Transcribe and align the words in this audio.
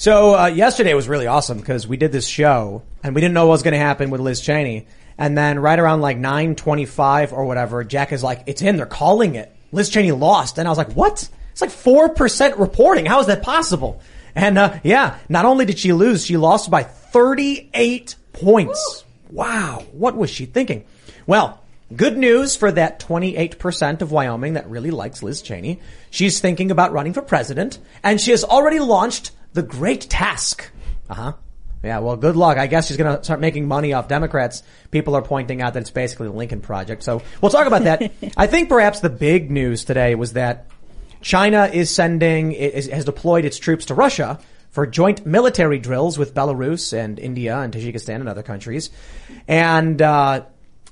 So 0.00 0.34
uh, 0.34 0.46
yesterday 0.46 0.94
was 0.94 1.10
really 1.10 1.26
awesome 1.26 1.58
because 1.58 1.86
we 1.86 1.98
did 1.98 2.10
this 2.10 2.26
show 2.26 2.80
and 3.02 3.14
we 3.14 3.20
didn't 3.20 3.34
know 3.34 3.44
what 3.44 3.52
was 3.52 3.62
going 3.62 3.72
to 3.72 3.78
happen 3.78 4.08
with 4.08 4.22
Liz 4.22 4.40
Cheney. 4.40 4.86
And 5.18 5.36
then 5.36 5.58
right 5.58 5.78
around 5.78 6.00
like 6.00 6.16
9:25 6.16 7.34
or 7.34 7.44
whatever, 7.44 7.84
Jack 7.84 8.10
is 8.10 8.22
like, 8.22 8.44
"It's 8.46 8.62
in. 8.62 8.78
They're 8.78 8.86
calling 8.86 9.34
it. 9.34 9.54
Liz 9.72 9.90
Cheney 9.90 10.12
lost." 10.12 10.56
And 10.56 10.66
I 10.66 10.70
was 10.70 10.78
like, 10.78 10.92
"What? 10.92 11.28
It's 11.52 11.60
like 11.60 11.68
four 11.68 12.08
percent 12.08 12.56
reporting. 12.56 13.04
How 13.04 13.20
is 13.20 13.26
that 13.26 13.42
possible?" 13.42 14.00
And 14.34 14.56
uh, 14.56 14.78
yeah, 14.82 15.18
not 15.28 15.44
only 15.44 15.66
did 15.66 15.78
she 15.78 15.92
lose, 15.92 16.24
she 16.24 16.38
lost 16.38 16.70
by 16.70 16.82
38 16.82 18.14
points. 18.32 19.04
Wow, 19.30 19.84
what 19.92 20.16
was 20.16 20.30
she 20.30 20.46
thinking? 20.46 20.86
Well, 21.26 21.60
good 21.94 22.16
news 22.16 22.56
for 22.56 22.72
that 22.72 23.00
28% 23.00 24.00
of 24.00 24.12
Wyoming 24.12 24.54
that 24.54 24.70
really 24.70 24.92
likes 24.92 25.22
Liz 25.22 25.42
Cheney. 25.42 25.78
She's 26.08 26.40
thinking 26.40 26.70
about 26.70 26.92
running 26.92 27.12
for 27.12 27.20
president, 27.20 27.78
and 28.02 28.18
she 28.18 28.30
has 28.30 28.44
already 28.44 28.80
launched 28.80 29.32
the 29.52 29.62
Great 29.62 30.02
Task. 30.02 30.70
Uh 31.08 31.14
huh. 31.14 31.32
Yeah, 31.82 32.00
well, 32.00 32.16
good 32.16 32.36
luck. 32.36 32.58
I 32.58 32.66
guess 32.66 32.88
she's 32.88 32.98
going 32.98 33.16
to 33.16 33.24
start 33.24 33.40
making 33.40 33.66
money 33.66 33.94
off 33.94 34.06
Democrats. 34.06 34.62
People 34.90 35.14
are 35.14 35.22
pointing 35.22 35.62
out 35.62 35.74
that 35.74 35.80
it's 35.80 35.90
basically 35.90 36.28
the 36.28 36.34
Lincoln 36.34 36.60
Project. 36.60 37.02
So 37.02 37.22
we'll 37.40 37.50
talk 37.50 37.66
about 37.66 37.84
that. 37.84 38.12
I 38.36 38.46
think 38.46 38.68
perhaps 38.68 39.00
the 39.00 39.08
big 39.08 39.50
news 39.50 39.84
today 39.84 40.14
was 40.14 40.34
that 40.34 40.66
China 41.22 41.70
is 41.72 41.88
sending, 41.88 42.52
is, 42.52 42.86
has 42.88 43.06
deployed 43.06 43.46
its 43.46 43.58
troops 43.58 43.86
to 43.86 43.94
Russia 43.94 44.38
for 44.70 44.86
joint 44.86 45.24
military 45.24 45.78
drills 45.78 46.18
with 46.18 46.34
Belarus 46.34 46.92
and 46.92 47.18
India 47.18 47.56
and 47.58 47.72
Tajikistan 47.72 48.16
and 48.16 48.28
other 48.28 48.42
countries. 48.42 48.90
And, 49.48 50.02
uh, 50.02 50.44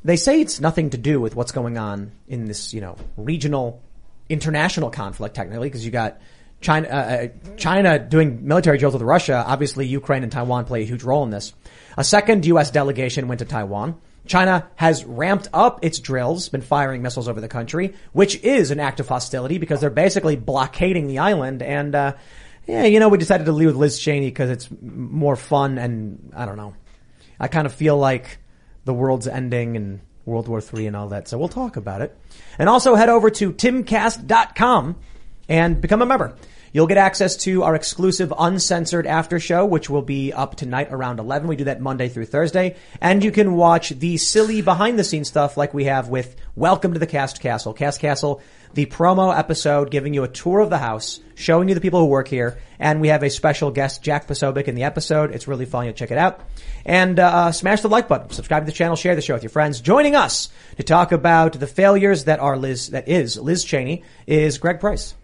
they 0.05 0.17
say 0.17 0.41
it's 0.41 0.61
nothing 0.61 0.91
to 0.91 0.99
do 0.99 1.21
with 1.21 1.35
what's 1.35 1.53
going 1.53 1.77
on 1.77 2.13
in 2.29 2.47
this, 2.47 2.73
you 2.73 2.81
know, 2.81 2.97
regional, 3.17 3.83
international 4.29 4.91
conflict 4.91 5.35
technically, 5.35 5.69
because 5.69 5.85
you 5.85 5.91
got 5.91 6.21
China, 6.61 6.89
uh, 6.89 7.29
China 7.57 7.99
doing 7.99 8.47
military 8.47 8.79
drills 8.79 8.95
with 8.95 9.03
Russia. 9.03 9.45
Obviously, 9.47 9.87
Ukraine 9.87 10.23
and 10.23 10.33
Taiwan 10.33 10.65
play 10.65 10.83
a 10.83 10.85
huge 10.85 11.05
role 11.05 11.23
in 11.23 11.31
this. 11.31 11.53
A 11.97 12.05
second 12.05 12.47
U.S. 12.47 12.71
delegation 12.71 13.29
went 13.29 13.39
to 13.41 13.45
Taiwan. 13.45 14.01
China 14.27 14.69
has 14.77 15.05
ramped 15.05 15.49
up 15.55 15.85
its 15.85 16.01
drills, 16.01 16.49
been 16.49 16.61
firing 16.61 17.01
missiles 17.01 17.29
over 17.29 17.41
the 17.41 17.49
country, 17.49 17.95
which 18.13 18.43
is 18.43 18.71
an 18.71 18.79
act 18.79 19.01
of 19.01 19.09
hostility 19.09 19.59
because 19.59 19.81
they're 19.81 19.89
basically 19.91 20.37
blockading 20.37 21.07
the 21.07 21.21
island. 21.21 21.63
And 21.63 21.95
uh, 21.95 22.15
yeah, 22.67 22.85
you 22.85 23.01
know, 23.01 23.09
we 23.09 23.19
decided 23.19 23.45
to 23.45 23.53
leave 23.53 23.69
with 23.69 23.77
Liz 23.77 23.99
Cheney 23.99 24.27
because 24.27 24.51
it's 24.51 24.69
more 24.83 25.37
fun, 25.37 25.79
and 25.79 26.33
I 26.37 26.45
don't 26.45 26.57
know. 26.57 26.75
I 27.41 27.49
kind 27.49 27.67
of 27.67 27.73
feel 27.73 27.97
like 27.97 28.39
the 28.85 28.93
world's 28.93 29.27
ending 29.27 29.77
and 29.77 30.01
World 30.27 30.49
War 30.49 30.61
III 30.61 30.89
and 30.89 30.97
all 30.97 31.09
that. 31.09 31.29
So 31.29 31.39
we'll 31.39 31.49
talk 31.49 31.77
about 31.77 32.03
it. 32.03 32.17
And 32.59 32.69
also 32.69 32.95
head 32.95 33.09
over 33.09 33.31
to 33.31 33.53
timcast.com 33.53 34.97
and 35.49 35.81
become 35.81 36.03
a 36.03 36.07
member. 36.07 36.37
You'll 36.73 36.87
get 36.87 36.99
access 36.99 37.37
to 37.39 37.63
our 37.63 37.75
exclusive 37.75 38.33
uncensored 38.39 39.07
after 39.07 39.41
show, 39.41 39.65
which 39.65 39.89
will 39.89 40.03
be 40.03 40.35
up 40.35 40.55
tonight 40.55 40.89
around 40.91 41.19
11. 41.19 41.49
We 41.49 41.57
do 41.57 41.65
that 41.65 41.81
Monday 41.81 42.09
through 42.09 42.27
Thursday. 42.27 42.77
And 43.01 43.25
you 43.25 43.31
can 43.31 43.55
watch 43.55 43.89
the 43.89 44.19
silly 44.19 44.61
behind 44.61 44.99
the 44.99 45.05
scenes 45.05 45.29
stuff 45.29 45.57
like 45.57 45.73
we 45.73 45.85
have 45.85 46.09
with 46.09 46.37
Welcome 46.55 46.93
to 46.93 46.99
the 46.99 47.07
Cast 47.07 47.41
Castle. 47.41 47.73
Cast 47.73 48.01
Castle, 48.01 48.43
the 48.75 48.85
promo 48.85 49.37
episode 49.37 49.91
giving 49.91 50.13
you 50.13 50.25
a 50.25 50.29
tour 50.29 50.61
of 50.61 50.69
the 50.69 50.77
house, 50.77 51.21
showing 51.35 51.71
you 51.71 51.75
the 51.75 51.81
people 51.81 52.01
who 52.01 52.07
work 52.07 52.29
here. 52.29 52.59
And 52.79 53.01
we 53.01 53.09
have 53.09 53.23
a 53.23 53.31
special 53.31 53.71
guest, 53.71 54.03
Jack 54.03 54.29
Posobiec, 54.29 54.69
in 54.69 54.75
the 54.75 54.85
episode. 54.85 55.35
It's 55.35 55.49
really 55.49 55.65
fun. 55.65 55.87
You'll 55.87 55.95
check 55.95 56.11
it 56.11 56.19
out. 56.19 56.41
And 56.85 57.19
uh, 57.19 57.53
smash 57.53 57.81
the 57.81 57.89
like 57.89 58.09
button, 58.09 58.31
subscribe 58.31 58.65
to 58.65 58.67
the 58.67 58.77
channel, 58.77 58.95
share 58.95 59.17
the 59.17 59.23
show 59.23 59.35
with 59.35 59.43
your 59.43 59.51
friends. 59.51 59.81
Joining 59.81 60.15
us 60.15 60.51
to 60.77 60.83
talk 60.83 61.13
about 61.13 61.55
the 61.55 61.67
failures 61.67 62.25
that 62.25 62.41
are 62.41 62.59
Liz, 62.59 62.91
that 62.91 63.09
is 63.09 63.39
Liz 63.39 63.65
Cheney, 63.65 64.05
is 64.27 64.59
Greg 64.59 64.81
Price. 64.81 65.15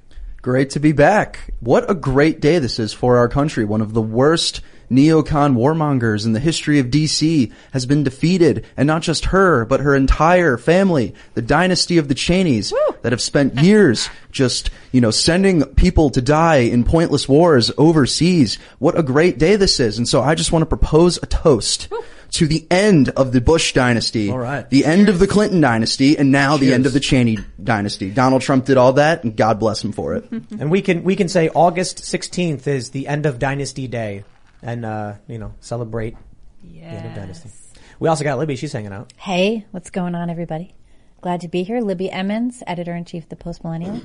Great 0.45 0.69
to 0.69 0.79
be 0.79 0.93
back. 0.93 1.55
What 1.61 1.91
a 1.91 1.95
great 1.95 2.39
day 2.39 2.59
this 2.59 2.79
is 2.79 2.93
for 2.93 3.17
our 3.17 3.31
country. 3.31 3.65
One 3.65 3.81
of 3.81 3.95
the 3.95 4.03
worst 4.03 4.61
neocon 4.91 5.55
warmongers 5.55 6.27
in 6.27 6.35
the 6.35 6.39
history 6.39 6.79
of 6.79 6.89
DC 6.89 7.51
has 7.73 7.87
been 7.87 8.05
defeated, 8.05 8.67
and 8.77 8.87
not 8.87 9.01
just 9.01 9.25
her, 9.25 9.65
but 9.65 9.81
her 9.81 9.95
entire 9.95 10.59
family, 10.59 11.15
the 11.33 11.41
dynasty 11.41 11.97
of 11.97 12.09
the 12.09 12.15
Cheneys 12.15 12.75
that 13.01 13.13
have 13.13 13.23
spent 13.23 13.55
years 13.63 14.11
just, 14.31 14.69
you 14.93 15.01
know, 15.01 15.11
sending 15.11 15.65
people 15.77 16.11
to 16.11 16.21
die 16.21 16.57
in 16.57 16.85
pointless 16.85 17.27
wars 17.27 17.71
overseas. 17.79 18.59
What 18.79 18.99
a 18.99 19.03
great 19.03 19.39
day 19.39 19.57
this 19.57 19.81
is. 19.81 19.97
And 19.97 20.07
so 20.07 20.21
I 20.21 20.35
just 20.35 20.53
want 20.53 20.61
to 20.61 20.77
propose 20.77 21.19
a 21.23 21.27
toast. 21.27 21.89
To 22.35 22.49
the 22.49 22.67
end 22.69 23.11
of 23.11 23.31
the 23.31 23.41
Bush 23.41 23.75
dynasty, 23.75 24.29
All 24.29 24.39
right. 24.39 24.69
the 24.69 24.85
end 24.85 25.09
of 25.09 25.21
the 25.21 25.27
Clinton 25.29 25.61
dynasty, 25.61 26.19
and 26.19 26.33
now 26.33 26.57
the 26.57 26.73
end 26.75 26.85
of 26.85 26.93
the 26.93 26.99
Cheney 26.99 27.39
dynasty. 27.63 28.11
Donald 28.11 28.43
Trump 28.43 28.65
did 28.65 28.77
all 28.77 28.95
that, 28.95 29.23
and 29.23 29.37
God 29.37 29.61
bless 29.61 29.85
him 29.85 29.93
for 29.93 30.15
it. 30.17 30.25
And 30.59 30.69
we 30.71 30.83
can 30.83 31.05
we 31.05 31.15
can 31.15 31.29
say 31.29 31.49
August 31.49 31.99
16th 31.99 32.67
is 32.67 32.91
the 32.91 33.07
end 33.07 33.27
of 33.27 33.39
Dynasty 33.39 33.87
Day, 33.87 34.25
and 34.63 34.85
uh, 34.85 35.15
you 35.29 35.39
know 35.39 35.55
celebrate 35.61 36.17
the 36.65 36.81
end 36.83 37.07
of 37.07 37.15
Dynasty. 37.15 37.51
We 38.01 38.09
also 38.09 38.25
got 38.25 38.39
Libby; 38.39 38.57
she's 38.57 38.73
hanging 38.73 38.93
out. 38.93 39.13
Hey, 39.17 39.65
what's 39.71 39.91
going 39.91 40.17
on, 40.17 40.29
everybody? 40.29 40.75
Glad 41.21 41.43
to 41.43 41.49
be 41.49 41.63
here. 41.63 41.81
Libby 41.81 42.11
Emmons, 42.11 42.65
editor 42.67 42.95
in 42.97 43.05
chief 43.05 43.23
of 43.25 43.29
the 43.29 43.37
Post 43.37 43.63
Millennial. 43.63 44.01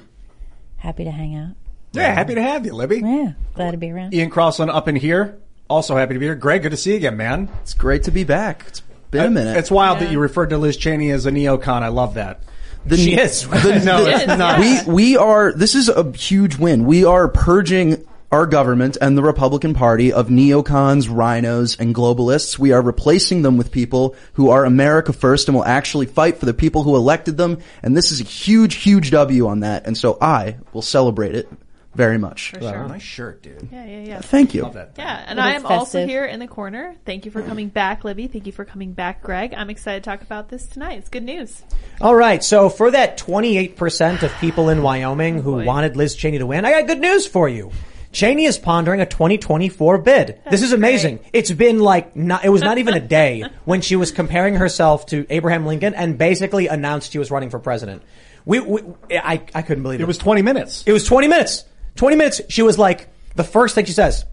Happy 0.77 1.03
to 1.03 1.11
hang 1.11 1.35
out. 1.35 1.55
Yeah, 1.93 2.13
happy 2.13 2.35
to 2.35 2.41
have 2.43 2.65
you, 2.65 2.73
Libby. 2.73 3.01
Yeah, 3.03 3.33
glad 3.55 3.71
to 3.71 3.77
be 3.77 3.89
around. 3.89 4.13
Ian 4.13 4.29
Crossland 4.29 4.69
up 4.69 4.87
in 4.87 4.95
here. 4.95 5.39
Also 5.69 5.95
happy 5.95 6.15
to 6.15 6.19
be 6.19 6.25
here. 6.25 6.35
Greg, 6.35 6.63
good 6.63 6.71
to 6.71 6.77
see 6.77 6.91
you 6.91 6.97
again, 6.97 7.15
man. 7.15 7.47
It's 7.61 7.75
great 7.75 8.03
to 8.03 8.11
be 8.11 8.23
back. 8.23 8.65
It's 8.67 8.81
been 9.11 9.23
a 9.23 9.27
uh, 9.27 9.29
minute. 9.29 9.57
It's 9.57 9.69
wild 9.69 9.99
that 9.99 10.11
you 10.11 10.19
referred 10.19 10.49
to 10.49 10.57
Liz 10.57 10.75
Cheney 10.77 11.11
as 11.11 11.25
a 11.27 11.31
neocon. 11.31 11.83
I 11.83 11.89
love 11.89 12.15
that. 12.15 12.41
The- 12.85 12.97
She 12.97 13.15
is. 13.15 13.47
the- 13.47 13.81
No, 13.85 14.03
the- 14.03 14.11
it's 14.11 14.27
not. 14.27 14.59
We 14.59 14.79
we 14.91 15.17
are. 15.17 15.53
This 15.53 15.75
is 15.75 15.87
a 15.87 16.11
huge 16.11 16.57
win. 16.57 16.85
We 16.85 17.05
are 17.05 17.27
purging 17.27 18.03
our 18.31 18.45
government 18.45 18.97
and 19.01 19.17
the 19.17 19.23
Republican 19.23 19.73
Party 19.73 20.13
of 20.13 20.27
neocons, 20.27 21.07
RINOs, 21.07 21.79
and 21.79 21.93
globalists. 21.95 22.59
We 22.59 22.71
are 22.71 22.81
replacing 22.81 23.41
them 23.41 23.57
with 23.57 23.71
people 23.71 24.15
who 24.33 24.49
are 24.51 24.65
America 24.65 25.13
first 25.13 25.47
and 25.47 25.55
will 25.57 25.65
actually 25.65 26.05
fight 26.05 26.37
for 26.37 26.45
the 26.45 26.53
people 26.53 26.83
who 26.83 26.95
elected 26.95 27.37
them. 27.37 27.59
And 27.81 27.97
this 27.97 28.11
is 28.11 28.21
a 28.21 28.23
huge, 28.23 28.75
huge 28.75 29.11
W 29.11 29.47
on 29.47 29.61
that. 29.61 29.87
And 29.87 29.97
so 29.97 30.17
I 30.21 30.57
will 30.73 30.83
celebrate 30.83 31.33
it 31.35 31.49
very 31.95 32.17
much. 32.17 32.53
Nice 32.53 33.01
shirt, 33.01 33.41
dude. 33.41 33.69
Yeah, 33.71 33.85
yeah, 33.85 33.99
yeah. 34.01 34.21
Thank 34.21 34.53
you. 34.53 34.61
Love 34.63 34.75
that. 34.75 34.93
Yeah, 34.97 35.25
and 35.27 35.39
It 35.39 35.41
I 35.41 35.49
is 35.49 35.55
am 35.55 35.65
also 35.65 35.83
festive. 35.85 36.09
here 36.09 36.25
in 36.25 36.39
the 36.39 36.47
corner. 36.47 36.95
Thank 37.05 37.25
you 37.25 37.31
for 37.31 37.41
coming 37.41 37.69
back, 37.69 38.03
Libby. 38.03 38.27
Thank 38.27 38.45
you 38.45 38.51
for 38.51 38.63
coming 38.63 38.93
back, 38.93 39.23
Greg. 39.23 39.53
I'm 39.55 39.69
excited 39.69 40.03
to 40.03 40.09
talk 40.09 40.21
about 40.21 40.49
this 40.49 40.67
tonight. 40.67 40.99
It's 40.99 41.09
good 41.09 41.23
news. 41.23 41.63
All 41.99 42.15
right, 42.15 42.43
so 42.43 42.69
for 42.69 42.91
that 42.91 43.17
28% 43.17 44.23
of 44.23 44.31
people 44.37 44.69
in 44.69 44.83
Wyoming 44.83 45.39
oh, 45.39 45.41
who 45.41 45.51
boy. 45.53 45.65
wanted 45.65 45.97
Liz 45.97 46.15
Cheney 46.15 46.37
to 46.37 46.45
win, 46.45 46.63
I 46.63 46.71
got 46.71 46.87
good 46.87 46.99
news 46.99 47.25
for 47.25 47.49
you. 47.49 47.71
Cheney 48.11 48.45
is 48.45 48.57
pondering 48.57 49.01
a 49.01 49.05
2024 49.05 49.97
bid. 49.99 50.41
this 50.49 50.61
is 50.61 50.73
amazing. 50.73 51.19
It's 51.33 51.51
been 51.51 51.79
like 51.79 52.15
not, 52.15 52.43
it 52.43 52.49
was 52.49 52.61
not 52.61 52.77
even 52.77 52.93
a 52.95 52.99
day 52.99 53.45
when 53.65 53.81
she 53.81 53.95
was 53.95 54.11
comparing 54.11 54.55
herself 54.55 55.07
to 55.07 55.25
Abraham 55.29 55.65
Lincoln 55.65 55.93
and 55.93 56.17
basically 56.17 56.67
announced 56.67 57.11
she 57.11 57.19
was 57.19 57.29
running 57.29 57.49
for 57.49 57.59
president. 57.59 58.01
We, 58.45 58.59
we 58.59 58.81
I, 59.11 59.43
I 59.53 59.61
couldn't 59.61 59.83
believe 59.83 59.99
it. 59.99 60.03
It 60.03 60.07
was 60.07 60.17
20 60.17 60.41
minutes. 60.41 60.83
It 60.87 60.93
was 60.93 61.03
20 61.03 61.27
minutes. 61.27 61.65
20 61.95 62.15
minutes. 62.15 62.41
She 62.49 62.61
was 62.61 62.77
like, 62.77 63.07
the 63.35 63.43
first 63.43 63.75
thing 63.75 63.85
she 63.85 63.93
says, 63.93 64.25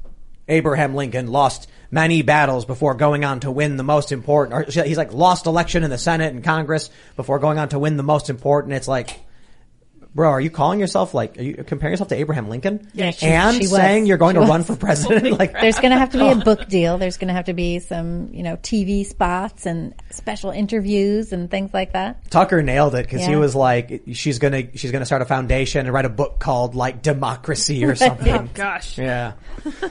Abraham 0.48 0.94
Lincoln 0.94 1.26
lost 1.28 1.68
many 1.90 2.22
battles 2.22 2.64
before 2.64 2.94
going 2.94 3.24
on 3.24 3.40
to 3.40 3.50
win 3.50 3.76
the 3.76 3.82
most 3.82 4.12
important, 4.12 4.76
or 4.76 4.84
he's 4.84 4.96
like 4.96 5.12
lost 5.12 5.46
election 5.46 5.84
in 5.84 5.90
the 5.90 5.98
Senate 5.98 6.34
and 6.34 6.44
Congress 6.44 6.90
before 7.16 7.38
going 7.38 7.58
on 7.58 7.68
to 7.70 7.78
win 7.78 7.96
the 7.96 8.02
most 8.02 8.30
important. 8.30 8.74
It's 8.74 8.88
like, 8.88 9.20
bro, 10.16 10.30
are 10.30 10.40
you 10.40 10.50
calling 10.50 10.80
yourself 10.80 11.14
like, 11.14 11.38
are 11.38 11.42
you 11.42 11.62
comparing 11.64 11.92
yourself 11.92 12.08
to 12.08 12.16
Abraham 12.16 12.48
Lincoln? 12.48 12.88
Yeah, 12.94 13.10
she- 13.10 13.26
and 13.26 13.54
she 13.56 13.60
was. 13.68 13.70
saying 13.70 14.06
you're 14.06 14.16
going 14.16 14.34
She 14.34 14.40
to 14.40 14.46
run 14.46 14.64
for 14.64 14.74
president? 14.74 15.38
like, 15.38 15.52
There's 15.52 15.76
going 15.76 15.90
to 15.92 15.98
have 15.98 16.10
to 16.10 16.18
be 16.18 16.28
a 16.28 16.34
book 16.34 16.66
deal. 16.68 16.98
There's 16.98 17.18
going 17.18 17.28
to 17.28 17.34
have 17.34 17.44
to 17.44 17.52
be 17.52 17.78
some, 17.78 18.30
you 18.32 18.42
know, 18.42 18.56
TV 18.56 19.04
spots 19.06 19.66
and 19.66 19.94
special 20.10 20.50
interviews 20.50 21.32
and 21.32 21.50
things 21.50 21.72
like 21.74 21.92
that. 21.92 22.30
Tucker 22.30 22.62
nailed 22.62 22.94
it 22.94 23.04
because 23.06 23.24
he 23.24 23.36
was 23.36 23.54
like, 23.54 24.02
she's 24.14 24.38
gonna, 24.38 24.76
she's 24.76 24.90
gonna 24.90 25.04
start 25.06 25.20
a 25.22 25.26
foundation 25.26 25.84
and 25.86 25.92
write 25.92 26.06
a 26.06 26.08
book 26.10 26.38
called 26.40 26.74
like 26.74 27.02
Democracy 27.02 27.84
or 27.84 27.90
oh, 27.92 27.94
something. 27.94 28.50
Gosh. 28.54 28.96
Yeah. 28.98 29.34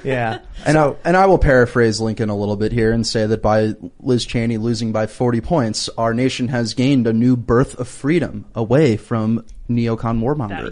Yeah. 0.04 0.40
And 0.66 0.78
I, 0.78 0.96
and 1.06 1.16
I 1.16 1.28
will 1.28 1.38
paraphrase 1.38 2.02
Lincoln 2.02 2.30
a 2.30 2.36
little 2.36 2.56
bit 2.58 2.72
here 2.72 2.92
and 2.92 3.06
say 3.06 3.28
that 3.28 3.42
by 3.44 3.76
Liz 4.00 4.26
Cheney 4.26 4.58
losing 4.58 4.92
by 4.92 5.06
40 5.08 5.42
points, 5.42 5.88
our 5.98 6.14
nation 6.14 6.48
has 6.48 6.74
gained 6.74 7.06
a 7.06 7.14
new 7.14 7.36
birth 7.38 7.76
of 7.80 7.88
freedom 7.88 8.46
away 8.56 8.98
from 8.98 9.46
neocon 9.70 10.02
That- 10.02 10.14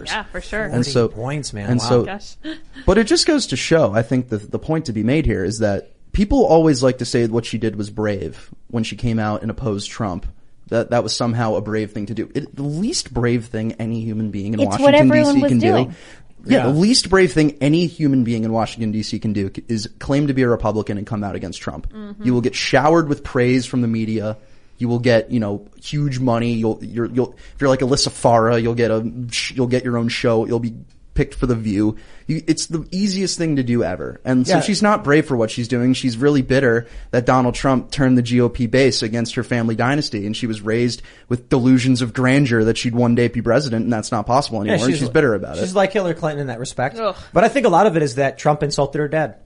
warmongers. 0.00 0.06
yeah, 0.06 0.22
for 0.24 0.40
sure. 0.40 0.64
And 0.64 0.84
so 0.86 1.08
points, 1.08 1.52
man. 1.52 1.70
And 1.70 1.80
Wow. 1.80 1.88
so, 1.88 2.04
Gosh. 2.04 2.36
but 2.86 2.98
it 2.98 3.04
just 3.06 3.26
goes 3.26 3.48
to 3.48 3.56
show. 3.56 3.92
I 3.92 4.02
think 4.02 4.28
the 4.28 4.38
the 4.38 4.58
point 4.58 4.86
to 4.86 4.92
be 4.92 5.02
made 5.02 5.26
here 5.26 5.44
is 5.44 5.58
that 5.58 5.90
people 6.12 6.44
always 6.46 6.82
like 6.82 6.98
to 6.98 7.04
say 7.04 7.26
what 7.26 7.44
she 7.44 7.58
did 7.58 7.76
was 7.76 7.90
brave 7.90 8.50
when 8.68 8.84
she 8.84 8.96
came 8.96 9.18
out 9.18 9.42
and 9.42 9.50
opposed 9.50 9.90
Trump. 9.90 10.26
That 10.68 10.90
that 10.90 11.02
was 11.02 11.14
somehow 11.14 11.56
a 11.56 11.60
brave 11.60 11.90
thing 11.92 12.06
to 12.06 12.14
do. 12.14 12.30
It, 12.34 12.54
the 12.56 12.62
least 12.62 13.12
brave 13.12 13.46
thing 13.46 13.72
any 13.74 14.00
human 14.00 14.30
being 14.30 14.54
in 14.54 14.60
It's 14.60 14.78
Washington 14.78 15.08
D.C. 15.10 15.40
can 15.48 15.58
doing. 15.58 15.88
do. 15.88 15.94
Yeah, 16.46 16.58
Yeah. 16.58 16.72
the 16.72 16.78
least 16.78 17.10
brave 17.10 17.32
thing 17.32 17.56
any 17.60 17.86
human 17.86 18.22
being 18.24 18.44
in 18.44 18.52
Washington 18.52 18.90
D.C. 18.92 19.18
can 19.18 19.32
do 19.32 19.50
is 19.68 19.88
claim 19.98 20.26
to 20.28 20.34
be 20.34 20.42
a 20.42 20.48
Republican 20.48 20.96
and 20.98 21.06
come 21.06 21.22
out 21.24 21.34
against 21.36 21.60
Trump. 21.60 21.90
Mm-hmm. 21.92 22.22
You 22.24 22.32
will 22.32 22.40
get 22.42 22.54
showered 22.54 23.08
with 23.08 23.24
praise 23.24 23.66
from 23.66 23.82
the 23.82 23.88
media. 23.88 24.36
You 24.78 24.88
will 24.88 24.98
get, 24.98 25.30
you 25.30 25.40
know, 25.40 25.66
huge 25.82 26.18
money. 26.18 26.54
You'll, 26.54 26.82
you're, 26.82 27.06
you'll, 27.06 27.32
if 27.54 27.60
you're 27.60 27.70
like 27.70 27.80
Alyssa 27.80 28.08
Farah, 28.10 28.60
you'll 28.60 28.74
get 28.74 28.90
a, 28.90 29.02
you'll 29.54 29.68
get 29.68 29.84
your 29.84 29.96
own 29.96 30.08
show. 30.08 30.46
You'll 30.46 30.58
be 30.60 30.74
picked 31.14 31.34
for 31.34 31.46
the 31.46 31.54
view. 31.54 31.96
You, 32.26 32.42
it's 32.48 32.66
the 32.66 32.84
easiest 32.90 33.38
thing 33.38 33.54
to 33.56 33.62
do 33.62 33.84
ever. 33.84 34.20
And 34.24 34.44
so 34.44 34.54
Yeah. 34.54 34.60
she's 34.62 34.82
not 34.82 35.04
brave 35.04 35.26
for 35.26 35.36
what 35.36 35.48
she's 35.52 35.68
doing. 35.68 35.92
She's 35.94 36.16
really 36.16 36.42
bitter 36.42 36.88
that 37.12 37.24
Donald 37.24 37.54
Trump 37.54 37.92
turned 37.92 38.18
the 38.18 38.22
GOP 38.22 38.68
base 38.68 39.00
against 39.02 39.36
her 39.36 39.44
family 39.44 39.76
dynasty. 39.76 40.26
And 40.26 40.36
she 40.36 40.48
was 40.48 40.60
raised 40.60 41.02
with 41.28 41.48
delusions 41.48 42.02
of 42.02 42.12
grandeur 42.14 42.64
that 42.64 42.76
she'd 42.76 42.96
one 42.96 43.14
day 43.14 43.28
be 43.28 43.42
president 43.42 43.84
and 43.84 43.92
that's 43.92 44.10
not 44.10 44.26
possible 44.26 44.60
anymore. 44.60 44.86
and 44.88 44.96
she's 44.96 45.08
bitter 45.08 45.34
about 45.34 45.54
she's 45.54 45.62
it. 45.62 45.66
She's 45.66 45.74
like 45.76 45.92
Hillary 45.92 46.14
Clinton 46.14 46.40
in 46.40 46.46
that 46.48 46.58
respect. 46.58 46.96
Ugh. 46.98 47.14
But 47.32 47.44
I 47.44 47.48
think 47.48 47.66
a 47.66 47.70
lot 47.70 47.86
of 47.86 47.96
it 47.96 48.02
is 48.02 48.16
that 48.16 48.36
Trump 48.36 48.64
insulted 48.64 48.98
her 48.98 49.06
dad. 49.08 49.36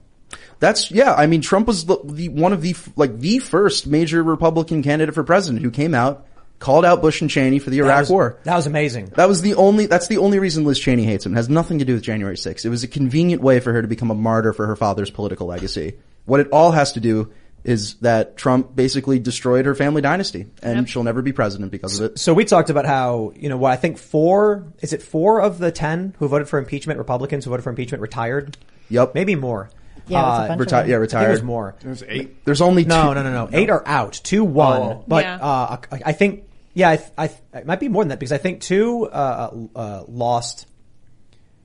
That's 0.59 0.91
yeah. 0.91 1.13
I 1.13 1.27
mean, 1.27 1.41
Trump 1.41 1.67
was 1.67 1.85
the, 1.85 1.97
the 2.03 2.29
one 2.29 2.53
of 2.53 2.61
the 2.61 2.75
like 2.95 3.19
the 3.19 3.39
first 3.39 3.87
major 3.87 4.21
Republican 4.21 4.83
candidate 4.83 5.15
for 5.15 5.23
president 5.23 5.63
who 5.63 5.71
came 5.71 5.93
out, 5.93 6.27
called 6.59 6.85
out 6.85 7.01
Bush 7.01 7.21
and 7.21 7.29
Cheney 7.29 7.59
for 7.59 7.69
the 7.69 7.79
That 7.79 7.85
Iraq 7.85 7.99
was, 8.01 8.09
War. 8.09 8.39
That 8.43 8.55
was 8.55 8.67
amazing. 8.67 9.07
That 9.15 9.27
was 9.27 9.41
the 9.41 9.55
only. 9.55 9.85
That's 9.85 10.07
the 10.07 10.17
only 10.17 10.39
reason 10.39 10.65
Liz 10.65 10.79
Cheney 10.79 11.03
hates 11.03 11.25
him. 11.25 11.33
It 11.33 11.37
has 11.37 11.49
nothing 11.49 11.79
to 11.79 11.85
do 11.85 11.93
with 11.93 12.03
January 12.03 12.35
6th. 12.35 12.65
It 12.65 12.69
was 12.69 12.83
a 12.83 12.87
convenient 12.87 13.41
way 13.41 13.59
for 13.59 13.73
her 13.73 13.81
to 13.81 13.87
become 13.87 14.11
a 14.11 14.15
martyr 14.15 14.53
for 14.53 14.67
her 14.67 14.75
father's 14.75 15.09
political 15.09 15.47
legacy. 15.47 15.95
What 16.25 16.39
it 16.39 16.49
all 16.51 16.71
has 16.71 16.93
to 16.93 16.99
do 16.99 17.31
is 17.63 17.95
that 17.95 18.37
Trump 18.37 18.75
basically 18.75 19.19
destroyed 19.19 19.65
her 19.65 19.75
family 19.75 20.01
dynasty, 20.01 20.47
and 20.61 20.89
she'll 20.89 21.03
never 21.03 21.21
be 21.21 21.33
president 21.33 21.71
because 21.71 21.99
of 21.99 22.11
it. 22.11 22.19
So 22.19 22.33
we 22.33 22.45
talked 22.45 22.69
about 22.69 22.85
how, 22.85 23.33
you 23.35 23.49
know, 23.49 23.57
what 23.57 23.71
I 23.71 23.75
think 23.75 23.97
four, 23.97 24.71
is 24.79 24.93
it 24.93 25.01
four 25.01 25.41
of 25.41 25.57
the 25.57 25.71
ten 25.71 26.15
who 26.19 26.27
voted 26.27 26.47
for 26.47 26.57
impeachment, 26.57 26.97
Republicans 26.99 27.45
who 27.45 27.51
voted 27.51 27.63
for 27.63 27.69
impeachment 27.69 28.01
retired? 28.01 28.57
Yep. 28.89 29.13
Maybe 29.13 29.35
more. 29.35 29.69
Yeah, 30.09 30.19
it 30.19 30.21
was 30.23 30.39
a 30.39 30.41
Uh, 30.43 30.47
bunch 30.47 30.59
of 30.61 30.67
Reti- 30.67 30.69
them. 30.69 30.77
yeah, 30.77 30.79
I 30.79 30.83
think 30.83 30.89
it 30.93 30.97
retired. 30.99 31.31
was 31.31 31.43
more. 31.43 31.75
There's 31.81 32.03
eight. 32.07 32.45
There's 32.45 32.61
only 32.61 32.85
No, 32.85 33.09
two. 33.09 33.15
no, 33.15 33.23
no, 33.23 33.31
no. 33.31 33.49
Eight 33.51 33.69
are 33.69 33.83
out. 33.85 34.13
Two 34.23 34.43
won. 34.43 34.81
Oh. 34.81 35.03
But, 35.07 35.23
Yeah. 35.25 35.35
uh, 35.37 35.77
I 35.91 36.01
I 36.07 36.11
think, 36.13 36.43
yeah, 36.73 36.89
I, 36.89 36.97
th- 36.97 37.09
I, 37.17 37.27
th- 37.27 37.39
it 37.53 37.65
might 37.65 37.79
be 37.79 37.87
more 37.89 38.03
than 38.03 38.09
that 38.09 38.19
because 38.19 38.31
I 38.31 38.37
think 38.37 38.61
two, 38.61 39.05
uh, 39.07 39.51
uh, 39.75 40.03
lost. 40.07 40.65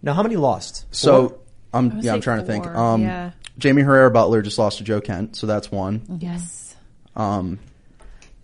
No, 0.02 0.12
how 0.12 0.23
many 0.23 0.37
lost? 0.37 0.85
So 0.91 1.38
I'm 1.73 2.00
yeah, 2.00 2.12
I'm 2.12 2.20
say 2.20 2.25
trying 2.25 2.41
to 2.41 2.46
think. 2.46 2.64
four, 2.64 2.76
Um, 2.76 3.02
yeah. 3.02 3.31
Jaime 3.62 3.82
Herrera 3.82 4.11
Beutler 4.11 4.43
just 4.43 4.58
lost 4.58 4.79
to 4.79 4.85
Joe 4.85 5.00
Kent, 5.00 5.37
so 5.37 5.47
that's 5.47 5.70
one. 5.73 6.02
Yes. 6.20 6.75
Um, 7.17 7.58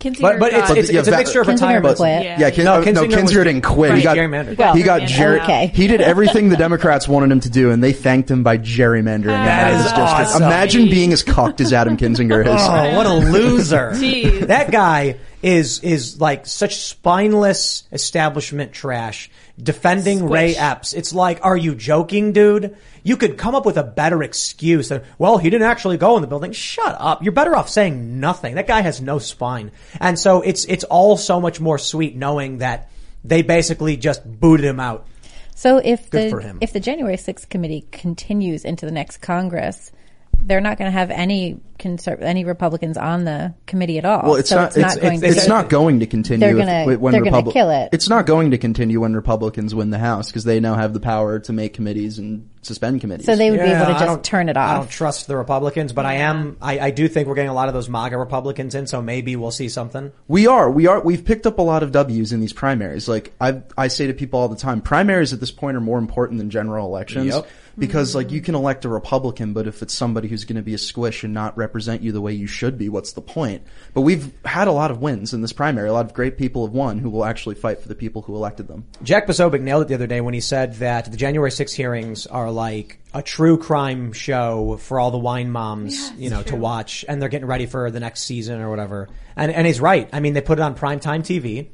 Kinzinger 0.01 0.21
But, 0.23 0.39
but 0.41 0.53
it's, 0.55 0.69
got- 0.69 0.79
it's, 0.79 0.91
yeah, 0.91 0.99
it's 1.01 1.09
a 1.09 1.11
Va- 1.11 1.17
mixture 1.19 1.41
of 1.43 1.47
retirement. 1.49 1.97
quit. 1.97 2.25
Yeah. 2.25 2.41
Yeah, 2.41 2.51
Kin- 2.51 2.65
No, 2.65 2.75
uh, 2.75 2.81
no, 2.81 2.85
Kinzinger 3.05 3.11
Kinzinger, 3.19 3.45
didn't 3.45 3.61
quit. 3.61 3.91
Right, 3.91 3.99
he 3.99 4.03
got 4.05 4.17
gerrymandered. 4.17 4.59
Well, 4.59 4.75
he 4.75 4.83
got 4.83 5.03
yeah, 5.03 5.07
ger- 5.07 5.41
okay. 5.43 5.71
He 5.75 5.87
did 5.87 6.01
everything 6.01 6.49
the 6.49 6.57
Democrats 6.57 7.07
wanted 7.07 7.31
him 7.31 7.41
to 7.41 7.51
do, 7.51 7.71
and 7.71 7.85
they 7.85 7.93
thanked 7.93 8.31
him 8.31 8.43
by 8.43 8.59
gerrymandering 8.59 9.21
him 9.21 9.45
That 9.45 9.65
out 9.67 9.73
of 9.73 9.77
is 9.77 9.83
his 9.85 9.93
district. 9.93 10.11
awesome. 10.11 10.43
Imagine 10.43 10.85
being 10.91 11.13
as 11.13 11.23
cocked 11.23 11.61
as 11.61 11.73
Adam 11.73 11.97
Kinzinger 11.97 12.41
is. 12.47 12.49
Oh, 12.51 12.97
what 12.97 13.07
a 13.07 13.13
loser! 13.15 13.91
Jeez. 13.95 14.47
That 14.47 14.71
guy 14.71 15.17
is 15.43 15.81
is 15.81 16.21
like 16.21 16.47
such 16.47 16.77
spineless 16.77 17.85
establishment 17.93 18.73
trash. 18.73 19.31
Defending 19.61 20.29
Ray 20.29 20.57
Epps, 20.57 20.95
it's 20.95 21.13
like, 21.13 21.45
are 21.45 21.57
you 21.57 21.75
joking, 21.75 22.33
dude? 22.33 22.77
You 23.03 23.17
could 23.17 23.37
come 23.37 23.55
up 23.55 23.67
with 23.67 23.77
a 23.77 23.83
better 23.83 24.23
excuse 24.23 24.89
than, 24.89 25.03
well, 25.19 25.39
he 25.39 25.51
didn't 25.51 25.67
actually 25.67 25.97
go 25.99 26.17
in 26.17 26.23
the 26.23 26.29
building. 26.29 26.53
Shut 26.53 26.97
up. 26.99 27.23
You're 27.23 27.33
better 27.33 27.55
off 27.57 27.69
saying 27.69 28.21
nothing. 28.21 28.55
That 28.55 28.67
guy 28.67 28.81
has 28.81 29.01
no 29.01 29.19
spine, 29.19 29.71
and 30.01 30.19
so 30.19 30.43
it's 30.43 30.65
it's 30.65 30.85
all 30.85 31.17
so 31.17 31.41
much 31.41 31.61
more 31.61 31.79
sweet 31.79 32.17
knowing 32.17 32.59
that 32.59 32.91
they 33.25 33.43
basically 33.43 33.97
just 33.97 34.25
booted 34.25 34.65
him 34.65 34.81
out. 34.81 35.07
So 35.55 35.77
if 35.77 36.09
Good 36.09 36.31
for 36.31 36.41
the 36.41 36.49
him. 36.49 36.59
if 36.63 36.73
the 36.73 36.81
January 36.81 37.17
6th 37.17 37.51
committee 37.51 37.87
continues 37.93 38.65
into 38.65 38.87
the 38.87 38.93
next 38.93 39.19
Congress, 39.19 39.93
they're 40.43 40.61
not 40.61 40.79
going 40.79 40.87
to 40.89 40.93
have 40.99 41.11
any 41.11 41.61
conser- 41.79 42.21
any 42.21 42.45
Republicans 42.45 42.97
on 42.97 43.25
the 43.25 43.55
committee 43.67 43.99
at 43.99 44.05
all. 44.05 44.23
Well, 44.23 44.35
it's 44.37 44.51
so 44.51 44.57
not. 44.57 44.69
It's, 44.69 44.77
It's, 44.77 44.95
not 44.97 45.01
going 45.03 45.15
it's, 45.15 45.23
to. 45.23 45.29
it's 45.29 45.49
not 45.49 45.69
going 45.69 46.01
to 46.01 46.07
continue. 46.07 46.41
They're 46.47 46.57
gonna- 46.57 46.99
when 46.99 47.13
they're 47.13 47.23
gonna 47.23 47.43
Republi- 47.43 47.53
kill 47.53 47.71
it. 47.71 47.91
It's 47.93 48.09
not 48.09 48.27
going 48.27 48.51
to 48.53 48.59
continue 48.59 49.01
when 49.01 49.15
Republicans 49.15 49.75
win 49.75 49.91
the 49.91 49.99
House 49.99 50.29
because 50.29 50.45
they 50.45 50.61
now 50.61 50.75
have 50.75 50.93
the 50.93 51.01
power 51.01 51.39
to 51.41 51.53
make 51.53 51.75
committees 51.75 52.19
and 52.19 52.49
suspend 52.63 53.01
committees. 53.01 53.25
so 53.25 53.35
they 53.37 53.51
would 53.51 53.59
be 53.61 53.67
able 53.67 53.87
to 53.87 53.93
just 53.99 54.23
turn 54.23 54.51
it 54.51 54.57
off. 54.57 54.71
I 54.71 54.75
don't 54.79 54.91
trust 54.91 55.27
the 55.27 55.37
Republicans, 55.37 55.93
but 55.95 56.05
I 56.05 56.15
am. 56.17 56.59
I, 56.61 56.79
I 56.79 56.91
do 56.91 57.09
think 57.09 57.27
we're 57.27 57.35
getting 57.35 57.51
a 57.51 57.55
lot 57.55 57.69
of 57.69 57.75
those 57.75 57.89
MAGA 57.89 58.19
Republicans 58.19 58.75
in, 58.75 58.87
so 58.87 59.01
maybe 59.01 59.35
we'll 59.37 59.51
see 59.51 59.69
something. 59.71 60.13
We 60.29 60.47
are. 60.47 60.71
We 60.71 60.87
are. 60.87 61.01
We've 61.01 61.25
picked 61.25 61.47
up 61.47 61.59
a 61.59 61.63
lot 61.63 61.83
of 61.83 61.93
W's 61.93 62.33
in 62.33 62.41
these 62.41 62.53
primaries. 62.53 63.09
Like 63.09 63.33
I, 63.41 63.63
I 63.79 63.89
say 63.89 64.07
to 64.09 64.13
people 64.15 64.41
all 64.41 64.49
the 64.49 64.57
time, 64.57 64.83
primaries 64.83 65.33
at 65.33 65.41
this 65.41 65.51
point 65.51 65.77
are 65.77 65.81
more 65.81 65.99
important 65.99 66.39
than 66.39 66.51
general 66.51 66.87
elections 66.87 67.35
Yep. 67.35 67.49
Because 67.81 68.15
like 68.15 68.31
you 68.31 68.41
can 68.41 68.55
elect 68.55 68.85
a 68.85 68.89
Republican, 68.89 69.53
but 69.53 69.67
if 69.67 69.83
it's 69.83 69.95
somebody 69.95 70.29
who's 70.29 70.45
going 70.45 70.57
to 70.57 70.63
be 70.63 70.75
a 70.75 70.79
squish 70.79 71.25
and 71.25 71.35
not 71.35 71.57
represent 71.57 72.03
you 72.03 72.13
the 72.13 72.21
way 72.21 72.33
you 72.33 72.47
should 72.47 72.79
be, 72.79 72.89
what's 72.89 73.13
the 73.13 73.21
point? 73.21 73.63
But 73.95 74.03
we've 74.03 74.33
had 74.45 74.69
a 74.69 74.73
lot 74.73 74.91
of 74.91 75.01
wins 75.01 75.35
in 75.35 75.41
this 75.41 75.53
primary. 75.53 75.89
A 75.89 75.93
lot 75.93 76.05
of 76.05 76.15
great 76.15 76.39
people 76.39 76.67
have 76.67 76.75
won 76.75 76.99
who 76.99 77.11
will 77.11 77.25
actually 77.25 77.57
fight 77.57 77.81
for 77.83 77.89
the 77.89 77.95
people 77.95 78.23
who 78.23 78.37
elected 78.37 78.69
them. 78.69 78.87
Jack 79.03 79.27
Posobiec 79.27 79.63
nailed 79.63 79.83
it 79.83 79.89
the 79.89 79.95
other 79.95 80.07
day 80.07 80.21
when 80.21 80.35
he 80.35 80.41
said 80.41 80.75
that 80.75 81.11
the 81.11 81.17
January 81.17 81.51
6 81.51 81.73
hearings 81.73 82.27
are 82.27 82.51
like 82.51 83.01
a 83.13 83.23
true 83.23 83.59
crime 83.59 84.13
show 84.13 84.77
for 84.77 85.01
all 85.01 85.11
the 85.11 85.19
wine 85.19 85.51
moms, 85.51 86.13
you 86.13 86.31
know, 86.31 86.43
to 86.45 86.55
watch, 86.55 87.05
and 87.09 87.21
they're 87.21 87.29
getting 87.29 87.49
ready 87.49 87.67
for 87.67 87.91
the 87.91 88.01
next 88.01 88.23
season 88.23 88.61
or 88.61 88.71
whatever. 88.71 89.09
And 89.37 89.51
and 89.51 89.67
he's 89.67 89.81
right. 89.81 90.09
I 90.13 90.21
mean, 90.21 90.35
they 90.35 90.43
put 90.43 90.59
it 90.59 90.63
on 90.63 90.75
primetime 90.77 91.21
TV. 91.21 91.69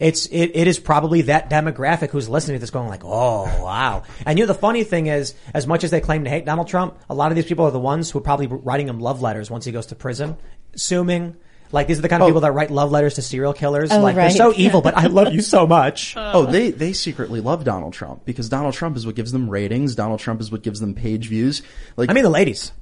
It's 0.00 0.24
it, 0.26 0.52
it 0.54 0.66
is 0.66 0.78
probably 0.78 1.22
that 1.22 1.50
demographic 1.50 2.08
who's 2.08 2.26
listening 2.26 2.56
to 2.56 2.60
this 2.60 2.70
going 2.70 2.88
like, 2.88 3.04
oh 3.04 3.44
wow. 3.62 4.02
And 4.24 4.38
you 4.38 4.46
know 4.46 4.52
the 4.52 4.58
funny 4.58 4.82
thing 4.82 5.06
is, 5.06 5.34
as 5.52 5.66
much 5.66 5.84
as 5.84 5.90
they 5.90 6.00
claim 6.00 6.24
to 6.24 6.30
hate 6.30 6.46
Donald 6.46 6.68
Trump, 6.68 6.98
a 7.10 7.14
lot 7.14 7.30
of 7.30 7.36
these 7.36 7.44
people 7.44 7.66
are 7.66 7.70
the 7.70 7.78
ones 7.78 8.10
who 8.10 8.18
are 8.18 8.22
probably 8.22 8.46
writing 8.46 8.88
him 8.88 8.98
love 8.98 9.20
letters 9.20 9.50
once 9.50 9.66
he 9.66 9.72
goes 9.72 9.86
to 9.86 9.94
prison, 9.94 10.36
assuming. 10.74 11.36
Like 11.72 11.86
these 11.86 12.00
are 12.00 12.02
the 12.02 12.08
kind 12.08 12.20
of 12.20 12.26
oh. 12.26 12.30
people 12.30 12.40
that 12.40 12.50
write 12.50 12.72
love 12.72 12.90
letters 12.90 13.14
to 13.14 13.22
serial 13.22 13.52
killers. 13.52 13.92
Oh, 13.92 14.00
like 14.00 14.16
right. 14.16 14.22
they're 14.22 14.36
so 14.36 14.52
evil, 14.56 14.80
but 14.80 14.96
I 14.96 15.06
love 15.06 15.32
you 15.32 15.40
so 15.42 15.66
much. 15.66 16.16
Oh, 16.32 16.46
they 16.46 16.70
they 16.70 16.92
secretly 16.92 17.40
love 17.40 17.64
Donald 17.64 17.92
Trump 17.92 18.24
because 18.24 18.48
Donald 18.48 18.74
Trump 18.74 18.96
is 18.96 19.04
what 19.04 19.14
gives 19.14 19.32
them 19.32 19.50
ratings. 19.50 19.94
Donald 19.94 20.20
Trump 20.20 20.40
is 20.40 20.50
what 20.50 20.62
gives 20.62 20.80
them 20.80 20.94
page 20.94 21.28
views. 21.28 21.62
Like 21.96 22.10
I 22.10 22.12
mean 22.12 22.24
the 22.24 22.30
ladies. 22.30 22.72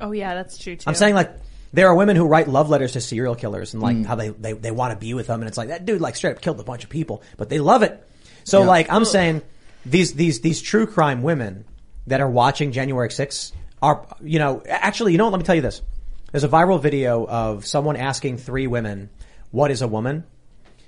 Oh 0.00 0.12
yeah, 0.12 0.34
that's 0.34 0.58
true 0.58 0.76
too. 0.76 0.84
I'm 0.88 0.94
saying 0.94 1.14
like 1.14 1.36
there 1.76 1.88
are 1.88 1.94
women 1.94 2.16
who 2.16 2.24
write 2.24 2.48
love 2.48 2.70
letters 2.70 2.92
to 2.92 3.00
serial 3.00 3.34
killers 3.34 3.74
and 3.74 3.82
like 3.82 3.96
mm. 3.96 4.06
how 4.06 4.14
they, 4.14 4.30
they, 4.30 4.54
they 4.54 4.70
want 4.70 4.92
to 4.92 4.98
be 4.98 5.12
with 5.14 5.26
them 5.26 5.40
and 5.40 5.48
it's 5.48 5.58
like 5.58 5.68
that 5.68 5.84
dude 5.84 6.00
like 6.00 6.16
straight 6.16 6.36
up 6.36 6.40
killed 6.40 6.58
a 6.58 6.64
bunch 6.64 6.84
of 6.84 6.90
people, 6.90 7.22
but 7.36 7.48
they 7.48 7.58
love 7.58 7.82
it. 7.82 8.02
So 8.44 8.60
Yeah. 8.60 8.66
like 8.66 8.90
I'm 8.90 9.04
saying 9.04 9.42
these 9.84 10.14
these 10.14 10.40
these 10.40 10.62
true 10.62 10.86
crime 10.86 11.22
women 11.22 11.64
that 12.06 12.20
are 12.20 12.30
watching 12.30 12.72
January 12.72 13.10
6th 13.10 13.52
are 13.82 14.06
you 14.22 14.38
know 14.38 14.62
actually 14.66 15.12
you 15.12 15.18
know 15.18 15.24
what, 15.24 15.32
let 15.32 15.38
me 15.38 15.44
tell 15.44 15.54
you 15.54 15.62
this. 15.62 15.82
There's 16.32 16.44
a 16.44 16.48
viral 16.48 16.80
video 16.80 17.26
of 17.26 17.66
someone 17.66 17.96
asking 17.96 18.38
three 18.38 18.66
women 18.66 19.10
what 19.50 19.70
is 19.70 19.82
a 19.82 19.88
woman? 19.88 20.24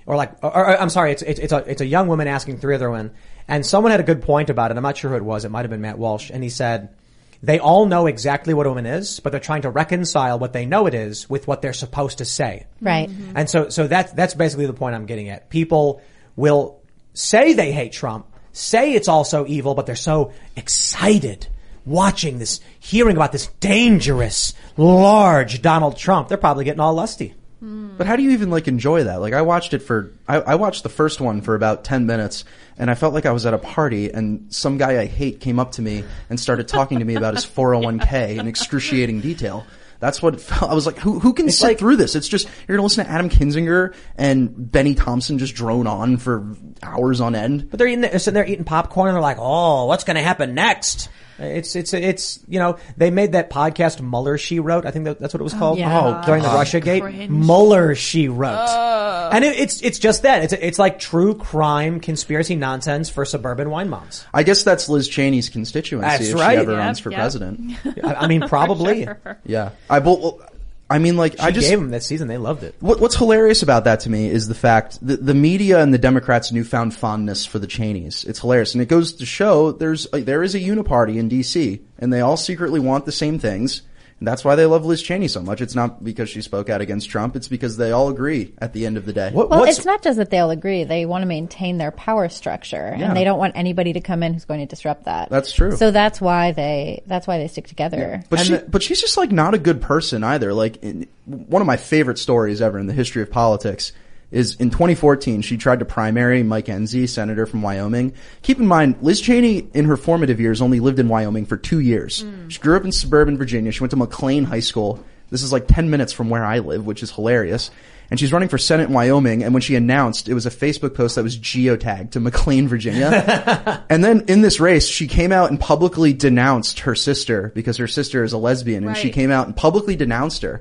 Or 0.06 0.16
like, 0.16 0.32
or, 0.42 0.54
or, 0.54 0.80
I'm 0.80 0.90
sorry, 0.90 1.12
it's, 1.12 1.22
it's, 1.22 1.38
it's 1.38 1.52
a, 1.52 1.58
it's 1.58 1.80
a 1.80 1.86
young 1.86 2.08
woman 2.08 2.28
asking 2.28 2.58
three 2.58 2.74
other 2.74 2.90
women. 2.90 3.12
And 3.46 3.64
someone 3.64 3.92
had 3.92 4.00
a 4.00 4.04
good 4.04 4.22
point 4.22 4.50
about 4.50 4.70
it. 4.70 4.76
I'm 4.76 4.82
not 4.82 4.96
sure 4.96 5.10
who 5.10 5.16
it 5.16 5.24
was. 5.24 5.44
It 5.44 5.50
might 5.50 5.62
have 5.62 5.70
been 5.70 5.80
Matt 5.80 5.98
Walsh. 5.98 6.30
And 6.30 6.42
he 6.42 6.50
said, 6.50 6.94
they 7.42 7.58
all 7.58 7.86
know 7.86 8.06
exactly 8.06 8.52
what 8.52 8.66
a 8.66 8.68
woman 8.68 8.86
is, 8.86 9.20
but 9.20 9.30
they're 9.30 9.40
trying 9.40 9.62
to 9.62 9.70
reconcile 9.70 10.38
what 10.38 10.52
they 10.52 10.66
know 10.66 10.86
it 10.86 10.94
is 10.94 11.30
with 11.30 11.46
what 11.46 11.62
they're 11.62 11.72
supposed 11.72 12.18
to 12.18 12.24
say. 12.24 12.66
Right. 12.80 13.08
Mm-hmm. 13.08 13.32
And 13.36 13.48
so, 13.48 13.68
so 13.68 13.86
that's, 13.86 14.12
that's 14.12 14.34
basically 14.34 14.66
the 14.66 14.72
point 14.72 14.96
I'm 14.96 15.06
getting 15.06 15.28
at. 15.28 15.48
People 15.48 16.02
will 16.34 16.80
say 17.14 17.52
they 17.52 17.72
hate 17.72 17.92
Trump, 17.92 18.26
say 18.52 18.94
it's 18.94 19.08
all 19.08 19.24
so 19.24 19.46
evil, 19.46 19.74
but 19.74 19.86
they're 19.86 19.96
so 19.96 20.32
excited 20.56 21.46
watching 21.84 22.38
this, 22.38 22.60
hearing 22.78 23.16
about 23.16 23.32
this 23.32 23.46
dangerous, 23.60 24.54
large 24.76 25.62
Donald 25.62 25.96
Trump. 25.96 26.28
They're 26.28 26.38
probably 26.38 26.64
getting 26.64 26.80
all 26.80 26.94
lusty. 26.94 27.34
But 27.60 28.06
how 28.06 28.14
do 28.14 28.22
you 28.22 28.30
even 28.30 28.50
like 28.50 28.68
enjoy 28.68 29.04
that? 29.04 29.20
Like 29.20 29.32
I 29.32 29.42
watched 29.42 29.74
it 29.74 29.80
for, 29.80 30.12
I, 30.28 30.36
I 30.36 30.54
watched 30.54 30.84
the 30.84 30.88
first 30.88 31.20
one 31.20 31.40
for 31.40 31.56
about 31.56 31.82
10 31.82 32.06
minutes 32.06 32.44
and 32.76 32.88
I 32.88 32.94
felt 32.94 33.14
like 33.14 33.26
I 33.26 33.32
was 33.32 33.46
at 33.46 33.54
a 33.54 33.58
party 33.58 34.12
and 34.12 34.54
some 34.54 34.78
guy 34.78 35.00
I 35.00 35.06
hate 35.06 35.40
came 35.40 35.58
up 35.58 35.72
to 35.72 35.82
me 35.82 36.04
and 36.30 36.38
started 36.38 36.68
talking 36.68 37.00
to 37.00 37.04
me 37.04 37.16
about 37.16 37.34
his 37.34 37.44
401k 37.56 38.38
in 38.38 38.46
excruciating 38.46 39.20
detail. 39.20 39.66
That's 40.00 40.22
what 40.22 40.34
it 40.34 40.40
felt. 40.40 40.70
I 40.70 40.74
was 40.74 40.86
like, 40.86 40.98
who, 40.98 41.18
who 41.18 41.32
can 41.32 41.50
sit 41.50 41.66
like- 41.66 41.78
through 41.78 41.96
this? 41.96 42.14
It's 42.14 42.28
just, 42.28 42.48
you're 42.68 42.76
gonna 42.76 42.84
listen 42.86 43.04
to 43.04 43.10
Adam 43.10 43.28
Kinzinger 43.28 43.92
and 44.16 44.70
Bennie 44.70 44.94
Thompson 44.94 45.38
just 45.38 45.56
drone 45.56 45.88
on 45.88 46.18
for 46.18 46.54
hours 46.80 47.20
on 47.20 47.34
end. 47.34 47.68
But 47.70 47.78
they're 47.78 47.88
eating, 47.88 48.02
they're 48.02 48.20
sitting 48.20 48.34
there 48.34 48.46
eating 48.46 48.64
popcorn 48.64 49.08
and 49.08 49.16
they're 49.16 49.22
like, 49.22 49.38
oh, 49.40 49.86
what's 49.86 50.04
to 50.04 50.22
happen 50.22 50.54
next? 50.54 51.08
It's 51.38 51.76
it's 51.76 51.92
it's 51.94 52.40
you 52.48 52.58
know 52.58 52.78
they 52.96 53.10
made 53.10 53.32
that 53.32 53.50
podcast 53.50 54.00
Mueller 54.00 54.38
she 54.38 54.60
wrote. 54.60 54.86
I 54.86 54.90
think 54.90 55.04
that, 55.04 55.18
that's 55.18 55.34
what 55.34 55.40
it 55.40 55.44
was 55.44 55.54
oh, 55.54 55.58
called. 55.58 55.78
yeah. 55.78 56.20
Oh, 56.22 56.26
during 56.26 56.42
the 56.42 56.48
Russia 56.48 56.80
Gate, 56.80 57.02
Cringe. 57.02 57.30
Mueller 57.30 57.94
she 57.94 58.28
wrote, 58.28 58.66
oh. 58.68 59.30
and 59.32 59.44
it, 59.44 59.58
it's 59.58 59.82
it's 59.82 59.98
just 59.98 60.22
that 60.22 60.42
it's 60.42 60.52
it's 60.52 60.78
like 60.78 60.98
true 60.98 61.34
crime 61.34 62.00
conspiracy 62.00 62.56
nonsense 62.56 63.08
for 63.10 63.24
suburban 63.24 63.70
wine 63.70 63.88
moms. 63.88 64.24
I 64.32 64.42
guess 64.42 64.62
that's 64.62 64.88
Liz 64.88 65.08
Cheney's 65.08 65.48
constituency 65.48 66.08
That's 66.08 66.28
if 66.28 66.34
right. 66.34 66.54
she 66.54 66.60
ever 66.60 66.72
Yep, 66.72 66.78
runs 66.78 66.98
for 66.98 67.10
yep. 67.10 67.20
president. 67.20 67.72
I, 68.02 68.14
I 68.14 68.26
mean, 68.26 68.48
probably. 68.48 68.88
Sure. 69.08 69.38
Yeah. 69.44 69.70
I 69.88 70.00
well, 70.00 70.18
well, 70.18 70.47
I 70.90 70.98
mean 70.98 71.16
like 71.16 71.38
I 71.40 71.48
I 71.48 71.50
just 71.50 71.68
gave 71.68 71.78
them 71.78 71.90
this 71.90 72.06
season. 72.06 72.28
They 72.28 72.38
loved 72.38 72.62
it. 72.62 72.74
What, 72.80 73.00
what's 73.00 73.16
hilarious 73.16 73.62
about 73.62 73.84
that 73.84 74.00
to 74.00 74.10
me 74.10 74.28
is 74.30 74.48
the 74.48 74.54
fact 74.54 74.98
that 75.06 75.24
the 75.24 75.34
media 75.34 75.82
and 75.82 75.92
the 75.92 75.98
Democrats' 75.98 76.50
newfound 76.50 76.94
fondness 76.94 77.44
for 77.44 77.58
the 77.58 77.66
Cheneys. 77.66 78.24
It's 78.24 78.40
hilarious, 78.40 78.74
and 78.74 78.82
it 78.82 78.88
goes 78.88 79.12
to 79.14 79.26
show 79.26 79.72
there's 79.72 80.06
a, 80.12 80.22
there 80.22 80.42
is 80.42 80.54
a 80.54 80.60
uniparty 80.60 81.16
in 81.16 81.28
D.C. 81.28 81.80
and 81.98 82.12
they 82.12 82.20
all 82.20 82.36
secretly 82.36 82.80
want 82.80 83.04
the 83.04 83.12
same 83.12 83.38
things, 83.38 83.82
and 84.18 84.26
that's 84.26 84.44
why 84.44 84.54
they 84.56 84.66
love 84.66 84.84
Liz 84.84 85.02
Cheney 85.02 85.28
so 85.28 85.40
much. 85.40 85.60
It's 85.60 85.74
not 85.74 86.02
because 86.02 86.28
she 86.28 86.42
spoke 86.42 86.68
out 86.68 86.80
against 86.80 87.08
Trump; 87.10 87.36
it's 87.36 87.48
because 87.48 87.76
they 87.76 87.92
all 87.92 88.08
agree 88.08 88.52
at 88.58 88.72
the 88.72 88.84
end 88.86 88.96
of 88.96 89.06
the 89.06 89.12
day. 89.12 89.30
What, 89.30 89.50
Well, 89.50 89.64
it's 89.64 89.84
not 89.84 90.02
just 90.02 90.18
that 90.18 90.30
they 90.30 90.38
all 90.38 90.50
agree; 90.50 90.84
they 90.84 91.06
want 91.06 91.22
to 91.22 91.26
maintain 91.26 91.78
their 91.78 91.90
power 91.92 92.28
structure, 92.28 92.94
Yeah. 92.98 93.06
and 93.08 93.16
they 93.16 93.24
don't 93.24 93.38
want 93.38 93.52
anybody 93.56 93.92
to 93.92 94.00
come 94.00 94.22
in 94.22 94.32
who's 94.34 94.44
going 94.44 94.60
to 94.60 94.66
disrupt 94.66 95.04
that. 95.04 95.30
That's 95.30 95.52
true. 95.52 95.76
So 95.76 95.90
that's 95.90 96.20
why 96.20 96.52
they 96.52 97.02
that's 97.06 97.26
why 97.26 97.38
they 97.38 97.48
stick 97.48 97.66
together. 97.68 98.22
But 98.28 98.40
And 98.40 98.46
she, 98.48 98.54
the- 98.56 98.64
but 98.68 98.82
she's 98.82 99.00
just 99.00 99.16
like 99.16 99.30
not 99.32 99.54
a 99.54 99.58
good 99.58 99.80
person 99.80 100.24
either. 100.24 100.52
Like 100.52 100.82
in, 100.82 101.06
one 101.26 101.62
of 101.62 101.66
my 101.66 101.76
favorite 101.76 102.18
stories 102.18 102.60
ever 102.60 102.78
in 102.78 102.86
the 102.86 102.92
history 102.92 103.22
of 103.22 103.30
politics 103.30 103.92
is 104.30 104.56
in 104.56 104.70
2014 104.70 105.42
she 105.42 105.56
tried 105.56 105.78
to 105.78 105.84
primary 105.84 106.42
Mike 106.42 106.66
Enzi, 106.66 107.08
senator 107.08 107.46
from 107.46 107.62
Wyoming. 107.62 108.12
Keep 108.42 108.58
in 108.58 108.66
mind, 108.66 108.96
Liz 109.00 109.20
Cheney 109.20 109.68
in 109.74 109.86
her 109.86 109.96
formative 109.96 110.40
years 110.40 110.60
only 110.60 110.80
lived 110.80 110.98
in 110.98 111.08
Wyoming 111.08 111.46
for 111.46 111.56
two 111.56 111.80
years. 111.80 112.24
Mm. 112.24 112.50
She 112.50 112.60
grew 112.60 112.76
up 112.76 112.84
in 112.84 112.92
suburban 112.92 113.38
Virginia. 113.38 113.72
She 113.72 113.80
went 113.80 113.90
to 113.90 113.96
McLean 113.96 114.44
High 114.44 114.60
School. 114.60 115.04
This 115.30 115.42
is 115.42 115.52
like 115.52 115.66
10 115.66 115.90
minutes 115.90 116.12
from 116.12 116.30
where 116.30 116.44
I 116.44 116.58
live, 116.60 116.86
which 116.86 117.02
is 117.02 117.10
hilarious. 117.10 117.70
And 118.10 118.18
she's 118.18 118.32
running 118.32 118.48
for 118.48 118.56
Senate 118.56 118.88
in 118.88 118.94
Wyoming. 118.94 119.42
And 119.42 119.52
when 119.52 119.60
she 119.60 119.74
announced, 119.74 120.28
it 120.28 120.34
was 120.34 120.46
a 120.46 120.50
Facebook 120.50 120.94
post 120.94 121.16
that 121.16 121.22
was 121.22 121.38
geotagged 121.38 122.12
to 122.12 122.20
McLean, 122.20 122.68
Virginia. 122.68 123.84
And 123.90 124.04
then 124.04 124.24
in 124.28 124.42
this 124.42 124.60
race, 124.60 124.86
she 124.86 125.08
came 125.08 125.32
out 125.32 125.50
and 125.50 125.58
publicly 125.58 126.12
denounced 126.12 126.80
her 126.80 126.94
sister 126.94 127.52
because 127.54 127.78
her 127.78 127.88
sister 127.88 128.22
is 128.22 128.32
a 128.34 128.38
lesbian 128.38 128.86
and 128.86 128.96
she 128.96 129.10
came 129.10 129.30
out 129.30 129.46
and 129.46 129.56
publicly 129.56 129.96
denounced 129.96 130.42
her. 130.42 130.60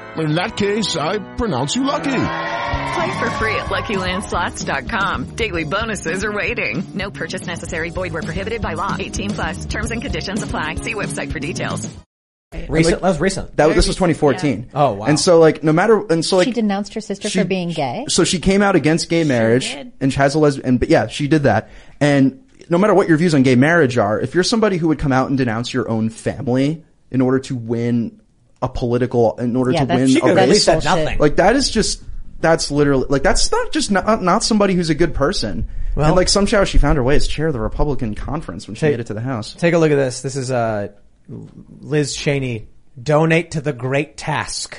In 0.17 0.35
that 0.35 0.57
case, 0.57 0.97
I 0.97 1.19
pronounce 1.35 1.75
you 1.75 1.83
lucky. 1.83 2.11
Play 2.11 3.19
for 3.19 3.29
free 3.31 3.55
at 3.55 3.67
LuckyLandSlots.com. 3.67 5.35
Daily 5.35 5.63
bonuses 5.63 6.25
are 6.25 6.31
waiting. 6.31 6.83
No 6.93 7.09
purchase 7.09 7.47
necessary. 7.47 7.89
Void 7.89 8.11
where 8.13 8.21
prohibited 8.21 8.61
by 8.61 8.73
law. 8.73 8.95
18 8.99 9.29
plus. 9.31 9.65
Terms 9.65 9.91
and 9.91 10.01
conditions 10.01 10.43
apply. 10.43 10.75
See 10.75 10.93
website 10.93 11.31
for 11.31 11.39
details. 11.39 11.89
recent? 12.67 13.01
that 13.01 13.07
was 13.07 13.21
recent. 13.21 13.55
That 13.55 13.73
this 13.75 13.87
was 13.87 13.95
2014. 13.95 14.71
Oh, 14.73 14.93
wow. 14.93 15.05
And 15.05 15.17
so 15.17 15.39
like 15.39 15.63
no 15.63 15.71
matter 15.71 16.05
and 16.11 16.25
so 16.25 16.37
like 16.37 16.47
she 16.47 16.53
denounced 16.53 16.93
her 16.95 17.01
sister 17.01 17.29
she- 17.29 17.39
for 17.39 17.45
being 17.45 17.69
gay. 17.69 18.05
So 18.09 18.25
she 18.25 18.39
came 18.39 18.61
out 18.61 18.75
against 18.75 19.09
gay 19.09 19.23
marriage 19.23 19.73
did. 19.73 19.93
and 20.01 20.11
she 20.11 20.17
has 20.17 20.35
a 20.35 20.39
lesbian, 20.39 20.77
but 20.77 20.89
yeah, 20.89 21.07
she 21.07 21.29
did 21.29 21.43
that. 21.43 21.69
And 22.01 22.43
no 22.69 22.77
matter 22.77 22.93
what 22.93 23.07
your 23.07 23.17
views 23.17 23.33
on 23.33 23.43
gay 23.43 23.55
marriage 23.55 23.97
are, 23.97 24.19
if 24.19 24.35
you're 24.35 24.43
somebody 24.43 24.75
who 24.77 24.89
would 24.89 24.99
come 24.99 25.13
out 25.13 25.29
and 25.29 25.37
denounce 25.37 25.73
your 25.73 25.89
own 25.89 26.09
family 26.09 26.83
in 27.09 27.21
order 27.21 27.39
to 27.39 27.55
win 27.55 28.20
a 28.61 28.69
political, 28.69 29.37
in 29.39 29.55
order 29.55 29.71
Yeah, 29.71 29.85
to 29.85 29.95
win 29.95 30.07
She 30.07 30.17
a 30.17 30.21
could 30.21 30.29
have 30.29 30.37
at 30.37 30.41
race, 30.43 30.49
least 30.53 30.65
said 30.65 30.83
nothing. 30.83 31.17
like 31.19 31.37
that 31.37 31.55
is 31.55 31.69
just, 31.69 32.03
that's 32.39 32.69
literally, 32.71 33.05
like 33.09 33.23
that's 33.23 33.51
not 33.51 33.71
just 33.71 33.91
not, 33.91 34.21
not 34.21 34.43
somebody 34.43 34.73
who's 34.75 34.89
a 34.89 34.95
good 34.95 35.13
person. 35.13 35.67
Well- 35.95 36.07
and 36.07 36.15
like 36.15 36.29
somehow 36.29 36.63
she 36.63 36.77
found 36.77 36.97
her 36.97 37.03
way 37.03 37.15
as 37.15 37.27
chair 37.27 37.47
of 37.47 37.53
the 37.53 37.59
Republican 37.59 38.15
conference 38.15 38.67
when 38.67 38.75
she 38.75 38.85
Hey, 38.85 38.91
made 38.93 38.99
it 39.01 39.07
to 39.07 39.13
the 39.13 39.21
House. 39.21 39.53
Take 39.55 39.73
a 39.73 39.77
look 39.77 39.91
at 39.91 39.95
this. 39.95 40.21
This 40.21 40.35
is 40.35 40.51
uh, 40.51 40.89
Liz 41.79 42.15
Cheney. 42.15 42.67
Donate 43.01 43.51
to 43.51 43.61
the 43.61 43.71
great 43.73 44.17
task. 44.17 44.77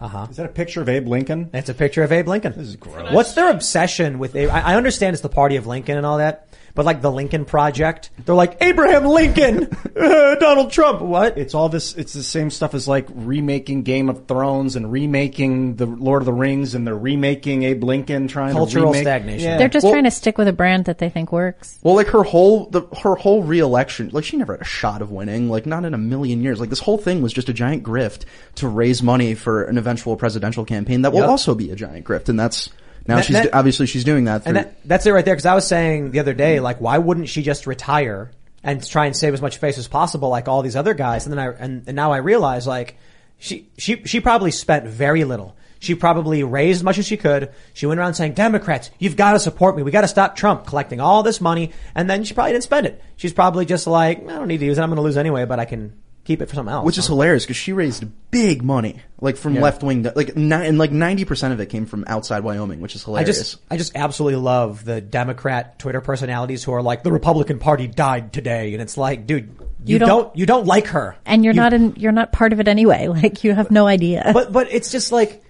Uh-huh. 0.00 0.26
Is 0.30 0.36
that 0.36 0.46
a 0.46 0.50
picture 0.50 0.80
of 0.80 0.88
Abe 0.88 1.06
Lincoln? 1.08 1.50
It's 1.54 1.68
a 1.68 1.74
picture 1.74 2.02
of 2.02 2.12
Abe 2.12 2.28
Lincoln. 2.28 2.52
This 2.56 2.68
is 2.68 2.76
gross. 2.76 3.12
What's 3.12 3.32
their 3.32 3.50
obsession 3.50 4.18
with 4.18 4.36
Abe? 4.36 4.48
I, 4.50 4.60
I 4.60 4.74
understand 4.76 5.14
it's 5.14 5.22
the 5.22 5.28
party 5.28 5.56
of 5.56 5.66
Lincoln 5.66 5.96
and 5.96 6.04
all 6.06 6.18
that, 6.18 6.47
but 6.78 6.86
like 6.86 7.02
the 7.02 7.10
Lincoln 7.10 7.44
Project, 7.44 8.10
they're 8.24 8.36
like 8.36 8.56
Abraham 8.60 9.04
Lincoln, 9.04 9.64
uh, 10.00 10.36
Donald 10.36 10.70
Trump. 10.70 11.00
What? 11.00 11.36
It's 11.36 11.52
all 11.52 11.68
this. 11.68 11.96
It's 11.96 12.12
the 12.12 12.22
same 12.22 12.50
stuff 12.50 12.72
as 12.72 12.86
like 12.86 13.08
remaking 13.12 13.82
Game 13.82 14.08
of 14.08 14.28
Thrones 14.28 14.76
and 14.76 14.92
remaking 14.92 15.74
the 15.74 15.86
Lord 15.86 16.22
of 16.22 16.26
the 16.26 16.32
Rings, 16.32 16.76
and 16.76 16.86
they're 16.86 16.96
remaking 16.96 17.64
Abe 17.64 17.82
Lincoln, 17.82 18.28
trying 18.28 18.52
Cultural 18.52 18.84
to 18.84 18.90
remake. 18.92 19.02
stagnation. 19.02 19.48
Yeah. 19.48 19.58
They're 19.58 19.66
just 19.68 19.82
Well- 19.82 19.92
trying 19.94 20.04
to 20.04 20.12
stick 20.12 20.38
with 20.38 20.46
a 20.46 20.52
brand 20.52 20.84
that 20.84 20.98
they 20.98 21.08
think 21.08 21.32
works. 21.32 21.80
Well, 21.82 21.96
like 21.96 22.06
her 22.06 22.22
whole 22.22 22.66
the 22.66 22.82
her 23.02 23.16
whole 23.16 23.42
reelection, 23.42 24.10
like 24.12 24.22
she 24.22 24.36
never 24.36 24.52
had 24.52 24.60
a 24.60 24.64
shot 24.64 25.02
of 25.02 25.10
winning, 25.10 25.50
like 25.50 25.66
not 25.66 25.84
in 25.84 25.94
a 25.94 25.98
million 25.98 26.44
years. 26.44 26.60
Like 26.60 26.70
this 26.70 26.78
whole 26.78 26.98
thing 26.98 27.22
was 27.22 27.32
just 27.32 27.48
a 27.48 27.52
giant 27.52 27.82
grift 27.82 28.20
to 28.54 28.68
raise 28.68 29.02
money 29.02 29.34
for 29.34 29.64
an 29.64 29.78
eventual 29.78 30.14
presidential 30.14 30.64
campaign 30.64 31.02
that 31.02 31.10
will 31.12 31.22
Yep. 31.22 31.28
also 31.28 31.56
be 31.56 31.72
a 31.72 31.74
giant 31.74 32.06
grift, 32.06 32.28
and 32.28 32.38
that's 32.38 32.70
now 33.08 33.16
That- 33.16 33.24
she's 33.24 33.34
that- 33.36 33.54
obviously 33.54 33.86
she's 33.86 34.04
doing 34.04 34.24
that. 34.24 34.42
And 34.46 34.56
that, 34.56 34.76
that's 34.84 35.06
it 35.06 35.10
right 35.10 35.24
there. 35.24 35.34
Because 35.34 35.46
I 35.46 35.54
was 35.54 35.66
saying 35.66 36.12
the 36.12 36.20
other 36.20 36.34
day, 36.34 36.60
like, 36.60 36.80
why 36.80 36.98
wouldn't 36.98 37.28
she 37.28 37.42
just 37.42 37.66
retire 37.66 38.30
and 38.62 38.86
try 38.86 39.06
and 39.06 39.16
save 39.16 39.34
as 39.34 39.42
much 39.42 39.56
face 39.56 39.78
as 39.78 39.88
possible, 39.88 40.28
like 40.28 40.46
all 40.46 40.62
these 40.62 40.76
other 40.76 40.94
guys? 40.94 41.26
And 41.26 41.32
then 41.32 41.38
I 41.40 41.52
and, 41.58 41.84
and 41.86 41.96
now 41.96 42.12
I 42.12 42.18
realize, 42.18 42.66
like, 42.66 42.96
she 43.38 43.66
she 43.78 44.02
she 44.04 44.20
probably 44.20 44.50
spent 44.52 44.86
very 44.86 45.24
little. 45.24 45.56
She 45.80 45.94
probably 45.94 46.42
raised 46.42 46.78
as 46.80 46.82
much 46.82 46.98
as 46.98 47.06
she 47.06 47.16
could. 47.16 47.50
She 47.72 47.86
went 47.86 48.00
around 48.00 48.14
saying, 48.14 48.32
Democrats, 48.32 48.90
you've 48.98 49.14
got 49.14 49.34
to 49.34 49.38
support 49.38 49.76
me. 49.76 49.84
We 49.84 49.92
got 49.92 50.00
to 50.00 50.08
stop 50.08 50.34
Trump 50.34 50.66
collecting 50.66 51.00
all 51.00 51.22
this 51.22 51.40
money. 51.40 51.70
And 51.94 52.10
then 52.10 52.24
she 52.24 52.34
probably 52.34 52.50
didn't 52.50 52.64
spend 52.64 52.84
it. 52.86 53.00
She's 53.16 53.32
probably 53.32 53.64
just 53.64 53.86
like, 53.86 54.18
I 54.28 54.32
don't 54.32 54.48
need 54.48 54.58
to 54.58 54.66
use 54.66 54.76
it. 54.78 54.82
I'm 54.82 54.88
going 54.88 54.96
to 54.96 55.02
lose 55.02 55.16
anyway, 55.16 55.44
but 55.44 55.60
I 55.60 55.66
can 55.66 55.92
keep 56.28 56.42
it 56.42 56.48
for 56.48 56.54
something 56.54 56.72
else. 56.72 56.84
which 56.84 56.98
is 56.98 57.06
hilarious 57.06 57.44
because 57.44 57.56
she 57.56 57.72
raised 57.72 58.04
big 58.30 58.62
money, 58.62 59.00
like 59.20 59.36
from 59.38 59.54
left 59.54 59.82
wing, 59.82 60.02
like 60.14 60.36
ni- 60.36 60.54
and 60.68 60.76
like 60.78 60.92
ninety 60.92 61.24
percent 61.24 61.54
of 61.54 61.58
it 61.60 61.66
came 61.70 61.86
from 61.86 62.04
outside 62.06 62.44
Wyoming, 62.44 62.80
which 62.80 62.94
is 62.94 63.02
hilarious. 63.02 63.28
I 63.28 63.32
hilarious. 63.32 63.50
just, 63.54 63.62
I 63.70 63.76
just 63.78 63.96
absolutely 63.96 64.38
love 64.40 64.84
the 64.84 65.00
Democrat 65.00 65.78
Twitter 65.78 66.02
personalities 66.02 66.62
who 66.62 66.72
are 66.74 66.82
like, 66.82 67.02
the 67.02 67.10
Republican 67.12 67.58
Party 67.58 67.86
died 67.86 68.32
today. 68.34 68.74
And 68.74 68.82
it's 68.82 68.98
like, 68.98 69.26
dude, 69.26 69.48
you, 69.84 69.94
You 69.94 69.98
don't, 69.98 70.08
don't- 70.08 70.36
you 70.36 70.44
don't 70.46 70.66
like 70.66 70.88
her. 70.88 71.16
And 71.24 71.44
you're 71.44 71.54
You- 71.54 71.60
not 71.60 71.72
in, 71.72 71.94
you're 71.96 72.12
not 72.12 72.30
part 72.30 72.52
of 72.52 72.60
it 72.60 72.68
anyway. 72.68 73.08
Like 73.22 73.42
you 73.42 73.54
have 73.54 73.70
no 73.70 73.86
idea. 73.86 74.30
but 74.34 74.52
but 74.52 74.70
it's 74.70 74.92
just 74.92 75.10
like 75.10 75.42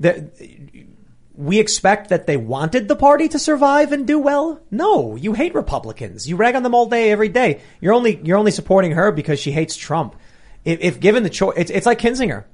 the 0.00 0.30
we 1.34 1.58
expect 1.58 2.10
that 2.10 2.26
they 2.26 2.36
wanted 2.36 2.88
the 2.88 2.94
party 2.96 3.26
to 3.28 3.38
survive 3.38 3.90
and 3.92 4.06
do 4.06 4.18
well. 4.18 4.60
No, 4.70 5.16
you 5.16 5.32
hate 5.32 5.54
Republicans. 5.54 6.28
You 6.28 6.36
rag 6.36 6.54
on 6.54 6.62
them 6.62 6.74
all 6.74 6.86
day, 6.86 7.10
every 7.10 7.30
day. 7.30 7.62
You're 7.80 7.94
only 7.94 8.20
you're 8.22 8.36
only 8.36 8.50
supporting 8.50 8.92
her 8.92 9.10
because 9.12 9.40
she 9.40 9.50
hates 9.50 9.74
Trump. 9.76 10.14
If, 10.64 10.80
if 10.80 11.00
given 11.00 11.22
the 11.22 11.30
choice, 11.30 11.54
it's, 11.56 11.70
it's 11.70 11.86
like 11.86 11.98
Kinzinger. 11.98 12.44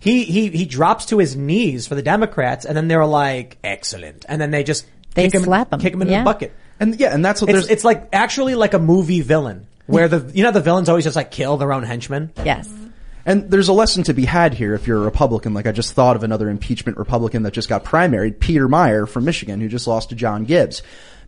He 0.00 0.24
he 0.24 0.48
he 0.48 0.64
drops 0.64 1.06
to 1.06 1.18
his 1.18 1.36
knees 1.36 1.86
for 1.86 1.94
the 1.94 2.02
Democrats, 2.02 2.64
and 2.64 2.76
then 2.76 2.88
they're 2.88 3.06
like, 3.06 3.56
"Excellent," 3.62 4.24
and 4.28 4.40
then 4.40 4.50
they 4.50 4.64
just 4.64 4.84
They 5.14 5.28
kick 5.30 5.44
slap 5.44 5.72
him. 5.72 5.78
kick 5.80 5.94
him 5.94 6.02
in 6.02 6.08
Yeah. 6.08 6.18
the 6.20 6.24
bucket. 6.24 6.52
and 6.80 6.98
yeah, 6.98 7.14
and 7.14 7.24
that's 7.24 7.40
what 7.40 7.50
It's, 7.50 7.60
there's. 7.60 7.70
it's 7.70 7.84
like 7.84 8.08
actually 8.12 8.56
like 8.56 8.74
a 8.74 8.80
movie 8.80 9.20
villain 9.20 9.66
where 9.86 10.08
the 10.08 10.28
you 10.34 10.42
know 10.42 10.50
the 10.50 10.60
villains 10.60 10.88
always 10.88 11.04
just 11.04 11.14
like 11.14 11.30
kill 11.30 11.56
their 11.56 11.72
own 11.72 11.84
henchmen. 11.84 12.32
yes. 12.44 12.68
And 13.24 13.48
there's 13.52 13.68
a 13.68 13.72
lesson 13.72 14.02
to 14.04 14.14
be 14.14 14.24
had 14.24 14.52
here 14.54 14.74
if 14.74 14.88
you're 14.88 14.98
a 14.98 15.04
Republican. 15.04 15.54
Like 15.54 15.68
I 15.68 15.72
just 15.72 15.92
thought 15.92 16.16
of 16.16 16.24
another 16.24 16.50
impeachment 16.50 16.98
Republican 16.98 17.44
that 17.44 17.52
just 17.52 17.68
got 17.68 17.84
primaried, 17.84 18.40
Peter 18.40 18.68
Meijer 18.68 19.08
from 19.08 19.24
Michigan, 19.24 19.60
who 19.60 19.68
just 19.68 19.86
lost 19.86 20.08
to 20.08 20.16
John 20.16 20.44
Gibbs. 20.44 20.82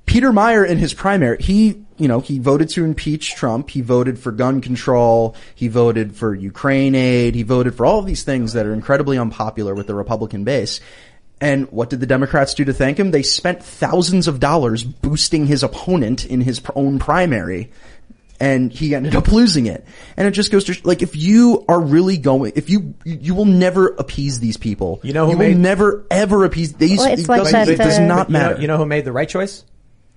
Peter 0.04 0.32
Meijer 0.32 0.66
in 0.68 0.76
his 0.78 0.92
primary, 0.92 1.40
he, 1.40 1.83
you 1.98 2.08
know, 2.08 2.20
he 2.20 2.38
voted 2.38 2.68
to 2.70 2.84
impeach 2.84 3.34
Trump. 3.34 3.70
He 3.70 3.80
voted 3.80 4.18
for 4.18 4.32
gun 4.32 4.60
control. 4.60 5.36
He 5.54 5.68
voted 5.68 6.16
for 6.16 6.34
Ukraine 6.34 6.94
aid. 6.94 7.34
He 7.34 7.42
voted 7.42 7.74
for 7.74 7.86
all 7.86 7.98
of 7.98 8.06
these 8.06 8.24
things 8.24 8.54
that 8.54 8.66
are 8.66 8.72
incredibly 8.72 9.18
unpopular 9.18 9.74
with 9.74 9.86
the 9.86 9.94
Republican 9.94 10.44
base. 10.44 10.80
And 11.40 11.70
what 11.70 11.90
did 11.90 12.00
the 12.00 12.06
Democrats 12.06 12.54
do 12.54 12.64
to 12.64 12.72
thank 12.72 12.98
him? 12.98 13.10
They 13.10 13.22
spent 13.22 13.62
thousands 13.62 14.28
of 14.28 14.40
dollars 14.40 14.82
boosting 14.82 15.46
his 15.46 15.62
opponent 15.62 16.24
in 16.24 16.40
his 16.40 16.62
own 16.74 16.98
primary 16.98 17.70
and 18.40 18.72
he 18.72 18.94
ended 18.94 19.14
up 19.14 19.28
losing 19.28 19.66
it. 19.66 19.84
And 20.16 20.26
it 20.26 20.32
just 20.32 20.50
goes 20.50 20.64
to 20.64 20.76
like 20.84 21.02
if 21.02 21.16
you 21.16 21.64
are 21.68 21.80
really 21.80 22.18
going, 22.18 22.52
if 22.56 22.70
you 22.70 22.94
you 23.04 23.34
will 23.34 23.44
never 23.44 23.88
appease 23.88 24.40
these 24.40 24.56
people. 24.56 25.00
You 25.02 25.12
know 25.12 25.26
who 25.26 25.32
you 25.32 25.38
made- 25.38 25.54
will 25.54 25.60
never 25.60 26.06
ever 26.10 26.44
appease 26.44 26.72
these. 26.74 26.98
Well, 26.98 27.12
it's 27.12 27.22
it, 27.22 27.28
like 27.28 27.42
does, 27.42 27.52
that, 27.52 27.68
it 27.68 27.76
does 27.78 27.98
uh, 27.98 28.02
not 28.06 28.28
You 28.28 28.32
know, 28.32 28.38
matter. 28.38 28.60
you 28.60 28.66
know 28.66 28.76
who 28.76 28.86
made 28.86 29.04
the 29.04 29.12
right 29.12 29.28
choice? 29.28 29.64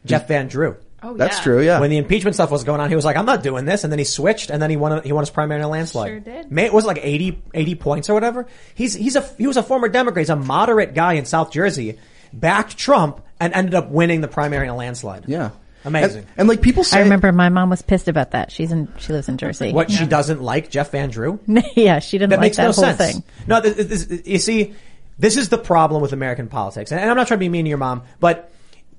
Jeff 0.05 0.27
Van 0.27 0.47
Drew. 0.47 0.77
Oh, 1.07 1.13
That's 1.15 1.37
yeah. 1.37 1.43
true. 1.43 1.61
Yeah. 1.61 1.79
When 1.79 1.89
the 1.89 1.97
impeachment 1.97 2.35
stuff 2.35 2.51
was 2.51 2.63
going 2.63 2.81
on, 2.81 2.89
he 2.89 2.95
was 2.95 3.05
like, 3.05 3.15
"I'm 3.15 3.25
not 3.25 3.43
doing 3.43 3.65
this," 3.65 3.83
and 3.83 3.91
then 3.93 3.99
he 3.99 4.05
switched, 4.05 4.49
and 4.49 4.61
then 4.61 4.69
he 4.69 4.75
won. 4.75 5.01
He 5.03 5.13
won 5.13 5.21
his 5.21 5.29
primary 5.29 5.59
in 5.61 5.65
a 5.65 5.69
landslide. 5.69 6.09
Sure 6.09 6.19
did. 6.19 6.51
May, 6.51 6.69
was 6.69 6.83
it 6.83 6.87
like 6.87 6.99
80, 7.01 7.41
80 7.53 7.75
points 7.75 8.09
or 8.09 8.13
whatever? 8.13 8.47
He's 8.75 8.93
he's 8.93 9.15
a 9.15 9.21
he 9.37 9.47
was 9.47 9.57
a 9.57 9.63
former 9.63 9.87
Democrat. 9.87 10.21
He's 10.21 10.29
a 10.29 10.35
moderate 10.35 10.93
guy 10.93 11.13
in 11.13 11.25
South 11.25 11.51
Jersey, 11.51 11.97
backed 12.33 12.77
Trump, 12.77 13.21
and 13.39 13.53
ended 13.53 13.73
up 13.75 13.89
winning 13.89 14.21
the 14.21 14.27
primary 14.27 14.65
in 14.65 14.73
a 14.73 14.75
landslide. 14.75 15.25
yeah. 15.27 15.51
Amazing. 15.85 16.19
And, 16.19 16.27
and, 16.39 16.49
like 16.49 16.61
people 16.61 16.83
say, 16.83 16.97
I 16.97 17.03
remember 17.03 17.31
my 17.31 17.47
mom 17.47 17.69
was 17.69 17.81
pissed 17.81 18.09
about 18.09 18.31
that. 18.31 18.51
She's 18.51 18.73
in, 18.73 18.91
she 18.97 19.13
lives 19.13 19.29
in 19.29 19.37
Jersey. 19.37 19.71
What 19.71 19.89
she 19.89 20.05
doesn't 20.05 20.41
like 20.41 20.69
Jeff 20.69 20.91
Van 20.91 21.09
Drew. 21.09 21.39
yeah, 21.75 21.99
she 21.99 22.17
didn't 22.17 22.31
That 22.31 22.37
like 22.39 22.45
makes 22.47 22.57
that 22.57 22.63
no 22.63 22.71
whole 22.73 22.83
sense. 22.95 22.97
thing. 23.13 23.23
No, 23.45 23.61
this, 23.61 24.05
this, 24.07 24.27
you 24.27 24.39
see, 24.39 24.73
this 25.17 25.37
is 25.37 25.47
the 25.47 25.57
problem 25.57 26.01
with 26.01 26.11
American 26.11 26.47
politics, 26.49 26.91
and, 26.91 26.99
and 26.99 27.09
I'm 27.09 27.15
not 27.15 27.27
trying 27.27 27.37
to 27.39 27.45
be 27.45 27.47
mean 27.47 27.63
to 27.63 27.69
your 27.69 27.77
mom, 27.77 28.01
but 28.19 28.51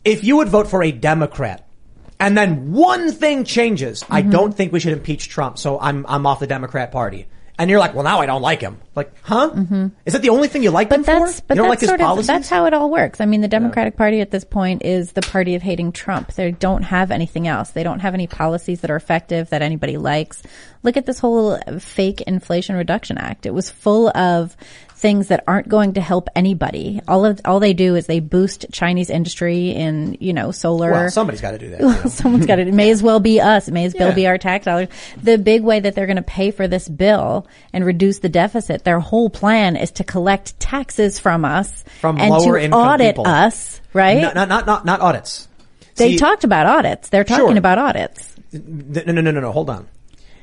if 0.02 0.24
you 0.24 0.36
would 0.38 0.48
vote 0.48 0.68
for 0.68 0.82
a 0.82 0.90
Democrat, 0.90 1.67
and 2.20 2.36
then 2.36 2.72
one 2.72 3.12
thing 3.12 3.44
changes, 3.44 4.04
I 4.10 4.22
Mm-hmm. 4.22 4.30
don't 4.30 4.52
think 4.54 4.72
we 4.72 4.80
should 4.80 4.92
impeach 4.92 5.28
Trump, 5.28 5.58
so 5.58 5.78
I'm 5.80 6.04
I'm 6.08 6.26
off 6.26 6.40
the 6.40 6.46
Democrat 6.46 6.92
Party. 6.92 7.26
And 7.60 7.68
you're 7.68 7.80
like, 7.80 7.92
well, 7.92 8.04
now 8.04 8.20
I 8.20 8.26
don't 8.26 8.40
like 8.40 8.60
him. 8.60 8.78
Like, 8.94 9.12
huh? 9.22 9.50
Is 10.06 10.12
that 10.12 10.22
the 10.22 10.28
only 10.28 10.46
thing 10.46 10.62
you 10.62 10.70
like 10.70 10.90
Mm-hmm. 10.90 11.02
But 11.02 11.12
him 11.12 11.20
that's 11.22 11.40
for? 11.40 11.46
but 11.48 11.56
you 11.56 11.62
don't 11.62 11.68
like 11.68 11.80
that's 11.80 11.90
his 11.90 11.98
sort 12.00 12.18
of 12.18 12.24
that's 12.24 12.48
how 12.48 12.66
it 12.66 12.72
all 12.72 12.88
works. 12.88 13.20
I 13.20 13.26
mean, 13.26 13.40
the 13.40 13.48
Democratic 13.48 13.96
Party 13.96 14.20
at 14.20 14.30
this 14.30 14.44
point 14.44 14.84
is 14.84 15.10
the 15.10 15.22
party 15.22 15.56
of 15.56 15.62
hating 15.62 15.90
Trump. 15.90 16.32
They 16.34 16.52
don't 16.52 16.82
have 16.84 17.10
anything 17.10 17.48
else. 17.48 17.70
They 17.70 17.82
don't 17.82 17.98
have 17.98 18.14
any 18.14 18.28
policies 18.28 18.82
that 18.82 18.92
are 18.92 18.96
effective 18.96 19.50
that 19.50 19.60
anybody 19.60 19.96
likes. 19.96 20.40
Look 20.84 20.96
at 20.96 21.04
this 21.06 21.18
whole 21.18 21.58
fake 21.80 22.20
Inflation 22.20 22.76
Reduction 22.76 23.18
Act. 23.18 23.44
It 23.44 23.52
was 23.52 23.68
full 23.70 24.16
of 24.16 24.56
things 24.98 25.28
that 25.28 25.44
aren't 25.46 25.68
going 25.68 25.94
to 25.94 26.00
help 26.00 26.28
anybody. 26.34 27.00
All 27.06 27.24
of 27.24 27.40
all 27.44 27.60
they 27.60 27.72
do 27.72 27.94
is 27.94 28.06
they 28.06 28.18
boost 28.20 28.66
Chinese 28.72 29.10
industry 29.10 29.70
in 29.70 30.16
you 30.20 30.32
know 30.32 30.50
solar. 30.50 30.90
well, 30.90 31.10
somebody's 31.10 31.40
got 31.40 31.52
to 31.52 31.58
do 31.58 31.70
that. 31.70 31.80
you 31.80 31.86
know. 31.86 32.02
Someone's 32.10 32.46
got 32.46 32.58
it. 32.58 32.68
It 32.68 32.74
may 32.74 32.90
as 32.90 33.02
well 33.02 33.20
be 33.20 33.40
us. 33.40 33.68
It 33.68 33.72
may 33.72 33.84
as 33.84 33.94
well 33.94 34.08
Yeah. 34.08 34.14
be 34.14 34.26
our 34.26 34.38
tax 34.38 34.64
dollars. 34.64 34.88
The 35.22 35.38
big 35.38 35.62
way 35.62 35.80
that 35.80 35.94
they're 35.94 36.06
going 36.06 36.16
to 36.16 36.22
pay 36.22 36.50
for 36.50 36.66
this 36.68 36.88
bill 36.88 37.46
and 37.72 37.84
reduce 37.84 38.18
the 38.18 38.28
deficit, 38.28 38.84
their 38.84 39.00
whole 39.00 39.30
plan 39.30 39.76
is 39.76 39.92
to 39.92 40.04
collect 40.04 40.58
taxes 40.58 41.18
from 41.18 41.44
us 41.44 41.84
From 42.00 42.18
and 42.18 42.30
lower 42.30 42.58
to 42.58 42.64
income 42.64 42.80
audit 42.80 43.14
people. 43.14 43.26
us, 43.28 43.80
right? 43.92 44.20
Not, 44.34 44.48
not, 44.48 44.66
not, 44.66 44.84
not 44.84 45.00
audits. 45.00 45.46
they 45.94 46.12
See, 46.12 46.18
talked 46.18 46.42
about 46.44 46.66
audits. 46.66 47.08
They're 47.08 47.24
talking 47.24 47.46
Sure. 47.46 47.56
about 47.58 47.78
audits. 47.78 48.34
No, 48.52 49.02
no, 49.06 49.12
no, 49.12 49.30
no, 49.30 49.40
no. 49.40 49.52
Hold 49.52 49.70
on. 49.70 49.86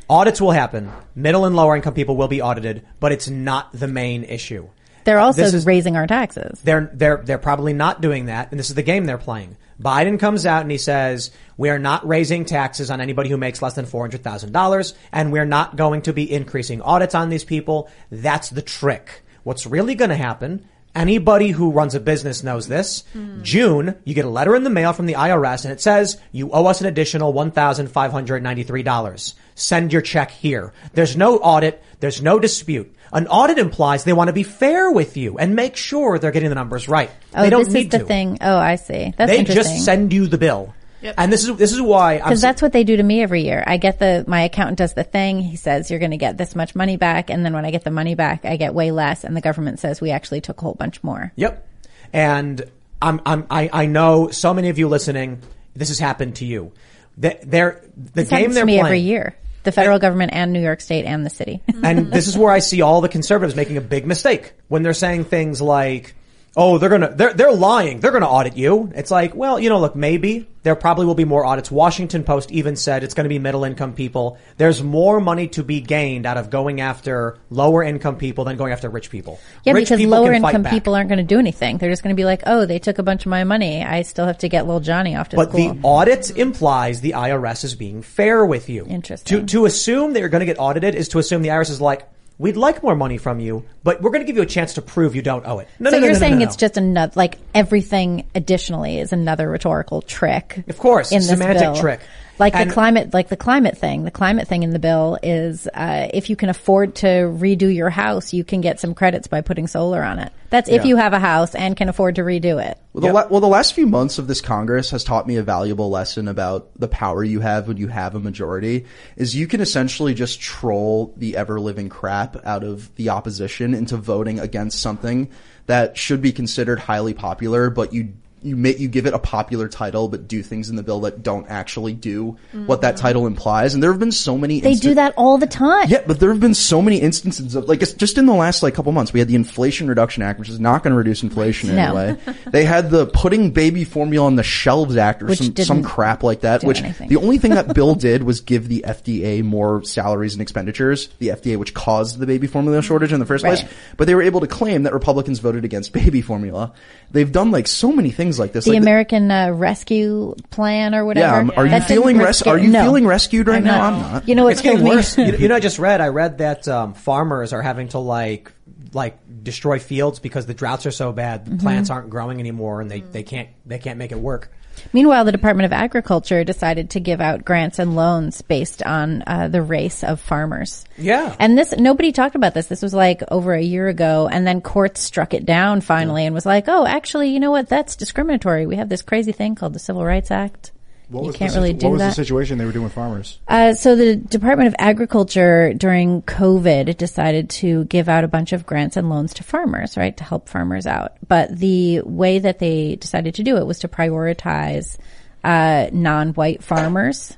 Audits 0.09 0.39
will 0.39 0.51
happen. 0.51 0.91
Middle 1.15 1.45
and 1.45 1.55
lower 1.55 1.75
income 1.75 1.93
people 1.93 2.15
will 2.15 2.27
be 2.27 2.41
audited, 2.41 2.85
but 2.99 3.11
it's 3.11 3.27
not 3.27 3.71
the 3.73 3.87
main 3.87 4.23
issue. 4.23 4.69
They're 5.05 5.19
uh, 5.19 5.25
also 5.25 5.43
is- 5.43 5.65
raising 5.65 5.95
our 5.95 6.07
taxes. 6.07 6.59
They're 6.63 6.91
they're 6.93 7.21
they're 7.23 7.37
probably 7.37 7.73
not 7.73 8.01
doing 8.01 8.25
that, 8.25 8.51
and 8.51 8.59
this 8.59 8.69
is 8.69 8.75
the 8.75 8.83
game 8.83 9.05
they're 9.05 9.17
playing. 9.17 9.57
Biden 9.81 10.19
comes 10.19 10.45
out 10.45 10.61
and 10.61 10.71
he 10.71 10.77
says, 10.77 11.31
"We 11.57 11.69
are 11.69 11.79
not 11.79 12.07
raising 12.07 12.45
taxes 12.45 12.91
on 12.91 13.01
anybody 13.01 13.29
who 13.29 13.37
makes 13.37 13.61
less 13.61 13.73
than 13.73 13.85
four 13.85 14.03
hundred 14.03 14.23
thousand 14.23 14.51
dollars, 14.51 14.93
and 15.11 15.31
we're 15.31 15.45
not 15.45 15.75
going 15.75 16.03
to 16.03 16.13
be 16.13 16.31
increasing 16.31 16.81
audits 16.81 17.15
on 17.15 17.29
these 17.29 17.43
people." 17.43 17.89
That's 18.11 18.49
the 18.49 18.61
trick. 18.61 19.23
What's 19.43 19.67
really 19.67 19.95
going 19.95 20.09
to 20.09 20.15
happen? 20.15 20.67
Anybody 20.95 21.49
who 21.49 21.71
runs 21.71 21.93
a 21.93 21.99
business 21.99 22.41
knows 22.41 22.69
this. 22.69 23.03
Hmm. 23.11 23.43
June, 23.43 23.95
you 24.05 24.13
get 24.13 24.23
a 24.23 24.29
letter 24.29 24.55
in 24.55 24.63
the 24.63 24.69
mail 24.69 24.93
from 24.93 25.07
the 25.07 25.15
IRS 25.15 25.65
and 25.65 25.73
it 25.73 25.81
says 25.81 26.17
you 26.31 26.51
owe 26.51 26.67
us 26.67 26.79
an 26.79 26.87
additional 26.87 27.33
$1,593. 27.33 29.33
Send 29.55 29.93
your 29.93 30.01
check 30.01 30.31
here. 30.31 30.73
There's 30.93 31.15
no 31.15 31.37
audit. 31.37 31.81
There's 32.01 32.21
no 32.21 32.39
dispute. 32.39 32.93
An 33.13 33.27
audit 33.27 33.57
implies 33.57 34.03
they 34.03 34.11
want 34.13 34.27
to 34.27 34.33
be 34.33 34.43
fair 34.43 34.91
with 34.91 35.15
you 35.15 35.37
and 35.37 35.55
make 35.55 35.77
sure 35.77 36.19
they're 36.19 36.31
getting 36.31 36.49
the 36.49 36.55
numbers 36.55 36.89
right. 36.89 37.09
Oh, 37.33 37.41
they 37.41 37.49
don't 37.49 37.63
this 37.65 37.73
need 37.73 37.85
is 37.85 37.91
the 37.91 37.99
to. 37.99 38.05
thing. 38.05 38.37
Oh, 38.41 38.57
I 38.57 38.75
see. 38.75 39.13
That's 39.15 39.31
They 39.31 39.39
interesting. 39.39 39.63
just 39.75 39.85
send 39.85 40.11
you 40.11 40.27
the 40.27 40.37
bill. 40.37 40.73
Yep. 41.01 41.15
And 41.17 41.31
this 41.31 41.47
is 41.47 41.55
this 41.55 41.71
is 41.71 41.79
why 41.79 42.17
Because 42.17 42.41
that's 42.41 42.61
what 42.61 42.73
they 42.73 42.83
do 42.83 42.97
to 42.97 43.03
me 43.03 43.21
every 43.21 43.43
year. 43.43 43.63
I 43.65 43.77
get 43.77 43.99
the, 43.99 44.25
my 44.27 44.41
accountant 44.41 44.79
does 44.79 44.93
the 44.93 45.03
thing. 45.03 45.39
He 45.39 45.55
says, 45.55 45.89
you're 45.89 45.99
going 45.99 46.11
to 46.11 46.17
get 46.17 46.37
this 46.37 46.55
much 46.55 46.73
money 46.75 46.97
back. 46.97 47.29
And 47.29 47.45
then 47.45 47.53
when 47.53 47.63
I 47.63 47.71
get 47.71 47.83
the 47.83 47.91
money 47.91 48.15
back, 48.15 48.43
I 48.43 48.57
get 48.57 48.73
way 48.73 48.91
less. 48.91 49.23
And 49.23 49.37
the 49.37 49.41
government 49.41 49.79
says 49.79 50.01
we 50.01 50.11
actually 50.11 50.41
took 50.41 50.57
a 50.57 50.61
whole 50.61 50.73
bunch 50.73 51.01
more. 51.03 51.31
Yep. 51.35 51.65
And 52.11 52.69
I'm, 53.01 53.21
I'm, 53.25 53.45
I, 53.49 53.69
I 53.71 53.85
know 53.85 54.29
so 54.29 54.53
many 54.53 54.69
of 54.69 54.79
you 54.79 54.87
listening, 54.87 55.41
this 55.75 55.89
has 55.89 55.99
happened 55.99 56.37
to 56.37 56.45
you. 56.45 56.71
The, 57.17 57.37
they're, 57.43 57.81
the 57.95 58.11
This 58.23 58.29
game 58.29 58.39
happens 58.39 58.55
they're 58.55 58.63
to 58.63 58.67
me 58.67 58.73
playing. 58.73 58.85
every 58.85 58.99
year. 59.01 59.35
The 59.65 59.71
federal 59.71 59.99
government 59.99 60.31
and 60.33 60.53
New 60.53 60.61
York 60.61 60.79
State 60.79 61.05
and 61.05 61.25
the 61.25 61.29
city. 61.29 61.61
and 61.83 62.11
this 62.11 62.27
is 62.27 62.37
where 62.37 62.51
I 62.51 62.59
see 62.59 62.81
all 62.81 63.01
the 63.01 63.09
conservatives 63.09 63.55
making 63.55 63.77
a 63.77 63.81
big 63.81 64.05
mistake 64.05 64.53
when 64.67 64.83
they're 64.83 64.93
saying 64.93 65.25
things 65.25 65.61
like, 65.61 66.15
"Oh, 66.55 66.77
they're 66.77 66.89
gonna, 66.89 67.13
they're 67.13 67.33
they're 67.33 67.51
lying. 67.51 67.99
They're 67.99 68.11
gonna 68.11 68.29
audit 68.29 68.57
you." 68.57 68.91
It's 68.95 69.11
like, 69.11 69.35
well, 69.35 69.59
you 69.59 69.69
know, 69.69 69.79
look, 69.79 69.95
maybe 69.95 70.47
there 70.65 70.75
probably 70.75 71.05
will 71.05 71.13
be 71.13 71.25
more 71.25 71.45
audits. 71.45 71.69
Washington 71.69 72.23
Post 72.23 72.51
even 72.51 72.75
said 72.75 73.03
it's 73.03 73.13
going 73.13 73.25
to 73.25 73.29
be 73.29 73.37
middle 73.37 73.63
income 73.65 73.93
people. 73.93 74.39
There's 74.57 74.81
more 74.81 75.21
money 75.21 75.47
to 75.49 75.63
be 75.63 75.79
gained 75.79 76.25
out 76.25 76.37
of 76.37 76.49
going 76.49 76.81
after 76.81 77.37
lower 77.51 77.83
income 77.83 78.17
people 78.17 78.45
than 78.45 78.57
going 78.57 78.73
after 78.73 78.89
rich 78.89 79.11
people. 79.11 79.39
Yeah, 79.63 79.73
Rich 79.73 79.85
because 79.85 79.99
people 79.99 80.19
lower 80.19 80.33
income 80.33 80.63
people 80.63 80.95
aren't 80.95 81.07
going 81.07 81.19
to 81.19 81.23
do 81.23 81.37
anything. 81.37 81.77
They're 81.77 81.91
just 81.91 82.01
going 82.01 82.15
to 82.15 82.19
be 82.19 82.25
like, 82.25 82.41
oh, 82.47 82.65
they 82.65 82.79
took 82.79 82.97
a 82.97 83.03
bunch 83.03 83.27
of 83.27 83.29
my 83.29 83.43
money. 83.43 83.83
I 83.83 84.01
still 84.01 84.25
have 84.25 84.39
to 84.39 84.49
get 84.49 84.65
little 84.65 84.79
Johnny 84.79 85.15
off 85.15 85.29
to 85.29 85.35
But 85.35 85.49
school. 85.49 85.67
But 85.67 85.81
the 85.81 85.87
audit 85.87 86.35
implies 86.35 86.99
the 86.99 87.11
IRS 87.11 87.63
is 87.63 87.75
being 87.75 88.01
fair 88.01 88.43
with 88.43 88.67
you. 88.67 88.87
Interesting. 88.87 89.41
To, 89.41 89.45
to 89.45 89.65
assume 89.65 90.13
that 90.13 90.19
you're 90.19 90.29
going 90.29 90.39
to 90.39 90.47
get 90.47 90.57
audited 90.57 90.95
is 90.95 91.09
to 91.09 91.19
assume 91.19 91.43
the 91.43 91.49
IRS 91.49 91.69
is 91.69 91.79
like, 91.79 92.09
we'd 92.37 92.57
like 92.57 92.83
more 92.83 92.95
money 92.95 93.17
from 93.17 93.39
you, 93.39 93.65
but 93.83 94.01
we're 94.01 94.11
going 94.11 94.21
to 94.21 94.27
give 94.27 94.35
you 94.35 94.43
a 94.43 94.47
chance 94.47 94.73
to 94.75 94.81
prove 94.81 95.15
you 95.15 95.21
don't 95.21 95.45
owe 95.45 95.59
it. 95.59 95.67
No, 95.79 95.89
so 95.89 95.97
no, 95.97 96.01
no, 96.01 96.07
you're 96.07 96.15
saying 96.15 96.41
it's 96.41 96.55
just 96.55 96.77
another, 96.77 97.13
like 97.15 97.37
everything 97.53 98.27
additionally 98.35 98.99
is 98.99 99.13
another 99.13 99.49
rhetorical 99.49 100.01
trick. 100.01 100.63
Of 100.67 100.77
course, 100.77 101.11
in 101.11 101.19
this 101.19 101.29
semantic 101.29 101.61
bill. 101.61 101.75
trick. 101.75 102.01
Like 102.37 102.55
And- 102.55 102.69
the 102.69 102.73
climate, 102.73 103.13
like 103.13 103.29
the 103.29 103.37
climate 103.37 103.77
thing. 103.77 104.03
The 104.03 104.11
climate 104.11 104.47
thing 104.47 104.63
in 104.63 104.71
the 104.71 104.79
bill 104.79 105.17
is, 105.23 105.67
uh, 105.73 106.07
if 106.13 106.29
you 106.29 106.35
can 106.35 106.49
afford 106.49 106.95
to 106.95 107.07
redo 107.07 107.73
your 107.73 107.89
house, 107.89 108.33
you 108.33 108.43
can 108.43 108.61
get 108.61 108.79
some 108.79 108.93
credits 108.93 109.27
by 109.27 109.41
putting 109.41 109.67
solar 109.67 110.03
on 110.03 110.19
it. 110.19 110.31
That's 110.49 110.69
if 110.69 110.83
Yeah. 110.83 110.89
you 110.89 110.95
have 110.97 111.13
a 111.13 111.19
house 111.19 111.55
and 111.55 111.75
can 111.77 111.89
afford 111.89 112.15
to 112.15 112.21
redo 112.23 112.63
it. 112.63 112.77
Well 112.93 113.01
the, 113.01 113.13
la- 113.13 113.27
well, 113.29 113.41
the 113.41 113.47
last 113.47 113.73
few 113.73 113.87
months 113.87 114.17
of 114.19 114.27
this 114.27 114.41
Congress 114.41 114.91
has 114.91 115.03
taught 115.03 115.27
me 115.27 115.37
a 115.37 115.43
valuable 115.43 115.89
lesson 115.89 116.27
about 116.27 116.69
the 116.79 116.87
power 116.87 117.23
you 117.23 117.39
have 117.41 117.67
when 117.67 117.77
you 117.77 117.87
have 117.87 118.15
a 118.15 118.19
majority. 118.19 118.85
Is 119.17 119.35
you 119.35 119.47
can 119.47 119.61
essentially 119.61 120.13
just 120.13 120.39
troll 120.41 121.13
the 121.17 121.35
ever 121.37 121.59
living 121.59 121.89
crap 121.89 122.37
out 122.45 122.63
of 122.63 122.93
the 122.95 123.09
opposition 123.09 123.73
into 123.73 123.97
voting 123.97 124.39
against 124.39 124.81
something 124.81 125.29
that 125.67 125.97
should 125.97 126.21
be 126.21 126.31
considered 126.31 126.79
highly 126.79 127.13
popular, 127.13 127.69
but 127.69 127.91
you 127.91 128.09
you 128.45 128.55
make 128.55 128.79
you 128.79 128.87
give 128.87 129.05
it 129.07 129.13
a 129.13 129.19
popular 129.19 129.67
title, 129.67 130.07
but 130.07 130.27
do 130.27 130.43
things 130.43 130.69
in 130.69 130.75
the 130.75 130.83
bill 130.83 131.01
that 131.01 131.23
don't 131.23 131.47
actually 131.49 131.93
do 131.93 132.37
what 132.67 132.81
that 132.81 132.95
title 132.97 133.25
implies. 133.27 133.73
And 133.73 133.81
there 133.83 133.91
have 133.91 133.99
been 133.99 134.11
so 134.11 134.37
many. 134.37 134.59
They 134.61 134.75
do 134.75 134.93
that 134.93 135.13
all 135.17 135.37
the 135.37 135.47
time. 135.47 135.89
Yeah, 135.89 136.03
but 136.05 136.19
there 136.19 136.29
have 136.29 136.39
been 136.39 136.53
so 136.53 136.81
many 136.81 136.97
instances 137.01 137.55
of 137.55 137.67
like 137.67 137.79
just 137.79 138.17
in 138.17 138.25
the 138.25 138.33
last 138.33 138.61
like 138.63 138.73
couple 138.75 138.91
months 138.91 139.11
we 139.11 139.19
had 139.19 139.27
the 139.27 139.35
Inflation 139.35 139.87
Reduction 139.87 140.23
Act, 140.23 140.39
which 140.39 140.49
is 140.49 140.59
not 140.59 140.83
going 140.83 140.91
to 140.91 140.97
reduce 140.97 141.23
inflation 141.23 141.69
in 141.69 141.75
No. 141.75 141.95
any 141.97 142.13
way. 142.13 142.19
They 142.51 142.63
had 142.65 142.89
the 142.89 143.07
putting 143.07 143.51
baby 143.51 143.83
formula 143.83 144.27
on 144.27 144.35
the 144.35 144.43
shelves 144.43 144.95
act 144.97 145.23
or 145.23 145.25
Which 145.25 145.39
some 145.39 145.55
some 145.55 145.83
crap 145.83 146.21
like 146.23 146.41
that. 146.41 146.63
Which 146.63 146.81
anything. 146.81 147.09
the 147.09 147.17
only 147.17 147.37
thing 147.39 147.51
that 147.55 147.73
bill 147.73 147.95
did 147.95 148.23
was 148.23 148.41
give 148.41 148.67
the 148.67 148.83
FDA 148.87 149.43
more 149.43 149.83
salaries 149.83 150.33
and 150.33 150.41
expenditures. 150.41 151.09
The 151.19 151.29
FDA, 151.29 151.57
which 151.57 151.73
caused 151.73 152.19
the 152.19 152.27
baby 152.27 152.47
formula 152.47 152.81
shortage 152.81 153.11
in 153.11 153.19
the 153.19 153.25
first 153.25 153.43
Right. 153.43 153.57
place, 153.59 153.69
but 153.97 154.05
they 154.07 154.15
were 154.15 154.21
able 154.21 154.41
to 154.41 154.47
claim 154.47 154.83
that 154.83 154.93
Republicans 154.93 155.39
voted 155.39 155.65
against 155.65 155.91
baby 155.93 156.21
formula. 156.21 156.71
They've 157.11 157.31
done 157.31 157.51
like 157.51 157.67
so 157.67 157.91
many 157.91 158.11
things 158.11 158.34
like 158.39 158.53
this. 158.53 158.65
The 158.65 158.71
like 158.71 158.81
American 158.81 159.31
uh, 159.31 159.51
Rescue 159.51 160.35
Plan 160.49 160.95
or 160.95 161.05
whatever. 161.05 161.35
Yeah, 161.35 161.39
um, 161.39 161.51
are 161.55 161.65
you 161.65 161.81
feeling 161.81 162.17
res- 162.17 162.41
are 162.43 162.57
you 162.57 162.69
no. 162.69 162.83
feeling 162.83 163.05
rescued 163.05 163.47
right 163.47 163.57
I'm 163.57 163.63
now? 163.63 163.83
I'm 163.83 163.99
not. 163.99 164.27
You 164.27 164.35
know, 164.35 164.47
it's 164.47 164.59
it's 164.59 164.69
getting 164.69 164.85
worse. 164.85 165.17
you, 165.17 165.37
you 165.37 165.47
know, 165.47 165.55
I 165.55 165.59
just 165.59 165.79
read. 165.79 166.01
I 166.01 166.09
read 166.09 166.39
that 166.39 166.67
um, 166.67 166.93
farmers 166.93 167.53
are 167.53 167.61
having 167.61 167.89
to 167.89 167.99
like 167.99 168.51
like 168.93 169.19
destroy 169.43 169.79
fields 169.79 170.19
because 170.19 170.45
the 170.45 170.53
droughts 170.53 170.85
are 170.85 170.91
so 170.91 171.11
bad. 171.11 171.45
Mm-hmm. 171.45 171.57
The 171.57 171.63
plants 171.63 171.89
aren't 171.89 172.09
growing 172.09 172.39
anymore, 172.39 172.81
and 172.81 172.89
they, 172.89 173.01
they 173.01 173.23
can't 173.23 173.49
they 173.65 173.77
can't 173.77 173.99
make 173.99 174.11
it 174.11 174.19
work. 174.19 174.51
Meanwhile, 174.93 175.25
the 175.25 175.31
Department 175.31 175.65
of 175.65 175.73
Agriculture 175.73 176.43
decided 176.43 176.91
to 176.91 176.99
give 176.99 177.21
out 177.21 177.45
grants 177.45 177.79
and 177.79 177.95
loans 177.95 178.41
based 178.41 178.83
on 178.83 179.23
uh, 179.25 179.47
the 179.47 179.61
race 179.61 180.03
of 180.03 180.19
farmers. 180.21 180.85
Yeah. 180.97 181.35
And 181.39 181.57
this, 181.57 181.73
nobody 181.77 182.11
talked 182.11 182.35
about 182.35 182.53
this. 182.53 182.67
This 182.67 182.81
was 182.81 182.93
like 182.93 183.23
over 183.29 183.53
a 183.53 183.61
year 183.61 183.87
ago, 183.87 184.27
and 184.31 184.45
then 184.45 184.61
courts 184.61 185.01
struck 185.01 185.33
it 185.33 185.45
down 185.45 185.81
finally 185.81 186.25
and 186.25 186.33
was 186.33 186.45
like, 186.45 186.65
"Oh, 186.67 186.85
actually, 186.85 187.29
you 187.29 187.39
know 187.39 187.51
what? 187.51 187.69
That's 187.69 187.95
discriminatory. 187.95 188.65
We 188.65 188.77
have 188.77 188.89
this 188.89 189.01
crazy 189.01 189.31
thing 189.31 189.55
called 189.55 189.73
the 189.73 189.79
Civil 189.79 190.05
Rights 190.05 190.31
Act. 190.31 190.71
What 191.09 191.21
you 191.21 191.27
was 191.27 191.35
can't 191.35 191.53
the, 191.53 191.59
really 191.59 191.69
situ- 191.69 191.79
do 191.79 191.85
What 191.87 191.91
was 191.93 192.01
that." 192.01 192.09
the 192.09 192.15
situation 192.15 192.57
they 192.57 192.65
were 192.65 192.71
doing 192.71 192.85
with 192.85 192.93
farmers? 192.93 193.39
Uh, 193.47 193.73
so 193.73 193.95
the 193.95 194.15
Department 194.15 194.67
of 194.67 194.75
Agriculture 194.79 195.73
during 195.73 196.21
COVID 196.23 196.97
decided 196.97 197.49
to 197.51 197.85
give 197.85 198.09
out 198.09 198.23
a 198.23 198.27
bunch 198.27 198.53
of 198.53 198.65
grants 198.65 198.97
and 198.97 199.09
loans 199.09 199.33
to 199.35 199.43
farmers, 199.43 199.97
right, 199.97 200.15
to 200.17 200.23
help 200.23 200.49
farmers 200.49 200.87
out. 200.87 201.13
But 201.27 201.57
the 201.57 202.01
way 202.01 202.39
that 202.39 202.59
they 202.59 202.95
decided 202.95 203.35
to 203.35 203.43
do 203.43 203.57
it 203.57 203.65
was 203.65 203.79
to 203.79 203.87
prioritize 203.87 204.97
uh, 205.43 205.89
non-white 205.91 206.63
farmers. 206.63 207.37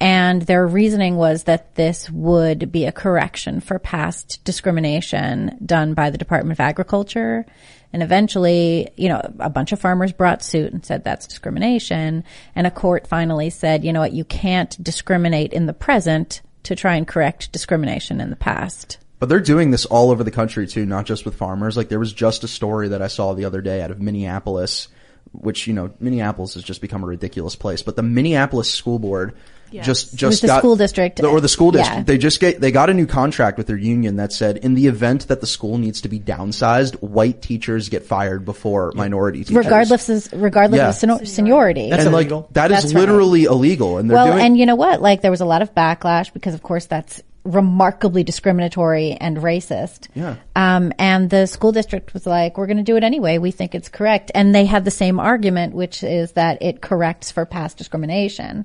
And 0.00 0.42
their 0.42 0.66
reasoning 0.66 1.14
was 1.14 1.44
that 1.44 1.76
this 1.76 2.10
would 2.10 2.72
be 2.72 2.86
a 2.86 2.92
correction 2.92 3.60
for 3.60 3.78
past 3.78 4.42
discrimination 4.44 5.56
done 5.64 5.94
by 5.94 6.10
the 6.10 6.18
Department 6.18 6.58
of 6.58 6.60
Agriculture. 6.60 7.46
And 7.92 8.02
eventually, 8.02 8.90
you 8.96 9.08
know, 9.08 9.20
a 9.38 9.50
bunch 9.50 9.72
of 9.72 9.80
farmers 9.80 10.12
brought 10.12 10.42
suit 10.42 10.72
and 10.72 10.84
said 10.84 11.04
that's 11.04 11.26
discrimination. 11.26 12.24
And 12.54 12.66
a 12.66 12.70
court 12.70 13.06
finally 13.06 13.50
said, 13.50 13.84
you 13.84 13.92
know 13.92 14.00
what, 14.00 14.12
you 14.12 14.24
can't 14.24 14.82
discriminate 14.82 15.52
in 15.52 15.66
the 15.66 15.72
present 15.72 16.42
to 16.64 16.76
try 16.76 16.96
and 16.96 17.06
correct 17.06 17.52
discrimination 17.52 18.20
in 18.20 18.30
the 18.30 18.36
past. 18.36 18.98
But 19.18 19.28
they're 19.28 19.40
doing 19.40 19.70
this 19.70 19.84
all 19.86 20.10
over 20.10 20.24
the 20.24 20.30
country 20.30 20.66
too, 20.66 20.86
not 20.86 21.06
just 21.06 21.24
with 21.24 21.34
farmers. 21.34 21.76
Like 21.76 21.88
there 21.88 21.98
was 21.98 22.12
just 22.12 22.44
a 22.44 22.48
story 22.48 22.88
that 22.88 23.02
I 23.02 23.08
saw 23.08 23.34
the 23.34 23.44
other 23.44 23.60
day 23.60 23.82
out 23.82 23.90
of 23.90 24.00
Minneapolis 24.00 24.88
which 25.32 25.66
you 25.66 25.72
know 25.72 25.92
Minneapolis 25.98 26.54
has 26.54 26.62
just 26.62 26.80
become 26.80 27.02
a 27.02 27.06
ridiculous 27.06 27.56
place. 27.56 27.82
But 27.82 27.96
the 27.96 28.02
Minneapolis 28.02 28.72
school 28.72 28.98
board 28.98 29.34
Yes. 29.72 29.86
just 29.86 30.12
It 30.14 30.16
just 30.16 30.30
was 30.30 30.40
the 30.42 30.46
got 30.48 30.58
school 30.58 30.76
district. 30.76 31.22
or 31.22 31.40
the 31.40 31.48
school 31.48 31.70
district. 31.70 31.88
Yeah. 31.88 31.90
district. 32.02 32.06
They 32.06 32.18
just 32.18 32.40
get 32.40 32.60
they 32.60 32.70
got 32.72 32.90
a 32.90 32.94
new 32.94 33.06
contract 33.06 33.58
with 33.58 33.66
their 33.66 33.76
union 33.76 34.16
that 34.16 34.32
said 34.32 34.58
in 34.58 34.74
the 34.74 34.86
event 34.86 35.28
that 35.28 35.40
the 35.40 35.46
school 35.46 35.78
needs 35.78 36.00
to 36.02 36.08
be 36.08 36.20
downsized, 36.20 36.94
white 37.02 37.42
teachers 37.42 37.88
get 37.88 38.04
fired 38.04 38.44
before 38.44 38.92
minority 38.94 39.40
teachers. 39.44 39.56
regardless 39.64 40.08
of, 40.08 40.40
regardless 40.42 40.78
Yeah. 40.78 40.88
of 40.90 40.94
seno- 41.20 41.26
seniority. 41.26 41.90
and 41.90 42.12
like 42.12 42.28
that 42.52 42.70
is 42.70 42.82
That's 42.82 42.94
right. 42.94 43.00
literally 43.00 43.44
illegal, 43.44 43.98
and 43.98 44.08
they're 44.10 44.16
well, 44.16 44.32
doing. 44.32 44.44
and 44.44 44.58
you 44.58 44.66
know 44.66 44.74
what? 44.76 45.00
Like 45.00 45.22
there 45.22 45.30
was 45.30 45.40
a 45.40 45.46
lot 45.46 45.62
of 45.62 45.74
backlash 45.74 46.32
because, 46.32 46.54
of 46.54 46.62
course, 46.62 46.86
that's 46.86 47.22
remarkably 47.44 48.22
discriminatory 48.22 49.12
and 49.20 49.36
racist. 49.38 50.06
Yeah. 50.14 50.36
Um, 50.54 50.92
and 50.98 51.28
the 51.28 51.46
school 51.46 51.72
district 51.72 52.14
was 52.14 52.24
like, 52.24 52.56
"We're 52.56 52.66
going 52.68 52.76
to 52.76 52.82
do 52.84 52.96
it 52.96 53.02
anyway. 53.02 53.38
We 53.38 53.50
think 53.50 53.74
it's 53.74 53.88
correct." 53.88 54.30
And 54.34 54.54
they 54.54 54.64
had 54.64 54.84
the 54.84 54.92
same 54.92 55.18
argument, 55.18 55.74
which 55.74 56.04
is 56.04 56.32
that 56.32 56.62
it 56.62 56.80
corrects 56.80 57.30
for 57.32 57.44
past 57.44 57.78
discrimination. 57.78 58.64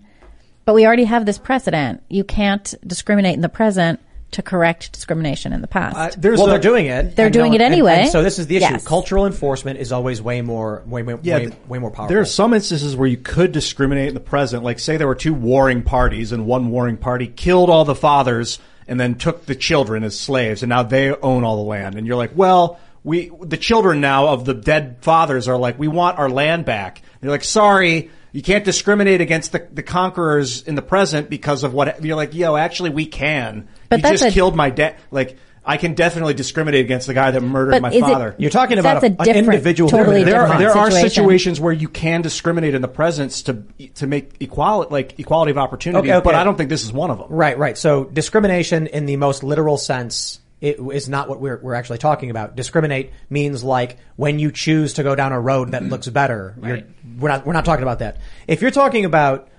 But 0.67 0.73
we 0.73 0.86
already 0.86 1.06
have 1.06 1.25
this 1.25 1.38
precedent. 1.38 2.03
You 2.10 2.25
can't 2.25 2.75
discriminate 2.86 3.36
in 3.36 3.41
the 3.41 3.47
present 3.47 4.01
to 4.32 4.41
correct 4.41 4.91
discrimination 4.91 5.53
in 5.53 5.62
the 5.62 5.67
uh, 5.69 5.71
past. 5.71 6.17
well, 6.21 6.45
they're 6.47 6.60
doing 6.60 6.88
it. 6.88 7.15
They're 7.15 7.30
doing 7.30 7.51
no- 7.51 7.56
it 7.56 7.62
and- 7.62 7.73
anyway. 7.73 8.01
and 8.01 8.10
so 8.12 8.21
this 8.21 8.38
is 8.38 8.47
the 8.47 8.58
issue. 8.58 8.73
Yes. 8.73 8.86
Cultural 8.86 9.25
enforcement 9.25 9.80
is 9.80 9.93
always 9.93 10.21
way 10.21 10.41
more, 10.41 10.84
way, 10.86 11.03
way, 11.03 11.15
Yeah, 11.21 11.36
way, 11.36 11.45
th- 11.45 11.53
way 11.69 11.80
more 11.80 11.89
powerful. 11.89 12.10
There 12.10 12.19
are 12.19 12.25
some 12.25 12.53
instances 12.53 12.97
where 12.97 13.08
you 13.08 13.15
could 13.15 13.53
discriminate 13.53 14.10
in 14.10 14.13
the 14.13 14.19
present. 14.19 14.62
Like, 14.62 14.80
say 14.80 14.97
there 14.97 15.08
were 15.08 15.15
two 15.15 15.34
warring 15.34 15.84
parties, 15.84 16.34
and 16.34 16.45
one 16.45 16.69
warring 16.69 16.97
party 16.97 17.27
killed 17.27 17.69
all 17.69 17.86
the 17.86 17.95
fathers 17.95 18.60
and 18.89 18.99
then 18.99 19.15
took 19.15 19.45
the 19.45 19.56
children 19.56 20.03
as 20.03 20.19
slaves, 20.19 20.63
and 20.63 20.69
now 20.69 20.84
they 20.84 21.13
own 21.13 21.45
all 21.45 21.56
the 21.56 21.69
land. 21.69 21.95
And 21.95 22.06
you're 22.06 22.17
like, 22.17 22.32
well, 22.36 22.77
we 23.06 23.32
the 23.41 23.56
children 23.56 24.01
now 24.01 24.27
of 24.27 24.43
the 24.43 24.53
dead 24.53 24.97
fathers 24.99 25.47
are 25.47 25.58
like, 25.58 25.80
we 25.80 25.88
want 25.88 26.19
our 26.19 26.30
land 26.30 26.65
back. 26.65 26.97
And 26.99 27.23
you're 27.23 27.32
like, 27.32 27.45
sorry. 27.45 28.12
You 28.38 28.43
can't 28.43 28.63
discriminate 28.63 29.19
against 29.19 29.52
the, 29.52 29.67
the 29.73 29.82
conquerors 29.82 30.62
in 30.62 30.76
the 30.76 30.84
present 30.84 31.28
because 31.28 31.63
of 31.63 31.73
what 31.73 32.04
you're 32.06 32.15
like. 32.15 32.36
Yo, 32.36 32.56
actually, 32.56 32.91
we 32.91 33.08
can. 33.08 33.67
But 33.89 33.95
you 33.95 34.04
that's 34.04 34.21
just 34.21 34.32
a- 34.32 34.32
killed 34.32 34.56
my 34.56 34.69
dad. 34.69 34.97
Like, 35.10 35.39
I 35.65 35.78
can 35.78 35.95
definitely 35.95 36.36
discriminate 36.36 36.86
against 36.86 37.08
the 37.08 37.15
guy 37.15 37.32
that 37.32 37.41
murdered 37.41 37.82
my 37.82 37.89
is 37.89 37.95
it- 37.95 38.02
father. 38.02 38.36
You're 38.38 38.52
talking 38.52 38.78
about 38.78 39.02
a 39.02 39.08
a- 39.08 39.10
an 39.10 39.15
different- 39.15 39.38
individual 39.38 39.89
totally 39.89 40.23
There, 40.23 40.41
different 40.43 40.60
there 40.60 40.78
are 40.78 40.91
situations 40.91 41.60
where 41.60 41.73
you 41.73 41.89
can 41.89 42.21
discriminate 42.21 42.76
in 42.76 42.84
the 42.84 42.88
presence 42.88 43.41
to 43.41 43.63
to 43.95 44.06
make 44.06 44.36
equality, 44.39 44.91
like 44.91 45.19
equality 45.19 45.50
of 45.50 45.58
opportunity. 45.58 46.08
Okay, 46.08 46.17
okay. 46.17 46.23
But 46.23 46.36
I 46.36 46.43
don't 46.43 46.60
think 46.60 46.69
this 46.69 46.84
is 46.84 46.93
one 46.93 47.10
of 47.10 47.17
them. 47.17 47.30
Right, 47.32 47.58
right. 47.58 47.76
So 47.76 48.04
discrimination 48.04 48.86
in 48.86 49.08
the 49.08 49.15
most 49.15 49.43
literal 49.43 49.78
sense 49.78 50.41
it 50.60 50.80
is 50.80 51.08
not 51.08 51.30
what 51.30 51.39
we're, 51.39 51.60
we're 51.62 51.76
actually 51.76 52.00
talking 52.00 52.32
about. 52.32 52.56
Discriminate 52.56 53.12
means 53.30 53.63
like 53.63 53.97
when 54.15 54.39
you 54.39 54.52
choose 54.52 54.93
to 54.93 55.04
go 55.04 55.13
down 55.15 55.32
a 55.32 55.39
road 55.39 55.71
that 55.71 55.84
looks 55.84 56.08
better. 56.08 56.56
You're, 56.63 56.82
we're 57.17 57.30
not, 57.30 57.45
we're 57.45 57.53
not 57.53 57.65
talking 57.65 57.84
about 57.84 57.99
that. 57.99 58.17
If 58.47 58.62
you're 58.62 58.71
talking 58.71 59.06
about 59.06 59.49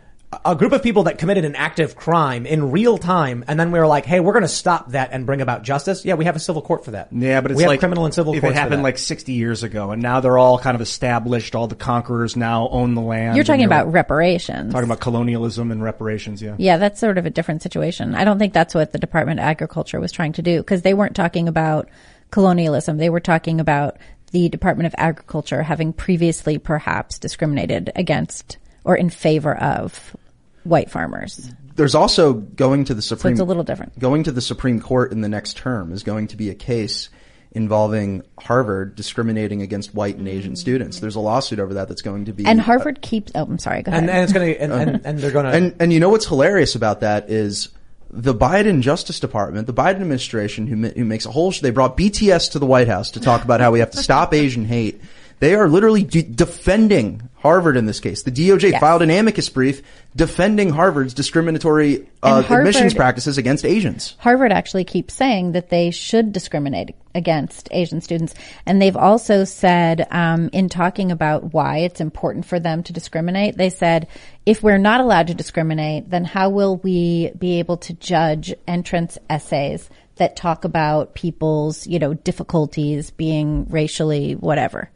a 0.45 0.55
group 0.55 0.73
of 0.73 0.83
people 0.83 1.05
that 1.05 1.17
committed 1.17 1.47
an 1.47 1.57
active 1.57 1.97
crime 1.97 2.45
in 2.45 2.71
real 2.71 2.99
time 2.99 3.45
and 3.49 3.59
then 3.59 3.73
we 3.73 3.79
were 3.79 3.87
like, 3.87 4.05
hey, 4.05 4.21
we're 4.21 4.35
going 4.35 4.43
to 4.43 4.49
stop 4.49 4.91
that 4.91 5.11
and 5.13 5.25
bring 5.25 5.41
about 5.41 5.63
justice. 5.63 6.05
Yeah, 6.05 6.15
we 6.15 6.27
have 6.27 6.37
a 6.37 6.41
civil 6.41 6.61
court 6.61 6.85
for 6.85 6.91
that. 6.91 7.09
Yeah, 7.13 7.41
but 7.41 7.51
it's 7.51 7.57
we 7.57 7.63
have 7.63 7.71
like 7.71 7.81
criminal 7.81 8.05
and 8.05 8.13
civil 8.13 8.35
if 8.35 8.43
courts 8.43 8.53
it 8.53 8.55
for 8.55 8.61
happened 8.61 8.81
that. 8.81 8.85
like 8.85 8.99
60 8.99 9.33
years 9.33 9.63
ago, 9.63 9.91
and 9.91 10.03
now 10.03 10.21
they're 10.21 10.37
all 10.37 10.59
kind 10.59 10.75
of 10.75 10.83
established. 10.83 11.55
All 11.55 11.67
the 11.67 11.75
conquerors 11.75 12.37
now 12.37 12.69
own 12.69 12.95
the 12.95 13.01
land. 13.01 13.37
You're 13.37 13.45
talking 13.45 13.63
and 13.63 13.73
about 13.73 13.91
reparations. 13.91 14.73
talking 14.73 14.89
about 14.89 15.01
colonialism 15.01 15.71
and 15.71 15.83
reparations. 15.83 16.43
Yeah. 16.43 16.57
Yeah, 16.59 16.77
that's 16.77 17.01
sort 17.01 17.17
of 17.17 17.25
a 17.25 17.31
different 17.31 17.63
situation. 17.63 18.15
I 18.15 18.25
don't 18.25 18.39
think 18.39 18.53
that's 18.53 18.75
what 18.75 18.93
the 18.93 18.99
Department 18.99 19.41
of 19.41 19.45
Agriculture 19.45 19.99
was 19.99 20.13
trying 20.13 20.35
to 20.35 20.43
do 20.43 20.59
because 20.59 20.83
they 20.83 20.93
weren't 20.93 21.17
talking 21.17 21.49
about 21.49 21.89
colonialism. 22.31 22.99
They 22.99 23.11
were 23.11 23.21
talking 23.21 23.61
about 23.61 23.97
the 24.31 24.49
Department 24.49 24.87
of 24.87 24.95
Agriculture 24.99 25.63
having 25.63 25.93
previously 25.93 26.59
perhaps 26.59 27.19
discriminated 27.19 27.91
against 27.97 28.59
or 28.85 28.97
in 28.97 29.11
favor 29.11 29.57
of 29.57 30.17
white 30.65 30.91
farmers. 30.91 31.51
There's 31.77 31.95
also 31.95 32.33
going 32.35 32.85
to 32.87 32.95
the 32.95 33.03
Supreme. 33.03 33.33
it's 33.33 33.41
a 33.41 33.45
little 33.45 33.63
different. 33.63 33.99
Going 33.99 34.25
to 34.25 34.33
the 34.33 34.41
Supreme 34.41 34.81
Court 34.81 35.13
in 35.13 35.21
the 35.21 35.29
next 35.29 35.57
term 35.57 35.93
is 35.93 36.03
going 36.03 36.29
to 36.29 36.37
be 36.37 36.51
a 36.51 36.55
case 36.55 37.09
involving 37.53 38.23
Harvard 38.39 38.95
discriminating 38.95 39.63
against 39.63 39.95
white 39.95 40.17
and 40.17 40.29
Asian 40.29 40.53
mm. 40.53 40.59
students. 40.59 41.01
There's 41.01 41.17
a 41.17 41.21
lawsuit 41.21 41.59
over 41.59 41.75
that 41.75 41.89
that's 41.89 42.03
going 42.03 42.27
to 42.27 42.33
be 42.33 42.45
And 42.47 42.61
uh, 42.61 42.65
Harvard 42.65 43.01
keeps. 43.01 43.33
Oh, 43.35 43.45
I'm 43.45 43.59
sorry. 43.59 43.83
Go 43.83 43.93
ahead. 43.93 44.05
and, 44.05 44.11
and 44.11 44.25
it's 44.25 44.33
going 44.33 44.55
to, 44.55 44.61
and, 44.61 44.73
and, 44.73 45.07
and 45.07 45.19
they're 45.19 45.31
going 45.31 45.45
to, 45.51 45.53
and 45.53 45.75
and 45.81 45.93
you 45.93 46.01
know 46.01 46.11
what's 46.11 46.27
hilarious 46.27 46.75
about 46.75 47.01
that 47.01 47.31
is 47.31 47.71
the 48.11 48.35
Biden 48.35 48.81
Justice 48.81 49.21
Department, 49.21 49.67
the 49.67 49.75
Biden 49.75 49.97
administration, 49.97 50.67
who 50.67 50.89
who 50.89 51.05
makes 51.05 51.27
a 51.27 51.31
whole 51.31 51.51
sh- 51.53 51.61
they 51.61 51.71
brought 51.71 51.97
BTS 51.97 52.53
to 52.53 52.59
the 52.59 52.67
White 52.67 52.89
House 52.89 53.11
to 53.13 53.21
talk 53.21 53.45
about 53.45 53.61
how 53.61 53.71
we 53.71 53.81
have 53.81 53.91
to 53.93 53.99
stop 53.99 54.33
Asian 54.35 54.65
hate. 54.65 55.01
They 55.41 55.55
are 55.55 55.69
literally 55.69 56.03
de- 56.03 56.23
defending 56.23 57.29
Harvard 57.37 57.77
in 57.77 57.87
this 57.87 58.01
case. 58.01 58.25
The 58.25 58.33
DOJ 58.33 58.73
Yes. 58.73 58.81
filed 58.81 59.03
an 59.03 59.11
amicus 59.11 59.49
brief 59.49 59.83
defending 60.17 60.71
Harvard's 60.71 61.15
discriminatory 61.15 62.09
uh, 62.25 62.43
Harvard- 62.43 62.59
admissions 62.67 62.95
practices 62.95 63.39
against 63.39 63.65
Asians. 63.65 64.17
Harvard 64.19 64.51
actually 64.51 64.83
keeps 64.85 65.15
saying 65.15 65.53
that 65.53 65.71
they 65.71 65.93
should 65.93 66.33
discriminate 66.33 66.97
against 67.19 67.69
Asian 67.71 68.01
students. 68.01 68.35
And 68.65 68.81
they've 68.81 68.97
also 68.97 69.45
said, 69.45 70.07
um, 70.11 70.49
in 70.55 70.71
talking 70.71 71.13
about 71.13 71.53
why 71.53 71.79
it's 71.79 72.01
important 72.01 72.47
for 72.47 72.59
them 72.59 72.83
to 72.85 72.95
discriminate, 72.95 73.59
they 73.59 73.69
said, 73.69 74.09
if 74.47 74.63
we're 74.63 74.79
not 74.79 75.03
allowed 75.03 75.27
to 75.27 75.35
discriminate, 75.35 76.09
then 76.09 76.25
how 76.25 76.49
will 76.49 76.77
we 76.79 77.33
be 77.39 77.59
able 77.59 77.77
to 77.79 77.93
judge 77.93 78.55
entrance 78.67 79.19
essays 79.29 79.91
that 80.17 80.37
talk 80.37 80.65
about 80.65 81.15
people's, 81.15 81.87
you 81.87 81.99
know, 81.99 82.15
difficulties 82.15 83.11
being 83.11 83.67
racially 83.69 84.33
whatever? 84.33 84.91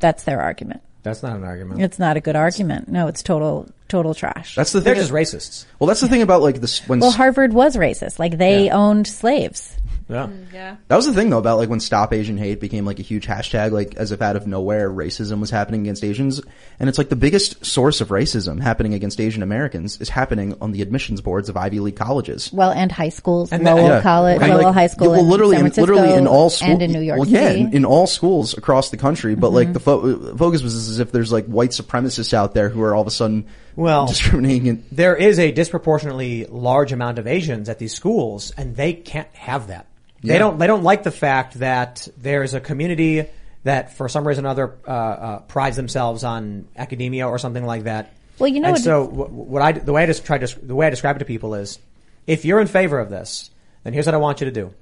That's 0.00 0.24
their 0.24 0.42
argument. 0.42 0.82
that's 1.02 1.22
not 1.22 1.36
an 1.36 1.44
argument. 1.44 1.80
It's 1.80 1.98
not 1.98 2.16
a 2.16 2.20
good 2.20 2.36
argument. 2.36 2.88
No, 2.88 3.06
it's 3.06 3.22
total, 3.22 3.68
total 3.94 4.14
trash. 4.14 4.54
That's 4.56 4.72
the 4.72 4.80
thing. 4.80 4.94
They're 4.94 5.02
just 5.02 5.12
racists. 5.12 5.66
well, 5.78 5.86
that's 5.86 6.00
the 6.00 6.08
thing 6.08 6.22
about 6.22 6.42
like 6.42 6.60
this 6.60 6.80
when 6.88 6.98
well, 7.00 7.12
Harvard 7.12 7.52
was 7.52 7.76
racist. 7.76 8.18
Like 8.18 8.38
they 8.38 8.70
owned 8.70 9.06
slaves. 9.06 9.76
Yeah. 10.06 10.28
Yeah. 10.52 10.76
That 10.88 10.96
was 10.96 11.06
the 11.06 11.14
thing 11.14 11.30
though 11.30 11.38
about 11.38 11.56
like 11.56 11.70
when 11.70 11.80
Stop 11.80 12.12
Asian 12.12 12.36
Hate 12.36 12.60
became 12.60 12.84
like 12.84 12.98
a 12.98 13.02
huge 13.02 13.26
hashtag, 13.26 13.70
like 13.72 13.94
as 13.94 14.12
if 14.12 14.20
out 14.20 14.36
of 14.36 14.46
nowhere 14.46 14.90
racism 14.90 15.40
was 15.40 15.48
happening 15.48 15.80
against 15.80 16.04
Asians. 16.04 16.42
And 16.78 16.90
it's 16.90 16.98
like 16.98 17.08
the 17.08 17.16
biggest 17.16 17.64
source 17.64 18.02
of 18.02 18.08
racism 18.08 18.60
happening 18.60 18.92
against 18.92 19.18
Asian 19.18 19.42
Americans 19.42 19.98
is 20.02 20.10
happening 20.10 20.58
on 20.60 20.72
the 20.72 20.82
admissions 20.82 21.22
boards 21.22 21.48
of 21.48 21.56
Ivy 21.56 21.80
League 21.80 21.96
colleges. 21.96 22.52
Well, 22.52 22.70
and 22.70 22.92
high 22.92 23.08
schools, 23.08 23.50
And 23.50 23.64
Lowell 23.64 23.84
Yeah. 23.88 24.02
College, 24.02 24.42
And, 24.42 24.50
Lowell 24.50 24.64
like, 24.64 24.74
High 24.74 24.86
School, 24.88 25.10
well, 25.12 25.20
in 25.20 25.28
literally, 25.30 25.56
San 25.56 25.66
in, 25.66 25.72
Francisco, 25.72 25.94
literally 25.94 26.18
in 26.18 26.26
all 26.26 26.50
schools, 26.50 26.70
and 26.70 26.82
in 26.82 26.92
New 26.92 27.00
York 27.00 27.20
well, 27.20 27.28
yeah, 27.28 27.48
City. 27.48 27.60
in, 27.62 27.72
in 27.74 27.84
all 27.86 28.06
schools 28.06 28.58
across 28.58 28.90
the 28.90 28.98
country. 28.98 29.34
But 29.36 29.52
like 29.52 29.72
the 29.72 29.80
Mm-hmm. 29.80 30.28
fo- 30.32 30.36
focus 30.36 30.62
was 30.62 30.74
as 30.74 30.98
if 31.00 31.12
there's 31.12 31.32
like 31.32 31.46
white 31.46 31.70
supremacists 31.70 32.34
out 32.34 32.52
there 32.52 32.68
who 32.68 32.82
are 32.82 32.94
all 32.94 33.00
of 33.02 33.06
a 33.08 33.10
sudden 33.10 33.46
Well, 33.76 34.06
discriminating. 34.06 34.68
And, 34.68 34.84
there 34.92 35.16
is 35.16 35.38
a 35.38 35.50
disproportionately 35.52 36.46
large 36.46 36.92
amount 36.92 37.18
of 37.18 37.26
Asians 37.26 37.68
at 37.68 37.78
these 37.78 37.92
schools, 37.94 38.52
and 38.56 38.76
they 38.76 38.92
can't 38.92 39.28
have 39.34 39.68
that. 39.68 39.86
They 40.22 40.34
Yeah. 40.34 40.38
don't. 40.38 40.58
They 40.58 40.66
don't 40.66 40.82
like 40.84 41.02
the 41.02 41.10
fact 41.10 41.58
that 41.58 42.08
there's 42.16 42.54
a 42.54 42.60
community 42.60 43.26
that, 43.64 43.96
for 43.96 44.08
some 44.08 44.26
reason 44.26 44.46
or 44.46 44.48
other, 44.50 44.72
uh, 44.86 44.90
uh, 44.90 45.38
prides 45.40 45.76
themselves 45.76 46.24
on 46.24 46.66
academia 46.76 47.26
or 47.28 47.38
something 47.38 47.64
like 47.64 47.84
that. 47.84 48.12
Well, 48.38 48.48
you 48.48 48.60
know 48.60 48.68
And 48.68 48.74
what- 48.74 48.82
so 48.82 49.04
what, 49.04 49.30
what 49.30 49.62
I 49.62 49.72
the 49.72 49.92
way 49.92 50.02
I 50.02 50.06
just 50.06 50.24
try 50.24 50.38
to 50.38 50.66
the 50.66 50.74
way 50.74 50.86
I 50.86 50.90
describe 50.90 51.16
it 51.16 51.18
to 51.20 51.24
people 51.24 51.54
is, 51.54 51.78
if 52.26 52.44
you're 52.44 52.60
in 52.60 52.66
favor 52.66 52.98
of 52.98 53.10
this, 53.10 53.50
then 53.84 53.92
here's 53.92 54.06
what 54.06 54.14
I 54.14 54.18
want 54.18 54.40
you 54.40 54.46
to 54.46 54.52
do. 54.52 54.72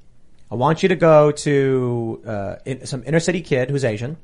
I 0.51 0.55
want 0.55 0.83
you 0.83 0.91
to 0.91 0.97
go 0.97 1.33
to 1.33 2.21
uh, 2.27 2.55
in, 2.65 2.87
some 2.87 3.03
inner 3.07 3.21
city 3.21 3.41
kid 3.41 3.71
who's 3.71 3.85
Asian, 3.85 4.17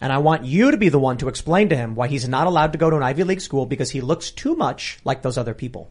and 0.00 0.12
I 0.12 0.18
want 0.18 0.44
you 0.44 0.70
to 0.70 0.76
be 0.76 0.88
the 0.88 0.98
one 0.98 1.18
to 1.18 1.28
explain 1.28 1.68
to 1.70 1.76
him 1.76 1.94
why 1.94 2.08
he's 2.08 2.28
not 2.28 2.46
allowed 2.46 2.72
to 2.72 2.78
go 2.78 2.90
to 2.90 2.96
an 2.96 3.02
Ivy 3.02 3.24
League 3.24 3.40
school 3.40 3.66
because 3.66 3.90
he 3.90 4.00
looks 4.00 4.30
too 4.30 4.54
much 4.56 4.98
like 5.04 5.22
those 5.22 5.36
other 5.38 5.54
people. 5.54 5.90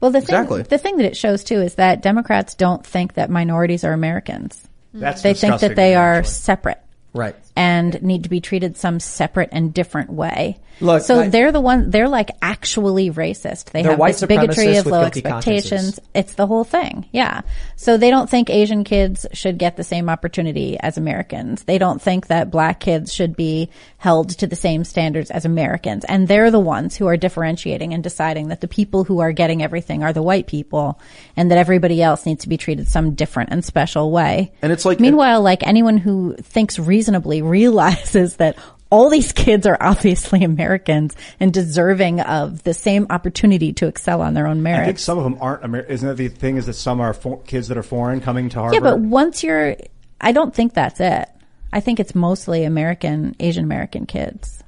Well, 0.00 0.10
the 0.10 0.18
Exactly. 0.18 0.58
thing, 0.62 0.68
the 0.68 0.78
thing 0.78 0.96
that 0.98 1.06
it 1.06 1.16
shows 1.16 1.42
too 1.42 1.60
is 1.60 1.74
that 1.76 2.02
Democrats 2.02 2.54
don't 2.54 2.84
think 2.86 3.14
that 3.14 3.30
minorities 3.30 3.82
are 3.84 3.92
Americans. 3.92 4.68
That's 4.94 5.22
They 5.22 5.34
think 5.34 5.60
that 5.60 5.76
they 5.76 5.94
are 5.94 6.14
actually. 6.16 6.32
separate 6.32 6.78
Right. 7.14 7.34
And 7.58 8.00
need 8.04 8.22
to 8.22 8.28
be 8.30 8.40
treated 8.40 8.76
some 8.76 9.00
separate 9.00 9.48
and 9.50 9.74
different 9.74 10.10
way. 10.10 10.58
Look, 10.80 11.02
so 11.02 11.22
I- 11.22 11.28
they're 11.28 11.50
the 11.50 11.60
one, 11.60 11.90
they're 11.90 12.08
like 12.08 12.30
actually 12.40 13.10
racist. 13.10 13.70
They 13.72 13.82
have 13.90 13.98
this 13.98 14.20
bigotry 14.28 14.76
of 14.76 14.86
low 14.86 15.00
expectations. 15.02 15.98
It's 16.14 16.34
the 16.34 16.46
whole 16.46 16.62
thing. 16.62 17.06
Yeah. 17.10 17.40
So 17.74 17.96
they 17.96 18.10
don't 18.10 18.30
think 18.30 18.48
Asian 18.48 18.84
kids 18.84 19.26
should 19.32 19.58
get 19.58 19.76
the 19.76 19.82
same 19.82 20.08
opportunity 20.08 20.78
as 20.78 20.96
Americans. 20.96 21.64
They 21.64 21.78
don't 21.78 22.00
think 22.00 22.28
that 22.28 22.52
black 22.52 22.78
kids 22.78 23.12
should 23.12 23.34
be 23.34 23.70
held 23.96 24.28
to 24.38 24.46
the 24.46 24.54
same 24.54 24.84
standards 24.84 25.32
as 25.32 25.44
Americans. 25.44 26.04
And 26.04 26.28
they're 26.28 26.52
the 26.52 26.60
ones 26.60 26.96
who 26.96 27.08
are 27.08 27.16
differentiating 27.16 27.92
and 27.92 28.00
deciding 28.04 28.48
that 28.48 28.60
the 28.60 28.68
people 28.68 29.02
who 29.02 29.18
are 29.18 29.32
getting 29.32 29.64
everything 29.64 30.04
are 30.04 30.12
the 30.12 30.22
white 30.22 30.46
people 30.46 31.00
and 31.36 31.50
that 31.50 31.58
everybody 31.58 32.00
else 32.00 32.24
needs 32.24 32.44
to 32.44 32.48
be 32.48 32.56
treated 32.56 32.86
some 32.86 33.14
different 33.14 33.50
and 33.50 33.64
special 33.64 34.12
way. 34.12 34.52
And 34.62 34.70
it's 34.70 34.84
like- 34.84 35.00
meanwhile, 35.00 35.42
like 35.42 35.66
anyone 35.66 35.96
who 35.96 36.36
thinks 36.40 36.78
reasonably 36.78 37.42
realizes 37.48 38.36
that 38.36 38.56
all 38.90 39.10
these 39.10 39.32
kids 39.32 39.66
are 39.66 39.76
obviously 39.80 40.44
Americans 40.44 41.14
and 41.40 41.52
deserving 41.52 42.20
of 42.20 42.62
the 42.62 42.72
same 42.74 43.06
opportunity 43.10 43.72
to 43.74 43.86
excel 43.86 44.22
on 44.22 44.34
their 44.34 44.46
own 44.46 44.62
merit. 44.62 44.82
I 44.82 44.86
think 44.86 44.98
some 44.98 45.18
of 45.18 45.24
them 45.24 45.36
aren't. 45.40 45.64
Amer- 45.64 45.80
Isn't 45.80 46.08
that 46.08 46.16
the 46.16 46.28
thing? 46.28 46.56
Is 46.56 46.66
that 46.66 46.74
some 46.74 47.00
are 47.00 47.12
for- 47.12 47.40
kids 47.42 47.68
that 47.68 47.76
are 47.76 47.82
foreign 47.82 48.20
coming 48.20 48.48
to 48.50 48.58
Harvard? 48.60 48.74
Yeah, 48.74 48.80
but 48.80 49.00
once 49.00 49.42
you're, 49.42 49.76
I 50.20 50.32
don't 50.32 50.54
think 50.54 50.74
that's 50.74 51.00
it. 51.00 51.28
I 51.72 51.80
think 51.80 52.00
it's 52.00 52.14
mostly 52.14 52.64
American, 52.64 53.36
Asian 53.40 53.64
American 53.64 54.06
kids. 54.06 54.62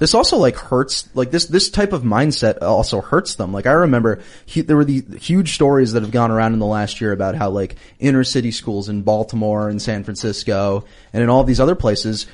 This 0.00 0.14
also 0.14 0.38
like 0.38 0.56
hurts, 0.56 1.14
like 1.14 1.30
this, 1.30 1.44
this 1.44 1.68
type 1.68 1.92
of 1.92 2.04
mindset 2.04 2.62
also 2.62 3.02
hurts 3.02 3.34
them. 3.34 3.52
Like 3.52 3.66
I 3.66 3.72
remember 3.72 4.22
hu- 4.52 4.62
there 4.62 4.76
were 4.76 4.84
the 4.86 5.02
huge 5.18 5.54
stories 5.54 5.92
that 5.92 6.02
have 6.02 6.10
gone 6.10 6.30
around 6.30 6.54
in 6.54 6.58
the 6.58 6.64
last 6.64 7.02
year 7.02 7.12
about 7.12 7.34
how 7.34 7.50
like 7.50 7.76
inner 7.98 8.24
city 8.24 8.50
schools 8.50 8.88
in 8.88 9.02
Baltimore 9.02 9.68
and 9.68 9.80
San 9.80 10.02
Francisco 10.02 10.86
and 11.12 11.22
in 11.22 11.28
all 11.28 11.44
these 11.44 11.60
other 11.60 11.74
places, 11.74 12.26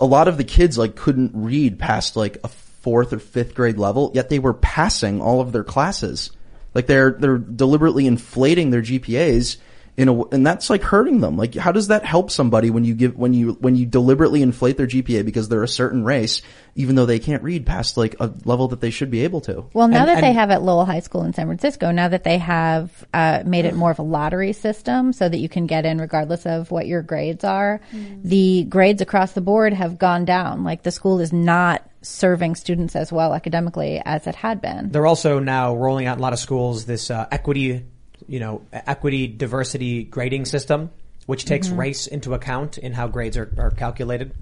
a 0.00 0.06
lot 0.06 0.26
of 0.26 0.38
the 0.38 0.44
kids 0.44 0.78
like 0.78 0.96
couldn't 0.96 1.32
read 1.34 1.78
past 1.78 2.16
like 2.16 2.38
a 2.42 2.48
fourth 2.48 3.12
or 3.12 3.18
fifth 3.18 3.54
grade 3.54 3.76
level, 3.76 4.10
yet 4.14 4.30
they 4.30 4.38
were 4.38 4.54
passing 4.54 5.20
all 5.20 5.42
of 5.42 5.52
their 5.52 5.64
classes. 5.64 6.30
Like 6.72 6.86
they're, 6.86 7.10
they're 7.10 7.36
deliberately 7.36 8.06
inflating 8.06 8.70
their 8.70 8.80
GPAs 8.80 9.58
in 9.96 10.08
a, 10.08 10.12
w- 10.12 10.28
and 10.30 10.46
that's 10.46 10.68
like 10.68 10.82
hurting 10.82 11.20
them. 11.20 11.36
Like, 11.38 11.54
how 11.54 11.72
does 11.72 11.88
that 11.88 12.04
help 12.04 12.30
somebody 12.30 12.68
when 12.70 12.84
you 12.84 12.94
give, 12.94 13.16
when 13.16 13.32
you, 13.32 13.52
when 13.60 13.76
you 13.76 13.86
deliberately 13.86 14.42
inflate 14.42 14.76
their 14.76 14.86
GPA 14.86 15.24
because 15.24 15.48
they're 15.48 15.62
a 15.62 15.68
certain 15.68 16.04
race, 16.04 16.42
even 16.74 16.96
though 16.96 17.06
they 17.06 17.18
can't 17.18 17.42
read 17.42 17.64
past 17.64 17.96
like 17.96 18.14
a 18.20 18.30
level 18.44 18.68
that 18.68 18.80
they 18.82 18.90
should 18.90 19.10
be 19.10 19.24
able 19.24 19.40
to? 19.42 19.64
Well, 19.72 19.88
now 19.88 20.00
And- 20.00 20.08
that 20.10 20.20
they 20.20 20.32
have 20.32 20.50
at 20.50 20.62
Lowell 20.62 20.84
High 20.84 21.00
School 21.00 21.22
in 21.24 21.32
San 21.32 21.46
Francisco, 21.46 21.90
now 21.92 22.08
that 22.08 22.24
they 22.24 22.36
have 22.38 23.04
uh, 23.14 23.42
made 23.46 23.64
it 23.64 23.74
more 23.74 23.90
of 23.90 23.98
a 23.98 24.02
lottery 24.02 24.52
system 24.52 25.12
so 25.14 25.28
that 25.28 25.38
you 25.38 25.48
can 25.48 25.66
get 25.66 25.86
in 25.86 25.98
regardless 25.98 26.44
of 26.44 26.70
what 26.70 26.86
your 26.86 27.00
grades 27.02 27.42
are, 27.44 27.80
the 28.22 28.64
grades 28.64 29.00
across 29.00 29.32
the 29.32 29.40
board 29.40 29.72
have 29.72 29.98
gone 29.98 30.24
down. 30.26 30.62
Like 30.62 30.82
the 30.82 30.90
school 30.90 31.20
is 31.20 31.32
not 31.32 31.88
serving 32.02 32.54
students 32.54 32.94
as 32.94 33.10
well 33.10 33.34
academically 33.34 34.00
as 34.04 34.26
it 34.26 34.34
had 34.36 34.60
been. 34.60 34.90
They're 34.90 35.06
also 35.06 35.38
now 35.40 35.74
rolling 35.74 36.06
out 36.06 36.14
in 36.14 36.20
a 36.20 36.22
lot 36.22 36.32
of 36.34 36.38
schools 36.38 36.84
this 36.84 37.10
uh, 37.10 37.26
equity, 37.32 37.84
you 38.28 38.40
know, 38.40 38.62
equity 38.72 39.26
diversity 39.26 40.04
grading 40.04 40.44
system, 40.46 40.90
which 41.26 41.44
takes 41.44 41.68
Mm-hmm. 41.68 41.80
race 41.80 42.06
into 42.06 42.34
account 42.34 42.78
in 42.78 42.92
how 42.92 43.08
grades 43.08 43.36
are, 43.36 43.52
are 43.58 43.70
calculated. 43.70 44.32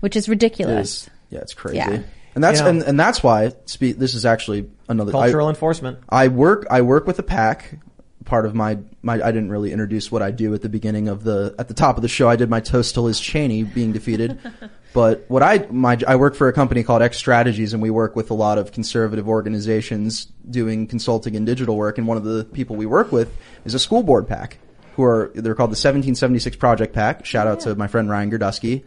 Which 0.00 0.16
is 0.16 0.28
ridiculous. 0.28 1.04
is, 1.04 1.10
yeah, 1.30 1.38
it's 1.40 1.54
crazy. 1.54 1.76
Yeah. 1.78 2.02
And 2.34 2.42
that's, 2.42 2.58
You 2.58 2.64
know- 2.64 2.70
and, 2.70 2.82
and 2.82 3.00
that's 3.00 3.22
why, 3.22 3.52
spe- 3.66 3.96
this 3.98 4.14
is 4.14 4.24
actually 4.26 4.68
another, 4.88 5.10
I- 5.10 5.24
Cultural 5.24 5.48
enforcement. 5.48 5.98
I 6.08 6.28
work 6.28 6.66
I 6.70 6.82
work 6.82 7.06
with 7.06 7.18
a 7.18 7.22
PAC. 7.22 7.78
Part 8.24 8.46
of 8.46 8.54
my 8.54 8.78
my 9.02 9.14
I 9.14 9.32
didn't 9.32 9.50
really 9.50 9.72
introduce 9.72 10.10
what 10.12 10.22
I 10.22 10.30
do 10.30 10.54
at 10.54 10.62
the 10.62 10.68
beginning 10.68 11.08
of 11.08 11.24
the 11.24 11.54
at 11.58 11.66
the 11.66 11.74
top 11.74 11.96
of 11.96 12.02
the 12.02 12.08
show. 12.08 12.28
I 12.28 12.36
did 12.36 12.48
my 12.48 12.60
toast 12.60 12.94
to 12.94 13.00
Liz 13.00 13.18
Cheney 13.20 13.64
being 13.64 13.92
defeated. 13.92 14.38
but 14.92 15.24
what 15.28 15.42
I 15.42 15.66
my 15.70 15.98
I 16.06 16.16
work 16.16 16.34
for 16.34 16.48
a 16.48 16.52
company 16.52 16.82
called 16.82 17.02
X 17.02 17.16
Strategies, 17.16 17.72
and 17.72 17.82
we 17.82 17.90
work 17.90 18.14
with 18.14 18.30
a 18.30 18.34
lot 18.34 18.58
of 18.58 18.72
conservative 18.72 19.28
organizations 19.28 20.26
doing 20.48 20.86
consulting 20.86 21.36
and 21.36 21.46
digital 21.46 21.76
work. 21.76 21.98
And 21.98 22.06
one 22.06 22.16
of 22.16 22.24
the 22.24 22.44
people 22.44 22.76
we 22.76 22.86
work 22.86 23.10
with 23.12 23.34
is 23.64 23.74
a 23.74 23.78
school 23.78 24.02
board 24.02 24.28
PAC, 24.28 24.58
who 24.96 25.04
are 25.04 25.32
they're 25.34 25.54
called 25.54 25.70
the 25.70 25.80
1776 25.80 26.56
Project 26.56 26.94
PAC. 26.94 27.24
Shout 27.24 27.46
out 27.46 27.60
to 27.60 27.74
my 27.74 27.86
friend 27.86 28.10
Ryan 28.10 28.30
Gerdusky. 28.30 28.84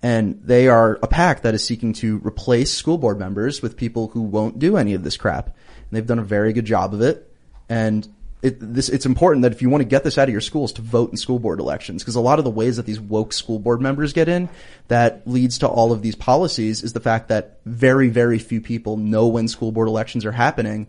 And 0.00 0.40
they 0.44 0.68
are 0.68 0.98
a 1.02 1.08
PAC 1.08 1.42
that 1.42 1.54
is 1.54 1.64
seeking 1.64 1.92
to 1.94 2.18
replace 2.18 2.72
school 2.72 2.98
board 2.98 3.18
members 3.18 3.60
with 3.60 3.76
people 3.76 4.08
who 4.08 4.22
won't 4.22 4.60
do 4.60 4.76
any 4.76 4.94
of 4.94 5.02
this 5.02 5.16
crap. 5.16 5.46
And 5.46 5.56
they've 5.90 6.06
done 6.06 6.20
a 6.20 6.24
very 6.24 6.52
good 6.52 6.66
job 6.66 6.94
of 6.94 7.00
it. 7.00 7.32
And 7.68 8.06
it, 8.40 8.56
this, 8.60 8.88
it's 8.88 9.06
important 9.06 9.42
that 9.42 9.52
if 9.52 9.62
you 9.62 9.68
want 9.68 9.82
to 9.82 9.88
get 9.88 10.04
this 10.04 10.16
out 10.16 10.28
of 10.28 10.32
your 10.32 10.40
schools 10.40 10.72
to 10.74 10.82
vote 10.82 11.10
in 11.10 11.16
school 11.16 11.38
board 11.38 11.58
elections, 11.58 12.02
because 12.02 12.14
a 12.14 12.20
lot 12.20 12.38
of 12.38 12.44
the 12.44 12.50
ways 12.50 12.76
that 12.76 12.86
these 12.86 13.00
woke 13.00 13.32
school 13.32 13.58
board 13.58 13.80
members 13.80 14.12
get 14.12 14.28
in 14.28 14.48
that 14.86 15.26
leads 15.26 15.58
to 15.58 15.66
all 15.66 15.92
of 15.92 16.02
these 16.02 16.14
policies 16.14 16.82
is 16.82 16.92
the 16.92 17.00
fact 17.00 17.28
that 17.28 17.58
very, 17.64 18.08
very 18.08 18.38
few 18.38 18.60
people 18.60 18.96
know 18.96 19.26
when 19.26 19.48
school 19.48 19.72
board 19.72 19.88
elections 19.88 20.24
are 20.24 20.32
happening 20.32 20.86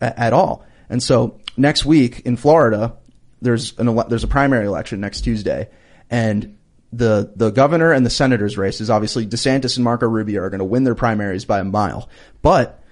a- 0.00 0.18
at 0.20 0.32
all. 0.32 0.64
And 0.90 1.02
so 1.02 1.40
next 1.56 1.86
week 1.86 2.20
in 2.26 2.36
Florida, 2.36 2.96
there's 3.40 3.78
an 3.78 3.88
ele- 3.88 4.08
there's 4.08 4.24
a 4.24 4.28
primary 4.28 4.66
election 4.66 5.00
next 5.00 5.22
Tuesday, 5.22 5.70
and 6.10 6.58
the 6.92 7.32
the 7.36 7.50
governor 7.50 7.92
and 7.92 8.04
the 8.04 8.10
senators 8.10 8.58
races 8.58 8.90
obviously 8.90 9.24
DeSantis 9.24 9.76
and 9.76 9.84
Marco 9.84 10.08
Rubio 10.08 10.42
are 10.42 10.50
going 10.50 10.58
to 10.58 10.64
win 10.64 10.84
their 10.84 10.96
primaries 10.96 11.44
by 11.44 11.60
a 11.60 11.64
mile, 11.64 12.08
but 12.42 12.82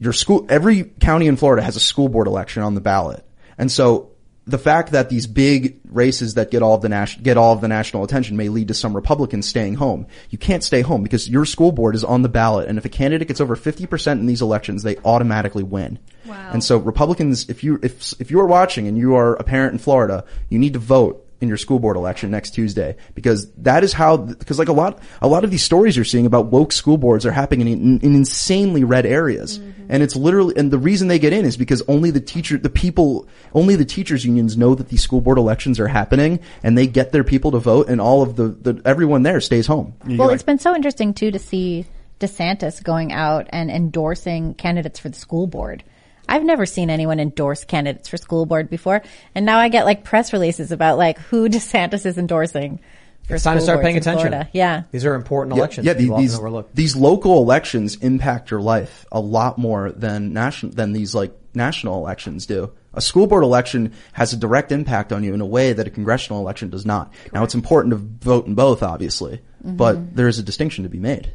your 0.00 0.12
school 0.14 0.46
every 0.48 0.84
county 0.84 1.26
in 1.26 1.36
Florida 1.36 1.62
has 1.62 1.76
a 1.76 1.80
school 1.80 2.08
board 2.08 2.26
election 2.26 2.62
on 2.62 2.74
the 2.74 2.80
ballot, 2.80 3.24
and 3.58 3.70
so 3.70 4.12
the 4.44 4.58
fact 4.58 4.90
that 4.92 5.08
these 5.08 5.26
big 5.26 5.78
races 5.84 6.34
that 6.34 6.50
get 6.50 6.62
all 6.62 6.74
of 6.74 6.82
the 6.82 7.18
get 7.22 7.36
all 7.36 7.52
of 7.52 7.60
the 7.60 7.68
national 7.68 8.02
attention 8.02 8.36
may 8.36 8.48
lead 8.48 8.68
to 8.68 8.74
some 8.74 8.94
Republicans 8.94 9.46
staying 9.46 9.74
home. 9.74 10.06
You 10.30 10.38
can't 10.38 10.64
stay 10.64 10.80
home 10.80 11.02
because 11.02 11.28
your 11.28 11.44
school 11.44 11.70
board 11.70 11.94
is 11.94 12.02
on 12.02 12.22
the 12.22 12.28
ballot, 12.28 12.68
and 12.68 12.76
if 12.76 12.84
a 12.84 12.88
candidate 12.88 13.28
gets 13.28 13.40
over 13.40 13.54
fifty 13.54 13.86
percent 13.86 14.20
in 14.20 14.26
these 14.26 14.42
elections, 14.42 14.82
they 14.82 14.96
automatically 15.04 15.62
win. 15.62 15.98
Wow. 16.26 16.50
And 16.52 16.64
so 16.64 16.78
Republicans, 16.78 17.48
if 17.48 17.62
you 17.62 17.78
if 17.82 18.20
if 18.20 18.30
you 18.30 18.40
are 18.40 18.46
watching 18.46 18.88
and 18.88 18.98
you 18.98 19.14
are 19.14 19.34
a 19.34 19.44
parent 19.44 19.74
in 19.74 19.78
Florida, 19.78 20.24
you 20.48 20.58
need 20.58 20.72
to 20.72 20.80
vote 20.80 21.24
in 21.42 21.48
your 21.48 21.58
school 21.58 21.80
board 21.80 21.96
election 21.96 22.30
next 22.30 22.50
Tuesday 22.50 22.96
because 23.14 23.50
that 23.54 23.82
is 23.82 23.92
how 23.92 24.16
because 24.16 24.58
like 24.58 24.68
a 24.68 24.72
lot 24.72 25.02
a 25.20 25.28
lot 25.28 25.42
of 25.44 25.50
these 25.50 25.62
stories 25.62 25.96
you're 25.96 26.04
seeing 26.04 26.24
about 26.24 26.46
woke 26.46 26.72
school 26.72 26.96
boards 26.96 27.26
are 27.26 27.32
happening 27.32 27.66
in, 27.66 27.98
in 28.00 28.14
insanely 28.14 28.84
red 28.84 29.04
areas. 29.04 29.58
Mm-hmm. 29.58 29.86
And 29.88 30.02
it's 30.02 30.14
literally 30.14 30.56
and 30.56 30.70
the 30.70 30.78
reason 30.78 31.08
they 31.08 31.18
get 31.18 31.32
in 31.32 31.44
is 31.44 31.56
because 31.56 31.82
only 31.88 32.12
the 32.12 32.20
teacher 32.20 32.56
the 32.56 32.70
people 32.70 33.28
only 33.52 33.74
the 33.74 33.84
teachers 33.84 34.24
unions 34.24 34.56
know 34.56 34.74
that 34.76 34.88
these 34.88 35.02
school 35.02 35.20
board 35.20 35.36
elections 35.36 35.80
are 35.80 35.88
happening 35.88 36.38
and 36.62 36.78
they 36.78 36.86
get 36.86 37.10
their 37.10 37.24
people 37.24 37.50
to 37.50 37.58
vote 37.58 37.88
and 37.88 38.00
all 38.00 38.22
of 38.22 38.36
the, 38.36 38.48
the 38.48 38.80
everyone 38.84 39.24
there 39.24 39.40
stays 39.40 39.66
home. 39.66 39.94
Well, 40.06 40.30
it's 40.30 40.44
been 40.44 40.60
so 40.60 40.74
interesting 40.74 41.12
too 41.12 41.32
to 41.32 41.38
see 41.40 41.84
DeSantis 42.20 42.82
going 42.82 43.12
out 43.12 43.48
and 43.50 43.68
endorsing 43.68 44.54
candidates 44.54 45.00
for 45.00 45.08
the 45.08 45.18
school 45.18 45.48
board. 45.48 45.82
I've 46.32 46.44
never 46.44 46.64
seen 46.66 46.88
anyone 46.90 47.20
endorse 47.20 47.64
candidates 47.64 48.08
for 48.08 48.16
school 48.16 48.46
board 48.46 48.70
before, 48.70 49.02
and 49.34 49.44
now 49.44 49.58
I 49.58 49.68
get 49.68 49.84
like 49.84 50.02
press 50.02 50.32
releases 50.32 50.72
about 50.72 50.98
like 50.98 51.18
who 51.18 51.48
DeSantis 51.50 52.06
is 52.06 52.16
endorsing. 52.18 52.80
For 53.28 53.34
It's 53.36 53.44
time 53.44 53.56
to 53.56 53.62
start 53.62 53.82
paying 53.82 53.96
attention. 53.96 54.30
Florida. 54.30 54.50
Yeah. 54.52 54.82
These 54.90 55.04
are 55.04 55.14
important 55.14 55.56
elections. 55.56 55.86
Yeah, 55.86 55.92
that 55.92 55.98
the- 56.02 56.16
these 56.16 56.40
these 56.74 56.96
local 56.96 57.38
elections 57.38 57.94
impact 57.96 58.50
your 58.50 58.60
life 58.60 59.06
a 59.12 59.20
lot 59.20 59.58
more 59.58 59.92
than 59.92 60.32
national 60.32 60.72
than 60.72 60.92
these 60.92 61.14
like 61.14 61.32
national 61.54 61.98
elections 61.98 62.46
do. 62.46 62.72
A 62.94 63.00
school 63.00 63.26
board 63.26 63.44
election 63.44 63.92
has 64.12 64.32
a 64.32 64.36
direct 64.36 64.72
impact 64.72 65.12
on 65.12 65.22
you 65.24 65.34
in 65.34 65.40
a 65.40 65.46
way 65.46 65.72
that 65.72 65.86
a 65.86 65.90
congressional 65.90 66.40
election 66.40 66.68
does 66.68 66.84
not. 66.84 67.12
Now, 67.32 67.42
it's 67.44 67.54
important 67.54 67.92
to 67.92 67.96
vote 67.96 68.46
in 68.46 68.54
both, 68.54 68.82
obviously, 68.82 69.40
Mm-hmm. 69.64 69.76
but 69.76 70.16
there 70.16 70.26
is 70.26 70.40
a 70.40 70.42
distinction 70.42 70.82
to 70.82 70.90
be 70.90 70.98
made. 70.98 71.32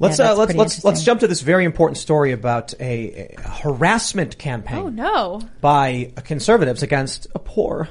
Let's 0.00 0.18
Yeah, 0.18 0.32
uh, 0.32 0.36
let's 0.36 0.54
let's 0.54 0.84
let's 0.84 1.02
jump 1.02 1.20
to 1.20 1.26
this 1.26 1.40
very 1.40 1.64
important 1.64 1.98
story 1.98 2.32
about 2.32 2.72
a, 2.80 3.34
a 3.36 3.40
harassment 3.42 4.38
campaign 4.38 4.78
Oh 4.78 4.88
no. 4.88 5.40
by 5.60 6.12
conservatives 6.24 6.82
against 6.82 7.26
a 7.34 7.38
poor 7.40 7.88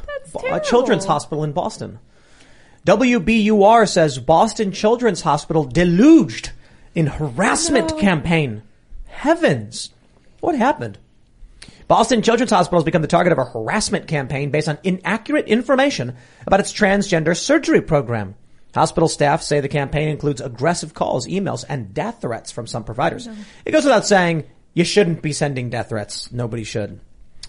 a 0.49 0.59
children's 0.61 1.05
hospital 1.05 1.43
in 1.43 1.51
Boston. 1.51 1.99
WBUR 2.85 3.89
says 3.89 4.17
Boston 4.19 4.71
Children's 4.71 5.21
Hospital 5.21 5.65
deluged 5.65 6.51
in 6.95 7.07
harassment 7.07 7.97
campaign. 7.99 8.63
Heavens, 9.07 9.89
what 10.39 10.55
happened? 10.55 10.97
Boston 11.89 12.21
Children's 12.21 12.51
Hospital 12.51 12.79
has 12.79 12.85
become 12.85 13.01
the 13.01 13.07
target 13.09 13.33
of 13.33 13.39
a 13.39 13.45
harassment 13.45 14.07
campaign 14.07 14.51
based 14.51 14.69
on 14.69 14.77
inaccurate 14.83 15.47
information 15.47 16.15
about 16.45 16.59
its 16.61 16.71
transgender 16.71 17.35
surgery 17.35 17.81
program. 17.81 18.35
Hospital 18.77 19.09
staff 19.09 19.41
say 19.41 19.59
the 19.59 19.67
campaign 19.67 20.09
includes 20.09 20.41
aggressive 20.41 20.93
calls, 20.93 21.27
emails, 21.27 21.63
and 21.67 21.93
death 21.93 22.21
threats 22.21 22.51
from 22.51 22.67
some 22.67 22.83
providers. 22.83 23.27
It 23.65 23.71
goes 23.71 23.83
without 23.83 24.05
saying 24.05 24.45
you 24.73 24.83
shouldn't 24.83 25.21
be 25.21 25.33
sending 25.33 25.69
death 25.69 25.89
threats. 25.89 26.31
Nobody 26.31 26.63
should. 26.63 26.99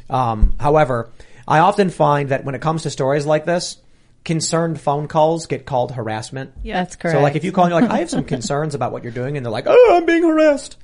Um, 0.08 0.54
however, 0.58 1.10
I 1.46 1.60
often 1.60 1.90
find 1.90 2.30
that 2.30 2.44
when 2.44 2.54
it 2.54 2.60
comes 2.60 2.82
to 2.82 2.90
stories 2.90 3.26
like 3.26 3.44
this, 3.44 3.78
concerned 4.24 4.80
phone 4.80 5.08
calls 5.08 5.46
get 5.46 5.64
called 5.66 5.92
harassment. 5.92 6.52
Yeah. 6.62 6.82
That's 6.82 6.96
correct. 6.96 7.16
So 7.16 7.22
like 7.22 7.36
if 7.36 7.44
you 7.44 7.52
call 7.52 7.64
and 7.64 7.72
you're 7.72 7.80
like, 7.80 7.90
I 7.90 7.98
have 7.98 8.10
some 8.10 8.24
concerns 8.36 8.74
about 8.74 8.92
what 8.92 9.02
you're 9.02 9.12
doing 9.12 9.36
and 9.36 9.44
they're 9.44 9.50
like, 9.50 9.66
oh, 9.66 9.94
I'm 9.96 10.06
being 10.06 10.22
harassed. 10.22 10.76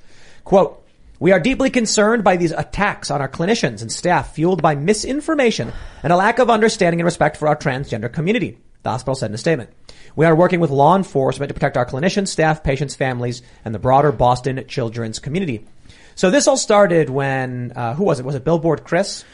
Quote, 0.45 0.83
we 1.21 1.33
are 1.33 1.41
deeply 1.41 1.71
concerned 1.71 2.25
by 2.25 2.37
these 2.37 2.53
attacks 2.53 3.11
on 3.11 3.21
our 3.21 3.29
clinicians 3.29 3.83
and 3.83 3.91
staff 3.91 4.35
fueled 4.35 4.63
by 4.63 4.75
misinformation 4.75 5.73
and 6.03 6.13
a 6.13 6.17
lack 6.17 6.39
of 6.39 6.51
understanding 6.51 7.01
and 7.01 7.05
respect 7.05 7.37
for 7.37 7.49
our 7.49 7.57
transgender 7.57 8.13
community. 8.13 8.59
The 8.83 8.91
hospital 8.91 9.15
said 9.15 9.31
in 9.31 9.35
a 9.35 9.39
statement. 9.39 9.71
We 10.17 10.27
are 10.27 10.35
working 10.35 10.61
with 10.61 10.71
law 10.71 10.97
enforcement 10.97 11.49
to 11.49 11.55
protect 11.55 11.77
our 11.77 11.85
clinicians, 11.87 12.29
staff, 12.29 12.63
patients, 12.63 12.95
families, 12.95 13.43
and 13.65 13.75
the 13.75 13.79
broader 13.79 14.13
Boston 14.13 14.65
children's 14.69 15.19
community. 15.19 15.65
So 16.15 16.31
this 16.31 16.47
all 16.47 16.57
started 16.57 17.11
when, 17.11 17.73
uh, 17.75 17.95
who 17.95 18.05
was 18.05 18.21
it? 18.21 18.25
Was 18.25 18.35
it 18.37 18.45
Billboard 18.45 18.85
Chris? 18.85 19.25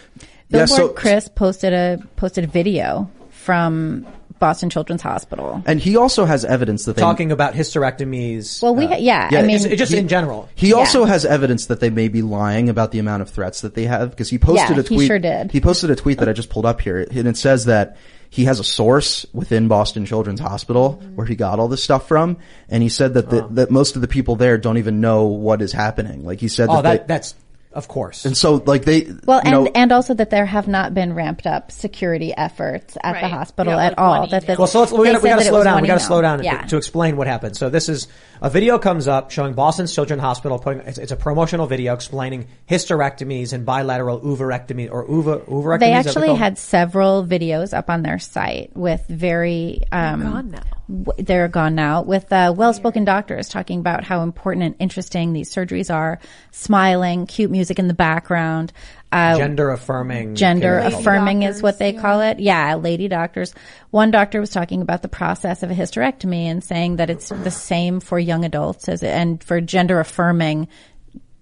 Yeah, 0.48 0.64
Billboard 0.64 0.68
so- 0.68 0.88
Chris 0.88 1.28
posted 1.28 1.72
a 1.74 1.98
posted 2.16 2.44
a 2.44 2.46
video 2.46 3.10
from 3.30 4.06
Boston 4.38 4.70
Children's 4.70 5.02
Hospital. 5.02 5.62
And 5.66 5.78
he 5.78 5.96
also 5.98 6.24
has 6.24 6.46
evidence 6.46 6.86
that 6.86 6.96
they 6.96 7.02
Talking 7.02 7.30
about 7.30 7.52
hysterectomies. 7.52 8.62
Well, 8.62 8.74
we 8.74 8.86
ha- 8.86 8.96
yeah, 8.98 9.28
yeah, 9.30 9.40
I 9.40 9.42
mean, 9.42 9.58
just, 9.58 9.76
just 9.76 9.92
he- 9.92 9.98
in 9.98 10.08
general. 10.08 10.48
He 10.54 10.72
also 10.72 11.00
Yeah. 11.04 11.08
has 11.12 11.26
evidence 11.26 11.66
that 11.66 11.80
they 11.80 11.90
may 11.90 12.08
be 12.08 12.22
lying 12.22 12.70
about 12.70 12.90
the 12.92 12.98
amount 12.98 13.20
of 13.20 13.28
threats 13.28 13.60
that 13.60 13.74
they 13.74 13.84
have 13.84 14.10
because 14.10 14.30
he 14.30 14.38
posted 14.38 14.76
Yeah, 14.78 14.82
a 14.82 14.86
he 15.00 15.06
sure 15.06 15.18
did. 15.18 15.52
He 15.52 15.60
posted 15.60 15.90
a 15.90 15.96
tweet 15.96 16.18
that 16.20 16.28
I 16.30 16.32
just 16.32 16.48
pulled 16.48 16.64
up 16.64 16.80
here, 16.80 17.06
and 17.10 17.28
it 17.28 17.36
says 17.36 17.66
that 17.66 17.98
he 18.30 18.44
has 18.44 18.60
a 18.60 18.64
source 18.64 19.26
within 19.32 19.66
Boston 19.66 20.06
Children's 20.06 20.40
Hospital 20.40 20.92
where 21.16 21.26
he 21.26 21.34
got 21.34 21.58
all 21.58 21.66
this 21.66 21.82
stuff 21.82 22.06
from, 22.06 22.38
and 22.68 22.80
he 22.82 22.88
said 22.88 23.14
that 23.14 23.28
the, 23.28 23.46
that 23.50 23.70
most 23.72 23.96
of 23.96 24.02
the 24.02 24.08
people 24.08 24.36
there 24.36 24.56
don't 24.56 24.78
even 24.78 25.00
know 25.00 25.24
what 25.26 25.60
is 25.60 25.72
happening. 25.72 26.24
Like 26.24 26.38
he 26.40 26.46
said 26.46 26.68
Oh, 26.70 26.76
that, 26.76 26.82
that, 26.82 27.08
they, 27.08 27.14
that's 27.14 27.34
Of 27.72 27.86
course. 27.86 28.24
And 28.24 28.36
so, 28.36 28.54
like 28.66 28.84
they, 28.84 29.06
Well, 29.26 29.38
you 29.44 29.52
and 29.52 29.64
know, 29.66 29.70
and 29.76 29.92
also 29.92 30.12
that 30.14 30.30
there 30.30 30.44
have 30.44 30.66
not 30.66 30.92
been 30.92 31.14
ramped 31.14 31.46
up 31.46 31.70
security 31.70 32.34
efforts 32.36 32.98
at 33.04 33.20
the 33.20 33.28
hospital 33.28 33.74
Yeah, 33.74 33.84
at 33.84 33.90
like 33.92 33.98
all. 33.98 34.26
That 34.26 34.44
the, 34.44 34.56
Well, 34.56 34.66
so 34.66 34.80
let's, 34.80 34.90
we 34.90 35.04
they 35.04 35.12
gotta, 35.12 35.22
we 35.22 35.28
said 35.28 35.36
gotta 35.36 35.44
slow 35.44 35.62
down. 35.62 35.74
one 35.74 35.82
We 35.82 35.86
gotta 35.86 36.00
email. 36.00 36.06
slow 36.08 36.20
down 36.20 36.42
Yeah. 36.42 36.62
to 36.62 36.76
explain 36.76 37.16
what 37.16 37.28
happened. 37.28 37.56
So 37.56 37.70
this 37.70 37.88
is 37.88 38.08
a 38.42 38.50
video 38.50 38.80
comes 38.80 39.06
up 39.06 39.30
showing 39.30 39.54
Boston's 39.54 39.94
Children's 39.94 40.20
Hospital 40.20 40.58
putting, 40.58 40.82
it's, 40.82 40.98
it's 40.98 41.12
a 41.12 41.16
promotional 41.16 41.68
video 41.68 41.94
explaining 41.94 42.48
hysterectomies 42.68 43.52
and 43.52 43.64
bilateral 43.64 44.18
ovarectomy 44.20 44.90
or 44.90 45.06
uva, 45.08 45.38
ovarectomies. 45.38 45.78
They 45.80 45.92
actually 45.92 46.34
had 46.34 46.58
several 46.58 47.24
videos 47.24 47.72
up 47.72 47.88
on 47.88 48.02
their 48.02 48.18
site 48.18 48.72
with 48.74 49.04
very 49.08 49.82
um, 49.92 50.22
gone 50.22 50.50
now. 50.50 50.62
w- 51.04 51.24
they're 51.24 51.46
gone 51.46 51.76
now 51.76 52.02
with 52.02 52.32
uh, 52.32 52.52
well-spoken 52.56 53.04
doctors 53.04 53.48
talking 53.48 53.78
about 53.78 54.02
how 54.02 54.22
important 54.24 54.64
and 54.64 54.74
interesting 54.80 55.32
these 55.34 55.54
surgeries 55.54 55.94
are. 55.94 56.18
Smiling, 56.50 57.26
cute 57.26 57.50
music 57.50 57.59
in 57.78 57.88
the 57.88 57.94
background. 57.94 58.72
Uh, 59.12 59.36
gender 59.36 59.70
affirming. 59.70 60.36
gender 60.36 60.80
care. 60.80 60.88
affirming 60.88 61.42
is 61.42 61.60
what 61.60 61.78
they 61.78 61.92
doctors, 61.92 62.02
call 62.02 62.20
it. 62.20 62.38
Yeah, 62.38 62.76
lady 62.76 63.08
doctors. 63.08 63.52
One 63.90 64.10
doctor 64.10 64.40
was 64.40 64.50
talking 64.50 64.82
about 64.82 65.02
the 65.02 65.08
process 65.08 65.62
of 65.62 65.70
a 65.70 65.74
hysterectomy 65.74 66.44
and 66.44 66.62
saying 66.62 66.96
that 66.96 67.10
it's 67.10 67.28
the 67.28 67.50
same 67.50 68.00
for 68.00 68.18
young 68.18 68.44
adults 68.44 68.88
as 68.88 69.02
and 69.02 69.42
for 69.42 69.60
gender 69.60 70.00
affirming 70.00 70.68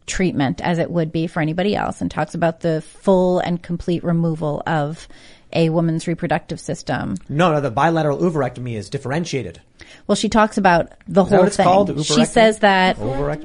treatment 0.06 0.60
as 0.62 0.78
it 0.78 0.90
would 0.90 1.12
be 1.12 1.26
for 1.26 1.40
anybody 1.40 1.76
else 1.76 2.00
and 2.00 2.10
talks 2.10 2.34
about 2.34 2.60
the 2.60 2.80
full 2.80 3.38
and 3.38 3.62
complete 3.62 4.02
removal 4.02 4.62
of 4.66 5.06
a 5.52 5.70
woman's 5.70 6.06
reproductive 6.06 6.60
system. 6.60 7.16
No, 7.28 7.52
no, 7.52 7.60
the 7.60 7.70
bilateral 7.70 8.18
ovarectomy 8.18 8.74
is 8.74 8.90
differentiated. 8.90 9.60
Well, 10.06 10.16
she 10.16 10.28
talks 10.28 10.58
about 10.58 10.90
the 11.06 11.24
that 11.24 11.30
whole 11.30 11.38
what 11.38 11.48
it's 11.48 11.56
thing. 11.56 11.64
called? 11.64 12.04
She 12.04 12.24
says 12.24 12.58
that, 12.58 12.98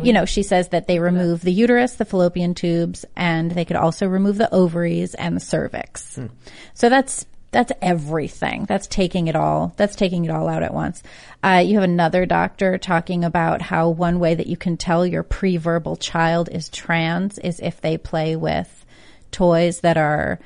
you 0.04 0.12
know, 0.12 0.26
she 0.26 0.44
says 0.44 0.70
that 0.70 0.88
they 0.88 1.00
remove 1.00 1.42
the 1.42 1.54
uterus, 1.54 1.94
the 1.94 2.06
fallopian 2.06 2.54
tubes, 2.54 3.06
and 3.16 3.52
they 3.52 3.66
could 3.66 3.78
also 3.78 4.08
remove 4.08 4.38
the 4.38 4.54
ovaries 4.54 5.16
and 5.16 5.36
the 5.36 5.40
cervix. 5.40 6.16
Hmm. 6.16 6.28
So 6.74 6.90
that's, 6.90 7.26
that's 7.52 7.72
everything. 7.82 8.66
That's 8.66 8.88
taking 8.88 9.28
it 9.28 9.36
all. 9.36 9.74
That's 9.78 9.96
taking 9.96 10.26
it 10.26 10.32
all 10.32 10.50
out 10.50 10.64
at 10.64 10.74
once. 10.74 11.04
Uh, 11.44 11.64
you 11.66 11.76
have 11.76 11.84
another 11.84 12.26
doctor 12.26 12.78
talking 12.78 13.24
about 13.24 13.62
how 13.62 13.90
one 13.90 14.20
way 14.20 14.36
that 14.36 14.48
you 14.48 14.58
can 14.58 14.76
tell 14.76 15.06
your 15.06 15.24
pre-verbal 15.24 15.96
child 15.98 16.50
is 16.52 16.68
trans 16.70 17.38
is 17.38 17.60
if 17.60 17.80
they 17.80 17.98
play 17.98 18.36
with 18.36 18.86
toys 19.32 19.82
that 19.82 19.98
are 19.98 20.40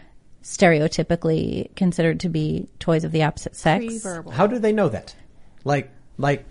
stereotypically 0.47 1.75
considered 1.75 2.21
to 2.21 2.29
be 2.29 2.69
toys 2.79 3.03
of 3.03 3.11
the 3.11 3.21
opposite 3.21 3.55
sex. 3.55 3.85
Pre-verbal. 3.85 4.31
How 4.31 4.47
do 4.47 4.57
they 4.57 4.71
know 4.71 4.87
that? 4.87 5.13
Like, 5.65 5.91
like, 6.17 6.45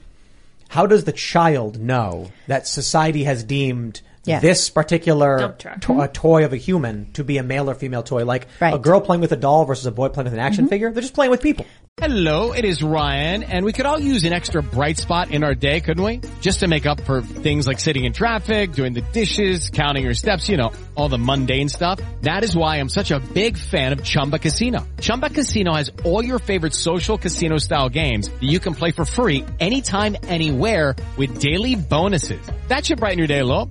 how 0.69 0.87
does 0.87 1.05
the 1.05 1.13
child 1.13 1.81
know 1.81 2.31
that 2.47 2.69
society 2.69 3.25
has 3.25 3.43
deemed 3.43 4.03
Yeah. 4.27 4.41
this 4.41 4.69
particular 4.71 5.39
Dump 5.39 5.59
truck. 5.59 5.81
to- 5.83 6.01
a 6.01 6.09
toy 6.09 6.45
of 6.45 6.53
a 6.53 6.57
human 6.57 7.13
to 7.13 7.25
be 7.25 7.39
a 7.39 7.43
male 7.43 7.71
or 7.71 7.75
female 7.75 8.03
toy? 8.03 8.25
Like 8.25 8.47
Right. 8.61 8.75
a 8.75 8.79
girl 8.79 9.01
playing 9.01 9.21
with 9.21 9.33
a 9.33 9.37
doll 9.37 9.65
versus 9.65 9.87
a 9.87 9.93
boy 9.93 10.09
playing 10.09 10.27
with 10.27 10.35
an 10.35 10.41
action 10.41 10.65
mm-hmm. 10.65 10.71
figure? 10.71 10.93
They're 10.93 11.03
just 11.03 11.15
playing 11.15 11.31
with 11.31 11.41
people. 11.41 11.65
Hello, 11.99 12.53
it 12.53 12.67
is 12.67 12.83
Ryan, 12.83 13.43
and 13.43 13.65
we 13.65 13.73
could 13.73 13.87
all 13.87 13.99
use 13.99 14.25
an 14.25 14.35
extra 14.35 14.63
bright 14.63 14.99
spot 14.99 15.31
in 15.31 15.43
our 15.43 15.55
day, 15.55 15.81
couldn't 15.81 16.05
we? 16.05 16.21
Just 16.43 16.61
to 16.61 16.69
make 16.69 16.85
up 16.85 17.01
for 17.01 17.23
things 17.23 17.67
like 17.67 17.81
sitting 17.81 18.05
in 18.05 18.13
traffic, 18.13 18.73
doing 18.73 18.93
the 18.93 19.01
dishes, 19.01 19.71
counting 19.71 20.05
your 20.05 20.13
steps, 20.13 20.47
you 20.51 20.59
know, 20.59 20.73
all 20.95 21.09
the 21.09 21.17
mundane 21.17 21.71
stuff. 21.71 21.99
That 22.21 22.45
is 22.45 22.55
why 22.55 22.77
I'm 22.77 22.91
such 22.91 23.13
a 23.13 23.19
big 23.19 23.57
fan 23.57 23.95
of 23.95 24.05
Chumba 24.05 24.39
Casino. 24.39 24.87
Chumba 25.01 25.31
Casino 25.31 25.73
has 25.73 25.91
all 26.05 26.23
your 26.23 26.39
favorite 26.39 26.75
social 26.75 27.17
casino 27.17 27.57
style 27.57 27.89
games 27.89 28.29
that 28.29 28.43
you 28.43 28.61
can 28.61 28.75
play 28.75 28.91
for 28.91 29.07
free 29.07 29.47
anytime, 29.59 30.17
anywhere 30.25 30.97
with 31.17 31.41
daily 31.41 31.77
bonuses. 31.77 32.41
That 32.69 32.85
should 32.85 32.99
brighten 32.99 33.17
your 33.17 33.27
day 33.27 33.39
a 33.39 33.47
little. 33.47 33.71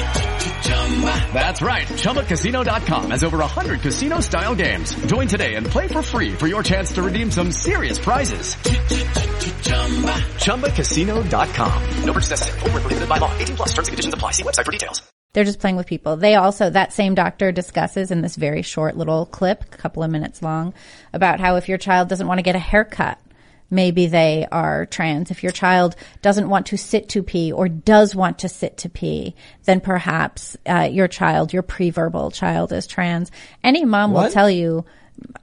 That's 1.33 1.61
right, 1.61 1.87
ChumbaCasino.com 1.87 3.11
has 3.11 3.23
over 3.23 3.37
100 3.37 3.81
casino-style 3.81 4.55
games. 4.55 4.93
Join 5.07 5.27
today 5.27 5.55
and 5.55 5.65
play 5.65 5.87
for 5.87 6.03
free 6.03 6.33
for 6.33 6.47
your 6.47 6.61
chance 6.61 6.91
to 6.93 7.01
redeem 7.01 7.31
some 7.31 7.51
serious 7.51 7.97
prizes. 7.97 8.55
ChumbaCasino.com. 10.45 11.83
No 12.03 12.13
purchase 12.13 12.29
necessary. 12.29 12.59
Prohibited 12.59 13.09
by 13.09 13.17
law. 13.17 13.35
18 13.39 13.55
plus 13.55 13.69
terms 13.69 13.87
and 13.87 13.93
conditions 13.93 14.13
apply. 14.13 14.31
See 14.31 14.43
website 14.43 14.65
for 14.65 14.71
details. 14.71 15.01
They're 15.33 15.45
just 15.45 15.61
playing 15.61 15.77
with 15.77 15.87
people. 15.87 16.17
They 16.17 16.35
also, 16.35 16.69
that 16.69 16.91
same 16.91 17.15
doctor 17.15 17.53
discusses 17.53 18.11
in 18.11 18.21
this 18.21 18.35
very 18.35 18.63
short 18.63 18.97
little 18.97 19.25
clip, 19.25 19.63
a 19.73 19.77
couple 19.77 20.03
of 20.03 20.11
minutes 20.11 20.41
long, 20.41 20.73
about 21.13 21.39
how 21.39 21.55
if 21.55 21.69
your 21.69 21.77
child 21.77 22.09
doesn't 22.09 22.27
want 22.27 22.39
to 22.39 22.43
get 22.43 22.57
a 22.57 22.59
haircut, 22.59 23.17
maybe 23.71 24.05
they 24.07 24.45
are 24.51 24.85
trans. 24.85 25.31
If 25.31 25.41
your 25.41 25.51
child 25.51 25.95
doesn't 26.21 26.49
want 26.49 26.67
to 26.67 26.77
sit 26.77 27.09
to 27.09 27.23
pee 27.23 27.51
or 27.51 27.67
does 27.69 28.13
want 28.13 28.39
to 28.39 28.49
sit 28.49 28.77
to 28.79 28.89
pee, 28.89 29.33
then 29.63 29.79
perhaps 29.81 30.55
uh, 30.69 30.89
your 30.91 31.07
child, 31.07 31.53
your 31.53 31.63
pre-verbal 31.63 32.29
child 32.31 32.71
is 32.73 32.85
trans. 32.85 33.31
Any 33.63 33.85
mom 33.85 34.11
will 34.13 34.29
tell 34.29 34.49
you, 34.49 34.85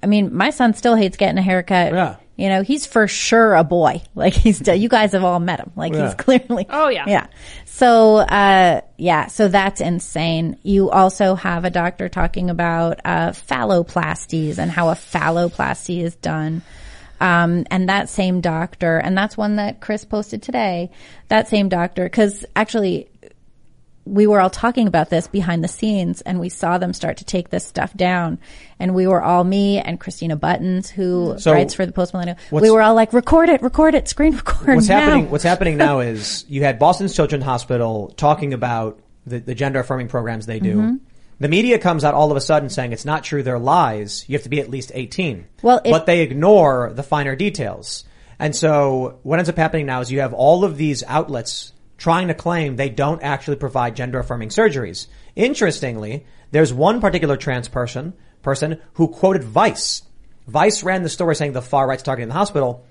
I 0.03 0.07
mean, 0.07 0.35
my 0.35 0.51
son 0.51 0.75
still 0.75 0.95
hates 0.95 1.17
getting 1.17 1.39
a 1.39 1.43
haircut. 1.43 1.93
Yeah. 1.93 2.17
You 2.37 2.49
know, 2.51 2.63
he's 2.63 2.87
for 2.87 3.09
sure 3.09 3.55
a 3.57 3.65
boy. 3.65 4.03
Like 4.15 4.35
he's, 4.35 4.67
you 4.67 4.89
guys 4.89 5.13
have 5.13 5.25
all 5.25 5.41
met 5.41 5.59
him. 5.61 5.73
Like 5.75 5.93
Yeah. 5.93 6.07
he's 6.07 6.15
clearly. 6.15 6.67
Oh, 6.71 6.89
yeah. 6.89 7.05
Yeah. 7.09 7.27
So, 7.65 8.17
uh, 8.19 8.81
yeah, 8.97 9.27
so 9.27 9.49
that's 9.49 9.81
insane. 9.81 10.57
You 10.63 10.91
also 10.91 11.35
have 11.35 11.65
a 11.65 11.71
doctor 11.71 12.09
talking 12.09 12.51
about, 12.51 13.01
uh, 13.05 13.31
phalloplasties 13.31 14.59
and 14.59 14.71
how 14.71 14.89
a 14.91 14.95
phalloplasty 14.95 16.03
is 16.03 16.15
done. 16.17 16.63
Um, 17.21 17.67
and 17.71 17.89
that 17.89 18.09
same 18.09 18.41
doctor, 18.41 18.99
and 18.99 19.17
that's 19.17 19.37
one 19.37 19.57
that 19.57 19.81
Chris 19.81 20.05
posted 20.05 20.43
today, 20.43 20.91
that 21.29 21.49
same 21.49 21.69
doctor, 21.69 22.09
cause 22.09 22.45
actually 22.55 23.09
we 24.09 24.27
were 24.27 24.41
all 24.41 24.51
talking 24.51 24.87
about 24.87 25.11
this 25.11 25.27
behind 25.27 25.63
the 25.63 25.69
scenes 25.69 26.21
and 26.23 26.41
we 26.41 26.49
saw 26.49 26.79
them 26.79 26.93
start 26.93 27.19
to 27.19 27.25
take 27.25 27.51
this 27.51 27.65
stuff 27.67 27.95
down. 27.95 28.39
And 28.79 28.95
we 28.95 29.07
were 29.07 29.23
all 29.23 29.45
me 29.45 29.79
and 29.79 30.01
Christina 30.01 30.37
Buttons, 30.37 30.89
who 30.89 31.35
So, 31.39 31.53
writes 31.53 31.75
for 31.75 31.85
the 31.85 31.93
Post 31.93 32.15
Millennial. 32.15 32.39
We 32.51 32.71
were 32.71 32.81
all 32.81 32.95
like, 32.95 33.13
record 33.13 33.49
it, 33.49 33.63
record 33.63 33.95
it, 33.95 34.09
screen 34.09 34.33
record. 34.37 34.77
What's 34.77 34.89
now." 34.89 35.01
happening? 35.01 35.31
What's 35.31 35.45
happening 35.53 35.77
now 35.77 36.01
is 36.01 36.45
you 36.49 36.63
had 36.65 36.79
Boston's 36.79 37.15
Children's 37.15 37.45
Hospital 37.45 38.13
talking 38.17 38.55
about 38.55 38.99
the, 39.27 39.41
the 39.41 39.55
gender 39.55 39.81
affirming 39.81 40.09
programs 40.09 40.47
they 40.47 40.61
do. 40.61 40.77
Mm-hmm. 40.77 40.97
The 41.41 41.49
media 41.49 41.79
comes 41.79 42.05
out 42.05 42.15
all 42.15 42.31
of 42.31 42.37
a 42.37 42.41
sudden 42.41 42.69
saying 42.69 42.93
it's 42.93 43.05
not 43.05 43.23
true. 43.25 43.43
They're 43.43 43.59
lies. 43.59 44.25
You 44.29 44.35
have 44.35 44.43
to 44.43 44.49
be 44.49 44.61
at 44.61 44.71
least 44.71 44.91
18. 44.95 45.47
Well, 45.63 45.81
it- 45.85 45.91
but 45.91 46.07
they 46.07 46.21
ignore 46.21 46.93
the 46.95 47.03
finer 47.03 47.37
details. 47.37 48.05
And 48.41 48.55
so 48.55 49.19
what 49.23 49.39
ends 49.39 49.49
up 49.49 49.57
happening 49.57 49.87
now 49.87 50.01
is 50.01 50.11
you 50.11 50.21
have 50.21 50.33
all 50.33 50.65
of 50.65 50.77
these 50.77 51.03
outlets 51.05 51.73
trying 51.97 52.29
to 52.29 52.35
claim 52.35 52.77
they 52.77 52.89
don't 52.89 53.23
actually 53.23 53.57
provide 53.57 53.97
gender 53.97 54.19
affirming 54.21 54.49
surgeries. 54.51 55.07
Interestingly, 55.35 56.25
there's 56.51 56.73
one 56.73 57.01
particular 57.01 57.37
trans 57.37 57.69
person, 57.69 58.15
person 58.43 58.79
who 58.95 59.09
quoted 59.09 59.43
Vice. 59.45 60.03
Vice 60.47 60.83
ran 60.83 61.03
the 61.03 61.09
story 61.09 61.35
saying 61.37 61.53
the 61.53 61.63
far 61.63 61.87
right's 61.87 62.03
targeting 62.03 62.29
the 62.29 62.35
hospital, 62.35 62.85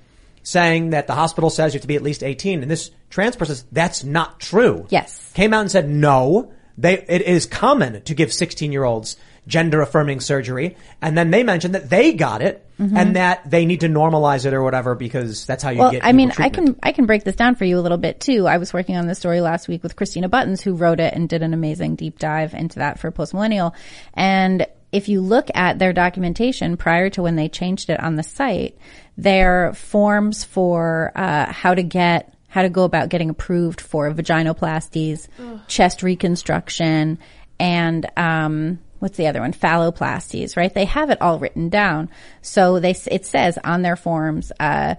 saying 0.43 0.91
that 0.91 1.07
the 1.07 1.13
hospital 1.15 1.49
says 1.49 1.73
you 1.73 1.77
have 1.77 1.81
to 1.83 1.87
be 1.87 1.95
at 1.95 2.03
least 2.03 2.23
18. 2.23 2.61
And 2.61 2.69
this 2.71 2.91
trans 3.09 3.35
person 3.35 3.55
says 3.55 3.65
that's 3.71 4.03
not 4.03 4.39
true. 4.39 4.85
Yes. 4.89 5.31
Came 5.33 5.53
out 5.53 5.61
and 5.61 5.71
said 5.71 5.89
no, 5.89 6.51
they, 6.77 7.03
it 7.07 7.23
is 7.23 7.45
common 7.45 8.01
to 8.03 8.13
give 8.13 8.31
16 8.31 8.71
year 8.71 8.83
olds 8.83 9.17
gender 9.47 9.81
affirming 9.81 10.19
surgery. 10.19 10.75
And 11.01 11.17
then 11.17 11.31
they 11.31 11.41
mentioned 11.43 11.73
that 11.73 11.89
they 11.89 12.13
got 12.13 12.41
it 12.41 12.65
and 12.77 13.15
that 13.15 13.49
they 13.49 13.65
need 13.65 13.79
to 13.79 13.87
normalize 13.87 14.45
it 14.45 14.53
or 14.53 14.61
whatever 14.61 14.93
because 14.93 15.45
that's 15.45 15.63
how 15.63 15.71
you 15.71 15.77
Mm-hmm. 15.77 15.83
well, 15.83 15.91
get 15.91 16.05
I 16.05 16.11
mean, 16.11 16.29
equal 16.29 16.45
I 16.45 16.49
can 16.49 16.79
I 16.83 16.91
can 16.91 17.05
break 17.05 17.23
this 17.23 17.35
down 17.35 17.55
for 17.55 17.65
you 17.65 17.79
a 17.79 17.81
little 17.81 17.97
bit 17.97 18.19
too. 18.19 18.47
I 18.47 18.57
was 18.57 18.73
working 18.73 18.95
on 18.95 19.07
this 19.07 19.19
story 19.19 19.41
last 19.41 19.67
week 19.67 19.83
with 19.83 19.95
Christina 19.95 20.27
Buttons, 20.27 20.61
who 20.61 20.73
wrote 20.73 20.99
it 20.99 21.13
and 21.13 21.29
did 21.29 21.43
an 21.43 21.53
amazing 21.53 21.95
deep 21.95 22.19
dive 22.19 22.53
into 22.53 22.79
that 22.79 22.99
for 22.99 23.09
Post 23.11 23.33
Millennial. 23.33 23.73
And 24.13 24.67
if 24.91 25.09
you 25.09 25.21
look 25.21 25.49
at 25.53 25.79
their 25.79 25.93
documentation 25.93 26.77
prior 26.77 27.09
to 27.11 27.21
when 27.21 27.35
they 27.35 27.49
changed 27.49 27.89
it 27.89 27.99
on 27.99 28.15
the 28.15 28.23
site, 28.23 28.77
their 29.17 29.73
forms 29.73 30.43
for 30.43 31.11
uh, 31.15 31.51
how 31.51 31.73
to 31.73 31.83
get 31.83 32.33
how 32.57 32.63
to 32.63 32.69
go 32.69 32.85
about 32.85 33.09
getting 33.09 33.29
approved 33.29 33.79
for 33.79 34.11
vaginoplasties, 34.11 35.27
chest 35.67 36.01
reconstruction, 36.01 37.19
and 37.59 38.09
um, 38.17 38.79
what's 38.97 39.15
the 39.15 39.27
other 39.27 39.41
one? 39.41 39.53
Phalloplasties, 39.53 40.57
right? 40.57 40.73
They 40.73 40.85
have 40.85 41.11
it 41.11 41.21
all 41.21 41.37
written 41.37 41.69
down. 41.69 42.09
So 42.41 42.79
they 42.79 42.95
it 43.11 43.27
says 43.27 43.59
on 43.63 43.83
their 43.83 43.95
forms 43.95 44.51
uh, 44.59 44.95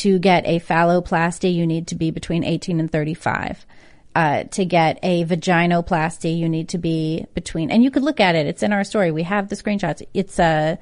to 0.00 0.18
get 0.18 0.46
a 0.46 0.58
phalloplasty, 0.60 1.54
you 1.54 1.66
need 1.66 1.88
to 1.88 1.96
be 1.96 2.10
between 2.10 2.44
18 2.44 2.80
and 2.80 2.90
35. 2.90 3.66
Uh, 4.14 4.44
to 4.44 4.64
get 4.64 4.98
a 5.02 5.26
vaginoplasty, 5.26 6.34
you 6.34 6.48
need 6.48 6.70
to 6.70 6.78
be 6.78 7.26
between, 7.34 7.70
and 7.70 7.84
you 7.84 7.90
could 7.90 8.02
look 8.02 8.20
at 8.20 8.34
it. 8.36 8.46
It's 8.46 8.62
in 8.62 8.72
our 8.72 8.84
story. 8.84 9.10
We 9.10 9.24
have 9.24 9.50
the 9.50 9.56
screenshots. 9.56 10.02
It's 10.14 10.38
uh, 10.38 10.76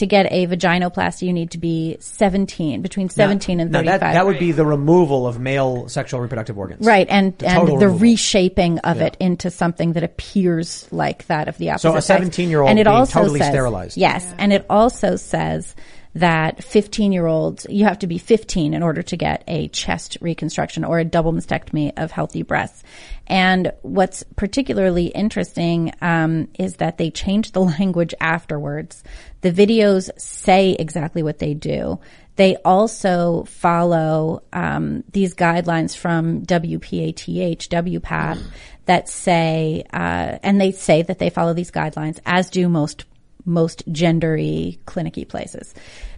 to 0.00 0.06
get 0.06 0.26
a 0.32 0.46
vaginoplasty, 0.46 1.26
you 1.26 1.32
need 1.32 1.50
to 1.52 1.58
be 1.58 1.96
17, 2.00 2.80
between 2.82 3.08
17 3.10 3.60
and 3.60 3.70
No, 3.70 3.80
35. 3.80 4.00
that, 4.00 4.12
that 4.14 4.26
would 4.26 4.38
be 4.38 4.52
the 4.52 4.64
removal 4.64 5.26
of 5.26 5.38
male 5.38 5.88
sexual 5.88 6.20
reproductive 6.20 6.58
organs. 6.58 6.84
Right, 6.86 7.06
and 7.08 7.36
The 7.38 7.46
and 7.48 7.68
the 7.68 7.74
removal. 7.74 7.98
reshaping 7.98 8.78
of 8.80 9.00
it 9.02 9.16
into 9.20 9.50
something 9.50 9.92
that 9.92 10.02
appears 10.02 10.88
like 10.90 11.26
that 11.26 11.48
of 11.48 11.58
the 11.58 11.70
opposite. 11.70 12.02
So 12.02 12.14
a 12.14 12.18
17-year-old 12.20 12.70
and 12.70 12.78
it 12.78 12.84
being 12.84 12.96
also 12.96 13.20
totally 13.20 13.40
says, 13.40 13.48
sterilized. 13.48 13.96
Yes, 13.98 14.34
and 14.38 14.52
it 14.52 14.64
also 14.70 15.16
says 15.16 15.76
that 16.14 16.64
15 16.64 17.12
year 17.12 17.26
olds, 17.26 17.66
you 17.68 17.84
have 17.84 17.98
to 18.00 18.06
be 18.06 18.18
15 18.18 18.74
in 18.74 18.82
order 18.82 19.02
to 19.02 19.16
get 19.16 19.44
a 19.46 19.68
chest 19.68 20.16
reconstruction 20.20 20.82
or 20.82 20.98
a 20.98 21.04
double 21.04 21.32
mastectomy 21.32 21.92
of 21.96 22.10
healthy 22.10 22.42
breasts. 22.42 22.82
And 23.30 23.72
what's 23.82 24.24
particularly 24.34 25.06
interesting 25.06 25.92
um, 26.02 26.48
is 26.58 26.76
that 26.76 26.98
they 26.98 27.10
changed 27.10 27.54
the 27.54 27.60
language 27.78 28.12
afterwards. 28.20 29.04
The 29.40 29.52
videos 29.52 30.10
say 30.20 30.72
exactly 30.72 31.22
what 31.22 31.38
they 31.38 31.54
do. 31.54 32.00
They 32.34 32.56
also 32.56 33.44
follow 33.44 34.42
um, 34.52 35.04
these 35.12 35.34
guidelines 35.34 35.96
from 35.96 36.44
WPATH, 36.44 37.68
WPATH, 37.68 38.42
that 38.86 39.08
say, 39.08 39.84
uh, 39.92 40.38
and 40.42 40.60
they 40.60 40.72
say 40.72 41.02
that 41.02 41.20
they 41.20 41.30
follow 41.30 41.54
these 41.54 41.70
guidelines, 41.70 42.18
as 42.26 42.50
do 42.50 42.68
most 42.68 43.04
most 43.46 43.90
gendery 43.90 44.78
clinicy 44.80 45.26
places. 45.26 45.74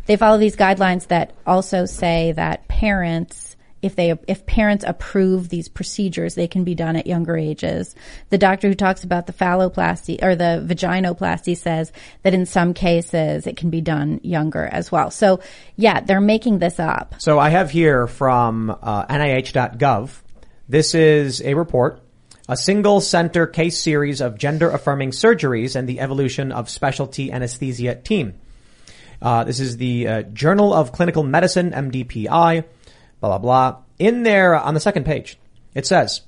They 0.07 0.17
follow 0.17 0.39
these 0.39 0.57
guidelines 0.57 1.07
that 1.09 1.33
also 1.47 1.87
say 1.87 2.33
that 2.33 2.67
parents, 2.69 3.52
if 3.83 3.97
they, 3.97 4.15
if 4.29 4.47
parents 4.47 4.85
approve 4.87 5.49
these 5.49 5.69
procedures, 5.69 6.35
they 6.35 6.47
can 6.47 6.65
be 6.65 6.75
done 6.75 6.97
at 6.97 7.07
younger 7.07 7.37
ages. 7.37 7.95
The 8.31 8.39
doctor 8.39 8.69
who 8.69 8.75
talks 8.75 9.03
about 9.03 9.27
the 9.27 9.33
phalloplasty 9.33 10.23
or 10.23 10.37
the 10.37 10.65
vaginoplasty 10.65 11.57
says 11.57 11.93
that 12.23 12.33
in 12.33 12.47
some 12.47 12.75
cases 12.75 13.47
it 13.47 13.57
can 13.57 13.71
be 13.71 13.81
done 13.81 14.21
younger 14.23 14.65
as 14.65 14.93
well. 14.93 15.11
So 15.11 15.41
yeah, 15.77 16.01
they're 16.01 16.21
making 16.21 16.61
this 16.61 16.79
up. 16.79 17.17
So 17.19 17.39
I 17.39 17.51
have 17.51 17.71
here 17.71 18.07
from 18.07 18.71
uh, 18.71 19.07
NIH.gov. 19.07 20.21
This 20.69 20.95
is 20.95 21.43
a 21.43 21.55
report, 21.55 22.01
a 22.49 22.57
single 22.57 23.01
center 23.01 23.47
case 23.47 23.83
series 23.83 24.21
of 24.21 24.39
gender 24.39 24.71
affirming 24.71 25.11
surgeries 25.11 25.75
and 25.75 25.89
the 25.89 26.01
evolution 26.01 26.53
of 26.53 26.71
specialty 26.71 27.33
anesthesia 27.33 27.97
team. 27.97 28.35
Uh, 29.21 29.45
this 29.45 29.61
is 29.61 29.77
the 29.77 30.09
uh, 30.09 30.23
Journal 30.23 30.75
of 30.75 30.93
Clinical 30.93 31.23
Medicine, 31.23 31.71
MDPI, 31.71 32.65
blah, 33.23 33.39
blah, 33.39 33.39
blah. 33.39 33.83
In 33.99 34.25
there, 34.25 34.57
on 34.57 34.75
the 34.75 34.81
second 34.81 35.07
page, 35.07 35.39
it 35.75 35.87
says, 35.87 36.23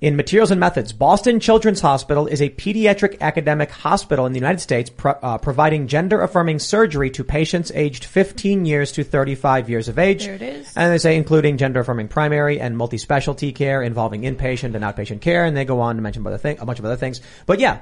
in 0.00 0.16
Materials 0.16 0.50
and 0.50 0.58
Methods, 0.58 0.92
Boston 0.92 1.38
Children's 1.38 1.80
Hospital 1.80 2.26
is 2.26 2.42
a 2.42 2.50
pediatric 2.50 3.20
academic 3.20 3.70
hospital 3.70 4.26
in 4.26 4.32
the 4.32 4.40
United 4.40 4.58
States 4.58 4.90
pro- 4.90 5.12
uh, 5.12 5.38
providing 5.38 5.86
gender 5.86 6.20
affirming 6.20 6.58
surgery 6.58 7.08
to 7.10 7.22
patients 7.22 7.70
aged 7.72 8.04
15 8.04 8.66
years 8.66 8.90
to 8.90 9.04
35 9.04 9.70
years 9.70 9.86
of 9.86 10.00
age. 10.00 10.24
There 10.24 10.34
it 10.34 10.42
is. 10.42 10.76
And 10.76 10.92
they 10.92 10.98
say 10.98 11.16
including 11.16 11.56
gender 11.56 11.78
affirming 11.78 12.08
primary 12.08 12.58
and 12.58 12.76
multi 12.76 12.98
specialty 12.98 13.52
care 13.52 13.80
involving 13.80 14.22
inpatient 14.22 14.74
and 14.74 14.82
outpatient 14.82 15.20
care. 15.20 15.44
And 15.44 15.56
they 15.56 15.64
go 15.64 15.78
on 15.78 15.94
to 15.94 16.02
mention 16.02 16.26
other 16.26 16.36
thing, 16.36 16.58
a 16.58 16.66
bunch 16.66 16.80
of 16.80 16.84
other 16.84 16.96
things. 16.96 17.20
But 17.46 17.60
yeah, 17.60 17.78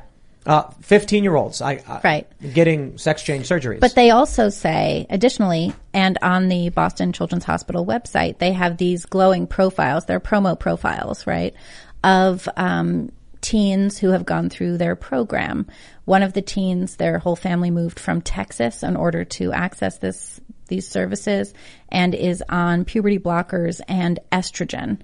uh, 0.46 0.62
15 0.80 1.22
year 1.22 1.36
olds, 1.36 1.60
I, 1.60 1.82
I, 1.86 2.00
Right. 2.02 2.52
getting 2.54 2.96
sex 2.98 3.22
change 3.22 3.48
surgeries. 3.48 3.80
But 3.80 3.94
they 3.94 4.10
also 4.10 4.48
say, 4.48 5.06
additionally, 5.10 5.74
and 5.92 6.18
on 6.22 6.48
the 6.48 6.70
Boston 6.70 7.12
Children's 7.12 7.44
Hospital 7.44 7.84
website, 7.84 8.38
they 8.38 8.52
have 8.52 8.76
these 8.78 9.04
glowing 9.04 9.46
profiles. 9.46 10.06
They're 10.06 10.20
promo 10.20 10.58
profiles, 10.58 11.26
right? 11.26 11.54
Of, 12.02 12.48
um, 12.56 13.10
teens 13.40 13.98
who 13.98 14.10
have 14.10 14.24
gone 14.26 14.50
through 14.50 14.76
their 14.78 14.94
program. 14.94 15.66
One 16.04 16.22
of 16.22 16.32
the 16.32 16.42
teens, 16.42 16.96
their 16.96 17.18
whole 17.18 17.36
family 17.36 17.70
moved 17.70 17.98
from 17.98 18.20
Texas 18.20 18.82
in 18.82 18.96
order 18.96 19.24
to 19.24 19.52
access 19.52 19.98
this, 19.98 20.40
these 20.68 20.86
services 20.86 21.54
and 21.88 22.14
is 22.14 22.42
on 22.48 22.84
puberty 22.84 23.18
blockers 23.18 23.80
and 23.88 24.18
estrogen 24.30 24.98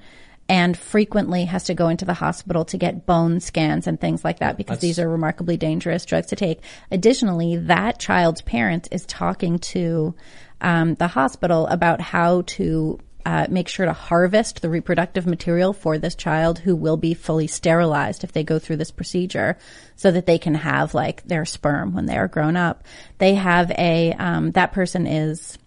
and 0.48 0.76
frequently 0.76 1.44
has 1.44 1.64
to 1.64 1.74
go 1.74 1.88
into 1.88 2.04
the 2.04 2.14
hospital 2.14 2.64
to 2.66 2.76
get 2.76 3.06
bone 3.06 3.40
scans 3.40 3.86
and 3.86 4.00
things 4.00 4.24
like 4.24 4.38
that 4.38 4.56
because 4.56 4.78
these 4.78 4.98
are 4.98 5.08
remarkably 5.08 5.56
dangerous 5.56 6.04
drugs 6.04 6.28
to 6.28 6.36
take. 6.36 6.60
Additionally, 6.90 7.56
that 7.56 7.98
child's 7.98 8.42
parent 8.42 8.88
is 8.92 9.04
talking 9.06 9.58
to 9.58 10.14
um, 10.60 10.94
the 10.94 11.08
hospital 11.08 11.66
about 11.66 12.00
how 12.00 12.42
to 12.42 12.98
uh, 13.26 13.44
make 13.50 13.66
sure 13.66 13.86
to 13.86 13.92
harvest 13.92 14.62
the 14.62 14.70
reproductive 14.70 15.26
material 15.26 15.72
for 15.72 15.98
this 15.98 16.14
child 16.14 16.60
who 16.60 16.76
will 16.76 16.96
be 16.96 17.12
fully 17.12 17.48
sterilized 17.48 18.22
if 18.22 18.30
they 18.30 18.44
go 18.44 18.60
through 18.60 18.76
this 18.76 18.92
procedure 18.92 19.58
so 19.96 20.12
that 20.12 20.26
they 20.26 20.38
can 20.38 20.54
have 20.54 20.94
like 20.94 21.24
their 21.24 21.44
sperm 21.44 21.92
when 21.92 22.06
they 22.06 22.16
are 22.16 22.28
grown 22.28 22.56
up. 22.56 22.84
They 23.18 23.34
have 23.34 23.72
a, 23.72 24.12
um, 24.12 24.52
that 24.52 24.72
person 24.72 25.08
is 25.08 25.58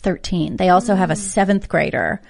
13. 0.00 0.56
They 0.56 0.70
also 0.70 0.96
have 0.96 1.10
a 1.10 1.16
seventh 1.16 1.68
grader 1.68 2.20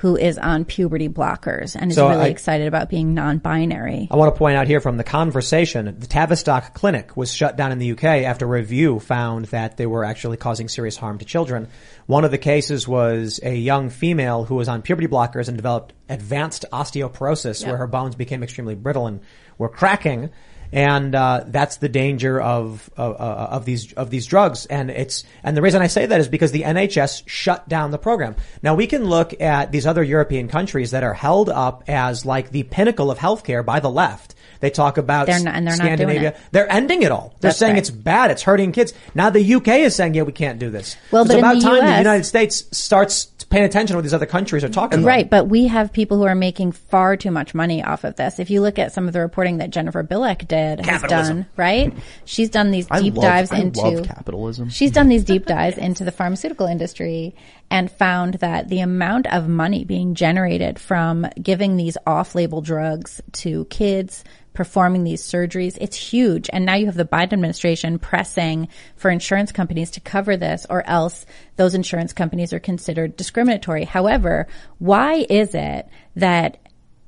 who 0.00 0.16
is 0.16 0.38
on 0.38 0.64
puberty 0.64 1.10
blockers 1.10 1.76
and 1.78 1.90
is 1.90 1.94
So 1.96 2.08
really 2.08 2.22
I- 2.22 2.28
excited 2.28 2.66
about 2.66 2.88
being 2.88 3.12
non-binary. 3.12 4.08
I 4.10 4.16
want 4.16 4.34
to 4.34 4.38
point 4.38 4.56
out 4.56 4.66
here 4.66 4.80
from 4.80 4.96
the 4.96 5.04
conversation, 5.04 5.94
the 5.98 6.06
Tavistock 6.06 6.72
Clinic 6.72 7.18
was 7.18 7.30
shut 7.30 7.56
down 7.56 7.70
in 7.70 7.78
the 7.78 7.92
UK 7.92 8.04
after 8.24 8.46
a 8.46 8.48
review 8.48 8.98
found 8.98 9.44
that 9.46 9.76
they 9.76 9.84
were 9.84 10.02
actually 10.04 10.38
causing 10.38 10.68
serious 10.68 10.96
harm 10.96 11.18
to 11.18 11.26
children. 11.26 11.68
One 12.06 12.24
of 12.24 12.30
the 12.30 12.38
cases 12.38 12.88
was 12.88 13.40
a 13.42 13.54
young 13.54 13.90
female 13.90 14.44
who 14.44 14.54
was 14.54 14.68
on 14.68 14.80
puberty 14.80 15.06
blockers 15.06 15.48
and 15.48 15.56
developed 15.58 15.92
advanced 16.08 16.64
osteoporosis 16.72 17.66
where 17.66 17.76
her 17.76 17.86
bones 17.86 18.14
became 18.16 18.42
extremely 18.42 18.74
brittle 18.74 19.06
and 19.06 19.20
were 19.58 19.68
cracking. 19.68 20.30
And 20.72 21.14
uh, 21.14 21.44
that's 21.46 21.76
the 21.76 21.88
danger 21.88 22.40
of 22.40 22.88
of, 22.96 23.20
uh, 23.20 23.48
of 23.50 23.64
these 23.64 23.92
of 23.94 24.10
these 24.10 24.26
drugs, 24.26 24.66
and 24.66 24.90
it's 24.90 25.24
and 25.42 25.56
the 25.56 25.62
reason 25.62 25.82
I 25.82 25.88
say 25.88 26.06
that 26.06 26.20
is 26.20 26.28
because 26.28 26.52
the 26.52 26.62
NHS 26.62 27.24
shut 27.26 27.68
down 27.68 27.90
the 27.90 27.98
program. 27.98 28.36
Now 28.62 28.74
we 28.74 28.86
can 28.86 29.04
look 29.04 29.40
at 29.40 29.72
these 29.72 29.86
other 29.86 30.02
European 30.02 30.48
countries 30.48 30.92
that 30.92 31.02
are 31.02 31.14
held 31.14 31.48
up 31.48 31.84
as 31.88 32.24
like 32.24 32.50
the 32.50 32.62
pinnacle 32.64 33.10
of 33.10 33.18
healthcare 33.18 33.64
by 33.64 33.80
the 33.80 33.90
left. 33.90 34.34
They 34.60 34.70
talk 34.70 34.98
about 34.98 35.26
They're 35.26 35.40
not- 35.40 35.54
and 35.54 35.66
they're 35.66 35.76
not 35.76 35.82
doing 35.84 35.96
Scandinavia. 35.96 36.28
it. 36.30 36.36
They're 36.52 36.70
ending 36.70 37.02
it 37.02 37.10
all. 37.10 37.34
They're 37.40 37.48
That's 37.48 37.58
saying 37.58 37.72
right. 37.74 37.78
it's 37.80 37.90
bad. 37.90 38.30
It's 38.30 38.42
hurting 38.42 38.72
kids. 38.72 38.92
Now 39.14 39.30
the 39.30 39.54
UK 39.54 39.68
is 39.80 39.94
saying, 39.94 40.14
yeah, 40.14 40.22
we 40.22 40.32
can't 40.32 40.58
do 40.58 40.70
this. 40.70 40.96
Well, 41.10 41.22
it's 41.22 41.28
but 41.30 41.38
in 41.38 41.44
about 41.44 41.54
the 41.56 41.60
time 41.62 41.86
the 41.86 41.98
United 41.98 42.24
States 42.24 42.64
starts 42.72 43.26
paying 43.48 43.64
attention 43.64 43.94
to 43.94 43.96
what 43.98 44.02
these 44.02 44.14
other 44.14 44.26
countries 44.26 44.62
are 44.62 44.68
talking 44.68 45.00
about. 45.00 45.08
Right, 45.08 45.28
but 45.28 45.48
we 45.48 45.66
have 45.66 45.92
people 45.92 46.18
who 46.18 46.22
are 46.24 46.36
making 46.36 46.70
far 46.72 47.16
too 47.16 47.32
much 47.32 47.52
money 47.52 47.82
off 47.82 48.04
of 48.04 48.14
this. 48.16 48.38
If 48.38 48.48
you 48.50 48.60
look 48.60 48.78
at 48.78 48.92
some 48.92 49.08
of 49.08 49.12
the 49.12 49.18
reporting 49.20 49.58
that 49.58 49.70
Jennifer 49.70 50.04
Bilek 50.04 50.46
did, 50.46 50.84
has 50.86 51.02
done, 51.02 51.46
right? 51.56 51.92
She's 52.26 52.48
done 52.48 52.70
these 52.70 52.86
I 52.90 53.00
deep 53.00 53.14
love- 53.16 53.24
dives 53.24 53.50
I 53.50 53.56
into 53.58 53.80
love 53.80 54.06
capitalism. 54.06 54.68
She's 54.68 54.92
done 54.92 55.08
these 55.08 55.24
deep 55.24 55.46
dives 55.46 55.78
into 55.78 56.04
the 56.04 56.12
pharmaceutical 56.12 56.66
industry 56.66 57.34
and 57.70 57.90
found 57.90 58.34
that 58.34 58.68
the 58.68 58.80
amount 58.80 59.26
of 59.28 59.48
money 59.48 59.84
being 59.84 60.14
generated 60.14 60.78
from 60.78 61.26
giving 61.40 61.76
these 61.76 61.96
off-label 62.06 62.60
drugs 62.60 63.20
to 63.32 63.64
kids, 63.66 64.24
performing 64.52 65.04
these 65.04 65.22
surgeries, 65.22 65.78
it's 65.80 65.96
huge. 65.96 66.50
And 66.52 66.66
now 66.66 66.74
you 66.74 66.86
have 66.86 66.96
the 66.96 67.04
Biden 67.04 67.34
administration 67.34 67.98
pressing 67.98 68.68
for 68.96 69.10
insurance 69.10 69.52
companies 69.52 69.92
to 69.92 70.00
cover 70.00 70.36
this 70.36 70.66
or 70.68 70.84
else 70.86 71.24
those 71.56 71.74
insurance 71.74 72.12
companies 72.12 72.52
are 72.52 72.58
considered 72.58 73.16
discriminatory. 73.16 73.84
However, 73.84 74.48
why 74.78 75.26
is 75.30 75.54
it 75.54 75.88
that 76.16 76.58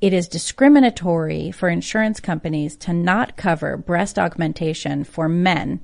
it 0.00 0.12
is 0.12 0.28
discriminatory 0.28 1.50
for 1.50 1.68
insurance 1.68 2.20
companies 2.20 2.76
to 2.76 2.92
not 2.92 3.36
cover 3.36 3.76
breast 3.76 4.18
augmentation 4.18 5.04
for 5.04 5.28
men 5.28 5.80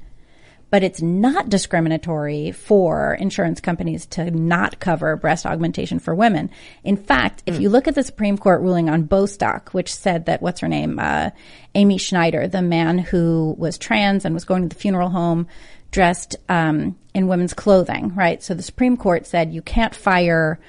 but 0.71 0.83
it's 0.83 1.01
not 1.01 1.49
discriminatory 1.49 2.53
for 2.53 3.15
insurance 3.15 3.61
companies 3.61 4.07
to 4.07 4.31
not 4.31 4.81
cover 4.81 5.17
breast 5.17 5.47
augmentation 5.47 5.99
for 5.99 6.15
women. 6.15 6.51
In 6.85 6.97
fact, 6.97 7.43
if 7.47 7.59
you 7.61 7.71
look 7.71 7.89
at 7.89 7.95
the 7.95 8.03
Supreme 8.03 8.37
Court 8.37 8.61
ruling 8.61 8.91
on 8.91 9.05
Bostock, 9.05 9.71
which 9.71 9.95
said 9.95 10.27
that 10.27 10.43
what's 10.43 10.61
her 10.61 10.69
name, 10.69 10.99
uh, 10.99 11.31
Amy 11.75 11.99
Schneider, 11.99 12.49
the 12.49 12.63
man 12.63 12.99
who 12.99 13.55
was 13.59 13.79
trans 13.79 14.25
and 14.25 14.35
was 14.35 14.45
going 14.45 14.63
to 14.63 14.69
the 14.69 14.81
funeral 14.81 15.09
home 15.09 15.47
dressed 15.91 16.37
um, 16.49 16.99
in 17.15 17.29
women's 17.29 17.55
clothing, 17.55 18.15
right? 18.15 18.43
So 18.43 18.55
the 18.55 18.63
Supreme 18.63 18.97
Court 18.97 19.27
said 19.27 19.53
you 19.53 19.63
can't 19.63 19.95
fire 19.95 20.61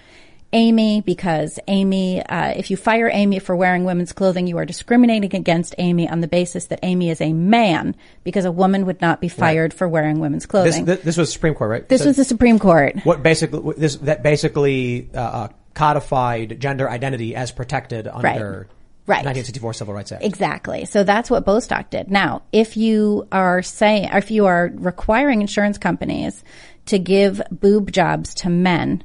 Amy 0.52 1.02
because 1.02 1.60
Amy, 1.68 2.24
uh, 2.24 2.54
if 2.56 2.72
you 2.72 2.78
fire 2.78 3.10
Amy 3.12 3.40
for 3.40 3.56
wearing 3.56 3.84
women's 3.84 4.12
clothing, 4.12 4.48
you 4.48 4.58
are 4.58 4.66
discriminating 4.66 5.36
against 5.36 5.76
Amy 5.78 6.10
on 6.10 6.22
the 6.22 6.28
basis 6.28 6.66
that 6.68 6.80
Amy 6.82 7.10
is 7.10 7.22
a 7.22 7.34
man 7.34 7.96
because 8.24 8.46
a 8.46 8.52
woman 8.52 8.86
would 8.88 9.00
not 9.02 9.22
be 9.22 9.30
fired 9.30 9.74
for 9.74 9.88
wearing 9.88 10.20
women's 10.20 10.46
clothing. 10.46 10.86
this, 10.86 11.02
this 11.02 11.18
was 11.18 11.32
Supreme 11.32 11.54
Court, 11.54 11.70
right? 11.70 11.90
This 11.90 12.02
So 12.02 12.08
was 12.08 12.18
the 12.18 12.24
Supreme 12.24 12.58
Court. 12.58 12.96
what 13.04 13.22
basically 13.22 13.74
this 13.78 13.98
that 13.98 14.24
basically 14.24 15.10
uh, 15.14 15.20
uh, 15.20 15.48
codified 15.76 16.60
gender 16.60 16.90
identity 16.90 17.36
as 17.36 17.52
protected 17.52 18.08
under 18.08 18.68
Right. 19.06 19.26
1964 19.26 19.74
Civil 19.74 19.96
Rights 19.96 20.12
Act. 20.12 20.24
Exactly. 20.24 20.86
So 20.86 21.04
that's 21.04 21.32
what 21.32 21.44
Bostock 21.44 21.90
did. 21.90 22.12
Now, 22.12 22.44
if 22.52 22.78
you 22.78 23.28
are 23.32 23.64
saying, 23.64 24.10
or 24.14 24.20
if 24.20 24.30
you 24.30 24.46
are 24.46 24.70
requiring 24.72 25.42
insurance 25.42 25.80
companies 25.80 26.44
to 26.86 27.00
give 27.00 27.42
boob 27.50 27.92
jobs 27.92 28.36
to 28.36 28.52
men 28.52 29.04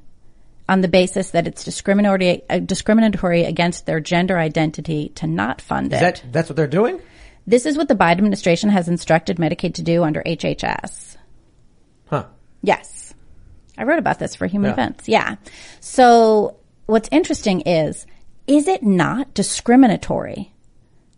on 0.69 0.81
the 0.81 0.89
basis 0.89 1.31
that 1.31 1.47
it's 1.47 1.65
discriminatory, 1.65 2.43
uh, 2.49 2.59
discriminatory 2.59 3.45
against 3.45 3.87
their 3.87 4.01
gender 4.01 4.39
identity 4.39 5.11
to 5.17 5.27
not 5.27 5.61
fund 5.61 5.93
Is 5.93 6.01
it. 6.01 6.03
that 6.03 6.25
that's 6.33 6.49
what 6.49 6.57
they're 6.57 6.67
doing? 6.67 7.01
This 7.47 7.67
is 7.67 7.77
what 7.77 7.89
the 7.89 7.95
Biden 7.95 8.13
administration 8.19 8.71
has 8.71 8.89
instructed 8.89 9.37
Medicaid 9.37 9.75
to 9.75 9.83
do 9.83 10.03
under 10.03 10.23
HHS. 10.23 11.17
Huh. 12.07 12.25
Yes. 12.63 13.13
I 13.77 13.85
wrote 13.85 13.99
about 13.99 14.19
this 14.19 14.35
for 14.35 14.47
Human 14.47 14.69
Yeah. 14.69 14.73
Events. 14.73 15.09
Yeah. 15.09 15.37
So 15.81 16.57
what's 16.87 17.09
interesting 17.13 17.61
is, 17.63 18.07
is 18.47 18.67
it 18.69 18.83
not 18.83 19.35
discriminatory 19.35 20.53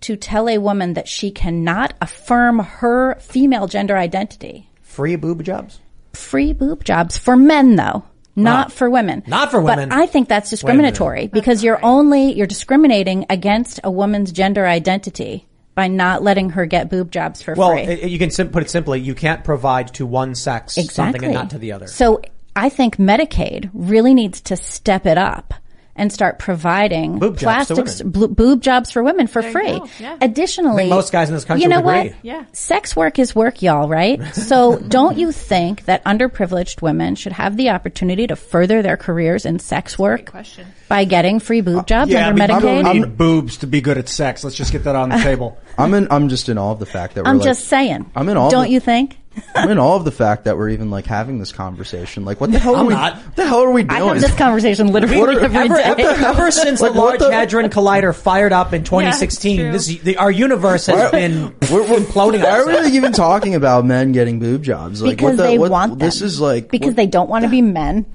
to 0.00 0.16
tell 0.16 0.48
a 0.48 0.58
woman 0.58 0.94
that 0.94 1.06
she 1.08 1.30
cannot 1.30 1.94
affirm 2.00 2.58
her 2.58 3.14
female 3.20 3.66
gender 3.68 3.96
identity? 3.96 4.68
Free 4.82 5.14
boob 5.16 5.44
jobs? 5.44 5.80
Free 6.14 6.52
boob 6.52 6.82
jobs 6.84 7.16
for 7.16 7.36
men 7.36 7.76
though. 7.76 8.04
Not 8.36 8.68
Wow. 8.68 8.74
for 8.74 8.90
women. 8.90 9.22
Not 9.26 9.50
for 9.50 9.60
women. 9.60 9.88
But 9.88 9.98
I 9.98 10.06
think 10.06 10.28
that's 10.28 10.50
discriminatory 10.50 11.28
because 11.28 11.64
you're 11.64 11.82
only, 11.84 12.32
you're 12.34 12.46
discriminating 12.46 13.24
against 13.30 13.80
a 13.82 13.90
woman's 13.90 14.30
gender 14.30 14.66
identity 14.66 15.46
by 15.74 15.88
not 15.88 16.22
letting 16.22 16.50
her 16.50 16.66
get 16.66 16.88
boob 16.90 17.10
jobs 17.10 17.42
for 17.42 17.54
Well, 17.54 17.70
free. 17.72 17.82
it- 17.82 18.10
you 18.10 18.18
can 18.18 18.30
sim- 18.30 18.48
put 18.50 18.62
it 18.62 18.70
simply, 18.70 19.00
you 19.00 19.14
can't 19.14 19.42
provide 19.42 19.88
to 19.94 20.06
one 20.06 20.34
sex 20.34 20.74
something 20.90 21.24
and 21.24 21.34
not 21.34 21.50
to 21.50 21.58
the 21.58 21.72
other. 21.72 21.86
So 21.86 22.20
I 22.54 22.68
think 22.68 22.96
Medicaid 22.98 23.70
really 23.74 24.14
needs 24.14 24.40
to 24.42 24.56
step 24.56 25.06
it 25.06 25.18
up 25.18 25.52
and 25.96 26.12
start 26.12 26.38
providing 26.38 27.18
Boob 27.18 27.38
jobs 27.38 27.42
plastics, 27.42 27.98
women. 28.00 28.12
blo- 28.12 28.28
boob 28.28 28.60
jobs 28.62 28.90
for 28.90 29.02
women 29.02 29.26
for 29.26 29.42
There 29.42 29.50
free. 29.52 29.80
Yeah. 29.98 30.16
Additionally, 30.20 30.74
I 30.74 30.76
think 30.86 30.90
most 30.90 31.12
guys 31.12 31.28
in 31.28 31.34
this 31.34 31.44
country 31.44 31.62
you 31.62 31.68
know 31.68 31.80
would 31.80 31.96
agree. 31.96 32.08
what? 32.10 32.18
Yeah. 32.22 32.44
Sex 32.52 32.94
work 32.94 33.18
is 33.18 33.34
work, 33.34 33.62
y'all, 33.62 33.88
right? 33.88 34.20
So 34.46 34.78
don't 34.78 35.16
you 35.18 35.32
think 35.32 35.86
that 35.86 36.04
underprivileged 36.04 36.82
women 36.82 37.14
should 37.16 37.32
have 37.32 37.56
the 37.56 37.70
opportunity 37.70 38.26
to 38.28 38.36
further 38.36 38.82
their 38.82 38.96
careers 38.96 39.44
in 39.46 39.58
sex 39.58 39.98
work 39.98 40.26
question. 40.30 40.66
by 40.88 41.04
getting 41.04 41.40
free 41.40 41.60
boob 41.62 41.86
jobs 41.86 42.10
Uh, 42.10 42.14
yeah, 42.18 42.28
under 42.28 42.42
I 42.42 42.46
mean, 42.46 42.56
Medicaid? 42.58 42.78
I'm, 42.78 42.84
don't 42.84 42.94
need 43.10 43.16
boobs 43.18 43.56
to 43.58 43.66
be 43.66 43.80
good 43.80 43.98
at 43.98 44.08
sex. 44.08 44.44
Let's 44.44 44.56
just 44.56 44.72
get 44.72 44.84
that 44.84 44.94
on 44.94 45.08
the 45.08 45.16
table. 45.22 45.58
I'm 45.78 45.92
in. 45.94 46.06
I'm 46.10 46.28
just 46.28 46.48
in 46.48 46.58
awe 46.58 46.72
of 46.72 46.78
the 46.78 46.86
fact 46.86 47.14
that 47.14 47.24
we're 47.24 47.34
like, 47.34 47.42
just 47.44 47.64
saying. 47.66 48.10
I'm 48.14 48.28
in 48.28 48.36
awe. 48.36 48.48
Don't 48.50 48.60
of 48.60 48.66
the, 48.66 48.72
you 48.72 48.80
think? 48.80 49.18
I'm 49.54 49.70
in 49.70 49.78
awe 49.78 49.96
of 49.96 50.04
the 50.04 50.10
fact 50.10 50.44
that 50.44 50.56
we're 50.56 50.70
even 50.70 50.90
like 50.90 51.06
having 51.06 51.38
this 51.38 51.52
conversation. 51.52 52.24
Like, 52.24 52.40
what 52.40 52.52
the 52.52 52.58
hell 52.58 52.74
are 52.76 52.80
I'm 52.80 52.86
we? 52.86 52.94
not. 52.94 53.16
What 53.16 53.36
the 53.36 53.46
hell 53.46 53.60
are 53.62 53.70
we 53.70 53.82
doing? 53.82 54.02
I 54.02 54.04
have 54.06 54.20
this 54.20 54.34
conversation 54.34 54.88
literally 54.92 55.18
What 55.18 55.28
are- 55.36 55.40
every 55.40 55.58
Ever, 55.58 55.74
day. 55.76 55.82
ever, 56.04 56.24
ever 56.24 56.50
since 56.50 56.80
Like, 56.80 56.92
the 56.92 56.98
what 56.98 57.06
Large 57.08 57.20
the- 57.20 57.32
Hadron 57.32 57.70
Collider 57.70 58.14
fired 58.14 58.52
up 58.52 58.72
in 58.72 58.84
2016, 58.84 59.58
true. 59.60 59.72
this 59.72 59.86
the, 59.86 60.16
our 60.16 60.30
universe 60.30 60.86
has 60.86 60.96
Why- 60.96 61.10
been 61.10 61.42
We're, 61.70 61.82
we're 61.82 61.98
imploding. 61.98 62.42
Why 62.42 62.60
on 62.60 62.74
are 62.74 62.82
we 62.90 62.96
even 62.96 63.12
talking 63.12 63.54
about 63.54 63.84
men 63.84 64.12
getting 64.12 64.38
boob 64.38 64.62
jobs? 64.62 65.02
Like, 65.02 65.16
because 65.16 65.30
what 65.30 65.36
the, 65.38 65.42
they 65.42 65.58
what, 65.58 65.70
want 65.70 65.90
them. 65.92 65.98
This 65.98 66.22
is 66.22 66.40
like 66.40 66.70
because 66.70 66.88
what- 66.88 66.96
they 66.96 67.06
don't 67.06 67.28
want 67.28 67.44
to 67.44 67.50
be 67.50 67.62
men, 67.62 68.06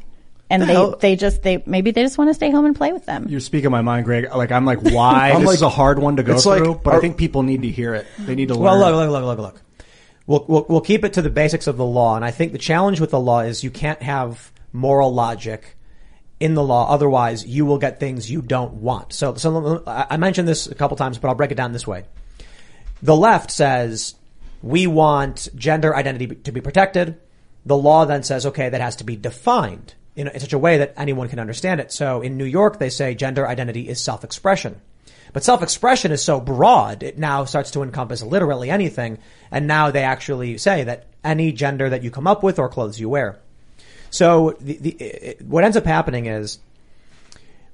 and 0.49 0.61
The 0.61 0.65
they 0.65 0.73
hell? 0.73 0.95
they 0.99 1.15
just 1.15 1.41
they 1.43 1.63
maybe 1.65 1.91
they 1.91 2.03
just 2.03 2.17
want 2.17 2.29
to 2.29 2.33
stay 2.33 2.51
home 2.51 2.65
and 2.65 2.75
play 2.75 2.93
with 2.93 3.05
them. 3.05 3.25
You're 3.29 3.39
speaking 3.39 3.71
my 3.71 3.81
mind, 3.81 4.05
Greg. 4.05 4.27
Like 4.35 4.51
I'm 4.51 4.65
like, 4.65 4.81
why? 4.81 5.31
I'm 5.33 5.41
this 5.41 5.47
like- 5.47 5.55
is 5.55 5.61
a 5.61 5.69
hard 5.69 5.99
one 5.99 6.17
to 6.17 6.23
go 6.23 6.33
it's 6.35 6.45
like, 6.45 6.63
through, 6.63 6.81
but 6.83 6.95
I 6.95 6.99
think 6.99 7.17
people 7.17 7.43
need 7.43 7.61
to 7.63 7.69
hear 7.69 7.93
it. 7.95 8.05
They 8.19 8.35
need 8.35 8.49
to 8.49 8.55
learn. 8.55 8.63
Well, 8.63 8.79
look, 8.79 8.95
look, 8.95 9.11
look, 9.11 9.37
look, 9.37 9.39
look. 9.53 9.61
We'll, 10.31 10.45
we'll, 10.47 10.65
we'll 10.69 10.81
keep 10.81 11.03
it 11.03 11.11
to 11.13 11.21
the 11.21 11.29
basics 11.29 11.67
of 11.67 11.75
the 11.75 11.85
law. 11.85 12.15
And 12.15 12.23
I 12.23 12.31
think 12.31 12.53
the 12.53 12.57
challenge 12.57 13.01
with 13.01 13.11
the 13.11 13.19
law 13.19 13.41
is 13.41 13.65
you 13.65 13.69
can't 13.69 14.01
have 14.01 14.49
moral 14.71 15.13
logic 15.13 15.75
in 16.39 16.53
the 16.53 16.63
law. 16.63 16.89
Otherwise, 16.89 17.45
you 17.45 17.65
will 17.65 17.77
get 17.77 17.99
things 17.99 18.31
you 18.31 18.41
don't 18.41 18.75
want. 18.75 19.11
So, 19.11 19.35
so 19.35 19.83
I 19.85 20.15
mentioned 20.15 20.47
this 20.47 20.67
a 20.67 20.75
couple 20.75 20.95
times, 20.95 21.17
but 21.17 21.27
I'll 21.27 21.35
break 21.35 21.51
it 21.51 21.55
down 21.55 21.73
this 21.73 21.85
way. 21.85 22.05
The 23.03 23.13
left 23.13 23.51
says 23.51 24.15
we 24.61 24.87
want 24.87 25.49
gender 25.53 25.93
identity 25.93 26.33
to 26.33 26.53
be 26.53 26.61
protected. 26.61 27.19
The 27.65 27.75
law 27.75 28.05
then 28.05 28.23
says, 28.23 28.45
okay, 28.45 28.69
that 28.69 28.79
has 28.79 28.95
to 28.97 29.03
be 29.03 29.17
defined 29.17 29.95
in, 30.15 30.29
in 30.29 30.39
such 30.39 30.53
a 30.53 30.57
way 30.57 30.77
that 30.77 30.93
anyone 30.95 31.27
can 31.27 31.39
understand 31.39 31.81
it. 31.81 31.91
So 31.91 32.21
in 32.21 32.37
New 32.37 32.45
York, 32.45 32.79
they 32.79 32.89
say 32.89 33.15
gender 33.15 33.45
identity 33.45 33.89
is 33.89 33.99
self-expression. 33.99 34.79
But 35.33 35.43
self-expression 35.43 36.11
is 36.11 36.23
so 36.23 36.39
broad, 36.39 37.03
it 37.03 37.17
now 37.17 37.45
starts 37.45 37.71
to 37.71 37.83
encompass 37.83 38.21
literally 38.21 38.69
anything. 38.69 39.19
And 39.49 39.67
now 39.67 39.91
they 39.91 40.03
actually 40.03 40.57
say 40.57 40.83
that 40.83 41.07
any 41.23 41.51
gender 41.51 41.89
that 41.89 42.03
you 42.03 42.11
come 42.11 42.27
up 42.27 42.43
with 42.43 42.59
or 42.59 42.69
clothes 42.69 42.99
you 42.99 43.09
wear. 43.09 43.39
So 44.09 44.57
the, 44.59 44.77
the, 44.77 44.89
it, 44.89 45.41
what 45.41 45.63
ends 45.63 45.77
up 45.77 45.85
happening 45.85 46.25
is 46.25 46.59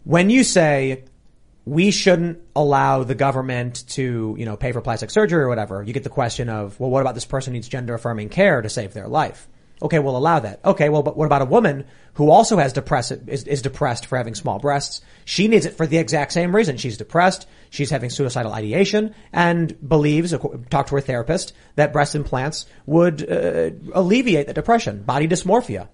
when 0.03 0.29
you 0.29 0.43
say 0.43 1.03
we 1.65 1.91
shouldn't 1.91 2.39
allow 2.55 3.03
the 3.03 3.15
government 3.15 3.83
to, 3.89 4.35
you 4.37 4.45
know, 4.45 4.55
pay 4.55 4.71
for 4.71 4.79
plastic 4.79 5.09
surgery 5.09 5.43
or 5.43 5.49
whatever, 5.49 5.83
you 5.83 5.93
get 5.93 6.03
the 6.03 6.09
question 6.09 6.47
of, 6.47 6.79
well, 6.79 6.89
what 6.89 7.01
about 7.01 7.15
this 7.15 7.25
person 7.25 7.53
needs 7.53 7.67
gender 7.67 7.93
affirming 7.95 8.29
care 8.29 8.61
to 8.61 8.69
save 8.69 8.93
their 8.93 9.07
life? 9.07 9.47
Okay, 9.79 9.99
we'll 9.99 10.17
allow 10.17 10.39
that. 10.39 10.59
Okay, 10.65 10.89
well, 10.89 11.03
but 11.03 11.15
what 11.15 11.25
about 11.25 11.43
a 11.43 11.45
woman 11.45 11.85
who 12.15 12.31
also 12.31 12.57
has 12.57 12.73
depressed, 12.73 13.11
is, 13.27 13.43
is 13.43 13.61
depressed 13.61 14.07
for 14.07 14.17
having 14.17 14.33
small 14.33 14.57
breasts? 14.57 15.01
She 15.23 15.47
needs 15.47 15.67
it 15.67 15.77
for 15.77 15.85
the 15.85 15.99
exact 15.99 16.31
same 16.31 16.55
reason. 16.55 16.77
She's 16.77 16.97
depressed. 16.97 17.47
She's 17.69 17.91
having 17.91 18.09
suicidal 18.09 18.53
ideation 18.53 19.13
and 19.31 19.77
believes, 19.87 20.33
talk 20.71 20.87
to 20.87 20.95
her 20.95 21.01
therapist, 21.01 21.53
that 21.75 21.93
breast 21.93 22.15
implants 22.15 22.65
would 22.87 23.29
uh, 23.29 23.69
alleviate 23.93 24.47
the 24.47 24.53
depression, 24.53 25.03
body 25.03 25.27
dysmorphia. 25.27 25.89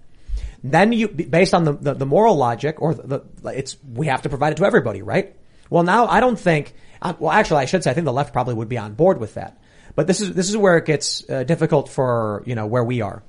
Then 0.62 0.92
you, 0.92 1.08
based 1.08 1.52
on 1.52 1.64
the, 1.64 1.72
the, 1.72 1.94
the 1.94 2.06
moral 2.06 2.36
logic 2.36 2.80
or 2.80 2.94
the, 2.94 3.22
the, 3.42 3.50
it's, 3.50 3.76
we 3.86 4.06
have 4.06 4.22
to 4.22 4.30
provide 4.30 4.54
it 4.54 4.56
to 4.56 4.64
everybody, 4.64 5.02
right? 5.02 5.36
Well, 5.68 5.82
now 5.82 6.06
I 6.06 6.20
don't 6.20 6.38
think, 6.38 6.74
uh, 7.02 7.12
well, 7.18 7.32
actually 7.32 7.58
I 7.58 7.64
should 7.66 7.84
say 7.84 7.90
I 7.90 7.94
think 7.94 8.06
the 8.06 8.14
left 8.14 8.32
probably 8.32 8.54
would 8.54 8.70
be 8.70 8.78
on 8.78 8.94
board 8.94 9.20
with 9.20 9.34
that. 9.34 9.58
But 9.94 10.06
this 10.06 10.22
is, 10.22 10.32
this 10.32 10.48
is 10.48 10.56
where 10.56 10.78
it 10.78 10.86
gets 10.86 11.28
uh, 11.28 11.42
difficult 11.44 11.90
for, 11.90 12.42
you 12.46 12.54
know, 12.54 12.64
where 12.64 12.82
we 12.82 13.02
are. 13.02 13.22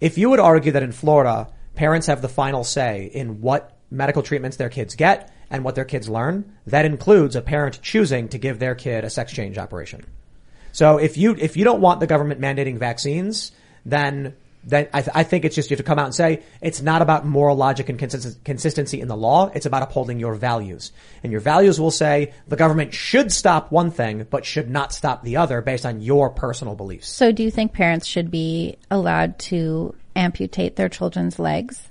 If 0.00 0.18
you 0.18 0.30
would 0.30 0.40
argue 0.40 0.72
that 0.72 0.82
in 0.82 0.92
Florida, 0.92 1.48
parents 1.74 2.06
have 2.08 2.22
the 2.22 2.28
final 2.28 2.64
say 2.64 3.10
in 3.12 3.40
what 3.40 3.76
medical 3.90 4.22
treatments 4.22 4.56
their 4.56 4.68
kids 4.68 4.94
get 4.94 5.32
and 5.50 5.64
what 5.64 5.74
their 5.74 5.84
kids 5.84 6.08
learn, 6.08 6.56
that 6.66 6.84
includes 6.84 7.36
a 7.36 7.42
parent 7.42 7.80
choosing 7.82 8.28
to 8.28 8.38
give 8.38 8.58
their 8.58 8.74
kid 8.74 9.04
a 9.04 9.10
sex 9.10 9.32
change 9.32 9.58
operation. 9.58 10.04
So 10.72 10.98
if 10.98 11.16
you 11.16 11.34
if 11.38 11.56
you 11.56 11.64
don't 11.64 11.80
want 11.80 12.00
the 12.00 12.06
government 12.06 12.40
mandating 12.40 12.78
vaccines, 12.78 13.52
then 13.86 14.34
then 14.66 14.88
I, 14.92 15.00
th- 15.00 15.12
I 15.14 15.22
think 15.22 15.44
it's 15.44 15.54
just 15.54 15.70
you 15.70 15.76
have 15.76 15.84
to 15.84 15.88
come 15.88 15.98
out 15.98 16.06
and 16.06 16.14
say 16.14 16.42
it's 16.60 16.82
not 16.82 17.00
about 17.00 17.24
moral 17.24 17.56
logic 17.56 17.88
and 17.88 17.98
consist- 17.98 18.44
consistency 18.44 19.00
in 19.00 19.06
the 19.06 19.16
law. 19.16 19.50
It's 19.54 19.64
about 19.64 19.82
upholding 19.82 20.18
your 20.18 20.34
values, 20.34 20.92
and 21.22 21.30
your 21.30 21.40
values 21.40 21.80
will 21.80 21.92
say 21.92 22.34
the 22.48 22.56
government 22.56 22.92
should 22.92 23.30
stop 23.30 23.70
one 23.70 23.92
thing 23.92 24.26
but 24.28 24.44
should 24.44 24.68
not 24.68 24.92
stop 24.92 25.22
the 25.22 25.36
other 25.36 25.62
based 25.62 25.86
on 25.86 26.00
your 26.00 26.30
personal 26.30 26.74
beliefs. 26.74 27.08
So, 27.08 27.30
do 27.30 27.44
you 27.44 27.50
think 27.50 27.72
parents 27.72 28.06
should 28.06 28.30
be 28.30 28.76
allowed 28.90 29.38
to 29.38 29.94
amputate 30.16 30.76
their 30.76 30.88
children's 30.88 31.38
legs? 31.38 31.88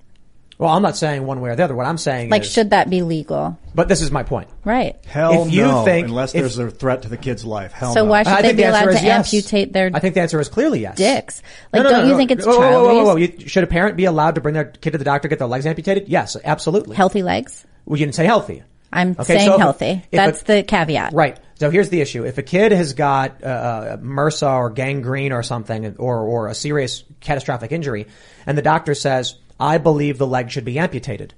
Well, 0.58 0.70
I'm 0.72 0.82
not 0.82 0.96
saying 0.96 1.26
one 1.26 1.42
way 1.42 1.50
or 1.50 1.56
the 1.58 1.64
other. 1.66 1.76
What 1.76 1.86
I'm 1.86 1.98
saying 1.98 2.28
is 2.28 2.32
Like, 2.32 2.44
is, 2.44 2.52
should 2.52 2.70
that 2.70 2.90
be 2.90 3.02
legal? 3.02 3.58
but 3.76 3.90
this 3.90 4.02
is 4.02 4.10
my 4.10 4.24
point. 4.24 4.48
Right. 4.64 4.96
Hell 5.06 5.46
If 5.48 5.52
you 5.54 5.64
no, 5.64 5.84
think- 5.84 6.08
unless 6.08 6.34
if- 6.34 6.40
there's 6.42 6.58
a 6.58 6.72
threat 6.72 7.02
to 7.02 7.10
the 7.10 7.18
kid's 7.18 7.44
life. 7.44 7.74
Hell 7.74 7.94
So 7.94 8.06
no. 8.06 8.12
why 8.12 8.24
should 8.24 8.32
I 8.32 8.42
they 8.42 8.48
think 8.50 8.58
be 8.58 8.64
the 8.64 8.68
answer 8.70 8.84
allowed 8.84 8.94
is 8.96 9.00
to 9.02 9.06
yes. 9.06 9.34
amputate 9.34 9.74
their 9.74 9.92
I 9.94 10.00
think 10.00 10.16
the 10.16 10.22
answer 10.22 10.40
is 10.40 10.48
clearly 10.48 10.80
yes. 10.82 10.96
dicks? 10.96 11.42
Like, 11.74 11.84
no, 11.84 11.90
don't 11.90 12.00
no, 12.00 12.06
you 12.06 12.12
no. 12.14 12.18
think 12.18 12.32
it's 12.32 12.46
Whoa, 12.46 12.54
whoa, 12.54 12.60
child 12.60 12.86
whoa, 12.88 12.94
whoa, 12.96 13.04
whoa. 13.04 13.12
abuse? 13.14 13.32
You- 13.42 13.48
Should 13.50 13.64
a 13.66 13.68
parent 13.68 13.98
be 13.98 14.06
allowed 14.06 14.36
to 14.36 14.42
bring 14.42 14.54
their 14.54 14.66
kid 14.66 14.92
to 14.92 14.98
the 14.98 15.04
doctor 15.04 15.28
get 15.28 15.40
their 15.40 15.48
legs 15.50 15.66
amputated? 15.66 16.08
Yes, 16.08 16.38
absolutely. 16.44 16.96
Healthy 16.96 17.22
legs? 17.24 17.66
Well, 17.86 18.00
you 18.00 18.06
didn't 18.06 18.16
say 18.16 18.26
healthy. 18.26 18.64
I'm 18.94 19.12
Okay, 19.12 19.24
saying 19.36 19.48
so 19.50 19.56
if- 19.56 19.60
healthy. 19.60 19.86
if 20.10 20.14
a- 20.14 20.16
That's 20.16 20.44
the 20.44 20.64
caveat. 20.64 21.12
Right. 21.14 21.38
So 21.60 21.70
here's 21.70 21.90
the 21.90 22.00
issue. 22.00 22.24
If 22.26 22.38
a 22.38 22.44
kid 22.44 22.72
has 22.72 22.94
got 22.94 23.44
uh, 23.44 23.48
uh, 23.48 23.98
MRSA 23.98 24.54
or 24.58 24.70
gangrene 24.70 25.34
or 25.34 25.44
something, 25.44 25.96
or, 25.98 26.20
or 26.20 26.48
a 26.48 26.56
serious 26.56 27.04
catastrophic 27.20 27.72
injury, 27.74 28.08
and 28.48 28.58
the 28.58 28.62
doctor 28.62 28.94
says, 28.96 29.36
I 29.60 29.78
believe 29.78 30.18
the 30.18 30.28
leg 30.28 30.52
should 30.52 30.66
be 30.66 30.80
amputated, 30.80 31.34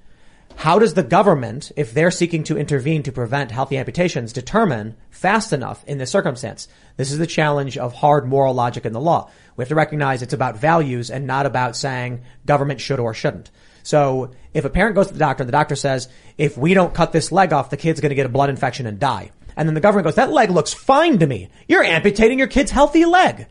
how 0.57 0.79
does 0.79 0.95
the 0.95 1.03
government, 1.03 1.71
if 1.75 1.93
they're 1.93 2.09
seeking 2.09 2.43
to 2.45 2.57
intervene 2.57 3.03
to 3.03 3.11
prevent 3.11 3.51
healthy 3.51 3.77
amputations, 3.77 4.33
determine 4.33 4.95
fast 5.11 5.53
enough 5.53 5.83
in 5.85 5.99
this 5.99 6.09
circumstance? 6.09 6.67
This 6.95 7.11
is 7.11 7.19
the 7.19 7.27
challenge 7.27 7.77
of 7.77 7.93
hard 7.93 8.27
moral 8.27 8.55
logic 8.55 8.83
in 8.83 8.91
the 8.91 8.99
law. 8.99 9.29
We 9.55 9.61
have 9.61 9.69
to 9.69 9.75
recognize 9.75 10.23
it's 10.23 10.33
about 10.33 10.57
values 10.57 11.11
and 11.11 11.27
not 11.27 11.45
about 11.45 11.75
saying 11.75 12.23
government 12.47 12.81
should 12.81 12.99
or 12.99 13.13
shouldn't. 13.13 13.51
So 13.83 14.31
if 14.51 14.65
a 14.65 14.69
parent 14.71 14.95
goes 14.95 15.07
to 15.07 15.13
the 15.13 15.19
doctor 15.19 15.43
and 15.43 15.47
the 15.47 15.51
doctor 15.51 15.75
says, 15.75 16.09
if 16.39 16.57
we 16.57 16.73
don't 16.73 16.93
cut 16.93 17.11
this 17.11 17.31
leg 17.31 17.53
off, 17.53 17.69
the 17.69 17.77
kid's 17.77 18.01
going 18.01 18.09
to 18.09 18.15
get 18.15 18.25
a 18.25 18.29
blood 18.29 18.49
infection 18.49 18.87
and 18.87 18.99
die. 18.99 19.31
And 19.55 19.69
then 19.69 19.75
the 19.75 19.81
government 19.81 20.05
goes, 20.05 20.15
that 20.15 20.31
leg 20.31 20.49
looks 20.49 20.73
fine 20.73 21.19
to 21.19 21.27
me. 21.27 21.49
You're 21.67 21.83
amputating 21.83 22.39
your 22.39 22.47
kid's 22.47 22.71
healthy 22.71 23.05
leg. 23.05 23.45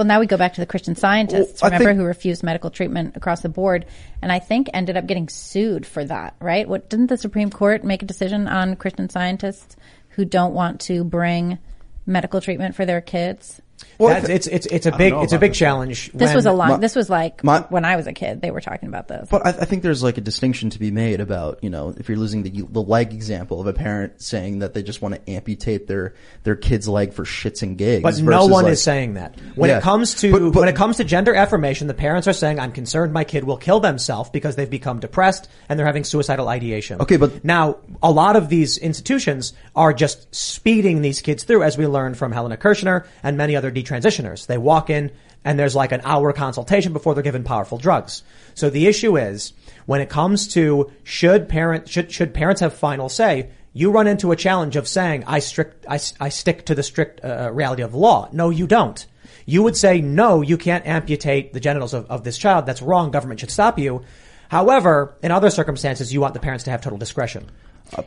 Well, 0.00 0.06
now 0.06 0.18
we 0.18 0.26
go 0.26 0.38
back 0.38 0.54
to 0.54 0.62
the 0.62 0.66
Christian 0.66 0.94
scientists, 0.96 1.60
Well, 1.60 1.70
remember, 1.70 1.90
think- 1.90 1.98
who 1.98 2.06
refused 2.06 2.42
medical 2.42 2.70
treatment 2.70 3.18
across 3.18 3.42
the 3.42 3.50
board, 3.50 3.84
and 4.22 4.32
I 4.32 4.38
think 4.38 4.70
ended 4.72 4.96
up 4.96 5.06
getting 5.06 5.28
sued 5.28 5.84
for 5.84 6.02
that, 6.06 6.36
right? 6.40 6.66
What 6.66 6.88
didn't 6.88 7.08
the 7.08 7.18
Supreme 7.18 7.50
Court 7.50 7.84
make 7.84 8.02
a 8.02 8.06
decision 8.06 8.48
on 8.48 8.76
Christian 8.76 9.10
scientists 9.10 9.76
who 10.08 10.24
don't 10.24 10.54
want 10.54 10.80
to 10.80 11.04
bring 11.04 11.58
medical 12.06 12.40
treatment 12.40 12.74
for 12.74 12.86
their 12.86 13.02
kids? 13.02 13.60
That's, 14.08 14.28
it's, 14.28 14.46
it's, 14.46 14.66
it's 14.66 14.86
a 14.86 14.92
big, 14.92 15.12
it's 15.14 15.32
a 15.32 15.38
big 15.38 15.50
this. 15.52 15.58
challenge. 15.58 16.10
This 16.12 16.28
when- 16.28 16.36
was 16.36 16.46
a 16.46 16.52
long. 16.52 16.68
My- 16.68 16.76
this 16.78 16.96
was 16.96 17.08
like 17.10 17.44
my- 17.44 17.60
when 17.68 17.84
I 17.84 17.96
was 17.96 18.06
a 18.06 18.12
kid. 18.12 18.40
They 18.40 18.50
were 18.50 18.60
talking 18.60 18.88
about 18.88 19.08
this. 19.08 19.28
But 19.30 19.46
I, 19.46 19.50
I 19.50 19.64
think 19.64 19.82
there's 19.82 20.02
like 20.02 20.18
a 20.18 20.20
distinction 20.20 20.70
to 20.70 20.78
be 20.78 20.90
made 20.90 21.20
about, 21.20 21.62
you 21.62 21.70
know, 21.70 21.94
if 21.96 22.08
you're 22.08 22.18
losing 22.18 22.42
the 22.42 22.50
the 22.70 22.82
leg 22.82 23.12
example 23.12 23.60
of 23.60 23.66
a 23.66 23.72
parent 23.72 24.20
saying 24.20 24.60
that 24.60 24.74
they 24.74 24.82
just 24.82 25.02
want 25.02 25.14
to 25.14 25.30
amputate 25.30 25.86
their 25.86 26.14
their 26.44 26.56
kid's 26.56 26.88
leg 26.88 27.12
for 27.12 27.24
shits 27.24 27.62
and 27.62 27.76
gigs. 27.76 28.02
But 28.02 28.20
no 28.22 28.46
one 28.46 28.64
like- 28.64 28.72
is 28.72 28.82
saying 28.82 29.14
that. 29.14 29.36
When 29.54 29.70
Yeah. 29.70 29.78
it 29.78 29.82
comes 29.82 30.14
to 30.16 30.32
But- 30.32 30.52
but- 30.52 30.60
when 30.60 30.68
it 30.68 30.76
comes 30.76 30.96
to 30.98 31.04
gender 31.04 31.34
affirmation, 31.34 31.86
the 31.86 31.94
parents 31.94 32.26
are 32.28 32.32
saying, 32.32 32.58
"I'm 32.58 32.72
concerned 32.72 33.12
my 33.12 33.24
kid 33.24 33.44
will 33.44 33.56
kill 33.56 33.80
themselves 33.80 34.30
because 34.30 34.56
they've 34.56 34.68
become 34.70 35.00
depressed 35.00 35.48
and 35.68 35.78
they're 35.78 35.86
having 35.86 36.04
suicidal 36.04 36.48
ideation." 36.48 37.00
Okay, 37.00 37.16
but- 37.16 37.44
now 37.44 37.76
a 38.02 38.10
lot 38.10 38.36
of 38.36 38.48
these 38.48 38.78
institutions 38.78 39.52
are 39.76 39.92
just 39.92 40.32
speeding 40.34 41.02
these 41.02 41.20
kids 41.20 41.44
through, 41.44 41.62
as 41.62 41.76
we 41.78 41.86
learned 41.86 42.16
from 42.16 42.32
Helena 42.32 42.56
Kerschner 42.56 43.04
and 43.22 43.36
many 43.36 43.56
other 43.56 43.70
detransitioners. 43.90 44.46
They 44.46 44.58
walk 44.58 44.90
in, 44.90 45.10
and 45.44 45.58
there's 45.58 45.74
like 45.76 45.92
an 45.92 46.00
hour 46.04 46.32
consultation 46.32 46.92
before 46.92 47.14
they're 47.14 47.22
given 47.22 47.44
powerful 47.44 47.78
drugs. 47.78 48.22
So 48.54 48.70
the 48.70 48.86
issue 48.86 49.16
is 49.16 49.52
when 49.86 50.00
it 50.00 50.08
comes 50.08 50.48
to 50.54 50.90
should 51.04 51.48
parents 51.48 51.90
should 51.90 52.12
should 52.12 52.34
parents 52.34 52.60
have 52.60 52.74
final 52.74 53.08
say, 53.08 53.50
you 53.72 53.90
run 53.90 54.06
into 54.06 54.32
a 54.32 54.36
challenge 54.36 54.76
of 54.76 54.86
saying 54.88 55.24
I 55.26 55.38
strict 55.38 55.86
I, 55.88 55.98
I 56.20 56.28
stick 56.28 56.66
to 56.66 56.74
the 56.74 56.82
strict 56.82 57.24
uh, 57.24 57.50
reality 57.52 57.82
of 57.82 57.94
law. 57.94 58.28
No, 58.32 58.50
you 58.50 58.66
don't. 58.66 59.04
You 59.46 59.62
would 59.62 59.76
say 59.76 60.00
no, 60.00 60.42
you 60.42 60.56
can't 60.56 60.86
amputate 60.86 61.52
the 61.52 61.60
genitals 61.60 61.94
of, 61.94 62.08
of 62.10 62.22
this 62.24 62.38
child. 62.38 62.66
That's 62.66 62.82
wrong. 62.82 63.10
Government 63.10 63.40
should 63.40 63.50
stop 63.50 63.78
you. 63.78 64.02
However, 64.48 65.14
in 65.22 65.30
other 65.30 65.50
circumstances, 65.50 66.12
you 66.12 66.20
want 66.20 66.34
the 66.34 66.40
parents 66.40 66.64
to 66.64 66.70
have 66.70 66.82
total 66.82 66.98
discretion. 66.98 67.48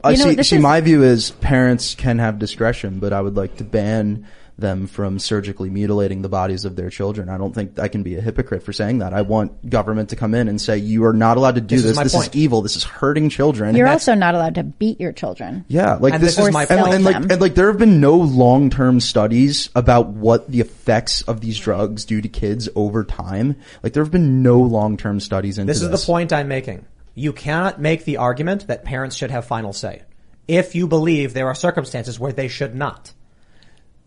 I 0.04 0.12
You 0.12 0.18
know, 0.18 0.24
see. 0.30 0.36
this 0.36 0.50
see, 0.50 0.56
is- 0.58 0.62
my 0.62 0.80
view 0.82 1.04
is 1.04 1.32
parents 1.32 1.96
can 1.96 2.20
have 2.20 2.40
discretion, 2.40 3.00
but 3.00 3.12
I 3.14 3.22
would 3.22 3.36
like 3.36 3.58
to 3.58 3.64
ban 3.64 4.26
them 4.58 4.86
from 4.88 5.18
surgically 5.20 5.70
mutilating 5.70 6.22
the 6.22 6.30
bodies 6.30 6.64
of 6.66 6.76
their 6.76 6.90
children. 6.90 7.28
I 7.30 7.38
don't 7.38 7.54
think 7.56 7.80
I 7.80 7.88
can 7.88 8.04
be 8.04 8.16
a 8.16 8.22
hypocrite 8.22 8.64
for 8.64 8.72
saying 8.72 9.00
that. 9.00 9.14
I 9.14 9.22
want 9.24 9.70
government 9.70 10.10
to 10.10 10.16
come 10.16 10.34
in 10.36 10.48
and 10.48 10.62
say 10.62 10.78
you 10.78 11.06
are 11.06 11.14
not 11.14 11.38
allowed 11.38 11.56
to 11.56 11.62
do 11.62 11.76
This 11.78 11.86
is 11.86 11.92
this. 11.92 11.96
my 11.98 12.04
This 12.04 12.14
is 12.16 12.30
evil. 12.36 12.62
This 12.62 12.76
is 12.76 12.84
hurting 12.84 13.30
children. 13.30 13.76
You're 13.76 13.88
And 13.88 13.94
also 13.94 14.14
not 14.14 14.36
allowed 14.36 14.56
to 14.56 14.64
beat 14.64 15.00
your 15.00 15.12
children. 15.12 15.66
yeah, 15.68 15.96
like 15.96 16.14
And 16.14 16.22
this, 16.24 16.36
this 16.36 16.48
is 16.48 16.54
my 16.54 16.66
and, 16.70 16.80
point. 16.82 16.94
and 16.94 17.04
like 17.04 17.16
and 17.16 17.42
like 17.42 17.56
there 17.56 17.68
have 17.68 17.80
been 17.80 18.00
no 18.00 18.16
long 18.16 18.70
term 18.70 19.00
studies 19.00 19.70
about 19.76 20.08
what 20.10 20.50
the 20.52 20.60
effects 20.62 21.22
of 21.24 21.42
these 21.42 21.58
drugs 21.58 22.06
do 22.06 22.22
to 22.22 22.30
kids 22.30 22.70
over 22.76 23.04
time. 23.04 23.56
Like 23.82 23.94
there 23.94 24.04
have 24.04 24.12
been 24.12 24.44
no 24.44 24.60
long 24.62 24.98
term 24.98 25.20
studies 25.20 25.58
into 25.58 25.72
This 25.72 25.82
this. 25.82 25.92
is 25.92 26.00
the 26.06 26.06
point 26.12 26.32
I'm 26.32 26.48
making. 26.48 26.86
You 27.16 27.34
cannot 27.34 27.82
make 27.82 28.06
the 28.06 28.18
argument 28.18 28.68
that 28.68 28.84
parents 28.84 29.16
should 29.16 29.32
have 29.32 29.46
final 29.46 29.74
say 29.74 30.04
if 30.48 30.76
you 30.76 30.88
believe 30.88 31.34
there 31.34 31.48
are 31.48 31.56
circumstances 31.56 32.20
where 32.20 32.34
they 32.34 32.48
should 32.48 32.76
not. 32.76 33.14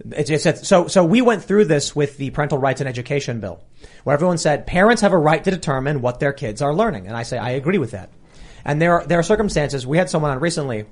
It's, 0.04 0.30
it's, 0.30 0.68
so, 0.68 0.88
so 0.88 1.04
we 1.04 1.22
went 1.22 1.42
through 1.42 1.64
this 1.66 1.96
with 1.96 2.16
the 2.18 2.30
parental 2.30 2.58
rights 2.58 2.80
and 2.80 2.88
education 2.88 3.40
bill, 3.40 3.62
where 4.04 4.14
everyone 4.14 4.38
said 4.38 4.66
parents 4.66 5.02
have 5.02 5.12
a 5.12 5.18
right 5.18 5.42
to 5.42 5.50
determine 5.50 6.02
what 6.02 6.20
their 6.20 6.32
kids 6.32 6.60
are 6.60 6.74
learning, 6.74 7.06
and 7.06 7.16
I 7.16 7.22
say 7.22 7.38
I 7.38 7.50
agree 7.50 7.78
with 7.78 7.92
that. 7.92 8.10
And 8.64 8.82
there 8.82 8.94
are 8.94 9.06
there 9.06 9.18
are 9.18 9.22
circumstances. 9.22 9.86
We 9.86 9.96
had 9.96 10.10
someone 10.10 10.32
on 10.32 10.40
recently. 10.40 10.86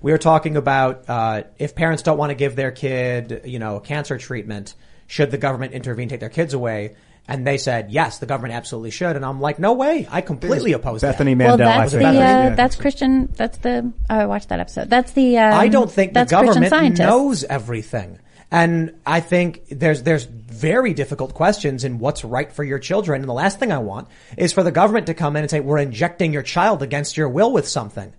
We 0.00 0.12
were 0.12 0.18
talking 0.18 0.56
about 0.56 1.08
uh, 1.08 1.44
if 1.58 1.74
parents 1.74 2.02
don't 2.02 2.18
want 2.18 2.30
to 2.30 2.34
give 2.34 2.56
their 2.56 2.72
kid, 2.72 3.42
you 3.44 3.58
know, 3.58 3.80
cancer 3.80 4.18
treatment, 4.18 4.74
should 5.06 5.30
the 5.30 5.38
government 5.38 5.74
intervene, 5.74 6.08
take 6.08 6.20
their 6.20 6.28
kids 6.28 6.54
away? 6.54 6.96
And 7.28 7.46
they 7.46 7.56
said 7.56 7.90
yes, 7.92 8.18
the 8.18 8.26
government 8.26 8.54
absolutely 8.54 8.90
should. 8.90 9.14
And 9.16 9.24
I'm 9.24 9.40
like, 9.40 9.58
no 9.58 9.74
way, 9.74 10.08
I 10.10 10.20
completely 10.22 10.72
oppose 10.72 11.02
that. 11.02 11.12
Bethany 11.12 11.34
Well, 11.34 11.56
Mandel. 11.56 11.68
I 11.68 11.78
that's 11.78 11.92
the 11.92 12.06
uh, 12.06 12.12
Yeah. 12.12 12.54
that's 12.54 12.76
Christian. 12.76 13.32
That's 13.36 13.58
the. 13.58 13.92
Oh, 14.10 14.14
I 14.18 14.26
watched 14.26 14.48
that 14.48 14.58
episode. 14.60 14.90
That's 14.90 15.12
the. 15.12 15.38
Um, 15.38 15.54
I 15.54 15.68
don't 15.68 15.90
think 15.90 16.10
the 16.12 16.20
that's 16.24 16.32
Christian 16.32 16.62
government 16.62 16.98
knows 16.98 17.44
everything. 17.44 18.18
And 18.50 19.00
I 19.06 19.20
think 19.20 19.62
there's, 19.70 20.02
there's 20.02 20.24
very 20.24 20.92
difficult 20.92 21.32
questions 21.32 21.84
in 21.84 21.98
what's 21.98 22.22
right 22.22 22.52
for 22.52 22.62
your 22.62 22.78
children. 22.78 23.22
And 23.22 23.28
the 23.28 23.32
last 23.32 23.58
thing 23.58 23.72
I 23.72 23.78
want 23.78 24.08
is 24.36 24.52
for 24.52 24.62
the 24.62 24.70
government 24.70 25.06
to 25.06 25.14
come 25.14 25.36
in 25.36 25.42
and 25.42 25.50
say, 25.50 25.60
we're 25.60 25.78
injecting 25.78 26.34
your 26.34 26.42
child 26.42 26.82
against 26.82 27.16
your 27.16 27.30
will 27.30 27.50
with 27.50 27.66
something. 27.66 28.12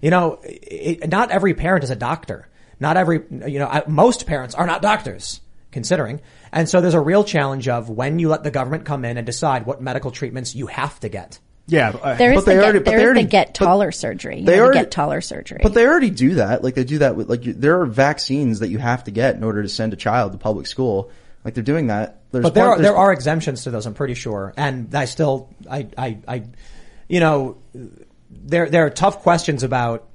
You 0.00 0.10
know, 0.10 0.38
it, 0.44 1.08
not 1.10 1.32
every 1.32 1.54
parent 1.54 1.82
is 1.82 1.90
a 1.90 1.96
doctor. 1.96 2.46
Not 2.78 2.96
every, 2.96 3.22
you 3.48 3.58
know, 3.58 3.66
I- 3.66 3.82
most 3.88 4.28
parents 4.28 4.54
are 4.54 4.64
not 4.66 4.80
doctors, 4.80 5.40
considering. 5.72 6.20
And 6.52 6.68
so 6.68 6.80
there's 6.80 6.94
a 6.94 7.00
real 7.00 7.22
challenge 7.24 7.68
of 7.68 7.88
when 7.88 8.18
you 8.18 8.28
let 8.28 8.42
the 8.42 8.50
government 8.50 8.84
come 8.84 9.04
in 9.04 9.16
and 9.16 9.24
decide 9.26 9.66
what 9.66 9.80
medical 9.80 10.10
treatments 10.10 10.54
you 10.54 10.66
have 10.66 10.98
to 11.00 11.08
get. 11.08 11.38
Yeah, 11.66 11.90
uh, 11.90 12.16
There 12.16 12.32
is 12.32 12.38
But 12.38 12.46
they 12.46 12.56
the 12.56 12.62
already- 12.64 12.78
get, 12.78 12.84
but 12.84 12.90
there 12.90 12.98
they 12.98 13.02
is 13.04 13.06
already- 13.06 13.22
the 13.22 13.28
get 13.28 13.54
taller 13.54 13.92
surgery. 13.92 14.40
You 14.40 14.46
they 14.46 14.58
already- 14.58 14.80
get 14.80 14.90
taller 14.90 15.20
surgery. 15.20 15.60
But 15.62 15.74
they 15.74 15.86
already 15.86 16.10
do 16.10 16.34
that. 16.34 16.64
Like 16.64 16.74
they 16.74 16.82
do 16.82 16.98
that 16.98 17.14
with 17.14 17.28
like 17.30 17.44
you, 17.46 17.52
there 17.52 17.80
are 17.80 17.86
vaccines 17.86 18.58
that 18.58 18.68
you 18.68 18.78
have 18.78 19.04
to 19.04 19.12
get 19.12 19.36
in 19.36 19.44
order 19.44 19.62
to 19.62 19.68
send 19.68 19.92
a 19.92 19.96
child 19.96 20.32
to 20.32 20.38
public 20.38 20.66
school. 20.66 21.10
Like 21.44 21.54
they're 21.54 21.62
doing 21.62 21.86
that. 21.86 22.22
There's 22.32 22.42
But 22.42 22.54
there 22.54 22.64
part- 22.64 22.80
are, 22.80 22.82
there 22.82 22.96
are 22.96 23.12
exemptions 23.12 23.62
to 23.64 23.70
those, 23.70 23.86
I'm 23.86 23.94
pretty 23.94 24.14
sure. 24.14 24.52
And 24.56 24.92
I 24.94 25.04
still, 25.04 25.48
I, 25.70 25.86
I, 25.96 26.18
I, 26.26 26.42
you 27.08 27.20
know, 27.20 27.58
there, 28.30 28.68
there 28.68 28.86
are 28.86 28.90
tough 28.90 29.20
questions 29.22 29.62
about 29.62 30.08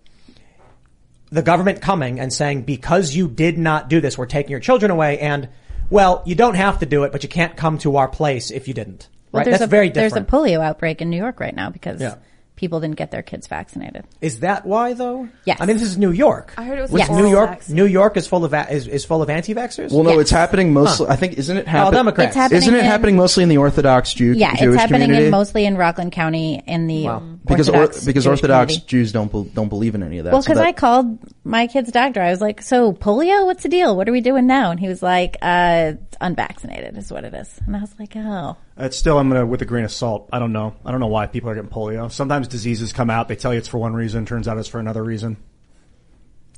the 1.31 1.41
government 1.41 1.81
coming 1.81 2.19
and 2.19 2.31
saying, 2.31 2.63
because 2.63 3.15
you 3.15 3.27
did 3.29 3.57
not 3.57 3.89
do 3.89 4.01
this, 4.01 4.17
we're 4.17 4.25
taking 4.25 4.51
your 4.51 4.59
children 4.59 4.91
away. 4.91 5.19
And, 5.19 5.47
well, 5.89 6.21
you 6.25 6.36
don't 6.36 6.55
have 6.55 6.79
to 6.79 6.86
do 6.86 7.03
it, 7.03 7.11
but 7.11 7.23
you 7.23 7.29
can't 7.29 7.55
come 7.55 7.77
to 7.79 7.97
our 7.97 8.07
place 8.07 8.51
if 8.51 8.67
you 8.67 8.73
didn't. 8.73 9.07
Well, 9.31 9.39
right? 9.41 9.45
there's 9.45 9.59
That's 9.59 9.67
a, 9.67 9.71
very 9.71 9.89
There's 9.89 10.13
a 10.15 10.21
polio 10.21 10.61
outbreak 10.63 11.01
in 11.01 11.09
New 11.09 11.17
York 11.17 11.39
right 11.39 11.55
now 11.55 11.69
because 11.69 11.99
Yeah. 12.01 12.15
people 12.55 12.79
didn't 12.79 12.95
get 12.95 13.11
their 13.11 13.21
kids 13.21 13.47
vaccinated. 13.47 14.05
Is 14.21 14.39
that 14.39 14.65
why 14.65 14.93
though? 14.93 15.27
Yes. 15.43 15.57
I 15.59 15.65
mean, 15.65 15.75
this 15.77 15.86
is 15.88 15.97
New 15.97 16.11
York. 16.11 16.53
I 16.57 16.63
heard 16.63 16.79
it 16.79 16.83
was 16.83 16.91
Yes. 16.93 17.09
New 17.09 17.29
York, 17.29 17.49
vaccine. 17.49 17.75
New 17.75 17.86
York 17.86 18.15
is 18.17 18.27
full 18.27 18.45
of, 18.45 18.53
is, 18.71 18.88
is 18.88 19.03
full 19.03 19.21
of 19.21 19.29
anti-vaxxers? 19.29 19.91
well, 19.91 20.03
no, 20.03 20.11
Yes. 20.11 20.21
it's 20.21 20.31
happening 20.31 20.71
mostly. 20.73 21.07
I 21.07 21.17
think 21.17 21.33
isn't 21.33 21.57
it 21.57 21.65
Oh, 21.67 21.69
happening? 21.69 21.99
Democrats. 21.99 22.36
Happening 22.36 22.57
Isn't 22.61 22.75
it 22.75 22.79
in- 22.79 22.86
happening 22.86 23.15
mostly 23.17 23.43
in 23.43 23.49
the 23.49 23.57
Orthodox 23.57 24.13
Jew 24.13 24.31
Yeah, 24.33 24.55
Jewish 24.55 24.75
it's 24.75 24.81
happening 24.81 25.13
in 25.13 25.29
mostly 25.29 25.65
in 25.65 25.75
Rockland 25.75 26.13
County 26.13 26.63
in 26.65 26.88
the 26.88 27.09
because 27.47 27.69
or, 27.69 27.75
Orthodox 27.75 28.05
because 28.05 28.23
Jewish 28.23 28.31
Orthodox 28.39 28.73
community. 28.73 28.87
Jews 28.87 29.11
don't 29.11 29.53
don't 29.53 29.69
believe 29.69 29.95
in 29.95 30.03
any 30.03 30.17
of 30.17 30.25
that. 30.25 30.33
Well, 30.33 30.41
because 30.41 30.57
that- 30.57 30.65
I 30.65 30.71
called 30.71 31.19
my 31.43 31.67
kid's 31.67 31.91
doctor. 31.91 32.21
I 32.21 32.29
was 32.31 32.41
like, 32.41 32.61
"So 32.61 32.93
polio? 32.93 33.45
What's 33.45 33.63
the 33.63 33.69
deal? 33.69 33.95
What 33.95 34.09
are 34.09 34.11
we 34.11 34.21
doing 34.21 34.47
now?" 34.47 34.71
And 34.71 34.79
he 34.79 34.87
was 34.87 35.01
like, 35.03 35.37
uh, 35.41 35.93
"Unvaccinated 36.21 36.97
is 36.97 37.11
what 37.11 37.23
it 37.23 37.33
is." 37.33 37.59
And 37.65 37.75
I 37.75 37.81
was 37.81 37.93
like, 37.99 38.13
"Oh, 38.15 38.57
It's 38.77 38.97
still, 38.97 39.17
I'm 39.17 39.29
gonna 39.29 39.45
with 39.45 39.61
a 39.61 39.65
grain 39.65 39.85
of 39.85 39.91
salt. 39.91 40.27
I 40.33 40.39
don't 40.39 40.51
know. 40.53 40.75
I 40.85 40.91
don't 40.91 40.99
know 40.99 41.07
why 41.07 41.27
people 41.27 41.49
are 41.49 41.55
getting 41.55 41.69
polio. 41.69 42.11
Sometimes 42.11 42.47
diseases 42.47 42.91
come 42.93 43.09
out. 43.09 43.27
They 43.27 43.35
tell 43.35 43.53
you 43.53 43.59
it's 43.59 43.67
for 43.67 43.77
one 43.77 43.93
reason. 43.93 44.25
Turns 44.25 44.47
out 44.47 44.57
it's 44.57 44.67
for 44.67 44.79
another 44.79 45.03
reason. 45.03 45.37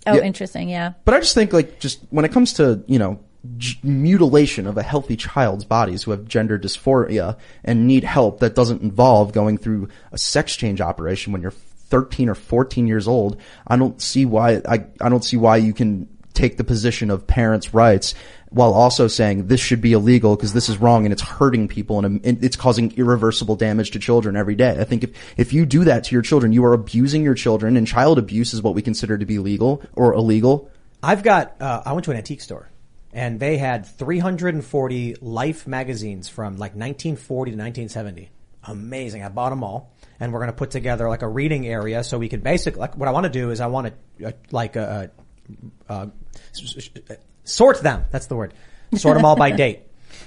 oh, 0.05 0.15
Yeah. 0.15 0.21
interesting, 0.21 0.69
yeah." 0.69 0.93
But 1.05 1.15
I 1.15 1.19
just 1.19 1.35
think 1.35 1.51
like 1.53 1.79
just 1.79 1.99
when 2.11 2.23
it 2.25 2.31
comes 2.31 2.53
to, 2.53 2.81
you 2.87 2.97
know, 2.97 3.19
j- 3.57 3.77
mutilation 3.83 4.67
of 4.67 4.77
a 4.77 4.83
healthy 4.83 5.15
child's 5.15 5.65
bodies 5.65 6.03
who 6.03 6.11
have 6.11 6.27
gender 6.27 6.57
dysphoria 6.57 7.37
and 7.63 7.87
need 7.87 8.03
help 8.03 8.39
that 8.39 8.55
doesn't 8.55 8.81
involve 8.81 9.33
going 9.33 9.57
through 9.57 9.89
a 10.11 10.17
sex 10.17 10.55
change 10.55 10.81
operation 10.81 11.33
when 11.33 11.41
you're 11.41 11.53
13 11.89 12.29
or 12.29 12.35
14 12.35 12.87
years 12.87 13.07
old, 13.07 13.39
I 13.65 13.77
don't 13.77 14.01
see 14.01 14.25
why 14.25 14.61
I 14.67 14.85
I 15.01 15.09
don't 15.09 15.23
see 15.23 15.37
why 15.37 15.57
you 15.57 15.73
can 15.73 16.07
take 16.33 16.57
the 16.57 16.63
position 16.63 17.09
of 17.09 17.25
parents' 17.25 17.73
rights 17.73 18.13
while 18.49 18.73
also 18.73 19.07
saying 19.07 19.47
this 19.47 19.59
should 19.59 19.81
be 19.81 19.93
illegal 19.93 20.35
because 20.35 20.53
this 20.53 20.69
is 20.69 20.77
wrong 20.77 21.05
and 21.05 21.11
it's 21.11 21.21
hurting 21.21 21.67
people 21.67 22.03
and 22.03 22.23
and 22.25 22.43
it's 22.43 22.55
causing 22.55 22.95
irreversible 22.97 23.55
damage 23.55 23.91
to 23.91 23.99
children 23.99 24.35
every 24.35 24.55
day. 24.55 24.77
I 24.79 24.83
think 24.83 25.03
if, 25.03 25.11
if 25.37 25.53
you 25.53 25.65
do 25.65 25.85
that 25.85 26.03
to 26.05 26.15
your 26.15 26.21
children, 26.21 26.51
you 26.51 26.63
are 26.65 26.73
abusing 26.73 27.23
your 27.23 27.35
children 27.35 27.77
and 27.77 27.87
child 27.87 28.19
abuse 28.19 28.53
is 28.53 28.61
what 28.61 28.75
we 28.75 28.81
consider 28.81 29.17
to 29.17 29.25
be 29.25 29.39
legal 29.39 29.81
or 29.95 30.13
illegal. 30.13 30.69
I've 31.01 31.23
got, 31.23 31.61
uh, 31.61 31.83
I 31.85 31.93
went 31.93 32.05
to 32.05 32.11
an 32.11 32.17
antique 32.17 32.41
store 32.41 32.69
and 33.13 33.39
they 33.39 33.57
had 33.57 33.85
340 33.85 35.15
Life 35.21 35.67
magazines 35.67 36.29
from 36.29 36.53
like 36.53 36.71
1940 36.75 37.51
to 37.51 37.57
1970. 37.57 38.29
Amazing. 38.65 39.23
I 39.23 39.29
bought 39.29 39.49
them 39.51 39.63
all 39.63 39.93
and 40.19 40.33
we're 40.33 40.39
going 40.39 40.51
to 40.51 40.57
put 40.57 40.71
together 40.71 41.07
like 41.07 41.21
a 41.21 41.27
reading 41.27 41.65
area 41.67 42.03
so 42.03 42.17
we 42.17 42.27
could 42.29 42.43
basically, 42.43 42.79
like 42.81 42.97
what 42.97 43.07
I 43.07 43.11
want 43.11 43.25
to 43.25 43.29
do 43.31 43.51
is 43.51 43.61
I 43.61 43.67
want 43.67 43.93
to, 44.19 44.27
uh, 44.27 44.31
like, 44.51 44.75
uh, 44.75 45.07
uh, 45.87 46.07
s- 46.53 46.89
s- 47.09 47.17
sort 47.43 47.81
them. 47.81 48.05
That's 48.11 48.27
the 48.27 48.35
word. 48.35 48.53
Sort 48.95 49.15
them 49.17 49.25
all 49.25 49.35
by 49.35 49.51
date. 49.55 49.81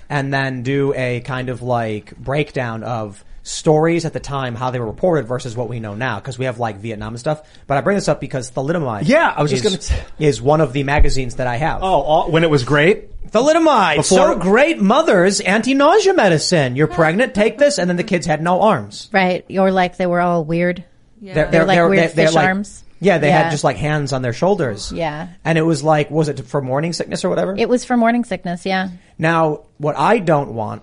And 0.09 0.33
then 0.33 0.62
do 0.62 0.95
a 0.95 1.20
kind 1.20 1.49
of 1.51 1.62
like 1.62 2.16
breakdown 2.16 2.83
of 2.83 3.22
stories 3.43 4.05
at 4.05 4.12
the 4.12 4.20
time, 4.20 4.55
how 4.55 4.70
they 4.70 4.78
were 4.78 4.86
reported 4.86 5.26
versus 5.26 5.57
what 5.57 5.68
we 5.68 5.80
know 5.80 5.95
now. 5.95 6.20
Cause 6.20 6.38
we 6.38 6.45
have 6.45 6.59
like 6.59 6.76
Vietnam 6.76 7.14
and 7.14 7.18
stuff. 7.20 7.43
But 7.66 7.78
I 7.78 7.80
bring 7.80 7.97
this 7.97 8.09
up 8.09 8.20
because 8.20 8.51
thalidomide. 8.51 9.03
Yeah, 9.09 9.32
I 9.34 9.43
was 9.43 9.51
just 9.51 9.64
is- 9.64 9.70
gonna 9.72 9.82
say- 9.82 10.05
is 10.18 10.43
one 10.43 10.61
of 10.61 10.72
the 10.72 10.82
magazines 10.84 11.36
that 11.36 11.47
I 11.47 11.57
have. 11.57 11.82
Oh, 11.82 11.86
all, 12.03 12.30
when 12.30 12.45
it 12.45 12.51
was 12.51 12.64
great. 12.64 13.09
Thalidomide, 13.30 13.97
Before- 13.97 14.18
so 14.18 14.38
great. 14.38 14.80
Mothers, 14.80 15.41
anti-nausea 15.41 16.14
medicine. 16.14 16.76
You're 16.76 16.86
pregnant, 16.88 17.34
take 17.34 17.59
this, 17.59 17.78
and 17.78 17.88
then 17.88 17.97
the 17.97 18.05
kids 18.05 18.26
had 18.26 18.43
no 18.43 18.61
arms. 18.62 19.09
Right, 19.12 19.45
or 19.59 19.70
like 19.70 19.97
they 19.97 20.07
were 20.07 20.20
all 20.20 20.45
weird. 20.45 20.84
They're, 21.22 21.51
They're 21.51 21.64
like 21.66 21.88
weird 21.88 22.11
fish 22.12 22.32
like- 22.34 22.47
arms. 22.47 22.84
Yeah, 23.03 23.16
they 23.16 23.28
Yeah. 23.28 23.45
had 23.45 23.51
just 23.51 23.64
like 23.64 23.76
hands 23.78 24.12
on 24.12 24.20
their 24.20 24.34
shoulders. 24.34 24.93
Yeah. 24.93 25.28
and 25.43 25.57
it 25.57 25.62
was 25.62 25.82
like, 25.82 26.11
was 26.11 26.28
it 26.28 26.38
for 26.47 26.61
morning 26.61 26.93
sickness 26.93 27.24
or 27.24 27.30
whatever? 27.30 27.55
It 27.57 27.66
was 27.68 27.82
for 27.84 27.97
morning 27.97 28.24
sickness, 28.24 28.66
yeah. 28.66 28.88
Now, 29.18 29.61
what 29.78 29.97
I 29.97 30.18
don't 30.18 30.53
want, 30.53 30.82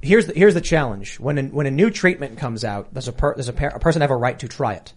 here's 0.00 0.26
the, 0.26 0.34
here's 0.34 0.54
the 0.54 0.60
challenge. 0.60 1.18
When 1.20 1.38
a, 1.38 1.42
when 1.44 1.66
a 1.66 1.70
new 1.70 1.90
treatment 1.90 2.38
comes 2.38 2.64
out, 2.64 2.92
does 2.94 3.08
a 3.08 3.12
per, 3.12 3.34
does 3.34 3.48
a, 3.48 3.52
par- 3.52 3.72
a 3.74 3.80
person 3.80 4.02
have 4.02 4.10
a 4.10 4.16
right 4.16 4.38
to 4.38 4.48
try 4.48 4.74
it? 4.74 4.92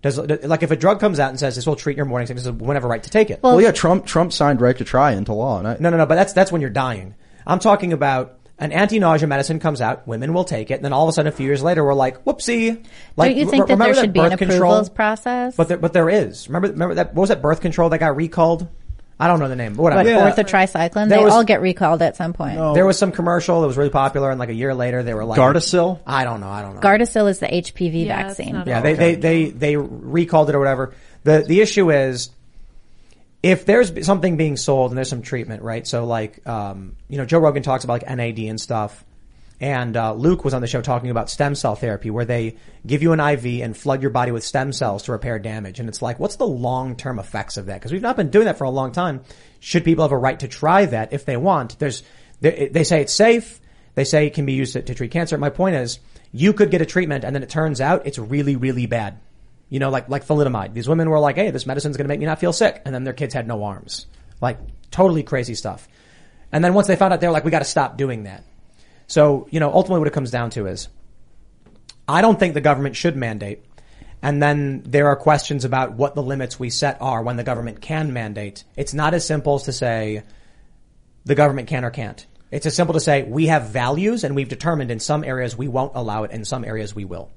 Does 0.00 0.16
like 0.16 0.62
if 0.62 0.70
a 0.70 0.76
drug 0.76 1.00
comes 1.00 1.18
out 1.18 1.30
and 1.30 1.40
says 1.40 1.56
this 1.56 1.66
will 1.66 1.74
treat 1.74 1.96
your 1.96 2.06
morning 2.06 2.26
sickness, 2.28 2.44
does 2.44 2.52
one 2.52 2.76
have 2.76 2.84
a 2.84 2.88
right 2.88 3.02
to 3.02 3.10
take 3.10 3.30
it? 3.30 3.40
Well, 3.42 3.60
yeah, 3.60 3.72
Trump 3.72 4.06
Trump 4.06 4.32
signed 4.32 4.60
right 4.60 4.76
to 4.78 4.84
try 4.84 5.12
into 5.12 5.32
law, 5.32 5.58
and 5.58 5.66
I, 5.66 5.76
No, 5.80 5.90
no, 5.90 5.96
no, 5.96 6.06
but 6.06 6.14
that's, 6.14 6.32
that's 6.32 6.52
when 6.52 6.60
you're 6.60 6.70
dying. 6.70 7.14
I'm 7.44 7.58
talking 7.58 7.92
about 7.92 8.38
an 8.60 8.72
anti-nausea 8.72 9.26
medicine 9.26 9.58
comes 9.60 9.80
out, 9.80 10.06
women 10.06 10.34
will 10.34 10.44
take 10.44 10.70
it, 10.70 10.74
and 10.74 10.84
then 10.84 10.92
all 10.92 11.04
of 11.04 11.08
a 11.08 11.12
sudden 11.12 11.32
a 11.32 11.34
few 11.34 11.46
years 11.46 11.62
later 11.62 11.84
we're 11.84 11.94
like, 11.94 12.24
whoopsie. 12.24 12.84
Like, 13.16 13.30
Don't 13.30 13.36
you 13.38 13.44
re- 13.46 13.50
think 13.50 13.66
that 13.68 13.78
there 13.78 13.94
should 13.94 14.12
be 14.12 14.20
an 14.20 14.30
birth 14.30 14.38
control? 14.38 14.56
approvals 14.58 14.88
process? 14.90 15.56
But 15.56 15.68
there, 15.68 15.78
but 15.78 15.92
there 15.92 16.08
is. 16.08 16.48
Remember, 16.48 16.68
remember 16.68 16.94
that, 16.96 17.14
what 17.14 17.22
was 17.22 17.28
that 17.30 17.42
birth 17.42 17.60
control 17.60 17.88
that 17.90 17.98
got 17.98 18.16
recalled? 18.16 18.68
I 19.20 19.26
don't 19.26 19.40
know 19.40 19.48
the 19.48 19.56
name, 19.56 19.74
but 19.74 19.82
whatever. 19.82 20.14
What, 20.16 20.36
orthotricycline? 20.36 21.08
There 21.08 21.18
They 21.18 21.24
was- 21.24 21.34
all 21.34 21.42
get 21.44 21.60
recalled 21.60 22.02
at 22.02 22.16
some 22.16 22.32
point. 22.32 22.56
There 22.74 22.86
was 22.86 22.96
some 22.98 23.10
commercial 23.10 23.60
that 23.62 23.66
was 23.66 23.76
really 23.76 23.90
popular, 23.90 24.30
and 24.30 24.38
like 24.38 24.48
a 24.48 24.54
year 24.54 24.74
later, 24.74 25.02
they 25.02 25.12
were 25.14 25.24
like 25.24 25.38
Gardasil? 25.40 25.98
I 26.06 26.22
don't 26.24 26.40
know. 26.40 26.48
I 26.48 26.62
don't 26.62 26.74
know. 26.76 26.80
Gardasil 26.80 27.28
is 27.28 27.40
the 27.40 27.46
HPV 27.48 28.06
Yeah, 28.06 28.28
it's 28.28 28.36
vaccine. 28.38 28.54
not 28.54 28.66
yeah, 28.68 28.80
they, 28.80 28.94
they 28.94 29.14
they 29.16 29.50
they 29.50 29.76
recalled 29.76 30.48
it 30.50 30.54
or 30.54 30.58
whatever. 30.60 30.94
The 31.24 31.40
the 31.46 31.60
issue 31.60 31.90
is 31.90 32.30
if 33.42 33.64
there's 33.66 34.04
something 34.06 34.36
being 34.36 34.56
sold 34.56 34.90
and 34.90 34.98
there's 34.98 35.08
some 35.10 35.22
treatment, 35.22 35.62
right? 35.62 35.86
So 35.86 36.04
like, 36.04 36.46
um, 36.46 36.96
you 37.08 37.18
know, 37.18 37.24
Joe 37.24 37.38
Rogan 37.38 37.62
talks 37.62 37.84
about 37.84 38.02
like 38.02 38.16
NAD 38.16 38.38
and 38.40 38.60
stuff. 38.60 39.04
And 39.60 39.96
uh, 39.96 40.14
Luke 40.14 40.44
was 40.44 40.54
on 40.54 40.60
the 40.60 40.68
show 40.68 40.80
talking 40.80 41.10
about 41.10 41.28
stem 41.28 41.54
cell 41.56 41.74
therapy, 41.74 42.10
where 42.10 42.24
they 42.24 42.56
give 42.86 43.02
you 43.02 43.12
an 43.12 43.20
IV 43.20 43.62
and 43.62 43.76
flood 43.76 44.02
your 44.02 44.12
body 44.12 44.30
with 44.30 44.44
stem 44.44 44.72
cells 44.72 45.04
to 45.04 45.12
repair 45.12 45.38
damage. 45.40 45.80
And 45.80 45.88
it's 45.88 46.00
like, 46.00 46.20
what's 46.20 46.36
the 46.36 46.46
long 46.46 46.94
term 46.94 47.18
effects 47.18 47.56
of 47.56 47.66
that? 47.66 47.74
Because 47.74 47.90
we've 47.90 48.02
not 48.02 48.16
been 48.16 48.30
doing 48.30 48.44
that 48.44 48.56
for 48.56 48.64
a 48.64 48.70
long 48.70 48.92
time. 48.92 49.22
Should 49.58 49.84
people 49.84 50.04
have 50.04 50.12
a 50.12 50.18
right 50.18 50.38
to 50.40 50.48
try 50.48 50.86
that 50.86 51.12
if 51.12 51.24
they 51.24 51.36
want? 51.36 51.78
There's, 51.78 52.04
they, 52.40 52.68
they 52.68 52.84
say 52.84 53.00
it's 53.00 53.12
safe. 53.12 53.60
They 53.96 54.04
say 54.04 54.26
it 54.26 54.34
can 54.34 54.46
be 54.46 54.52
used 54.52 54.74
to, 54.74 54.82
to 54.82 54.94
treat 54.94 55.10
cancer. 55.10 55.36
My 55.38 55.50
point 55.50 55.74
is, 55.74 55.98
you 56.30 56.52
could 56.52 56.70
get 56.70 56.80
a 56.80 56.86
treatment 56.86 57.24
and 57.24 57.34
then 57.34 57.42
it 57.42 57.48
turns 57.48 57.80
out 57.80 58.06
it's 58.06 58.18
really, 58.18 58.54
really 58.54 58.86
bad. 58.86 59.18
You 59.70 59.80
know, 59.80 59.90
like 59.90 60.08
like 60.08 60.26
thalidomide. 60.26 60.72
These 60.72 60.88
women 60.88 61.10
were 61.10 61.18
like, 61.18 61.36
"Hey, 61.36 61.50
this 61.50 61.66
medicine's 61.66 61.98
going 61.98 62.06
to 62.06 62.08
make 62.08 62.20
me 62.20 62.24
not 62.24 62.40
feel 62.40 62.54
sick," 62.54 62.80
and 62.86 62.94
then 62.94 63.04
their 63.04 63.12
kids 63.12 63.34
had 63.34 63.46
no 63.46 63.64
arms. 63.64 64.06
Like 64.40 64.58
totally 64.90 65.22
crazy 65.22 65.54
stuff. 65.54 65.86
And 66.50 66.64
then 66.64 66.72
once 66.72 66.86
they 66.86 66.96
found 66.96 67.12
out, 67.12 67.20
they're 67.20 67.30
like, 67.30 67.44
"We 67.44 67.50
got 67.50 67.58
to 67.58 67.66
stop 67.66 67.98
doing 67.98 68.22
that." 68.22 68.44
So 69.08 69.48
you 69.50 69.58
know, 69.58 69.72
ultimately, 69.72 69.98
what 69.98 70.08
it 70.08 70.14
comes 70.14 70.30
down 70.30 70.50
to 70.50 70.66
is, 70.66 70.88
I 72.06 72.22
don't 72.22 72.38
think 72.38 72.54
the 72.54 72.60
government 72.60 72.94
should 72.94 73.16
mandate. 73.16 73.64
And 74.22 74.42
then 74.42 74.82
there 74.84 75.08
are 75.08 75.16
questions 75.16 75.64
about 75.64 75.92
what 75.92 76.14
the 76.14 76.22
limits 76.22 76.58
we 76.58 76.70
set 76.70 76.98
are 77.00 77.22
when 77.22 77.36
the 77.36 77.44
government 77.44 77.80
can 77.80 78.12
mandate. 78.12 78.64
It's 78.76 78.94
not 78.94 79.14
as 79.14 79.24
simple 79.24 79.54
as 79.56 79.64
to 79.64 79.72
say 79.72 80.22
the 81.24 81.34
government 81.36 81.68
can 81.68 81.84
or 81.84 81.90
can't. 81.90 82.26
It's 82.50 82.66
as 82.66 82.74
simple 82.74 82.94
to 82.94 83.00
say 83.00 83.22
we 83.22 83.46
have 83.46 83.68
values 83.68 84.24
and 84.24 84.34
we've 84.34 84.48
determined 84.48 84.90
in 84.90 85.00
some 85.00 85.22
areas 85.22 85.56
we 85.56 85.68
won't 85.68 85.92
allow 85.94 86.24
it, 86.24 86.32
in 86.32 86.44
some 86.44 86.64
areas 86.64 86.94
we 86.94 87.04
will. 87.04 87.30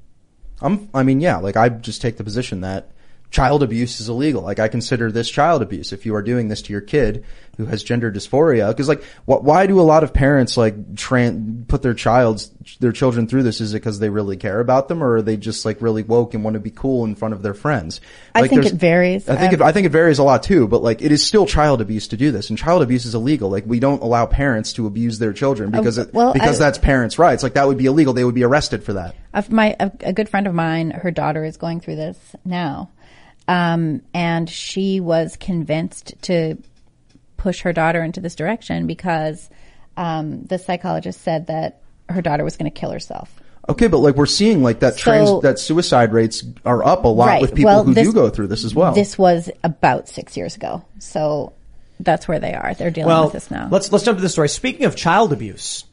I'm, 0.62 0.90
I 0.94 1.04
mean, 1.04 1.22
yeah, 1.22 1.38
like 1.38 1.58
I 1.58 1.70
just 1.70 2.02
take 2.02 2.18
the 2.18 2.24
position 2.24 2.62
that 2.62 2.92
child 3.32 3.64
abuse 3.64 4.00
is 4.02 4.10
illegal. 4.10 4.42
Like 4.44 4.60
I 4.60 4.68
consider 4.68 5.12
this 5.12 5.30
child 5.30 5.62
abuse. 5.62 5.94
If 5.94 6.06
you 6.06 6.14
are 6.16 6.22
doing 6.22 6.50
this 6.50 6.62
to 6.64 6.72
your 6.74 6.82
kid 6.82 7.24
who 7.58 7.66
has 7.66 7.82
gender 7.84 8.12
dysphoria, 8.12 8.76
cause 8.76 8.88
like, 8.90 9.04
wh- 9.26 9.44
why 9.44 9.66
do 9.68 9.80
a 9.80 9.84
lot 9.84 10.04
of 10.04 10.14
parents 10.14 10.58
like 10.58 10.96
tran 10.96 11.68
put 11.68 11.82
their 11.82 11.94
child's, 11.94 12.50
their 12.80 12.92
children 12.92 13.28
through 13.28 13.44
this? 13.44 13.62
Is 13.62 13.74
it 13.74 13.78
because 13.80 14.00
they 14.00 14.10
really 14.10 14.38
care 14.38 14.60
about 14.60 14.88
them 14.88 15.04
or 15.04 15.16
are 15.18 15.22
they 15.22 15.38
just 15.38 15.66
like 15.66 15.82
really 15.82 16.04
woke 16.04 16.34
and 16.34 16.44
want 16.44 16.56
to 16.56 16.60
be 16.60 16.72
cool 16.72 17.06
in 17.06 17.16
front 17.16 17.34
of 17.34 17.42
their 17.42 17.54
friends? 17.54 18.02
I 18.36 18.48
think 18.48 18.66
it 18.66 18.74
varies. 18.74 19.28
I 19.30 19.36
think 19.38 19.54
it, 19.54 19.62
Um, 19.62 19.68
I 19.68 19.72
think 19.72 19.86
it 19.86 19.92
varies 19.92 20.20
a 20.20 20.24
lot 20.24 20.44
too, 20.44 20.68
but 20.68 20.82
like 20.84 21.02
it 21.02 21.12
is 21.12 21.24
still 21.26 21.46
child 21.46 21.82
abuse 21.82 22.08
to 22.10 22.18
do 22.18 22.32
this, 22.32 22.50
and 22.50 22.58
child 22.60 22.82
abuse 22.82 23.06
is 23.06 23.16
illegal. 23.16 23.50
Like 23.50 23.64
we 23.66 23.80
don't 23.80 24.02
allow 24.02 24.26
parents 24.26 24.74
to 24.74 24.88
abuse 24.88 25.20
their 25.20 25.34
children 25.34 25.72
because 25.72 25.98
it, 25.98 26.08
Oh, 26.10 26.12
well, 26.14 26.34
because 26.34 26.60
I- 26.60 26.66
that's 26.66 26.78
parents' 26.78 27.18
rights. 27.20 27.44
Like 27.44 27.54
that 27.54 27.68
would 27.68 27.78
be 27.78 27.86
illegal. 27.86 28.14
They 28.14 28.24
would 28.26 28.36
be 28.36 28.44
arrested 28.44 28.84
for 28.84 28.94
that. 28.94 29.16
My 29.50 29.76
a, 29.80 29.90
a 30.02 30.14
good 30.14 30.28
friend 30.28 30.48
of 30.48 30.54
mine, 30.54 30.92
her 30.92 31.12
daughter 31.12 31.46
is 31.46 31.56
going 31.58 31.80
through 31.80 31.96
this 31.96 32.18
now, 32.44 32.90
um, 33.48 34.02
and 34.14 34.50
she 34.50 35.00
was 35.00 35.36
convinced 35.38 36.14
to 36.24 36.58
push 37.38 37.62
her 37.62 37.74
daughter 37.74 38.04
into 38.04 38.20
this 38.22 38.36
direction 38.36 38.88
because 38.88 39.50
um, 39.98 40.44
the 40.46 40.58
psychologist 40.58 41.22
said 41.22 41.48
that 41.48 41.82
her 42.10 42.22
daughter 42.22 42.44
was 42.44 42.58
going 42.58 42.72
to 42.72 42.80
kill 42.80 42.92
herself. 42.92 43.34
Okay, 43.70 43.88
but 43.88 44.00
like 44.00 44.16
we're 44.16 44.26
seeing 44.26 44.64
like 44.64 44.80
that 44.80 44.98
trans, 44.98 45.30
So- 45.30 45.42
that 45.42 45.60
suicide 45.60 46.14
rates 46.14 46.44
are 46.66 46.84
up 46.84 47.06
a 47.06 47.08
lot 47.08 47.28
Right. 47.28 47.42
with 47.42 47.54
people 47.56 47.72
Well, 47.72 47.84
who 47.84 47.94
this- 47.94 48.08
do 48.08 48.14
go 48.14 48.30
through 48.30 48.48
this 48.48 48.64
as 48.64 48.74
well. 48.76 48.94
This 48.94 49.18
was 49.18 49.50
about 49.64 50.10
six 50.10 50.36
years 50.36 50.56
ago, 50.56 50.84
so 51.00 51.54
that's 52.00 52.28
where 52.28 52.40
they 52.40 52.54
are. 52.54 52.74
They're 52.74 52.90
dealing 52.90 53.08
well, 53.10 53.26
with 53.26 53.34
this 53.34 53.52
now. 53.52 53.68
let's 53.72 53.92
let's 53.92 54.04
jump 54.04 54.18
to 54.18 54.22
the 54.22 54.30
story. 54.30 54.50
Speaking 54.50 54.86
of 54.86 54.96
child 54.96 55.32
abuse, 55.32 55.84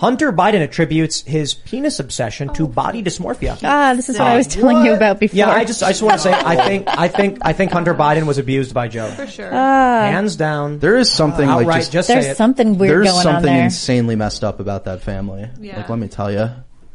Hunter 0.00 0.32
Biden 0.32 0.62
attributes 0.62 1.20
his 1.20 1.52
penis 1.52 2.00
obsession 2.00 2.48
to 2.54 2.66
body 2.66 3.02
dysmorphia. 3.02 3.58
Ah, 3.62 3.92
this 3.94 4.08
is 4.08 4.18
what 4.18 4.28
I 4.28 4.36
was 4.38 4.46
telling 4.46 4.82
you 4.86 4.94
about 4.94 5.20
before. 5.20 5.36
Yeah, 5.36 5.50
I 5.50 5.66
just 5.66 5.82
I 5.82 5.88
just 5.90 6.00
want 6.00 6.14
to 6.14 6.20
say 6.20 6.32
I 6.32 6.56
think 6.66 6.86
I 6.88 7.06
think 7.08 7.38
I 7.42 7.52
think 7.52 7.70
Hunter 7.70 7.92
Biden 7.94 8.26
was 8.26 8.38
abused 8.38 8.72
by 8.72 8.88
Joe. 8.88 9.10
For 9.10 9.26
sure. 9.26 9.50
Hands 9.50 10.34
down. 10.36 10.78
there 10.78 10.96
is 10.96 11.12
something 11.12 11.46
like 11.46 11.66
outright, 11.66 11.80
just, 11.82 11.92
just 11.92 12.08
There's 12.08 12.24
say 12.24 12.30
it. 12.30 12.38
something 12.38 12.78
weird 12.78 13.04
there's 13.04 13.08
going 13.08 13.16
on 13.18 13.22
something 13.34 13.52
there. 13.52 13.64
insanely 13.64 14.16
messed 14.16 14.42
up 14.42 14.58
about 14.58 14.86
that 14.86 15.02
family. 15.02 15.50
Yeah. 15.60 15.76
Like 15.76 15.90
let 15.90 15.98
me 15.98 16.08
tell 16.08 16.32
you. 16.32 16.48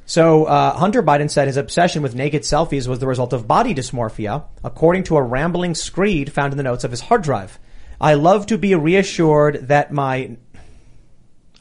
So 0.07 0.45
uh, 0.45 0.75
Hunter 0.75 1.03
Biden 1.03 1.29
said 1.29 1.45
his 1.45 1.57
obsession 1.57 2.01
with 2.01 2.15
naked 2.15 2.41
selfies 2.41 2.87
was 2.87 2.97
the 2.97 3.07
result 3.07 3.33
of 3.33 3.47
body 3.47 3.75
dysmorphia, 3.75 4.45
according 4.63 5.03
to 5.05 5.17
a 5.17 5.21
rambling 5.21 5.75
screed 5.75 6.31
found 6.33 6.53
in 6.53 6.57
the 6.57 6.63
notes 6.63 6.83
of 6.83 6.89
his 6.89 7.01
hard 7.01 7.21
drive. 7.21 7.59
I 8.01 8.15
love 8.15 8.47
to 8.47 8.57
be 8.57 8.73
reassured 8.75 9.67
that 9.69 9.91
my 9.91 10.37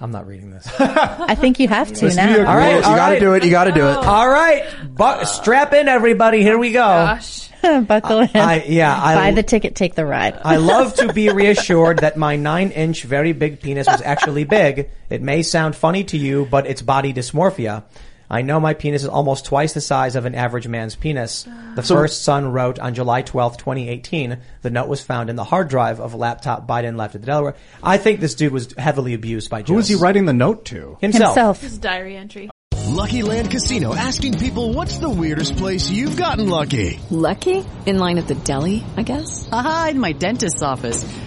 I'm 0.01 0.11
not 0.11 0.27
reading 0.27 0.51
this. 0.51 0.69
I 0.79 1.35
think 1.35 1.61
you 1.61 1.69
have 1.69 1.93
to 1.93 2.15
now. 2.15 2.39
All 2.39 2.57
right, 2.57 2.77
you 2.77 2.77
all 2.77 2.97
got 2.97 3.09
to 3.09 3.15
right. 3.15 3.21
do 3.21 3.35
it. 3.35 3.45
You 3.45 3.51
got 3.51 3.65
to 3.65 3.73
do 3.73 3.87
it. 3.87 3.97
All 3.97 4.29
right, 4.29 4.65
bu- 4.89 5.05
uh, 5.05 5.25
strap 5.25 5.73
in, 5.73 5.89
everybody. 5.89 6.43
Here 6.43 6.59
we 6.59 6.73
go. 6.73 6.81
Gosh. 6.81 7.49
Buckle 7.63 8.21
in. 8.21 8.31
I, 8.35 8.65
yeah, 8.65 8.95
I, 8.95 9.15
Buy 9.15 9.31
the 9.31 9.43
ticket, 9.43 9.75
take 9.75 9.95
the 9.95 10.05
ride. 10.05 10.39
I 10.45 10.57
love 10.57 10.95
to 10.97 11.13
be 11.13 11.31
reassured 11.31 12.01
that 12.01 12.17
my 12.17 12.37
nine 12.37 12.71
inch 12.73 13.05
very 13.05 13.33
big 13.33 13.61
penis 13.61 13.87
was 13.87 14.03
actually 14.03 14.45
big. 14.45 14.91
It 15.09 15.23
may 15.23 15.43
sound 15.43 15.75
funny 15.75 16.05
to 16.05 16.19
you, 16.19 16.47
but 16.51 16.67
it's 16.67 16.83
body 16.83 17.15
dysmorphia. 17.15 17.85
I 18.31 18.43
know 18.43 18.59
my 18.61 18.75
penis 18.75 19.03
is 19.03 19.09
almost 19.09 19.45
twice 19.45 19.75
the 19.75 19.81
size 19.81 20.17
of 20.17 20.25
an 20.25 20.35
average 20.35 20.67
man's 20.67 20.97
penis. 20.97 21.47
The 21.75 21.83
first 21.83 22.23
son 22.23 22.53
wrote 22.53 22.79
on 22.79 22.95
July 22.95 23.23
12th, 23.23 23.59
2018. 23.59 24.39
The 24.63 24.71
note 24.71 24.89
was 24.89 25.03
found 25.03 25.31
in 25.31 25.37
the 25.37 25.45
hard 25.45 25.69
drive 25.69 26.01
of 26.01 26.15
a 26.15 26.17
laptop 26.17 26.67
Biden 26.67 26.97
left 26.97 27.15
at 27.15 27.21
the 27.21 27.27
Delaware. 27.27 27.55
I 27.83 27.99
think 27.99 28.21
this 28.21 28.35
dude 28.35 28.53
was 28.53 28.73
heavily 28.79 29.15
abused 29.15 29.51
by 29.51 29.63
Joe. 29.63 29.75
Who 29.75 29.77
was 29.77 29.89
he 29.89 29.95
writing 29.95 30.25
the 30.25 30.33
note 30.33 30.65
to? 30.67 30.97
Himself. 31.01 31.35
Himself. 31.35 31.61
His 31.61 31.79
diary 31.79 32.17
entry. 32.17 32.51
Lucky 32.87 33.23
Land 33.23 33.51
Casino 33.51 33.95
asking 33.95 34.39
people 34.39 34.73
what's 34.73 34.99
the 34.99 35.09
weirdest 35.09 35.57
place 35.57 35.91
you've 35.91 36.17
gotten 36.17 36.49
lucky? 36.49 37.01
Lucky? 37.11 37.65
In 37.87 37.99
line 37.99 38.19
at 38.19 38.29
the 38.29 38.35
deli, 38.37 38.85
I 38.97 39.03
guess? 39.03 39.49
Aha, 39.51 39.89
in 39.91 40.01
my 40.01 40.13
dentist's 40.13 40.63
office. 40.63 41.05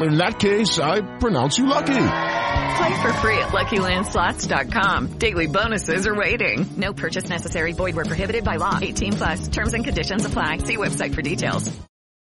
In 0.00 0.16
that 0.16 0.38
case, 0.38 0.78
I 0.78 1.00
pronounce 1.18 1.58
you 1.58 1.66
lucky. 1.66 1.92
Play 1.92 3.02
for 3.02 3.12
free 3.14 3.38
at 3.38 3.48
LuckyLandSlots.com. 3.48 5.18
Daily 5.18 5.46
bonuses 5.46 6.06
are 6.06 6.14
waiting. 6.14 6.66
No 6.76 6.92
purchase 6.92 7.28
necessary. 7.28 7.72
Void 7.72 7.96
where 7.96 8.06
prohibited 8.06 8.44
by 8.44 8.56
law. 8.56 8.78
18 8.80 9.12
plus. 9.14 9.48
Terms 9.48 9.74
and 9.74 9.84
conditions 9.84 10.24
apply. 10.24 10.58
See 10.58 10.76
website 10.76 11.14
for 11.14 11.22
details. 11.22 11.70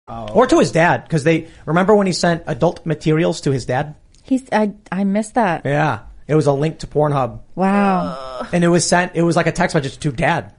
Or 0.07 0.45
to 0.45 0.59
his 0.59 0.71
dad, 0.71 1.03
because 1.03 1.23
they, 1.23 1.47
remember 1.65 1.95
when 1.95 2.07
he 2.07 2.13
sent 2.13 2.43
adult 2.45 2.85
materials 2.85 3.41
to 3.41 3.51
his 3.51 3.65
dad? 3.65 3.95
He's, 4.21 4.47
I, 4.51 4.73
I 4.91 5.05
missed 5.05 5.35
that. 5.35 5.65
Yeah. 5.65 6.01
It 6.27 6.35
was 6.35 6.47
a 6.47 6.53
link 6.53 6.79
to 6.79 6.87
Pornhub. 6.87 7.39
Wow. 7.55 8.47
And 8.51 8.63
it 8.63 8.67
was 8.67 8.85
sent, 8.87 9.15
it 9.15 9.23
was 9.23 9.35
like 9.35 9.47
a 9.47 9.51
text 9.51 9.75
message 9.75 9.97
to 9.99 10.11
dad. 10.11 10.53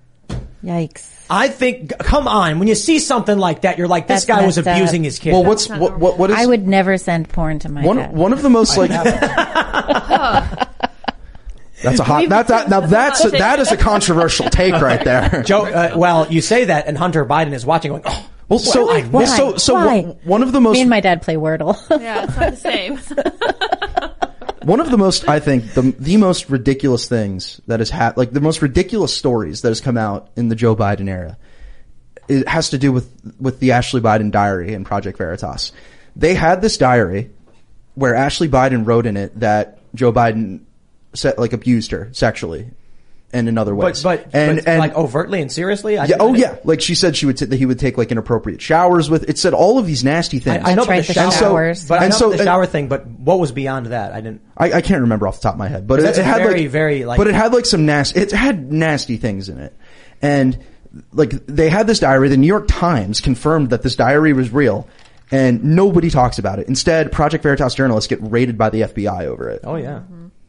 Yikes. 0.64 1.13
I 1.30 1.48
think, 1.48 1.96
come 1.98 2.28
on, 2.28 2.58
when 2.58 2.68
you 2.68 2.74
see 2.74 2.98
something 2.98 3.38
like 3.38 3.62
that, 3.62 3.78
you're 3.78 3.88
like, 3.88 4.06
this 4.06 4.24
That's 4.24 4.40
guy 4.40 4.46
was 4.46 4.56
messed 4.58 4.68
up. 4.68 4.76
abusing 4.76 5.04
his 5.04 5.18
kid. 5.18 5.32
Well, 5.32 5.44
what's 5.44 5.68
what 5.68 5.98
what 5.98 6.18
what 6.18 6.30
is 6.30 6.36
I 6.36 6.44
would 6.46 6.66
never 6.66 6.98
send 6.98 7.28
porn 7.30 7.58
to 7.60 7.68
my 7.70 7.82
one 7.82 7.96
dad. 7.96 8.12
one 8.12 8.32
of 8.34 8.42
the 8.42 8.50
most 8.50 8.76
like 8.76 8.90
that's 11.82 12.00
a 12.00 12.04
hot 12.04 12.28
that, 12.28 12.48
that 12.48 12.68
now 12.70 12.80
that's 12.80 13.24
a, 13.24 13.30
that 13.30 13.58
is 13.58 13.70
a 13.72 13.76
controversial 13.76 14.48
take 14.50 14.74
right 14.74 15.02
there. 15.04 15.42
Joe, 15.46 15.66
uh, 15.66 15.92
well, 15.96 16.30
you 16.30 16.40
say 16.40 16.66
that, 16.66 16.86
and 16.86 16.96
Hunter 16.96 17.24
Biden 17.24 17.52
is 17.52 17.66
watching, 17.66 17.90
going, 17.92 18.02
"Oh, 18.06 18.30
Well, 18.48 18.58
so 18.58 18.86
Why? 18.86 19.06
well, 19.10 19.26
so 19.26 19.56
so 19.56 19.74
Why? 19.74 20.02
one- 20.02 20.16
one 20.24 20.42
of 20.42 20.52
the 20.52 20.60
most 20.60 20.74
Me 20.74 20.80
and 20.82 20.90
my 20.90 21.00
dad 21.00 21.22
play 21.22 21.36
Wordle. 21.36 21.76
Yeah, 22.00 22.24
it's 22.24 22.36
not 22.36 22.50
the 22.52 22.56
same. 22.56 22.98
one 24.64 24.80
of 24.80 24.90
the 24.90 24.98
most 24.98 25.28
I 25.28 25.40
think 25.40 25.74
the 25.74 25.82
the 25.98 26.16
most 26.16 26.50
ridiculous 26.50 27.08
things 27.08 27.60
that 27.66 27.80
has 27.80 27.90
had 27.90 28.16
like 28.16 28.32
the 28.32 28.40
most 28.40 28.62
ridiculous 28.62 29.16
stories 29.16 29.62
that 29.62 29.68
has 29.68 29.80
come 29.80 29.96
out 29.96 30.30
in 30.36 30.48
the 30.48 30.54
Joe 30.54 30.74
Biden 30.74 31.08
era. 31.08 31.38
It 32.28 32.48
has 32.48 32.70
to 32.70 32.78
do 32.78 32.92
with 32.92 33.10
with 33.38 33.60
the 33.60 33.72
Ashley 33.72 34.00
Biden 34.00 34.30
diary 34.30 34.74
and 34.74 34.86
Project 34.86 35.18
Veritas. 35.18 35.72
They 36.16 36.34
had 36.34 36.62
this 36.62 36.78
diary 36.78 37.30
where 37.94 38.14
Ashley 38.14 38.48
Biden 38.48 38.86
wrote 38.86 39.06
in 39.06 39.16
it 39.16 39.38
that 39.40 39.78
Joe 39.94 40.12
Biden 40.12 40.60
set, 41.12 41.38
like 41.38 41.52
abused 41.52 41.90
her 41.90 42.08
sexually 42.12 42.70
and 43.34 43.48
in 43.48 43.58
other 43.58 43.74
But 43.74 43.84
ways. 43.84 44.02
but, 44.02 44.28
and 44.32 44.56
but 44.58 44.68
and 44.68 44.78
like 44.78 44.94
overtly 44.94 45.42
and 45.42 45.52
seriously. 45.52 45.98
I, 45.98 46.06
yeah, 46.06 46.16
oh 46.20 46.32
didn't- 46.34 46.40
yeah, 46.54 46.58
like 46.64 46.80
she 46.80 46.94
said, 46.94 47.16
she 47.16 47.26
would 47.26 47.36
t- 47.36 47.44
that 47.44 47.56
he 47.56 47.66
would 47.66 47.78
take 47.78 47.98
like 47.98 48.10
inappropriate 48.10 48.62
showers 48.62 49.10
with. 49.10 49.28
It 49.28 49.36
said 49.38 49.52
all 49.52 49.78
of 49.78 49.86
these 49.86 50.02
nasty 50.04 50.38
things. 50.38 50.64
I, 50.64 50.70
I 50.70 50.74
know 50.74 50.84
That's 50.84 51.08
the 51.08 51.12
the 51.14 51.30
shower, 51.30 51.32
showers. 51.32 51.86
but 51.86 52.00
I 52.00 52.04
And 52.04 52.12
know 52.12 52.18
so- 52.18 52.26
about 52.26 52.36
the 52.36 52.42
and- 52.42 52.46
shower 52.46 52.66
thing. 52.66 52.88
But 52.88 53.06
what 53.06 53.38
was 53.38 53.52
beyond 53.52 53.86
that? 53.86 54.12
I 54.12 54.20
didn't. 54.20 54.40
I, 54.56 54.72
I 54.72 54.80
can't 54.80 55.02
remember 55.02 55.28
off 55.28 55.36
the 55.36 55.42
top 55.42 55.54
of 55.54 55.58
my 55.58 55.68
head, 55.68 55.86
but 55.86 55.98
it, 56.00 56.04
it 56.16 56.24
had 56.24 56.38
very, 56.38 56.62
like 56.62 56.70
very, 56.70 57.04
like- 57.04 57.18
but 57.18 57.26
it 57.26 57.34
had 57.34 57.52
like 57.52 57.66
some 57.66 57.84
nasty. 57.84 58.20
It 58.20 58.30
had 58.32 58.72
nasty 58.72 59.16
things 59.16 59.48
in 59.48 59.58
it, 59.58 59.76
and 60.22 60.58
like 61.12 61.30
they 61.46 61.68
had 61.68 61.86
this 61.86 61.98
diary. 61.98 62.28
The 62.28 62.36
New 62.36 62.46
York 62.46 62.66
Times 62.68 63.20
confirmed 63.20 63.70
that 63.70 63.82
this 63.82 63.96
diary 63.96 64.32
was 64.32 64.52
real, 64.52 64.88
and 65.32 65.64
nobody 65.64 66.08
talks 66.08 66.38
about 66.38 66.60
it. 66.60 66.68
Instead, 66.68 67.10
Project 67.10 67.42
Veritas 67.42 67.74
journalists 67.74 68.06
get 68.06 68.20
raided 68.22 68.56
by 68.56 68.70
the 68.70 68.82
FBI 68.82 69.24
over 69.26 69.50
it. 69.50 69.60
Oh 69.64 69.74
yeah. 69.76 70.02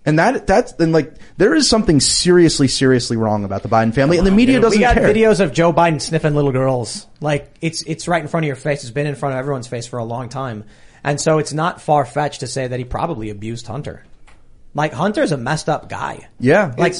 And 0.05 0.19
that 0.19 0.45
that's 0.45 0.73
then 0.73 0.91
like 0.91 1.13
there 1.37 1.55
is 1.55 1.67
something 1.67 1.99
seriously 1.99 2.67
seriously 2.67 3.17
wrong 3.17 3.43
about 3.43 3.63
the 3.63 3.69
Biden 3.69 3.93
family, 3.93 4.17
and 4.17 4.27
the 4.27 4.31
media 4.31 4.59
doesn't 4.59 4.77
we 4.77 4.83
got 4.83 4.95
care. 4.95 5.07
videos 5.11 5.39
of 5.39 5.51
Joe 5.51 5.73
Biden 5.73 5.99
sniffing 5.99 6.35
little 6.35 6.51
girls. 6.51 7.07
Like 7.21 7.51
it's 7.59 7.81
it's 7.83 8.07
right 8.07 8.21
in 8.21 8.27
front 8.27 8.45
of 8.45 8.47
your 8.47 8.55
face. 8.55 8.83
It's 8.83 8.91
been 8.91 9.07
in 9.07 9.15
front 9.15 9.33
of 9.33 9.39
everyone's 9.39 9.67
face 9.67 9.87
for 9.87 9.97
a 9.97 10.05
long 10.05 10.29
time, 10.29 10.63
and 11.03 11.19
so 11.19 11.39
it's 11.39 11.53
not 11.53 11.81
far 11.81 12.05
fetched 12.05 12.41
to 12.41 12.47
say 12.47 12.67
that 12.67 12.77
he 12.77 12.85
probably 12.85 13.31
abused 13.31 13.65
Hunter. 13.65 14.03
Like 14.75 14.91
Hunter's 14.93 15.31
a 15.31 15.37
messed 15.37 15.69
up 15.69 15.87
guy. 15.89 16.27
Yeah, 16.39 16.75
Like 16.77 16.93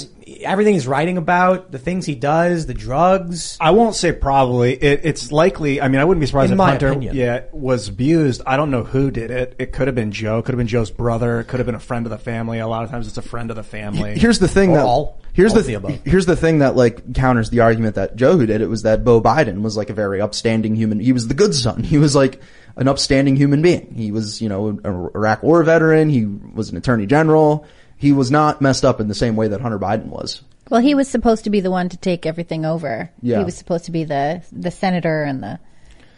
everything 0.44 0.74
he's 0.76 0.88
writing 0.88 1.18
about, 1.18 1.72
the 1.74 1.78
things 1.78 2.06
he 2.06 2.16
does, 2.16 2.66
the 2.68 2.74
drugs. 2.74 3.58
I 3.60 3.72
won't 3.72 3.96
say 3.96 4.14
probably. 4.14 4.74
It, 4.82 5.02
it's 5.04 5.30
likely. 5.32 5.82
I 5.82 5.90
mean, 5.90 6.00
I 6.00 6.06
wouldn't 6.06 6.22
be 6.22 6.26
surprised 6.26 6.54
In 6.54 6.60
if 6.60 6.66
Hunter, 6.66 6.88
opinion. 6.88 7.16
yeah, 7.18 7.42
was 7.52 7.90
abused. 7.90 8.42
I 8.48 8.56
don't 8.56 8.72
know 8.72 8.84
who 8.84 9.12
did 9.12 9.30
it. 9.30 9.56
It 9.60 9.74
could 9.74 9.88
have 9.88 9.96
been 9.96 10.12
Joe. 10.14 10.42
Could 10.42 10.54
have 10.54 10.58
been 10.58 10.68
Joe's 10.68 10.90
brother. 10.90 11.42
It 11.42 11.46
could 11.50 11.60
have 11.60 11.66
been 11.66 11.76
a 11.76 11.80
friend 11.82 12.06
of 12.06 12.12
the 12.12 12.18
family. 12.18 12.60
A 12.60 12.68
lot 12.68 12.86
of 12.86 12.90
times, 12.92 13.08
it's 13.08 13.18
a 13.18 13.22
friend 13.22 13.50
of 13.50 13.58
the 13.58 13.64
family. 13.64 14.18
Here's 14.18 14.40
the 14.40 14.48
thing 14.48 14.72
Or 14.72 14.78
that 14.78 14.86
all. 14.86 15.20
here's 15.34 15.52
All 15.52 15.58
the, 15.58 15.64
the 15.68 15.74
above. 15.74 16.00
here's 16.06 16.26
the 16.26 16.38
thing 16.38 16.60
that 16.60 16.78
like 16.78 17.14
counters 17.14 17.50
the 17.50 17.60
argument 17.60 17.96
that 17.96 18.16
Joe 18.16 18.38
who 18.38 18.46
did 18.46 18.62
it 18.62 18.68
was 18.68 18.84
that 18.84 19.04
Bo 19.04 19.20
Biden 19.22 19.62
was 19.62 19.76
like 19.76 19.90
a 19.90 19.94
very 19.94 20.22
upstanding 20.22 20.76
human. 20.78 21.02
He 21.02 21.12
was 21.12 21.28
the 21.28 21.34
good 21.34 21.54
son. 21.54 21.84
He 21.84 21.98
was 21.98 22.16
like 22.16 22.42
an 22.78 22.88
upstanding 22.88 23.36
human 23.36 23.62
being. 23.62 23.94
He 23.96 24.12
was 24.12 24.42
you 24.42 24.50
know 24.50 24.68
an 24.70 24.82
Iraq 24.86 25.44
War 25.44 25.64
veteran. 25.64 26.10
He 26.10 26.26
was 26.26 26.70
an 26.70 26.78
attorney 26.78 27.06
general. 27.06 27.66
He 27.98 28.12
was 28.12 28.30
not 28.30 28.62
messed 28.62 28.84
up 28.84 29.00
in 29.00 29.08
the 29.08 29.16
same 29.16 29.36
way 29.36 29.48
that 29.48 29.62
Hunter 29.62 29.80
Biden 29.80 30.08
was. 30.08 30.42
Well, 30.70 30.82
he 30.82 30.96
was 30.96 31.08
supposed 31.08 31.44
to 31.44 31.50
be 31.50 31.62
the 31.62 31.72
one 31.72 31.90
to 31.90 31.98
take 31.98 32.26
everything 32.26 32.66
over. 32.66 33.12
Yeah. 33.22 33.38
He 33.40 33.44
was 33.46 33.56
supposed 33.56 33.86
to 33.86 33.92
be 33.92 34.04
the 34.04 34.44
the 34.52 34.72
senator 34.72 35.24
and 35.24 35.42
the 35.42 35.60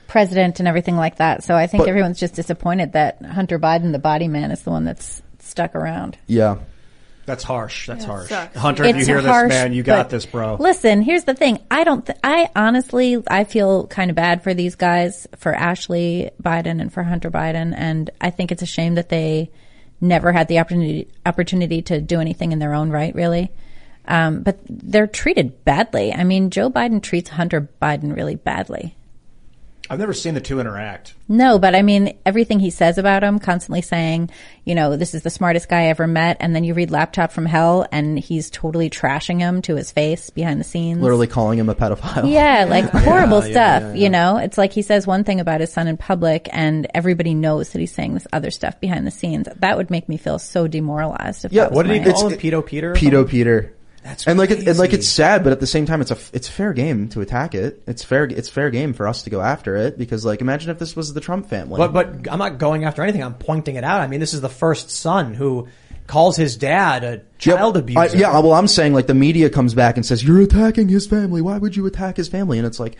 president 0.07 0.59
and 0.59 0.67
everything 0.67 0.95
like 0.95 1.17
that. 1.17 1.43
So 1.43 1.55
I 1.55 1.67
think 1.67 1.83
But- 1.83 1.89
everyone's 1.89 2.19
just 2.19 2.33
disappointed 2.33 2.93
that 2.93 3.21
Hunter 3.23 3.59
Biden, 3.59 3.91
the 3.91 3.99
body 3.99 4.27
man, 4.27 4.51
is 4.51 4.61
the 4.63 4.71
one 4.71 4.85
that's 4.85 5.21
stuck 5.39 5.75
around. 5.75 6.17
Yeah. 6.27 6.57
That's 7.27 7.43
harsh. 7.43 7.87
That's 7.87 8.05
harsh. 8.05 8.29
sucks. 8.29 8.55
Hunter, 8.55 8.85
if 8.85 8.95
you 8.95 9.05
hear 9.05 9.21
harsh, 9.21 9.49
this, 9.49 9.61
man, 9.61 9.73
you 9.73 9.83
got 9.83 10.09
this, 10.09 10.25
bro. 10.25 10.55
Listen, 10.55 11.01
here's 11.01 11.25
the 11.25 11.33
thing. 11.33 11.59
I 11.69 11.83
don't. 11.83 12.05
Th- 12.05 12.17
I 12.23 12.49
honestly, 12.55 13.21
I 13.27 13.43
feel 13.43 13.85
kind 13.87 14.09
of 14.09 14.15
bad 14.15 14.43
for 14.43 14.53
these 14.53 14.75
guys, 14.75 15.27
for 15.35 15.53
Ashley 15.53 16.31
Biden 16.41 16.79
and 16.79 16.91
for 16.91 17.03
Hunter 17.03 17.29
Biden, 17.29 17.73
and 17.75 18.09
I 18.21 18.29
think 18.29 18.53
it's 18.53 18.61
a 18.61 18.65
shame 18.65 18.95
that 18.95 19.09
they 19.09 19.51
never 19.99 20.31
had 20.31 20.47
the 20.47 20.59
opportunity 20.59 21.09
opportunity 21.25 21.81
to 21.81 21.99
do 21.99 22.21
anything 22.21 22.53
in 22.53 22.59
their 22.59 22.73
own 22.73 22.91
right, 22.91 23.13
really. 23.13 23.51
Um, 24.07 24.43
but 24.43 24.59
they're 24.69 25.05
treated 25.05 25.65
badly. 25.65 26.13
I 26.13 26.23
mean, 26.23 26.49
Joe 26.49 26.69
Biden 26.69 27.03
treats 27.03 27.29
Hunter 27.29 27.67
Biden 27.81 28.15
really 28.15 28.35
badly. 28.35 28.95
I've 29.89 29.99
never 29.99 30.13
seen 30.13 30.33
the 30.33 30.41
two 30.41 30.59
interact. 30.59 31.13
No, 31.29 31.59
but 31.59 31.75
I 31.75 31.81
mean, 31.81 32.17
everything 32.25 32.59
he 32.59 32.69
says 32.69 32.97
about 32.97 33.23
him, 33.23 33.39
constantly 33.39 33.81
saying, 33.81 34.29
you 34.63 34.75
know, 34.75 34.95
this 34.95 35.13
is 35.13 35.23
the 35.23 35.29
smartest 35.29 35.69
guy 35.69 35.83
I 35.83 35.87
ever 35.87 36.07
met. 36.07 36.37
And 36.39 36.55
then 36.55 36.63
you 36.63 36.73
read 36.73 36.91
Laptop 36.91 37.31
from 37.31 37.45
Hell 37.45 37.85
and 37.91 38.17
he's 38.17 38.49
totally 38.49 38.89
trashing 38.89 39.39
him 39.39 39.61
to 39.63 39.75
his 39.75 39.91
face 39.91 40.29
behind 40.29 40.59
the 40.59 40.65
scenes. 40.65 41.01
Literally 41.01 41.27
calling 41.27 41.59
him 41.59 41.69
a 41.69 41.75
pedophile. 41.75 42.29
Yeah, 42.29 42.65
like 42.69 42.89
horrible 42.89 43.45
yeah, 43.45 43.51
stuff, 43.51 43.83
yeah, 43.83 43.93
you 43.93 44.09
know? 44.09 44.37
It's 44.37 44.57
like 44.57 44.73
he 44.73 44.81
says 44.81 45.07
one 45.07 45.23
thing 45.23 45.39
about 45.39 45.61
his 45.61 45.71
son 45.71 45.87
in 45.87 45.97
public 45.97 46.49
and 46.51 46.87
everybody 46.93 47.33
knows 47.33 47.69
that 47.69 47.79
he's 47.79 47.93
saying 47.93 48.13
this 48.13 48.27
other 48.33 48.51
stuff 48.51 48.79
behind 48.79 49.07
the 49.07 49.11
scenes. 49.11 49.47
That 49.57 49.77
would 49.77 49.89
make 49.89 50.09
me 50.09 50.17
feel 50.17 50.39
so 50.39 50.67
demoralized 50.67 51.45
if 51.45 51.51
Yeah, 51.51 51.63
that 51.63 51.71
was 51.71 51.75
What 51.77 51.87
did 51.87 52.05
he 52.05 52.11
call 52.11 52.29
him? 52.29 52.39
Pedo 52.39 52.65
Peter. 52.65 52.93
Pedo? 52.93 53.27
Peter. 53.27 53.73
That's 54.03 54.25
and 54.25 54.39
like 54.39 54.51
it, 54.51 54.65
and 54.67 54.77
like 54.79 54.93
it's 54.93 55.07
sad, 55.07 55.43
but 55.43 55.51
at 55.51 55.59
the 55.59 55.67
same 55.67 55.85
time, 55.85 55.99
it's 56.01 56.11
a 56.11 56.17
it's 56.31 56.47
fair 56.47 56.71
game 56.73 57.09
to 57.09 57.21
attack 57.21 57.53
it. 57.55 57.81
It's 57.87 58.03
fair 58.03 58.23
it's 58.23 58.47
fair 58.47 58.69
game 58.69 58.93
for 58.93 59.07
us 59.07 59.23
to 59.23 59.29
go 59.29 59.41
after 59.41 59.75
it 59.75 59.97
because 59.97 60.23
like 60.23 60.39
imagine 60.39 60.69
if 60.71 60.79
this 60.79 60.95
was 60.95 61.13
the 61.13 61.19
Trump 61.21 61.49
family. 61.49 61.77
But 61.77 61.91
but 61.93 62.31
I'm 62.31 62.39
not 62.39 62.57
going 62.57 62.85
after 62.85 63.01
anything. 63.03 63.23
I'm 63.23 63.33
pointing 63.33 63.75
it 63.75 63.83
out. 63.83 63.99
I 64.01 64.07
mean, 64.07 64.19
this 64.21 64.33
is 64.33 64.39
the 64.41 64.49
first 64.49 64.89
son 64.91 65.33
who 65.33 65.67
calls 66.05 66.37
his 66.37 66.55
dad 66.55 67.03
a 67.03 67.09
Yep. 67.09 67.25
child 67.37 67.75
I- 67.75 67.79
abuser. 67.81 68.17
yeah, 68.17 68.31
well, 68.39 68.53
I'm 68.53 68.67
saying 68.67 68.93
like 68.93 69.07
the 69.07 69.13
media 69.13 69.49
comes 69.49 69.73
back 69.73 69.97
and 69.97 70.05
says 70.05 70.23
you're 70.23 70.41
attacking 70.41 70.87
his 70.87 71.05
family. 71.05 71.41
Why 71.41 71.57
would 71.57 71.75
you 71.75 71.85
attack 71.85 72.15
his 72.17 72.29
family? 72.29 72.57
And 72.57 72.65
it's 72.65 72.79
like, 72.79 72.95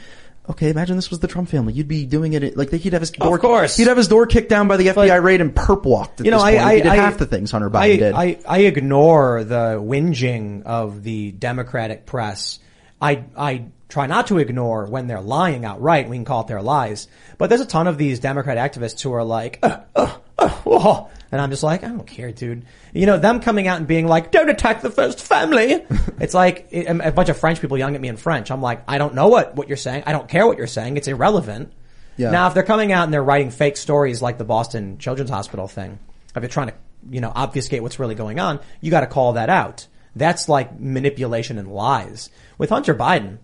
okay, 0.50 0.70
imagine 0.70 0.96
this 0.96 1.10
was 1.10 1.20
the 1.20 1.28
Trump 1.28 1.50
family. 1.50 1.74
You'd 1.74 1.88
be 1.88 2.06
doing 2.06 2.34
it 2.34 2.56
like 2.58 2.72
he'd 2.72 2.94
have 2.94 3.02
his 3.02 3.12
door. 3.12 3.36
Of 3.36 3.42
course. 3.42 3.78
he'd 3.78 3.88
have 3.88 3.98
his 3.98 4.08
door 4.08 4.26
kicked 4.26 4.50
down 4.50 4.68
by 4.68 4.78
the 4.78 4.88
FBI 4.88 5.22
raid 5.22 5.42
and 5.42 5.54
perp 5.54 5.84
walked. 5.84 6.22
At 6.22 6.26
you 6.26 6.32
know, 6.32 6.38
this 6.38 6.44
I, 6.46 6.52
point. 6.54 6.66
I, 6.66 6.76
he 6.76 6.82
did 6.82 6.92
I- 6.92 6.96
half 6.96 7.18
the 7.18 7.26
things 7.26 7.52
Hunter 7.52 7.70
Biden 7.70 7.80
I, 7.80 7.96
did. 7.96 8.14
I, 8.14 8.40
I 8.48 8.60
ignore 8.60 9.44
the 9.44 9.80
whinging 9.82 10.64
of 10.64 11.04
the 11.04 11.32
Democratic 11.32 12.06
press. 12.06 12.60
I, 13.02 13.26
I 13.38 13.66
try 13.90 14.08
not 14.08 14.28
to 14.28 14.38
ignore 14.38 14.86
when 14.86 15.08
they're 15.08 15.22
lying 15.22 15.66
outright. 15.66 16.10
We 16.10 16.18
can 16.18 16.26
call 16.26 16.42
it 16.42 16.48
their 16.48 16.62
lies. 16.62 17.08
But 17.38 17.50
there's 17.50 17.62
a 17.62 17.66
ton 17.66 17.88
of 17.88 17.98
these 17.98 18.20
Democrat 18.20 18.58
activists 18.58 19.02
who 19.02 19.14
are 19.14 19.24
like, 19.24 19.60
uh, 19.64 19.82
uh, 19.96 20.18
uh, 20.38 20.50
whoa. 20.50 21.10
And 21.32 21.42
I'm 21.42 21.50
just 21.50 21.64
like, 21.64 21.84
I 21.84 21.90
don't 21.90 22.08
care, 22.08 22.32
dude. 22.32 22.66
You 22.94 23.06
know, 23.06 23.18
them 23.18 23.42
coming 23.42 23.68
out 23.68 23.78
and 23.78 23.88
being 23.88 24.08
like, 24.08 24.32
don't 24.32 24.50
attack 24.50 24.82
the 24.82 24.90
first 24.90 25.22
family. 25.22 25.86
it's 26.20 26.34
like 26.34 26.68
it, 26.72 26.88
um, 26.88 27.02
a 27.02 27.12
bunch 27.12 27.30
of 27.30 27.38
French 27.38 27.60
people 27.60 27.78
yelling 27.78 27.96
at 27.96 28.02
me 28.02 28.08
in 28.08 28.18
French. 28.18 28.50
I'm 28.50 28.62
like, 28.62 28.84
I 28.88 28.98
don't 28.98 29.14
know 29.14 29.28
what, 29.28 29.56
what 29.56 29.68
you're 29.68 29.78
saying. 29.78 30.04
I 30.06 30.14
don't 30.14 30.30
care 30.30 30.48
what 30.48 30.58
you're 30.58 30.68
saying. 30.68 30.98
It's 30.98 31.08
irrelevant. 31.08 31.74
Yeah. 32.16 32.32
Now, 32.32 32.48
if 32.48 32.54
they're 32.54 32.64
coming 32.64 32.92
out 32.92 33.04
and 33.04 33.14
they're 33.14 33.24
writing 33.24 33.52
fake 33.52 33.78
stories 33.78 34.22
like 34.22 34.38
the 34.38 34.46
Boston 34.46 34.98
Children's 34.98 35.30
Hospital 35.30 35.68
thing, 35.68 36.00
if 36.36 36.42
you're 36.42 36.50
trying 36.50 36.70
to, 36.70 36.74
you 37.10 37.22
know, 37.22 37.32
obfuscate 37.34 37.84
what's 37.84 38.00
really 38.00 38.16
going 38.16 38.40
on, 38.40 38.60
you 38.82 38.90
got 38.90 39.02
to 39.02 39.08
call 39.08 39.34
that 39.34 39.50
out. 39.50 39.88
That's 40.16 40.50
like 40.50 40.80
manipulation 40.80 41.58
and 41.58 41.72
lies. 41.72 42.30
With 42.58 42.70
Hunter 42.70 42.96
Biden, 42.96 43.38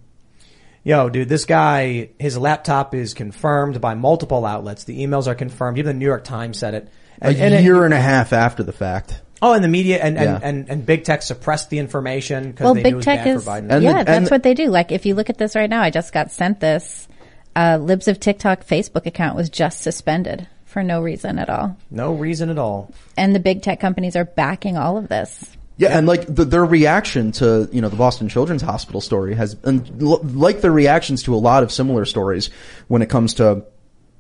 yo, 0.84 1.10
dude, 1.10 1.30
this 1.30 1.46
guy, 1.46 2.10
his 2.20 2.38
laptop 2.38 2.96
is 2.96 3.14
confirmed 3.14 3.80
by 3.80 3.94
multiple 3.94 4.46
outlets. 4.46 4.86
The 4.86 5.06
emails 5.06 5.28
are 5.28 5.36
confirmed. 5.36 5.78
Even 5.78 5.96
the 5.96 6.00
New 6.00 6.06
York 6.06 6.24
Times 6.24 6.58
said 6.58 6.74
it. 6.74 6.90
A 7.22 7.28
And- 7.28 7.38
and 7.38 7.54
it- 7.56 7.64
year 7.64 7.86
and 7.86 7.94
a 7.94 8.00
half 8.02 8.34
after 8.34 8.64
the 8.64 8.72
fact. 8.74 9.22
oh, 9.42 9.54
and 9.54 9.64
the 9.64 9.68
media 9.68 9.98
and, 10.02 10.18
and, 10.18 10.26
Yeah. 10.26 10.40
and, 10.42 10.70
and 10.70 10.86
big 10.86 11.04
tech 11.04 11.22
suppressed 11.22 11.70
the 11.70 11.80
information 11.80 12.52
because 12.52 12.64
well, 12.66 12.74
they 12.76 12.82
knew 12.84 12.88
it 12.88 12.92
big 12.92 12.96
was 12.96 13.06
tech 13.06 13.24
bad 13.26 13.28
is 13.36 13.44
for 13.44 13.50
Biden. 13.52 13.68
And 13.72 13.84
yeah, 13.84 13.92
the- 14.00 14.04
that's 14.06 14.18
and- 14.18 14.30
what 14.30 14.44
they 14.44 14.54
do. 14.54 14.70
Like 14.70 14.92
if 14.92 15.06
you 15.06 15.16
look 15.16 15.30
at 15.30 15.38
this 15.38 15.56
right 15.56 15.70
now, 15.70 15.82
I 15.82 15.90
just 15.90 16.14
got 16.14 16.32
sent 16.32 16.60
this. 16.60 17.08
Uh, 17.56 17.78
Libs 17.80 18.08
of 18.08 18.20
TikTok 18.20 18.66
Facebook 18.66 19.06
account 19.06 19.36
was 19.36 19.50
just 19.50 19.82
suspended 19.82 20.48
for 20.66 20.82
no 20.82 21.02
reason 21.02 21.38
at 21.38 21.50
all, 21.52 21.78
no 21.92 22.14
reason 22.14 22.50
at 22.50 22.58
all. 22.58 22.90
and 23.16 23.36
the 23.36 23.40
big 23.40 23.62
tech 23.62 23.80
companies 23.80 24.16
are 24.16 24.26
backing 24.26 24.76
all 24.76 24.98
of 24.98 25.08
this. 25.08 25.46
Yeah, 25.78 25.96
and 25.98 26.08
like 26.08 26.26
the, 26.28 26.46
their 26.46 26.66
reaction 26.66 27.32
to 27.34 27.68
you 27.72 27.82
know 27.82 27.90
the 27.90 27.96
Boston 27.96 28.28
Children's 28.30 28.62
Hospital 28.64 29.02
story 29.02 29.36
has, 29.36 29.56
and 29.64 30.02
l- 30.02 30.22
like 30.24 30.62
their 30.62 30.72
reactions 30.72 31.24
to 31.24 31.36
a 31.36 31.38
lot 31.38 31.62
of 31.64 31.72
similar 31.72 32.06
stories 32.06 32.50
when 32.88 33.02
it 33.04 33.10
comes 33.10 33.36
to 33.36 33.64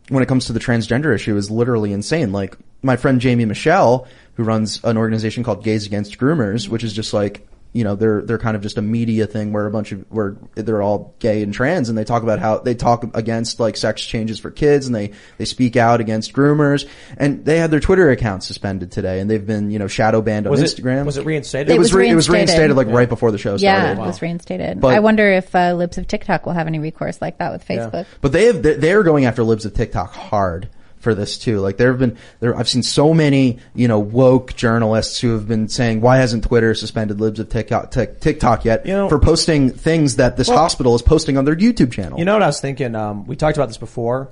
when 0.09 0.23
it 0.23 0.27
comes 0.27 0.45
to 0.45 0.53
the 0.53 0.59
transgender 0.59 1.13
issue 1.13 1.35
is 1.37 1.49
literally 1.49 1.93
insane. 1.93 2.31
Like 2.31 2.57
my 2.81 2.95
friend 2.97 3.21
Jaimee 3.21 3.47
Michell, 3.47 4.07
who 4.35 4.43
runs 4.43 4.83
an 4.83 4.97
organization 4.97 5.43
called 5.43 5.63
Gays 5.63 5.85
Against 5.85 6.17
Groomers, 6.17 6.67
which 6.67 6.83
is 6.83 6.93
just 6.93 7.13
like 7.13 7.47
you 7.73 7.83
know 7.83 7.95
they're 7.95 8.21
they're 8.21 8.37
kind 8.37 8.55
of 8.55 8.61
just 8.61 8.77
a 8.77 8.81
media 8.81 9.25
thing 9.27 9.51
where 9.51 9.65
a 9.65 9.71
bunch 9.71 9.91
of 9.91 10.05
where 10.11 10.37
they're 10.55 10.81
all 10.81 11.15
gay 11.19 11.41
and 11.43 11.53
trans 11.53 11.89
and 11.89 11.97
they 11.97 12.03
talk 12.03 12.21
about 12.23 12.37
how 12.39 12.59
they 12.59 12.75
talk 12.75 13.03
against 13.15 13.59
like 13.59 13.75
sex 13.75 14.01
changes 14.05 14.39
for 14.39 14.51
kids 14.51 14.85
and 14.85 14.95
they 14.95 15.11
they 15.39 15.45
speak 15.45 15.75
out 15.75 15.99
against 15.99 16.33
groomers 16.33 16.87
and 17.17 17.43
they 17.45 17.57
had 17.57 17.71
their 17.71 17.79
Twitter 17.79 18.11
account 18.11 18.43
suspended 18.43 18.91
today 18.91 19.19
and 19.19 19.29
they've 19.29 19.45
been 19.45 19.71
you 19.71 19.79
know 19.79 19.87
shadow 19.87 20.21
banned 20.21 20.45
on 20.45 20.51
Was 20.51 20.61
it, 20.61 20.77
Instagram. 20.81 21.05
was 21.05 21.17
it 21.17 21.25
reinstated? 21.25 21.69
It, 21.71 21.75
It 21.75 21.79
was, 21.79 21.87
was 21.87 21.93
re- 21.95 22.09
it 22.09 22.15
was 22.15 22.29
reinstated. 22.29 22.59
reinstated 22.69 22.77
like 22.77 22.95
right 22.95 23.09
before 23.09 23.31
the 23.31 23.37
show 23.39 23.55
Yeah, 23.55 23.81
started. 23.81 24.01
it 24.01 24.05
was 24.05 24.21
reinstated. 24.21 24.79
But- 24.79 24.93
I 24.93 24.99
wonder 24.99 25.27
if 25.31 25.53
uh, 25.55 25.73
Libs 25.73 25.97
of 25.97 26.07
TikTok 26.07 26.45
will 26.45 26.53
have 26.53 26.67
any 26.67 26.77
recourse 26.79 27.21
like 27.21 27.39
that 27.39 27.51
with 27.51 27.65
Facebook. 27.67 28.05
But 28.21 28.31
they 28.31 28.45
have 28.45 28.61
they're- 28.61 28.77
they're 28.77 29.03
going 29.03 29.25
after 29.25 29.43
libs 29.43 29.65
of 29.65 29.73
TikTok 29.73 30.13
hard 30.13 30.69
for 31.03 31.13
this 31.13 31.37
too. 31.37 31.59
Like 31.59 31.77
there 31.77 31.89
have 31.89 31.99
been 31.99 32.17
there 32.39 32.55
I've 32.57 32.67
seen 32.69 32.81
so 32.81 33.13
many 33.13 33.59
you 33.75 33.87
know 33.87 33.99
woke 33.99 34.55
journalists 34.55 35.19
who 35.19 35.33
have 35.33 35.47
been 35.47 35.67
saying 35.67 36.01
why 36.01 36.17
hasn't 36.17 36.45
Twitter 36.45 36.73
suspended 36.73 37.19
libs 37.19 37.39
of 37.39 37.49
TikTok 37.49 37.91
TikTok 37.91 38.65
yet 38.65 38.85
You 38.85 38.93
know- 38.93 39.09
for 39.09 39.19
posting 39.19 39.69
things 39.69 40.15
that 40.15 40.37
this 40.37 40.47
Well- 40.47 40.57
hospital 40.57 40.95
is 40.95 41.01
posting 41.03 41.37
on 41.37 41.45
their 41.45 41.55
YouTube 41.55 41.91
channel. 41.91 42.17
You 42.17 42.25
know 42.25 42.33
what 42.33 42.41
I 42.41 42.47
was 42.47 42.59
thinking? 42.61 42.95
Um, 42.95 43.27
we 43.27 43.35
talked 43.35 43.57
about 43.57 43.67
this 43.67 43.77
before. 43.77 44.29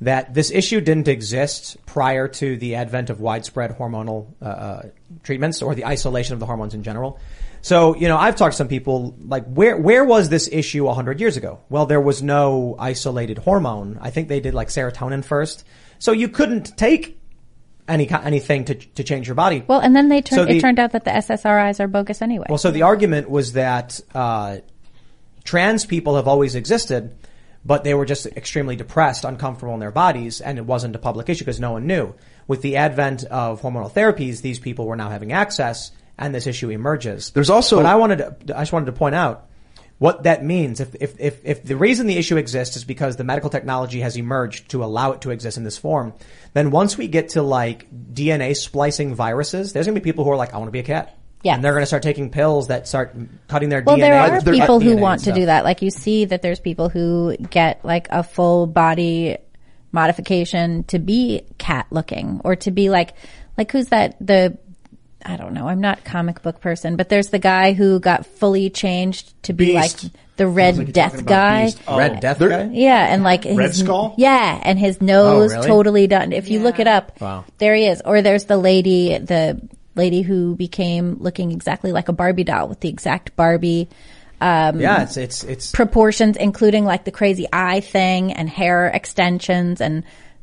That 0.00 0.34
this 0.34 0.50
issue 0.50 0.80
didn't 0.80 1.06
exist 1.08 1.76
prior 1.86 2.26
to 2.26 2.56
the 2.56 2.74
advent 2.74 3.10
of 3.10 3.20
widespread 3.20 3.78
hormonal 3.78 4.26
uh, 4.42 4.44
uh, 4.44 4.82
treatments 5.22 5.62
or 5.62 5.74
the 5.76 5.86
isolation 5.86 6.34
of 6.34 6.40
the 6.40 6.46
hormones 6.46 6.74
in 6.74 6.82
general. 6.82 7.18
So, 7.62 7.94
you 7.96 8.08
know, 8.08 8.18
I've 8.18 8.36
talked 8.36 8.52
to 8.52 8.56
some 8.58 8.68
people 8.68 9.14
like 9.26 9.46
where 9.46 9.76
where 9.78 10.04
was 10.04 10.28
this 10.28 10.48
issue 10.52 10.86
hundred 10.88 11.20
years 11.20 11.38
ago? 11.38 11.60
Well, 11.70 11.86
there 11.86 12.00
was 12.00 12.22
no 12.22 12.76
isolated 12.78 13.38
hormone. 13.38 13.98
I 14.02 14.10
think 14.10 14.28
they 14.28 14.40
did 14.40 14.52
like 14.52 14.68
serotonin 14.68 15.24
first, 15.24 15.64
so 16.04 16.12
you 16.12 16.28
couldn't 16.28 16.76
take 16.76 17.18
any 17.88 18.06
anything 18.10 18.66
to 18.66 18.74
to 18.74 19.02
change 19.02 19.26
your 19.26 19.34
body. 19.34 19.64
Well, 19.66 19.80
and 19.80 19.96
then 19.96 20.10
they 20.10 20.20
turned. 20.20 20.40
So 20.40 20.44
the- 20.44 20.58
it 20.58 20.60
turned 20.60 20.78
out 20.78 20.92
that 20.92 21.04
the 21.04 21.10
SSRIs 21.10 21.80
are 21.80 21.88
bogus 21.88 22.20
anyway. 22.20 22.44
Well, 22.50 22.58
so 22.58 22.70
the 22.70 22.82
argument 22.82 23.30
was 23.30 23.54
that 23.54 24.00
uh, 24.14 24.58
trans 25.44 25.86
people 25.86 26.16
have 26.16 26.28
always 26.28 26.54
existed, 26.56 27.16
but 27.64 27.84
they 27.84 27.94
were 27.94 28.04
just 28.04 28.26
extremely 28.26 28.76
depressed, 28.76 29.24
uncomfortable 29.24 29.72
in 29.72 29.80
their 29.80 29.90
bodies, 29.90 30.42
and 30.42 30.58
it 30.58 30.66
wasn't 30.66 30.94
a 30.94 30.98
public 30.98 31.30
issue 31.30 31.44
because 31.44 31.58
no 31.58 31.72
one 31.72 31.86
knew. 31.86 32.14
With 32.46 32.60
the 32.60 32.76
advent 32.76 33.24
of 33.24 33.62
hormonal 33.62 33.90
therapies, 33.90 34.42
these 34.42 34.58
people 34.58 34.86
were 34.86 34.96
now 34.96 35.08
having 35.08 35.32
access, 35.32 35.90
and 36.18 36.34
this 36.34 36.46
issue 36.46 36.68
emerges. 36.68 37.30
There's 37.30 37.48
also- 37.48 37.76
But 37.76 37.86
I 37.86 37.94
wanted 37.94 38.18
to, 38.18 38.56
I 38.58 38.60
just 38.60 38.72
wanted 38.74 38.86
to 38.86 38.92
point 38.92 39.14
out 39.14 39.46
what 40.04 40.24
that 40.24 40.44
means. 40.44 40.80
If, 40.80 40.94
if, 41.00 41.18
if, 41.18 41.40
if 41.44 41.64
the 41.64 41.78
reason 41.78 42.06
the 42.06 42.18
issue 42.18 42.36
exists 42.36 42.76
is 42.76 42.84
because 42.84 43.16
the 43.16 43.24
medical 43.24 43.48
technology 43.48 44.00
has 44.00 44.18
emerged 44.18 44.68
to 44.72 44.84
allow 44.84 45.12
it 45.12 45.22
to 45.22 45.30
exist 45.30 45.56
in 45.56 45.64
this 45.64 45.78
form, 45.78 46.12
then 46.52 46.70
once 46.70 46.98
we 46.98 47.08
get 47.08 47.30
to 47.30 47.42
like 47.42 47.90
DNA 47.90 48.54
splicing 48.54 49.14
viruses, 49.14 49.72
there's 49.72 49.86
going 49.86 49.94
to 49.94 50.02
be 50.02 50.04
people 50.04 50.22
who 50.24 50.30
are 50.30 50.36
like, 50.36 50.52
I 50.52 50.58
want 50.58 50.68
to 50.68 50.72
be 50.72 50.80
a 50.80 50.82
cat. 50.82 51.16
Yeah. 51.42 51.54
And 51.54 51.64
they're 51.64 51.72
going 51.72 51.80
to 51.82 51.86
start 51.86 52.02
taking 52.02 52.28
pills 52.28 52.68
that 52.68 52.86
start 52.86 53.16
cutting 53.48 53.70
their 53.70 53.80
DNA. 53.80 53.86
Well, 53.86 53.96
there 53.96 54.20
are 54.20 54.40
their 54.42 54.52
people 54.52 54.78
who 54.78 54.96
DNA 54.96 55.00
want 55.00 55.24
to 55.24 55.32
do 55.32 55.46
that. 55.46 55.64
Like 55.64 55.80
you 55.80 55.88
see 55.88 56.26
that 56.26 56.42
there's 56.42 56.60
people 56.60 56.90
who 56.90 57.34
get 57.38 57.82
like 57.82 58.08
a 58.10 58.22
full 58.22 58.66
body 58.66 59.38
modification 59.90 60.84
to 60.84 60.98
be 60.98 61.46
cat 61.56 61.86
looking 61.90 62.42
or 62.44 62.56
to 62.56 62.70
be 62.70 62.90
like, 62.90 63.14
like 63.56 63.72
who's 63.72 63.86
that? 63.86 64.18
The, 64.20 64.58
I 65.24 65.36
don't 65.36 65.54
know. 65.54 65.68
I'm 65.68 65.80
not 65.80 66.00
a 66.00 66.02
comic 66.02 66.42
book 66.42 66.60
person, 66.60 66.96
but 66.96 67.08
there's 67.08 67.28
the 67.28 67.38
guy 67.38 67.72
who 67.72 67.98
got 67.98 68.26
fully 68.26 68.68
changed 68.70 69.42
to 69.44 69.52
be 69.52 69.72
Beast. 69.72 70.04
like 70.04 70.12
the 70.36 70.46
Red 70.46 70.92
Death 70.92 71.24
guy. 71.24 71.72
Red 71.88 72.20
Death 72.20 72.38
guy? 72.38 72.68
Yeah, 72.72 73.12
and 73.12 73.22
like 73.22 73.44
his, 73.44 73.56
Red 73.56 73.74
Skull? 73.74 74.14
Yeah, 74.18 74.60
and 74.62 74.78
his 74.78 75.00
nose 75.00 75.52
Oh, 75.52 75.56
really? 75.56 75.66
totally 75.66 76.06
done. 76.06 76.32
If 76.32 76.50
you 76.50 76.60
look 76.60 76.78
it 76.78 76.86
up, 76.86 77.20
Wow. 77.20 77.44
there 77.58 77.74
he 77.74 77.86
is. 77.86 78.02
Or 78.04 78.20
there's 78.20 78.44
the 78.44 78.56
lady, 78.58 79.16
the 79.16 79.60
lady 79.94 80.22
who 80.22 80.56
became 80.56 81.16
looking 81.20 81.52
exactly 81.52 81.92
like 81.92 82.08
a 82.08 82.12
Barbie 82.12 82.44
doll 82.44 82.68
with 82.68 82.80
the 82.80 82.88
exact 82.88 83.34
Barbie 83.36 83.88
um, 84.40 84.80
Yeah, 84.80 85.04
it's, 85.04 85.16
it's, 85.16 85.44
it's, 85.44 85.70
proportions, 85.70 86.36
including 86.36 86.84
like 86.84 87.04
the 87.04 87.12
crazy 87.12 87.46
eye 87.52 87.80
thing 87.80 88.32
and 88.32 88.50
hair 88.50 88.88
extensions 88.88 89.80
and 89.80 90.02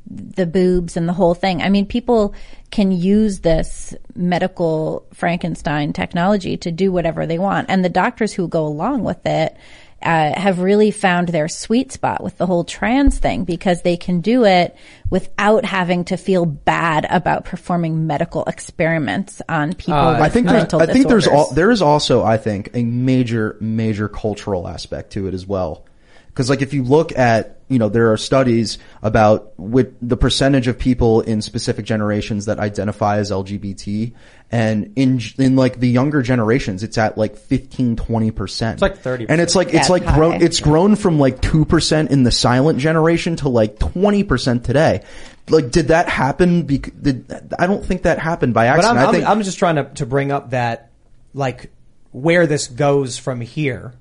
the 0.09 0.45
boobs 0.45 0.97
and 0.97 1.07
the 1.07 1.13
whole 1.13 1.33
thing. 1.33 1.61
I 1.61 1.69
mean, 1.69 1.85
people 1.85 2.33
can 2.69 2.91
use 2.91 3.39
this 3.39 3.93
medical 4.15 5.05
Frankenstein 5.13 5.93
technology 5.93 6.57
to 6.57 6.71
do 6.71 6.91
whatever 6.91 7.25
they 7.25 7.39
want. 7.39 7.69
And 7.69 7.83
the 7.83 7.89
doctors 7.89 8.33
who 8.33 8.47
go 8.47 8.65
along 8.65 9.03
with 9.03 9.25
it 9.25 9.55
uh, 10.01 10.33
have 10.39 10.59
really 10.59 10.89
found 10.89 11.27
their 11.27 11.47
sweet 11.47 11.91
spot 11.91 12.23
with 12.23 12.37
the 12.37 12.47
whole 12.47 12.63
trans 12.63 13.19
thing 13.19 13.43
because 13.43 13.83
they 13.83 13.95
can 13.95 14.19
do 14.19 14.45
it 14.45 14.75
without 15.11 15.63
having 15.63 16.03
to 16.05 16.17
feel 16.17 16.45
bad 16.45 17.05
about 17.09 17.45
performing 17.45 18.07
medical 18.07 18.43
experiments 18.45 19.41
on 19.47 19.73
people 19.73 19.93
Uh, 19.93 20.19
I 20.19 20.29
think 20.29 20.47
there's, 20.47 20.73
I 20.73 20.87
think 20.87 21.07
there's 21.07 21.27
all, 21.27 21.51
there 21.53 21.69
is 21.69 21.83
also 21.83 22.23
I 22.23 22.37
think 22.37 22.71
a 22.73 22.83
major 22.83 23.57
major 23.59 24.07
cultural 24.07 24.67
aspect 24.67 25.11
to 25.13 25.27
it 25.27 25.35
as 25.35 25.45
well. 25.45 25.85
Because 26.33 26.49
like 26.49 26.61
if 26.61 26.73
you 26.73 26.83
look 26.83 27.17
at 27.17 27.59
you 27.67 27.77
know 27.79 27.89
there 27.89 28.11
are 28.11 28.17
studies 28.17 28.77
about 29.01 29.57
with 29.59 29.95
the 30.01 30.17
percentage 30.17 30.67
of 30.67 30.77
people 30.79 31.21
in 31.21 31.41
specific 31.41 31.85
generations 31.85 32.45
that 32.45 32.59
identify 32.59 33.17
as 33.17 33.31
LGBT 33.31 34.13
and 34.51 34.93
in 34.95 35.19
in 35.37 35.55
like 35.55 35.79
the 35.79 35.87
younger 35.89 36.21
generations 36.21 36.83
it's 36.83 36.97
at 36.97 37.17
like 37.17 37.35
15 37.37 37.95
20 37.95 38.31
percent. 38.31 38.73
It's 38.75 38.81
like 38.81 38.97
30. 38.97 39.27
And 39.29 39.39
it's 39.41 39.55
like 39.55 39.67
it's 39.73 39.87
Yeah, 39.87 39.93
like 39.93 40.03
high. 40.03 40.15
grown 40.15 40.41
it's 40.41 40.59
grown 40.59 40.95
from 40.95 41.19
like 41.19 41.41
2% 41.41 42.09
in 42.11 42.23
the 42.23 42.31
silent 42.31 42.79
generation 42.79 43.35
to 43.37 43.49
like 43.49 43.77
20% 43.79 44.63
today. 44.63 45.03
Like 45.49 45.71
did 45.71 45.89
that 45.89 46.07
happen 46.09 46.63
bec- 46.63 46.91
did 47.01 47.31
I 47.57 47.67
don't 47.67 47.85
think 47.85 48.03
that 48.03 48.19
happened 48.19 48.53
by 48.53 48.67
but 48.67 48.79
accident. 48.79 48.99
I'm, 48.99 49.03
I 49.03 49.07
I'm, 49.07 49.13
think 49.13 49.25
I'm 49.27 49.41
just 49.43 49.59
trying 49.59 49.75
to, 49.75 49.83
to 49.95 50.05
bring 50.05 50.31
up 50.31 50.51
that, 50.51 50.91
like, 51.33 51.71
where 52.11 52.47
this 52.47 52.67
goes 52.67 53.17
from 53.17 53.41
here 53.41 53.93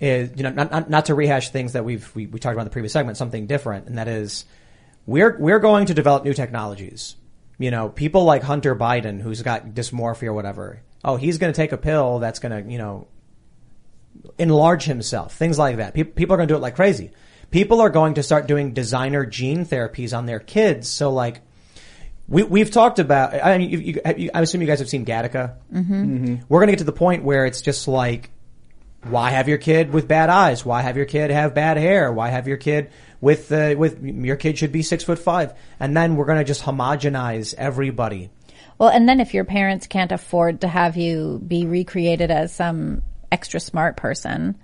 is, 0.00 0.30
you 0.36 0.42
know, 0.42 0.50
not, 0.50 0.70
not, 0.70 0.90
not 0.90 1.04
to 1.06 1.14
rehash 1.14 1.50
things 1.50 1.72
that 1.72 1.84
we've, 1.84 2.14
we, 2.14 2.26
we 2.26 2.38
talked 2.38 2.52
about 2.52 2.62
in 2.62 2.66
the 2.66 2.72
previous 2.72 2.92
segment, 2.92 3.16
something 3.16 3.46
different, 3.46 3.86
and 3.86 3.98
that 3.98 4.08
is, 4.08 4.44
we're, 5.06 5.36
we're 5.38 5.58
going 5.58 5.86
to 5.86 5.94
develop 5.94 6.24
new 6.24 6.34
technologies. 6.34 7.16
You 7.58 7.70
know, 7.70 7.88
people 7.88 8.24
like 8.24 8.42
Hunter 8.42 8.76
Biden, 8.76 9.20
who's 9.20 9.42
got 9.42 9.68
dysmorphia 9.70 10.28
or 10.28 10.32
whatever. 10.32 10.82
Oh, 11.04 11.16
he's 11.16 11.38
going 11.38 11.52
to 11.52 11.56
take 11.56 11.72
a 11.72 11.76
pill 11.76 12.20
that's 12.20 12.38
going 12.38 12.64
to, 12.64 12.70
you 12.70 12.78
know, 12.78 13.08
enlarge 14.38 14.84
himself, 14.84 15.34
things 15.34 15.58
like 15.58 15.78
that. 15.78 15.94
People, 15.94 16.12
people 16.12 16.34
are 16.34 16.36
going 16.36 16.48
to 16.48 16.54
do 16.54 16.56
it 16.56 16.60
like 16.60 16.76
crazy. 16.76 17.10
People 17.50 17.80
are 17.80 17.90
going 17.90 18.14
to 18.14 18.22
start 18.22 18.46
doing 18.46 18.74
designer 18.74 19.24
gene 19.24 19.64
therapies 19.64 20.16
on 20.16 20.26
their 20.26 20.38
kids. 20.38 20.88
So 20.88 21.10
like, 21.10 21.40
we, 22.28 22.42
we've 22.42 22.70
talked 22.70 22.98
about, 22.98 23.34
I 23.34 23.58
mean, 23.58 23.70
you, 23.70 23.78
you, 23.78 24.00
you, 24.16 24.30
I 24.34 24.42
assume 24.42 24.60
you 24.60 24.66
guys 24.66 24.80
have 24.80 24.88
seen 24.88 25.06
Gattaca. 25.06 25.56
Mm-hmm. 25.72 26.36
We're 26.48 26.60
going 26.60 26.68
to 26.68 26.72
get 26.72 26.80
to 26.80 26.84
the 26.84 26.92
point 26.92 27.24
where 27.24 27.46
it's 27.46 27.62
just 27.62 27.88
like, 27.88 28.30
why 29.02 29.30
have 29.30 29.48
your 29.48 29.58
kid 29.58 29.92
with 29.92 30.08
bad 30.08 30.28
eyes? 30.28 30.64
Why 30.64 30.82
have 30.82 30.96
your 30.96 31.06
kid 31.06 31.30
have 31.30 31.54
bad 31.54 31.76
hair? 31.76 32.12
Why 32.12 32.28
have 32.28 32.48
your 32.48 32.56
kid 32.56 32.90
with, 33.20 33.50
uh, 33.52 33.74
with, 33.76 34.02
your 34.02 34.36
kid 34.36 34.58
should 34.58 34.72
be 34.72 34.82
six 34.82 35.04
foot 35.04 35.18
five. 35.18 35.54
And 35.80 35.96
then 35.96 36.16
we're 36.16 36.24
going 36.26 36.38
to 36.38 36.44
just 36.44 36.62
homogenize 36.62 37.54
everybody. 37.54 38.30
Well, 38.78 38.90
and 38.90 39.08
then 39.08 39.20
if 39.20 39.34
your 39.34 39.44
parents 39.44 39.86
can't 39.86 40.12
afford 40.12 40.60
to 40.60 40.68
have 40.68 40.96
you 40.96 41.40
be 41.46 41.66
recreated 41.66 42.30
as 42.30 42.52
some 42.52 43.02
extra 43.30 43.60
smart 43.60 43.96
person, 43.96 44.56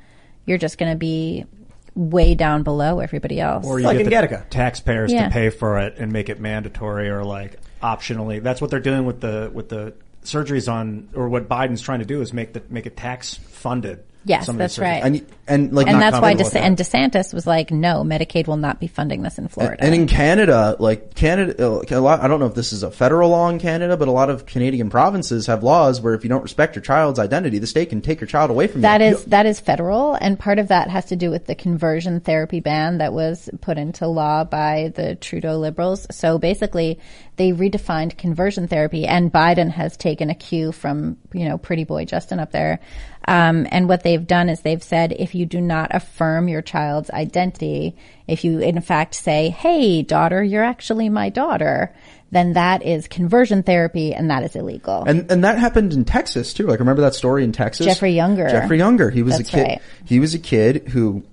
you're 0.47 0.59
just 0.59 0.78
going 0.78 0.93
to 0.93 0.99
be 0.99 1.47
way 1.95 2.35
down 2.35 2.62
below 2.62 3.01
everybody 3.01 3.41
else. 3.41 3.66
Or 3.66 3.78
you 3.78 3.87
Like 3.87 3.99
get 3.99 4.07
in 4.07 4.11
the 4.11 4.37
Gattaca. 4.37 4.49
taxpayers 4.51 5.12
Yeah. 5.12 5.26
to 5.26 5.30
pay 5.30 5.51
for 5.51 5.78
it 5.78 5.97
and 5.99 6.12
make 6.12 6.28
it 6.28 6.41
mandatory 6.41 7.09
or 7.09 7.24
like 7.24 7.59
optionally. 7.82 8.43
That's 8.43 8.61
what 8.61 8.70
they're 8.70 8.80
doing 8.80 9.05
with 9.05 9.20
the 9.20 9.51
with 9.53 9.68
the 9.68 9.95
surgeries 10.24 10.72
on, 10.72 11.09
or 11.14 11.28
what 11.28 11.49
Biden's 11.49 11.82
trying 11.82 11.99
to 12.01 12.05
do 12.05 12.20
is 12.20 12.32
make 12.32 12.53
the 12.53 12.62
make 12.68 12.87
it 12.87 12.97
tax 12.97 13.35
funded. 13.35 14.03
Yes, 14.25 14.47
that's 14.47 14.79
right. 14.79 15.03
and 15.03 15.27
and 15.47 15.75
like 15.75 15.87
and 15.87 16.01
that's 16.01 16.18
why 16.18 16.35
DeSantis, 16.35 16.53
that. 16.53 16.62
and 16.62 16.77
DeSantis 16.77 17.35
was 17.35 17.47
like, 17.47 17.70
no, 17.70 18.03
Medicaid 18.03 18.47
will 18.47 18.57
not 18.57 18.81
be 18.81 18.87
funding 18.87 19.22
this 19.22 19.39
in 19.39 19.49
Florida. 19.49 19.77
And 19.85 19.95
in 19.95 20.07
Canada, 20.07 20.77
like 20.79 21.14
Canada, 21.14 21.66
uh, 21.66 21.83
a 21.91 22.01
lot, 22.01 22.20
I 22.20 22.29
don't 22.29 22.41
know 22.41 22.47
if 22.47 22.55
this 22.55 22.72
is 22.72 22.83
a 22.83 22.91
federal 22.91 23.31
law 23.31 23.51
in 23.51 23.59
Canada, 23.59 23.97
but 23.97 24.09
a 24.09 24.11
lot 24.11 24.31
of 24.31 24.47
Canadian 24.47 24.89
provinces 24.89 25.47
have 25.47 25.62
laws 25.62 26.01
where 26.01 26.14
if 26.14 26.25
you 26.25 26.31
don't 26.31 26.43
respect 26.43 26.75
your 26.75 26.83
child's 26.83 27.18
identity, 27.18 27.59
the 27.59 27.66
state 27.66 27.91
can 27.91 28.01
take 28.01 28.20
your 28.20 28.29
child 28.29 28.51
away 28.51 28.66
from 28.66 28.81
That 28.81 29.01
you. 29.01 29.09
is 29.09 29.25
that 29.27 29.45
is 29.45 29.61
federal, 29.61 30.14
and 30.14 30.39
part 30.39 30.59
of 30.59 30.68
that 30.68 30.89
has 30.89 31.07
to 31.07 31.16
do 31.16 31.31
with 31.31 31.47
the 31.47 31.55
conversion 31.55 32.20
therapy 32.20 32.61
ban 32.61 32.99
that 32.99 33.12
was 33.12 33.51
put 33.61 33.77
into 33.77 34.07
law 34.07 34.45
by 34.45 34.93
the 34.95 35.16
Trudeau 35.16 35.59
Liberals. 35.59 36.07
So 36.11 36.39
basically, 36.39 36.99
they 37.37 37.53
redefined 37.53 38.16
conversion 38.16 38.68
therapy, 38.68 39.07
and 39.07 39.32
Biden 39.32 39.70
has 39.70 39.97
taken 39.97 40.30
a 40.30 40.35
cue 40.35 40.72
from 40.72 41.16
you 41.32 41.49
know 41.49 41.59
Pretty 41.59 41.85
Boy 41.85 42.05
Justin 42.05 42.39
up 42.39 42.53
there. 42.53 42.80
Um, 43.26 43.66
and 43.70 43.89
what 43.89 44.03
they've 44.03 44.26
done 44.26 44.49
is 44.49 44.61
they've 44.61 44.82
said 44.82 45.12
if 45.12 45.35
you 45.35 45.47
do 45.47 45.61
not 45.61 45.95
affirm 45.95 46.49
your 46.49 46.62
child's 46.62 47.11
identity, 47.11 47.97
if 48.28 48.45
you 48.45 48.61
in 48.61 48.80
fact 48.80 49.14
say, 49.14 49.51
"Hey, 49.51 50.03
daughter, 50.03 50.43
you're 50.43 50.64
actually 50.64 51.09
my 51.09 51.28
daughter," 51.30 51.95
then 52.30 52.53
that 52.55 52.82
is 52.85 53.09
conversion 53.09 53.62
therapy, 53.62 54.14
and 54.14 54.30
that 54.30 54.43
is 54.45 54.55
illegal. 54.55 55.05
And 55.07 55.30
and 55.30 55.45
that 55.45 55.59
happened 55.59 55.93
in 55.93 56.05
Texas 56.05 56.53
too. 56.53 56.66
Like 56.66 56.80
remember 56.80 57.03
that 57.03 57.14
story 57.14 57.45
in 57.45 57.53
Texas? 57.53 57.87
Jeffrey 57.87 58.12
Younger. 58.12 58.49
Jeffrey 58.49 58.78
Younger. 58.78 59.11
He 59.11 59.22
was 59.22 59.39
That's 59.39 59.49
a 59.49 59.53
kid. 59.53 59.62
right. 59.62 59.82
He 60.05 60.20
was 60.20 60.35
a 60.35 60.39
kid 60.39 60.89
who. 60.89 61.24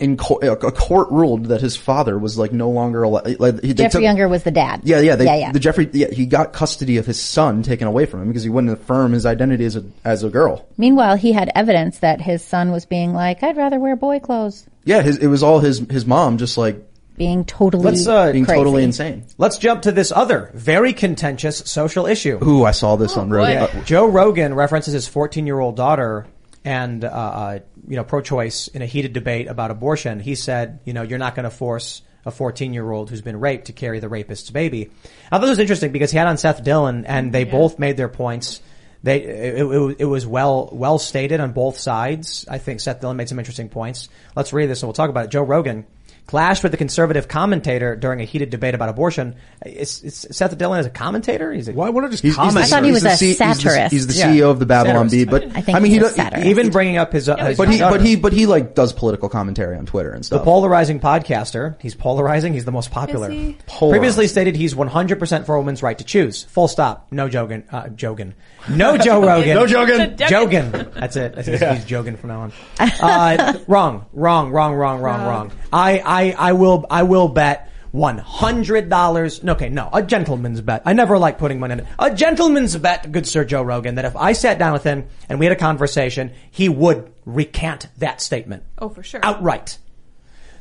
In 0.00 0.16
co- 0.16 0.38
a 0.42 0.52
a 0.52 0.72
court 0.72 1.10
ruled 1.10 1.46
that 1.46 1.60
his 1.60 1.76
father 1.76 2.18
was 2.18 2.38
like 2.38 2.52
no 2.52 2.70
longer 2.70 3.02
allowed. 3.02 3.38
Like, 3.40 3.60
he, 3.62 3.72
they 3.72 3.84
Jeffrey 3.84 3.98
took- 3.98 4.02
Younger 4.02 4.28
was 4.28 4.42
the 4.44 4.50
dad. 4.50 4.80
Yeah, 4.84 5.00
yeah, 5.00 5.16
they, 5.16 5.24
yeah, 5.24 5.36
yeah. 5.36 5.52
The 5.52 5.58
Jeffrey, 5.60 5.88
yeah, 5.92 6.08
he 6.10 6.26
got 6.26 6.52
custody 6.52 6.96
of 6.98 7.06
his 7.06 7.20
son 7.20 7.62
taken 7.62 7.88
away 7.88 8.06
from 8.06 8.22
him 8.22 8.28
because 8.28 8.42
he 8.44 8.48
wouldn't 8.48 8.72
affirm 8.72 9.12
his 9.12 9.26
identity 9.26 9.64
as 9.64 9.76
a 9.76 9.84
as 10.04 10.22
a 10.24 10.30
girl. 10.30 10.66
Meanwhile, 10.76 11.16
he 11.16 11.32
had 11.32 11.50
evidence 11.54 11.98
that 12.00 12.20
his 12.20 12.42
son 12.44 12.70
was 12.70 12.86
being 12.86 13.12
like, 13.12 13.42
I'd 13.42 13.56
rather 13.56 13.78
wear 13.80 13.96
boy 13.96 14.20
clothes. 14.20 14.66
Yeah, 14.84 15.02
his, 15.02 15.18
it 15.18 15.26
was 15.26 15.42
all 15.42 15.60
his 15.60 15.78
his 15.90 16.06
mom 16.06 16.38
just 16.38 16.56
like 16.56 16.82
Being 17.16 17.44
totally 17.44 17.84
Let's, 17.84 18.06
uh, 18.06 18.30
being 18.32 18.44
crazy. 18.44 18.58
totally 18.58 18.84
insane. 18.84 19.24
Let's 19.36 19.58
jump 19.58 19.82
to 19.82 19.92
this 19.92 20.12
other 20.12 20.52
very 20.54 20.92
contentious 20.92 21.58
social 21.58 22.06
issue. 22.06 22.38
Ooh, 22.42 22.64
I 22.64 22.70
saw 22.70 22.94
this 22.96 23.16
on 23.16 23.28
Rogan. 23.30 23.68
Yeah. 23.74 23.82
Joe 23.84 24.06
Rogan 24.06 24.54
references 24.54 24.94
his 24.94 25.08
14 25.08 25.44
year 25.46 25.58
old 25.58 25.74
daughter 25.76 26.26
and, 26.68 27.02
uh, 27.02 27.08
uh, 27.08 27.58
you 27.88 27.96
know, 27.96 28.04
pro 28.04 28.20
choice 28.20 28.68
in 28.68 28.82
a 28.82 28.86
heated 28.86 29.14
debate 29.14 29.48
about 29.48 29.70
abortion. 29.70 30.20
He 30.20 30.34
said, 30.34 30.80
you 30.84 30.92
know, 30.92 31.00
you're 31.00 31.18
not 31.18 31.34
going 31.34 31.44
to 31.44 31.50
force 31.50 32.02
a 32.26 32.30
14 32.30 32.74
year 32.74 32.90
old 32.90 33.08
who's 33.08 33.22
been 33.22 33.40
raped 33.40 33.68
to 33.68 33.72
carry 33.72 34.00
the 34.00 34.08
rapist's 34.10 34.50
baby. 34.50 34.90
I 35.32 35.38
thought 35.38 35.46
it 35.46 35.48
was 35.48 35.60
interesting 35.60 35.92
because 35.92 36.10
he 36.10 36.18
had 36.18 36.26
on 36.26 36.36
Seth 36.36 36.62
Dillon 36.62 37.06
and 37.06 37.32
they 37.32 37.44
both 37.44 37.78
made 37.78 37.96
their 37.96 38.10
points. 38.10 38.60
They, 39.02 39.22
it, 39.22 39.64
it, 39.64 39.96
it 40.00 40.04
was 40.04 40.26
well, 40.26 40.68
well 40.70 40.98
stated 40.98 41.40
on 41.40 41.52
both 41.52 41.78
sides. 41.78 42.44
I 42.50 42.58
think 42.58 42.80
Seth 42.80 43.00
Dillon 43.00 43.16
made 43.16 43.30
some 43.30 43.38
interesting 43.38 43.70
points. 43.70 44.10
Let's 44.36 44.52
read 44.52 44.66
this 44.66 44.82
and 44.82 44.88
we'll 44.88 44.92
talk 44.92 45.08
about 45.08 45.24
it. 45.24 45.30
Joe 45.30 45.44
Rogan 45.44 45.86
clashed 46.28 46.62
with 46.62 46.70
the 46.72 46.78
conservative 46.78 47.26
commentator 47.26 47.96
during 47.96 48.20
a 48.20 48.24
heated 48.24 48.50
debate 48.50 48.74
about 48.74 48.88
abortion. 48.90 49.34
Is, 49.66 50.02
is 50.04 50.26
Seth 50.30 50.56
Dillon 50.56 50.78
is 50.78 50.86
a 50.86 50.90
commentator? 50.90 51.52
He's 51.52 51.68
a, 51.68 51.72
why 51.72 51.88
would 51.88 52.04
I 52.04 52.08
just 52.08 52.22
He's, 52.22 52.36
he's 52.36 52.54
the- 52.54 52.60
I 52.60 52.64
thought 52.64 52.82
he 52.84 52.90
he's 52.90 52.94
was 52.96 53.02
the 53.02 53.08
a 53.10 53.16
C- 53.16 53.26
he's 53.28 53.38
the- 53.38 53.54
satirist. 53.54 53.92
He's 53.92 54.06
the, 54.06 54.12
Yeah. 54.14 54.32
CEO 54.34 54.50
of 54.50 54.58
the 54.60 54.66
Babylon 54.66 55.08
Bee, 55.08 55.24
but 55.24 55.44
I 55.56 55.62
think 55.62 55.80
mean, 55.80 55.90
he's 55.92 56.02
he 56.02 56.06
a 56.06 56.10
satirist. 56.10 56.46
even 56.46 56.70
bringing 56.70 56.98
up 56.98 57.12
his, 57.12 57.28
uh, 57.28 57.36
his 57.36 57.56
but 57.56 57.68
he, 57.70 57.78
but 57.80 58.00
he, 58.02 58.14
but 58.16 58.32
he 58.32 58.46
like 58.46 58.74
does 58.74 58.92
political 58.92 59.28
commentary 59.28 59.76
on 59.76 59.86
Twitter 59.86 60.12
and 60.12 60.24
stuff. 60.24 60.40
the 60.40 60.44
polarizing 60.44 61.00
podcaster. 61.00 61.74
He's 61.80 61.94
polarizing. 61.94 62.52
He's 62.52 62.64
the 62.66 62.72
most 62.72 62.90
popular. 62.90 63.30
Is 63.30 63.34
he? 63.34 63.56
Previously 63.90 64.26
stated 64.28 64.54
he's 64.54 64.74
100% 64.74 65.46
for 65.46 65.54
a 65.54 65.58
woman's 65.58 65.82
right 65.82 65.96
to 65.98 66.04
choose. 66.04 66.44
Full 66.44 66.68
stop. 66.68 67.06
No 67.10 67.28
Jogan. 67.28 67.64
Uh, 67.72 67.84
Jogan. 67.84 68.34
No 68.68 68.96
Joe 68.98 69.20
Rogan. 69.26 69.54
No 69.54 69.64
Jogan. 69.66 70.16
Jogan. 70.18 70.92
That's 70.94 71.16
it. 71.16 71.34
That's 71.34 71.48
it. 71.48 71.60
He's 71.76 71.84
Jogan 71.86 72.18
from 72.18 72.28
now 72.28 72.40
on. 72.42 72.52
Uh, 72.78 73.58
wrong. 73.66 74.06
Wrong. 74.12 74.50
Wrong. 74.50 74.74
Wrong. 74.74 75.00
Wrong. 75.00 75.20
Wrong. 75.26 75.52
I, 75.72 75.98
I, 76.00 76.17
I 76.32 76.52
will. 76.52 76.86
I 76.90 77.02
will 77.04 77.28
bet. 77.28 77.64
One 77.90 78.18
hundred 78.18 78.90
dollars. 78.90 79.42
Okay, 79.42 79.70
no, 79.70 79.88
a 79.92 80.02
gentleman's 80.02 80.60
bet. 80.60 80.82
I 80.84 80.92
never 80.92 81.16
like 81.16 81.38
putting 81.38 81.58
money 81.58 81.72
in 81.72 81.80
it. 81.80 81.86
A 81.98 82.14
gentleman's 82.14 82.76
bet, 82.76 83.10
good 83.10 83.26
Sir 83.26 83.44
Joe 83.46 83.62
Rogan, 83.62 83.94
that 83.94 84.04
if 84.04 84.14
I 84.14 84.34
sat 84.34 84.58
down 84.58 84.74
with 84.74 84.84
him 84.84 85.06
and 85.30 85.38
we 85.38 85.46
had 85.46 85.52
a 85.52 85.58
conversation, 85.58 86.32
he 86.50 86.68
would 86.68 87.10
recant 87.24 87.88
that 87.96 88.20
statement 88.20 88.62
Oh, 88.76 88.90
for 88.90 89.02
sure. 89.02 89.20
outright. 89.22 89.78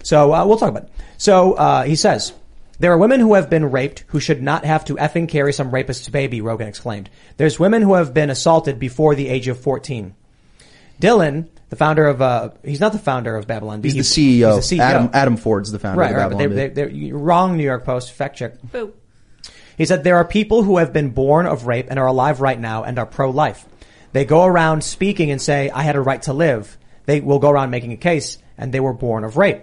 So 0.03 0.34
uh, 0.34 0.45
we'll 0.45 0.58
talk 0.58 0.70
about 0.70 0.84
it. 0.84 0.89
So 1.18 1.53
uh, 1.55 1.84
he 1.84 1.97
says, 1.97 2.32
there 2.80 2.93
are 2.93 2.97
women 2.97 3.20
who 3.20 3.34
have 3.34 3.49
been 3.49 3.72
raped 3.72 4.05
who 4.08 4.22
should 4.22 4.41
not 4.41 4.64
have 4.64 4.86
to 4.86 4.95
effing 4.95 5.28
carry 5.28 5.51
some 5.51 5.70
rapist's 5.72 6.08
baby, 6.08 6.39
Rogan 6.39 6.70
exclaimed. 6.70 7.10
There's 7.36 7.60
women 7.60 7.82
who 7.82 7.95
have 7.95 8.14
been 8.14 8.30
assaulted 8.30 8.80
before 8.80 9.16
the 9.16 9.28
age 9.28 9.49
of 9.49 9.60
14. 9.60 10.16
Dillon, 11.00 11.50
the 11.70 11.76
founder 11.76 12.08
of, 12.08 12.22
uh, 12.22 12.50
he's 12.64 12.80
not 12.80 12.93
the 12.93 13.00
founder 13.00 13.36
of 13.36 13.48
Babylon. 13.48 13.84
he's, 13.84 13.93
He- 13.93 14.00
the 14.00 14.39
CEO. 14.41 14.56
He's 14.56 14.70
the 14.70 14.78
CEO. 14.78 14.82
Adam 14.82 15.10
Adam 15.14 15.38
Ford's 15.38 15.72
the 15.72 15.80
founder 15.80 16.00
right, 16.02 16.12
of 16.12 16.18
right. 16.18 16.30
But 16.30 16.38
they, 16.38 16.48
Babylon. 16.48 16.74
they, 16.74 17.10
they're, 17.10 17.16
wrong, 17.18 17.58
New 17.58 17.64
York 17.64 17.86
Post. 17.86 18.12
Fact 18.14 18.38
check. 18.38 18.62
Boo. 18.64 18.93
He 19.78 19.86
said 19.86 20.04
there 20.04 20.16
are 20.16 20.26
people 20.26 20.64
who 20.64 20.78
have 20.78 20.91
been 20.91 21.10
born 21.12 21.45
of 21.45 21.68
rape 21.68 21.88
and 21.89 22.00
are 22.00 22.08
alive 22.08 22.41
right 22.41 22.60
now 22.60 22.84
and 22.84 22.98
are 22.98 23.06
pro-life. 23.06 23.66
They 24.12 24.26
go 24.26 24.43
around 24.45 24.84
speaking 24.84 25.30
and 25.30 25.41
say, 25.41 25.70
I 25.70 25.84
had 25.84 25.95
a 25.95 26.02
right 26.02 26.22
to 26.24 26.34
live. 26.34 26.78
They 27.06 27.22
will 27.22 27.39
go 27.39 27.52
around 27.52 27.70
making 27.70 27.91
a 27.91 27.98
case 27.98 28.39
and 28.58 28.74
they 28.74 28.80
were 28.80 28.93
born 28.93 29.24
of 29.24 29.38
rape. 29.38 29.62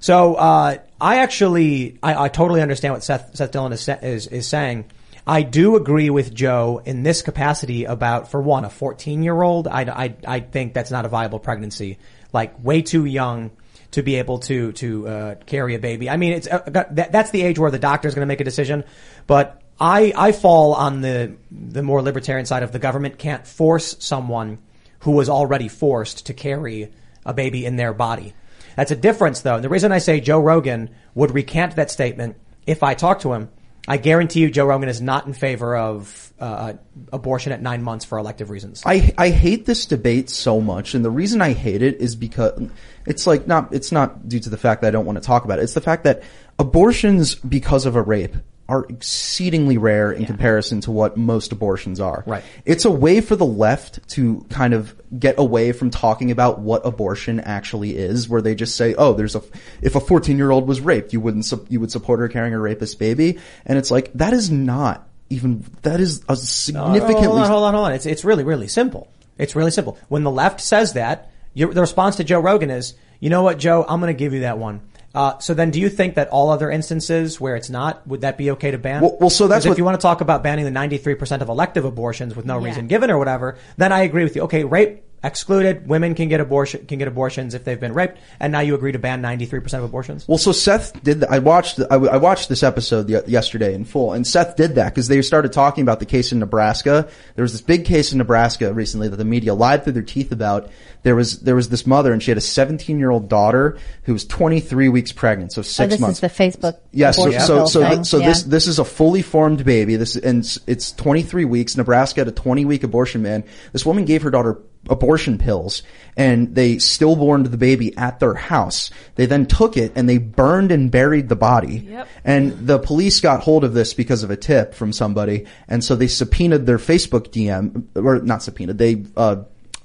So, 0.00 0.34
uh, 0.34 0.78
I 1.00 1.18
actually, 1.18 1.98
I, 2.02 2.24
I 2.24 2.28
totally 2.28 2.62
understand 2.62 2.94
what 2.94 3.04
Seth, 3.04 3.36
Seth 3.36 3.52
Dillon 3.52 3.72
is, 3.72 3.88
is, 3.88 4.26
is 4.26 4.48
saying. 4.48 4.86
I 5.26 5.42
do 5.42 5.76
agree 5.76 6.10
with 6.10 6.34
Joe 6.34 6.82
in 6.84 7.02
this 7.02 7.22
capacity 7.22 7.84
about, 7.84 8.30
for 8.30 8.40
one, 8.40 8.64
a 8.64 8.70
14 8.70 9.22
year 9.22 9.40
old. 9.40 9.68
I, 9.68 9.82
I, 9.82 10.14
I 10.26 10.40
think 10.40 10.74
that's 10.74 10.90
not 10.90 11.04
a 11.04 11.08
viable 11.08 11.38
pregnancy. 11.38 11.98
Like 12.32 12.62
way 12.62 12.82
too 12.82 13.04
young 13.04 13.50
to 13.92 14.02
be 14.02 14.16
able 14.16 14.38
to, 14.40 14.72
to, 14.72 15.08
uh, 15.08 15.34
carry 15.46 15.74
a 15.74 15.78
baby. 15.78 16.10
I 16.10 16.16
mean, 16.16 16.32
it's, 16.32 16.48
uh, 16.48 16.62
that, 16.66 17.12
that's 17.12 17.30
the 17.30 17.42
age 17.42 17.58
where 17.58 17.70
the 17.70 17.78
doctor's 17.78 18.14
going 18.14 18.22
to 18.22 18.26
make 18.26 18.40
a 18.40 18.44
decision. 18.44 18.84
But 19.26 19.62
I, 19.78 20.12
I 20.16 20.32
fall 20.32 20.74
on 20.74 21.02
the, 21.02 21.36
the 21.50 21.82
more 21.82 22.02
libertarian 22.02 22.46
side 22.46 22.62
of 22.62 22.72
the 22.72 22.78
government 22.78 23.18
can't 23.18 23.46
force 23.46 23.96
someone 24.00 24.58
who 25.00 25.12
was 25.12 25.28
already 25.28 25.68
forced 25.68 26.26
to 26.26 26.34
carry 26.34 26.92
a 27.24 27.34
baby 27.34 27.64
in 27.64 27.76
their 27.76 27.92
body. 27.92 28.34
That's 28.76 28.90
a 28.90 28.96
difference 28.96 29.40
though. 29.42 29.56
And 29.56 29.64
the 29.64 29.68
reason 29.68 29.92
I 29.92 29.98
say 29.98 30.20
Joe 30.20 30.40
Rogan 30.40 30.90
would 31.14 31.32
recant 31.32 31.76
that 31.76 31.90
statement 31.90 32.36
if 32.66 32.82
I 32.82 32.94
talk 32.94 33.20
to 33.20 33.32
him, 33.32 33.50
I 33.88 33.96
guarantee 33.96 34.40
you 34.40 34.50
Joe 34.50 34.66
Rogan 34.66 34.88
is 34.88 35.00
not 35.00 35.26
in 35.26 35.32
favor 35.32 35.76
of 35.76 36.32
uh, 36.38 36.74
abortion 37.12 37.52
at 37.52 37.60
nine 37.60 37.82
months 37.82 38.04
for 38.04 38.18
elective 38.18 38.50
reasons. 38.50 38.82
I 38.86 39.12
I 39.18 39.30
hate 39.30 39.66
this 39.66 39.86
debate 39.86 40.30
so 40.30 40.60
much, 40.60 40.94
and 40.94 41.04
the 41.04 41.10
reason 41.10 41.42
I 41.42 41.52
hate 41.52 41.82
it 41.82 42.00
is 42.00 42.14
because 42.14 42.70
it's 43.06 43.26
like 43.26 43.46
not 43.46 43.74
it's 43.74 43.90
not 43.90 44.28
due 44.28 44.40
to 44.40 44.50
the 44.50 44.56
fact 44.56 44.82
that 44.82 44.88
I 44.88 44.90
don't 44.92 45.06
want 45.06 45.16
to 45.16 45.24
talk 45.24 45.44
about 45.44 45.58
it. 45.58 45.62
It's 45.62 45.74
the 45.74 45.80
fact 45.80 46.04
that 46.04 46.22
abortions 46.58 47.34
because 47.34 47.86
of 47.86 47.96
a 47.96 48.02
rape 48.02 48.36
are 48.68 48.86
exceedingly 48.88 49.76
rare 49.76 50.12
in 50.12 50.24
comparison 50.24 50.80
to 50.80 50.90
what 50.90 51.16
most 51.16 51.52
abortions 51.52 52.00
are. 52.00 52.22
Right. 52.26 52.44
It's 52.64 52.84
a 52.84 52.90
way 52.90 53.20
for 53.20 53.36
the 53.36 53.44
left 53.44 54.08
to 54.10 54.46
kind 54.50 54.72
of 54.72 54.94
get 55.18 55.34
away 55.38 55.72
from 55.72 55.90
talking 55.90 56.30
about 56.30 56.60
what 56.60 56.86
abortion 56.86 57.40
actually 57.40 57.96
is, 57.96 58.28
where 58.28 58.40
they 58.40 58.54
just 58.54 58.76
say, 58.76 58.94
"Oh, 58.94 59.12
there's 59.12 59.34
a 59.34 59.42
if 59.82 59.96
a 59.96 60.00
14 60.00 60.36
year 60.36 60.50
old 60.50 60.68
was 60.68 60.80
raped, 60.80 61.12
you 61.12 61.20
wouldn't 61.20 61.44
su- 61.44 61.66
you 61.68 61.80
would 61.80 61.90
support 61.90 62.20
her 62.20 62.28
carrying 62.28 62.54
a 62.54 62.58
rapist 62.58 62.98
baby," 62.98 63.38
and 63.66 63.78
it's 63.78 63.90
like 63.90 64.12
that 64.14 64.32
is 64.32 64.50
not 64.50 65.08
even 65.28 65.64
that 65.82 66.00
is 66.00 66.20
a 66.28 66.32
No, 66.32 66.34
significantly 66.36 67.26
hold 67.26 67.38
on, 67.40 67.50
hold 67.50 67.64
on, 67.64 67.74
hold 67.74 67.86
on. 67.86 67.92
It's 67.92 68.06
it's 68.06 68.24
really 68.24 68.44
really 68.44 68.68
simple. 68.68 69.08
It's 69.38 69.56
really 69.56 69.70
simple. 69.70 69.98
When 70.08 70.22
the 70.22 70.30
left 70.30 70.60
says 70.60 70.92
that, 70.92 71.30
you, 71.52 71.72
the 71.72 71.80
response 71.80 72.16
to 72.16 72.24
Joe 72.24 72.40
Rogan 72.40 72.70
is, 72.70 72.94
"You 73.18 73.28
know 73.28 73.42
what, 73.42 73.58
Joe? 73.58 73.84
I'm 73.88 74.00
going 74.00 74.14
to 74.14 74.18
give 74.18 74.32
you 74.32 74.40
that 74.40 74.58
one." 74.58 74.82
Uh, 75.14 75.38
so 75.38 75.52
then, 75.54 75.70
do 75.70 75.78
you 75.80 75.88
think 75.90 76.14
that 76.14 76.28
all 76.30 76.50
other 76.50 76.70
instances 76.70 77.40
where 77.40 77.54
it's 77.56 77.68
not, 77.68 78.06
would 78.06 78.22
that 78.22 78.38
be 78.38 78.50
okay 78.52 78.70
to 78.70 78.78
ban? 78.78 79.02
Well- 79.02 79.16
well, 79.20 79.30
so 79.30 79.46
that's 79.46 79.64
'Cause 79.66 79.72
if 79.72 79.78
you 79.78 79.84
want 79.84 80.00
to 80.00 80.02
talk 80.02 80.20
about 80.22 80.42
banning 80.42 80.64
the 80.64 80.70
93% 80.70 81.42
of 81.42 81.48
elective 81.48 81.84
abortions 81.84 82.34
with 82.34 82.46
no 82.46 82.56
reason 82.58 82.86
given 82.86 83.10
or 83.10 83.18
whatever, 83.18 83.56
then 83.76 83.92
I 83.92 84.02
agree 84.02 84.24
with 84.24 84.34
you. 84.36 84.42
Okay, 84.42 84.64
rape 84.64 85.02
excluded. 85.24 85.86
Women 85.88 86.14
can 86.14 86.28
get 86.28 86.40
abortion 86.40 86.86
can 86.86 86.98
get 86.98 87.08
abortions 87.08 87.54
if 87.54 87.64
they've 87.64 87.78
been 87.80 87.94
raped, 87.94 88.18
and 88.40 88.52
now 88.52 88.60
you 88.60 88.74
agree 88.74 88.92
to 88.92 88.98
ban 88.98 89.22
93% 89.22 89.72
of 89.78 89.84
abortions. 89.84 90.26
Well, 90.28 90.38
so 90.38 90.52
Seth 90.52 91.00
did. 91.02 91.20
That. 91.20 91.30
I 91.30 91.38
watched. 91.38 91.80
I, 91.90 91.94
I 91.96 92.16
watched 92.16 92.48
this 92.48 92.62
episode 92.62 93.10
y- 93.10 93.22
yesterday 93.26 93.74
in 93.74 93.84
full, 93.84 94.12
and 94.12 94.26
Seth 94.26 94.56
did 94.56 94.74
that 94.76 94.90
because 94.94 95.08
they 95.08 95.20
started 95.22 95.52
talking 95.52 95.82
about 95.82 96.00
the 96.00 96.06
case 96.06 96.32
in 96.32 96.38
Nebraska. 96.38 97.08
There 97.34 97.42
was 97.42 97.52
this 97.52 97.60
big 97.62 97.84
case 97.84 98.12
in 98.12 98.18
Nebraska 98.18 98.72
recently 98.72 99.08
that 99.08 99.16
the 99.16 99.24
media 99.24 99.54
lied 99.54 99.84
through 99.84 99.94
their 99.94 100.02
teeth 100.02 100.32
about. 100.32 100.70
There 101.04 101.16
was 101.16 101.40
there 101.40 101.56
was 101.56 101.68
this 101.68 101.84
mother, 101.86 102.12
and 102.12 102.22
she 102.22 102.30
had 102.30 102.38
a 102.38 102.42
17 102.42 102.98
year 102.98 103.10
old 103.10 103.28
daughter 103.28 103.76
who 104.04 104.12
was 104.12 104.24
23 104.24 104.88
weeks 104.88 105.10
pregnant, 105.10 105.52
so 105.52 105.60
six 105.62 105.80
oh, 105.80 105.86
this 105.88 106.00
months. 106.00 106.16
is 106.16 106.20
the 106.20 106.28
Facebook. 106.28 106.78
Yes, 106.92 107.16
so 107.16 107.30
so 107.32 107.66
so, 107.66 107.80
thing. 107.80 107.90
th- 107.96 108.06
so 108.06 108.18
Yeah. 108.18 108.28
this 108.28 108.42
this 108.44 108.66
is 108.68 108.78
a 108.78 108.84
fully 108.84 109.20
formed 109.22 109.64
baby. 109.64 109.96
This 109.96 110.14
and 110.14 110.40
it's- 110.44 110.60
it's 110.68 110.92
23 110.92 111.44
weeks. 111.44 111.76
Nebraska 111.76 112.20
had 112.20 112.28
a 112.28 112.32
20 112.32 112.64
week 112.64 112.84
abortion 112.84 113.24
ban. 113.24 113.42
This 113.72 113.84
woman 113.84 114.04
gave 114.04 114.22
her 114.22 114.30
daughter 114.30 114.58
abortion 114.88 115.38
pills, 115.38 115.82
and 116.16 116.54
they 116.54 116.78
stillborned 116.78 117.46
the 117.46 117.56
baby 117.56 117.96
at 117.96 118.20
their 118.20 118.34
house. 118.34 118.90
They 119.14 119.26
then 119.26 119.46
took 119.46 119.76
it 119.76 119.92
and 119.94 120.08
they 120.08 120.18
burned 120.18 120.72
and 120.72 120.90
buried 120.90 121.28
the 121.28 121.36
body. 121.36 121.78
Yep. 121.78 122.08
And 122.24 122.66
the 122.66 122.78
police 122.78 123.20
got 123.20 123.42
hold 123.42 123.64
of 123.64 123.74
this 123.74 123.94
because 123.94 124.22
of 124.22 124.30
a 124.30 124.36
tip 124.36 124.74
from 124.74 124.92
somebody, 124.92 125.46
and 125.68 125.82
so 125.84 125.96
they 125.96 126.08
subpoenaed 126.08 126.66
their 126.66 126.78
Facebook 126.78 127.28
DM, 127.28 127.86
or 127.94 128.20
not 128.20 128.42
subpoenaed. 128.42 128.78
They 128.78 129.04
uh, 129.16 129.44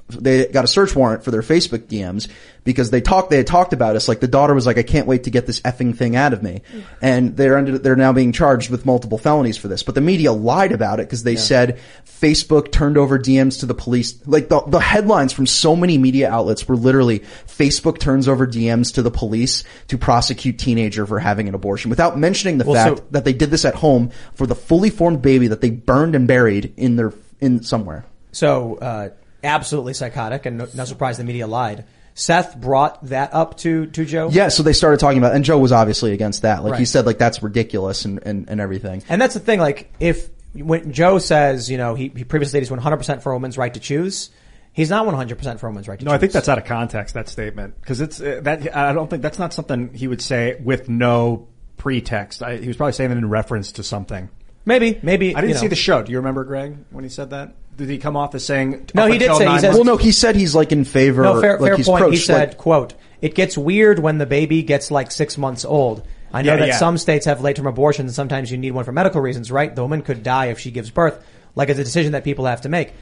they 0.09 0.47
got 0.47 0.63
a 0.63 0.67
search 0.67 0.95
warrant 0.95 1.23
for 1.23 1.31
their 1.31 1.41
Facebook 1.41 1.87
DMs 1.87 2.29
because 2.63 2.91
they 2.91 3.01
talked, 3.01 3.29
they 3.29 3.37
had 3.37 3.47
talked 3.47 3.73
about 3.73 3.95
us. 3.95 4.07
Like 4.07 4.19
the 4.21 4.27
daughter 4.27 4.53
was 4.53 4.65
like, 4.65 4.77
I 4.77 4.83
can't 4.83 5.05
wait 5.07 5.23
to 5.25 5.29
get 5.29 5.45
this 5.45 5.59
effing 5.61 5.95
thing 5.97 6.15
out 6.15 6.31
of 6.33 6.41
me. 6.41 6.61
And 7.01 7.35
they're 7.35 7.57
under, 7.57 7.77
they're 7.77 7.95
now 7.97 8.13
being 8.13 8.31
charged 8.31 8.69
with 8.69 8.85
multiple 8.85 9.17
felonies 9.17 9.57
for 9.57 9.67
this. 9.67 9.83
But 9.83 9.95
the 9.95 10.01
media 10.01 10.31
lied 10.31 10.71
about 10.71 10.99
it 10.99 11.07
because 11.07 11.23
they 11.23 11.35
said 11.35 11.79
Facebook 12.05 12.71
turned 12.71 12.97
over 12.97 13.19
DMs 13.19 13.59
to 13.61 13.65
the 13.65 13.73
police. 13.73 14.25
Like 14.25 14.47
the, 14.49 14.61
the 14.61 14.79
headlines 14.79 15.33
from 15.33 15.45
so 15.45 15.75
many 15.75 15.97
media 15.97 16.29
outlets 16.29 16.67
were 16.67 16.77
literally 16.77 17.19
Facebook 17.45 17.99
turns 17.99 18.27
over 18.27 18.47
DMs 18.47 18.93
to 18.95 19.01
the 19.01 19.11
police 19.11 19.63
to 19.89 19.97
prosecute 19.97 20.57
teenager 20.57 21.05
for 21.05 21.19
having 21.19 21.47
an 21.49 21.55
abortion 21.55 21.89
without 21.89 22.17
mentioning 22.17 22.57
the 22.57 22.65
Well, 22.65 22.75
fact 22.75 22.97
so- 22.99 23.05
that 23.11 23.25
they 23.25 23.33
did 23.33 23.49
this 23.51 23.65
at 23.65 23.75
home 23.75 24.11
for 24.35 24.47
the 24.47 24.55
fully 24.55 24.89
formed 24.89 25.21
baby 25.21 25.47
that 25.49 25.59
they 25.61 25.69
burned 25.69 26.15
and 26.15 26.27
buried 26.27 26.73
in 26.77 26.95
their, 26.95 27.13
in 27.39 27.61
somewhere. 27.63 28.05
So, 28.31 28.75
uh, 28.75 29.09
absolutely 29.43 29.93
psychotic, 29.93 30.45
and 30.45 30.57
no, 30.57 30.67
no 30.75 30.85
surprise 30.85 31.17
the 31.17 31.23
media 31.23 31.47
lied. 31.47 31.85
Seth 32.13 32.59
brought 32.59 33.05
that 33.05 33.33
up 33.33 33.57
to, 33.57 33.85
to 33.87 34.03
Joe. 34.03 34.29
Yeah, 34.31 34.47
so 34.47 34.63
they 34.63 34.73
started 34.73 34.99
talking 34.99 35.19
about, 35.19 35.35
and 35.35 35.45
Joe 35.45 35.59
was 35.59 35.71
obviously 35.71 36.13
against 36.13 36.41
that. 36.41 36.63
Like 36.63 36.79
he 36.79 36.85
said, 36.85 37.05
like 37.05 37.19
that's 37.19 37.43
ridiculous 37.43 38.05
and, 38.05 38.19
and, 38.25 38.49
and 38.49 38.59
everything. 38.59 39.03
And 39.07 39.21
that's 39.21 39.35
the 39.35 39.39
thing, 39.39 39.59
like, 39.59 39.93
if, 39.99 40.27
when 40.55 40.91
Joe 40.91 41.19
says, 41.19 41.69
you 41.69 41.77
know, 41.77 41.93
he, 41.93 42.11
he 42.15 42.23
previously 42.23 42.59
stated 42.59 42.75
he's 42.75 42.85
100% 42.85 43.21
for 43.21 43.31
a 43.31 43.35
woman's 43.35 43.55
right 43.55 43.71
to 43.71 43.79
choose, 43.79 44.31
he's 44.73 44.89
not 44.89 45.05
100% 45.05 45.59
for 45.59 45.67
a 45.67 45.69
woman's 45.69 45.87
right 45.87 45.99
to 45.99 46.05
choose. 46.05 46.05
No, 46.05 46.11
choose. 46.11 46.15
I 46.15 46.17
think 46.17 46.31
that's 46.31 46.49
out 46.49 46.57
of 46.57 46.65
context. 46.65 47.13
That 47.13 47.29
statement 47.29 47.79
because 47.81 48.01
it's 48.01 48.19
uh, 48.19 48.39
that 48.43 48.75
I 48.75 48.93
don't 48.93 49.09
think 49.09 49.21
that's 49.21 49.39
not 49.39 49.53
something 49.53 49.93
he 49.93 50.07
would 50.07 50.21
say 50.21 50.59
with 50.63 50.89
no 50.89 51.47
pretext. 51.77 52.41
I, 52.41 52.57
he 52.57 52.67
was 52.67 52.77
probably 52.77 52.93
saying 52.93 53.11
it 53.11 53.17
in 53.17 53.29
reference 53.29 53.73
to 53.73 53.83
something. 53.83 54.29
Maybe, 54.65 54.99
maybe. 55.01 55.35
I 55.35 55.41
didn't 55.41 55.55
you 55.55 55.59
see 55.59 55.67
the 55.67 55.75
show. 55.75 56.01
Do 56.01 56.11
you 56.11 56.17
remember 56.17 56.43
Greg 56.43 56.77
when 56.89 57.03
he 57.03 57.09
said 57.09 57.29
that? 57.29 57.53
Did 57.77 57.89
he 57.89 57.97
come 57.99 58.17
off 58.17 58.33
as 58.35 58.43
saying? 58.45 58.89
No, 58.95 59.05
he 59.05 59.17
did 59.19 59.29
until 59.29 59.37
say- 59.37 59.51
he 59.53 59.59
says- 59.59 59.75
Well, 59.75 59.83
no, 59.83 59.97
he 59.97 60.11
said 60.11 60.35
he's 60.35 60.55
like 60.55 60.71
in 60.71 60.83
favor. 60.83 61.21
No, 61.23 61.39
fair, 61.39 61.53
like 61.59 61.69
fair 61.69 61.77
he's 61.77 61.85
point. 61.85 62.09
He 62.11 62.17
said, 62.17 62.49
like- 62.49 62.57
quote, 62.57 62.93
it 63.21 63.35
gets 63.35 63.57
weird 63.57 63.99
when 63.99 64.17
the 64.17 64.25
baby 64.25 64.63
gets 64.63 64.89
like 64.91 65.11
six 65.11 65.37
months 65.37 65.63
old. 65.63 66.03
I 66.33 66.41
know 66.41 66.53
Yeah, 66.53 66.59
that 66.59 66.67
yeah. 66.69 66.77
some 66.77 66.97
states 66.97 67.25
have 67.25 67.41
late 67.41 67.55
term 67.55 67.67
abortions 67.67 68.09
and 68.09 68.15
sometimes 68.15 68.51
you 68.51 68.57
need 68.57 68.71
one 68.71 68.83
for 68.83 68.91
medical 68.91 69.21
reasons, 69.21 69.51
right? 69.51 69.73
The 69.73 69.81
woman 69.81 70.01
could 70.01 70.23
die 70.23 70.47
if 70.47 70.59
she 70.59 70.71
gives 70.71 70.89
birth. 70.89 71.23
Like 71.55 71.69
it's 71.69 71.79
a 71.79 71.83
decision 71.83 72.11
that 72.11 72.23
people 72.23 72.45
have 72.45 72.61
to 72.61 72.69
make. 72.69 72.93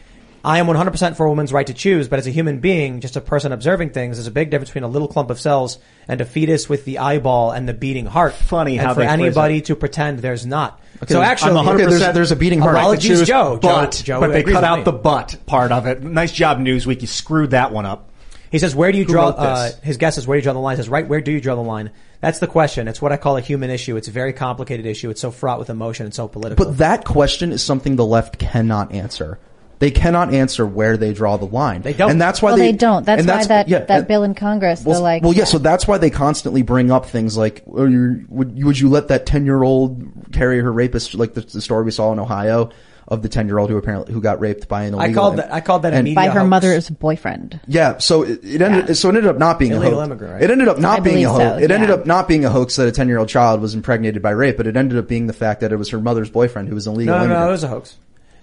I 0.45 0.59
am 0.59 0.67
100% 0.67 1.17
for 1.17 1.25
a 1.25 1.29
woman's 1.29 1.51
right 1.51 1.65
to 1.65 1.73
choose, 1.73 2.07
but 2.07 2.19
as 2.19 2.27
a 2.27 2.29
human 2.29 2.59
being, 2.59 3.01
just 3.01 3.15
a 3.15 3.21
person 3.21 3.51
observing 3.51 3.89
things, 3.89 4.17
there's 4.17 4.27
a 4.27 4.31
big 4.31 4.51
difference 4.51 4.69
between 4.69 4.83
a 4.83 4.87
little 4.87 5.07
clump 5.07 5.31
of 5.31 5.39
cells 5.39 5.79
and 6.07 6.21
a 6.21 6.25
fetus 6.25 6.69
with 6.69 6.85
the 6.85 6.99
eyeball 6.99 7.49
and 7.51 7.67
the 7.67 7.73
beating 7.73 8.05
heart. 8.05 8.33
Funny 8.33 8.77
and 8.77 8.85
how 8.87 8.93
for 8.93 8.99
they 8.99 9.07
anybody 9.07 9.61
to 9.61 9.75
pretend 9.75 10.19
there's 10.19 10.45
not. 10.45 10.79
so 11.07 11.19
I'm 11.19 11.25
actually, 11.25 11.53
100% 11.53 11.73
Okay, 11.73 11.85
there's- 11.85 12.13
there's 12.13 12.31
a 12.31 12.35
beating 12.35 12.59
heart. 12.59 12.75
Apologies, 12.75 13.19
choose, 13.19 13.27
Joe. 13.27 13.57
but 13.59 13.91
Joe, 13.91 14.03
Joe 14.03 14.19
but 14.19 14.33
they 14.33 14.43
cut 14.43 14.63
out 14.63 14.77
me. 14.79 14.83
the 14.83 14.91
butt 14.93 15.35
part 15.47 15.71
of 15.71 15.87
it. 15.87 16.03
Nice 16.03 16.31
job, 16.31 16.59
Newsweek. 16.59 17.01
You 17.01 17.07
screwed 17.07 17.49
that 17.49 17.71
one 17.71 17.87
up. 17.87 18.11
He 18.51 18.59
says, 18.59 18.75
where 18.75 18.91
do 18.91 18.97
you 18.99 19.03
Who 19.05 19.13
draw, 19.13 19.25
wrote 19.29 19.35
uh, 19.39 19.71
his 19.81 19.97
guess 19.97 20.17
is 20.19 20.27
where 20.27 20.35
do 20.35 20.39
you 20.39 20.43
draw 20.43 20.53
the 20.53 20.59
line? 20.59 20.75
He 20.77 20.83
says, 20.83 20.89
right, 20.89 21.07
where 21.07 21.21
do 21.21 21.31
you 21.31 21.41
draw 21.41 21.55
the 21.55 21.61
line? 21.61 21.89
That's 22.21 22.39
the 22.39 22.47
question. 22.47 22.87
It's 22.87 23.01
what 23.01 23.11
I 23.11 23.17
call 23.17 23.35
a 23.35 23.41
human 23.41 23.69
issue. 23.71 23.97
It's 23.97 24.07
a 24.07 24.11
very 24.11 24.31
complicated 24.31 24.85
issue. 24.85 25.09
It's 25.09 25.19
so 25.19 25.31
fraught 25.31 25.59
with 25.59 25.69
emotion 25.69 26.05
and 26.05 26.13
so 26.13 26.27
political. 26.27 26.63
But 26.63 26.77
that 26.77 27.03
question 27.03 27.51
is 27.51 27.63
something 27.63 27.95
the 27.95 28.05
left 28.05 28.37
cannot 28.37 28.91
answer. 28.93 29.39
They 29.79 29.91
cannot 29.91 30.33
answer 30.33 30.65
where 30.65 30.97
they 30.97 31.13
draw 31.13 31.37
the 31.37 31.45
line. 31.45 31.81
They 31.81 31.93
don't. 31.93 32.11
And 32.11 32.21
that's 32.21 32.41
why 32.41 32.51
well, 32.51 32.57
they, 32.57 32.71
they, 32.71 32.77
don't. 32.77 33.05
That's 33.05 33.21
and 33.21 33.29
why 33.29 33.45
that, 33.45 33.67
yeah, 33.67 33.79
that 33.79 33.89
and- 33.99 34.07
bill 34.07 34.23
in 34.23 34.33
Congress, 34.35 34.83
well, 34.83 34.95
the 34.97 35.01
like, 35.01 35.23
well, 35.23 35.33
yeah. 35.33 35.43
So 35.45 35.57
that's 35.57 35.87
why 35.87 35.97
they 35.97 36.09
constantly 36.09 36.61
bring 36.61 36.91
up 36.91 37.05
things 37.07 37.35
like, 37.37 37.63
oh, 37.67 37.85
you 37.85 38.25
would, 38.29 38.63
would 38.63 38.79
you 38.79 38.89
let 38.89 39.09
that 39.09 39.25
10 39.25 39.45
year 39.45 39.63
old 39.63 40.31
carry 40.31 40.59
her 40.59 40.71
rapist, 40.71 41.13
like 41.15 41.33
the, 41.33 41.41
the 41.41 41.61
story 41.61 41.83
we 41.83 41.91
saw 41.91 42.11
in 42.13 42.19
Ohio 42.19 42.69
of 43.07 43.21
the 43.21 43.29
10 43.29 43.47
year 43.47 43.59
old 43.59 43.69
who 43.69 43.77
apparently, 43.77 44.11
who 44.13 44.19
got 44.19 44.39
raped 44.39 44.67
by 44.67 44.83
an 44.85 44.95
illegal. 44.95 45.11
I 45.11 45.13
called 45.13 45.37
that. 45.37 45.53
I 45.53 45.61
called 45.61 45.81
that 45.83 45.93
a 45.93 45.97
and- 45.97 46.05
media 46.05 46.15
by 46.15 46.27
her 46.29 46.39
hoax. 46.39 46.49
mother's 46.49 46.89
boyfriend. 46.89 47.59
Yeah, 47.67 47.99
so 47.99 48.23
it, 48.23 48.43
it 48.43 48.61
ended. 48.61 48.97
So 48.97 49.09
it 49.09 49.15
ended 49.15 49.27
up 49.29 49.37
not 49.37 49.59
being 49.59 49.73
Illegal 49.73 49.99
a 49.99 50.01
hoax. 50.01 50.05
immigrant, 50.07 50.33
right? 50.33 50.41
It 50.41 50.49
ended 50.49 50.67
up 50.69 50.79
not 50.79 50.99
I 50.99 51.03
being 51.03 51.25
a 51.25 51.29
hoax. 51.29 51.43
so, 51.43 51.57
it 51.63 51.69
ended 51.69 51.91
up 51.91 52.05
not 52.07 52.27
being 52.27 52.45
a 52.45 52.49
hoax 52.49 52.77
that 52.77 52.87
a 52.87 52.91
ten 52.91 53.07
year 53.07 53.19
old 53.19 53.29
child 53.29 53.61
was 53.61 53.75
impregnated 53.75 54.23
by 54.23 54.31
rape, 54.31 54.57
but 54.57 54.65
it 54.67 54.75
ended 54.75 54.97
up 54.97 55.07
being 55.07 55.27
the 55.27 55.33
fact 55.33 55.61
that 55.61 55.71
it 55.71 55.75
was 55.75 55.89
her 55.89 55.99
mother's 55.99 56.29
boyfriend 56.31 56.67
who 56.69 56.73
was 56.75 56.87
an 56.87 56.93
illegal 56.95 57.13
No, 57.13 57.19
no, 57.19 57.23
immigrant. 57.25 57.43
no, 57.43 57.47
it 57.49 57.51
was 57.51 57.63
a 57.63 57.67
hoax. 57.67 57.95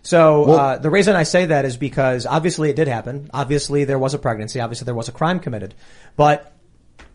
So 0.03 0.47
Well- 0.47 0.59
uh, 0.59 0.79
the 0.79 0.91
reason 0.91 1.15
I 1.16 1.23
say 1.23 1.47
that 1.47 1.65
is 1.65 1.77
because 1.77 2.27
obviously 2.27 2.70
it 2.70 2.77
did 2.77 2.89
happen. 2.89 3.31
Obviously 3.33 3.85
there 3.85 3.99
was 3.99 4.15
a 4.15 4.19
pregnancy. 4.19 4.61
Obviously 4.61 4.85
there 4.85 4.95
was 4.95 5.09
a 5.09 5.12
crime 5.12 5.39
committed. 5.41 5.74
But 6.16 6.53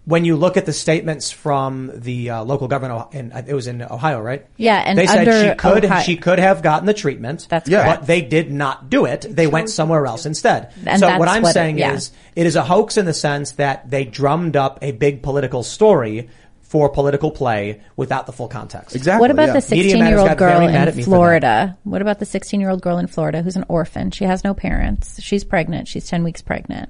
when 0.06 0.24
you 0.24 0.38
look 0.38 0.56
at 0.56 0.66
the 0.66 0.72
statements 0.72 1.32
from 1.32 1.92
the 1.94 2.30
uh, 2.30 2.44
local 2.46 2.70
government, 2.70 3.14
in, 3.14 3.34
it 3.46 3.54
was 3.54 3.68
in 3.68 3.82
Ohio, 3.82 4.22
right? 4.22 4.46
Yeah, 4.56 4.78
and 4.78 4.98
they 4.98 5.06
said 5.06 5.28
under 5.28 5.50
she 5.52 5.56
could 5.58 5.84
Ohio- 5.84 6.02
she 6.04 6.16
could 6.16 6.40
have 6.40 6.62
gotten 6.62 6.86
the 6.86 6.94
treatment. 6.94 7.46
That's 7.50 7.70
but 7.70 7.84
correct. 7.84 8.08
they 8.08 8.22
did 8.22 8.50
not 8.50 8.90
do 8.90 9.04
it. 9.04 9.26
They 9.30 9.48
went 9.48 9.70
somewhere 9.70 10.06
else 10.06 10.26
instead. 10.26 10.72
And 10.86 11.02
so 11.02 11.18
what 11.18 11.28
I'm 11.28 11.44
what 11.44 11.50
it- 11.50 11.54
saying 11.54 11.78
yeah. 11.80 11.92
is, 11.92 12.12
it 12.38 12.46
is 12.46 12.56
a 12.56 12.64
hoax 12.64 12.96
in 12.96 13.06
the 13.06 13.14
sense 13.14 13.52
that 13.54 13.90
they 13.90 14.06
drummed 14.06 14.56
up 14.56 14.80
a 14.82 14.94
big 14.94 15.24
political 15.24 15.62
story 15.62 16.30
for 16.68 16.90
political 16.90 17.32
play 17.32 17.82
without 17.96 18.26
the 18.26 18.34
full 18.34 18.50
context. 18.50 18.94
Exactly. 18.96 19.22
What 19.22 19.32
about 19.32 19.48
yeah. 19.48 19.54
the 19.54 19.62
16 19.62 20.06
year 20.06 20.18
old 20.18 20.38
girl 20.38 20.60
very 20.60 20.72
mad 20.72 20.90
at 20.90 20.90
in 20.90 20.98
me 20.98 21.04
for 21.04 21.10
that. 21.10 21.16
Florida? 21.16 21.78
What 21.84 22.02
about 22.02 22.20
the 22.20 22.26
16 22.26 22.60
year 22.60 22.70
old 22.70 22.82
girl 22.82 22.98
in 22.98 23.08
Florida 23.08 23.42
who's 23.42 23.56
an 23.56 23.64
orphan? 23.70 24.12
She 24.12 24.26
has 24.26 24.44
no 24.44 24.54
parents. 24.54 25.22
She's 25.22 25.46
pregnant. 25.46 25.88
She's 25.88 26.08
10 26.08 26.24
weeks 26.24 26.42
pregnant. 26.42 26.90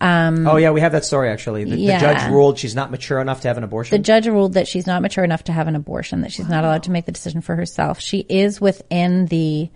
Um, 0.00 0.46
Oh 0.46 0.56
yeah, 0.56 0.70
we 0.70 0.80
have 0.80 0.92
that 0.92 1.04
story 1.04 1.28
actually. 1.28 1.64
The, 1.64 1.76
Yeah. 1.76 1.98
the 1.98 2.06
judge 2.06 2.30
ruled 2.30 2.58
she's 2.58 2.74
not 2.74 2.90
mature 2.90 3.20
enough 3.20 3.42
to 3.42 3.48
have 3.48 3.58
an 3.58 3.64
abortion. 3.64 3.94
The 3.94 4.02
judge 4.02 4.26
ruled 4.26 4.54
that 4.54 4.66
she's 4.66 4.86
not 4.86 5.02
mature 5.02 5.22
enough 5.22 5.44
to 5.44 5.52
have 5.52 5.68
an 5.68 5.76
abortion, 5.76 6.22
that 6.22 6.32
she's 6.32 6.48
not 6.48 6.64
allowed 6.64 6.84
to 6.84 6.90
make 6.90 7.04
the 7.04 7.12
decision 7.12 7.42
for 7.42 7.56
herself. 7.56 8.00
She 8.00 8.24
is 8.28 8.58
within 8.58 9.26
the 9.26 9.70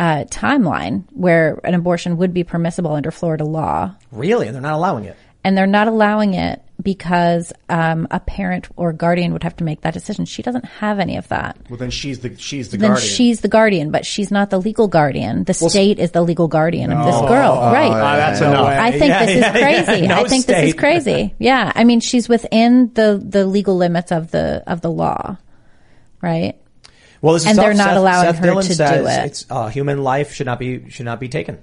uh, 0.00 0.24
timeline 0.24 1.04
where 1.12 1.60
an 1.62 1.74
abortion 1.74 2.16
would 2.16 2.34
be 2.34 2.42
permissible 2.42 2.92
under 2.92 3.12
Florida 3.12 3.44
law. 3.44 3.94
Really? 4.10 4.46
And 4.46 4.54
they're 4.54 4.62
not 4.62 4.74
allowing 4.74 5.04
it. 5.04 5.16
And 5.44 5.56
they're 5.56 5.66
not 5.66 5.86
allowing 5.86 6.34
it 6.34 6.62
because 6.80 7.52
um, 7.68 8.06
a 8.10 8.20
parent 8.20 8.68
or 8.76 8.92
guardian 8.92 9.32
would 9.32 9.42
have 9.42 9.56
to 9.56 9.64
make 9.64 9.80
that 9.80 9.94
decision. 9.94 10.24
She 10.26 10.42
doesn't 10.42 10.64
have 10.64 10.98
any 11.00 11.16
of 11.16 11.26
that. 11.28 11.56
Well, 11.68 11.76
then 11.76 11.90
she's 11.90 12.20
the 12.20 12.36
she's 12.38 12.70
the 12.70 12.76
then 12.76 12.90
guardian. 12.90 13.08
she's 13.10 13.40
the 13.40 13.48
guardian, 13.48 13.90
but 13.90 14.06
she's 14.06 14.30
not 14.30 14.50
the 14.50 14.60
legal 14.60 14.86
guardian. 14.86 15.44
The 15.44 15.58
Well, 15.60 15.70
state 15.70 15.98
is 15.98 16.12
the 16.12 16.22
legal 16.22 16.46
guardian 16.46 16.92
of 16.92 17.04
this 17.04 17.20
girl, 17.28 17.58
Oh, 17.60 17.72
right? 17.72 17.90
yeah, 17.90 18.16
that's 18.16 18.40
No 18.40 18.50
enough. 18.50 18.66
I 18.68 18.90
think 18.92 19.08
Yeah, 19.08 19.26
this 19.26 19.34
is 19.34 19.40
yeah, 19.42 19.56
yeah. 19.58 19.84
crazy. 19.84 20.06
No 20.06 20.14
I 20.14 20.24
think 20.28 20.46
this 20.46 20.64
is 20.68 20.74
crazy. 20.74 21.34
Yeah, 21.38 21.72
I 21.74 21.82
mean, 21.84 22.00
she's 22.00 22.28
within 22.28 22.92
the 22.94 23.20
the 23.22 23.44
legal 23.46 23.76
limits 23.76 24.12
of 24.12 24.30
the 24.30 24.62
of 24.66 24.80
the 24.80 24.90
law, 24.90 25.36
right? 26.22 26.54
Well, 27.20 27.34
this 27.34 27.42
is 27.42 27.48
And 27.48 27.56
tough. 27.56 27.64
they're 27.64 27.74
not 27.74 27.88
Seth- 27.88 27.96
allowing 27.96 28.26
Seth 28.26 28.36
her 28.38 28.42
Dillon 28.46 28.62
to 28.62 28.68
do 28.68 28.74
says 28.74 29.18
it. 29.18 29.24
It's 29.26 29.46
uh, 29.50 29.66
human 29.68 30.04
life 30.04 30.32
should 30.32 30.46
not 30.46 30.60
be 30.60 30.88
should 30.90 31.06
not 31.06 31.18
be 31.18 31.28
taken. 31.28 31.58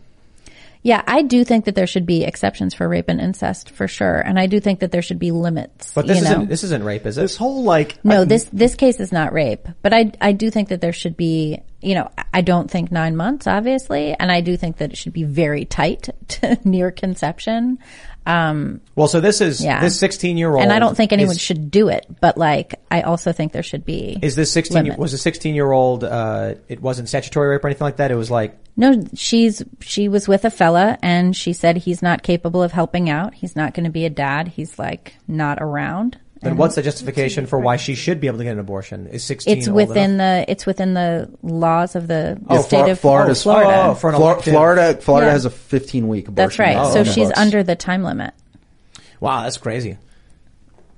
Yeah, 0.86 1.02
I 1.08 1.24
do 1.24 1.44
think 1.44 1.66
that 1.66 1.74
there 1.74 1.88
should 1.88 2.06
be 2.06 2.24
exceptions 2.24 2.76
for 2.76 2.88
rape 2.88 3.10
and 3.10 3.20
incest 3.20 3.72
for 3.72 3.88
sure, 3.88 4.20
and 4.20 4.38
I 4.38 4.46
do 4.46 4.60
think 4.60 4.82
that 4.82 4.92
there 4.92 5.02
should 5.02 5.18
be 5.18 5.32
limits. 5.32 5.92
But 5.96 6.06
this 6.06 6.20
you 6.20 6.24
know? 6.26 6.30
isn't 6.30 6.48
this 6.50 6.64
isn't 6.64 6.84
rape, 6.84 7.08
is 7.08 7.18
it? 7.18 7.22
this 7.22 7.36
whole 7.36 7.64
like 7.64 8.06
No, 8.06 8.22
I- 8.22 8.26
this 8.26 8.44
this 8.54 8.76
case 8.76 9.00
is 9.00 9.12
not 9.12 9.34
rape, 9.34 9.68
but 9.82 9.96
I 9.96 10.12
I 10.22 10.34
do 10.34 10.52
think 10.52 10.70
that 10.70 10.82
there 10.82 10.94
should 10.94 11.18
be, 11.18 11.58
you 11.82 11.96
know, 11.96 12.12
I 12.32 12.42
don't 12.42 12.70
think 12.70 12.92
nine 12.92 13.16
months, 13.16 13.48
obviously, 13.48 14.14
and 14.14 14.32
I 14.32 14.42
do 14.42 14.58
think 14.58 14.78
that 14.78 14.92
it 14.92 14.96
should 14.96 15.14
be 15.14 15.24
very 15.24 15.66
tight 15.66 16.10
to 16.28 16.60
near 16.64 16.92
conception. 16.92 17.80
Um, 18.26 18.82
Well, 18.96 19.08
so 19.08 19.20
this 19.20 19.40
is 19.42 19.64
Yeah. 19.64 19.82
this 19.82 20.00
16 20.00 20.38
year 20.38 20.52
old, 20.52 20.62
and 20.64 20.72
I 20.72 20.80
don't 20.80 20.96
think 20.98 21.14
anyone 21.14 21.36
is, 21.36 21.42
should 21.42 21.70
do 21.70 21.90
it, 21.90 22.06
but 22.22 22.38
like 22.38 22.80
I 22.90 23.02
also 23.02 23.32
think 23.32 23.52
there 23.52 23.64
should 23.64 23.86
be. 23.86 24.18
Is 24.22 24.36
this 24.36 24.52
16 24.52 24.84
limits. 24.84 24.98
was 24.98 25.14
a 25.14 25.18
16 25.18 25.54
year 25.54 25.72
old? 25.72 26.04
Uh, 26.04 26.56
it 26.68 26.82
wasn't 26.82 27.08
statutory 27.08 27.50
rape 27.50 27.64
or 27.64 27.68
anything 27.68 27.86
like 27.86 27.98
that. 27.98 28.12
It 28.12 28.16
was 28.16 28.32
like 28.32 28.58
No, 28.78 29.04
she's 29.14 29.64
she 29.80 30.08
was 30.10 30.28
with 30.28 30.44
a 30.46 30.50
fella, 30.50 30.98
and 31.02 31.36
she 31.36 31.54
said 31.54 31.78
he's 31.78 32.02
not 32.02 32.24
capable 32.24 32.64
of 32.64 32.72
helping 32.72 33.10
out. 33.10 33.34
He's 33.36 33.56
not 33.56 33.74
going 33.74 33.86
to 33.86 33.92
be 33.92 34.06
a 34.06 34.10
dad. 34.10 34.50
He's 34.50 34.80
like 34.80 35.16
not 35.28 35.60
around. 35.62 36.18
Then 36.46 36.52
mm-hmm. 36.54 36.54
And 36.54 36.60
what's 36.60 36.76
the 36.76 36.82
justification 36.82 37.46
for 37.46 37.60
why 37.60 37.76
she 37.78 37.96
should 37.96 38.20
be 38.22 38.28
able 38.28 38.38
to 38.38 38.44
get 38.44 38.54
an 38.54 38.60
abortion? 38.60 39.08
Is 39.08 39.24
16 39.24 39.58
It's 39.58 39.68
within 39.68 40.12
enough? 40.16 40.46
the 40.46 40.52
it's 40.52 40.66
within 40.66 40.94
the 40.94 41.30
laws 41.44 41.96
of 41.96 42.08
the, 42.08 42.38
the 42.42 42.46
Oh, 42.56 42.62
state 42.62 42.78
Flor- 42.78 42.90
of 42.92 43.00
Florida's- 43.00 43.44
Florida. 43.44 43.84
Oh, 43.88 43.94
for 43.96 44.10
an 44.12 44.16
Flor- 44.16 44.42
Florida, 44.42 44.94
Florida 45.02 45.28
Yeah. 45.28 45.34
has 45.34 45.46
a 45.46 45.50
15 45.50 46.08
week 46.08 46.28
abortion. 46.28 46.36
That's 46.48 46.60
right. 46.60 46.76
ban 46.76 46.92
so 46.94 47.00
on 47.00 47.06
the 47.06 47.12
she's 47.12 47.28
books. 47.28 47.40
under 47.40 47.64
the 47.64 47.76
time 47.76 48.04
limit. 48.04 48.34
Wow, 49.20 49.44
that's 49.44 49.58
crazy. 49.58 49.98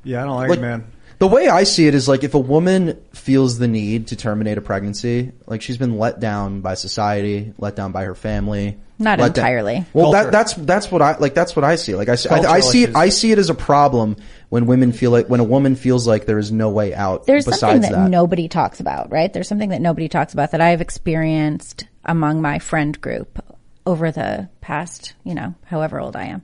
yeah, 0.03 0.21
I 0.21 0.25
don't 0.25 0.35
like, 0.35 0.49
Like, 0.49 0.59
it, 0.59 0.61
man. 0.61 0.83
The 1.19 1.27
way 1.27 1.47
I 1.47 1.63
see 1.63 1.87
it 1.87 1.95
is 1.95 2.07
like 2.07 2.23
if 2.23 2.35
a 2.35 2.39
woman 2.39 2.99
feels 3.13 3.57
the 3.57 3.67
need 3.67 4.07
to 4.07 4.15
terminate 4.15 4.57
a 4.57 4.61
pregnancy, 4.61 5.31
like 5.47 5.61
she's 5.63 5.77
been 5.77 5.97
let 5.97 6.19
down 6.19 6.61
by 6.61 6.75
society, 6.75 7.53
let 7.57 7.75
down 7.75 7.91
by 7.91 8.03
her 8.03 8.13
family. 8.15 8.77
Not 8.99 9.19
let 9.19 9.35
down- 9.35 9.45
entirely. 9.45 9.85
well, 9.93 10.11
that, 10.13 10.31
that's 10.31 10.53
that's 10.53 10.91
what 10.91 11.01
I 11.01 11.17
like. 11.17 11.33
That's 11.33 11.55
what 11.55 11.63
I 11.63 11.75
see. 11.75 11.95
Like 11.95 12.09
I, 12.09 12.15
see- 12.15 12.29
I, 12.29 12.39
I 12.39 12.59
see 12.61 12.83
it. 12.83 12.95
I 12.95 13.09
see 13.09 13.31
it 13.31 13.37
as 13.37 13.49
a 13.49 13.55
problem 13.55 14.15
when 14.49 14.65
women 14.65 14.91
feel 14.91 15.11
like 15.11 15.27
when 15.27 15.39
a 15.39 15.43
woman 15.43 15.75
feels 15.75 16.07
like 16.07 16.25
there 16.25 16.39
is 16.39 16.51
no 16.51 16.69
way 16.69 16.93
out. 16.93 17.25
There's 17.25 17.45
besides 17.45 17.59
something 17.59 17.81
that, 17.81 17.91
that. 17.91 18.09
nobody 18.09 18.47
talks 18.47 18.79
about, 18.79 19.11
right? 19.11 19.31
There's 19.31 19.47
something 19.47 19.69
that 19.69 19.81
nobody 19.81 20.07
talks 20.07 20.33
about 20.33 20.51
that 20.51 20.61
I've 20.61 20.81
experienced 20.81 21.85
among 22.05 22.41
my 22.41 22.59
friend 22.59 22.99
group 22.99 23.43
over 23.85 24.11
the 24.11 24.49
past, 24.61 25.13
you 25.23 25.35
know, 25.35 25.53
however 25.65 25.99
old 25.99 26.15
I 26.15 26.25
am. 26.25 26.41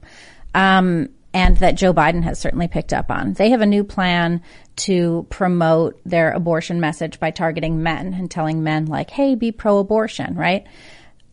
Um, 0.53 1.09
and 1.33 1.57
that 1.57 1.75
Joe 1.75 1.93
Biden 1.93 2.23
has 2.23 2.39
certainly 2.39 2.67
picked 2.67 2.93
up 2.93 3.09
on. 3.09 3.33
They 3.33 3.49
have 3.49 3.61
a 3.61 3.65
new 3.65 3.83
plan 3.83 4.41
to 4.75 5.25
promote 5.29 5.99
their 6.05 6.31
abortion 6.31 6.79
message 6.79 7.19
by 7.19 7.31
targeting 7.31 7.81
men 7.81 8.13
and 8.13 8.29
telling 8.29 8.63
men 8.63 8.85
like, 8.85 9.09
hey, 9.09 9.33
be 9.35 9.51
pro-abortion, 9.51 10.35
right? 10.35 10.65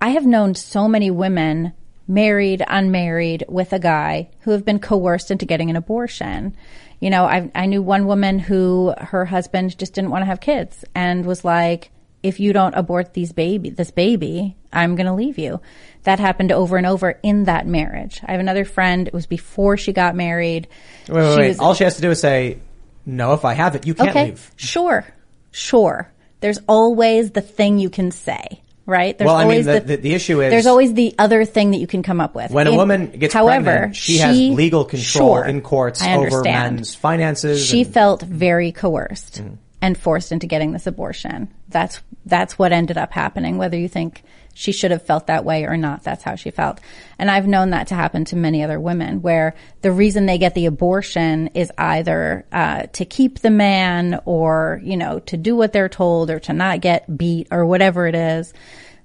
I 0.01 0.11
have 0.11 0.27
known 0.27 0.55
so 0.55 0.89
many 0.89 1.11
women 1.11 1.73
married, 2.09 2.63
unmarried 2.67 3.45
with 3.49 3.73
a 3.73 3.79
guy 3.79 4.31
who 4.41 4.51
have 4.53 4.65
been 4.65 4.79
coerced 4.81 5.31
into 5.31 5.47
getting 5.47 5.71
an 5.71 5.77
abortion. 5.77 6.57
You 7.01 7.11
know, 7.11 7.25
I, 7.25 7.51
I 7.55 7.67
knew 7.67 7.83
one 7.83 8.07
woman 8.07 8.39
who 8.39 8.95
her 8.99 9.25
husband 9.25 9.79
just 9.79 9.95
didn't 9.95 10.11
want 10.11 10.23
to 10.23 10.27
have 10.27 10.41
kids 10.41 10.85
and 10.95 11.25
was 11.25 11.45
like, 11.45 11.91
if 12.23 12.39
you 12.41 12.53
don't 12.53 12.75
abort 12.75 13.15
these 13.15 13.33
baby, 13.33 13.71
this 13.71 13.91
baby, 13.91 14.57
I'm 14.73 14.95
going 14.97 15.07
to 15.07 15.15
leave 15.15 15.39
you. 15.39 15.61
That 16.03 16.19
happened 16.21 16.53
over 16.53 16.77
and 16.77 16.87
over 16.87 17.19
in 17.23 17.45
that 17.45 17.67
marriage. 17.67 18.21
I 18.27 18.33
have 18.33 18.41
another 18.41 18.65
friend. 18.67 19.07
It 19.07 19.15
was 19.15 19.27
before 19.27 19.77
she 19.79 19.93
got 19.93 20.15
married. 20.17 20.69
Wait, 21.09 21.15
wait, 21.17 21.33
She 21.35 21.41
wait. 21.41 21.49
was- 21.49 21.59
All 21.61 21.75
she 21.75 21.85
has 21.85 21.97
to 21.97 22.03
do 22.03 22.11
is 22.11 22.21
say, 22.21 22.59
"No, 23.07 23.33
if 23.33 23.45
I 23.47 23.55
have 23.55 23.75
it, 23.75 23.87
you 23.87 23.95
can't 23.95 24.11
okay, 24.11 24.25
leave." 24.27 24.51
sure, 24.57 25.07
sure. 25.51 26.13
There's 26.41 26.59
always 26.69 27.31
the 27.31 27.41
thing 27.41 27.79
you 27.79 27.89
can 27.91 28.11
say, 28.11 28.61
right? 28.87 29.17
There's 29.17 29.27
Well, 29.27 29.37
I 29.37 29.45
mean, 29.45 29.65
the- 29.65 29.81
the- 29.81 29.97
the 29.97 30.15
issue 30.15 30.41
is- 30.43 30.51
there's 30.51 30.67
always 30.67 30.95
the 30.95 31.15
other 31.19 31.45
thing 31.45 31.71
that 31.73 31.79
you 31.79 31.87
can 31.87 32.03
come 32.03 32.21
up 32.21 32.35
with. 32.35 32.51
When 32.51 32.67
a 32.67 32.75
woman 32.75 33.07
gets 33.19 33.33
however, 33.35 33.65
pregnant, 33.65 33.97
she, 33.97 34.19
has 34.19 34.37
legal 34.37 34.85
control 34.85 35.37
sure, 35.37 35.45
in 35.45 35.61
courts 35.61 36.03
over 36.03 36.43
men's 36.43 36.95
finances. 36.95 37.65
She 37.65 37.79
and- 37.79 37.87
Mm-hmm. 37.87 37.93
felt 37.93 38.23
very 38.23 38.73
coerced 38.73 39.43
and 39.83 39.97
forced 39.97 40.33
into 40.33 40.47
getting 40.47 40.73
this 40.73 40.87
abortion. 40.87 41.49
That's 41.69 42.01
that's 42.27 42.59
what 42.59 42.73
ended 42.73 42.99
up 42.99 43.13
happening. 43.13 43.57
Whether 43.59 43.79
you 43.79 43.89
think 43.89 44.23
she 44.61 44.73
should 44.73 44.91
have 44.91 45.07
felt 45.07 45.29
that 45.29 45.43
way 45.43 45.65
or 45.65 45.79
not, 45.79 46.03
that's 46.03 46.23
how 46.23 46.35
she 46.35 46.51
felt. 46.51 46.81
And 47.19 47.31
I've 47.31 47.47
known 47.47 47.71
that 47.71 47.87
to 47.87 47.95
happen 47.95 48.27
to 48.27 48.37
many 48.37 48.63
other 48.63 48.79
women, 48.79 49.23
where 49.23 49.55
the 49.81 49.91
reason 49.91 50.27
they 50.27 50.37
get 50.37 50.55
the 50.55 50.67
abortion 50.67 51.47
is 51.55 51.73
either 51.79 52.45
uh, 52.53 52.83
to 52.93 53.07
keep 53.07 53.39
the 53.39 53.49
man, 53.49 54.21
or 54.27 54.79
you 54.85 54.99
know, 54.99 55.19
to 55.21 55.39
do 55.39 55.57
what 55.57 55.73
they're 55.73 55.89
told, 55.89 56.31
or 56.31 56.39
to 56.41 56.53
not 56.53 56.83
get 56.83 57.17
beat, 57.17 57.49
or 57.51 57.65
whatever 57.65 58.07
it 58.07 58.15
is. 58.15 58.53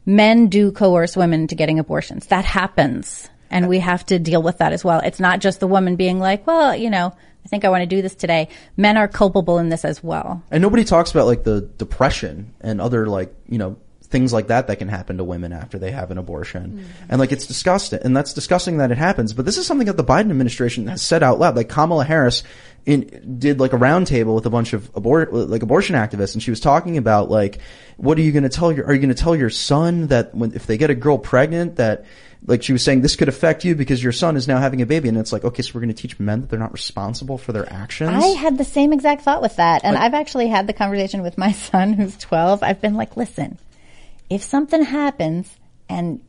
Men 0.06 0.48
do 0.48 0.74
coerce 0.74 1.16
women 1.16 1.44
into 1.44 1.56
getting 1.56 1.80
abortions. 1.80 2.28
That 2.28 2.44
happens. 2.44 3.30
And 3.50 3.70
we 3.70 3.80
have 3.80 4.06
to 4.08 4.20
deal 4.20 4.44
with 4.44 4.58
that 4.58 4.74
as 4.74 4.84
well. 4.84 5.00
It's 5.00 5.22
not 5.22 5.40
just 5.40 5.62
the 5.62 5.68
woman 5.68 5.96
being 5.96 6.20
like, 6.20 6.46
well, 6.46 6.76
you 6.76 6.90
know, 6.90 7.16
I 7.46 7.48
think 7.48 7.64
I 7.64 7.70
want 7.70 7.84
to 7.84 7.96
do 7.96 8.02
this 8.02 8.16
today. 8.16 8.50
Men 8.76 8.98
are 8.98 9.08
culpable 9.08 9.60
in 9.60 9.70
this 9.70 9.86
as 9.86 10.04
well. 10.04 10.44
And 10.52 10.62
nobody 10.62 10.84
talks 10.84 11.12
about 11.12 11.28
like 11.28 11.46
the 11.46 11.62
depression 11.62 12.54
and 12.60 12.82
other 12.82 13.06
like, 13.06 13.34
you 13.48 13.58
know, 13.58 13.78
things 14.16 14.32
like 14.32 14.48
that 14.48 14.68
that 14.68 14.78
can 14.78 14.88
happen 14.88 15.18
to 15.18 15.26
women 15.26 15.52
after 15.52 15.78
they 15.78 15.92
have 15.92 16.10
an 16.10 16.18
abortion. 16.18 16.72
Mm. 16.72 17.06
And 17.10 17.20
like 17.20 17.34
it's 17.34 17.46
disgusting 17.46 18.00
and 18.02 18.16
that's 18.16 18.32
disgusting 18.32 18.78
that 18.78 18.90
it 18.90 18.98
happens. 18.98 19.34
But 19.34 19.44
this 19.44 19.58
is 19.58 19.68
something 19.68 19.88
that 19.88 19.98
the 19.98 20.06
Biden 20.06 20.30
administration 20.30 20.88
has 20.88 21.02
said 21.02 21.22
out 21.22 21.38
loud. 21.38 21.58
Like 21.58 21.68
Kamala 21.68 22.06
Harris 22.06 22.42
in, 22.86 23.36
did 23.38 23.60
like 23.60 23.74
a 23.74 23.78
roundtable 23.78 24.34
with 24.34 24.46
a 24.46 24.50
bunch 24.50 24.72
of 24.72 24.90
abort, 24.96 25.34
like 25.34 25.64
abortion 25.64 25.98
activists 25.98 26.34
and 26.34 26.42
she 26.42 26.50
was 26.50 26.62
talking 26.62 26.98
about 26.98 27.30
like, 27.30 27.60
what 27.98 28.18
are 28.18 28.22
you 28.22 28.32
going 28.32 28.44
to 28.44 28.50
tell 28.50 28.72
your, 28.72 28.86
are 28.86 28.94
you 28.94 29.02
going 29.02 29.14
to 29.14 29.22
tell 29.22 29.36
your 29.36 29.50
son 29.50 30.08
that 30.08 30.34
when, 30.34 30.54
if 30.54 30.66
they 30.66 30.78
get 30.78 30.90
a 30.90 30.96
girl 30.96 31.18
pregnant 31.18 31.76
that, 31.76 32.06
like 32.48 32.64
she 32.64 32.72
was 32.72 32.84
saying, 32.84 33.02
this 33.02 33.16
could 33.16 33.28
affect 33.28 33.66
you 33.66 33.76
because 33.76 34.02
your 34.02 34.12
son 34.12 34.38
is 34.38 34.48
now 34.48 34.60
having 34.60 34.82
a 34.82 34.86
baby. 34.86 35.10
And 35.10 35.18
it's 35.18 35.34
like, 35.34 35.44
okay, 35.44 35.62
so 35.62 35.72
we're 35.74 35.82
going 35.82 35.94
to 35.94 36.02
teach 36.02 36.20
men 36.20 36.42
that 36.42 36.50
they're 36.50 36.60
not 36.60 36.74
responsible 36.74 37.38
for 37.38 37.52
their 37.52 37.72
actions. 37.74 38.12
I 38.12 38.28
had 38.28 38.58
the 38.58 38.64
same 38.64 38.94
exact 38.94 39.24
thought 39.24 39.42
with 39.42 39.56
that. 39.56 39.84
And 39.84 39.98
I've 39.98 40.14
actually 40.14 40.48
had 40.48 40.68
the 40.68 40.74
conversation 40.74 41.22
with 41.22 41.38
my 41.38 41.52
son 41.54 41.94
who's 41.94 42.16
12. 42.18 42.62
I've 42.62 42.82
been 42.82 42.94
like, 42.94 43.18
listen, 43.18 43.58
if 44.30 44.44
something 44.44 44.84
happens 44.84 45.58
and, 45.90 46.22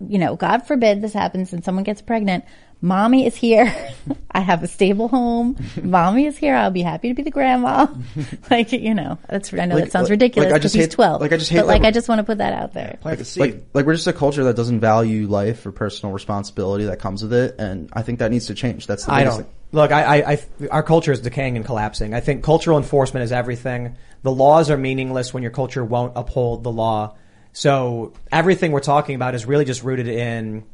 you 0.00 0.18
know, 0.18 0.36
God 0.36 0.66
forbid 0.66 1.02
this 1.02 1.12
happens 1.12 1.52
and 1.52 1.64
someone 1.64 1.84
gets 1.84 2.02
pregnant, 2.02 2.44
mommy 2.80 3.26
is 3.26 3.34
here. 3.36 3.74
I 4.30 4.40
have 4.40 4.62
a 4.62 4.68
stable 4.68 5.08
home. 5.08 5.56
mommy 5.82 6.26
is 6.26 6.36
here. 6.36 6.54
I'll 6.54 6.70
be 6.70 6.82
happy 6.82 7.08
to 7.08 7.14
be 7.14 7.22
the 7.22 7.30
grandma. 7.30 7.86
like, 8.50 8.72
you 8.72 8.94
know, 8.94 9.18
that's, 9.28 9.52
I 9.52 9.64
know 9.66 9.74
Like- 9.74 9.84
that 9.84 9.92
sounds 9.92 10.04
like- 10.04 10.10
ridiculous 10.12 10.46
like 10.46 10.54
I 10.54 10.58
because 10.58 10.62
just 10.72 10.74
he's 10.76 10.84
hate- 10.84 10.92
12. 10.92 11.20
like 11.20 11.32
I 11.32 11.36
just 11.36 11.50
hate 11.50 11.58
but 11.58 11.66
like, 11.66 11.82
I 11.82 11.90
just 11.90 12.08
want 12.08 12.18
to 12.20 12.24
put 12.24 12.38
that 12.38 12.52
out 12.52 12.72
there. 12.74 12.98
Plant 13.00 13.18
the 13.18 13.40
like, 13.40 13.64
like 13.74 13.86
we're 13.86 13.94
just 13.94 14.06
a 14.06 14.12
culture 14.12 14.44
that 14.44 14.56
doesn't 14.56 14.80
value 14.80 15.26
life 15.26 15.64
or 15.66 15.72
personal 15.72 16.12
responsibility 16.12 16.84
that 16.84 16.98
comes 17.00 17.22
with 17.22 17.32
it, 17.32 17.56
and 17.58 17.90
I 17.92 18.02
think 18.02 18.20
that 18.20 18.30
needs 18.30 18.46
to 18.46 18.54
change. 18.54 18.86
That's 18.86 19.04
the 19.04 19.12
I 19.12 19.24
don't. 19.24 19.36
thing. 19.38 19.46
Look, 19.70 19.92
I, 19.92 20.20
I, 20.22 20.32
I, 20.32 20.38
our 20.70 20.82
culture 20.82 21.12
is 21.12 21.20
decaying 21.20 21.56
and 21.56 21.64
collapsing. 21.66 22.14
I 22.14 22.20
think 22.20 22.42
cultural 22.42 22.78
enforcement 22.78 23.24
is 23.24 23.32
everything. 23.32 23.96
The 24.22 24.32
laws 24.32 24.70
are 24.70 24.78
meaningless 24.78 25.34
when 25.34 25.42
your 25.42 25.52
culture 25.52 25.84
won't 25.84 26.12
uphold 26.16 26.64
the 26.64 26.72
law. 26.72 27.16
So 27.52 28.14
everything 28.32 28.72
we're 28.72 28.80
talking 28.80 29.14
about 29.14 29.34
is 29.34 29.44
really 29.46 29.64
just 29.66 29.82
rooted 29.82 30.08
in, 30.08 30.64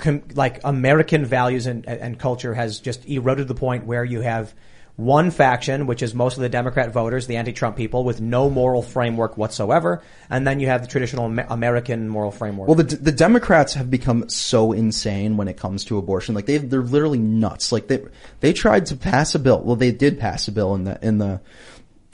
com, 0.00 0.22
like 0.34 0.60
American 0.64 1.24
values 1.24 1.66
and, 1.66 1.86
and 1.86 2.18
culture 2.18 2.54
has 2.54 2.80
just 2.80 3.06
eroded 3.06 3.46
to 3.46 3.54
the 3.54 3.58
point 3.58 3.84
where 3.84 4.04
you 4.04 4.20
have 4.20 4.54
one 4.96 5.30
faction, 5.30 5.86
which 5.86 6.02
is 6.02 6.14
most 6.14 6.36
of 6.36 6.42
the 6.42 6.48
Democrat 6.48 6.92
voters, 6.92 7.26
the 7.26 7.36
anti-Trump 7.36 7.76
people, 7.76 8.04
with 8.04 8.20
no 8.20 8.50
moral 8.50 8.82
framework 8.82 9.38
whatsoever, 9.38 10.02
and 10.28 10.46
then 10.46 10.60
you 10.60 10.66
have 10.66 10.82
the 10.82 10.88
traditional 10.88 11.24
American 11.24 12.08
moral 12.08 12.30
framework. 12.30 12.68
Well, 12.68 12.76
the 12.76 12.96
the 12.96 13.12
Democrats 13.12 13.74
have 13.74 13.90
become 13.90 14.28
so 14.28 14.72
insane 14.72 15.38
when 15.38 15.48
it 15.48 15.56
comes 15.56 15.84
to 15.86 15.96
abortion. 15.96 16.34
Like 16.34 16.46
they 16.46 16.58
they're 16.58 16.82
literally 16.82 17.18
nuts. 17.18 17.72
Like 17.72 17.88
they 17.88 18.04
they 18.40 18.52
tried 18.52 18.86
to 18.86 18.96
pass 18.96 19.34
a 19.34 19.38
bill. 19.38 19.62
Well, 19.62 19.76
they 19.76 19.92
did 19.92 20.18
pass 20.18 20.48
a 20.48 20.52
bill 20.52 20.74
in 20.74 20.84
the 20.84 20.98
in 21.00 21.18
the 21.18 21.40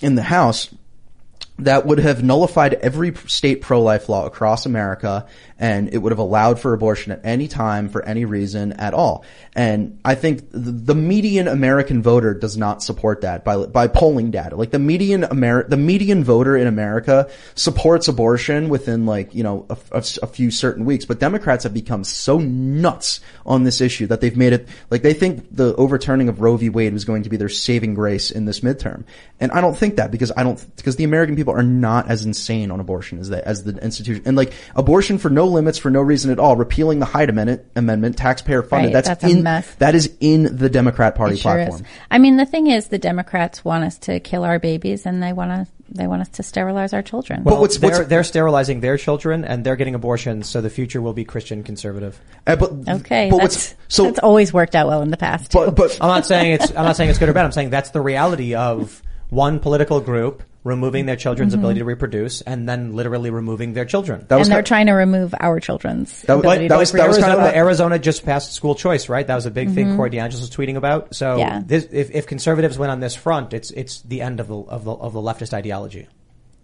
in 0.01 0.15
the 0.15 0.23
House 0.23 0.73
that 1.59 1.87
would 1.87 1.99
have 1.99 2.23
nullified 2.23 2.75
every 2.75 3.15
state 3.27 3.63
pro-life 3.63 4.09
law 4.09 4.27
across 4.27 4.67
America 4.67 5.27
and 5.59 5.93
it 5.93 5.99
would 5.99 6.13
have 6.13 6.19
allowed 6.19 6.61
for 6.61 6.75
abortion 6.75 7.13
at 7.13 7.21
any 7.25 7.49
time 7.49 7.89
for 7.89 8.05
any 8.05 8.25
reason 8.25 8.73
at 8.75 8.93
all. 8.93 9.25
And 9.55 9.99
I 10.05 10.15
think 10.15 10.51
the, 10.51 10.59
the 10.59 10.95
median 10.95 11.49
American 11.49 12.03
voter 12.03 12.35
does 12.35 12.57
not 12.57 12.83
support 12.83 13.23
that 13.23 13.45
by, 13.45 13.65
by 13.65 13.89
polling 13.89 14.31
data. 14.31 14.57
Like 14.57 14.71
the 14.71 14.79
median 14.79 15.25
Amer, 15.25 15.67
the 15.69 15.79
median 15.79 16.25
voter 16.25 16.57
in 16.57 16.67
America 16.67 17.31
supports 17.55 18.09
abortion 18.09 18.69
within 18.69 19.07
like, 19.07 19.35
you 19.35 19.43
know, 19.43 19.67
a, 19.71 19.77
a- 19.93 20.05
a 20.23 20.27
few 20.27 20.51
certain 20.51 20.85
weeks, 20.85 21.05
but 21.05 21.21
Democrats 21.21 21.65
have 21.65 21.73
become 21.73 22.05
so 22.05 22.39
nuts 22.39 23.21
on 23.47 23.65
this 23.65 23.81
issue 23.81 24.07
that 24.09 24.21
they've 24.21 24.37
made 24.37 24.53
it, 24.53 24.69
like 24.91 25.03
they 25.03 25.15
think 25.15 25.47
the 25.55 25.75
overturning 25.77 26.29
of 26.29 26.41
Roe 26.41 26.57
v. 26.57 26.69
Wade 26.69 26.93
was 26.93 27.05
going 27.05 27.23
to 27.23 27.31
be 27.31 27.37
their 27.37 27.49
saving 27.49 27.95
grace 27.95 28.31
in 28.31 28.45
this 28.45 28.61
midterm. 28.61 29.05
And 29.41 29.53
I 29.53 29.61
don't 29.61 29.77
think 29.77 29.97
that 29.97 30.11
because 30.11 30.33
I 30.37 30.43
don't, 30.43 30.63
because 30.77 30.97
the 30.97 31.05
American 31.05 31.37
people 31.37 31.55
are 31.55 31.63
not 31.63 32.11
as 32.11 32.25
insane 32.25 32.71
on 32.71 32.81
abortion 32.81 33.19
as 33.19 33.29
they, 33.31 33.41
as 33.41 33.65
the 33.65 33.77
institution. 33.83 34.23
And 34.27 34.37
like 34.37 34.53
abortion 34.75 35.19
for 35.19 35.31
no 35.31 35.46
limits 35.51 35.79
for 35.79 35.91
no 35.91 36.01
reason 36.01 36.31
at 36.31 36.39
all, 36.39 36.57
repealing 36.57 36.99
the 36.99 37.07
Hyde 37.07 37.31
Amendment, 37.31 37.63
amendment 37.77 38.17
taxpayer 38.17 38.63
funded. 38.63 38.89
Right, 38.89 38.93
that's, 38.93 39.09
that's 39.09 39.25
a 39.25 39.29
in, 39.29 39.43
mess. 39.43 39.75
that 39.77 39.95
is 39.95 40.15
in 40.21 40.57
the 40.57 40.69
Democrat 40.69 41.15
Party 41.15 41.37
sure 41.37 41.55
platform. 41.55 41.83
is. 41.83 41.87
I 42.11 42.19
mean, 42.19 42.37
the 42.37 42.47
thing 42.47 42.67
is, 42.67 42.89
the 42.89 42.99
Democrats 42.99 43.65
want 43.65 43.85
us 43.85 43.99
to 44.01 44.21
kill 44.21 44.45
our 44.45 44.59
babies, 44.59 45.07
and 45.07 45.23
they 45.23 45.33
want 45.33 45.51
to 45.51 45.67
they 45.89 46.07
want 46.07 46.21
us 46.21 46.29
to 46.31 46.43
sterilize 46.43 46.93
our 46.93 47.03
children. 47.03 47.45
Well, 47.45 47.67
they're, 47.67 48.05
they're 48.05 48.25
sterilizing 48.25 48.81
their 48.81 48.97
children 48.97 49.45
and 49.45 49.65
they're 49.65 49.77
getting 49.77 49.95
abortions, 49.95 50.49
so 50.49 50.61
the 50.61 50.71
future 50.71 51.01
will 51.01 51.13
be 51.13 51.25
Christian 51.25 51.63
conservative. 51.63 52.21
Uh, 52.47 52.57
but, 52.57 52.73
okay, 52.89 53.31
but 53.31 53.39
that's, 53.39 53.71
what's- 53.71 53.75
so- 53.89 54.09
it's 54.09 54.19
always 54.19 54.53
worked 54.53 54.75
out 54.75 54.89
well 54.89 55.03
in 55.03 55.11
the 55.11 55.17
past. 55.17 55.53
Too. 55.53 55.61
I'm 55.61 56.09
not 56.09 56.27
saying 56.27 56.53
it's 56.53 56.71
I'm 56.71 56.85
not 56.85 56.97
saying 56.97 57.11
it's 57.11 57.19
good 57.19 57.29
or 57.29 57.33
bad. 57.33 57.45
I'm 57.45 57.53
saying 57.53 57.71
that's 57.71 57.91
the 57.91 58.01
reality 58.01 58.55
of 58.55 59.03
one 59.31 59.61
political 59.61 60.01
group 60.01 60.43
removing 60.67 61.07
their 61.07 61.17
children's 61.17 61.55
Mhm. 61.55 61.59
ability 61.59 61.79
to 61.79 61.85
reproduce 61.85 62.41
and 62.43 62.69
then 62.69 62.93
literally 62.95 63.31
removing 63.31 63.73
their 63.73 63.85
children. 63.85 64.27
and 64.29 64.45
they're 64.47 64.63
trying 64.63 64.87
to 64.87 64.93
remove 64.93 65.35
our 65.41 65.61
children's 65.61 66.23
That 66.23 66.39
was, 66.43 66.45
that 66.69 66.79
was, 66.79 66.93
that 66.93 67.09
was 67.09 67.19
kind 67.19 67.33
of 67.41 67.55
Arizona 67.55 67.99
just 67.99 68.27
passed 68.27 68.53
school 68.53 68.75
choice, 68.75 69.09
right? 69.09 69.27
That 69.27 69.37
was 69.37 69.47
a 69.47 69.51
big 69.51 69.71
thing 69.75 69.87
Mhm. 69.89 69.97
Corey 69.97 70.11
DeAngelis 70.11 70.41
was 70.41 70.51
tweeting 70.51 70.77
about. 70.77 71.15
So 71.15 71.37
Yeah. 71.37 71.63
this, 71.65 71.87
if, 71.93 72.11
if 72.15 72.27
conservatives 72.27 72.79
win 72.79 72.91
on 72.91 73.01
this 73.01 73.15
front, 73.15 73.55
it's 73.55 73.71
it's 73.71 74.01
the 74.03 74.21
end 74.23 74.41
of 74.41 74.49
the 74.49 74.57
of 74.57 74.85
the, 74.85 74.93
of 74.93 75.13
the 75.13 75.21
leftist 75.21 75.55
ideology. 75.55 76.09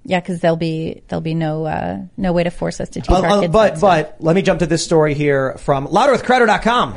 Yeah, 0.04 0.18
because 0.18 0.40
there'll 0.40 0.56
be 0.56 1.02
there'll 1.08 1.20
be 1.20 1.34
no 1.34 1.64
uh, 1.64 1.98
no 2.16 2.32
way 2.32 2.42
to 2.42 2.50
force 2.50 2.80
us 2.80 2.88
to 2.90 3.00
teach 3.00 3.08
Uh, 3.08 3.20
our 3.22 3.26
uh, 3.26 3.40
kids. 3.42 3.52
but 3.52 3.80
but 3.80 4.16
let 4.18 4.34
me 4.34 4.42
jump 4.42 4.58
to 4.58 4.66
this 4.66 4.82
story 4.84 5.14
here 5.14 5.54
from 5.58 5.86
louderwithcrowder.com. 5.86 6.94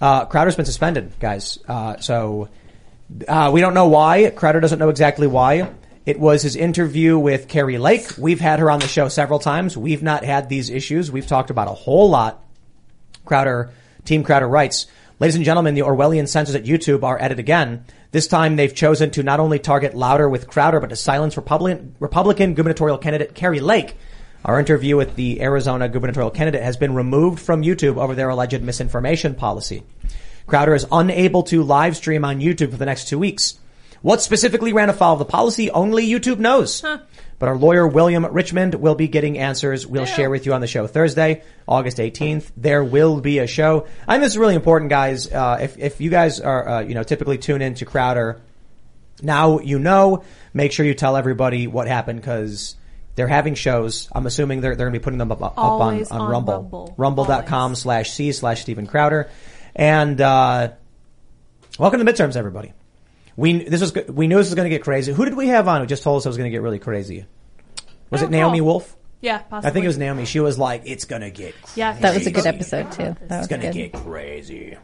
Uh, 0.00 0.24
Crowder's 0.26 0.54
been 0.54 0.64
suspended, 0.66 1.10
guys. 1.18 1.58
Uh, 1.66 1.96
so 1.98 2.48
uh, 3.26 3.50
we 3.52 3.60
don't 3.60 3.74
know 3.74 3.88
why. 3.88 4.30
Crowder 4.30 4.60
doesn't 4.60 4.78
know 4.78 4.90
exactly 4.90 5.26
why. 5.26 5.68
It 6.06 6.20
was 6.20 6.42
his 6.42 6.54
interview 6.54 7.18
with 7.18 7.48
Kari 7.48 7.78
Lake. 7.78 8.16
We've 8.16 8.38
had 8.38 8.60
her 8.60 8.70
on 8.70 8.78
the 8.78 8.86
show 8.86 9.08
several 9.08 9.40
times. 9.40 9.76
We've 9.76 10.04
not 10.04 10.24
had 10.24 10.48
these 10.48 10.70
issues. 10.70 11.10
We've 11.10 11.26
talked 11.26 11.50
about 11.50 11.66
a 11.66 11.72
whole 11.72 12.08
lot. 12.08 12.44
Crowder, 13.24 13.72
Team 14.04 14.22
Crowder 14.22 14.48
writes, 14.48 14.86
Ladies 15.18 15.34
and 15.34 15.44
gentlemen, 15.44 15.74
the 15.74 15.82
Orwellian 15.82 16.28
censors 16.28 16.54
at 16.54 16.62
YouTube 16.62 17.02
are 17.02 17.18
at 17.18 17.32
it 17.32 17.40
again. 17.40 17.84
This 18.12 18.28
time 18.28 18.54
they've 18.54 18.72
chosen 18.72 19.10
to 19.10 19.24
not 19.24 19.40
only 19.40 19.58
target 19.58 19.94
Louder 19.94 20.28
with 20.28 20.46
Crowder, 20.46 20.78
but 20.78 20.90
to 20.90 20.96
silence 20.96 21.36
Republican, 21.36 21.96
Republican 21.98 22.54
gubernatorial 22.54 22.98
candidate 22.98 23.34
Kari 23.34 23.58
Lake. 23.58 23.96
Our 24.44 24.60
interview 24.60 24.96
with 24.96 25.16
the 25.16 25.42
Arizona 25.42 25.88
gubernatorial 25.88 26.30
candidate 26.30 26.62
has 26.62 26.76
been 26.76 26.94
removed 26.94 27.40
from 27.40 27.62
YouTube 27.62 27.96
over 27.96 28.14
their 28.14 28.28
alleged 28.28 28.62
misinformation 28.62 29.34
policy. 29.34 29.82
Crowder 30.46 30.76
is 30.76 30.86
unable 30.92 31.42
to 31.44 31.64
live 31.64 31.96
stream 31.96 32.24
on 32.24 32.40
YouTube 32.40 32.70
for 32.70 32.76
the 32.76 32.86
next 32.86 33.08
two 33.08 33.18
weeks. 33.18 33.58
What 34.02 34.22
specifically 34.22 34.72
ran 34.72 34.90
afoul 34.90 35.14
of 35.14 35.18
the 35.18 35.24
policy, 35.24 35.70
only 35.70 36.06
YouTube 36.06 36.38
knows. 36.38 36.84
But 37.38 37.48
our 37.48 37.56
lawyer, 37.56 37.86
William 37.86 38.24
Richmond, 38.24 38.74
will 38.76 38.94
be 38.94 39.08
getting 39.08 39.38
answers 39.38 39.86
we'll 39.86 40.06
share 40.06 40.30
with 40.30 40.46
you 40.46 40.54
on 40.54 40.60
the 40.60 40.66
show 40.66 40.86
Thursday, 40.86 41.42
August 41.68 41.98
18th. 41.98 42.50
There 42.56 42.82
will 42.82 43.20
be 43.20 43.40
a 43.40 43.46
show. 43.46 43.86
I 44.08 44.14
think 44.14 44.22
this 44.22 44.32
is 44.32 44.38
really 44.38 44.54
important, 44.54 44.90
guys. 44.90 45.30
Uh, 45.30 45.58
if, 45.60 45.78
if 45.78 46.00
you 46.00 46.08
guys 46.08 46.40
are, 46.40 46.68
uh, 46.68 46.80
you 46.80 46.94
know, 46.94 47.02
typically 47.02 47.36
tune 47.36 47.60
in 47.60 47.74
to 47.74 47.84
Crowder, 47.84 48.40
now 49.22 49.58
you 49.58 49.78
know, 49.78 50.24
make 50.54 50.72
sure 50.72 50.86
you 50.86 50.94
tell 50.94 51.16
everybody 51.16 51.66
what 51.66 51.88
happened 51.88 52.20
because 52.20 52.76
they're 53.16 53.28
having 53.28 53.54
shows. 53.54 54.08
I'm 54.12 54.26
assuming 54.26 54.62
they're, 54.62 54.74
they're 54.74 54.86
going 54.86 54.94
to 54.94 55.00
be 55.00 55.04
putting 55.04 55.18
them 55.18 55.32
up, 55.32 55.42
up 55.42 55.58
on, 55.58 56.04
on 56.04 56.04
on 56.10 56.30
Rumble. 56.30 56.52
Rumble. 56.54 56.94
Rumble.com 56.96 57.74
slash 57.74 58.12
C 58.12 58.32
slash 58.32 58.62
Steven 58.62 58.86
Crowder. 58.86 59.28
And, 59.74 60.18
uh, 60.20 60.72
welcome 61.78 62.04
to 62.04 62.10
midterms, 62.10 62.36
everybody. 62.36 62.72
We, 63.36 63.64
this 63.64 63.80
was, 63.80 63.94
we 64.08 64.26
knew 64.26 64.36
this 64.36 64.46
was 64.46 64.54
going 64.54 64.64
to 64.64 64.74
get 64.74 64.82
crazy. 64.82 65.12
Who 65.12 65.24
did 65.24 65.34
we 65.34 65.48
have 65.48 65.68
on 65.68 65.80
who 65.80 65.86
just 65.86 66.02
told 66.02 66.18
us 66.18 66.26
it 66.26 66.28
was 66.28 66.36
going 66.38 66.50
to 66.50 66.54
get 66.54 66.62
really 66.62 66.78
crazy? 66.78 67.26
Was 68.10 68.22
it 68.22 68.30
Naomi 68.30 68.60
Wolf? 68.60 68.96
Yeah, 69.20 69.42
I 69.50 69.70
think 69.70 69.84
it 69.84 69.88
was 69.88 69.98
Naomi. 69.98 70.24
She 70.24 70.40
was 70.40 70.58
like, 70.58 70.82
it's 70.84 71.04
going 71.04 71.22
to 71.22 71.30
get 71.30 71.54
crazy. 71.54 71.80
Yeah, 71.80 71.92
that 71.98 72.14
was 72.14 72.26
a 72.26 72.30
good 72.30 72.46
episode 72.46 72.92
too. 72.92 73.02
That 73.02 73.22
It's 73.22 73.30
was 73.30 73.46
going 73.48 73.62
to 73.62 73.72
get 73.72 73.92
crazy. 73.92 74.76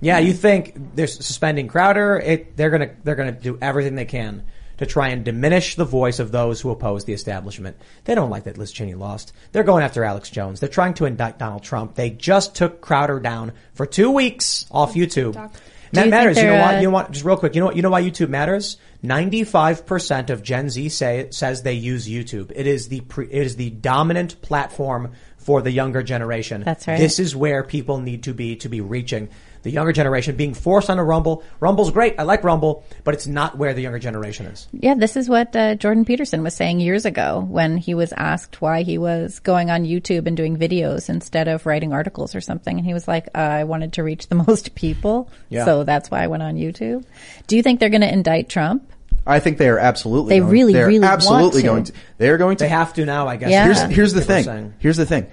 Yeah, 0.00 0.18
you 0.18 0.32
think 0.34 0.74
they're 0.94 1.06
suspending 1.06 1.68
Crowder? 1.68 2.18
It, 2.18 2.56
they're 2.56 2.68
gonna 2.68 2.90
they're 3.04 3.14
gonna 3.14 3.32
do 3.32 3.56
everything 3.62 3.94
they 3.94 4.04
can 4.04 4.44
to 4.76 4.86
try 4.86 5.08
and 5.08 5.24
diminish 5.24 5.76
the 5.76 5.84
voice 5.84 6.18
of 6.18 6.30
those 6.32 6.60
who 6.60 6.70
oppose 6.70 7.04
the 7.04 7.12
establishment. 7.12 7.76
They 8.04 8.14
don't 8.14 8.28
like 8.28 8.44
that 8.44 8.58
Liz 8.58 8.72
Cheney 8.72 8.94
lost. 8.94 9.32
They're 9.52 9.62
going 9.62 9.82
after 9.84 10.04
Alex 10.04 10.28
Jones. 10.30 10.60
They're 10.60 10.68
trying 10.68 10.94
to 10.94 11.06
indict 11.06 11.38
Donald 11.38 11.62
Trump. 11.62 11.94
They 11.94 12.10
just 12.10 12.54
took 12.54 12.80
Crowder 12.80 13.20
down 13.20 13.52
for 13.72 13.86
two 13.86 14.10
weeks 14.10 14.66
off 14.70 14.94
YouTube. 14.94 15.36
And 15.36 15.50
Do 15.52 15.58
that 15.94 16.08
matters. 16.08 16.36
You 16.36 16.44
know 16.44 16.60
what? 16.60 16.76
You 16.76 16.82
know 16.82 16.90
what? 16.90 17.10
Just 17.10 17.24
real 17.24 17.36
quick. 17.36 17.54
You 17.54 17.60
know 17.60 17.66
what? 17.66 17.76
You 17.76 17.82
know 17.82 17.90
why 17.90 18.02
YouTube 18.02 18.28
matters? 18.28 18.76
Ninety-five 19.02 19.86
percent 19.86 20.30
of 20.30 20.42
Gen 20.42 20.70
Z 20.70 20.88
say 20.90 21.28
says 21.30 21.62
they 21.62 21.74
use 21.74 22.08
YouTube. 22.08 22.52
It 22.54 22.66
is 22.66 22.88
the 22.88 23.00
pre, 23.00 23.26
it 23.26 23.46
is 23.46 23.56
the 23.56 23.70
dominant 23.70 24.40
platform 24.42 25.12
for 25.36 25.60
the 25.60 25.70
younger 25.70 26.02
generation. 26.02 26.62
That's 26.62 26.86
right. 26.88 26.98
This 26.98 27.18
is 27.18 27.36
where 27.36 27.62
people 27.62 27.98
need 27.98 28.22
to 28.24 28.34
be 28.34 28.56
to 28.56 28.68
be 28.68 28.80
reaching 28.80 29.28
the 29.64 29.70
younger 29.70 29.92
generation. 29.92 30.36
Being 30.36 30.54
forced 30.54 30.88
on 30.88 30.98
a 30.98 31.04
Rumble. 31.04 31.42
Rumble's 31.58 31.90
great. 31.90 32.14
I 32.18 32.22
like 32.22 32.44
Rumble, 32.44 32.84
but 33.02 33.14
it's 33.14 33.26
not 33.26 33.58
where 33.58 33.74
the 33.74 33.82
younger 33.82 33.98
generation 33.98 34.46
is. 34.46 34.68
Yeah, 34.72 34.94
this 34.94 35.16
is 35.16 35.28
what 35.28 35.56
uh, 35.56 35.74
Jordan 35.74 36.04
Peterson 36.04 36.42
was 36.42 36.54
saying 36.54 36.80
years 36.80 37.04
ago 37.04 37.44
when 37.48 37.78
he 37.78 37.94
was 37.94 38.12
asked 38.12 38.60
why 38.60 38.82
he 38.82 38.98
was 38.98 39.40
going 39.40 39.70
on 39.70 39.84
YouTube 39.84 40.26
and 40.26 40.36
doing 40.36 40.56
videos 40.56 41.08
instead 41.08 41.48
of 41.48 41.66
writing 41.66 41.92
articles 41.92 42.34
or 42.34 42.40
something. 42.40 42.76
And 42.76 42.86
he 42.86 42.94
was 42.94 43.08
like, 43.08 43.28
uh, 43.34 43.38
I 43.38 43.64
wanted 43.64 43.94
to 43.94 44.04
reach 44.04 44.28
the 44.28 44.34
most 44.46 44.74
people. 44.74 45.30
Yeah. 45.48 45.64
So 45.64 45.82
that's 45.82 46.10
why 46.10 46.22
I 46.22 46.26
went 46.28 46.42
on 46.42 46.56
YouTube. 46.56 47.04
Do 47.46 47.56
you 47.56 47.62
think 47.62 47.80
they're 47.80 47.88
going 47.88 48.02
to 48.02 48.12
indict 48.12 48.48
Trump? 48.48 48.90
I 49.26 49.40
think 49.40 49.56
they 49.56 49.70
are 49.70 49.78
absolutely. 49.78 50.34
They 50.34 50.40
going, 50.40 50.52
really, 50.52 50.72
they're 50.74 50.86
really 50.86 51.00
want 51.00 51.14
absolutely 51.14 51.62
to. 51.62 51.66
going 51.66 51.84
to. 51.84 51.92
They 52.18 52.28
are 52.28 52.36
going 52.36 52.58
to. 52.58 52.64
They 52.64 52.68
have 52.68 52.92
to 52.94 53.06
now, 53.06 53.26
I 53.26 53.36
guess. 53.36 53.50
Yeah. 53.50 53.64
Here's 53.64 53.96
here's 53.96 54.12
the 54.12 54.20
thing. 54.20 54.74
Here's 54.78 54.98
the 54.98 55.06
thing. 55.06 55.26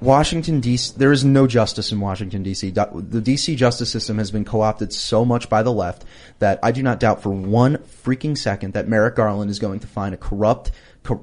Washington 0.00 0.60
D.C. 0.60 0.94
There 0.96 1.12
is 1.12 1.24
no 1.24 1.46
justice 1.46 1.92
in 1.92 2.00
Washington 2.00 2.42
D.C. 2.42 2.70
The 2.70 3.20
D.C. 3.22 3.54
justice 3.54 3.90
system 3.90 4.18
has 4.18 4.30
been 4.30 4.44
co-opted 4.44 4.92
so 4.92 5.24
much 5.24 5.48
by 5.48 5.62
the 5.62 5.72
left 5.72 6.04
that 6.38 6.58
I 6.62 6.72
do 6.72 6.82
not 6.82 7.00
doubt 7.00 7.22
for 7.22 7.30
one 7.30 7.76
freaking 7.78 8.36
second 8.36 8.72
that 8.74 8.88
Merrick 8.88 9.16
Garland 9.16 9.50
is 9.50 9.58
going 9.58 9.80
to 9.80 9.86
find 9.86 10.14
a 10.14 10.18
corrupt, 10.18 10.70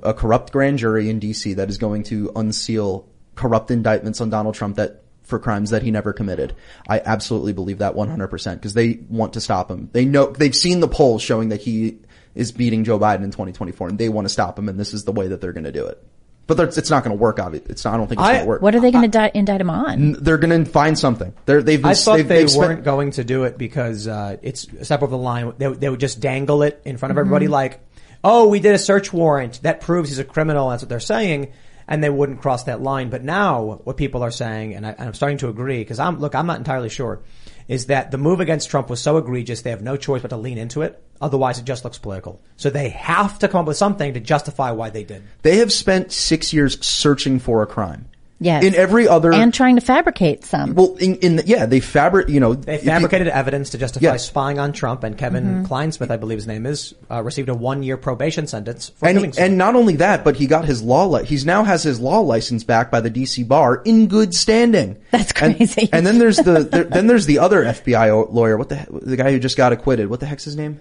a 0.04 0.14
corrupt 0.14 0.52
grand 0.52 0.78
jury 0.78 1.10
in 1.10 1.20
D.C. 1.20 1.56
that 1.56 1.70
is 1.70 1.78
going 1.78 2.04
to 2.04 2.32
unseal 2.36 3.08
corrupt 3.36 3.72
indictments 3.72 4.22
on 4.22 4.30
Donald 4.30 4.56
Trump 4.56 4.76
that 4.76 5.04
for 5.24 5.40
crimes 5.40 5.72
that 5.72 5.84
he 5.84 5.91
never 5.91 6.14
committed. 6.14 6.56
I 6.88 7.02
absolutely 7.04 7.54
believe 7.54 7.80
that 7.80 7.95
100% 7.95 8.54
because 8.54 8.74
they 8.74 8.99
want 9.10 9.34
to 9.34 9.41
stop 9.41 9.70
him. 9.70 9.90
They 9.91 10.06
know 10.06 10.28
they've 10.28 10.56
seen 10.56 10.80
the 10.80 10.88
polls 10.88 11.22
showing 11.22 11.49
that 11.49 11.62
he 11.62 11.99
is 12.34 12.54
beating 12.54 12.86
Joe 12.86 12.98
Biden 12.98 13.24
in 13.24 13.32
2024 13.32 13.90
and 13.90 13.99
they 13.99 14.08
want 14.08 14.26
to 14.26 14.34
stop 14.34 14.58
him 14.58 14.70
and 14.70 14.80
this 14.80 14.94
is 14.94 15.04
the 15.04 15.12
way 15.12 15.28
that 15.28 15.41
they're 15.41 15.52
going 15.52 15.66
to 15.66 15.72
do 15.72 15.86
it. 15.86 16.02
But 16.48 16.78
it's 16.78 16.90
not 16.90 17.03
going 17.03 17.15
to 17.15 17.22
work. 17.22 17.40
Obviously, 17.40 17.69
it's 17.72 17.84
not, 17.84 17.94
I 17.94 17.98
don't 17.98 18.07
think 18.07 18.22
it's 18.22 18.28
going 18.30 18.40
to 18.41 18.48
work. 18.48 18.61
What 18.61 18.74
are 18.74 18.80
they 18.80 18.91
going 18.91 19.11
to 19.11 19.38
indict 19.38 19.60
him 19.60 19.69
on? 19.69 19.91
N- 19.91 20.15
They're 20.18 20.38
going 20.38 20.64
to 20.64 20.69
find 20.72 20.98
something. 20.98 21.34
They're, 21.45 21.61
they've 21.61 21.82
been, 21.82 21.91
I 21.91 21.94
thought 21.94 22.15
they've, 22.15 22.28
they 22.28 22.38
they've 22.40 22.49
spent- 22.49 22.68
weren't 22.69 22.84
going 22.86 23.11
to 23.11 23.26
do 23.26 23.44
it 23.44 23.57
because 23.57 24.07
uh, 24.07 24.38
it's 24.41 24.65
a 24.80 24.86
step 24.86 25.02
over 25.03 25.11
the 25.11 25.18
line. 25.18 25.53
They, 25.57 25.68
they 25.74 25.90
would 25.90 25.99
just 25.99 26.22
dangle 26.22 26.64
it 26.64 26.82
in 26.86 26.95
front 26.98 27.11
of 27.11 27.18
everybody, 27.18 27.48
like, 27.49 27.82
"Oh, 28.24 28.48
we 28.48 28.61
did 28.61 28.74
a 28.74 28.80
search 28.80 29.11
warrant 29.11 29.61
that 29.64 29.82
proves 29.82 30.07
he's 30.10 30.19
a 30.19 30.24
criminal." 30.24 30.69
That's 30.69 30.84
what 30.84 30.90
they're 30.90 31.02
saying, 31.02 31.52
and 31.86 32.02
they 32.02 32.10
wouldn't 32.10 32.41
cross 32.41 32.64
that 32.64 32.82
line. 32.82 33.10
But 33.10 33.26
now, 33.26 33.82
what 33.84 33.98
people 33.98 34.24
are 34.24 34.32
saying, 34.32 34.74
and, 34.74 34.86
I, 34.88 34.91
and 34.91 35.02
I'm 35.10 35.14
starting 35.14 35.40
to 35.40 35.49
agree, 35.49 35.80
because 35.80 35.99
I'm 35.99 36.19
look, 36.22 36.34
I'm 36.34 36.48
not 36.48 36.60
entirely 36.60 36.88
sure, 36.90 37.19
is 37.68 37.88
that 37.88 38.11
the 38.11 38.18
move 38.18 38.39
against 38.39 38.69
Trump 38.69 38.89
was 38.89 39.02
so 39.02 39.18
egregious 39.18 39.61
they 39.61 39.69
have 39.69 39.81
no 39.81 39.98
choice 39.98 40.22
but 40.22 40.30
to 40.30 40.38
lean 40.38 40.57
into 40.57 40.81
it. 40.81 41.02
Otherwise, 41.19 41.60
it 41.60 41.65
just 41.65 41.84
looks 41.84 41.98
political. 41.98 42.41
So 42.56 42.69
they 42.69 42.89
have 42.89 43.39
to 43.39 43.48
come 43.48 43.61
up 43.61 43.68
with 43.68 43.77
something 43.77 44.14
to 44.14 44.19
justify 44.19 44.72
why 44.72 44.89
they 44.89 45.03
did. 45.03 45.23
They 45.41 45.57
have 45.57 45.73
spent 45.73 46.11
six 46.11 46.53
years 46.53 46.84
searching 46.85 47.39
for 47.39 47.61
a 47.61 47.68
crime. 47.68 48.10
Yes. 48.39 48.64
In 48.64 48.76
every 48.76 49.07
other 49.07 49.34
and 49.34 49.51
trying 49.51 49.77
to 49.77 49.81
fabricate 49.81 50.45
some. 50.45 50.76
well, 50.76 50.95
in, 50.97 51.15
in 51.15 51.35
the, 51.38 51.47
yeah, 51.47 51.65
they 51.65 51.80
fabric. 51.80 52.30
You 52.30 52.39
know, 52.39 52.53
They 52.53 52.76
if 52.76 52.84
you- 52.84 52.91
fabricated 52.91 53.27
evidence 53.30 53.72
to 53.72 53.80
justify 53.80 54.03
Yes. 54.11 54.26
spying 54.27 54.59
on 54.59 54.73
Trump, 54.73 55.03
and 55.03 55.18
Kevin 55.18 55.64
Mhm. 55.64 55.68
Clinesmith, 55.68 56.11
I 56.11 56.18
believe 56.18 56.38
his 56.38 56.45
name 56.45 56.65
is, 56.68 56.93
uh, 57.09 57.23
received 57.23 57.49
a 57.49 57.55
one-year 57.55 57.97
probation 57.97 58.45
sentence 58.45 58.91
for 58.95 59.11
doing 59.11 59.26
and 59.26 59.35
so. 59.35 59.41
and 59.41 59.57
not 59.57 59.76
only 59.76 59.95
that, 59.95 60.23
but 60.23 60.35
he 60.35 60.45
got 60.45 60.65
his 60.65 60.84
law. 60.84 61.05
Li- 61.07 61.26
he's 61.26 61.45
now 61.47 61.64
has 61.64 61.81
his 61.81 61.99
law 61.99 62.19
license 62.19 62.64
back 62.64 62.91
by 62.91 63.01
the 63.01 63.09
D.C. 63.09 63.41
bar 63.41 63.81
in 63.85 64.05
good 64.07 64.35
standing. 64.35 64.97
That's 65.09 65.31
crazy. 65.34 65.89
And, 65.91 66.05
then 66.05 66.19
there's 66.19 66.38
the 66.38 66.59
there, 66.69 66.84
then 66.97 67.07
there's 67.07 67.26
the 67.26 67.39
other 67.39 67.64
FBI 67.64 68.11
lawyer. 68.31 68.55
What 68.57 68.69
the 68.69 68.76
he- 68.76 68.85
the 69.01 69.18
guy 69.18 69.31
who 69.31 69.39
just 69.39 69.57
got 69.57 69.72
acquitted? 69.73 70.09
What 70.11 70.19
the 70.19 70.27
heck's 70.27 70.43
his 70.43 70.55
name? 70.55 70.80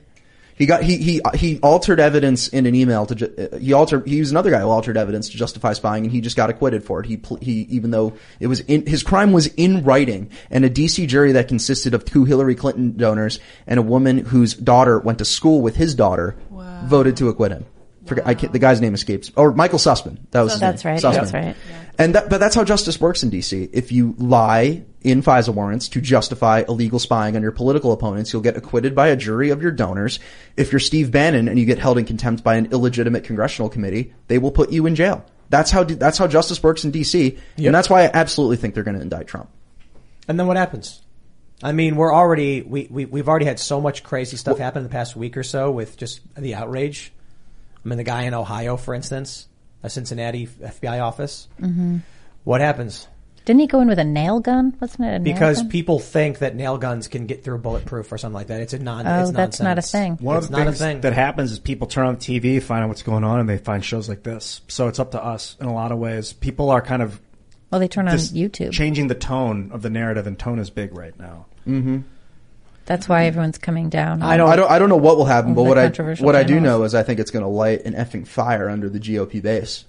He 0.56 0.64
got 0.64 0.82
he 0.82 0.96
he 0.96 1.20
he 1.34 1.58
altered 1.60 2.00
evidence 2.00 2.48
in 2.48 2.64
an 2.64 2.74
email 2.74 3.04
to 3.06 3.14
ju- 3.14 3.50
uh, 3.52 3.58
he 3.58 3.74
altered 3.74 4.06
he 4.06 4.20
was 4.20 4.30
another 4.30 4.50
guy 4.50 4.60
who 4.60 4.68
altered 4.68 4.96
evidence 4.96 5.28
to 5.28 5.36
justify 5.36 5.74
spying 5.74 6.04
and 6.04 6.12
he 6.12 6.22
just 6.22 6.36
got 6.36 6.48
acquitted 6.48 6.82
for 6.82 7.00
it. 7.00 7.06
He 7.06 7.20
he 7.42 7.66
even 7.68 7.90
though 7.90 8.14
it 8.40 8.46
was 8.46 8.60
in 8.60 8.86
his 8.86 9.02
crime 9.02 9.32
was 9.32 9.48
in 9.48 9.84
writing 9.84 10.30
and 10.50 10.64
a 10.64 10.70
DC 10.70 11.06
jury 11.08 11.32
that 11.32 11.48
consisted 11.48 11.92
of 11.92 12.06
two 12.06 12.24
Hillary 12.24 12.54
Clinton 12.54 12.96
donors 12.96 13.38
and 13.66 13.78
a 13.78 13.82
woman 13.82 14.18
whose 14.18 14.54
daughter 14.54 14.98
went 14.98 15.18
to 15.18 15.26
school 15.26 15.60
with 15.60 15.76
his 15.76 15.94
daughter 15.94 16.36
voted 16.84 17.18
to 17.18 17.28
acquit 17.28 17.52
him. 17.52 17.66
Forget, 18.06 18.26
I 18.26 18.34
can't, 18.34 18.52
the 18.52 18.58
guy's 18.58 18.80
name 18.80 18.94
escapes. 18.94 19.30
Or 19.36 19.52
Michael 19.52 19.78
Sussmann. 19.78 20.18
That 20.30 20.42
was 20.42 20.52
his 20.52 20.62
oh, 20.62 20.66
That's 20.66 20.84
name. 20.84 20.94
right. 20.94 21.02
Sussmann. 21.02 21.14
That's 21.14 21.32
right. 21.32 21.56
And 21.98 22.14
that, 22.14 22.28
but 22.28 22.38
that's 22.38 22.54
how 22.54 22.64
justice 22.64 23.00
works 23.00 23.22
in 23.22 23.30
DC. 23.30 23.70
If 23.72 23.90
you 23.90 24.14
lie 24.18 24.84
in 25.02 25.22
FISA 25.22 25.54
warrants 25.54 25.88
to 25.90 26.00
justify 26.00 26.64
illegal 26.68 26.98
spying 26.98 27.36
on 27.36 27.42
your 27.42 27.52
political 27.52 27.92
opponents, 27.92 28.32
you'll 28.32 28.42
get 28.42 28.56
acquitted 28.56 28.94
by 28.94 29.08
a 29.08 29.16
jury 29.16 29.50
of 29.50 29.62
your 29.62 29.70
donors. 29.70 30.18
If 30.56 30.72
you're 30.72 30.80
Steve 30.80 31.10
Bannon 31.10 31.48
and 31.48 31.58
you 31.58 31.64
get 31.64 31.78
held 31.78 31.98
in 31.98 32.04
contempt 32.04 32.44
by 32.44 32.56
an 32.56 32.66
illegitimate 32.72 33.24
congressional 33.24 33.68
committee, 33.70 34.14
they 34.28 34.38
will 34.38 34.50
put 34.50 34.70
you 34.70 34.86
in 34.86 34.94
jail. 34.94 35.24
That's 35.48 35.70
how, 35.70 35.84
that's 35.84 36.18
how 36.18 36.26
justice 36.26 36.62
works 36.62 36.84
in 36.84 36.92
DC. 36.92 37.38
Yep. 37.56 37.66
And 37.66 37.74
that's 37.74 37.88
why 37.88 38.02
I 38.02 38.10
absolutely 38.12 38.56
think 38.56 38.74
they're 38.74 38.84
going 38.84 38.96
to 38.96 39.02
indict 39.02 39.26
Trump. 39.26 39.48
And 40.28 40.38
then 40.38 40.46
what 40.46 40.56
happens? 40.56 41.00
I 41.62 41.72
mean, 41.72 41.96
we're 41.96 42.12
already 42.12 42.62
we, 42.62 42.86
we 42.90 43.04
we've 43.06 43.28
already 43.28 43.46
had 43.46 43.58
so 43.58 43.80
much 43.80 44.02
crazy 44.02 44.36
stuff 44.36 44.58
happen 44.58 44.80
in 44.80 44.82
the 44.84 44.92
past 44.92 45.16
week 45.16 45.36
or 45.36 45.42
so 45.42 45.70
with 45.70 45.96
just 45.96 46.20
the 46.34 46.54
outrage. 46.54 47.12
I 47.86 47.88
mean, 47.88 47.98
the 47.98 48.04
guy 48.04 48.22
in 48.22 48.34
Ohio, 48.34 48.76
for 48.76 48.94
instance, 48.94 49.46
a 49.84 49.88
Cincinnati 49.88 50.46
FBI 50.46 50.98
office. 51.00 51.46
Mhm. 51.62 52.00
What 52.42 52.60
happens? 52.60 53.06
Didn't 53.44 53.60
he 53.60 53.68
go 53.68 53.80
in 53.80 53.86
with 53.86 54.00
a 54.00 54.04
nail 54.04 54.40
gun? 54.40 54.74
Wasn't 54.80 55.00
it 55.00 55.06
a 55.14 55.18
nail 55.20 55.32
Because 55.34 55.58
gun? 55.58 55.68
people 55.68 55.98
think 56.00 56.38
that 56.40 56.56
nail 56.56 56.78
guns 56.78 57.06
can 57.06 57.26
get 57.26 57.44
through 57.44 57.58
bulletproof 57.58 58.10
or 58.10 58.18
something 58.18 58.34
like 58.34 58.48
that. 58.48 58.60
It's 58.60 58.72
a 58.72 58.80
non. 58.80 59.06
Oh, 59.06 59.20
it's 59.22 59.30
that's 59.30 59.60
not 59.60 59.78
a 59.78 59.82
thing. 59.82 60.16
One 60.20 60.38
it's 60.38 60.46
of 60.46 60.50
the 60.52 60.58
not 60.58 60.64
things 60.66 60.80
a 60.80 60.84
thing. 60.84 61.00
that 61.02 61.12
happens 61.12 61.52
is 61.52 61.60
people 61.60 61.86
turn 61.86 62.06
on 62.06 62.14
the 62.16 62.20
TV, 62.20 62.60
find 62.60 62.82
out 62.82 62.88
what's 62.88 63.04
going 63.04 63.22
on, 63.22 63.38
and 63.38 63.48
they 63.48 63.58
find 63.58 63.84
shows 63.84 64.08
like 64.08 64.24
this. 64.24 64.62
So 64.66 64.88
it's 64.88 64.98
up 64.98 65.12
to 65.12 65.24
us 65.24 65.56
in 65.60 65.66
a 65.68 65.72
lot 65.72 65.92
of 65.92 65.98
ways. 65.98 66.32
People 66.32 66.70
are 66.70 66.82
kind 66.82 67.02
of 67.02 67.20
Well, 67.70 67.80
they 67.80 67.86
turn 67.86 68.08
on 68.08 68.16
YouTube. 68.16 68.72
changing 68.72 69.06
the 69.06 69.14
tone 69.14 69.70
of 69.72 69.82
the 69.82 69.90
narrative, 69.90 70.26
and 70.26 70.36
tone 70.36 70.58
is 70.58 70.70
big 70.70 70.92
right 70.98 71.16
now. 71.16 71.46
Mm-hmm. 71.68 71.98
That's 72.86 73.08
why 73.08 73.26
everyone's 73.26 73.58
coming 73.58 73.88
down. 73.90 74.22
I 74.22 74.36
don't, 74.36 74.48
I 74.48 74.56
don't, 74.56 74.70
I 74.70 74.78
don't 74.78 74.88
know 74.88 74.96
what 74.96 75.16
will 75.16 75.24
happen, 75.26 75.54
but 75.54 75.64
what 75.64 75.76
I, 75.78 75.88
what 76.20 76.34
I 76.36 76.44
do 76.44 76.60
know 76.60 76.84
is 76.84 76.94
I 76.94 77.02
think 77.02 77.20
it's 77.20 77.30
going 77.32 77.44
to 77.44 77.48
light 77.50 77.84
an 77.84 77.94
effing 77.94 78.26
fire 78.26 78.68
under 78.70 78.88
the 78.88 78.98
GOP 79.00 79.42
base. 79.42 79.84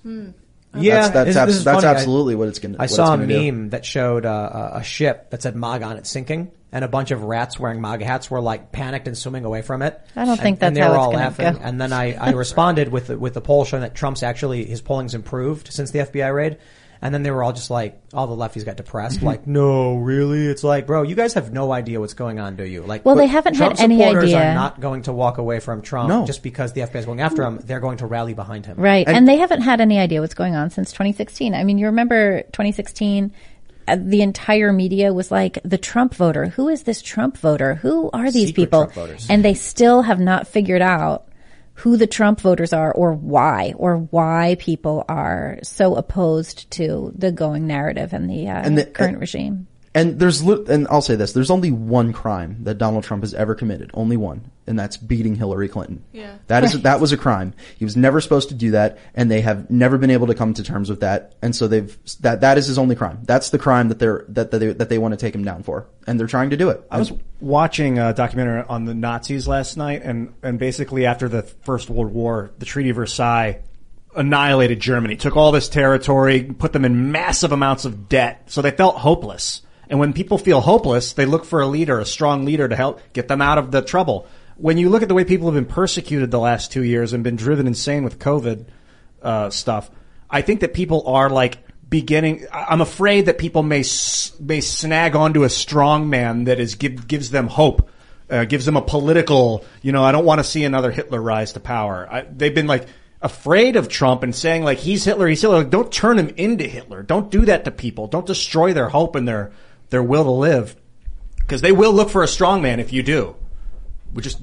Yeah, 0.75 1.07
that's, 1.09 1.13
that's, 1.13 1.27
this- 1.27 1.37
abs- 1.37 1.53
this 1.55 1.63
that's 1.63 1.75
funny. 1.83 1.87
I- 1.87 1.91
absolutely 1.97 2.35
what 2.35 2.49
it's 2.49 2.59
going 2.59 2.75
to. 2.75 2.81
I 2.81 2.87
saw 2.87 3.13
a 3.13 3.17
meme 3.17 3.69
that 3.69 3.85
showed 3.85 4.25
uh, 4.25 4.69
a 4.73 4.77
a 4.79 4.83
ship 4.83 5.29
that 5.31 5.41
said 5.41 5.55
MAGA 5.55 5.85
on 5.85 5.97
it 5.97 6.05
sinking, 6.05 6.51
and 6.71 6.83
a 6.83 6.87
bunch 6.87 7.11
of 7.11 7.23
rats 7.23 7.59
wearing 7.59 7.81
MAGA 7.81 8.05
hats 8.05 8.29
were 8.29 8.41
like 8.41 8.71
panicked 8.71 9.07
and 9.07 9.17
swimming 9.17 9.45
away 9.45 9.61
from 9.61 9.81
it. 9.81 9.99
I 10.15 10.21
don't 10.25 10.31
And- 10.33 10.39
think 10.41 10.61
and 10.61 10.75
that's 10.75 10.75
they 10.75 10.81
how 10.81 10.89
were 10.89 10.95
it's 10.95 11.03
all 11.05 11.11
gonna 11.11 11.23
laughing. 11.23 11.53
go. 11.53 11.59
And 11.63 11.81
then 11.81 11.93
I, 11.93 12.13
I 12.13 12.31
responded 12.31 12.89
with 12.89 13.07
the, 13.07 13.17
with 13.17 13.33
the 13.33 13.41
poll 13.41 13.63
showing 13.65 13.81
that 13.81 13.95
Trump's 13.95 14.21
actually 14.23 14.65
his 14.65 14.81
polling's 14.81 15.15
improved 15.15 15.71
since 15.73 15.91
the 15.91 15.99
FBI 15.99 16.33
raid. 16.35 16.57
And 17.01 17.13
then 17.13 17.23
they 17.23 17.31
were 17.31 17.43
all 17.43 17.53
just 17.53 17.69
like, 17.69 18.01
all 18.13 18.27
the 18.27 18.35
lefties 18.35 18.65
got 18.65 18.77
depressed. 18.77 19.21
like, 19.21 19.45
no, 19.45 19.95
really? 19.97 20.47
It's 20.47 20.63
like, 20.63 20.87
bro, 20.87 21.03
you 21.03 21.15
guys 21.15 21.33
have 21.35 21.53
no 21.53 21.71
idea 21.71 21.99
what's 21.99 22.13
going 22.15 22.39
on, 22.39 22.55
do 22.55 22.63
you? 22.63 22.81
Like, 22.81 23.05
Well, 23.05 23.15
they 23.15 23.27
haven't 23.27 23.55
Trump 23.55 23.77
had 23.77 23.83
any 23.83 23.97
supporters 23.99 24.23
idea. 24.25 24.49
are 24.51 24.53
not 24.55 24.79
going 24.79 25.03
to 25.03 25.13
walk 25.13 25.37
away 25.37 25.59
from 25.59 25.81
Trump 25.81 26.09
No. 26.09 26.25
just 26.25 26.41
because 26.43 26.73
the 26.73 26.81
FBI 26.81 26.95
is 26.99 27.05
going 27.05 27.21
after 27.21 27.43
him. 27.43 27.59
They're 27.63 27.79
going 27.79 27.97
to 27.97 28.07
rally 28.07 28.33
behind 28.33 28.65
him. 28.65 28.77
Right. 28.77 29.07
And, 29.07 29.27
they 29.27 29.37
haven't 29.37 29.61
had 29.61 29.81
any 29.81 29.99
idea 29.99 30.21
what's 30.21 30.33
going 30.33 30.55
on 30.55 30.69
since 30.71 30.91
2016. 30.91 31.53
I 31.53 31.63
mean, 31.63 31.77
you 31.77 31.85
remember 31.87 32.41
2016? 32.53 33.31
uh, 33.87 33.97
The 33.99 34.21
entire 34.21 34.73
media 34.73 35.13
was 35.13 35.29
like 35.31 35.59
the 35.63 35.77
Trump 35.77 36.15
voter. 36.15 36.45
Who 36.47 36.67
is 36.69 36.83
this 36.83 37.01
Trump 37.01 37.37
voter? 37.37 37.75
Who 37.75 38.09
are 38.11 38.31
these 38.31 38.47
Secret 38.49 38.63
people? 38.91 38.91
And 39.29 39.43
they 39.45 39.53
still 39.53 40.01
have 40.01 40.19
not 40.19 40.47
figured 40.47 40.81
out 40.81 41.25
who 41.77 41.95
the 41.97 42.07
Trump 42.07 42.41
voters 42.41 42.73
are 42.73 42.91
or 42.91 43.13
why 43.13 43.73
or 43.77 43.97
why 43.97 44.55
people 44.59 45.05
are 45.07 45.59
so 45.63 45.95
opposed 45.95 46.69
to 46.71 47.11
the 47.15 47.31
going 47.31 47.67
narrative 47.67 48.13
and 48.13 48.29
the, 48.29 48.47
uh, 48.47 48.61
And 48.63 48.77
the- 48.77 48.85
current 48.85 49.13
and- 49.13 49.21
regime. 49.21 49.67
And 49.97 50.19
there's, 50.19 50.41
and 50.41 50.87
I'll 50.91 51.01
say 51.01 51.15
this: 51.15 51.31
there's 51.31 51.49
only 51.49 51.71
one 51.71 52.13
crime 52.13 52.57
that 52.65 52.77
Donald 52.77 53.03
Trump 53.03 53.23
has 53.23 53.33
ever 53.33 53.55
committed, 53.55 53.89
only 53.95 54.15
one, 54.15 54.51
and 54.67 54.77
that's 54.77 54.95
beating 54.95 55.33
Hillary 55.33 55.67
Clinton. 55.67 56.03
Yeah. 56.11 56.35
That 56.45 56.63
is 56.63 56.75
Right. 56.75 56.83
that 56.83 56.99
was 56.99 57.13
a 57.13 57.17
crime. 57.17 57.55
He 57.79 57.83
was 57.83 57.97
never 57.97 58.21
supposed 58.21 58.49
to 58.49 58.55
do 58.55 58.71
that, 58.71 58.99
and 59.15 59.31
they 59.31 59.41
have 59.41 59.71
never 59.71 59.97
been 59.97 60.11
able 60.11 60.27
to 60.27 60.35
come 60.35 60.53
to 60.53 60.61
terms 60.61 60.91
with 60.91 60.99
that. 60.99 61.33
And 61.41 61.55
so 61.55 61.67
they've 61.67 61.97
that 62.21 62.41
that 62.41 62.59
is 62.59 62.67
his 62.67 62.77
only 62.77 62.95
crime. 62.95 63.21
That's 63.23 63.49
the 63.49 63.57
crime 63.57 63.89
that 63.89 63.97
they're 63.97 64.23
that 64.29 64.51
that 64.51 64.59
they, 64.59 64.73
that 64.73 64.89
they 64.89 64.99
want 64.99 65.13
to 65.13 65.17
take 65.17 65.33
him 65.33 65.43
down 65.43 65.63
for, 65.63 65.87
and 66.05 66.19
they're 66.19 66.27
trying 66.27 66.51
to 66.51 66.57
do 66.57 66.69
it. 66.69 66.85
I 66.91 66.99
was 66.99 67.11
watching 67.41 67.97
a 67.97 68.13
documentary 68.13 68.65
on 68.69 68.85
the 68.85 68.93
Nazis 68.93 69.47
last 69.47 69.77
night, 69.77 70.03
and, 70.03 70.31
and 70.43 70.59
basically 70.59 71.07
after 71.07 71.27
the 71.27 71.41
First 71.41 71.89
World 71.89 72.13
War, 72.13 72.51
the 72.59 72.65
Treaty 72.65 72.91
of 72.91 72.97
Versailles 72.97 73.61
annihilated 74.15 74.79
Germany, 74.79 75.15
took 75.15 75.35
all 75.35 75.51
this 75.51 75.69
territory, 75.69 76.43
put 76.43 76.73
them 76.73 76.85
in 76.85 77.11
massive 77.11 77.51
amounts 77.51 77.85
of 77.85 78.09
debt, 78.09 78.43
so 78.47 78.61
they 78.61 78.71
felt 78.71 78.97
hopeless. 78.97 79.61
And 79.89 79.99
when 79.99 80.13
people 80.13 80.37
feel 80.37 80.61
hopeless, 80.61 81.13
they 81.13 81.25
look 81.25 81.45
for 81.45 81.61
a 81.61 81.67
leader, 81.67 81.99
a 81.99 82.05
strong 82.05 82.45
leader 82.45 82.67
to 82.67 82.75
help 82.75 83.01
get 83.13 83.27
them 83.27 83.41
out 83.41 83.57
of 83.57 83.71
the 83.71 83.81
trouble. 83.81 84.27
When 84.57 84.77
you 84.77 84.89
look 84.89 85.01
at 85.01 85.07
the 85.07 85.13
way 85.13 85.23
people 85.23 85.47
have 85.47 85.55
been 85.55 85.71
persecuted 85.71 86.31
the 86.31 86.39
last 86.39 86.71
two 86.71 86.83
years 86.83 87.13
and 87.13 87.23
been 87.23 87.35
driven 87.35 87.67
insane 87.67 88.03
with 88.03 88.19
COVID 88.19 88.65
uh, 89.21 89.49
stuff, 89.49 89.89
I 90.29 90.41
think 90.41 90.61
that 90.61 90.73
people 90.73 91.07
are 91.07 91.29
like 91.29 91.59
beginning. 91.89 92.45
I'm 92.51 92.81
afraid 92.81 93.27
that 93.27 93.37
people 93.37 93.63
may 93.63 93.83
may 94.39 94.61
snag 94.61 95.15
onto 95.15 95.43
a 95.43 95.49
strong 95.49 96.09
man 96.09 96.45
that 96.45 96.59
is 96.59 96.75
give, 96.75 97.07
gives 97.07 97.31
them 97.31 97.47
hope, 97.47 97.89
uh, 98.29 98.45
gives 98.45 98.65
them 98.65 98.75
a 98.77 98.81
political. 98.81 99.63
You 99.81 99.91
know, 99.91 100.03
I 100.03 100.11
don't 100.11 100.25
want 100.25 100.39
to 100.39 100.43
see 100.43 100.65
another 100.65 100.91
Hitler 100.91 101.21
rise 101.21 101.53
to 101.53 101.59
power. 101.59 102.07
I, 102.11 102.21
they've 102.21 102.53
been 102.53 102.67
like 102.67 102.87
afraid 103.21 103.75
of 103.75 103.89
Trump 103.89 104.23
and 104.23 104.35
saying 104.35 104.63
like 104.63 104.79
he's 104.79 105.05
Hitler, 105.05 105.27
he's 105.27 105.41
Hitler. 105.41 105.59
Like, 105.59 105.69
don't 105.69 105.91
turn 105.91 106.19
him 106.19 106.29
into 106.35 106.65
Hitler. 106.65 107.03
Don't 107.03 107.31
do 107.31 107.45
that 107.45 107.65
to 107.65 107.71
people. 107.71 108.07
Don't 108.07 108.25
destroy 108.25 108.73
their 108.73 108.89
hope 108.89 109.15
and 109.15 109.27
their 109.27 109.51
their 109.89 110.03
will 110.03 110.23
to 110.25 110.31
live, 110.31 110.75
because 111.39 111.61
they 111.61 111.71
will 111.71 111.93
look 111.93 112.09
for 112.09 112.23
a 112.23 112.27
strong 112.27 112.61
man 112.61 112.79
if 112.79 112.91
you 112.91 113.03
do. 113.03 113.35
We 114.13 114.21
just 114.21 114.39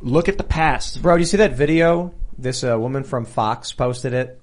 look 0.00 0.28
at 0.28 0.38
the 0.38 0.44
past. 0.44 1.00
Bro, 1.00 1.16
do 1.16 1.20
you 1.20 1.26
see 1.26 1.36
that 1.36 1.56
video? 1.56 2.12
This 2.36 2.64
uh, 2.64 2.78
woman 2.78 3.04
from 3.04 3.24
Fox 3.24 3.72
posted 3.72 4.12
it, 4.12 4.40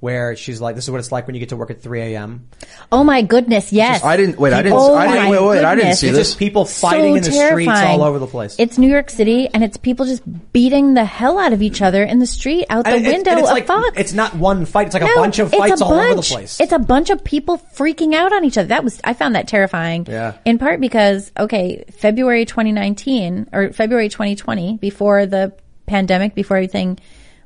where 0.00 0.36
she's 0.36 0.60
like, 0.60 0.74
"This 0.76 0.84
is 0.84 0.90
what 0.90 0.98
it's 0.98 1.10
like 1.12 1.26
when 1.26 1.34
you 1.34 1.40
get 1.40 1.48
to 1.50 1.56
work 1.56 1.70
at 1.70 1.82
3 1.82 2.00
a.m." 2.14 2.48
Oh 2.92 3.02
my 3.04 3.22
goodness, 3.22 3.72
yes. 3.72 4.04
I 4.04 4.16
didn't- 4.16 4.38
wait, 4.38 4.52
I 4.52 4.62
didn't- 4.62 4.78
Oh 4.78 4.94
I 4.94 5.06
didn't- 5.12 5.30
wait, 5.30 5.42
wait, 5.42 5.64
I 5.64 5.74
didn't 5.74 5.94
see 5.96 6.08
It's 6.08 6.16
this. 6.16 6.26
just 6.28 6.38
people 6.38 6.64
fighting 6.64 7.16
in 7.16 7.22
the 7.22 7.32
streets 7.32 7.70
all 7.72 8.02
over 8.02 8.18
the 8.18 8.26
place. 8.26 8.56
It's 8.58 8.78
New 8.78 8.88
York 8.88 9.10
City, 9.10 9.48
and 9.52 9.62
it's 9.64 9.76
people 9.76 10.06
just 10.06 10.22
beating 10.52 10.94
the 10.94 11.04
hell 11.04 11.38
out 11.38 11.52
of 11.52 11.62
each 11.62 11.82
other 11.82 12.02
in 12.02 12.18
the 12.18 12.26
street 12.26 12.66
out 12.70 12.84
the 12.84 12.90
And 12.92 13.00
it's- 13.00 13.12
window 13.14 13.32
it's 13.32 13.48
of 13.48 13.54
like, 13.54 13.66
Fox. 13.66 13.90
It's 13.96 14.12
not 14.12 14.34
one 14.36 14.64
fight. 14.64 14.86
It's 14.86 14.94
like 14.94 15.02
a 15.02 15.14
bunch 15.16 15.38
of 15.38 15.50
fights 15.50 15.80
a 15.80 15.84
all 15.84 15.92
over 15.94 16.14
the 16.14 16.22
place. 16.22 16.60
It's 16.60 16.72
a 16.72 16.78
bunch 16.78 17.10
of 17.10 17.24
people 17.24 17.60
freaking 17.76 18.14
out 18.14 18.32
on 18.32 18.44
each 18.44 18.56
other. 18.56 18.68
That 18.68 18.84
was 18.84 19.00
I 19.04 19.12
found 19.14 19.34
that 19.34 19.48
terrifying. 19.48 20.06
Yeah. 20.08 20.34
In 20.44 20.58
part 20.58 20.80
because 20.80 21.30
okay, 21.38 21.84
February 21.92 22.44
2019 22.44 23.48
or 23.52 23.72
February 23.72 24.08
2020, 24.08 24.76
before 24.80 25.26
the 25.26 25.52
pandemic, 25.86 26.34
before 26.34 26.56
everything 26.58 26.98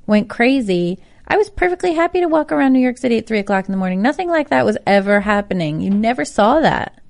went 0.07 0.29
crazy. 0.29 0.99
I 1.33 1.39
was 1.39 1.49
perfectly 1.49 1.95
happy 1.95 2.21
to 2.21 2.27
walk 2.27 2.53
around 2.53 2.75
New 2.75 2.81
York 2.81 2.99
City 2.99 3.17
at 3.17 3.27
three 3.27 3.39
o'clock 3.39 3.65
in 3.65 3.73
the 3.73 3.79
morning. 3.79 4.03
Nothing 4.03 4.29
like 4.29 4.51
that 4.51 4.67
was 4.67 4.77
ever 4.87 5.19
happening. 5.19 5.81
You 5.81 5.89
never 5.89 6.27
saw 6.27 6.61
that. 6.61 7.01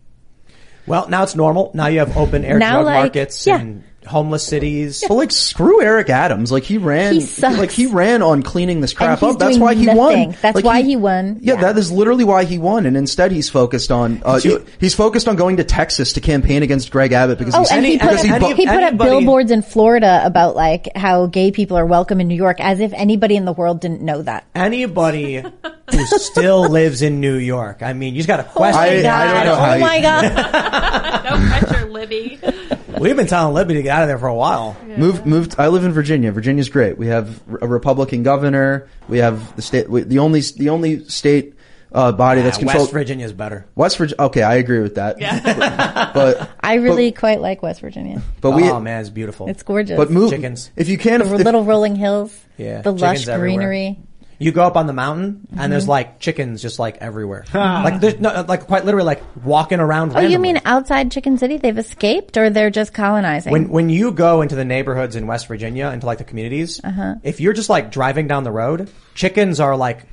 well, 0.87 1.09
now 1.09 1.25
it's 1.25 1.35
normal. 1.35 1.73
Now 1.75 1.89
you 1.89 1.99
have 1.99 2.17
open 2.17 2.45
air 2.45 2.57
Now, 2.57 2.75
drug 2.75 2.87
like, 2.87 3.01
markets 3.01 3.45
yeah. 3.45 3.59
and 3.59 3.83
homeless 4.07 4.47
cities. 4.47 5.05
But 5.07 5.15
like, 5.15 5.31
screw 5.33 5.83
Eric 5.83 6.11
Adams. 6.11 6.51
Like 6.53 6.65
he 6.65 6.79
ran, 6.79 7.15
He 7.15 7.21
sucks. 7.21 7.59
like 7.59 7.71
he 7.71 7.87
ran 7.87 8.23
on 8.23 8.43
cleaning 8.43 8.81
this 8.81 8.93
crap 8.93 9.21
he's 9.21 9.31
up. 9.31 9.39
That's 9.39 9.53
doing 9.53 9.61
why 9.63 9.75
he 9.75 9.87
nothing. 9.87 9.99
won. 9.99 10.37
That's 10.43 10.55
Like, 10.57 10.65
why 10.65 10.83
he 10.83 10.97
won. 10.97 11.39
Yeah, 11.41 11.57
that 11.57 11.79
is 11.79 11.91
literally 11.93 12.25
why 12.25 12.45
he 12.45 12.59
won. 12.59 12.87
And 12.87 12.97
instead, 12.97 13.33
he's 13.33 13.49
focused 13.49 13.91
on 13.93 14.23
uh, 14.25 14.41
you- 14.43 14.65
he's 14.81 14.95
focused 14.95 15.29
on 15.29 15.37
going 15.37 15.57
to 15.59 15.65
Texas 15.65 16.13
to 16.15 16.21
campaign 16.21 16.63
against 16.63 16.91
Greg 16.91 17.13
Abbott 17.13 17.39
because 17.39 17.55
Oh, 17.55 17.61
he's 17.61 17.73
and 17.73 17.85
he 17.87 17.99
put, 17.99 18.11
because 18.11 18.23
he, 18.23 18.31
any- 18.31 18.39
bu- 18.41 18.55
he 18.55 18.67
put 18.67 18.75
up 18.77 18.83
anybody- 18.89 19.11
billboards 19.11 19.51
in 19.51 19.63
Florida 19.63 20.23
about 20.25 20.57
like 20.57 20.89
how 20.97 21.27
gay 21.27 21.51
people 21.53 21.77
are 21.77 21.87
welcome 21.87 22.21
in 22.21 22.29
New 22.29 22.35
York, 22.37 22.61
as 22.61 22.81
if 22.81 22.93
anybody 22.95 23.37
in 23.37 23.45
the 23.45 23.53
world 23.53 23.81
didn't 23.81 24.03
know 24.03 24.23
that. 24.23 24.45
Anybody 24.55 25.43
who 25.91 26.07
still 26.19 26.69
lives 26.69 27.03
in 27.03 27.21
New 27.21 27.37
York, 27.37 27.83
I 27.83 27.93
mean, 27.93 28.15
you 28.15 28.21
just 28.23 28.29
got 28.29 28.39
to 28.39 28.43
Oh 28.57 28.61
my 28.61 28.73
question. 28.73 29.07
I- 29.07 29.23
I 29.23 29.45
don't 29.45 29.45
god! 29.45 29.47
know 29.47 29.55
how 29.57 29.71
oh 29.71 29.75
you- 29.75 29.81
my 29.81 30.01
god! 30.01 31.25
no 31.25 31.59
pressure, 31.69 31.87
Libby. 31.91 32.39
We've 33.03 33.17
been 33.17 33.27
telling 33.27 33.55
Libby 33.55 33.75
to 33.75 33.83
get 33.83 33.97
out 33.97 34.03
of 34.03 34.09
there 34.09 34.19
for 34.19 34.29
a 34.29 34.35
while. 34.35 34.77
Moved, 34.87 35.27
moved. 35.27 35.55
I 35.59 35.69
live 35.69 35.85
in 35.85 35.93
Virginia. 35.93 36.33
Virginia's 36.33 36.69
great. 36.69 36.97
We 36.99 37.09
have 37.09 37.41
a 37.61 37.67
Republican 37.67 38.23
governor. 38.23 38.89
We 39.09 39.19
have 39.19 39.55
the 39.57 39.63
state. 39.63 39.89
we- 39.91 40.03
The 40.03 40.19
only, 40.21 40.41
the 40.41 40.69
only 40.71 41.05
state 41.09 41.55
uh, 41.93 42.11
body 42.13 42.41
that's 42.41 42.57
Ah, 42.57 42.61
controlled. 42.61 42.85
West 42.85 42.93
Virginia's 42.93 43.33
better. 43.35 43.67
West 43.75 43.99
Virginia. 43.99 44.23
Okay, 44.27 44.43
I 44.43 44.55
agree 44.55 44.81
with 44.81 44.95
that. 44.95 45.19
but, 45.19 46.15
but 46.15 46.51
I 46.61 46.75
really 46.77 47.13
quite 47.13 47.41
like 47.43 47.63
West 47.63 47.81
Virginia. 47.83 48.23
but 48.41 48.53
we. 48.53 48.63
oh 48.71 48.81
man, 48.81 49.01
it's 49.01 49.11
beautiful. 49.11 49.47
It's 49.49 49.63
gorgeous. 49.63 49.97
but 49.99 50.11
move 50.11 50.31
Chickens. 50.31 50.71
if 50.77 50.89
you 50.89 50.97
can. 50.97 51.21
the 51.21 51.35
If, 51.35 51.45
little 51.45 51.65
rolling 51.65 51.97
hills, 51.97 52.35
Yeah, 52.57 52.81
the 52.81 52.93
lush 52.93 53.27
greenery. 53.27 53.35
everywhere. 53.87 53.97
Greenery. 54.43 54.47
You 54.47 54.53
go 54.53 54.63
up 54.65 54.77
on 54.77 54.87
the 54.87 54.93
mountain 54.93 55.47
and 55.57 55.73
there's 55.73 55.89
like 55.89 56.19
chickens 56.21 56.61
just 56.63 56.79
like 56.79 56.99
everywhere. 56.99 57.45
like 57.55 58.01
there's 58.01 58.19
no, 58.21 58.45
like 58.49 58.67
quite 58.67 58.85
literally 58.85 59.07
like 59.07 59.23
walking 59.45 59.81
around. 59.81 60.11
Oh, 60.11 60.21
you 60.21 60.23
randomly. 60.37 60.53
mean 60.55 60.63
outside 60.65 61.11
Chicken 61.13 61.39
City? 61.39 61.57
They've 61.57 61.77
escaped, 61.79 62.37
or 62.37 62.51
they're 62.51 62.71
just 62.71 62.93
colonizing? 62.95 63.53
when 63.53 63.69
when 63.69 63.89
you 63.91 64.13
go 64.13 64.43
into 64.43 64.55
the 64.55 64.65
neighborhoods 64.65 65.17
in 65.17 65.27
West 65.27 65.47
Virginia, 65.49 65.89
into 65.89 66.07
like 66.07 66.19
the 66.19 66.25
communities, 66.25 66.81
Uh-huh. 66.83 67.15
if 67.23 67.41
you're 67.41 67.53
just 67.53 67.69
like 67.71 67.91
driving 67.91 68.27
down 68.29 68.45
the 68.45 68.53
road, 68.53 68.91
chickens 69.15 69.61
are 69.61 69.77
like 69.77 70.07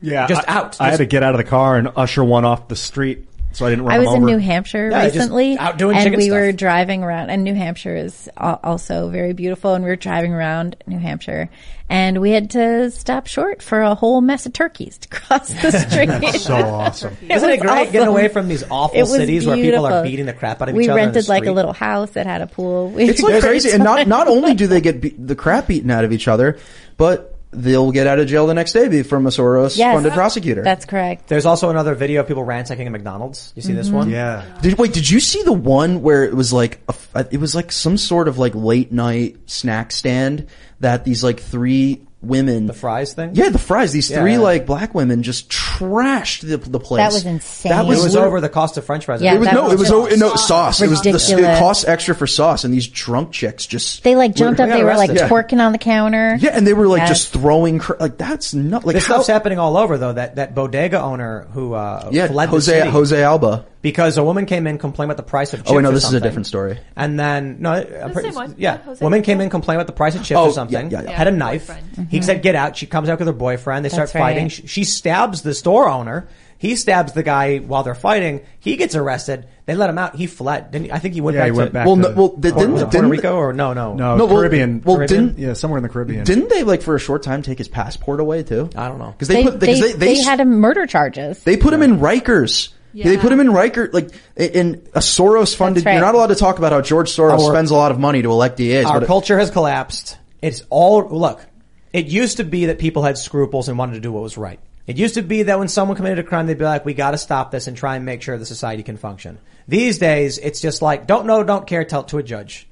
Yeah, 0.00 0.26
just 0.26 0.48
I, 0.48 0.52
out. 0.54 0.80
I 0.80 0.84
had 0.84 0.90
Just- 0.90 0.98
to 0.98 1.06
get 1.06 1.22
out 1.22 1.34
of 1.34 1.38
the 1.38 1.44
car 1.44 1.76
and 1.76 1.88
usher 1.96 2.24
one 2.24 2.44
off 2.44 2.68
the 2.68 2.76
street 2.76 3.26
so 3.52 3.66
I 3.66 3.70
didn't 3.70 3.84
run 3.84 3.94
I 3.94 3.98
was 3.98 4.08
in 4.08 4.16
over. 4.22 4.26
New 4.26 4.38
Hampshire 4.38 4.90
Yeah, 4.90 5.04
recently, 5.04 5.58
out 5.58 5.78
doing 5.78 5.96
and 5.96 6.16
we 6.16 6.24
stuff. 6.24 6.32
were 6.34 6.52
driving 6.52 7.02
around. 7.02 7.30
And 7.30 7.44
New 7.44 7.54
Hampshire 7.54 7.96
is 7.96 8.28
also 8.36 9.08
very 9.08 9.32
beautiful. 9.32 9.74
And 9.74 9.84
we 9.84 9.90
were 9.90 9.96
driving 9.96 10.32
around 10.32 10.76
New 10.86 10.98
Hampshire, 10.98 11.48
and 11.88 12.20
we 12.20 12.30
had 12.30 12.50
to 12.50 12.90
stop 12.90 13.26
short 13.26 13.62
for 13.62 13.82
a 13.82 13.94
whole 13.94 14.20
mess 14.20 14.46
of 14.46 14.52
turkeys 14.52 14.98
to 14.98 15.08
cross 15.16 15.48
the 15.48 15.70
street. 15.72 16.06
That's 16.06 16.42
so 16.42 16.54
awesome. 16.56 17.16
Isn't 17.28 17.48
it 17.50 17.60
was 17.60 17.70
great 17.70 17.92
getting 17.92 18.08
away 18.08 18.28
from 18.28 18.48
these 18.48 18.64
awful 18.70 18.96
It 18.98 19.02
was 19.02 19.12
cities 19.16 19.46
where 19.46 19.56
people 19.56 19.86
are 19.86 20.02
beating 20.02 20.26
the 20.26 20.32
crap 20.32 20.62
out 20.62 20.68
of 20.68 20.74
we 20.74 20.84
each 20.84 20.88
other? 20.90 20.98
in 21.00 21.04
the 21.06 21.12
rented 21.14 21.28
like 21.28 21.46
a 21.46 21.52
little 21.52 21.72
house 21.72 22.10
that 22.12 22.26
had 22.26 22.40
a 22.42 22.46
pool. 22.46 22.90
We- 22.90 23.04
It's 23.08 23.20
like 23.22 23.30
There's- 23.32 23.44
crazy, 23.44 23.70
and 23.70 23.84
not 23.84 24.06
not 24.06 24.28
only 24.28 24.54
do 24.54 24.66
they 24.66 24.80
get 24.80 25.00
be- 25.00 25.10
the 25.18 25.34
crap 25.36 25.66
beaten 25.68 25.90
out 25.90 26.04
of 26.04 26.12
each 26.12 26.28
other, 26.28 26.58
but 26.96 27.31
they'll 27.52 27.92
get 27.92 28.06
out 28.06 28.18
of 28.18 28.26
jail 28.26 28.46
the 28.46 28.54
next 28.54 28.72
day 28.72 28.88
be- 28.88 29.02
from 29.02 29.26
a 29.26 29.30
Soros 29.30 29.76
Yes. 29.76 29.94
funded 29.94 30.12
prosecutor. 30.12 30.62
That's 30.62 30.84
correct. 30.84 31.28
There's 31.28 31.46
also 31.46 31.70
another 31.70 31.94
video 31.94 32.20
of 32.20 32.26
people 32.26 32.44
ransacking 32.44 32.86
a 32.86 32.90
McDonald's. 32.90 33.52
You 33.54 33.62
see 33.62 33.74
this 33.74 33.88
mm-hmm. 33.88 33.96
one? 33.96 34.10
Yeah. 34.10 34.44
Did, 34.62 34.78
wait, 34.78 34.92
did 34.92 35.08
you 35.08 35.20
see 35.20 35.42
the 35.42 35.52
one 35.52 36.02
where 36.02 36.24
it 36.24 36.34
was 36.34 36.52
like 36.52 36.80
a 36.88 36.94
f 37.14 37.28
it 37.30 37.38
was 37.38 37.54
like 37.54 37.70
some 37.70 37.96
sort 37.96 38.28
of 38.28 38.38
like 38.38 38.54
late 38.54 38.90
night 38.90 39.36
snack 39.46 39.92
stand 39.92 40.46
that 40.80 41.04
these 41.04 41.22
like 41.22 41.40
three 41.40 42.02
women 42.22 42.66
The 42.66 42.72
fries 42.72 43.12
thing? 43.14 43.30
Yeah, 43.34 43.48
the 43.50 43.58
fries. 43.58 43.92
These 43.92 44.10
Yeah. 44.10 44.20
three 44.20 44.38
like 44.38 44.64
black 44.64 44.94
women 44.94 45.22
just 45.22 45.48
trashed 45.48 46.42
the 46.48 46.56
the 46.56 46.78
place. 46.80 46.98
That 47.00 47.12
was 47.12 47.26
insane. 47.26 47.70
That 47.70 47.84
It 47.84 47.88
was, 47.88 48.02
was 48.02 48.16
over 48.16 48.40
the 48.40 48.48
cost 48.48 48.76
of 48.76 48.84
French 48.84 49.04
fries. 49.04 49.20
Yeah, 49.20 49.34
It 49.34 49.40
was 49.40 49.52
no, 49.52 49.62
was 49.64 49.72
it 49.72 49.78
was 49.78 49.88
just 50.10 50.20
no 50.20 50.34
sauce. 50.36 50.80
It 50.80 50.88
was 50.88 51.00
the, 51.02 51.10
it 51.10 51.58
cost 51.58 51.86
extra 51.88 52.14
for 52.14 52.26
sauce, 52.26 52.64
and 52.64 52.72
these 52.72 52.86
drunk 52.86 53.32
chicks 53.32 53.66
just 53.66 54.04
They 54.04 54.14
like 54.16 54.34
jumped 54.34 54.58
We 54.60 54.64
up. 54.64 54.70
They 54.70 54.84
were 54.84 54.94
like 54.94 55.10
arrested. 55.10 55.28
twerking 55.28 55.60
on 55.60 55.72
the 55.72 55.78
counter. 55.78 56.36
yeah, 56.40 56.50
and 56.50 56.66
they 56.66 56.74
were 56.74 56.86
like 56.86 57.00
Yes. 57.00 57.08
just 57.08 57.32
throwing 57.32 57.78
cr- 57.80 57.94
like 57.98 58.18
that's 58.18 58.54
not 58.54 58.84
like 58.86 58.94
This 58.94 59.06
how 59.06 59.14
stuff's 59.14 59.26
happening 59.28 59.58
all 59.58 59.76
over 59.76 59.98
though. 59.98 60.12
That 60.12 60.36
that 60.36 60.54
bodega 60.54 61.00
owner 61.00 61.46
who 61.52 61.74
uh, 61.74 62.08
yeah 62.12 62.28
fled 62.28 62.48
the 62.48 62.52
Jose 62.52 62.72
city 62.78 62.90
Jose 62.90 63.22
Alba. 63.22 63.64
Because 63.82 64.16
a 64.16 64.24
woman 64.24 64.46
came 64.46 64.66
in 64.66 64.78
complaining 64.78 65.10
about 65.10 65.16
the 65.18 65.28
price 65.28 65.52
of 65.52 65.60
chips. 65.60 65.70
Oh 65.70 65.74
wait, 65.74 65.82
no, 65.82 65.90
or 65.90 65.92
this 65.92 66.04
is 66.04 66.12
a 66.14 66.20
different 66.20 66.46
story. 66.46 66.78
And 66.96 67.18
then 67.20 67.56
no, 67.60 67.72
I'm 67.72 68.12
pretty, 68.12 68.28
same 68.30 68.34
one. 68.36 68.54
yeah, 68.56 68.74
Yeah, 68.76 68.82
Jose. 68.84 69.04
woman 69.04 69.22
came 69.22 69.40
in 69.40 69.50
complaining 69.50 69.80
about 69.80 69.88
the 69.88 69.92
price 69.96 70.14
of 70.14 70.22
chips 70.24 70.38
Oh, 70.38 70.44
or 70.44 70.46
yeah, 70.48 70.52
something. 70.52 70.90
yeah, 70.90 71.02
yeah. 71.02 71.10
Had 71.10 71.26
a 71.28 71.30
Yeah, 71.32 71.36
knife. 71.36 71.66
boyfriend. 71.66 72.08
He 72.10 72.22
said, 72.22 72.36
mm-hmm. 72.36 72.42
"Get 72.42 72.54
out." 72.54 72.76
She 72.76 72.86
comes 72.86 73.08
out 73.08 73.18
with 73.18 73.26
her 73.28 73.34
boyfriend. 73.34 73.84
They 73.84 73.88
start 73.90 74.08
That's 74.08 74.14
right. 74.14 74.20
fighting. 74.34 74.48
She, 74.48 74.66
she 74.66 74.84
stabs 74.84 75.42
the 75.42 75.52
store 75.52 75.88
owner. 75.88 76.28
He 76.58 76.76
stabs 76.76 77.12
the 77.12 77.24
guy 77.24 77.58
while 77.58 77.82
they're 77.82 77.92
fighting. 77.96 78.42
He 78.60 78.76
gets 78.76 78.94
arrested. 78.94 79.48
They 79.66 79.74
let 79.74 79.90
him 79.90 79.98
out. 79.98 80.14
He 80.14 80.28
fled. 80.28 80.70
Didn't 80.70 80.84
he? 80.86 80.92
I 80.92 81.00
think 81.00 81.14
he 81.14 81.20
went 81.20 81.34
Yeah, 81.34 81.40
back 81.40 81.46
he 81.46 81.50
to 81.50 81.56
went 81.58 81.72
back 81.72 81.86
Well, 81.86 81.96
to 81.96 82.02
no, 82.02 82.10
well, 82.12 82.28
they 82.36 82.52
Puerto, 82.52 82.60
didn't, 82.66 82.74
Puerto 82.76 82.90
didn't 82.92 83.10
Rico 83.10 83.34
or 83.36 83.52
no, 83.52 83.72
no, 83.72 83.94
No, 83.94 84.16
No, 84.16 84.26
well- 84.26 84.36
Caribbean. 84.36 84.80
well, 84.84 84.94
Caribbean? 84.96 85.26
didn't- 85.26 85.38
yeah, 85.40 85.52
somewhere 85.54 85.78
in 85.78 85.82
the 85.82 85.88
Caribbean. 85.88 86.22
Didn't 86.22 86.50
they 86.50 86.62
like 86.62 86.82
for 86.82 86.94
a 86.94 87.00
short 87.00 87.24
time 87.24 87.42
take 87.42 87.58
his 87.58 87.66
passport 87.66 88.20
away 88.20 88.44
too? 88.44 88.70
I 88.76 88.86
don't 88.86 88.98
know. 89.00 89.10
because 89.10 89.26
they, 89.26 89.42
They, 89.42 89.42
put 89.42 89.58
they, 89.58 89.74
they, 89.74 89.80
they, 89.80 89.92
they, 90.14 90.22
had 90.22 90.38
him 90.38 90.60
murder 90.60 90.86
charges. 90.86 91.42
They 91.42 91.56
put 91.56 91.74
him 91.74 91.82
in 91.82 91.98
Rikers. 91.98 92.68
They 92.94 93.16
put 93.16 93.32
him 93.32 93.40
in 93.40 93.48
Rikers, 93.48 93.92
like 93.92 94.10
in 94.36 94.86
a 94.94 95.00
Soros 95.00 95.54
funded. 95.54 95.84
Right. 95.84 95.92
You're 95.92 96.02
not 96.02 96.14
allowed 96.14 96.28
to 96.28 96.34
talk 96.34 96.58
about 96.58 96.72
how 96.72 96.80
George 96.80 97.10
Soros 97.10 97.38
Our- 97.38 97.52
spends 97.52 97.70
a 97.70 97.74
lot 97.74 97.90
of 97.90 97.98
money 97.98 98.22
to 98.22 98.30
elect 98.30 98.58
DAs. 98.58 98.86
Our 98.86 99.00
but 99.00 99.06
culture 99.06 99.38
has 99.38 99.50
collapsed. 99.50 100.18
It's 100.40 100.62
all 100.70 101.08
look. 101.08 101.44
It 101.92 102.06
used 102.06 102.38
to 102.38 102.44
be 102.44 102.66
that 102.66 102.78
people 102.78 103.02
had 103.02 103.18
scruples 103.18 103.68
and 103.68 103.78
wanted 103.78 103.94
to 103.94 104.00
do 104.00 104.12
what 104.12 104.22
was 104.22 104.36
right. 104.36 104.58
It 104.86 104.96
used 104.96 105.14
to 105.14 105.22
be 105.22 105.44
that 105.44 105.58
when 105.58 105.68
someone 105.68 105.96
committed 105.96 106.18
a 106.18 106.22
crime, 106.24 106.46
they'd 106.46 106.58
be 106.58 106.64
like, 106.64 106.84
"We 106.84 106.94
got 106.94 107.12
to 107.12 107.18
stop 107.18 107.50
this 107.50 107.66
and 107.66 107.76
try 107.76 107.96
and 107.96 108.04
make 108.04 108.22
sure 108.22 108.36
the 108.36 108.46
society 108.46 108.82
can 108.82 108.96
function." 108.96 109.38
These 109.68 109.98
days, 109.98 110.38
it's 110.38 110.60
just 110.60 110.82
like, 110.82 111.06
"Don't 111.06 111.26
know, 111.26 111.44
don't 111.44 111.66
care, 111.66 111.84
tell 111.84 112.00
it 112.00 112.08
to 112.08 112.18
a 112.18 112.22
judge." 112.22 112.66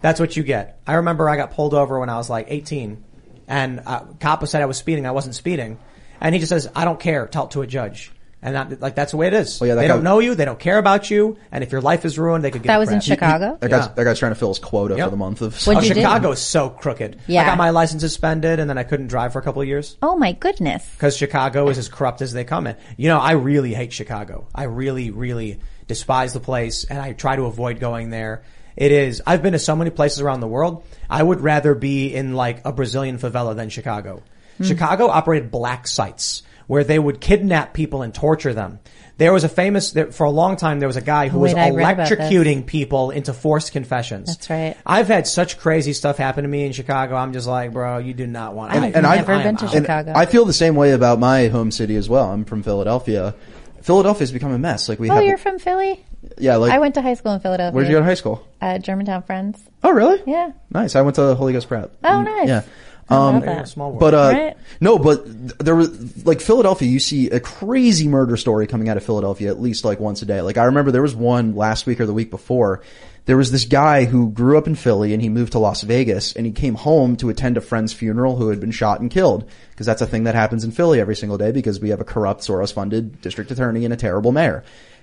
That's 0.00 0.18
what 0.18 0.36
you 0.36 0.42
get. 0.42 0.80
I 0.86 0.94
remember 0.94 1.28
I 1.28 1.36
got 1.36 1.52
pulled 1.52 1.72
over 1.72 2.00
when 2.00 2.08
I 2.08 2.16
was 2.16 2.28
like 2.28 2.46
18, 2.48 3.02
and 3.46 3.82
uh, 3.86 4.00
cop 4.20 4.46
said 4.46 4.60
I 4.60 4.66
was 4.66 4.76
speeding. 4.76 5.06
I 5.06 5.12
wasn't 5.12 5.34
speeding, 5.36 5.78
and 6.20 6.34
he 6.34 6.40
just 6.40 6.50
says, 6.50 6.68
"I 6.74 6.84
don't 6.84 6.98
care, 6.98 7.26
tell 7.26 7.44
it 7.44 7.52
to 7.52 7.62
a 7.62 7.66
judge." 7.66 8.10
And 8.46 8.54
that, 8.54 8.80
like 8.80 8.94
that's 8.94 9.10
the 9.10 9.16
way 9.16 9.26
it 9.26 9.34
is. 9.34 9.60
Well, 9.60 9.66
yeah, 9.66 9.74
that 9.74 9.80
they 9.82 9.88
guy- 9.88 9.94
don't 9.94 10.04
know 10.04 10.20
you, 10.20 10.36
they 10.36 10.44
don't 10.44 10.58
care 10.58 10.78
about 10.78 11.10
you, 11.10 11.36
and 11.50 11.64
if 11.64 11.72
your 11.72 11.80
life 11.80 12.04
is 12.04 12.16
ruined, 12.16 12.44
they 12.44 12.52
could 12.52 12.62
get 12.62 12.68
That 12.68 12.76
a 12.76 12.78
was 12.78 12.90
in 12.90 13.00
crap. 13.00 13.02
Chicago. 13.02 13.58
that 13.60 13.68
guy's, 13.70 13.86
Yeah. 13.86 13.92
that 13.94 14.04
guy's 14.04 14.18
trying 14.20 14.30
to 14.32 14.36
fill 14.38 14.48
his 14.50 14.60
quota 14.60 14.94
Yep. 14.96 15.06
for 15.06 15.10
the 15.10 15.16
month 15.16 15.42
of. 15.42 15.54
What'd 15.66 15.82
oh, 15.82 15.86
you 15.86 15.94
do? 15.94 16.00
Chicago 16.00 16.30
is 16.30 16.38
so 16.38 16.70
crooked. 16.70 17.18
Yeah. 17.26 17.42
I 17.42 17.44
got 17.44 17.58
my 17.58 17.70
license 17.70 18.02
suspended 18.02 18.60
and 18.60 18.70
then 18.70 18.78
I 18.78 18.84
couldn't 18.84 19.08
drive 19.08 19.32
for 19.32 19.40
a 19.40 19.42
couple 19.42 19.60
of 19.62 19.66
years 19.68 19.96
Oh 20.00 20.16
my 20.16 20.30
goodness. 20.30 20.88
because 20.92 21.16
Chicago 21.16 21.68
is 21.70 21.76
as 21.76 21.88
corrupt 21.88 22.22
as 22.22 22.32
they 22.32 22.44
come 22.44 22.68
in. 22.68 22.76
You 22.96 23.08
know, 23.08 23.18
I 23.18 23.32
really 23.32 23.74
hate 23.74 23.92
Chicago. 23.92 24.46
I 24.54 24.64
really, 24.64 25.10
really 25.10 25.58
despise 25.88 26.32
the 26.32 26.38
place 26.40 26.84
and 26.84 27.00
I 27.00 27.14
try 27.14 27.34
to 27.34 27.46
avoid 27.46 27.80
going 27.80 28.10
there. 28.10 28.42
It 28.76 28.92
is, 28.92 29.22
I've 29.26 29.42
been 29.42 29.54
to 29.54 29.58
so 29.58 29.74
many 29.74 29.90
places 29.90 30.20
around 30.20 30.38
the 30.38 30.46
world. 30.46 30.84
I 31.10 31.20
would 31.20 31.40
rather 31.40 31.74
be 31.74 32.14
in 32.14 32.34
like 32.34 32.60
a 32.64 32.70
Brazilian 32.72 33.18
favela 33.18 33.56
than 33.56 33.70
Chicago. 33.70 34.22
Hmm. 34.58 34.64
Chicago 34.64 35.08
operated 35.08 35.50
black 35.50 35.88
sites 35.88 36.42
where 36.66 36.84
they 36.84 36.98
would 36.98 37.20
kidnap 37.20 37.74
people 37.74 38.02
and 38.02 38.14
torture 38.14 38.54
them. 38.54 38.80
There 39.18 39.32
was 39.32 39.44
a 39.44 39.48
famous, 39.48 39.92
there, 39.92 40.12
for 40.12 40.24
a 40.24 40.30
long 40.30 40.56
time, 40.56 40.78
there 40.78 40.88
was 40.88 40.96
a 40.96 41.02
guy 41.02 41.28
who 41.28 41.38
was 41.38 41.54
wait, 41.54 41.60
I 41.60 41.70
read 41.70 41.92
about 41.94 42.08
this. 42.08 42.18
electrocuting 42.18 42.66
people 42.66 43.10
into 43.10 43.32
forced 43.32 43.72
confessions. 43.72 44.28
That's 44.28 44.50
right. 44.50 44.76
I've 44.84 45.08
had 45.08 45.26
such 45.26 45.58
crazy 45.58 45.94
stuff 45.94 46.18
happen 46.18 46.42
to 46.42 46.48
me 46.48 46.66
in 46.66 46.72
Chicago. 46.72 47.14
I'm 47.16 47.32
just 47.32 47.46
like, 47.46 47.72
bro, 47.72 47.96
you 47.96 48.12
do 48.12 48.26
not 48.26 48.54
want. 48.54 48.72
I've 48.72 48.82
I- 48.82 48.86
and 48.88 49.06
I've- 49.06 49.20
never 49.20 49.32
I 49.32 49.36
am 49.36 49.42
been 49.42 49.56
to 49.56 49.68
Chicago. 49.68 50.12
I 50.14 50.26
feel 50.26 50.44
the 50.44 50.52
same 50.52 50.74
way 50.74 50.92
about 50.92 51.18
my 51.18 51.48
home 51.48 51.70
city 51.70 51.96
as 51.96 52.10
well. 52.10 52.30
I'm 52.30 52.44
from 52.44 52.62
Philadelphia. 52.62 53.34
Philadelphia's 53.80 54.32
become 54.32 54.52
a 54.52 54.58
mess. 54.58 54.88
Like 54.88 54.98
we 54.98 55.08
oh, 55.08 55.14
have, 55.14 55.24
you're 55.24 55.38
from 55.38 55.58
Philly? 55.60 56.04
yeah. 56.36 56.56
Like 56.56 56.72
I 56.72 56.78
went 56.78 56.96
to 56.96 57.02
high 57.02 57.14
school 57.14 57.32
in 57.32 57.40
Philadelphia. 57.40 57.74
where'd 57.74 57.88
you 57.88 57.94
go 57.94 58.00
to 58.00 58.04
high 58.04 58.14
school? 58.14 58.46
Uh, 58.60 58.78
Germantown 58.78 59.22
Friends. 59.22 59.62
Oh, 59.82 59.92
really? 59.92 60.20
Yeah. 60.26 60.50
Nice. 60.70 60.94
I 60.96 61.02
went 61.02 61.14
to 61.16 61.34
Holy 61.34 61.52
Ghost 61.54 61.68
Prep. 61.68 61.96
Oh, 62.04 62.20
nice. 62.20 62.48
Yeah. 62.48 62.62
Um, 63.08 63.40
There 63.40 63.64
small 63.66 63.90
world. 63.90 64.00
but 64.00 64.14
uh, 64.14 64.30
Right. 64.32 64.56
no, 64.80 64.98
but 64.98 65.24
there 65.64 65.76
was 65.76 66.26
like 66.26 66.40
Philadelphia. 66.40 66.88
You 66.88 66.98
see 66.98 67.30
a 67.30 67.38
crazy 67.40 68.08
murder 68.08 68.36
story 68.36 68.66
coming 68.66 68.88
out 68.88 68.96
of 68.96 69.04
Philadelphia 69.04 69.50
at 69.50 69.60
least 69.60 69.84
like 69.84 70.00
once 70.00 70.22
a 70.22 70.26
day. 70.26 70.40
Like 70.40 70.56
I 70.58 70.64
remember 70.64 70.90
there 70.90 71.02
was 71.02 71.14
one 71.14 71.54
last 71.54 71.86
week 71.86 72.00
or 72.00 72.06
the 72.06 72.12
week 72.14 72.30
before. 72.30 72.82
There 73.26 73.36
was 73.36 73.50
this 73.50 73.64
guy 73.64 74.04
who 74.04 74.30
grew 74.30 74.56
up 74.56 74.68
in 74.68 74.76
Philly 74.76 75.12
and 75.12 75.20
he 75.20 75.28
moved 75.28 75.52
to 75.52 75.58
Las 75.58 75.82
Vegas 75.82 76.34
and 76.36 76.46
he 76.46 76.52
came 76.52 76.74
home 76.76 77.16
to 77.16 77.28
attend 77.28 77.56
a 77.56 77.60
friend's 77.60 77.92
funeral 77.92 78.36
who 78.36 78.48
had 78.50 78.60
been 78.60 78.70
shot 78.70 79.00
and 79.00 79.10
killed 79.10 79.48
because 79.70 79.84
that's 79.86 80.00
a 80.02 80.06
thing 80.06 80.24
that 80.24 80.36
happens 80.36 80.62
in 80.62 80.70
Philly 80.70 81.00
every 81.00 81.16
single 81.16 81.36
day 81.36 81.50
because 81.50 81.80
we 81.80 81.88
have 81.90 82.00
a 82.00 82.04
corrupt 82.04 82.42
Soros-funded 82.42 83.20
district 83.20 83.50
attorney 83.50 83.84
and 83.84 83.92
a 83.92 83.96
terrible 83.96 84.30
mayor. 84.30 84.62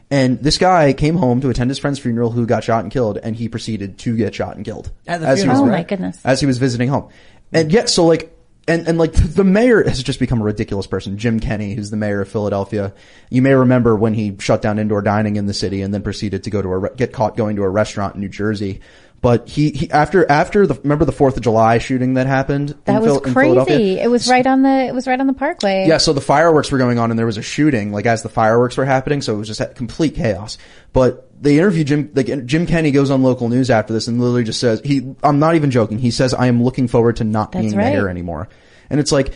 And 0.09 0.39
this 0.43 0.57
guy 0.57 0.93
came 0.93 1.15
home 1.15 1.41
to 1.41 1.49
attend 1.49 1.69
his 1.69 1.79
friend's 1.79 1.99
funeral 1.99 2.29
who 2.31 2.45
got 2.45 2.63
shot 2.63 2.83
and 2.83 2.91
killed 2.93 3.17
and 3.17 3.35
he 3.35 3.49
proceeded 3.49 3.97
to 3.99 4.15
get 4.15 4.35
shot 4.35 4.55
and 4.55 4.63
killed 4.63 4.91
At 5.07 5.19
the 5.21 5.27
as 5.27 5.41
he 5.41 5.49
was 5.49 5.59
Oh 5.59 5.65
my 5.65 5.83
goodness. 5.83 6.19
as 6.23 6.39
he 6.39 6.45
was 6.45 6.57
visiting 6.59 6.87
home. 6.89 7.09
And 7.51 7.71
yet, 7.71 7.89
so 7.89 8.05
like, 8.05 8.35
and, 8.67 8.87
and 8.87 8.97
like 8.97 9.13
the 9.13 9.43
mayor 9.43 9.83
has 9.83 10.01
just 10.01 10.19
become 10.19 10.41
a 10.41 10.45
ridiculous 10.45 10.87
person. 10.87 11.17
Jim 11.17 11.39
Kenney, 11.39 11.73
who's 11.73 11.89
the 11.89 11.97
mayor 11.97 12.21
of 12.21 12.29
Philadelphia. 12.29 12.93
You 13.29 13.41
may 13.41 13.53
remember 13.53 13.95
when 13.95 14.13
he 14.13 14.35
shut 14.39 14.61
down 14.61 14.79
indoor 14.79 15.01
dining 15.01 15.35
in 15.35 15.45
the 15.45 15.53
city 15.53 15.81
and 15.81 15.93
then 15.93 16.01
proceeded 16.01 16.43
to 16.45 16.49
go 16.49 16.61
to 16.61 16.69
a, 16.69 16.77
re- 16.77 16.89
get 16.95 17.11
caught 17.11 17.35
going 17.35 17.57
to 17.57 17.63
a 17.63 17.69
restaurant 17.69 18.15
in 18.15 18.21
New 18.21 18.29
Jersey. 18.29 18.81
But 19.19 19.47
he, 19.47 19.71
he 19.71 19.89
after, 19.89 20.29
after 20.29 20.67
the, 20.67 20.73
remember 20.75 21.05
the 21.05 21.13
4th 21.13 21.37
of 21.37 21.43
July 21.43 21.77
shooting 21.77 22.15
that 22.15 22.27
happened? 22.27 22.77
That 22.85 22.97
in 22.97 23.01
was 23.01 23.05
Phil- 23.05 23.21
in 23.21 23.33
Philadelphia? 23.33 23.75
crazy. 23.77 23.99
It 23.99 24.09
was 24.09 24.27
right 24.29 24.45
on 24.45 24.63
the 24.63 24.87
it 24.87 24.93
was 24.93 25.07
right 25.07 25.19
on 25.19 25.27
the 25.27 25.33
parkway. 25.33 25.85
Yeah, 25.87 25.97
so 25.97 26.11
the 26.11 26.21
fireworks 26.21 26.71
were 26.71 26.77
going 26.77 26.99
on 26.99 27.09
and 27.09 27.17
there 27.17 27.25
was 27.25 27.37
a 27.37 27.41
shooting, 27.41 27.93
like 27.93 28.05
as 28.05 28.21
the 28.21 28.29
fireworks 28.29 28.75
were 28.75 28.83
happening, 28.83 29.21
so 29.21 29.33
it 29.33 29.37
was 29.37 29.47
just 29.47 29.75
complete 29.75 30.15
chaos. 30.15 30.57
But 30.91 31.29
they 31.43 31.57
interview 31.59 31.83
Jim, 31.83 32.11
like 32.15 32.45
Jim 32.45 32.65
Kenney 32.65 32.91
goes 32.91 33.11
on 33.11 33.21
local 33.21 33.49
news 33.49 33.69
after 33.69 33.93
this 33.93 34.07
and 34.07 34.19
literally 34.19 34.43
just 34.43 34.59
says, 34.59 34.81
he, 34.83 35.13
I'm 35.23 35.37
not 35.39 35.55
even 35.55 35.69
joking, 35.71 35.99
he 35.99 36.09
says, 36.11 36.33
I 36.33 36.47
am 36.47 36.63
looking 36.63 36.87
forward 36.87 37.17
to 37.17 37.23
not 37.23 37.51
That's 37.51 37.63
being 37.65 37.77
right. 37.77 37.93
mayor 37.93 38.09
anymore. 38.09 38.49
And 38.89 38.99
it's 38.99 39.11
like, 39.11 39.33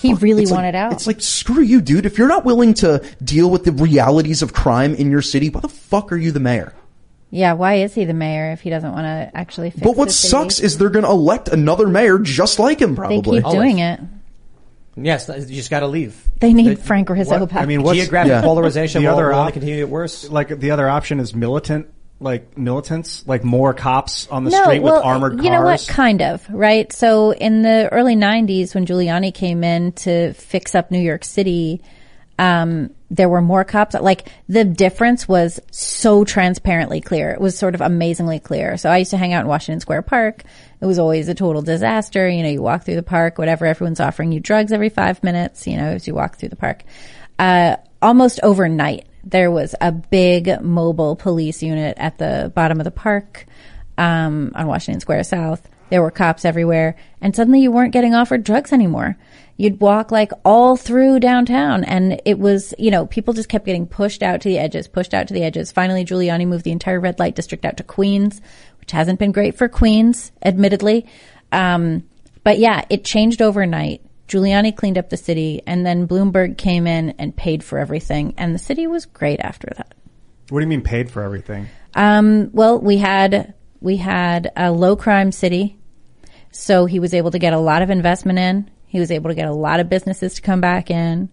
He 0.00 0.14
really 0.14 0.42
it's 0.42 0.50
like- 0.50 0.58
wanted 0.58 0.74
out. 0.74 0.92
It's 0.92 1.06
like, 1.06 1.20
screw 1.20 1.62
you, 1.62 1.80
dude. 1.80 2.06
If 2.06 2.18
you're 2.18 2.28
not 2.28 2.44
willing 2.44 2.74
to 2.74 3.02
deal 3.22 3.50
with 3.50 3.64
the 3.64 3.72
realities 3.72 4.42
of 4.42 4.52
crime 4.52 4.94
in 4.94 5.10
your 5.10 5.22
city, 5.22 5.50
why 5.50 5.60
the 5.60 5.68
fuck 5.68 6.12
are 6.12 6.16
you 6.16 6.32
the 6.32 6.40
mayor? 6.40 6.72
yeah, 7.30 7.52
why 7.52 7.74
is 7.74 7.94
he 7.94 8.06
the 8.06 8.14
mayor 8.14 8.52
if 8.52 8.62
he 8.62 8.70
doesn't 8.70 8.90
want 8.92 9.04
to 9.04 9.30
actually 9.38 9.68
fix 9.70 9.82
But 9.82 9.96
what 9.96 10.06
the 10.08 10.14
city? 10.14 10.30
sucks 10.30 10.60
is 10.60 10.78
they're 10.78 10.88
gonna 10.88 11.10
elect 11.10 11.48
another 11.48 11.86
mayor 11.86 12.18
just 12.18 12.58
like 12.58 12.80
him, 12.80 12.92
they 12.92 12.96
probably. 12.96 13.42
keep 13.42 13.50
doing 13.52 13.80
it. 13.80 14.00
Yes, 15.04 15.28
you 15.28 15.56
just 15.56 15.70
got 15.70 15.80
to 15.80 15.86
leave. 15.86 16.16
They 16.40 16.52
need 16.52 16.78
Frank 16.78 17.08
Rizzo 17.08 17.40
What- 17.40 17.48
back. 17.50 17.62
I 17.62 17.66
mean, 17.66 17.82
what's 17.82 17.98
Geographic 17.98 18.30
Yeah. 18.30 18.42
polarization 18.42 19.02
the 19.02 19.08
will, 19.08 19.14
other 19.14 19.28
will 19.28 19.34
op- 19.34 19.52
continue 19.52 19.76
to 19.76 19.80
get 19.82 19.88
worse. 19.88 20.28
Like 20.30 20.58
the 20.60 20.70
other 20.70 20.88
option 20.88 21.20
is 21.20 21.34
militant, 21.34 21.86
like 22.20 22.56
militants, 22.58 23.24
like 23.26 23.44
more 23.44 23.74
cops 23.74 24.26
on 24.28 24.44
the 24.44 24.50
no, 24.50 24.62
street 24.62 24.80
well, 24.80 24.96
with 24.96 25.04
armored 25.04 25.32
cars. 25.34 25.44
you 25.44 25.50
know 25.50 25.62
what? 25.62 25.84
Kind 25.88 26.20
of, 26.22 26.44
right? 26.50 26.92
So 26.92 27.32
in 27.32 27.62
the 27.62 27.88
early 27.92 28.16
'90s, 28.16 28.74
when 28.74 28.86
Giuliani 28.86 29.32
came 29.32 29.62
in 29.64 29.92
to 29.92 30.32
fix 30.34 30.74
up 30.74 30.90
New 30.90 31.00
York 31.00 31.24
City, 31.24 31.80
um, 32.38 32.90
there 33.10 33.28
were 33.28 33.40
more 33.40 33.64
cops. 33.64 33.94
Like 33.94 34.28
the 34.48 34.64
difference 34.64 35.26
was 35.26 35.60
so 35.70 36.24
transparently 36.24 37.00
clear. 37.00 37.30
It 37.30 37.40
was 37.40 37.58
sort 37.58 37.74
of 37.74 37.80
amazingly 37.80 38.38
clear. 38.38 38.76
So 38.76 38.90
I 38.90 38.98
used 38.98 39.10
to 39.10 39.16
hang 39.16 39.32
out 39.32 39.42
in 39.42 39.48
Washington 39.48 39.80
Square 39.80 40.02
Park. 40.02 40.44
It 40.80 40.86
was 40.86 40.98
always 40.98 41.28
a 41.28 41.34
total 41.34 41.62
disaster. 41.62 42.28
You 42.28 42.42
know, 42.42 42.50
you 42.50 42.62
walk 42.62 42.84
through 42.84 42.96
the 42.96 43.02
park, 43.02 43.38
whatever. 43.38 43.66
Everyone's 43.66 44.00
offering 44.00 44.32
you 44.32 44.40
drugs 44.40 44.72
every 44.72 44.90
five 44.90 45.22
minutes. 45.24 45.66
You 45.66 45.76
know, 45.76 45.88
as 45.88 46.06
you 46.06 46.14
walk 46.14 46.36
through 46.36 46.50
the 46.50 46.56
park. 46.56 46.84
Uh, 47.38 47.76
almost 48.02 48.40
overnight, 48.42 49.06
there 49.24 49.50
was 49.50 49.74
a 49.80 49.90
big 49.92 50.60
mobile 50.60 51.16
police 51.16 51.62
unit 51.62 51.96
at 51.98 52.18
the 52.18 52.52
bottom 52.54 52.78
of 52.80 52.84
the 52.84 52.90
park 52.90 53.46
um, 53.96 54.52
on 54.54 54.66
Washington 54.66 55.00
Square 55.00 55.24
South. 55.24 55.68
There 55.90 56.02
were 56.02 56.10
cops 56.10 56.44
everywhere, 56.44 56.96
and 57.20 57.34
suddenly 57.34 57.60
you 57.60 57.72
weren't 57.72 57.92
getting 57.92 58.14
offered 58.14 58.44
drugs 58.44 58.72
anymore. 58.72 59.16
You'd 59.58 59.80
walk 59.80 60.12
like 60.12 60.30
all 60.44 60.76
through 60.76 61.18
downtown, 61.18 61.82
and 61.82 62.22
it 62.24 62.38
was, 62.38 62.72
you 62.78 62.92
know, 62.92 63.06
people 63.06 63.34
just 63.34 63.48
kept 63.48 63.66
getting 63.66 63.88
pushed 63.88 64.22
out 64.22 64.40
to 64.42 64.48
the 64.48 64.56
edges, 64.56 64.86
pushed 64.86 65.12
out 65.12 65.26
to 65.28 65.34
the 65.34 65.42
edges. 65.42 65.72
Finally, 65.72 66.04
Giuliani 66.04 66.46
moved 66.46 66.64
the 66.64 66.70
entire 66.70 67.00
red 67.00 67.18
light 67.18 67.34
district 67.34 67.64
out 67.64 67.76
to 67.78 67.82
Queens, 67.82 68.40
which 68.78 68.92
hasn't 68.92 69.18
been 69.18 69.32
great 69.32 69.56
for 69.56 69.68
Queens, 69.68 70.30
admittedly. 70.44 71.06
Um, 71.50 72.04
but 72.44 72.60
yeah, 72.60 72.84
it 72.88 73.04
changed 73.04 73.42
overnight. 73.42 74.00
Giuliani 74.28 74.76
cleaned 74.76 74.96
up 74.96 75.10
the 75.10 75.16
city, 75.16 75.60
and 75.66 75.84
then 75.84 76.06
Bloomberg 76.06 76.56
came 76.56 76.86
in 76.86 77.10
and 77.18 77.34
paid 77.34 77.64
for 77.64 77.80
everything, 77.80 78.34
and 78.36 78.54
the 78.54 78.60
city 78.60 78.86
was 78.86 79.06
great 79.06 79.40
after 79.40 79.66
that. 79.76 79.92
What 80.50 80.60
do 80.60 80.64
you 80.64 80.68
mean 80.68 80.82
paid 80.82 81.10
for 81.10 81.22
everything? 81.22 81.66
Um, 81.96 82.50
well, 82.52 82.78
we 82.78 82.98
had 82.98 83.54
we 83.80 83.96
had 83.96 84.52
a 84.54 84.70
low 84.70 84.94
crime 84.94 85.32
city, 85.32 85.78
so 86.52 86.86
he 86.86 87.00
was 87.00 87.12
able 87.12 87.32
to 87.32 87.40
get 87.40 87.52
a 87.52 87.58
lot 87.58 87.82
of 87.82 87.90
investment 87.90 88.38
in. 88.38 88.70
He 88.88 88.98
was 88.98 89.10
able 89.10 89.30
to 89.30 89.34
get 89.34 89.48
a 89.48 89.52
lot 89.52 89.80
of 89.80 89.88
businesses 89.88 90.34
to 90.34 90.42
come 90.42 90.60
back 90.60 90.90
in. 90.90 91.28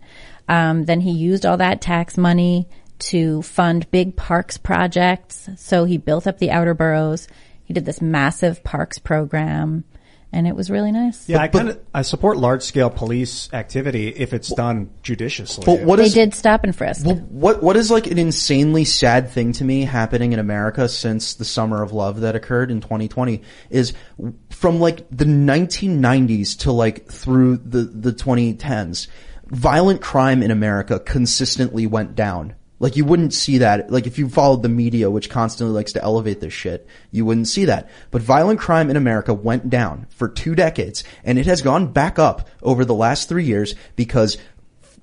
Um, 0.48 0.86
then 0.86 1.02
he 1.02 1.12
used 1.12 1.46
all 1.46 1.58
that 1.58 1.82
tax 1.82 2.18
money 2.18 2.68
to 3.00 3.42
fund 3.42 3.90
big 3.92 4.16
parks 4.16 4.58
projects. 4.58 5.50
So 5.58 5.86
he 5.86 5.98
built 5.98 6.28
up 6.28 6.38
the 6.38 6.52
outer 6.52 6.74
boroughs. 6.74 7.28
He 7.64 7.74
did 7.74 7.86
this 7.86 8.02
massive 8.02 8.64
parks 8.64 9.00
program, 9.00 9.86
and 10.36 10.46
it 10.46 10.56
was 10.56 10.70
really 10.70 10.92
nice. 10.92 11.28
Yeah, 11.30 11.40
I 11.40 11.48
kind 11.48 11.70
of 11.70 11.80
I 11.94 12.02
support 12.02 12.36
large 12.38 12.62
scale 12.62 12.90
police 12.90 13.52
activity 13.54 14.10
if 14.10 14.34
it's 14.34 14.54
done 14.54 14.92
judiciously. 15.02 15.64
But 15.66 15.86
what 15.86 15.96
they 15.96 16.06
is- 16.06 16.14
did 16.14 16.34
stop 16.34 16.66
and 16.66 16.76
frisk. 16.76 17.06
Well, 17.06 17.16
what 17.16 17.64
what 17.64 17.78
is 17.78 17.90
like 17.90 18.08
an 18.08 18.18
insanely 18.20 18.84
sad 18.84 19.30
thing 19.30 19.54
to 19.54 19.64
me 19.64 19.84
happening 19.84 20.34
in 20.34 20.40
America 20.40 20.90
since 20.90 21.36
the 21.36 21.46
summer 21.46 21.82
of 21.82 21.94
love 21.94 22.20
that 22.20 22.36
occurred 22.36 22.70
in 22.70 22.82
2020 22.82 23.42
is 23.70 23.94
from 24.50 24.82
like 24.82 25.08
the 25.10 25.26
1990s 25.26 26.60
to 26.60 26.72
like 26.74 27.08
through 27.08 27.56
the 27.58 27.84
the 27.84 28.12
2010s, 28.12 29.08
violent 29.48 30.02
crime 30.02 30.44
in 30.44 30.52
America 30.52 31.00
consistently 31.00 31.88
went 31.88 32.14
down. 32.14 32.56
Like 32.80 32.98
you 32.98 33.06
wouldn't 33.06 33.34
see 33.34 33.60
that. 33.60 33.90
Like 33.90 34.08
if 34.08 34.20
you 34.20 34.28
followed 34.28 34.64
the 34.64 34.70
media, 34.70 35.10
which 35.10 35.30
constantly 35.30 35.74
likes 35.74 35.94
to 35.94 36.04
elevate 36.04 36.42
this 36.42 36.54
shit, 36.54 36.88
you 37.12 37.26
wouldn't 37.26 37.48
see 37.48 37.66
that. 37.66 37.90
But 38.12 38.22
violent 38.22 38.60
crime 38.60 38.90
in 38.90 38.98
America 38.98 39.34
went 39.34 39.70
down 39.70 40.08
for 40.10 40.28
two 40.28 40.56
decades, 40.56 41.04
and 41.24 41.40
it 41.40 41.46
has 41.46 41.62
gone 41.62 41.92
back 41.92 42.20
up 42.20 42.50
over 42.62 42.84
the 42.84 42.94
last 42.94 43.30
three 43.30 43.46
years 43.46 43.76
because 43.96 44.38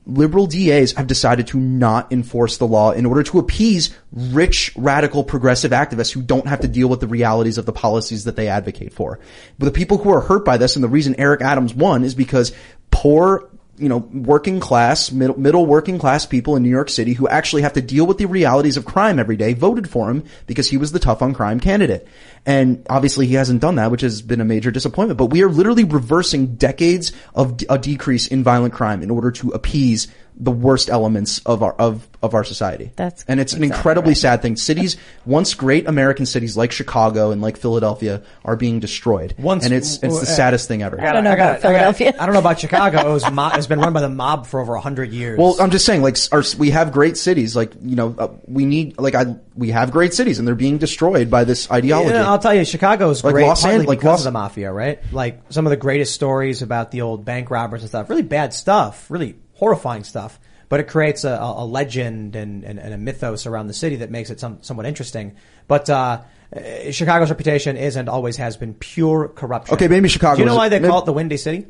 liberal 0.04 0.46
DAs 0.46 0.92
have 0.92 1.06
decided 1.06 1.46
to 1.46 1.58
not 1.58 2.12
enforce 2.12 2.58
the 2.58 2.66
law 2.66 2.90
in 2.90 3.06
order 3.06 3.22
to 3.22 3.38
appease 3.38 3.96
rich, 4.12 4.72
radical, 4.76 5.22
progressive 5.24 5.70
activists 5.70 6.12
who 6.12 6.22
don't 6.22 6.48
have 6.48 6.60
to 6.60 6.68
deal 6.68 6.88
with 6.88 7.00
the 7.00 7.06
realities 7.06 7.58
of 7.58 7.66
the 7.66 7.72
policies 7.72 8.24
that 8.24 8.36
they 8.36 8.48
advocate 8.48 8.92
for. 8.92 9.20
But 9.58 9.66
the 9.66 9.72
people 9.72 9.98
who 9.98 10.10
are 10.10 10.20
hurt 10.20 10.44
by 10.44 10.56
this, 10.56 10.76
and 10.76 10.84
the 10.84 10.88
reason 10.88 11.14
Eric 11.18 11.40
Adams 11.40 11.74
won 11.74 12.04
is 12.04 12.14
because 12.14 12.52
poor 12.90 13.48
you 13.78 13.88
know, 13.88 13.98
working 13.98 14.60
class, 14.60 15.10
middle, 15.10 15.38
middle 15.38 15.64
working 15.64 15.98
class 15.98 16.26
people 16.26 16.56
in 16.56 16.62
New 16.62 16.68
York 16.68 16.90
City 16.90 17.14
who 17.14 17.26
actually 17.26 17.62
have 17.62 17.72
to 17.72 17.80
deal 17.80 18.06
with 18.06 18.18
the 18.18 18.26
realities 18.26 18.76
of 18.76 18.84
crime 18.84 19.18
every 19.18 19.36
day 19.36 19.54
voted 19.54 19.88
for 19.88 20.10
him 20.10 20.24
because 20.46 20.68
he 20.68 20.76
was 20.76 20.92
the 20.92 20.98
tough 20.98 21.22
on 21.22 21.32
crime 21.32 21.58
candidate. 21.58 22.06
And 22.44 22.86
obviously 22.90 23.26
he 23.26 23.34
hasn't 23.34 23.62
done 23.62 23.76
that, 23.76 23.90
which 23.90 24.02
has 24.02 24.20
been 24.20 24.42
a 24.42 24.44
major 24.44 24.70
disappointment. 24.70 25.16
But 25.16 25.26
we 25.26 25.42
are 25.42 25.48
literally 25.48 25.84
reversing 25.84 26.56
decades 26.56 27.12
of 27.34 27.60
a 27.70 27.78
decrease 27.78 28.26
in 28.26 28.44
violent 28.44 28.74
crime 28.74 29.02
in 29.02 29.10
order 29.10 29.30
to 29.32 29.50
appease 29.50 30.08
the 30.36 30.50
worst 30.50 30.88
elements 30.88 31.40
of 31.40 31.62
our 31.62 31.72
of 31.74 32.08
of 32.22 32.34
our 32.34 32.44
society. 32.44 32.92
That's 32.96 33.24
and 33.28 33.40
it's 33.40 33.52
an 33.52 33.64
incredibly 33.64 34.10
right. 34.10 34.16
sad 34.16 34.42
thing. 34.42 34.56
Cities, 34.56 34.96
once 35.24 35.54
great 35.54 35.86
American 35.86 36.26
cities 36.26 36.56
like 36.56 36.72
Chicago 36.72 37.30
and 37.30 37.42
like 37.42 37.56
Philadelphia, 37.56 38.22
are 38.44 38.56
being 38.56 38.80
destroyed. 38.80 39.34
Once- 39.38 39.64
and 39.64 39.74
it's 39.74 39.94
it's 40.02 40.16
the 40.16 40.22
uh, 40.22 40.36
saddest 40.36 40.68
thing 40.68 40.82
ever. 40.82 41.00
I 41.00 41.12
don't 41.12 41.24
know 41.24 41.32
about 41.32 41.56
I 41.56 41.60
Philadelphia. 41.60 42.14
I 42.18 42.26
don't 42.26 42.32
know 42.34 42.40
about 42.40 42.60
Chicago. 42.60 43.08
It 43.08 43.12
was 43.12 43.30
mo- 43.30 43.50
it's 43.54 43.66
been 43.66 43.80
run 43.80 43.92
by 43.92 44.00
the 44.00 44.08
mob 44.08 44.46
for 44.46 44.60
over 44.60 44.76
hundred 44.76 45.12
years. 45.12 45.38
Well, 45.38 45.56
I'm 45.60 45.70
just 45.70 45.84
saying, 45.84 46.02
like, 46.02 46.16
our, 46.30 46.42
we 46.58 46.70
have 46.70 46.92
great 46.92 47.16
cities. 47.16 47.54
Like, 47.54 47.72
you 47.80 47.96
know, 47.96 48.14
uh, 48.18 48.28
we 48.46 48.64
need, 48.64 48.98
like, 48.98 49.14
I, 49.14 49.36
we 49.54 49.70
have 49.70 49.90
great 49.90 50.14
cities, 50.14 50.38
and 50.38 50.46
they're 50.48 50.54
being 50.54 50.78
destroyed 50.78 51.30
by 51.30 51.44
this 51.44 51.70
ideology. 51.70 52.10
Yeah, 52.14 52.28
I'll 52.28 52.38
tell 52.38 52.54
you, 52.54 52.64
Chicago's 52.64 53.22
Like 53.22 53.34
great 53.34 53.46
Los 53.46 53.62
partly 53.62 53.80
An- 53.80 53.86
like 53.86 54.02
Los- 54.02 54.20
of 54.20 54.24
the 54.24 54.30
mafia, 54.30 54.72
right? 54.72 55.00
Like 55.12 55.42
some 55.50 55.66
of 55.66 55.70
the 55.70 55.76
greatest 55.76 56.14
stories 56.14 56.62
about 56.62 56.90
the 56.90 57.02
old 57.02 57.24
bank 57.24 57.50
robbers 57.50 57.82
and 57.82 57.88
stuff. 57.88 58.08
Really 58.08 58.22
bad 58.22 58.54
stuff. 58.54 59.10
Really 59.10 59.36
horrifying 59.62 60.02
stuff. 60.02 60.40
But 60.68 60.80
it 60.80 60.88
creates 60.88 61.22
a, 61.24 61.38
a 61.38 61.64
legend 61.66 62.34
and, 62.34 62.64
and, 62.64 62.78
and 62.80 62.94
a 62.94 62.98
mythos 62.98 63.46
around 63.46 63.66
the 63.66 63.74
city 63.74 63.96
that 63.96 64.10
makes 64.10 64.30
it 64.30 64.40
some, 64.40 64.58
somewhat 64.62 64.86
interesting. 64.86 65.36
But 65.68 65.88
uh, 65.90 66.22
uh, 66.56 66.90
Chicago's 66.90 67.28
reputation 67.30 67.76
is 67.76 67.94
and 67.96 68.08
always 68.08 68.38
has 68.38 68.56
been 68.56 68.72
pure 68.74 69.28
corruption. 69.28 69.74
Okay, 69.74 69.86
maybe 69.86 70.08
Chicago 70.08 70.36
Do 70.36 70.40
you 70.42 70.46
know 70.46 70.56
why 70.56 70.70
they 70.70 70.78
maybe- 70.80 70.90
call 70.90 71.00
it 71.02 71.04
the 71.04 71.12
Windy 71.12 71.36
City? 71.36 71.66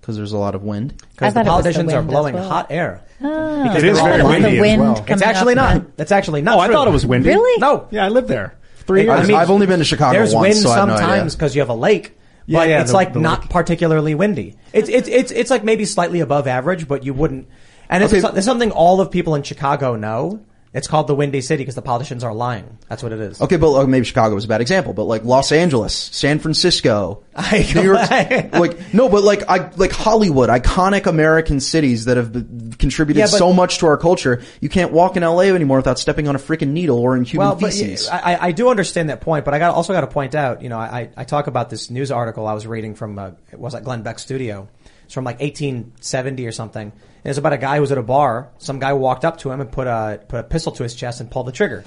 Because 0.00 0.16
there's 0.16 0.32
a 0.32 0.38
lot 0.38 0.54
of 0.54 0.62
wind. 0.62 0.94
Because 1.14 1.32
the 1.34 1.42
thought 1.42 1.64
it 1.64 1.66
was 1.66 1.74
the 1.74 1.82
politicians 1.82 1.92
are 1.94 2.02
blowing 2.02 2.34
well. 2.36 2.48
hot 2.48 2.66
air. 2.70 3.02
Because 3.18 3.82
It 3.82 3.88
is 3.88 3.98
very 3.98 4.22
windy 4.22 4.58
the 4.60 4.68
as 4.68 4.78
well. 4.78 5.04
It's 5.08 5.22
actually 5.22 5.56
off 5.56 5.72
the- 5.72 5.78
not. 5.80 5.96
That's 5.96 6.12
actually 6.12 6.42
not 6.42 6.56
Oh, 6.58 6.60
I 6.60 6.68
thought 6.68 6.86
it 6.86 6.92
was 6.92 7.06
windy. 7.06 7.30
Really? 7.30 7.58
No. 7.58 7.88
Yeah, 7.90 8.04
I 8.04 8.10
lived 8.10 8.28
there 8.28 8.54
three 8.86 9.08
I 9.08 9.16
years. 9.16 9.28
mean, 9.28 9.36
I've 9.36 9.50
only 9.50 9.66
been 9.66 9.78
to 9.80 9.84
Chicago 9.84 10.12
There's 10.18 10.34
once, 10.34 10.56
wind 10.56 10.58
so 10.58 10.70
I 10.70 10.76
have 10.76 10.88
no 10.88 10.96
sometimes 10.96 11.34
because 11.34 11.56
you 11.56 11.62
have 11.62 11.70
a 11.70 11.74
lake. 11.74 12.12
Yeah, 12.46 12.58
but 12.60 12.68
yeah, 12.68 12.80
it's 12.80 12.90
the- 12.90 12.96
like 12.96 13.12
the 13.12 13.20
not 13.20 13.40
lake. 13.42 13.50
particularly 13.50 14.14
windy. 14.14 14.54
It's 14.72 14.88
it's 14.88 15.08
it's 15.08 15.30
it's 15.32 15.50
like 15.50 15.64
maybe 15.64 15.84
slightly 15.84 16.20
above 16.20 16.46
average, 16.46 16.86
but 16.88 17.04
you 17.04 17.12
wouldn't. 17.12 17.48
And 17.88 18.02
it's 18.04 18.12
Okay. 18.12 18.32
there's 18.32 18.44
something 18.44 18.70
all 18.70 19.00
of 19.00 19.10
people 19.10 19.34
in 19.34 19.42
Chicago 19.42 19.96
know 19.96 20.40
It's 20.76 20.88
called 20.88 21.06
the 21.06 21.14
Windy 21.14 21.40
City 21.40 21.62
because 21.62 21.74
the 21.74 21.80
politicians 21.82 22.22
are 22.22 22.34
lying. 22.34 22.76
That's 22.88 23.02
what 23.02 23.10
it 23.12 23.18
is. 23.20 23.40
Okay, 23.40 23.56
but 23.56 23.72
uh, 23.74 23.86
maybe 23.86 24.04
Chicago 24.04 24.34
was 24.34 24.44
a 24.44 24.48
bad 24.48 24.60
example, 24.60 24.92
but 24.92 25.04
like 25.04 25.24
Los 25.24 25.50
Angeles, 25.50 25.94
San 25.94 26.38
Francisco, 26.38 27.24
New 27.52 27.82
York, 27.82 28.10
like 28.52 28.92
no, 28.94 29.08
but 29.08 29.24
like 29.24 29.48
I 29.48 29.70
like 29.76 29.92
Hollywood, 29.92 30.50
iconic 30.50 31.06
American 31.06 31.60
cities 31.60 32.04
that 32.04 32.18
have 32.18 32.32
b- 32.32 32.76
contributed 32.76 33.18
Yeah, 33.20 33.24
but- 33.24 33.38
so 33.38 33.54
much 33.54 33.78
to 33.78 33.86
our 33.86 33.96
culture. 33.96 34.42
You 34.60 34.68
can't 34.68 34.92
walk 34.92 35.16
in 35.16 35.22
LA 35.22 35.44
anymore 35.44 35.78
without 35.78 35.98
stepping 35.98 36.28
on 36.28 36.36
a 36.36 36.38
freaking 36.38 36.68
needle 36.72 36.98
or 36.98 37.16
in 37.16 37.24
human 37.24 37.48
well, 37.48 37.56
but 37.56 37.72
feces. 37.72 38.08
I, 38.08 38.34
I- 38.34 38.46
I 38.48 38.52
do 38.52 38.68
understand 38.68 39.08
that 39.08 39.22
point, 39.22 39.46
but 39.46 39.54
I 39.54 39.58
got 39.58 39.74
also 39.74 39.94
got 39.94 40.02
to 40.02 40.06
point 40.08 40.34
out, 40.34 40.60
you 40.62 40.68
know, 40.68 40.78
I, 40.78 41.08
I 41.16 41.24
talk 41.24 41.46
about 41.46 41.70
this 41.70 41.90
news 41.90 42.10
article 42.12 42.46
I 42.46 42.52
was 42.52 42.66
reading 42.66 42.94
from, 42.94 43.18
uh, 43.18 43.30
it 43.50 43.58
was 43.58 43.74
at 43.74 43.82
Glenn 43.82 44.02
Beck 44.02 44.18
studio. 44.18 44.68
It's 45.06 45.14
from 45.14 45.24
like 45.24 45.40
1870 45.40 46.46
or 46.46 46.52
something. 46.52 46.92
And 47.26 47.30
it's 47.30 47.38
about 47.38 47.54
a 47.54 47.58
guy 47.58 47.74
who 47.74 47.80
was 47.80 47.90
at 47.90 47.98
a 47.98 48.04
bar. 48.04 48.52
Some 48.58 48.78
guy 48.78 48.92
walked 48.92 49.24
up 49.24 49.38
to 49.38 49.50
him 49.50 49.60
and 49.60 49.68
put 49.68 49.88
a, 49.88 50.20
put 50.28 50.38
a 50.38 50.42
pistol 50.44 50.70
to 50.70 50.84
his 50.84 50.94
chest 50.94 51.20
and 51.20 51.28
pulled 51.28 51.48
the 51.48 51.52
trigger. 51.52 51.82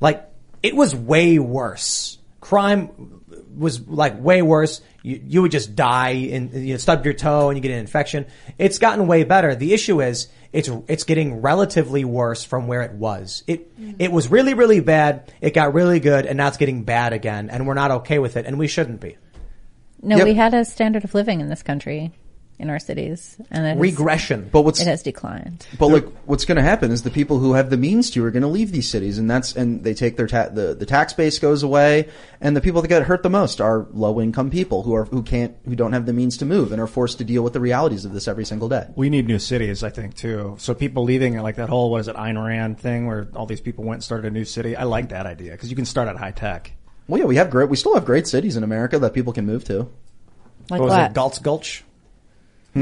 Like, 0.00 0.26
it 0.62 0.74
was 0.74 0.96
way 0.96 1.38
worse. 1.38 2.16
Crime 2.40 3.20
was 3.54 3.86
like 3.86 4.18
way 4.18 4.40
worse. 4.40 4.80
You, 5.02 5.20
you 5.22 5.42
would 5.42 5.50
just 5.50 5.76
die 5.76 6.30
and 6.32 6.54
you 6.54 6.72
know, 6.72 6.78
stub 6.78 7.04
your 7.04 7.12
toe 7.12 7.50
and 7.50 7.58
you 7.58 7.60
get 7.60 7.70
an 7.70 7.80
infection. 7.80 8.28
It's 8.56 8.78
gotten 8.78 9.06
way 9.06 9.24
better. 9.24 9.54
The 9.54 9.74
issue 9.74 10.00
is 10.00 10.28
it's 10.54 10.70
it's 10.86 11.04
getting 11.04 11.42
relatively 11.42 12.06
worse 12.06 12.42
from 12.42 12.66
where 12.66 12.80
it 12.80 12.92
was. 12.92 13.44
It 13.46 13.78
mm-hmm. 13.78 13.96
it 13.98 14.10
was 14.10 14.30
really 14.30 14.54
really 14.54 14.80
bad. 14.80 15.30
It 15.42 15.52
got 15.52 15.74
really 15.74 16.00
good, 16.00 16.24
and 16.24 16.38
now 16.38 16.48
it's 16.48 16.56
getting 16.56 16.84
bad 16.84 17.12
again, 17.12 17.50
and 17.50 17.66
we're 17.66 17.74
not 17.74 17.90
okay 17.90 18.18
with 18.18 18.38
it, 18.38 18.46
and 18.46 18.58
we 18.58 18.68
shouldn't 18.68 19.02
be. 19.02 19.18
No, 20.00 20.16
Yep. 20.16 20.24
we 20.24 20.32
had 20.32 20.54
a 20.54 20.64
standard 20.64 21.04
of 21.04 21.12
living 21.12 21.42
in 21.42 21.48
this 21.50 21.62
country, 21.62 22.12
in 22.58 22.70
our 22.70 22.78
cities, 22.78 23.36
and 23.50 23.64
it 23.64 23.68
has- 23.70 23.78
Regression. 23.78 24.48
But 24.50 24.62
what's 24.62 24.80
it 24.80 24.86
has 24.86 25.02
declined. 25.02 25.66
But 25.78 25.88
like, 25.88 26.06
what's 26.26 26.44
going 26.44 26.56
to 26.56 26.62
happen 26.62 26.90
is 26.90 27.02
the 27.02 27.10
people 27.10 27.38
who 27.38 27.52
have 27.52 27.70
the 27.70 27.76
means 27.76 28.10
to 28.10 28.24
are 28.24 28.30
going 28.30 28.42
to 28.42 28.48
leave 28.48 28.72
these 28.72 28.88
cities, 28.88 29.18
and 29.18 29.30
that's 29.30 29.54
and 29.54 29.84
they 29.84 29.94
take 29.94 30.16
their 30.16 30.26
ta- 30.26 30.48
the 30.48 30.74
the 30.74 30.86
tax 30.86 31.12
base 31.12 31.38
goes 31.38 31.62
away, 31.62 32.08
and 32.40 32.56
the 32.56 32.60
people 32.60 32.82
that 32.82 32.88
get 32.88 33.04
hurt 33.04 33.22
the 33.22 33.30
most 33.30 33.60
are 33.60 33.86
low 33.92 34.20
income 34.20 34.50
people 34.50 34.82
who 34.82 34.94
are 34.94 35.04
who 35.04 35.22
can't 35.22 35.56
who 35.64 35.76
don't 35.76 35.92
have 35.92 36.06
the 36.06 36.12
means 36.12 36.36
to 36.38 36.44
move 36.44 36.72
and 36.72 36.80
are 36.80 36.86
forced 36.86 37.18
to 37.18 37.24
deal 37.24 37.42
with 37.42 37.52
the 37.52 37.60
realities 37.60 38.04
of 38.04 38.12
this 38.12 38.26
every 38.26 38.44
single 38.44 38.68
day. 38.68 38.88
We 38.96 39.08
need 39.08 39.26
new 39.28 39.38
cities, 39.38 39.84
I 39.84 39.90
think, 39.90 40.16
too. 40.16 40.56
So 40.58 40.74
people 40.74 41.04
leaving, 41.04 41.38
like 41.38 41.56
that 41.56 41.68
whole, 41.68 41.90
what 41.90 42.00
is 42.00 42.08
it, 42.08 42.16
Ayn 42.16 42.44
Rand 42.44 42.80
thing 42.80 43.06
where 43.06 43.28
all 43.34 43.46
these 43.46 43.60
people 43.60 43.84
went 43.84 43.98
and 43.98 44.04
started 44.04 44.26
a 44.26 44.30
new 44.30 44.44
city. 44.44 44.74
I 44.74 44.84
like 44.84 45.10
that 45.10 45.26
idea 45.26 45.52
because 45.52 45.70
you 45.70 45.76
can 45.76 45.84
start 45.84 46.08
at 46.08 46.16
high 46.16 46.32
tech. 46.32 46.72
Well, 47.06 47.20
yeah, 47.20 47.26
we 47.26 47.36
have 47.36 47.50
great, 47.50 47.68
we 47.68 47.76
still 47.76 47.94
have 47.94 48.04
great 48.04 48.26
cities 48.26 48.56
in 48.56 48.64
America 48.64 48.98
that 48.98 49.14
people 49.14 49.32
can 49.32 49.46
move 49.46 49.64
to. 49.64 49.88
Like 50.70 50.80
what 50.80 50.82
was 50.82 50.92
what? 50.92 51.10
it? 51.10 51.14
Gulch 51.14 51.42
Gulch. 51.42 51.84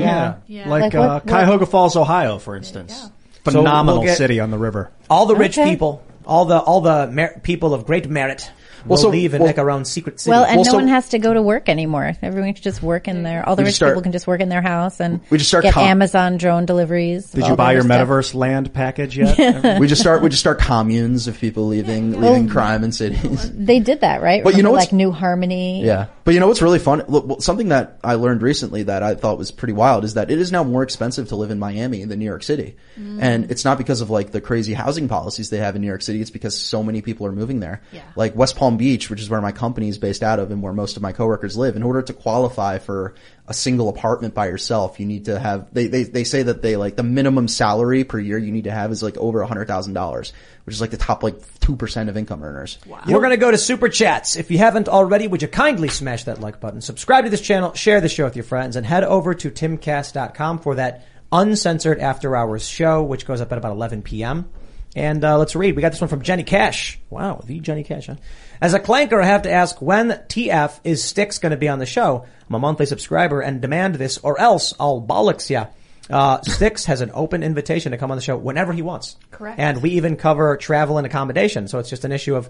Yeah. 0.00 0.34
Yeah. 0.46 0.68
Like, 0.68 0.82
Like 0.82 0.94
uh, 0.94 1.20
what- 1.22 1.26
Cuyahoga 1.26 1.66
Falls, 1.66 1.96
Ohio, 1.96 2.38
for 2.38 2.56
instance. 2.56 2.94
So 2.98 3.10
Phenomenal 3.52 4.02
we'll 4.02 4.14
city 4.14 4.40
on 4.40 4.50
the 4.50 4.58
river. 4.58 4.90
All 5.08 5.26
the 5.26 5.36
rich 5.36 5.56
Okay. 5.56 5.70
people, 5.70 6.02
all 6.26 6.46
the 6.46 6.58
all 6.58 6.80
the 6.80 7.06
mer- 7.06 7.38
people 7.44 7.74
of 7.74 7.86
great 7.86 8.08
merit, 8.10 8.50
will 8.84 8.90
Well, 8.90 8.98
so- 8.98 9.08
leave 9.10 9.34
and 9.34 9.40
well- 9.42 9.48
make 9.50 9.58
our 9.58 9.70
own 9.70 9.84
secret 9.84 10.18
city. 10.18 10.32
Well, 10.32 10.42
and 10.44 10.56
Well, 10.56 10.64
no 10.64 10.70
so- 10.72 10.76
one 10.78 10.88
has 10.88 11.10
to 11.10 11.20
go 11.20 11.32
to 11.32 11.40
work 11.40 11.68
anymore. 11.68 12.12
Everyone 12.22 12.52
can 12.54 12.62
just 12.64 12.82
work 12.82 13.06
in 13.06 13.22
their. 13.22 13.48
All 13.48 13.54
the 13.54 13.62
rich 13.62 13.76
start- 13.76 13.92
people 13.92 14.02
can 14.02 14.10
just 14.10 14.26
work 14.26 14.40
in 14.40 14.48
their 14.48 14.62
house 14.62 14.98
and 14.98 15.20
We 15.30 15.38
just 15.38 15.46
start 15.48 15.62
get 15.62 15.74
com- 15.74 15.84
Amazon 15.86 16.38
drone 16.38 16.66
deliveries. 16.66 17.30
Did 17.30 17.46
you 17.46 17.54
buy 17.54 17.70
your 17.72 17.82
other 17.84 17.88
stuff. 17.94 18.08
metaverse 18.08 18.34
land 18.34 18.74
package 18.74 19.16
yet? 19.16 19.78
we 19.80 19.86
just 19.86 20.00
start 20.00 20.22
we 20.22 20.28
just 20.28 20.40
start 20.40 20.58
communes 20.58 21.28
of 21.28 21.38
people 21.38 21.68
leaving 21.68 22.20
leaving 22.20 22.48
crime 22.48 22.82
in 22.82 22.90
cities. 22.90 23.48
They 23.54 23.78
did 23.78 24.00
that, 24.00 24.22
right? 24.22 24.42
But 24.42 24.56
you 24.56 24.64
know 24.64 24.72
like 24.72 24.92
New 24.92 25.12
Harmony. 25.12 25.84
Yeah, 25.84 26.06
but 26.26 26.34
you 26.34 26.40
know 26.40 26.48
what's 26.48 26.60
really 26.60 26.80
fun? 26.80 27.04
Look, 27.06 27.40
something 27.40 27.68
that 27.68 28.00
I 28.02 28.16
learned 28.16 28.42
recently 28.42 28.82
that 28.82 29.04
I 29.04 29.14
thought 29.14 29.38
was 29.38 29.52
pretty 29.52 29.74
wild 29.74 30.02
is 30.02 30.14
that 30.14 30.28
it 30.28 30.40
is 30.40 30.50
now 30.50 30.64
more 30.64 30.82
expensive 30.82 31.28
to 31.28 31.36
live 31.36 31.52
in 31.52 31.60
Miami 31.60 32.04
than 32.04 32.18
New 32.18 32.24
York 32.24 32.42
City, 32.42 32.74
mm. 32.98 33.22
and 33.22 33.48
it's 33.48 33.64
not 33.64 33.78
because 33.78 34.00
of 34.00 34.10
like 34.10 34.32
the 34.32 34.40
crazy 34.40 34.74
housing 34.74 35.06
policies 35.06 35.50
they 35.50 35.58
have 35.58 35.76
in 35.76 35.82
New 35.82 35.86
York 35.86 36.02
City. 36.02 36.20
It's 36.20 36.30
because 36.30 36.58
so 36.58 36.82
many 36.82 37.00
people 37.00 37.28
are 37.28 37.32
moving 37.32 37.60
there. 37.60 37.80
Yeah. 37.92 38.02
Like 38.16 38.34
West 38.34 38.56
Palm 38.56 38.76
Beach, 38.76 39.08
which 39.08 39.20
is 39.20 39.30
where 39.30 39.40
my 39.40 39.52
company 39.52 39.88
is 39.88 39.98
based 39.98 40.24
out 40.24 40.40
of, 40.40 40.50
and 40.50 40.60
where 40.60 40.72
most 40.72 40.96
of 40.96 41.02
my 41.02 41.12
coworkers 41.12 41.56
live. 41.56 41.76
In 41.76 41.84
order 41.84 42.02
to 42.02 42.12
qualify 42.12 42.78
for 42.78 43.14
a 43.48 43.54
single 43.54 43.88
apartment 43.88 44.34
by 44.34 44.46
yourself, 44.46 44.98
you 44.98 45.06
need 45.06 45.26
to 45.26 45.38
have. 45.38 45.72
They 45.72 45.86
they 45.86 46.02
they 46.02 46.24
say 46.24 46.42
that 46.42 46.62
they 46.62 46.76
like 46.76 46.96
the 46.96 47.02
minimum 47.02 47.46
salary 47.46 48.02
per 48.04 48.18
year 48.18 48.38
you 48.38 48.50
need 48.50 48.64
to 48.64 48.72
have 48.72 48.90
is 48.90 49.02
like 49.02 49.16
over 49.16 49.40
a 49.40 49.46
hundred 49.46 49.68
thousand 49.68 49.94
dollars, 49.94 50.32
which 50.64 50.74
is 50.74 50.80
like 50.80 50.90
the 50.90 50.96
top 50.96 51.22
like 51.22 51.38
two 51.60 51.76
percent 51.76 52.08
of 52.08 52.16
income 52.16 52.42
earners. 52.42 52.78
We're 52.86 53.20
going 53.20 53.30
to 53.30 53.36
go 53.36 53.50
to 53.50 53.58
super 53.58 53.88
chats. 53.88 54.36
If 54.36 54.50
you 54.50 54.58
haven't 54.58 54.88
already, 54.88 55.28
would 55.28 55.42
you 55.42 55.48
kindly 55.48 55.88
smash 55.88 56.24
that 56.24 56.40
like 56.40 56.60
button, 56.60 56.80
subscribe 56.80 57.24
to 57.24 57.30
this 57.30 57.40
channel, 57.40 57.72
share 57.74 58.00
the 58.00 58.08
show 58.08 58.24
with 58.24 58.36
your 58.36 58.44
friends, 58.44 58.74
and 58.74 58.84
head 58.84 59.04
over 59.04 59.32
to 59.34 59.50
timcast.com 59.50 60.58
for 60.58 60.74
that 60.74 61.06
uncensored 61.30 62.00
after 62.00 62.34
hours 62.34 62.68
show, 62.68 63.02
which 63.02 63.26
goes 63.26 63.40
up 63.40 63.52
at 63.52 63.58
about 63.58 63.72
11 63.72 64.02
p.m. 64.02 64.48
And 64.96 65.22
uh, 65.22 65.36
let's 65.36 65.54
read. 65.54 65.76
We 65.76 65.82
got 65.82 65.92
this 65.92 66.00
one 66.00 66.08
from 66.08 66.22
Jenny 66.22 66.42
Cash. 66.42 66.98
Wow, 67.10 67.42
the 67.44 67.60
Jenny 67.60 67.84
Cash. 67.84 68.06
Huh? 68.06 68.16
As 68.62 68.72
a 68.72 68.80
clanker, 68.80 69.22
I 69.22 69.26
have 69.26 69.42
to 69.42 69.50
ask 69.50 69.82
when 69.82 70.08
TF 70.08 70.80
is 70.84 71.04
Sticks 71.04 71.38
going 71.38 71.50
to 71.50 71.58
be 71.58 71.68
on 71.68 71.78
the 71.78 71.86
show. 71.86 72.24
I'm 72.48 72.54
a 72.54 72.58
monthly 72.58 72.86
subscriber 72.86 73.42
and 73.42 73.60
demand 73.60 73.96
this, 73.96 74.16
or 74.16 74.40
else 74.40 74.72
I'll 74.80 75.02
bollocks 75.02 75.50
ya. 75.50 75.66
Uh, 76.08 76.40
Sticks 76.40 76.86
has 76.86 77.02
an 77.02 77.10
open 77.12 77.42
invitation 77.42 77.92
to 77.92 77.98
come 77.98 78.10
on 78.10 78.16
the 78.16 78.22
show 78.22 78.38
whenever 78.38 78.72
he 78.72 78.80
wants. 78.80 79.16
Correct. 79.30 79.60
And 79.60 79.82
we 79.82 79.90
even 79.90 80.16
cover 80.16 80.56
travel 80.56 80.96
and 80.96 81.06
accommodation. 81.06 81.68
So 81.68 81.78
it's 81.78 81.90
just 81.90 82.06
an 82.06 82.12
issue 82.12 82.34
of 82.34 82.48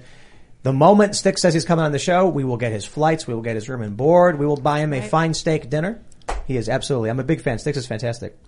the 0.62 0.72
moment 0.72 1.16
Sticks 1.16 1.42
says 1.42 1.52
he's 1.52 1.64
coming 1.64 1.84
on 1.84 1.90
the 1.90 1.98
show, 1.98 2.28
we 2.28 2.44
will 2.44 2.58
get 2.58 2.70
his 2.70 2.84
flights, 2.84 3.26
we 3.26 3.34
will 3.34 3.42
get 3.42 3.56
his 3.56 3.68
room 3.68 3.82
and 3.82 3.96
board, 3.96 4.38
we 4.38 4.46
will 4.46 4.56
buy 4.56 4.78
him 4.80 4.92
a 4.92 5.02
fine 5.02 5.34
steak 5.34 5.68
dinner. 5.68 6.00
He 6.46 6.56
is 6.56 6.68
absolutely, 6.68 7.10
I'm 7.10 7.18
a 7.18 7.24
big 7.24 7.40
fan. 7.40 7.58
Sticks 7.58 7.78
is 7.78 7.88
fantastic. 7.88 8.38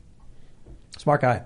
Smart 0.99 1.21
guy. 1.21 1.43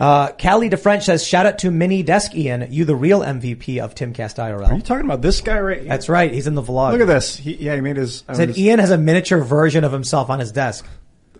Uh, 0.00 0.32
Callie 0.32 0.70
DeFrench 0.70 1.02
says, 1.02 1.26
shout 1.26 1.44
out 1.44 1.58
to 1.58 1.70
Mini 1.70 2.02
Desk 2.02 2.34
Ian, 2.34 2.68
you 2.72 2.86
the 2.86 2.96
real 2.96 3.20
MVP 3.20 3.78
of 3.84 3.94
Timcast 3.94 4.36
IRL. 4.38 4.70
Are 4.70 4.74
you 4.74 4.80
talking 4.80 5.04
about 5.04 5.20
this 5.20 5.42
guy 5.42 5.60
right 5.60 5.80
here? 5.80 5.88
That's 5.88 6.08
right. 6.08 6.32
He's 6.32 6.46
in 6.46 6.54
the 6.54 6.62
vlog. 6.62 6.92
Look 6.92 7.02
at 7.02 7.06
this. 7.06 7.36
He, 7.36 7.54
yeah, 7.56 7.74
he 7.74 7.82
made 7.82 7.98
his. 7.98 8.24
Said 8.32 8.48
his- 8.48 8.58
Ian 8.58 8.78
has 8.78 8.90
a 8.90 8.96
miniature 8.98 9.42
version 9.44 9.84
of 9.84 9.92
himself 9.92 10.30
on 10.30 10.38
his 10.40 10.52
desk. 10.52 10.86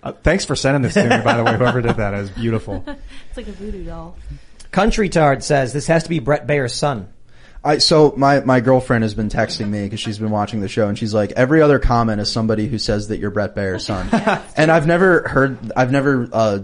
uh, 0.02 0.12
thanks 0.12 0.44
for 0.44 0.54
sending 0.54 0.82
this 0.82 0.92
to 0.92 1.02
me, 1.08 1.24
by 1.24 1.38
the 1.38 1.44
way. 1.44 1.56
Whoever 1.56 1.80
did 1.80 1.96
that, 1.96 2.12
it 2.12 2.18
was 2.18 2.30
beautiful. 2.30 2.84
It's 3.28 3.36
like 3.36 3.48
a 3.48 3.52
voodoo 3.52 3.84
doll. 3.84 4.16
Country 4.72 5.08
Tard 5.08 5.42
says, 5.42 5.72
this 5.72 5.86
has 5.86 6.02
to 6.02 6.08
be 6.08 6.18
Bret 6.18 6.46
Baier's 6.46 6.74
son. 6.74 7.08
I 7.64 7.78
so 7.78 8.12
my 8.16 8.40
my 8.40 8.60
girlfriend 8.60 9.04
has 9.04 9.14
been 9.14 9.28
texting 9.28 9.68
me 9.68 9.84
because 9.84 10.00
she's 10.00 10.18
been 10.18 10.30
watching 10.30 10.60
the 10.60 10.68
show 10.68 10.88
and 10.88 10.98
she's 10.98 11.12
like 11.14 11.32
every 11.32 11.60
other 11.62 11.78
comment 11.78 12.20
is 12.20 12.30
somebody 12.32 12.66
who 12.66 12.78
says 12.78 13.08
that 13.08 13.18
you're 13.20 13.30
Bret 13.30 13.54
Baier's 13.54 13.84
son, 13.84 14.08
and 14.56 14.70
I've 14.70 14.86
never 14.86 15.28
heard 15.28 15.58
I've 15.76 15.92
never 15.92 16.28
uh, 16.32 16.58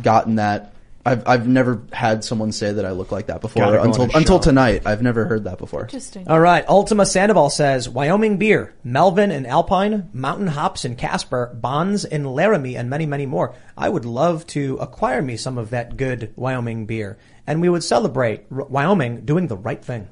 gotten 0.00 0.36
that. 0.36 0.71
I've 1.04 1.26
I've 1.26 1.48
never 1.48 1.82
had 1.92 2.22
someone 2.22 2.52
say 2.52 2.72
that 2.72 2.84
I 2.84 2.92
look 2.92 3.10
like 3.10 3.26
that 3.26 3.40
before 3.40 3.64
Gotta 3.64 3.78
go 3.78 3.82
until 3.82 4.02
on 4.04 4.10
a 4.14 4.16
until 4.18 4.38
show. 4.38 4.42
tonight. 4.44 4.82
I've 4.86 5.02
never 5.02 5.24
heard 5.24 5.44
that 5.44 5.58
before. 5.58 5.82
Interesting. 5.82 6.28
All 6.28 6.38
right. 6.38 6.64
Ultima 6.68 7.04
Sandoval 7.06 7.50
says 7.50 7.88
Wyoming 7.88 8.36
beer, 8.36 8.72
Melvin 8.84 9.32
and 9.32 9.44
Alpine, 9.46 10.10
Mountain 10.12 10.46
Hops 10.46 10.84
and 10.84 10.96
Casper, 10.96 11.50
Bonds 11.54 12.04
in 12.04 12.24
Laramie, 12.24 12.76
and 12.76 12.88
many, 12.88 13.04
many 13.06 13.26
more. 13.26 13.54
I 13.76 13.88
would 13.88 14.04
love 14.04 14.46
to 14.48 14.76
acquire 14.76 15.22
me 15.22 15.36
some 15.36 15.58
of 15.58 15.70
that 15.70 15.96
good 15.96 16.32
Wyoming 16.36 16.86
beer, 16.86 17.18
and 17.48 17.60
we 17.60 17.68
would 17.68 17.82
celebrate 17.82 18.46
R- 18.52 18.64
Wyoming 18.66 19.24
doing 19.24 19.48
the 19.48 19.56
right 19.56 19.84
thing, 19.84 20.08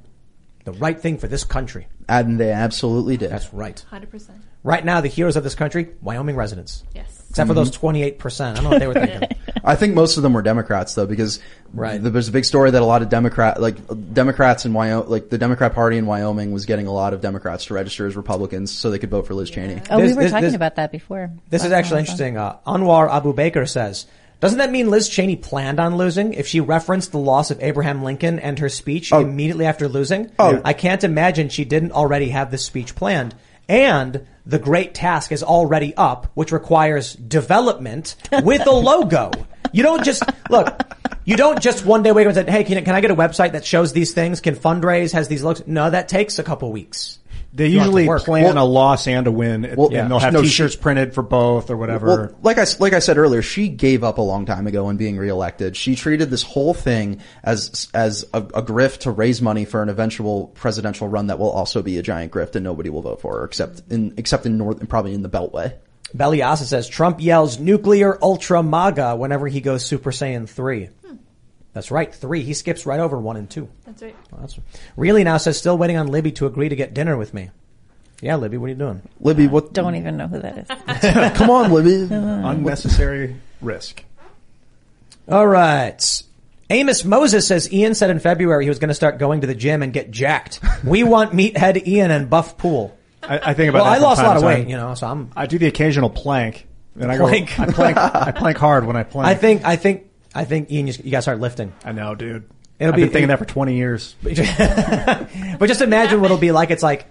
the 0.64 0.72
right 0.72 0.98
thing 1.00 1.18
for 1.18 1.28
this 1.28 1.44
country. 1.44 1.86
And 2.08 2.40
they 2.40 2.50
absolutely 2.50 3.16
did. 3.16 3.30
That's 3.30 3.54
right. 3.54 3.84
100%. 3.92 4.30
Right 4.64 4.84
now, 4.84 5.00
the 5.00 5.06
heroes 5.08 5.36
of 5.36 5.44
this 5.44 5.54
country, 5.54 5.90
Wyoming 6.02 6.34
residents. 6.34 6.82
Yes. 6.96 7.19
Except 7.30 7.48
for 7.48 7.54
those 7.54 7.70
twenty-eight 7.70 8.18
percent. 8.18 8.58
I 8.58 8.62
don't 8.62 8.64
know 8.64 8.70
what 8.70 8.80
they 8.80 8.86
were 8.88 9.06
thinking. 9.06 9.28
I 9.64 9.76
think 9.76 9.94
most 9.94 10.16
of 10.16 10.22
them 10.22 10.32
were 10.32 10.42
Democrats 10.42 10.94
though, 10.94 11.06
because 11.06 11.38
Right. 11.72 12.02
there's 12.02 12.26
a 12.28 12.32
big 12.32 12.44
story 12.44 12.70
that 12.72 12.82
a 12.82 12.84
lot 12.84 13.02
of 13.02 13.08
Democrat, 13.08 13.60
like 13.60 13.76
Democrats 14.12 14.64
in 14.66 14.72
Wyoming, 14.72 15.08
like 15.08 15.28
the 15.30 15.38
Democrat 15.38 15.72
Party 15.74 15.96
in 15.96 16.06
Wyoming 16.06 16.50
was 16.52 16.66
getting 16.66 16.86
a 16.88 16.92
lot 16.92 17.14
of 17.14 17.20
Democrats 17.20 17.66
to 17.66 17.74
register 17.74 18.06
as 18.06 18.16
Republicans 18.16 18.72
so 18.72 18.90
they 18.90 18.98
could 18.98 19.10
vote 19.10 19.26
for 19.28 19.34
Liz 19.34 19.48
Cheney. 19.50 19.80
Oh, 19.90 20.00
This- 20.00 20.10
we 20.10 20.16
were 20.16 20.22
this- 20.24 20.32
talking 20.32 20.44
this- 20.46 20.54
about 20.54 20.76
that 20.76 20.90
before. 20.90 21.30
This 21.50 21.64
is 21.64 21.70
actually 21.70 22.02
time 22.04 22.08
I 22.08 22.12
was 22.12 22.20
on. 22.20 22.26
interesting. 22.26 22.36
Uh, 22.36 22.56
Anwar 22.66 23.08
Abu 23.14 23.32
Baker 23.32 23.64
says, 23.66 24.06
doesn't 24.40 24.58
that 24.58 24.72
mean 24.72 24.90
Liz 24.90 25.08
Cheney 25.08 25.36
planned 25.36 25.78
on 25.78 25.96
losing 25.96 26.32
if 26.32 26.48
she 26.48 26.58
referenced 26.60 27.12
the 27.12 27.18
loss 27.18 27.50
of 27.52 27.62
Abraham 27.62 28.02
Lincoln 28.02 28.38
and 28.40 28.58
her 28.58 28.68
speech 28.70 29.12
immediately 29.12 29.66
after 29.66 29.86
losing? 29.86 30.30
Oh. 30.40 30.60
I 30.64 30.72
can't 30.72 31.04
imagine 31.04 31.48
she 31.50 31.64
didn't 31.64 31.92
already 31.92 32.30
have 32.30 32.50
this 32.50 32.64
speech 32.64 32.96
planned. 32.96 33.36
And 33.68 34.26
the 34.44 34.58
great 34.58 34.94
task 34.94 35.32
is 35.32 35.42
already 35.42 35.94
up, 35.94 36.30
which 36.34 36.52
requires 36.52 37.14
development 37.14 38.16
with 38.42 38.66
a 38.66 38.72
logo. 38.72 39.30
You 39.72 39.82
don't 39.82 40.04
just, 40.04 40.22
look, 40.48 40.68
you 41.24 41.36
don't 41.36 41.62
just 41.62 41.84
one 41.84 42.02
day 42.02 42.10
wake 42.10 42.26
up 42.26 42.36
and 42.36 42.46
say, 42.46 42.52
hey, 42.52 42.64
can, 42.64 42.84
can 42.84 42.94
I 42.94 43.00
get 43.00 43.12
a 43.12 43.16
website 43.16 43.52
that 43.52 43.64
shows 43.64 43.92
these 43.92 44.12
things? 44.12 44.40
Can 44.40 44.56
fundraise, 44.56 45.12
has 45.12 45.28
these 45.28 45.44
looks? 45.44 45.62
No, 45.66 45.88
that 45.88 46.08
takes 46.08 46.40
a 46.40 46.42
couple 46.42 46.72
weeks. 46.72 47.19
They 47.52 47.66
You 47.66 47.78
don't 47.78 47.86
have 47.86 47.94
to 47.94 48.00
usually 48.00 48.24
plan 48.24 48.54
Well- 48.54 48.64
a 48.64 48.66
loss 48.66 49.08
and 49.08 49.26
a 49.26 49.32
win, 49.32 49.74
Well, 49.76 49.88
and 49.92 50.10
they'll 50.10 50.20
have 50.20 50.32
no, 50.32 50.42
T-shirts 50.42 50.76
printed 50.76 51.14
for 51.14 51.22
both 51.22 51.68
or 51.68 51.76
whatever. 51.76 52.06
Well, 52.06 52.38
like 52.42 52.58
I 52.58 52.66
like 52.78 52.92
I 52.92 53.00
said 53.00 53.18
earlier, 53.18 53.42
she 53.42 53.68
gave 53.68 54.04
up 54.04 54.18
a 54.18 54.22
long 54.22 54.46
time 54.46 54.68
ago 54.68 54.86
on 54.86 54.96
being 54.96 55.16
reelected. 55.16 55.76
She 55.76 55.96
treated 55.96 56.30
this 56.30 56.42
whole 56.42 56.74
thing 56.74 57.20
as 57.42 57.88
as 57.92 58.24
a, 58.32 58.38
a 58.38 58.62
grift 58.62 58.98
to 59.00 59.10
raise 59.10 59.42
money 59.42 59.64
for 59.64 59.82
an 59.82 59.88
eventual 59.88 60.48
presidential 60.48 61.08
run 61.08 61.26
that 61.26 61.38
will 61.40 61.50
also 61.50 61.82
be 61.82 61.98
a 61.98 62.02
giant 62.02 62.32
grift, 62.32 62.54
and 62.54 62.62
nobody 62.62 62.88
will 62.88 63.02
vote 63.02 63.20
for 63.20 63.38
her 63.38 63.44
except 63.44 63.82
in 63.90 64.14
except 64.16 64.46
in 64.46 64.56
North 64.56 64.78
and 64.78 64.88
probably 64.88 65.12
in 65.14 65.22
the 65.22 65.30
Beltway. 65.30 65.74
Beliasa 66.16 66.64
says 66.64 66.88
Trump 66.88 67.20
yells 67.20 67.58
nuclear 67.58 68.18
ultra 68.22 68.62
MAGA 68.62 69.16
whenever 69.16 69.46
he 69.46 69.60
goes 69.60 69.84
Super 69.84 70.10
Saiyan 70.10 70.48
3. 70.48 70.88
Hmm. 71.04 71.14
That's 71.72 71.90
right, 71.90 72.12
three. 72.12 72.42
He 72.42 72.54
skips 72.54 72.84
right 72.84 72.98
over 72.98 73.18
one 73.18 73.36
and 73.36 73.48
two. 73.48 73.68
That's 73.86 74.02
right. 74.02 74.16
Well, 74.32 74.40
that's, 74.40 74.58
really 74.96 75.22
now 75.22 75.36
says 75.36 75.56
still 75.56 75.78
waiting 75.78 75.96
on 75.96 76.08
Libby 76.08 76.32
to 76.32 76.46
agree 76.46 76.68
to 76.68 76.76
get 76.76 76.94
dinner 76.94 77.16
with 77.16 77.32
me. 77.32 77.50
Yeah, 78.20 78.36
Libby, 78.36 78.58
what 78.58 78.66
are 78.66 78.70
you 78.70 78.74
doing? 78.74 79.02
Libby, 79.20 79.46
what? 79.46 79.72
Don't 79.72 79.94
even 79.94 80.16
know 80.16 80.26
who 80.26 80.40
that 80.40 80.58
is. 80.58 81.32
Come 81.38 81.50
on, 81.50 81.72
Libby. 81.72 82.14
Uh-huh. 82.14 82.48
Unnecessary 82.50 83.36
risk. 83.60 84.04
All 85.28 85.46
right. 85.46 86.22
Amos 86.70 87.04
Moses 87.04 87.46
says 87.46 87.72
Ian 87.72 87.94
said 87.94 88.10
in 88.10 88.20
February 88.20 88.64
he 88.64 88.68
was 88.68 88.78
going 88.78 88.88
to 88.88 88.94
start 88.94 89.18
going 89.18 89.40
to 89.40 89.46
the 89.46 89.54
gym 89.54 89.82
and 89.82 89.92
get 89.92 90.10
jacked. 90.10 90.60
We 90.84 91.02
want 91.04 91.32
meathead 91.32 91.86
Ian 91.86 92.10
and 92.10 92.28
buff 92.30 92.58
pool. 92.58 92.96
I, 93.22 93.50
I 93.50 93.54
think 93.54 93.70
about 93.70 93.82
Well, 93.82 93.92
that 93.92 93.98
I 94.00 94.02
lost 94.02 94.20
a 94.20 94.24
lot 94.24 94.36
of 94.36 94.42
weight, 94.42 94.68
you 94.68 94.76
know, 94.76 94.94
so 94.94 95.06
I'm. 95.06 95.30
I 95.36 95.46
do 95.46 95.58
the 95.58 95.66
occasional 95.66 96.10
plank, 96.10 96.66
and 96.98 97.10
I 97.10 97.18
go. 97.18 97.26
I 97.26 97.44
plank. 97.46 97.96
I 97.96 98.32
plank 98.32 98.56
hard 98.56 98.86
when 98.86 98.96
I 98.96 99.02
plank. 99.02 99.28
I 99.28 99.34
think, 99.34 99.64
I 99.64 99.76
think, 99.76 100.09
I 100.34 100.44
think 100.44 100.70
Ian, 100.70 100.86
you, 100.86 100.94
you 101.04 101.10
got 101.10 101.18
to 101.18 101.22
start 101.22 101.40
lifting. 101.40 101.72
I 101.84 101.92
know, 101.92 102.14
dude. 102.14 102.48
It'll 102.78 102.92
I've 102.92 102.96
be 102.96 103.02
been 103.02 103.12
thinking 103.12 103.28
that 103.28 103.38
for 103.38 103.44
twenty 103.44 103.76
years. 103.76 104.14
but 104.22 105.66
just 105.66 105.82
imagine 105.82 106.20
what 106.20 106.26
it'll 106.26 106.38
be 106.38 106.50
like. 106.50 106.70
It's 106.70 106.82
like 106.82 107.06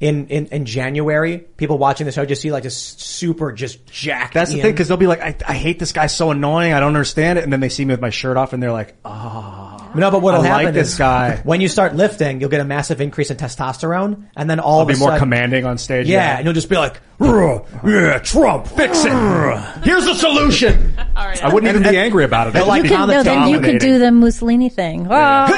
in, 0.00 0.26
in, 0.28 0.46
in 0.46 0.64
January, 0.64 1.38
people 1.38 1.76
watching 1.76 2.06
the 2.06 2.12
show 2.12 2.24
just 2.24 2.40
see 2.40 2.50
like 2.50 2.62
this 2.62 2.76
super 2.76 3.52
just 3.52 3.86
jacked. 3.86 4.34
That's 4.34 4.50
the 4.50 4.62
thing, 4.62 4.72
because 4.72 4.88
they'll 4.88 4.96
be 4.96 5.06
like, 5.06 5.20
I, 5.20 5.36
"I 5.46 5.54
hate 5.54 5.78
this 5.78 5.92
guy 5.92 6.06
so 6.06 6.30
annoying. 6.30 6.72
I 6.72 6.80
don't 6.80 6.88
understand 6.88 7.38
it," 7.38 7.44
and 7.44 7.52
then 7.52 7.60
they 7.60 7.68
see 7.68 7.84
me 7.84 7.92
with 7.92 8.00
my 8.00 8.10
shirt 8.10 8.36
off, 8.36 8.52
and 8.54 8.62
they're 8.62 8.72
like, 8.72 8.94
"Oh, 9.04 9.81
No, 9.94 10.10
but 10.10 10.22
what'll 10.22 10.40
I 10.42 10.48
like 10.48 10.60
happen 10.66 10.74
this 10.74 10.92
is 10.92 10.98
guy." 10.98 11.40
when 11.44 11.60
you 11.60 11.68
start 11.68 11.94
lifting, 11.94 12.40
you'll 12.40 12.50
get 12.50 12.60
a 12.60 12.64
massive 12.64 13.00
increase 13.00 13.30
in 13.30 13.36
testosterone, 13.36 14.24
and 14.36 14.48
then 14.48 14.60
all 14.60 14.76
I'll 14.76 14.82
of 14.82 14.88
be 14.88 14.94
a 14.94 14.96
more 14.96 15.08
sudden, 15.10 15.18
commanding 15.20 15.64
on 15.64 15.78
stage. 15.78 16.08
Yeah, 16.08 16.36
and 16.36 16.44
you'll 16.44 16.54
just 16.54 16.68
be 16.68 16.76
like, 16.76 17.00
"Ugh, 17.20 17.64
"Yeah, 17.84 18.18
Trump, 18.18 18.66
fix 18.66 19.04
it. 19.04 19.12
Here's 19.84 20.04
the 20.04 20.14
solution." 20.14 20.94
All 21.16 21.26
right. 21.26 21.42
I 21.42 21.52
wouldn't 21.52 21.74
even 21.74 21.90
be 21.90 21.96
angry 21.98 22.24
about 22.24 22.48
it. 22.48 22.56
I'd 22.56 22.66
like 22.66 22.82
just 22.82 22.92
be 22.92 22.96
on 22.96 23.08
no, 23.08 23.22
then 23.22 23.48
you 23.48 23.56
could 23.56 23.62
dominating. 23.62 23.78
do 23.92 23.98
the 23.98 24.12
Mussolini 24.12 24.68
thing. 24.68 25.06
Ah, 25.10 25.48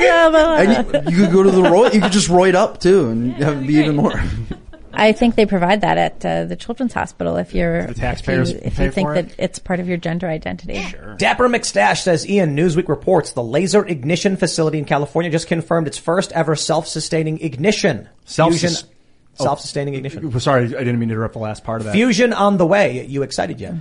yeah, 0.00 0.28
blah, 0.30 0.30
blah. 0.30 0.56
And 0.56 1.06
you, 1.06 1.12
you 1.12 1.24
could 1.24 1.32
go 1.32 1.42
to 1.42 1.50
the 1.50 1.62
Roy. 1.62 1.90
You 1.90 2.00
could 2.00 2.12
just 2.12 2.28
Roy 2.28 2.48
it 2.48 2.54
up 2.54 2.80
too, 2.80 3.08
and 3.08 3.32
have 3.36 3.62
it 3.62 3.66
be 3.66 3.74
even 3.74 3.96
more. 3.96 4.20
I 4.98 5.12
think 5.12 5.36
they 5.36 5.46
provide 5.46 5.80
that 5.82 5.96
at 5.96 6.24
uh, 6.26 6.44
the 6.44 6.56
Children's 6.56 6.92
Hospital 6.92 7.36
if 7.36 7.54
you're 7.54 7.86
The 7.86 7.94
taxpayers 7.94 8.50
if 8.50 8.56
you, 8.62 8.66
if 8.66 8.76
pay 8.76 8.84
you 8.86 8.90
think 8.90 9.08
for 9.08 9.14
that 9.14 9.26
it? 9.26 9.34
it's 9.38 9.58
part 9.58 9.80
of 9.80 9.88
your 9.88 9.96
gender 9.96 10.26
identity. 10.28 10.84
Dapper 11.16 11.48
McStash 11.48 12.02
says, 12.02 12.28
Ian, 12.28 12.56
Newsweek 12.56 12.88
reports 12.88 13.32
the 13.32 13.42
Laser 13.42 13.86
Ignition 13.86 14.36
facility 14.36 14.78
in 14.78 14.84
California 14.84 15.30
just 15.30 15.46
confirmed 15.46 15.86
its 15.86 15.98
first 15.98 16.32
ever 16.32 16.56
self-sustaining 16.56 17.40
ignition. 17.40 18.08
Self- 18.24 18.50
Fusion, 18.58 18.72
Oh. 19.40 19.44
self-sustaining 19.44 19.94
ignition. 19.94 20.40
Sorry, 20.40 20.64
I 20.64 20.68
didn't 20.68 20.98
mean 20.98 21.10
to 21.10 21.14
interrupt 21.14 21.34
the 21.34 21.38
last 21.38 21.62
part 21.62 21.80
of 21.80 21.84
that. 21.86 21.92
Fusion 21.94 22.32
on 22.32 22.56
the 22.56 22.66
way. 22.66 23.06
You 23.06 23.22
excited 23.22 23.60
yet? 23.60 23.72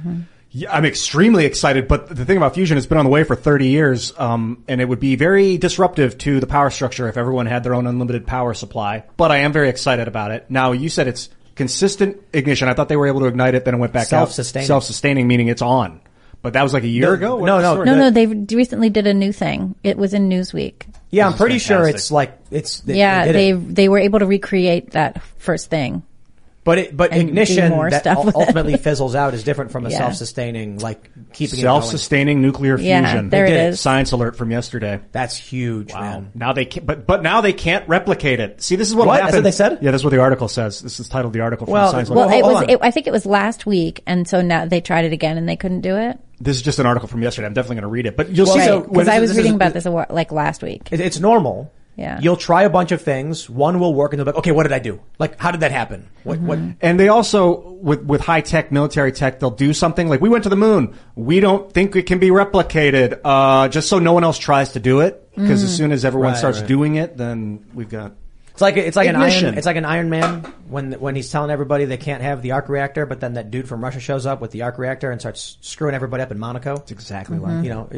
Yeah, 0.58 0.74
I'm 0.74 0.86
extremely 0.86 1.46
excited, 1.46 1.88
but 1.88 2.10
the 2.10 2.26
thing 2.26 2.36
about 2.36 2.56
fusion, 2.56 2.80
it's 2.80 2.88
been 2.88 2.98
on 2.98 3.06
the 3.06 3.12
way 3.12 3.24
for 3.24 3.36
30 3.36 3.68
years, 3.68 4.12
um, 4.18 4.64
and 4.68 4.82
it 4.82 4.86
would 4.86 5.00
be 5.00 5.16
very 5.16 5.60
disruptive 5.60 6.18
to 6.20 6.40
the 6.40 6.48
power 6.48 6.72
structure 6.72 7.08
if 7.08 7.16
everyone 7.16 7.46
had 7.46 7.64
their 7.64 7.76
own 7.76 7.86
unlimited 7.86 8.26
power 8.26 8.56
supply. 8.56 9.04
But 9.18 9.32
I 9.32 9.38
am 9.38 9.54
very 9.54 9.70
excited 9.70 10.08
about 10.08 10.32
it. 10.32 10.48
Now, 10.50 10.72
you 10.72 10.90
said 10.90 11.08
it's 11.08 11.30
consistent 11.54 12.24
ignition. 12.34 12.68
I 12.70 12.74
thought 12.74 12.90
they 12.90 12.96
were 12.96 13.06
able 13.06 13.20
to 13.20 13.28
ignite 13.28 13.54
it, 13.54 13.66
then 13.66 13.76
it 13.76 13.78
went 13.78 13.94
back 13.94 14.08
Self-sustaining. 14.08 14.66
out. 14.66 14.68
Self-sustaining, 14.68 15.28
meaning 15.28 15.48
it's 15.48 15.62
on. 15.62 16.02
But 16.42 16.54
that 16.54 16.64
was 16.64 16.74
like 16.74 16.84
a 16.84 16.88
year 16.88 17.10
No, 17.10 17.14
ago? 17.14 17.36
What's 17.36 17.48
no, 17.64 17.76
no. 17.76 17.84
No, 17.84 17.96
no, 17.96 18.10
they 18.10 18.26
recently 18.26 18.90
did 18.90 19.06
a 19.06 19.14
new 19.14 19.32
thing. 19.32 19.76
It 19.84 19.96
was 19.96 20.16
in 20.16 20.28
Newsweek. 20.28 20.88
Yeah, 21.12 21.26
I'm 21.26 21.34
This 21.34 21.36
is 21.36 21.42
pretty 21.42 21.60
sure 21.60 21.88
it's 21.88 22.12
like 22.12 22.36
it's. 22.50 22.80
They, 22.80 22.98
yeah, 22.98 23.26
they, 23.26 23.32
they 23.32 23.50
it. 23.52 23.76
they 23.76 23.90
were 23.90 24.00
able 24.00 24.18
to 24.18 24.26
recreate 24.26 24.92
that 24.92 25.22
first 25.38 25.70
thing. 25.70 26.02
But 26.68 26.78
it, 26.80 26.98
but 26.98 27.14
and 27.14 27.22
ignition 27.30 27.70
more 27.72 27.90
that 27.90 28.02
stuff 28.02 28.18
ul- 28.18 28.24
with 28.26 28.36
it. 28.36 28.40
ultimately 28.40 28.76
fizzles 28.78 29.16
out 29.16 29.34
is 29.34 29.44
different 29.44 29.72
from 29.72 29.86
a 29.86 29.90
Yeah. 29.90 30.00
self-sustaining, 30.00 30.80
like 30.80 31.10
keeping. 31.32 31.60
Self-sustaining 31.60 32.42
nuclear 32.42 32.78
fusion. 32.78 33.04
Yeah, 33.04 33.10
fusion. 33.12 33.30
there 33.30 33.46
They 33.48 33.54
did. 33.54 33.74
is. 33.74 33.80
Science 33.80 34.12
alert 34.12 34.36
from 34.36 34.52
yesterday. 34.52 35.00
That's 35.14 35.38
huge, 35.38 35.94
man. 35.94 36.32
Now 36.36 36.52
they 36.52 36.66
can't, 36.66 36.86
but, 36.86 37.08
but 37.08 37.24
now 37.24 37.40
they 37.40 37.54
can't 37.54 37.88
replicate 37.88 38.42
it. 38.42 38.62
See, 38.62 38.76
this 38.76 38.90
is 38.90 38.96
what 38.96 39.08
What? 39.08 39.22
happened. 39.22 39.28
That's 39.28 39.36
what 39.38 39.44
they 39.70 39.76
said? 39.76 39.80
Yeah, 39.82 39.92
that's 39.92 40.04
what 40.04 40.10
the 40.10 40.20
article 40.20 40.50
says. 40.50 40.82
This 40.82 41.00
is 41.00 41.08
titled 41.08 41.32
the 41.34 41.40
article 41.40 41.66
from 41.68 41.74
Well, 41.74 41.90
Science 41.92 42.10
well, 42.10 42.20
Well, 42.20 42.28
Alert. 42.28 42.36
it 42.38 42.42
hold 42.44 42.54
was. 42.54 42.64
on. 42.64 42.70
It, 42.70 42.80
I 42.82 42.92
think 42.92 43.08
it 43.08 43.12
was 43.12 43.26
last 43.26 43.66
week, 43.66 44.04
and 44.06 44.28
so 44.28 44.42
now 44.42 44.66
they 44.66 44.82
tried 44.82 45.06
it 45.06 45.14
again, 45.14 45.38
and 45.38 45.48
they 45.48 45.56
couldn't 45.56 45.82
do 45.82 45.96
it. 45.96 46.20
This 46.42 46.58
is 46.58 46.62
just 46.64 46.80
an 46.80 46.86
article 46.86 47.08
from 47.08 47.24
yesterday. 47.24 47.48
I'm 47.48 47.54
definitely 47.54 47.78
going 47.78 47.84
to 47.84 47.88
read 47.90 48.06
it, 48.08 48.18
but 48.18 48.30
you'll 48.30 48.46
see. 48.46 48.58
Well, 48.60 48.68
So 48.68 48.82
so- 48.84 48.90
Because 48.90 49.08
I 49.08 49.20
was 49.22 49.30
this 49.30 49.38
is- 49.38 49.44
reading 49.44 49.56
about 49.56 49.72
this 49.74 49.86
a, 49.86 49.90
like 50.10 50.34
last 50.34 50.62
week. 50.62 50.90
It, 50.92 51.00
it's 51.00 51.20
normal. 51.20 51.72
Yeah. 51.98 52.20
You'll 52.22 52.38
try 52.38 52.62
a 52.62 52.70
bunch 52.70 52.92
of 52.92 53.02
things. 53.02 53.50
One 53.50 53.80
will 53.80 53.94
work, 53.94 54.14
and 54.14 54.20
they'll 54.20 54.26
be 54.26 54.30
like, 54.32 54.38
"Okay, 54.38 54.52
what 54.52 54.64
did 54.64 54.72
I 54.72 54.78
do? 54.78 55.02
Like, 55.18 55.40
how 55.40 55.50
did 55.50 55.62
that 55.62 55.72
happen? 55.72 56.08
What? 56.24 56.40
What? 56.40 56.60
And 56.80 57.00
they 57.00 57.08
also, 57.10 57.72
with, 57.82 58.04
with 58.04 58.22
high 58.22 58.42
tech, 58.42 58.72
military 58.72 59.12
tech, 59.12 59.40
they'll 59.40 59.50
do 59.50 59.74
something 59.74 60.08
like, 60.08 60.22
we 60.22 60.30
went 60.30 60.44
to 60.44 60.50
the 60.50 60.56
moon. 60.56 60.94
We 61.16 61.40
don't 61.40 61.72
think 61.74 61.96
it 61.96 62.04
can 62.04 62.20
be 62.20 62.30
replicated, 62.30 63.20
uh, 63.26 63.68
just 63.70 63.90
so 63.90 63.98
no 63.98 64.14
one 64.14 64.24
else 64.24 64.38
tries 64.38 64.74
to 64.74 64.80
do 64.80 65.00
it. 65.00 65.24
Because 65.36 65.64
as 65.64 65.76
soon 65.76 65.92
as 65.92 66.06
everyone 66.06 66.30
Right, 66.34 66.38
starts 66.38 66.60
right. 66.60 66.68
doing 66.68 66.96
it, 66.96 67.18
then 67.18 67.66
we've 67.74 67.90
got, 67.90 68.14
It's 68.54 68.62
like 68.62 68.76
it's 68.78 68.96
like 68.96 69.08
an 69.08 69.16
Iron. 69.16 69.56
It's 69.58 69.66
like 69.68 69.76
an 69.76 69.86
Iron 69.86 70.10
Man 70.10 70.42
when 70.68 70.94
when 70.94 71.16
he's 71.16 71.32
telling 71.32 71.52
everybody 71.52 71.86
they 71.86 71.98
can't 71.98 72.24
have 72.24 72.42
the 72.42 72.52
arc 72.54 72.70
reactor, 72.70 73.06
but 73.06 73.20
then 73.20 73.34
that 73.36 73.52
dude 73.52 73.68
from 73.68 73.84
Russia 73.84 74.00
shows 74.00 74.26
up 74.26 74.42
with 74.42 74.50
the 74.52 74.64
arc 74.64 74.78
reactor 74.80 75.12
and 75.12 75.20
starts 75.22 75.58
screwing 75.62 75.94
everybody 75.96 76.24
up 76.24 76.32
in 76.32 76.40
Monaco. 76.40 76.76
It's 76.78 76.92
exactly 76.92 77.38
Mm-hmm. 77.38 77.56
like, 77.56 77.64
You 77.64 77.70
know, 77.70 77.90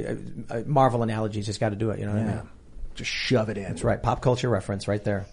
uh, 0.49 0.53
uh, 0.59 0.63
Marvel 0.65 1.01
analogies. 1.03 1.45
Just 1.45 1.59
got 1.61 1.69
to 1.69 1.75
do 1.77 1.91
it. 1.91 1.99
You 1.99 2.05
know 2.07 2.13
what 2.13 2.21
I 2.21 2.25
mean? 2.25 2.41
Just 2.99 3.09
shove 3.09 3.49
it 3.49 3.57
in. 3.57 3.63
That's 3.63 3.83
right. 3.83 4.01
Pop 4.01 4.21
culture 4.21 4.49
reference 4.49 4.87
right 4.87 5.03
there. 5.03 5.25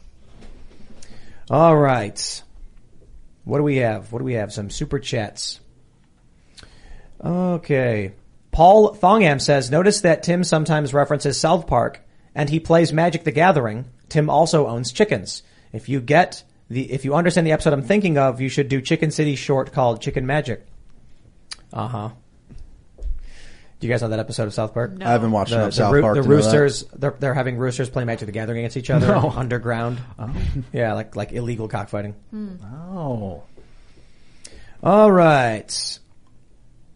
All 1.50 1.76
right. 1.76 2.42
What 3.44 3.58
do 3.58 3.64
we 3.64 3.76
have? 3.76 4.10
What 4.10 4.20
do 4.20 4.24
we 4.24 4.34
have? 4.34 4.52
Some 4.52 4.70
super 4.70 4.98
chats. 4.98 5.60
Okay. 7.22 8.12
Paul 8.52 8.94
Thongham 8.94 9.40
says, 9.40 9.70
notice 9.70 10.00
that 10.00 10.22
Tim 10.22 10.44
sometimes 10.44 10.94
references 10.94 11.38
South 11.38 11.66
Park 11.66 12.00
and 12.34 12.48
he 12.48 12.58
plays 12.60 12.92
Magic 12.92 13.24
the 13.24 13.32
Gathering. 13.32 13.84
Tim 14.08 14.30
also 14.30 14.66
owns 14.66 14.92
chickens. 14.92 15.42
If 15.72 15.88
you 15.88 16.00
get 16.00 16.42
the, 16.70 16.90
if 16.90 17.04
you 17.04 17.14
understand 17.14 17.46
the 17.46 17.52
episode 17.52 17.72
I'm 17.72 17.82
thinking 17.82 18.16
of, 18.16 18.40
you 18.40 18.48
should 18.48 18.68
do 18.68 18.80
Chicken 18.80 19.10
City 19.10 19.36
short 19.36 19.72
called 19.72 20.00
Chicken 20.00 20.26
Magic. 20.26 20.66
Uh 21.72 21.88
huh. 21.88 22.10
Do 23.86 23.88
you 23.88 23.94
guys 23.94 24.02
know 24.02 24.08
that 24.08 24.18
episode 24.18 24.48
of 24.48 24.52
South 24.54 24.74
Park? 24.74 24.94
No. 24.94 25.06
I 25.06 25.10
haven't 25.10 25.30
watched 25.30 25.50
the, 25.50 25.56
enough 25.58 25.70
the 25.70 25.76
South 25.76 25.92
roo- 25.92 26.02
Park 26.02 26.16
The 26.16 26.22
to 26.22 26.28
know 26.28 26.34
that. 26.36 26.42
roosters, 26.42 26.82
they're, 26.92 27.14
they're 27.20 27.34
having 27.34 27.56
roosters 27.56 27.88
play 27.88 28.04
Magic 28.04 28.26
the 28.26 28.32
Gathering 28.32 28.58
against 28.58 28.76
each 28.76 28.90
other 28.90 29.06
No. 29.06 29.14
Oh. 29.32 29.38
underground. 29.38 29.98
Oh. 30.18 30.34
Yeah, 30.72 30.94
like 30.94 31.14
like 31.14 31.30
illegal 31.32 31.68
cockfighting. 31.68 32.14
Hmm. 32.30 32.56
Oh. 32.64 33.44
All 34.82 35.12
right. 35.12 35.98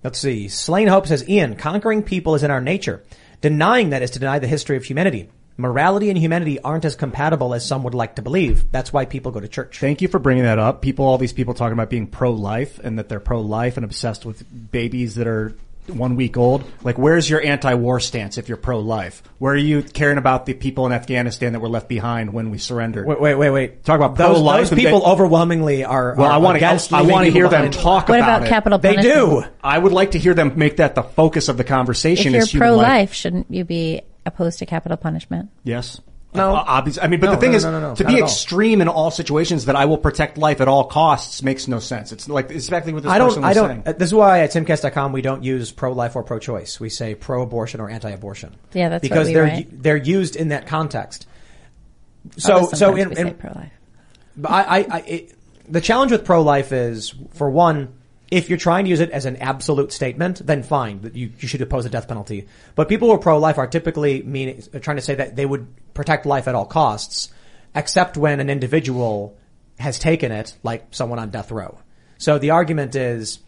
Let's 0.02 0.18
see. 0.18 0.48
Slain 0.48 0.88
Hope 0.88 1.06
says, 1.06 1.28
Ian, 1.28 1.54
conquering 1.54 2.02
people 2.02 2.34
is 2.34 2.42
in 2.42 2.50
our 2.50 2.60
nature. 2.60 3.04
Denying 3.40 3.90
that 3.90 4.02
is 4.02 4.10
to 4.12 4.18
deny 4.18 4.40
the 4.40 4.46
history 4.48 4.76
of 4.76 4.84
humanity. 4.84 5.30
Morality 5.56 6.08
and 6.08 6.18
humanity 6.18 6.58
aren't 6.58 6.84
as 6.86 6.96
compatible 6.96 7.52
as 7.54 7.64
some 7.66 7.82
would 7.84 7.94
like 7.94 8.16
to 8.16 8.22
believe. 8.22 8.72
That's 8.72 8.92
why 8.92 9.04
people 9.04 9.30
go 9.30 9.40
to 9.40 9.48
church. 9.48 9.78
Thank 9.78 10.00
you 10.02 10.08
for 10.08 10.18
bringing 10.18 10.44
that 10.44 10.58
up. 10.58 10.80
People, 10.82 11.04
all 11.04 11.18
these 11.18 11.34
people 11.34 11.52
talking 11.54 11.74
about 11.74 11.90
being 11.90 12.06
pro-life 12.06 12.78
and 12.78 12.98
that 12.98 13.08
they're 13.10 13.20
pro-life 13.20 13.76
and 13.76 13.84
obsessed 13.84 14.24
with 14.24 14.42
babies 14.72 15.16
that 15.16 15.26
are 15.26 15.54
one 15.89 16.15
week 16.16 16.36
old. 16.36 16.65
Like, 16.85 16.98
where's 16.98 17.28
your 17.28 17.43
anti-war 17.43 18.01
stance 18.01 18.39
if 18.39 18.48
you're 18.48 18.57
pro-life? 18.57 19.23
Where 19.39 19.55
are 19.55 19.57
you 19.57 19.82
caring 19.82 20.19
about 20.19 20.47
the 20.47 20.55
people 20.55 20.86
in 20.86 20.93
Afghanistan 20.93 21.52
that 21.55 21.61
were 21.61 21.69
left 21.69 21.89
behind 21.89 22.32
when 22.32 22.51
we 22.51 22.59
surrendered? 22.59 23.07
Wait, 23.07 23.20
wait, 23.20 23.35
wait, 23.35 23.51
wait. 23.51 23.85
Talk 23.85 23.97
about 23.97 24.16
those, 24.16 24.36
pro-life. 24.36 24.70
those 24.70 24.78
people 24.78 25.01
they- 25.01 25.07
overwhelmingly 25.07 25.85
are. 25.85 26.15
Well, 26.16 26.27
are 26.28 26.32
I 26.32 26.36
want 26.39 26.59
to. 26.59 26.65
against 26.65 26.93
I 26.93 27.02
want 27.02 27.24
to 27.27 27.32
people 27.32 27.32
hear 27.32 27.48
them 27.48 27.62
behind. 27.70 27.73
talk 27.74 28.09
What 28.09 28.19
about, 28.19 28.36
about 28.39 28.47
it. 28.47 28.51
capital 28.51 28.78
They 28.78 28.97
do. 28.97 29.43
I 29.62 29.78
would 29.78 29.93
like 29.93 30.12
to 30.12 30.19
hear 30.19 30.35
them 30.35 30.52
make 30.57 30.77
that 30.77 30.94
the 30.94 31.02
focus 31.02 31.48
of 31.48 31.57
the 31.57 31.65
conversation. 31.65 32.28
If 32.28 32.32
you're 32.35 32.43
is 32.43 32.51
human 32.52 32.69
life. 32.70 32.77
pro-life, 32.82 33.12
shouldn't 33.15 33.47
you 33.51 33.65
be 33.65 34.02
opposed 34.27 34.59
to 34.61 34.66
capital 34.66 34.97
punishment? 34.97 35.51
Yes. 35.65 36.01
No. 36.32 36.55
Uh, 36.55 36.65
obviously. 36.66 37.02
I 37.02 37.09
mean, 37.09 37.19
but 37.19 37.27
No, 37.27 37.32
the 37.32 37.39
thing 37.39 37.51
no, 37.51 37.57
is, 37.57 37.65
no, 37.65 37.73
no, 37.73 37.81
no, 37.89 37.94
to 37.97 38.05
not 38.05 38.09
be 38.11 38.16
at 38.19 38.23
all. 38.23 38.28
extreme 38.28 38.81
in 38.81 38.86
all 38.89 39.11
situations 39.11 39.65
that 39.65 39.74
I 39.74 39.86
will 39.86 39.98
protect 39.98 40.39
life 40.39 40.61
at 40.61 40.69
all 40.69 40.85
costs 40.85 41.43
makes 41.43 41.66
no 41.66 41.81
sense. 41.81 42.12
It's 42.12 42.28
like 42.28 42.51
exactly 42.51 42.93
what 42.93 43.02
this 43.02 43.11
I 43.11 43.19
don't. 43.19 43.28
person 43.31 43.44
I 43.44 43.48
was 43.48 43.57
don't. 43.57 43.69
saying. 43.69 43.82
uh, 43.86 43.93
This 43.94 44.09
is 44.11 44.15
why 44.15 44.40
at 44.43 44.51
timcast.com 44.52 45.12
we 45.12 45.23
don't 45.23 45.43
use 45.43 45.73
pro-life 45.73 46.15
or 46.15 46.23
pro-choice. 46.23 46.78
We 46.78 46.89
say 46.89 47.15
pro-abortion 47.16 47.81
or 47.81 47.90
anti-abortion. 47.90 48.55
Yeah, 48.74 48.90
that's 48.90 49.02
what 49.02 49.09
because 49.09 49.27
we 49.28 49.35
they're 49.35 49.43
write. 49.44 49.82
they're 49.82 49.97
used 49.97 50.36
in 50.36 50.48
that 50.51 50.66
context. 50.69 51.27
So 52.36 52.66
so 52.69 52.94
in, 52.94 53.09
we 53.09 53.15
say 53.16 53.20
in 53.23 53.35
pro-life. 53.35 53.73
I, 54.44 54.62
I, 54.62 54.86
I 54.90 54.98
it, 55.01 55.35
the 55.69 55.81
challenge 55.81 56.12
with 56.12 56.24
pro-life 56.24 56.73
is, 56.73 57.12
for 57.35 57.51
one, 57.51 57.94
if 58.31 58.48
you're 58.48 58.59
trying 58.59 58.85
to 58.85 58.90
use 58.90 59.01
it 59.01 59.11
as 59.11 59.27
an 59.27 59.36
absolute 59.36 59.93
statement, 59.93 60.47
then 60.47 60.62
fine, 60.62 61.11
you, 61.15 61.32
you 61.39 61.48
should 61.48 61.61
oppose 61.62 61.85
the 61.85 61.90
death 61.90 62.07
penalty. 62.07 62.47
But 62.74 62.89
people 62.89 63.09
who 63.09 63.15
are 63.15 63.19
pro-life 63.19 63.59
are 63.59 63.66
typically 63.66 64.23
meaning, 64.23 64.62
trying 64.81 64.97
to 64.97 65.02
say 65.02 65.16
that 65.16 65.35
they 65.36 65.47
would 65.47 65.66
protect 65.94 66.27
life 66.27 66.47
at 66.47 66.55
all 66.55 66.66
costs, 66.66 67.32
except 67.74 68.16
when 68.16 68.39
an 68.40 68.48
individual 68.48 69.36
has 69.78 69.98
taken 69.98 70.31
it, 70.31 70.57
like 70.62 70.86
someone 70.90 71.19
on 71.19 71.31
death 71.31 71.51
row. 71.51 71.78
So 72.19 72.39
the 72.39 72.51
argument 72.51 72.94
is, 72.94 73.40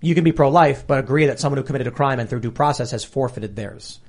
you 0.00 0.14
can 0.14 0.24
be 0.24 0.32
pro-life, 0.32 0.86
but 0.86 0.98
agree 0.98 1.26
that 1.26 1.38
someone 1.38 1.58
who 1.58 1.64
committed 1.64 1.86
a 1.86 1.92
crime 1.92 2.18
and 2.18 2.28
through 2.28 2.40
due 2.40 2.50
process 2.50 2.90
has 2.92 3.04
forfeited 3.04 3.54
theirs. 3.54 4.00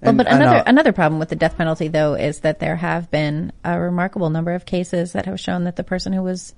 Well, 0.00 0.10
And- 0.10 0.18
but 0.18 0.26
another 0.30 0.56
uh, 0.56 0.62
another 0.66 0.92
problem 0.92 1.18
with 1.18 1.30
the 1.30 1.36
death 1.36 1.56
penalty, 1.56 1.88
though, 1.88 2.14
is 2.14 2.40
that 2.40 2.58
there 2.58 2.76
have 2.76 3.10
been 3.10 3.52
a 3.64 3.80
remarkable 3.80 4.28
number 4.30 4.52
of 4.52 4.66
cases 4.66 5.12
that 5.12 5.26
have 5.26 5.40
shown 5.40 5.64
that 5.64 5.76
the 5.76 5.84
person 5.84 6.12
who 6.12 6.22
was 6.22 6.54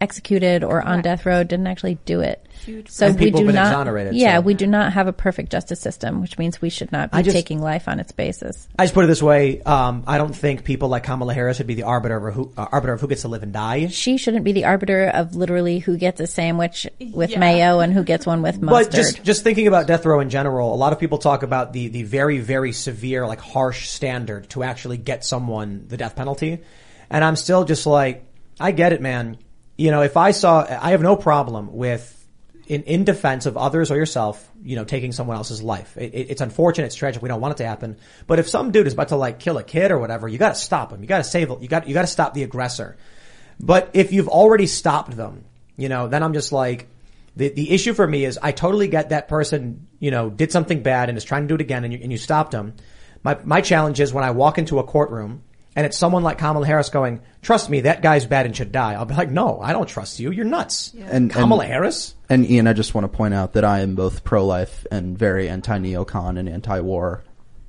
executed 0.00 0.64
or 0.64 0.82
on 0.82 1.02
death 1.02 1.24
row 1.26 1.44
didn't 1.44 1.66
actually 1.66 1.96
do 2.04 2.20
it. 2.20 2.40
So 2.88 3.06
And 3.08 3.18
we 3.18 3.26
people 3.26 3.40
do 3.40 3.46
been 3.46 3.56
not. 3.56 3.66
exonerated, 3.66 4.14
yeah, 4.14 4.36
so. 4.36 4.40
we 4.42 4.54
do 4.54 4.66
not 4.66 4.92
have 4.94 5.06
a 5.06 5.12
perfect 5.12 5.50
justice 5.52 5.80
system, 5.80 6.20
which 6.22 6.38
means 6.38 6.62
we 6.62 6.70
should 6.70 6.90
not 6.92 7.12
be 7.12 7.22
just- 7.22 7.34
taking 7.36 7.60
life 7.60 7.88
on 7.88 8.00
its 8.00 8.12
basis. 8.12 8.68
I 8.78 8.84
just 8.84 8.94
put 8.94 9.04
it 9.04 9.08
this 9.08 9.22
way: 9.22 9.60
um, 9.62 10.04
I 10.06 10.16
don't 10.18 10.34
think 10.34 10.64
people 10.64 10.88
like 10.88 11.02
Kamala 11.02 11.34
Harris 11.34 11.58
should 11.58 11.66
be 11.66 11.74
the 11.74 11.82
arbiter 11.82 12.28
of 12.28 12.34
who, 12.34 12.52
uh, 12.56 12.66
arbiter 12.72 12.94
of 12.94 13.00
who 13.00 13.08
gets 13.08 13.22
to 13.22 13.28
live 13.28 13.42
and 13.42 13.52
die. 13.52 13.88
She 13.88 14.16
shouldn't 14.16 14.44
be 14.44 14.52
the 14.52 14.64
arbiter 14.64 15.08
of 15.08 15.34
literally 15.34 15.78
who 15.80 15.96
gets 15.96 16.20
a 16.20 16.26
sandwich 16.26 16.86
with 17.12 17.36
mayo 17.36 17.80
and 17.80 17.92
who 17.92 18.02
gets 18.02 18.24
one 18.24 18.40
with 18.40 18.62
mustard. 18.62 18.92
But 18.92 18.96
just 18.96 19.24
just 19.24 19.42
thinking 19.42 19.66
about 19.66 19.86
death 19.86 20.06
row 20.06 20.20
in 20.20 20.30
general, 20.30 20.72
a 20.74 20.76
lot 20.76 20.92
of 20.92 20.98
people 21.00 21.18
talk 21.18 21.42
about 21.42 21.72
the 21.72 21.88
the 21.88 22.02
very 22.04 22.38
very 22.38 22.72
severe 22.72 23.26
like 23.26 23.40
harsh 23.40 23.88
standard 23.88 24.48
to 24.50 24.62
actually 24.62 24.96
get 24.96 25.24
someone 25.24 25.84
the 25.88 25.96
death 25.98 26.16
penalty, 26.16 26.60
and 27.10 27.22
I'm 27.24 27.36
still 27.36 27.64
just 27.64 27.84
like, 27.86 28.24
I 28.58 28.70
get 28.70 28.92
it, 28.92 29.02
man. 29.02 29.36
You 29.76 29.90
know, 29.90 30.02
if 30.02 30.16
I 30.16 30.30
saw, 30.30 30.64
I 30.64 30.90
have 30.90 31.02
no 31.02 31.16
problem 31.16 31.72
with 31.72 32.10
in 32.66 32.82
in 32.84 33.04
defense 33.04 33.46
of 33.46 33.56
others 33.56 33.90
or 33.90 33.96
yourself, 33.96 34.48
you 34.62 34.76
know, 34.76 34.84
taking 34.84 35.12
someone 35.12 35.36
else's 35.36 35.62
life. 35.62 35.96
It, 35.96 36.14
it, 36.14 36.30
it's 36.30 36.40
unfortunate, 36.40 36.86
it's 36.86 36.94
tragic. 36.94 37.22
We 37.22 37.28
don't 37.28 37.40
want 37.40 37.52
it 37.52 37.58
to 37.58 37.66
happen. 37.66 37.98
But 38.26 38.38
if 38.38 38.48
some 38.48 38.70
dude 38.70 38.86
is 38.86 38.92
about 38.92 39.08
to 39.08 39.16
like 39.16 39.38
kill 39.38 39.58
a 39.58 39.64
kid 39.64 39.90
or 39.90 39.98
whatever, 39.98 40.28
you 40.28 40.38
got 40.38 40.54
to 40.54 40.60
stop 40.60 40.92
him. 40.92 41.02
You 41.02 41.06
got 41.08 41.18
to 41.18 41.24
save. 41.24 41.50
You 41.60 41.68
got 41.68 41.88
you 41.88 41.94
got 41.94 42.02
to 42.02 42.06
stop 42.06 42.34
the 42.34 42.42
aggressor. 42.42 42.96
But 43.60 43.90
if 43.94 44.12
you've 44.12 44.28
already 44.28 44.66
stopped 44.66 45.16
them, 45.16 45.44
you 45.76 45.88
know, 45.88 46.08
then 46.08 46.22
I'm 46.22 46.34
just 46.34 46.52
like, 46.52 46.88
the, 47.36 47.48
the 47.48 47.70
issue 47.72 47.94
for 47.94 48.06
me 48.06 48.24
is 48.24 48.38
I 48.40 48.52
totally 48.52 48.88
get 48.88 49.10
that 49.10 49.28
person, 49.28 49.86
you 49.98 50.10
know, 50.10 50.30
did 50.30 50.52
something 50.52 50.82
bad 50.82 51.08
and 51.08 51.18
is 51.18 51.24
trying 51.24 51.42
to 51.42 51.48
do 51.48 51.54
it 51.54 51.60
again 51.60 51.84
and 51.84 51.92
you, 51.92 51.98
and 52.02 52.12
you 52.12 52.18
stopped 52.18 52.52
them. 52.52 52.74
My, 53.22 53.38
my 53.44 53.60
challenge 53.60 54.00
is 54.00 54.12
when 54.12 54.24
I 54.24 54.30
walk 54.30 54.58
into 54.58 54.78
a 54.78 54.84
courtroom 54.84 55.42
and 55.76 55.86
it's 55.86 55.98
someone 55.98 56.22
like 56.22 56.38
Kamala 56.38 56.66
Harris 56.66 56.88
going, 56.88 57.20
trust 57.42 57.68
me, 57.68 57.80
that 57.82 58.02
guy's 58.02 58.26
bad 58.26 58.46
and 58.46 58.56
should 58.56 58.72
die. 58.72 58.94
I'll 58.94 59.04
be 59.06 59.14
like, 59.14 59.30
no, 59.30 59.60
I 59.60 59.72
don't 59.72 59.88
trust 59.88 60.20
you. 60.20 60.30
You're 60.30 60.44
nuts. 60.44 60.94
And 61.06 61.30
Kamala 61.30 61.64
and- 61.64 61.72
Harris? 61.72 62.14
And 62.28 62.48
Ian, 62.48 62.66
I 62.66 62.72
just 62.72 62.94
want 62.94 63.04
to 63.10 63.16
point 63.16 63.34
out 63.34 63.52
that 63.54 63.64
I 63.64 63.80
am 63.80 63.94
both 63.96 64.24
pro-life 64.24 64.86
and 64.90 65.18
very 65.18 65.48
anti-neocon 65.48 66.38
and 66.38 66.48
anti-war. 66.48 67.22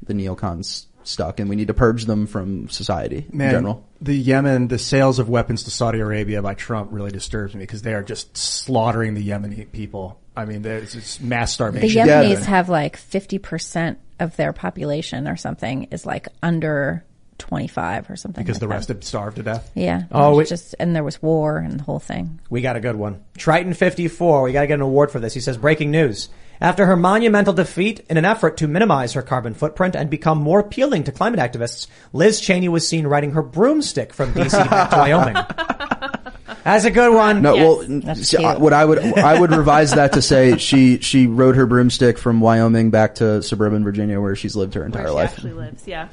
The 0.03 0.13
neocons 0.13 0.85
stuck, 1.03 1.39
and 1.39 1.49
we 1.49 1.55
need 1.55 1.67
to 1.67 1.73
purge 1.73 2.05
them 2.05 2.25
from 2.27 2.67
society 2.69 3.27
Man, 3.31 3.47
in 3.49 3.53
general. 3.55 3.85
the 4.01 4.15
Yemen, 4.15 4.67
the 4.67 4.77
sales 4.79 5.19
of 5.19 5.29
weapons 5.29 5.63
to 5.63 5.71
Saudi 5.71 5.99
Arabia 5.99 6.41
by 6.41 6.53
Trump 6.53 6.89
really 6.91 7.11
disturbs 7.11 7.53
me 7.53 7.59
because 7.61 7.81
they 7.81 7.93
are 7.93 8.03
just 8.03 8.35
slaughtering 8.37 9.13
the 9.13 9.27
Yemeni 9.27 9.71
people. 9.71 10.19
I 10.35 10.45
mean, 10.45 10.61
there's 10.63 10.95
it's 10.95 11.19
mass 11.21 11.51
starvation. 11.53 11.87
the 11.87 11.93
starvation. 12.05 12.37
Yemenis 12.41 12.45
have 12.45 12.69
like 12.69 12.97
50% 12.99 13.97
of 14.19 14.35
their 14.35 14.53
population 14.53 15.27
or 15.27 15.35
something 15.35 15.83
is 15.91 16.05
like 16.05 16.27
under 16.41 17.03
25 17.37 18.09
or 18.09 18.15
something. 18.15 18.43
because 18.43 18.55
like 18.55 18.59
the 18.61 18.67
that. 18.67 18.73
rest 18.73 18.87
have 18.89 19.03
starved 19.03 19.37
to 19.37 19.43
death. 19.43 19.69
Yeah. 19.75 20.03
Oh, 20.11 20.39
It's 20.39 20.51
it- 20.51 20.53
just, 20.55 20.75
and 20.79 20.95
there 20.95 21.03
was 21.03 21.21
war 21.21 21.57
and 21.57 21.79
the 21.79 21.83
whole 21.83 21.99
thing. 21.99 22.39
We 22.49 22.61
got 22.61 22.75
a 22.75 22.79
good 22.79 22.95
one. 22.95 23.21
Triton 23.37 23.73
54, 23.73 24.43
we 24.43 24.53
gotta 24.53 24.67
get 24.67 24.75
an 24.75 24.81
award 24.81 25.11
for 25.11 25.19
this. 25.19 25.33
He 25.33 25.39
says, 25.39 25.57
breaking 25.57 25.91
news. 25.91 26.29
After 26.61 26.85
her 26.85 26.95
monumental 26.95 27.53
defeat 27.53 28.05
in 28.09 28.15
an 28.15 28.23
effort 28.23 28.55
to 28.57 28.67
minimize 28.69 29.11
her 29.13 29.21
carbon 29.21 29.53
footprint 29.53 29.93
and 29.95 30.09
become 30.09 30.37
more 30.37 30.61
appealing 30.61 31.03
to 31.03 31.11
climate 31.11 31.39
activists, 31.41 31.87
Liz 32.13 32.39
Cheney 32.39 32.69
was 32.69 32.87
seen 32.87 33.05
riding 33.07 33.31
her 33.31 33.41
broomstick 33.41 34.13
from 34.13 34.31
DC 34.33 34.51
back 34.69 34.89
to 34.91 34.95
Wyoming. 34.97 35.35
That's 36.63 36.85
a 36.85 36.91
good 36.91 37.13
one. 37.13 37.41
No, 37.41 37.55
well, 37.55 38.15
see, 38.15 38.37
I- 38.37 38.57
what 38.57 38.71
I 38.73 38.85
would 38.85 38.99
I 38.99 39.39
would 39.39 39.51
revise 39.55 39.91
that 39.91 40.13
to 40.13 40.21
say 40.21 40.57
she 40.57 40.99
she 40.99 41.27
rode 41.27 41.55
her 41.57 41.65
broomstick 41.67 42.17
from 42.17 42.39
Wyoming 42.39 42.89
back 42.89 43.15
to 43.15 43.43
suburban 43.43 43.83
Virginia 43.83 44.19
where 44.21 44.35
she's 44.35 44.55
lived 44.55 44.73
her 44.75 44.85
entire 44.85 45.03
Where 45.03 45.11
she 45.11 45.15
life. 45.15 45.33
actually 45.33 45.53
lives, 45.53 45.87
yeah. 45.87 46.07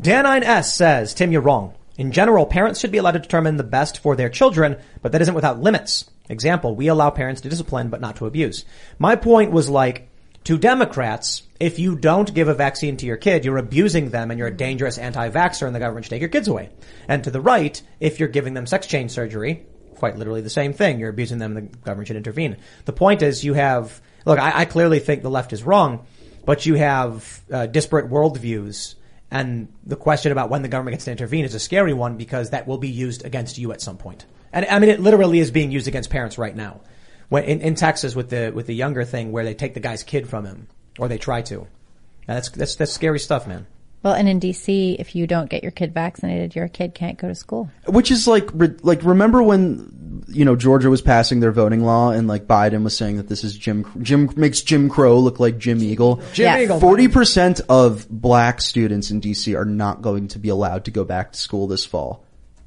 Dan9S 0.00 0.64
says, 0.64 1.12
Tim, 1.12 1.30
you're 1.30 1.42
wrong. 1.42 1.74
In 1.98 2.10
general, 2.10 2.46
parents 2.46 2.80
should 2.80 2.90
be 2.90 2.96
allowed 2.96 3.12
to 3.12 3.18
determine 3.18 3.58
the 3.58 3.64
best 3.64 3.98
for 3.98 4.16
their 4.16 4.30
children, 4.30 4.78
but 5.02 5.12
that 5.12 5.20
isn't 5.20 5.34
without 5.34 5.60
limits. 5.60 6.08
Example, 6.30 6.74
we 6.74 6.86
allow 6.86 7.10
parents 7.10 7.42
to 7.42 7.50
discipline, 7.50 7.90
but 7.90 8.00
not 8.00 8.16
to 8.16 8.24
abuse. 8.24 8.64
My 8.98 9.14
point 9.14 9.52
was 9.52 9.68
like, 9.68 10.08
to 10.44 10.56
Democrats, 10.56 11.42
if 11.60 11.78
you 11.78 11.96
don't 11.96 12.32
give 12.32 12.48
a 12.48 12.54
vaccine 12.54 12.96
to 12.96 13.04
your 13.04 13.18
kid, 13.18 13.44
you're 13.44 13.58
abusing 13.58 14.08
them 14.08 14.30
and 14.30 14.38
you're 14.38 14.48
a 14.48 14.56
dangerous 14.56 14.96
anti-vaxxer 14.96 15.66
and 15.66 15.74
the 15.74 15.80
government 15.80 16.06
should 16.06 16.10
take 16.12 16.22
your 16.22 16.30
kids 16.30 16.48
away. 16.48 16.70
And 17.06 17.22
to 17.24 17.30
the 17.30 17.42
right, 17.42 17.80
if 18.00 18.18
you're 18.18 18.30
giving 18.30 18.54
them 18.54 18.66
sex 18.66 18.86
change 18.86 19.10
surgery, 19.10 19.66
quite 19.96 20.16
literally 20.16 20.40
the 20.40 20.48
same 20.48 20.72
thing, 20.72 20.98
you're 20.98 21.10
abusing 21.10 21.36
them 21.36 21.58
and 21.58 21.70
the 21.70 21.76
government 21.80 22.08
should 22.08 22.16
intervene. 22.16 22.56
The 22.86 22.94
point 22.94 23.20
is 23.20 23.44
you 23.44 23.52
have, 23.52 24.00
look, 24.24 24.38
I, 24.38 24.60
I 24.60 24.64
clearly 24.64 24.98
think 24.98 25.20
the 25.20 25.28
left 25.28 25.52
is 25.52 25.62
wrong, 25.62 26.06
but 26.46 26.64
you 26.64 26.76
have 26.76 27.42
uh, 27.52 27.66
disparate 27.66 28.08
worldviews 28.08 28.94
and 29.30 29.68
the 29.84 29.96
question 29.96 30.32
about 30.32 30.50
when 30.50 30.62
the 30.62 30.68
government 30.68 30.94
gets 30.94 31.04
to 31.04 31.12
intervene 31.12 31.44
is 31.44 31.54
a 31.54 31.60
scary 31.60 31.92
one 31.92 32.16
because 32.16 32.50
that 32.50 32.66
will 32.66 32.78
be 32.78 32.88
used 32.88 33.24
against 33.24 33.58
you 33.58 33.72
at 33.72 33.80
some 33.80 33.96
point. 33.96 34.26
And 34.52 34.66
I 34.66 34.78
mean, 34.80 34.90
it 34.90 35.00
literally 35.00 35.38
is 35.38 35.50
being 35.50 35.70
used 35.70 35.86
against 35.86 36.10
parents 36.10 36.36
right 36.36 36.54
now. 36.54 36.80
When, 37.28 37.44
in, 37.44 37.60
in 37.60 37.74
Texas 37.76 38.16
with 38.16 38.30
the, 38.30 38.50
with 38.52 38.66
the 38.66 38.74
younger 38.74 39.04
thing 39.04 39.30
where 39.30 39.44
they 39.44 39.54
take 39.54 39.74
the 39.74 39.80
guy's 39.80 40.02
kid 40.02 40.28
from 40.28 40.44
him, 40.44 40.66
or 40.98 41.06
they 41.06 41.18
try 41.18 41.42
to. 41.42 41.60
And 41.60 42.36
that's, 42.36 42.48
that's, 42.50 42.74
that's 42.74 42.92
scary 42.92 43.20
stuff, 43.20 43.46
man. 43.46 43.66
Well, 44.02 44.14
and 44.14 44.28
in 44.28 44.40
DC, 44.40 44.96
if 44.98 45.14
you 45.14 45.28
don't 45.28 45.48
get 45.48 45.62
your 45.62 45.70
kid 45.70 45.94
vaccinated, 45.94 46.56
your 46.56 46.66
kid 46.66 46.94
can't 46.94 47.18
go 47.18 47.28
to 47.28 47.34
school. 47.34 47.70
Which 47.86 48.10
is 48.10 48.26
like, 48.26 48.50
like 48.82 49.04
remember 49.04 49.42
when 49.42 49.92
you 50.30 50.44
know 50.44 50.56
Georgia 50.56 50.88
was 50.90 51.02
passing 51.02 51.40
their 51.40 51.52
voting 51.52 51.82
law 51.84 52.10
and 52.10 52.28
like 52.28 52.46
Biden 52.46 52.82
was 52.84 52.96
saying 52.96 53.16
that 53.16 53.28
this 53.28 53.44
is 53.44 53.56
Jim 53.56 53.84
Jim 54.02 54.30
makes 54.36 54.62
Jim 54.62 54.88
Crow 54.88 55.18
look 55.18 55.40
like 55.40 55.58
Jim 55.58 55.82
Eagle. 55.82 56.22
Jim 56.32 56.46
Yeah. 56.46 56.60
Eagle. 56.60 56.80
Forty 56.80 57.08
percent 57.08 57.60
of 57.68 58.08
black 58.08 58.60
students 58.60 59.10
in 59.10 59.20
DC 59.20 59.56
are 59.58 59.64
not 59.64 60.02
going 60.02 60.28
to 60.28 60.38
be 60.38 60.48
allowed 60.48 60.84
to 60.86 60.90
go 60.90 61.04
back 61.04 61.32
to 61.32 61.38
school 61.38 61.66
this 61.66 61.84
fall. 61.84 62.24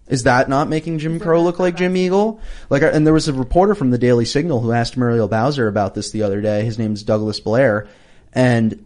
Is 0.08 0.24
that 0.24 0.50
not 0.50 0.68
making 0.68 1.00
Jim 1.00 1.20
Crow 1.20 1.42
look 1.42 1.60
like 1.60 1.78
Jim 1.78 1.96
Eagle? 1.96 2.42
Like, 2.70 2.84
and 2.84 3.06
there 3.08 3.14
was 3.14 3.30
a 3.30 3.34
reporter 3.34 3.74
from 3.74 3.90
the 3.90 3.98
Daily 3.98 4.26
Signal 4.26 4.60
who 4.60 4.74
asked 4.74 4.98
Muriel 4.98 5.30
Bowser 5.30 5.68
about 5.68 5.96
this 5.96 6.12
the 6.12 6.24
other 6.24 6.42
day. 6.42 6.66
His 6.66 6.78
name's 6.78 7.04
Douglas 7.04 7.40
Blair, 7.40 7.88
and 8.34 8.86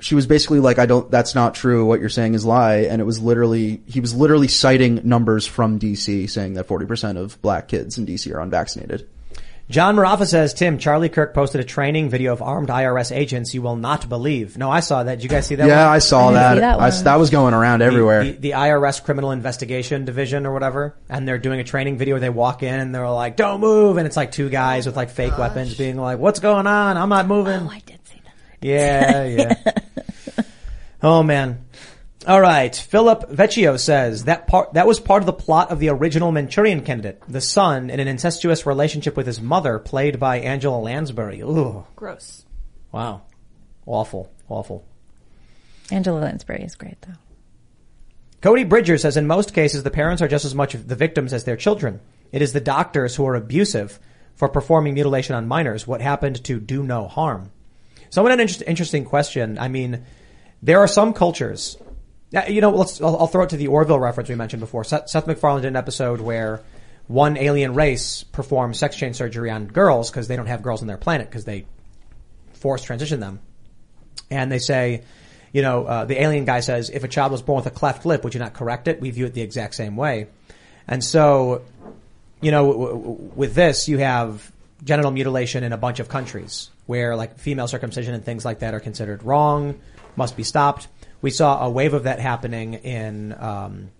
she 0.00 0.14
was 0.14 0.26
basically 0.26 0.60
like, 0.60 0.78
I 0.78 0.86
don't, 0.86 1.10
that's 1.10 1.34
not 1.34 1.54
true. 1.54 1.86
What 1.86 2.00
you're 2.00 2.08
saying 2.08 2.34
is 2.34 2.44
lie. 2.44 2.78
And 2.78 3.00
it 3.00 3.04
was 3.04 3.20
literally, 3.20 3.82
he 3.86 4.00
was 4.00 4.14
literally 4.14 4.48
citing 4.48 5.00
numbers 5.04 5.46
from 5.46 5.78
DC 5.78 6.28
saying 6.28 6.54
that 6.54 6.68
40% 6.68 7.16
of 7.16 7.40
black 7.42 7.68
kids 7.68 7.98
in 7.98 8.06
DC 8.06 8.32
are 8.34 8.40
unvaccinated. 8.40 9.08
John 9.68 9.96
Marafa 9.96 10.28
says, 10.28 10.54
Tim, 10.54 10.78
Charlie 10.78 11.08
Kirk 11.08 11.34
posted 11.34 11.60
a 11.60 11.64
training 11.64 12.08
video 12.08 12.32
of 12.32 12.40
armed 12.40 12.68
IRS 12.68 13.14
agents 13.14 13.52
you 13.52 13.62
will 13.62 13.74
not 13.74 14.08
believe. 14.08 14.56
No, 14.56 14.70
I 14.70 14.78
saw 14.78 15.02
that. 15.02 15.16
Did 15.16 15.24
you 15.24 15.28
guys 15.28 15.46
see 15.46 15.56
that 15.56 15.66
yeah, 15.66 15.86
one? 15.86 15.94
I 15.96 15.98
saw 15.98 16.30
that. 16.30 16.62
I 16.62 16.86
s- 16.86 17.02
that 17.02 17.16
was 17.16 17.30
going 17.30 17.52
around 17.52 17.82
everywhere. 17.82 18.22
The, 18.22 18.30
the, 18.32 18.38
the 18.38 18.50
IRS 18.52 19.02
Criminal 19.02 19.32
Investigation 19.32 20.04
Division 20.04 20.46
or 20.46 20.52
whatever, 20.52 20.94
and 21.08 21.26
they're 21.26 21.38
doing 21.38 21.58
a 21.58 21.64
training 21.64 21.98
video 21.98 22.14
where 22.14 22.20
they 22.20 22.30
walk 22.30 22.62
in 22.62 22.78
and 22.78 22.94
they're 22.94 23.10
like, 23.10 23.34
"Don't 23.34 23.60
move," 23.60 23.96
and 23.96 24.06
it's 24.06 24.16
like 24.16 24.30
two 24.30 24.48
guys 24.48 24.86
with 24.86 24.94
like 24.94 25.10
fake 25.10 25.32
oh 25.36 25.40
weapons 25.40 25.76
being 25.76 25.96
like, 25.96 26.20
"What's 26.20 26.38
going 26.38 26.68
on? 26.68 26.96
I'm 26.96 27.08
not 27.08 27.26
moving." 27.26 27.62
Oh, 27.62 27.68
I 27.68 27.80
did 27.80 27.86
see 27.86 27.92
that. 28.04 28.05
Yeah, 28.60 29.24
yeah. 29.24 29.54
oh 31.02 31.22
man. 31.22 31.64
All 32.26 32.40
right. 32.40 32.74
Philip 32.74 33.30
Vecchio 33.30 33.78
says 33.78 34.24
that 34.24 34.48
part 34.48 34.74
that 34.74 34.86
was 34.86 34.98
part 34.98 35.22
of 35.22 35.26
the 35.26 35.32
plot 35.32 35.70
of 35.70 35.78
the 35.78 35.90
original 35.90 36.32
Manchurian 36.32 36.82
Candidate, 36.82 37.22
the 37.28 37.40
son 37.40 37.88
in 37.88 38.00
an 38.00 38.08
incestuous 38.08 38.66
relationship 38.66 39.16
with 39.16 39.26
his 39.26 39.40
mother, 39.40 39.78
played 39.78 40.18
by 40.18 40.40
Angela 40.40 40.78
Lansbury. 40.78 41.40
Ooh, 41.42 41.86
Gross. 41.94 42.44
wow, 42.90 43.22
awful, 43.86 44.32
awful. 44.48 44.84
Angela 45.92 46.18
Lansbury 46.18 46.64
is 46.64 46.74
great 46.74 47.00
though. 47.02 47.14
Cody 48.40 48.64
Bridger 48.64 48.98
says 48.98 49.16
in 49.16 49.26
most 49.26 49.54
cases 49.54 49.82
the 49.82 49.90
parents 49.90 50.20
are 50.20 50.28
just 50.28 50.44
as 50.44 50.54
much 50.54 50.72
the 50.72 50.96
victims 50.96 51.32
as 51.32 51.44
their 51.44 51.56
children. 51.56 52.00
It 52.32 52.42
is 52.42 52.52
the 52.52 52.60
doctors 52.60 53.14
who 53.14 53.26
are 53.26 53.36
abusive 53.36 54.00
for 54.34 54.48
performing 54.48 54.94
mutilation 54.94 55.34
on 55.34 55.46
minors. 55.48 55.86
What 55.86 56.00
happened 56.00 56.42
to 56.44 56.60
do 56.60 56.82
no 56.82 57.06
harm? 57.06 57.50
Someone 58.16 58.30
had 58.30 58.38
an 58.38 58.44
interest, 58.44 58.62
interesting 58.66 59.04
question. 59.04 59.58
I 59.58 59.68
mean, 59.68 60.06
there 60.62 60.78
are 60.78 60.88
some 60.88 61.12
cultures. 61.12 61.76
You 62.48 62.62
know, 62.62 62.70
let's. 62.70 62.98
I'll, 62.98 63.14
I'll 63.14 63.26
throw 63.26 63.44
it 63.44 63.50
to 63.50 63.58
the 63.58 63.66
Orville 63.66 63.98
reference 63.98 64.30
we 64.30 64.34
mentioned 64.34 64.60
before. 64.60 64.84
Seth, 64.84 65.10
Seth 65.10 65.26
MacFarlane 65.26 65.60
did 65.60 65.68
an 65.68 65.76
episode 65.76 66.22
where 66.22 66.62
one 67.08 67.36
alien 67.36 67.74
race 67.74 68.22
performs 68.22 68.78
sex 68.78 68.96
change 68.96 69.16
surgery 69.16 69.50
on 69.50 69.66
girls 69.66 70.10
because 70.10 70.28
they 70.28 70.36
don't 70.36 70.46
have 70.46 70.62
girls 70.62 70.80
on 70.80 70.88
their 70.88 70.96
planet 70.96 71.28
because 71.28 71.44
they 71.44 71.66
force 72.54 72.82
transition 72.82 73.20
them, 73.20 73.38
and 74.30 74.50
they 74.50 74.60
say, 74.60 75.02
you 75.52 75.60
know, 75.60 75.84
uh, 75.84 76.06
the 76.06 76.18
alien 76.18 76.46
guy 76.46 76.60
says, 76.60 76.88
if 76.88 77.04
a 77.04 77.08
child 77.08 77.32
was 77.32 77.42
born 77.42 77.56
with 77.56 77.66
a 77.66 77.76
cleft 77.76 78.06
lip, 78.06 78.24
would 78.24 78.32
you 78.32 78.40
not 78.40 78.54
correct 78.54 78.88
it? 78.88 78.98
We 78.98 79.10
view 79.10 79.26
it 79.26 79.34
the 79.34 79.42
exact 79.42 79.74
same 79.74 79.94
way, 79.94 80.28
and 80.88 81.04
so, 81.04 81.60
you 82.40 82.50
know, 82.50 82.72
w- 82.72 82.88
w- 82.88 83.32
with 83.36 83.54
this, 83.54 83.90
you 83.90 83.98
have 83.98 84.50
genital 84.82 85.10
mutilation 85.10 85.64
in 85.64 85.74
a 85.74 85.76
bunch 85.76 86.00
of 86.00 86.08
countries 86.08 86.70
where 86.86 87.16
like 87.16 87.38
female 87.38 87.68
circumcision 87.68 88.14
and 88.14 88.24
things 88.24 88.44
like 88.44 88.60
that 88.60 88.74
are 88.74 88.80
considered 88.80 89.22
wrong, 89.22 89.78
must 90.16 90.36
be 90.36 90.42
stopped. 90.42 90.88
We 91.22 91.30
saw 91.30 91.64
a 91.64 91.70
wave 91.70 91.94
of 91.94 92.04
that 92.04 92.20
happening 92.20 92.74
in, 92.74 93.34
um, 93.38 93.90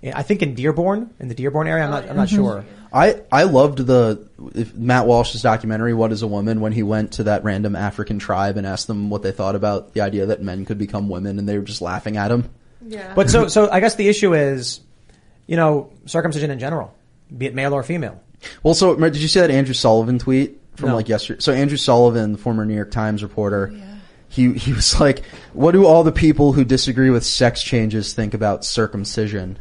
in- 0.00 0.14
I 0.14 0.22
think 0.22 0.42
in 0.42 0.54
Dearborn, 0.54 1.10
in 1.20 1.28
the 1.28 1.34
Dearborn 1.34 1.68
area. 1.68 1.84
I'm 1.84 1.90
not, 1.90 2.08
I'm 2.08 2.16
not 2.16 2.28
sure. 2.28 2.64
I, 2.92 3.22
I 3.32 3.44
loved 3.44 3.78
the 3.78 4.28
if 4.54 4.74
Matt 4.74 5.06
Walsh's 5.06 5.40
documentary 5.40 5.94
"What 5.94 6.12
Is 6.12 6.20
a 6.20 6.26
Woman" 6.26 6.60
when 6.60 6.72
he 6.72 6.82
went 6.82 7.12
to 7.12 7.24
that 7.24 7.42
random 7.42 7.74
African 7.74 8.18
tribe 8.18 8.58
and 8.58 8.66
asked 8.66 8.86
them 8.86 9.08
what 9.08 9.22
they 9.22 9.32
thought 9.32 9.54
about 9.54 9.94
the 9.94 10.02
idea 10.02 10.26
that 10.26 10.42
men 10.42 10.66
could 10.66 10.76
become 10.76 11.08
women, 11.08 11.38
and 11.38 11.48
they 11.48 11.56
were 11.56 11.64
just 11.64 11.80
laughing 11.80 12.18
at 12.18 12.30
him. 12.30 12.50
Yeah. 12.86 13.14
But 13.14 13.30
so, 13.30 13.48
so 13.48 13.70
I 13.70 13.80
guess 13.80 13.94
the 13.94 14.08
issue 14.08 14.34
is, 14.34 14.80
you 15.46 15.56
know, 15.56 15.90
circumcision 16.04 16.50
in 16.50 16.58
general, 16.58 16.94
be 17.34 17.46
it 17.46 17.54
male 17.54 17.72
or 17.72 17.82
female. 17.82 18.20
Well, 18.62 18.74
so 18.74 18.94
did 18.94 19.16
you 19.16 19.28
see 19.28 19.40
that 19.40 19.50
Andrew 19.50 19.72
Sullivan 19.72 20.18
tweet 20.18 20.60
from 20.76 20.90
No. 20.90 20.94
like 20.96 21.08
yesterday? 21.08 21.40
So 21.40 21.52
Andrew 21.52 21.76
Sullivan, 21.76 22.32
the 22.32 22.38
former 22.38 22.64
New 22.64 22.74
York 22.74 22.90
Times 22.90 23.22
reporter, 23.22 23.72
he 24.28 24.52
he 24.54 24.72
was 24.72 24.98
like, 25.00 25.22
"What 25.52 25.72
do 25.72 25.86
all 25.86 26.04
the 26.04 26.12
people 26.12 26.52
who 26.52 26.64
disagree 26.64 27.10
with 27.10 27.24
sex 27.24 27.62
changes 27.62 28.12
think 28.12 28.34
about 28.34 28.64
circumcision?" 28.64 29.58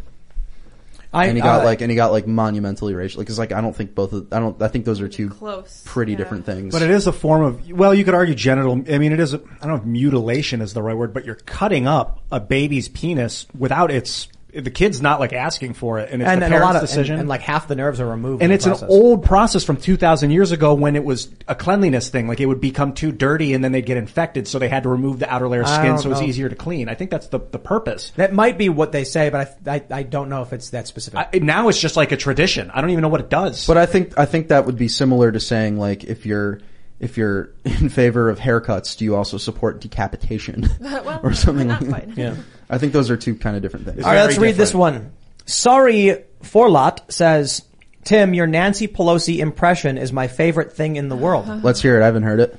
I- 1.14 1.26
and 1.26 1.36
he 1.36 1.42
got 1.44 1.62
uh, 1.62 1.66
like, 1.66 1.82
and 1.82 1.92
he 1.92 1.98
got 1.98 2.14
like 2.14 2.26
monumentally 2.26 2.96
racial. 2.96 3.20
Like, 3.20 3.28
it's 3.28 3.38
like 3.38 3.52
I 3.52 3.60
don't 3.60 3.76
think 3.76 3.94
both. 3.94 4.14
Of, 4.14 4.32
I 4.32 4.40
don't. 4.40 4.62
I 4.62 4.70
think 4.70 4.86
those 4.86 5.02
are 5.02 5.10
two 5.10 5.30
Close, 5.30 5.84
pretty 5.86 6.16
different 6.16 6.46
things. 6.46 6.74
But 6.74 6.84
it 6.84 6.90
is 6.90 7.06
a 7.06 7.12
form 7.12 7.42
of, 7.44 7.70
well, 7.70 7.94
you 7.94 8.06
could 8.06 8.14
argue 8.14 8.34
genital, 8.34 8.82
I 8.90 8.98
mean, 8.98 9.12
it 9.12 9.20
is, 9.20 9.34
a, 9.34 9.42
I 9.62 9.68
don't 9.68 9.70
know 9.72 9.76
if 9.76 9.84
mutilation 9.84 10.62
is 10.62 10.74
the 10.74 10.82
right 10.82 10.96
word, 10.96 11.14
but 11.14 11.26
you're 11.26 11.36
cutting 11.36 11.86
up 11.86 12.22
a 12.32 12.40
baby's 12.40 12.88
penis 12.88 13.46
without 13.58 13.92
its, 13.92 14.30
the 14.54 14.72
kid's 14.72 15.02
not 15.02 15.20
like 15.20 15.34
asking 15.34 15.74
for 15.74 16.00
it 16.00 16.10
and 16.12 16.22
it's 16.22 16.30
and, 16.30 16.42
the 16.42 16.46
and 16.46 16.54
a 16.54 16.58
parent's 16.58 16.74
lot 16.74 16.76
of 16.76 16.82
decision. 16.82 17.14
and, 17.14 17.22
and 17.22 17.30
like 17.30 17.42
half 17.42 17.68
the 17.68 17.76
nerves 17.76 18.00
are 18.00 18.08
removed. 18.08 18.44
and 18.44 18.52
it's 18.52 18.66
the 18.66 18.76
an 18.76 18.86
old 18.90 19.24
process 19.24 19.64
from 19.64 19.78
2000 19.78 20.32
years 20.32 20.52
ago 20.52 20.74
when 20.74 20.96
it 20.96 21.04
was 21.04 21.30
a 21.48 21.56
cleanliness 21.56 22.10
thing. 22.10 22.28
Like 22.28 22.40
it 22.40 22.46
would 22.46 22.62
become 22.62 22.94
too 22.94 23.12
dirty 23.12 23.54
and 23.54 23.64
then 23.64 23.72
they'd 23.72 23.86
get 23.86 23.98
infected. 23.98 24.48
So 24.48 24.60
they 24.60 24.70
had 24.70 24.84
to 24.84 24.90
remove 24.90 25.20
the 25.20 25.32
outer 25.32 25.48
layer 25.48 25.62
of 25.62 25.70
skin 25.70 25.98
so 25.98 26.08
it 26.08 26.10
was 26.10 26.22
know. 26.22 26.28
easier 26.28 26.50
to 26.50 26.56
clean. 26.56 26.90
I 26.90 26.96
think 26.96 27.12
that's 27.12 27.28
the, 27.28 27.40
the 27.40 27.60
purpose. 27.60 28.12
That 28.18 28.34
might 28.34 28.58
be 28.58 28.70
what 28.70 28.92
they 28.92 29.04
say, 29.04 29.30
but 29.30 29.62
I 29.68 29.76
I, 29.76 29.84
I 29.92 30.04
don't 30.04 30.30
know 30.30 30.42
if 30.42 30.54
it's 30.54 30.72
that 30.72 30.88
specific. 30.88 31.28
I, 31.34 31.40
now 31.40 31.70
it's 31.70 31.80
just 31.80 31.96
like 31.96 32.12
a 32.12 32.18
tradition. 32.18 32.72
I 32.72 32.82
don't 32.82 32.90
even 32.90 33.02
know 33.02 33.10
what 33.10 33.22
it 33.22 33.30
does. 33.30 33.68
But 33.68 33.78
I 33.78 33.86
think 33.86 34.18
I 34.18 34.26
think 34.26 34.50
that 34.50 34.66
would 34.66 34.78
be 34.78 34.88
similar 34.88 35.32
to 35.32 35.40
saying 35.40 35.78
like 35.78 36.04
if 36.04 36.26
you're 36.26 36.60
if 37.00 37.18
you're 37.18 37.50
in 37.66 37.90
favor 37.90 38.30
of 38.30 38.40
haircuts, 38.40 38.98
do 38.98 39.06
you 39.06 39.16
also 39.16 39.38
support 39.38 39.82
decapitation 39.82 40.70
Well, 40.80 41.20
or 41.24 41.34
something 41.34 41.68
not 41.68 41.82
like 41.84 42.04
quite. 42.04 42.16
that? 42.16 42.22
Yeah. 42.22 42.36
I 42.72 42.78
think 42.78 42.94
those 42.94 43.10
are 43.12 43.18
two 43.18 43.36
kind 43.36 43.56
of 43.56 43.62
different 43.62 43.86
things. 43.86 44.04
All 44.04 44.12
right, 44.14 44.24
let's 44.24 44.38
read 44.38 44.56
this 44.56 44.74
one. 44.74 45.12
Sorry, 45.46 46.24
Forlot 46.42 47.12
says, 47.12 47.64
Tim, 48.06 48.34
your 48.34 48.48
Nancy 48.48 48.88
Pelosi 48.88 49.40
impression 49.40 49.98
is 49.98 50.14
my 50.14 50.28
favorite 50.28 50.74
thing 50.74 50.96
in 50.96 51.10
the 51.10 51.16
world. 51.16 51.48
Let's 51.64 51.82
hear 51.82 52.00
it. 52.00 52.02
I 52.02 52.06
haven't 52.06 52.24
heard 52.24 52.40
it. 52.40 52.58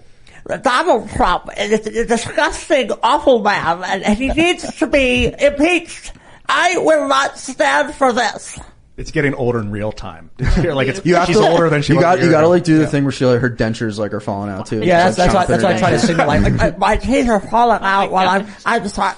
Donald 0.63 1.09
Trump 1.11 1.49
is 1.59 1.87
a 1.87 2.05
disgusting, 2.05 2.91
awful 3.03 3.41
man, 3.41 3.83
and 3.85 4.19
he 4.19 4.29
needs 4.29 4.77
to 4.77 4.87
be 4.87 5.27
impeached. 5.27 6.13
I 6.49 6.77
will 6.79 7.09
not 7.09 7.39
stand 7.39 7.95
for 7.95 8.13
this. 8.13 8.59
It's 8.97 9.11
getting 9.11 9.35
older 9.35 9.59
in 9.61 9.71
real 9.71 9.91
time. 9.91 10.31
like 10.39 10.89
it's, 10.89 11.05
You 11.07 11.15
have 11.15 11.27
she's 11.27 11.39
to, 11.39 11.49
older 11.49 11.71
than 11.71 11.81
she 11.83 11.95
you 11.95 12.01
got 12.01 12.21
you 12.21 12.31
got 12.31 12.43
to 12.43 12.49
like 12.49 12.63
do 12.65 12.77
the 12.77 12.83
Yeah. 12.83 12.89
thing 12.89 13.05
where 13.05 13.13
she 13.13 13.25
like 13.25 13.41
her 13.41 13.49
dentures 13.51 13.99
like 13.99 14.13
are 14.13 14.21
falling 14.21 14.51
out 14.51 14.67
too. 14.67 14.81
Yeah, 14.85 15.11
that's, 15.11 15.19
like 15.19 15.33
that's 15.33 15.35
why, 15.35 15.47
that's 15.47 15.63
chomping 15.63 15.65
why 15.65 15.75
I 15.75 15.79
try 15.79 15.91
to 15.91 15.97
her 15.99 16.07
signal 16.07 16.27
like, 16.27 16.53
My, 16.53 16.71
my 16.79 16.97
teeth 16.97 17.29
are 17.29 17.41
falling 17.41 17.79
out 17.81 18.11
while 18.11 18.29
I'm, 18.29 18.47
I'm 18.67 18.87
sorry. 18.89 19.15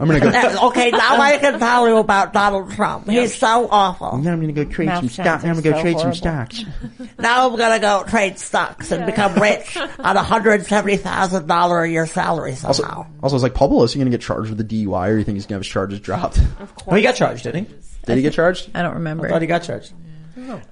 I'm 0.00 0.08
gonna 0.08 0.18
go. 0.20 0.28
okay, 0.68 0.90
now 0.90 1.20
I 1.20 1.36
can 1.38 1.58
tell 1.58 1.86
you 1.86 1.98
about 1.98 2.32
Donald 2.32 2.72
Trump. 2.72 3.06
He's 3.08 3.34
so 3.36 3.68
awful. 3.70 4.16
Now 4.18 4.32
I'm 4.32 4.40
gonna 4.40 4.52
go 4.54 4.64
trade 4.64 4.86
Mouth 4.86 5.00
some 5.00 5.08
sounds. 5.10 5.44
Now 5.44 5.50
I'm 5.50 5.60
gonna 5.60 5.62
go 5.62 5.72
so 5.72 5.82
trade 5.82 5.98
some 5.98 6.14
stocks. 6.14 6.64
Now 7.18 7.50
I'm 7.50 7.56
gonna 7.58 7.78
go 7.78 8.02
trade 8.08 8.38
stocks 8.38 8.90
and 8.92 9.04
become 9.04 9.34
rich 9.34 9.76
on 9.98 10.16
a 10.16 10.22
hundred 10.22 10.64
seventy 10.66 10.96
thousand 10.96 11.46
dollar 11.46 11.82
a 11.84 11.88
year 11.90 12.06
salary 12.06 12.52
Also, 12.64 12.72
somehow. 12.82 13.06
also, 13.22 13.36
it's 13.36 13.42
like 13.42 13.52
Paul 13.54 13.68
Pelosi 13.70 13.98
gonna 13.98 14.08
get 14.10 14.22
charged 14.22 14.48
with 14.48 14.58
a 14.60 14.64
DUI, 14.64 15.10
or 15.10 15.18
you 15.18 15.24
think 15.24 15.36
he's 15.36 15.44
gonna 15.44 15.56
have 15.56 15.64
his 15.64 15.70
charges 15.70 16.00
dropped? 16.00 16.40
Oh, 16.86 16.94
he 16.94 17.02
got 17.02 17.14
charged, 17.14 17.44
didn't 17.44 17.66
he? 17.66 17.74
Did 18.06 18.16
he 18.16 18.22
get 18.22 18.32
charged? 18.32 18.70
I 18.74 18.80
don't 18.80 18.94
remember. 18.94 19.26
I 19.26 19.30
thought 19.30 19.42
he 19.42 19.46
got 19.48 19.62
charged. 19.64 19.92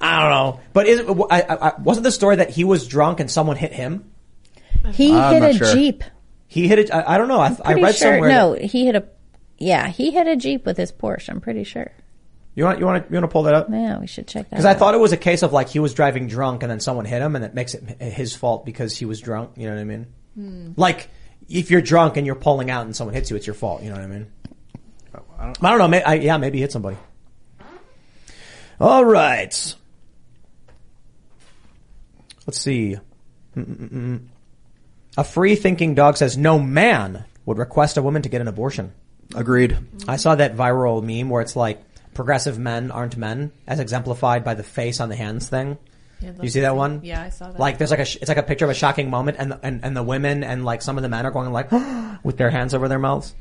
I 0.00 0.22
don't 0.22 0.30
know. 0.30 0.60
But 0.72 0.86
is, 0.86 1.00
I, 1.30 1.42
I, 1.42 1.68
I- 1.70 1.80
wasn't 1.82 2.04
the 2.04 2.12
story 2.12 2.36
that 2.36 2.48
he 2.48 2.64
was 2.64 2.86
drunk 2.88 3.20
and 3.20 3.30
someone 3.30 3.56
hit 3.56 3.72
him? 3.74 4.10
He 4.92 5.12
I'm 5.14 5.34
hit 5.34 5.40
not 5.40 5.50
a 5.50 5.54
sure. 5.54 5.74
jeep. 5.74 6.04
He 6.46 6.66
hit 6.66 6.78
it. 6.78 6.90
I, 6.94 7.14
I 7.14 7.18
don't 7.18 7.28
know. 7.28 7.40
I, 7.40 7.48
I 7.48 7.50
Pretty 7.72 7.82
read 7.82 7.94
sure. 7.96 8.12
somewhere. 8.12 8.30
No, 8.30 8.54
that- 8.54 8.64
he 8.64 8.86
hit 8.86 8.94
a. 8.96 9.04
Yeah, 9.58 9.88
he 9.88 10.10
hit 10.12 10.26
a 10.26 10.36
jeep 10.36 10.64
with 10.64 10.76
his 10.76 10.92
Porsche. 10.92 11.28
I'm 11.28 11.40
pretty 11.40 11.64
sure. 11.64 11.90
you 12.54 12.64
want 12.64 12.78
you 12.78 12.86
want 12.86 13.04
to 13.04 13.12
you 13.12 13.20
want 13.20 13.30
to 13.30 13.32
pull 13.32 13.42
that 13.44 13.54
up? 13.54 13.68
Yeah, 13.70 13.98
we 13.98 14.06
should 14.06 14.26
check 14.28 14.44
that. 14.44 14.50
Because 14.50 14.64
I 14.64 14.70
out. 14.72 14.78
thought 14.78 14.94
it 14.94 15.00
was 15.00 15.12
a 15.12 15.16
case 15.16 15.42
of 15.42 15.52
like 15.52 15.68
he 15.68 15.80
was 15.80 15.94
driving 15.94 16.28
drunk 16.28 16.62
and 16.62 16.70
then 16.70 16.80
someone 16.80 17.04
hit 17.04 17.20
him 17.20 17.34
and 17.36 17.44
it 17.44 17.54
makes 17.54 17.74
it 17.74 18.00
his 18.00 18.34
fault 18.34 18.64
because 18.64 18.96
he 18.96 19.04
was 19.04 19.20
drunk. 19.20 19.52
You 19.56 19.66
know 19.68 19.74
what 19.74 19.80
I 19.80 19.84
mean? 19.84 20.06
Hmm. 20.34 20.72
Like 20.76 21.10
if 21.48 21.70
you're 21.70 21.82
drunk 21.82 22.16
and 22.16 22.26
you're 22.26 22.36
pulling 22.36 22.70
out 22.70 22.84
and 22.84 22.94
someone 22.94 23.14
hits 23.14 23.30
you, 23.30 23.36
it's 23.36 23.46
your 23.46 23.54
fault. 23.54 23.82
You 23.82 23.90
know 23.90 23.96
what 23.96 24.04
I 24.04 24.08
mean? 24.08 24.30
I 25.38 25.52
don't, 25.62 25.78
know. 25.78 25.88
May, 25.88 26.02
I, 26.02 26.14
yeah, 26.14 26.36
maybe 26.36 26.60
hit 26.60 26.72
somebody. 26.72 26.96
All 28.80 29.04
right. 29.04 29.74
Let's 32.46 32.60
see. 32.60 32.96
Mm-mm-mm. 33.56 34.26
A 35.16 35.24
free 35.24 35.56
thinking 35.56 35.94
dog 35.94 36.16
says 36.16 36.36
no 36.36 36.58
man 36.58 37.24
would 37.44 37.58
request 37.58 37.96
a 37.96 38.02
woman 38.02 38.22
to 38.22 38.28
get 38.28 38.40
an 38.40 38.48
abortion. 38.48 38.92
Agreed. 39.34 39.76
I 40.06 40.16
saw 40.16 40.34
that 40.34 40.56
viral 40.56 41.02
meme 41.02 41.28
where 41.30 41.42
it's 41.42 41.56
like 41.56 41.82
progressive 42.14 42.58
men 42.58 42.90
aren't 42.90 43.16
men, 43.16 43.52
as 43.66 43.80
exemplified 43.80 44.44
by 44.44 44.54
the 44.54 44.62
face 44.62 45.00
on 45.00 45.08
the 45.08 45.16
hands 45.16 45.48
thing. 45.48 45.78
Yeah, 46.20 46.32
you 46.42 46.48
see 46.48 46.60
that 46.60 46.74
one? 46.74 47.00
Yeah, 47.04 47.22
I 47.22 47.28
saw 47.28 47.50
that. 47.50 47.60
Like 47.60 47.78
there's 47.78 47.90
like 47.90 48.00
a 48.00 48.04
sh- 48.04 48.16
it's 48.16 48.28
like 48.28 48.38
a 48.38 48.42
picture 48.42 48.64
of 48.64 48.70
a 48.70 48.74
shocking 48.74 49.08
moment, 49.08 49.36
and 49.38 49.52
the, 49.52 49.60
and 49.62 49.84
and 49.84 49.96
the 49.96 50.02
women 50.02 50.42
and 50.42 50.64
like 50.64 50.82
some 50.82 50.96
of 50.96 51.02
the 51.02 51.08
men 51.08 51.26
are 51.26 51.30
going 51.30 51.52
like 51.52 51.70
with 52.24 52.36
their 52.36 52.50
hands 52.50 52.74
over 52.74 52.88
their 52.88 52.98
mouths, 52.98 53.34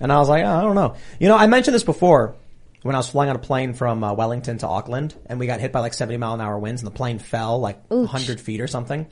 and 0.00 0.10
I 0.10 0.18
was 0.18 0.28
like, 0.28 0.44
oh, 0.44 0.48
I 0.48 0.62
don't 0.62 0.74
know. 0.74 0.96
You 1.20 1.28
know, 1.28 1.36
I 1.36 1.46
mentioned 1.46 1.74
this 1.74 1.84
before 1.84 2.34
when 2.82 2.94
I 2.94 2.98
was 2.98 3.08
flying 3.08 3.30
on 3.30 3.36
a 3.36 3.40
plane 3.40 3.72
from 3.72 4.02
uh, 4.02 4.12
Wellington 4.14 4.58
to 4.58 4.66
Auckland, 4.66 5.14
and 5.26 5.38
we 5.38 5.46
got 5.46 5.60
hit 5.60 5.72
by 5.72 5.80
like 5.80 5.94
70 5.94 6.16
mile 6.18 6.34
an 6.34 6.40
hour 6.40 6.58
winds, 6.58 6.82
and 6.82 6.86
the 6.86 6.94
plane 6.94 7.18
fell 7.18 7.60
like 7.60 7.88
Ooch. 7.88 8.00
100 8.00 8.40
feet 8.40 8.60
or 8.60 8.66
something. 8.66 9.06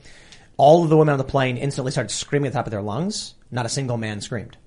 All 0.57 0.83
of 0.83 0.89
the 0.89 0.97
women 0.97 1.13
on 1.13 1.17
the 1.17 1.23
plane 1.23 1.57
instantly 1.57 1.91
started 1.91 2.11
screaming 2.11 2.47
at 2.47 2.53
the 2.53 2.59
top 2.59 2.67
of 2.67 2.71
their 2.71 2.81
lungs. 2.81 3.35
Not 3.49 3.65
a 3.65 3.69
single 3.69 3.97
man 3.97 4.21
screamed, 4.21 4.57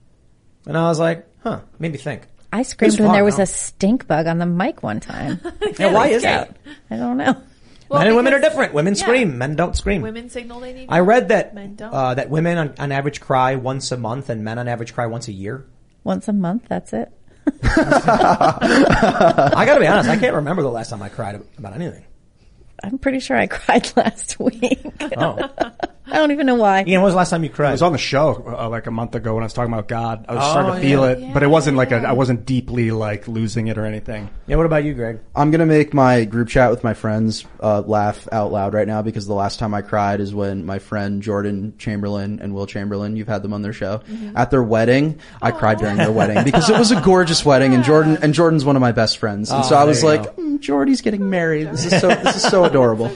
and 0.66 0.76
I 0.76 0.88
was 0.88 0.98
like, 0.98 1.26
huh, 1.42 1.60
made 1.78 1.92
me 1.92 1.98
think. 1.98 2.22
I 2.52 2.62
screamed 2.62 2.98
when 2.98 3.08
fun, 3.08 3.14
there 3.14 3.24
was 3.24 3.36
huh? 3.36 3.42
a 3.42 3.46
stink 3.46 4.06
bug 4.06 4.26
on 4.26 4.38
the 4.38 4.46
mic 4.46 4.82
one 4.82 5.00
time. 5.00 5.40
Yeah, 5.78 5.92
why 5.92 6.08
is 6.08 6.22
that? 6.22 6.56
I 6.90 6.96
don't 6.96 7.18
know. 7.18 7.36
Well, 7.88 8.00
men 8.00 8.08
and 8.08 8.16
women 8.16 8.32
are 8.32 8.40
different. 8.40 8.72
Women 8.72 8.94
yeah. 8.94 9.02
scream, 9.02 9.38
men 9.38 9.56
don't 9.56 9.76
scream. 9.76 10.02
Women 10.02 10.30
signal 10.30 10.60
they 10.60 10.72
need. 10.72 10.86
I 10.88 11.00
read 11.00 11.28
that 11.28 11.54
Men 11.54 11.76
don't. 11.76 11.92
uh, 11.92 12.14
that 12.14 12.30
women 12.30 12.58
on, 12.58 12.74
on 12.78 12.92
average 12.92 13.20
cry 13.20 13.56
once 13.56 13.92
a 13.92 13.96
month, 13.96 14.30
and 14.30 14.42
men 14.42 14.58
on 14.58 14.68
average 14.68 14.94
cry 14.94 15.06
once 15.06 15.28
a 15.28 15.32
year. 15.32 15.66
Once 16.02 16.28
a 16.28 16.32
month, 16.32 16.64
that's 16.68 16.92
it. 16.92 17.12
I 17.62 19.62
got 19.66 19.74
to 19.74 19.80
be 19.80 19.86
honest, 19.86 20.08
I 20.08 20.16
can't 20.16 20.34
remember 20.34 20.62
the 20.62 20.70
last 20.70 20.90
time 20.90 21.02
I 21.02 21.08
cried 21.08 21.40
about 21.58 21.74
anything. 21.74 22.04
I'm 22.82 22.98
pretty 22.98 23.20
sure 23.20 23.36
I 23.36 23.46
cried 23.46 23.92
last 23.96 24.40
week. 24.40 24.80
Oh, 25.16 25.48
I 26.08 26.18
don't 26.18 26.30
even 26.30 26.46
know 26.46 26.54
why. 26.54 26.80
Ian, 26.86 27.00
when 27.00 27.02
was 27.02 27.14
the 27.14 27.18
last 27.18 27.30
time 27.30 27.42
you 27.42 27.50
cried? 27.50 27.70
It 27.70 27.72
was 27.72 27.82
on 27.82 27.92
the 27.92 27.98
show 27.98 28.44
uh, 28.46 28.68
like 28.68 28.86
a 28.86 28.90
month 28.90 29.14
ago 29.16 29.34
when 29.34 29.42
I 29.42 29.46
was 29.46 29.52
talking 29.52 29.72
about 29.72 29.88
God. 29.88 30.24
I 30.28 30.34
was 30.34 30.44
Oh, 30.44 30.50
starting 30.52 30.74
to 30.74 30.80
feel 30.80 31.00
yeah. 31.04 31.28
it, 31.28 31.34
but 31.34 31.42
it 31.42 31.48
wasn't 31.48 31.76
like 31.76 31.90
a, 31.90 31.96
I 31.96 32.12
wasn't 32.12 32.46
deeply 32.46 32.92
like 32.92 33.26
losing 33.26 33.66
it 33.66 33.76
or 33.76 33.84
anything. 33.84 34.30
Yeah, 34.46 34.56
what 34.56 34.66
about 34.66 34.84
you, 34.84 34.94
Greg? 34.94 35.18
I'm 35.34 35.50
gonna 35.50 35.66
make 35.66 35.92
my 35.92 36.24
group 36.24 36.48
chat 36.48 36.70
with 36.70 36.84
my 36.84 36.94
friends 36.94 37.44
uh, 37.60 37.80
laugh 37.80 38.28
out 38.30 38.52
loud 38.52 38.72
right 38.72 38.86
now 38.86 39.02
because 39.02 39.26
the 39.26 39.34
last 39.34 39.58
time 39.58 39.74
I 39.74 39.82
cried 39.82 40.20
is 40.20 40.32
when 40.32 40.64
my 40.64 40.78
friend 40.78 41.22
Jordan 41.22 41.74
Chamberlain 41.78 42.38
and 42.40 42.54
Will 42.54 42.66
Chamberlain, 42.66 43.16
you've 43.16 43.26
had 43.28 43.42
them 43.42 43.52
on 43.52 43.62
their 43.62 43.72
show, 43.72 43.98
Mm-hmm. 44.08 44.36
at 44.36 44.50
their 44.52 44.62
wedding. 44.62 45.18
I 45.42 45.50
cried 45.50 45.78
during 45.78 45.96
their 45.96 46.12
wedding 46.12 46.44
because 46.44 46.70
it 46.70 46.78
was 46.78 46.92
a 46.92 47.00
gorgeous 47.00 47.44
wedding, 47.44 47.74
and 47.74 47.82
Jordan 47.82 48.18
and 48.22 48.32
Jordan's 48.32 48.64
one 48.64 48.76
of 48.76 48.80
my 48.80 48.92
best 48.92 49.18
friends, 49.18 49.50
and 49.50 49.64
Oh, 49.64 49.66
so 49.68 49.76
I 49.76 49.82
was 49.84 50.04
like, 50.04 50.22
go. 50.36 50.42
mm, 50.42 50.60
Jordy's 50.60 51.00
getting 51.00 51.28
married. 51.30 51.66
This 51.72 51.86
is 51.86 52.00
so 52.00 52.08
this 52.08 52.36
is 52.36 52.42
so 52.42 52.64
adorable. 52.70 53.10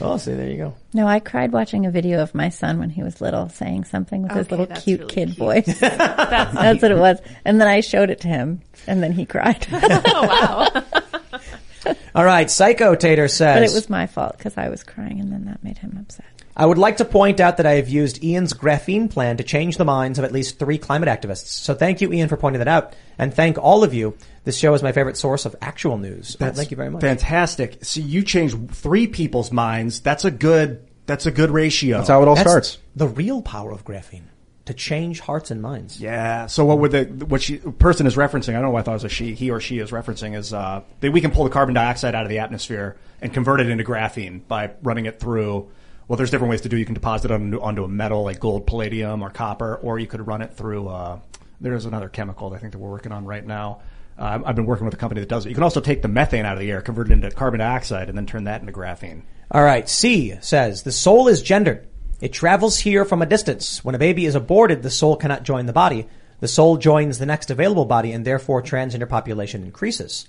Oh, 0.00 0.16
see, 0.16 0.32
there 0.32 0.48
you 0.48 0.56
go. 0.56 0.74
No, 0.94 1.06
I 1.06 1.20
cried 1.20 1.52
watching 1.52 1.86
a 1.86 1.90
video 1.90 2.20
of 2.22 2.34
my 2.34 2.50
son 2.50 2.78
when 2.78 2.90
he 2.90 3.02
was 3.02 3.20
little 3.20 3.48
saying 3.48 3.84
something 3.84 4.22
with 4.22 4.32
his 4.32 4.50
little 4.50 4.66
cute 4.66 5.00
really 5.00 5.14
kid 5.14 5.28
cute. 5.28 5.38
voice. 5.38 5.64
That's 5.80 6.54
That's 6.54 6.82
what 6.82 6.90
it 6.90 6.98
was. 6.98 7.18
And 7.44 7.60
then 7.60 7.68
I 7.68 7.80
showed 7.80 8.10
it 8.10 8.20
to 8.20 8.28
him 8.28 8.60
and 8.86 9.02
then 9.02 9.12
he 9.12 9.24
cried. 9.24 9.66
oh 9.72 10.26
wow. 10.26 11.94
All 12.14 12.24
right, 12.24 12.50
Psycho 12.50 12.94
Tater 12.94 13.26
says. 13.26 13.56
but 13.56 13.62
it 13.62 13.74
was 13.74 13.88
my 13.88 14.06
fault 14.06 14.36
because 14.36 14.58
I 14.58 14.68
was 14.68 14.84
crying 14.84 15.18
and 15.18 15.32
then 15.32 15.46
that 15.46 15.64
made 15.64 15.78
him 15.78 15.96
upset. 15.98 16.26
I 16.54 16.66
would 16.66 16.78
like 16.78 16.98
to 16.98 17.06
point 17.06 17.40
out 17.40 17.56
that 17.56 17.64
I 17.64 17.72
have 17.72 17.88
used 17.88 18.22
Ian's 18.22 18.52
graphene 18.52 19.10
plan 19.10 19.38
to 19.38 19.42
change 19.42 19.78
the 19.78 19.86
minds 19.86 20.18
of 20.18 20.26
at 20.26 20.32
least 20.32 20.58
three 20.58 20.76
climate 20.76 21.08
activists. 21.08 21.46
So 21.46 21.74
thank 21.74 22.02
you, 22.02 22.12
Ian, 22.12 22.28
for 22.28 22.36
pointing 22.36 22.58
that 22.58 22.68
out, 22.68 22.94
and 23.18 23.32
thank 23.32 23.56
all 23.56 23.82
of 23.82 23.94
you. 23.94 24.16
This 24.44 24.58
show 24.58 24.74
is 24.74 24.82
my 24.82 24.92
favorite 24.92 25.16
source 25.16 25.46
of 25.46 25.54
actual 25.60 25.98
news. 25.98 26.36
Oh, 26.40 26.50
thank 26.50 26.70
you 26.70 26.76
very 26.76 26.90
much. 26.90 27.00
Fantastic. 27.00 27.84
See, 27.84 28.02
you 28.02 28.22
changed 28.22 28.70
three 28.72 29.06
people's 29.06 29.52
minds. 29.52 30.00
That's 30.00 30.24
a 30.24 30.30
good. 30.30 30.86
That's 31.06 31.26
a 31.26 31.30
good 31.30 31.50
ratio. 31.50 31.98
That's 31.98 32.08
how 32.08 32.22
it 32.22 32.28
all 32.28 32.34
That's 32.34 32.48
starts. 32.48 32.78
The 32.96 33.08
real 33.08 33.42
power 33.42 33.72
of 33.72 33.84
graphene 33.84 34.22
to 34.66 34.74
change 34.74 35.20
hearts 35.20 35.50
and 35.50 35.60
minds. 35.60 36.00
Yeah. 36.00 36.46
So 36.46 36.64
what 36.64 36.78
would 36.78 36.92
the 36.92 37.04
what 37.26 37.42
she 37.42 37.58
person 37.58 38.06
is 38.06 38.16
referencing? 38.16 38.50
I 38.50 38.52
don't 38.54 38.62
know 38.62 38.70
why 38.70 38.80
I 38.80 38.82
thought 38.82 38.92
it 38.92 38.94
was 38.94 39.04
a 39.04 39.08
she. 39.08 39.34
He 39.34 39.50
or 39.50 39.60
she 39.60 39.78
is 39.78 39.90
referencing 39.90 40.36
is 40.36 40.52
uh, 40.52 40.82
that 41.00 41.12
we 41.12 41.20
can 41.20 41.30
pull 41.30 41.44
the 41.44 41.50
carbon 41.50 41.74
dioxide 41.74 42.14
out 42.14 42.24
of 42.24 42.28
the 42.28 42.38
atmosphere 42.38 42.96
and 43.20 43.32
convert 43.32 43.60
it 43.60 43.68
into 43.68 43.84
graphene 43.84 44.46
by 44.46 44.70
running 44.82 45.06
it 45.06 45.20
through. 45.20 45.70
Well, 46.08 46.16
there's 46.16 46.30
different 46.30 46.50
ways 46.50 46.60
to 46.62 46.68
do. 46.68 46.76
it. 46.76 46.80
You 46.80 46.84
can 46.84 46.94
deposit 46.94 47.30
it 47.30 47.34
onto, 47.34 47.60
onto 47.60 47.84
a 47.84 47.88
metal 47.88 48.24
like 48.24 48.40
gold, 48.40 48.66
palladium, 48.66 49.22
or 49.22 49.30
copper, 49.30 49.76
or 49.76 49.98
you 49.98 50.06
could 50.06 50.26
run 50.26 50.42
it 50.42 50.52
through. 50.54 50.88
Uh, 50.88 51.20
there's 51.60 51.84
another 51.84 52.08
chemical 52.08 52.50
that 52.50 52.56
I 52.56 52.58
think 52.58 52.72
that 52.72 52.78
we're 52.78 52.90
working 52.90 53.12
on 53.12 53.24
right 53.24 53.44
now. 53.44 53.80
Uh, 54.18 54.40
I've 54.44 54.56
been 54.56 54.66
working 54.66 54.84
with 54.84 54.94
a 54.94 54.98
company 54.98 55.20
that 55.20 55.28
does 55.28 55.46
it. 55.46 55.48
You 55.48 55.54
can 55.54 55.64
also 55.64 55.80
take 55.80 56.02
the 56.02 56.08
methane 56.08 56.44
out 56.44 56.54
of 56.54 56.60
the 56.60 56.70
air, 56.70 56.80
convert 56.80 57.10
it 57.10 57.12
into 57.12 57.30
carbon 57.30 57.60
dioxide, 57.60 58.08
and 58.08 58.16
then 58.16 58.26
turn 58.26 58.44
that 58.44 58.60
into 58.60 58.72
graphene. 58.72 59.22
All 59.50 59.62
right. 59.62 59.88
C 59.88 60.36
says 60.40 60.82
the 60.82 60.92
soul 60.92 61.28
is 61.28 61.42
gendered. 61.42 61.88
It 62.20 62.32
travels 62.32 62.78
here 62.78 63.04
from 63.04 63.20
a 63.20 63.26
distance. 63.26 63.84
When 63.84 63.94
a 63.94 63.98
baby 63.98 64.26
is 64.26 64.34
aborted, 64.34 64.82
the 64.82 64.90
soul 64.90 65.16
cannot 65.16 65.42
join 65.42 65.66
the 65.66 65.72
body. 65.72 66.06
The 66.40 66.48
soul 66.48 66.76
joins 66.76 67.18
the 67.18 67.26
next 67.26 67.50
available 67.50 67.84
body, 67.84 68.12
and 68.12 68.24
therefore 68.24 68.62
transgender 68.62 69.08
population 69.08 69.62
increases. 69.64 70.28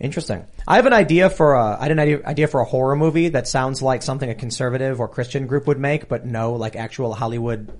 Interesting. 0.00 0.46
I 0.66 0.76
have 0.76 0.86
an 0.86 0.92
idea 0.92 1.28
for 1.28 1.54
a, 1.54 1.78
I 1.78 1.82
had 1.82 1.90
an 1.90 1.98
idea, 1.98 2.24
idea 2.24 2.46
for 2.46 2.60
a 2.60 2.64
horror 2.64 2.94
movie 2.94 3.30
that 3.30 3.48
sounds 3.48 3.82
like 3.82 4.02
something 4.02 4.30
a 4.30 4.34
conservative 4.34 5.00
or 5.00 5.08
Christian 5.08 5.46
group 5.46 5.66
would 5.66 5.78
make, 5.78 6.08
but 6.08 6.24
no, 6.24 6.52
like 6.52 6.76
actual 6.76 7.14
Hollywood 7.14 7.72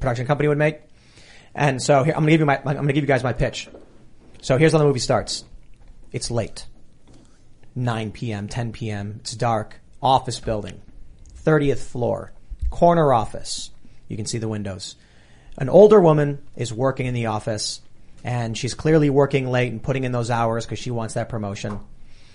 production 0.00 0.26
company 0.26 0.48
would 0.48 0.58
make. 0.58 0.80
And 1.54 1.80
so 1.80 2.02
here, 2.02 2.14
I'm 2.14 2.22
gonna 2.22 2.32
give 2.32 2.40
you 2.40 2.46
my, 2.46 2.58
I'm 2.58 2.74
gonna 2.74 2.92
give 2.92 3.04
you 3.04 3.08
guys 3.08 3.22
my 3.22 3.32
pitch. 3.32 3.68
So 4.46 4.56
here's 4.58 4.70
how 4.70 4.78
the 4.78 4.84
movie 4.84 5.00
starts. 5.00 5.44
It's 6.12 6.30
late. 6.30 6.66
9 7.74 8.12
p.m., 8.12 8.46
10 8.46 8.70
p.m. 8.70 9.16
It's 9.18 9.34
dark. 9.34 9.80
Office 10.00 10.38
building. 10.38 10.80
30th 11.42 11.80
floor. 11.80 12.32
Corner 12.70 13.12
office. 13.12 13.72
You 14.06 14.16
can 14.16 14.24
see 14.24 14.38
the 14.38 14.46
windows. 14.46 14.94
An 15.58 15.68
older 15.68 16.00
woman 16.00 16.38
is 16.54 16.72
working 16.72 17.06
in 17.06 17.14
the 17.14 17.26
office 17.26 17.80
and 18.22 18.56
she's 18.56 18.74
clearly 18.74 19.10
working 19.10 19.50
late 19.50 19.72
and 19.72 19.82
putting 19.82 20.04
in 20.04 20.12
those 20.12 20.30
hours 20.30 20.64
because 20.64 20.78
she 20.78 20.92
wants 20.92 21.14
that 21.14 21.28
promotion. 21.28 21.80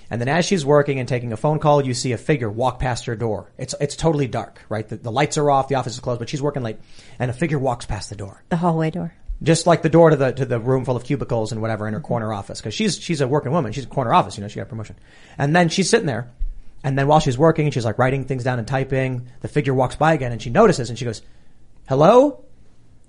And 0.10 0.20
then 0.20 0.28
as 0.28 0.44
she's 0.44 0.66
working 0.66 1.00
and 1.00 1.08
taking 1.08 1.32
a 1.32 1.38
phone 1.38 1.60
call, 1.60 1.86
you 1.86 1.94
see 1.94 2.12
a 2.12 2.18
figure 2.18 2.50
walk 2.50 2.80
past 2.80 3.06
her 3.06 3.16
door. 3.16 3.54
It's, 3.58 3.74
it's 3.80 3.96
totally 3.96 4.28
dark, 4.28 4.62
right? 4.68 4.86
The, 4.86 4.98
the 4.98 5.14
lights 5.14 5.38
are 5.38 5.50
off, 5.50 5.70
the 5.70 5.76
office 5.76 5.94
is 5.94 6.02
closed, 6.02 6.20
but 6.20 6.28
she's 6.28 6.42
working 6.42 6.62
late 6.62 6.80
and 7.20 7.32
a 7.32 7.34
figure 7.34 7.58
walks 7.58 7.86
past 7.86 8.10
the 8.10 8.18
door. 8.18 8.44
The 8.50 8.58
hallway 8.58 8.92
door. 8.92 9.14
Just 9.44 9.66
like 9.66 9.82
the 9.82 9.90
door 9.90 10.12
to 10.12 10.16
the, 10.16 10.32
to 10.32 10.46
the 10.46 10.60
room 10.60 10.86
full 10.86 10.96
of 10.96 11.04
cubicles 11.04 11.52
and 11.52 11.62
whatever 11.62 11.88
in 11.88 11.94
her 11.94 12.00
corner 12.00 12.32
office. 12.32 12.62
Cause 12.62 12.74
she's, 12.74 13.00
she's 13.00 13.22
a 13.22 13.28
working 13.28 13.52
woman. 13.52 13.72
She's 13.72 13.86
a 13.86 13.88
corner 13.88 14.14
office, 14.14 14.38
you 14.38 14.42
know, 14.42 14.48
she 14.48 14.60
got 14.60 14.70
promotion. 14.70 14.96
And 15.38 15.56
then 15.56 15.70
she's 15.70 15.90
sitting 15.90 16.06
there 16.06 16.30
and 16.84 16.98
then 16.98 17.08
while 17.08 17.20
she's 17.20 17.38
working, 17.38 17.70
she's 17.72 17.86
like 17.86 18.00
writing 18.00 18.26
things 18.26 18.44
down 18.44 18.60
and 18.60 18.68
typing. 18.68 19.28
The 19.42 19.48
figure 19.48 19.74
walks 19.74 19.96
by 19.96 20.14
again 20.14 20.32
and 20.32 20.42
she 20.42 20.50
notices 20.50 20.90
and 20.90 20.98
she 20.98 21.06
goes, 21.06 21.22
hello? 21.88 22.44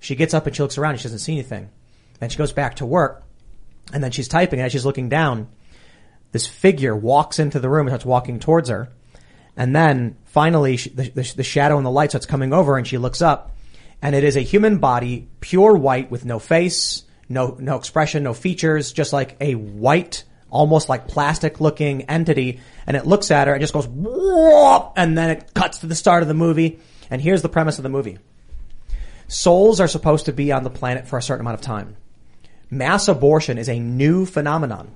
She 0.00 0.14
gets 0.14 0.34
up 0.34 0.46
and 0.46 0.54
she 0.54 0.62
looks 0.62 0.78
around 0.78 0.92
and 0.92 1.00
she 1.00 1.04
doesn't 1.04 1.20
see 1.20 1.32
anything. 1.32 1.70
Then 2.18 2.28
she 2.28 2.38
goes 2.38 2.52
back 2.52 2.76
to 2.76 2.86
work 2.86 3.24
and 3.92 4.02
then 4.02 4.10
she's 4.10 4.28
typing 4.28 4.58
and 4.58 4.66
as 4.66 4.72
she's 4.72 4.84
looking 4.84 5.08
down, 5.08 5.48
this 6.32 6.46
figure 6.46 6.96
walks 6.96 7.38
into 7.38 7.60
the 7.60 7.68
room 7.68 7.86
and 7.86 7.90
starts 7.90 8.04
walking 8.04 8.40
towards 8.40 8.68
her. 8.68 8.90
And 9.56 9.74
then 9.74 10.16
finally 10.24 10.76
she, 10.76 10.90
the, 10.90 11.08
the, 11.10 11.32
the 11.36 11.42
shadow 11.42 11.76
and 11.76 11.86
the 11.86 11.90
light 11.90 12.10
starts 12.10 12.26
coming 12.26 12.52
over 12.52 12.76
and 12.76 12.86
she 12.86 12.98
looks 12.98 13.22
up 13.22 13.56
and 14.02 14.14
it 14.16 14.24
is 14.24 14.36
a 14.36 14.40
human 14.40 14.78
body, 14.78 15.28
pure 15.40 15.74
white 15.74 16.10
with 16.10 16.24
no 16.24 16.40
face, 16.40 17.04
no, 17.28 17.56
no 17.60 17.76
expression, 17.76 18.24
no 18.24 18.34
features, 18.34 18.92
just 18.92 19.12
like 19.12 19.36
a 19.40 19.54
white, 19.54 20.24
almost 20.50 20.88
like 20.88 21.08
plastic 21.08 21.60
looking 21.60 22.02
entity. 22.02 22.60
And 22.86 22.96
it 22.96 23.06
looks 23.06 23.30
at 23.30 23.46
her 23.46 23.54
and 23.54 23.60
just 23.60 23.72
goes, 23.72 23.86
"Whoop," 23.86 24.92
and 24.96 25.16
then 25.16 25.30
it 25.30 25.54
cuts 25.54 25.78
to 25.78 25.86
the 25.86 25.94
start 25.94 26.22
of 26.22 26.28
the 26.28 26.34
movie. 26.34 26.80
And 27.10 27.22
here's 27.22 27.42
the 27.42 27.48
premise 27.48 27.78
of 27.78 27.84
the 27.84 27.88
movie. 27.88 28.18
Souls 29.28 29.80
are 29.80 29.88
supposed 29.88 30.26
to 30.26 30.32
be 30.32 30.52
on 30.52 30.64
the 30.64 30.68
planet 30.68 31.06
for 31.06 31.16
a 31.16 31.22
certain 31.22 31.40
amount 31.40 31.60
of 31.60 31.64
time. 31.64 31.96
Mass 32.70 33.08
abortion 33.08 33.56
is 33.56 33.68
a 33.68 33.78
new 33.78 34.26
phenomenon. 34.26 34.90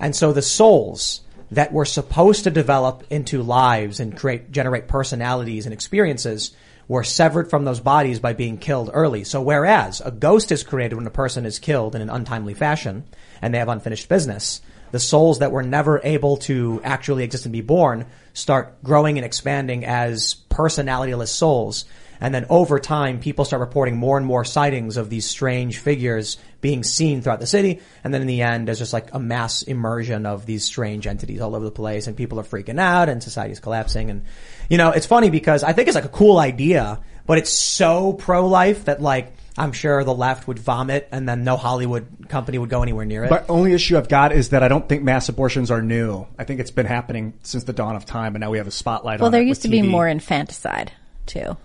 And 0.00 0.16
so 0.16 0.32
the 0.32 0.42
souls 0.42 1.20
that 1.50 1.72
were 1.72 1.84
supposed 1.84 2.44
to 2.44 2.50
develop 2.50 3.04
into 3.08 3.42
lives 3.42 4.00
and 4.00 4.16
create, 4.16 4.50
generate 4.50 4.88
personalities 4.88 5.64
and 5.64 5.72
experiences 5.72 6.52
were 6.92 7.02
severed 7.02 7.48
from 7.48 7.64
those 7.64 7.80
bodies 7.80 8.20
by 8.20 8.34
being 8.34 8.58
killed 8.58 8.90
early. 8.92 9.24
So 9.24 9.40
whereas 9.40 10.02
a 10.02 10.10
ghost 10.10 10.52
is 10.52 10.62
created 10.62 10.94
when 10.94 11.06
a 11.06 11.10
person 11.10 11.46
is 11.46 11.58
killed 11.58 11.94
in 11.94 12.02
an 12.02 12.10
untimely 12.10 12.52
fashion 12.52 13.04
and 13.40 13.54
they 13.54 13.58
have 13.60 13.70
unfinished 13.70 14.10
business, 14.10 14.60
the 14.90 15.00
souls 15.00 15.38
that 15.38 15.52
were 15.52 15.62
never 15.62 16.02
able 16.04 16.36
to 16.36 16.82
actually 16.84 17.24
exist 17.24 17.46
and 17.46 17.52
be 17.52 17.62
born 17.62 18.04
start 18.34 18.82
growing 18.82 19.16
and 19.16 19.24
expanding 19.24 19.86
as 19.86 20.36
personalityless 20.50 21.28
souls. 21.28 21.86
And 22.20 22.32
then 22.32 22.46
over 22.50 22.78
time, 22.78 23.20
people 23.20 23.44
start 23.44 23.60
reporting 23.60 23.96
more 23.96 24.16
and 24.16 24.24
more 24.24 24.44
sightings 24.44 24.96
of 24.96 25.10
these 25.10 25.28
strange 25.28 25.78
figures 25.78 26.36
being 26.60 26.84
seen 26.84 27.20
throughout 27.20 27.40
the 27.40 27.48
city. 27.48 27.80
And 28.04 28.14
then 28.14 28.20
in 28.20 28.28
the 28.28 28.42
end, 28.42 28.68
there's 28.68 28.78
just 28.78 28.92
like 28.92 29.12
a 29.12 29.18
mass 29.18 29.62
immersion 29.62 30.24
of 30.24 30.46
these 30.46 30.64
strange 30.64 31.06
entities 31.08 31.40
all 31.40 31.56
over 31.56 31.64
the 31.64 31.72
place 31.72 32.06
and 32.06 32.16
people 32.16 32.38
are 32.38 32.44
freaking 32.44 32.78
out 32.78 33.08
and 33.08 33.22
society's 33.22 33.58
collapsing. 33.60 34.10
And, 34.10 34.24
you 34.72 34.78
know, 34.78 34.90
it's 34.90 35.04
funny 35.04 35.28
because 35.28 35.62
I 35.62 35.74
think 35.74 35.88
it's 35.88 35.94
like 35.94 36.06
a 36.06 36.08
cool 36.08 36.38
idea, 36.38 36.98
but 37.26 37.36
it's 37.36 37.50
so 37.50 38.14
pro-life 38.14 38.86
that 38.86 39.02
like, 39.02 39.34
I'm 39.58 39.72
sure 39.72 40.02
the 40.02 40.14
left 40.14 40.48
would 40.48 40.58
vomit 40.58 41.10
and 41.12 41.28
then 41.28 41.44
no 41.44 41.58
Hollywood 41.58 42.30
company 42.30 42.56
would 42.56 42.70
go 42.70 42.82
anywhere 42.82 43.04
near 43.04 43.24
it. 43.24 43.28
But 43.28 43.50
only 43.50 43.74
issue 43.74 43.98
I've 43.98 44.08
got 44.08 44.32
is 44.32 44.48
that 44.48 44.62
I 44.62 44.68
don't 44.68 44.88
think 44.88 45.02
mass 45.02 45.28
abortions 45.28 45.70
are 45.70 45.82
new. 45.82 46.26
I 46.38 46.44
think 46.44 46.58
it's 46.58 46.70
been 46.70 46.86
happening 46.86 47.34
since 47.42 47.64
the 47.64 47.74
dawn 47.74 47.96
of 47.96 48.06
time, 48.06 48.34
and 48.34 48.40
now 48.40 48.50
we 48.50 48.56
have 48.56 48.66
a 48.66 48.70
spotlight 48.70 49.20
Well, 49.20 49.26
on 49.26 49.34
it. 49.34 49.36
Well, 49.36 49.40
there 49.40 49.42
used 49.42 49.60
to 49.60 49.68
with 49.68 49.72
be 49.72 49.82
more 49.82 50.08
infanticide 50.08 50.90
too. 51.26 51.58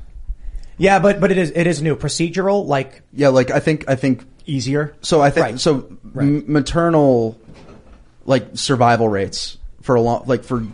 Yeah, 0.78 1.00
but 1.00 1.22
but 1.22 1.32
it 1.32 1.38
is 1.38 1.54
it 1.56 1.66
is 1.66 1.82
new 1.82 1.96
procedural. 1.96 2.66
Like 2.66 3.04
yeah, 3.14 3.30
like 3.30 3.52
I 3.52 3.62
think 3.62 3.90
I 3.90 3.96
think 3.96 4.26
easier. 4.46 4.98
So 5.00 5.22
I 5.22 5.30
think 5.30 5.62
so 5.62 5.98
m- 6.14 6.44
maternal 6.52 7.40
like 8.26 8.50
survival 8.56 9.08
rates 9.08 9.58
for 9.82 9.96
a 9.96 10.02
long 10.02 10.26
like 10.28 10.44
for 10.44 10.68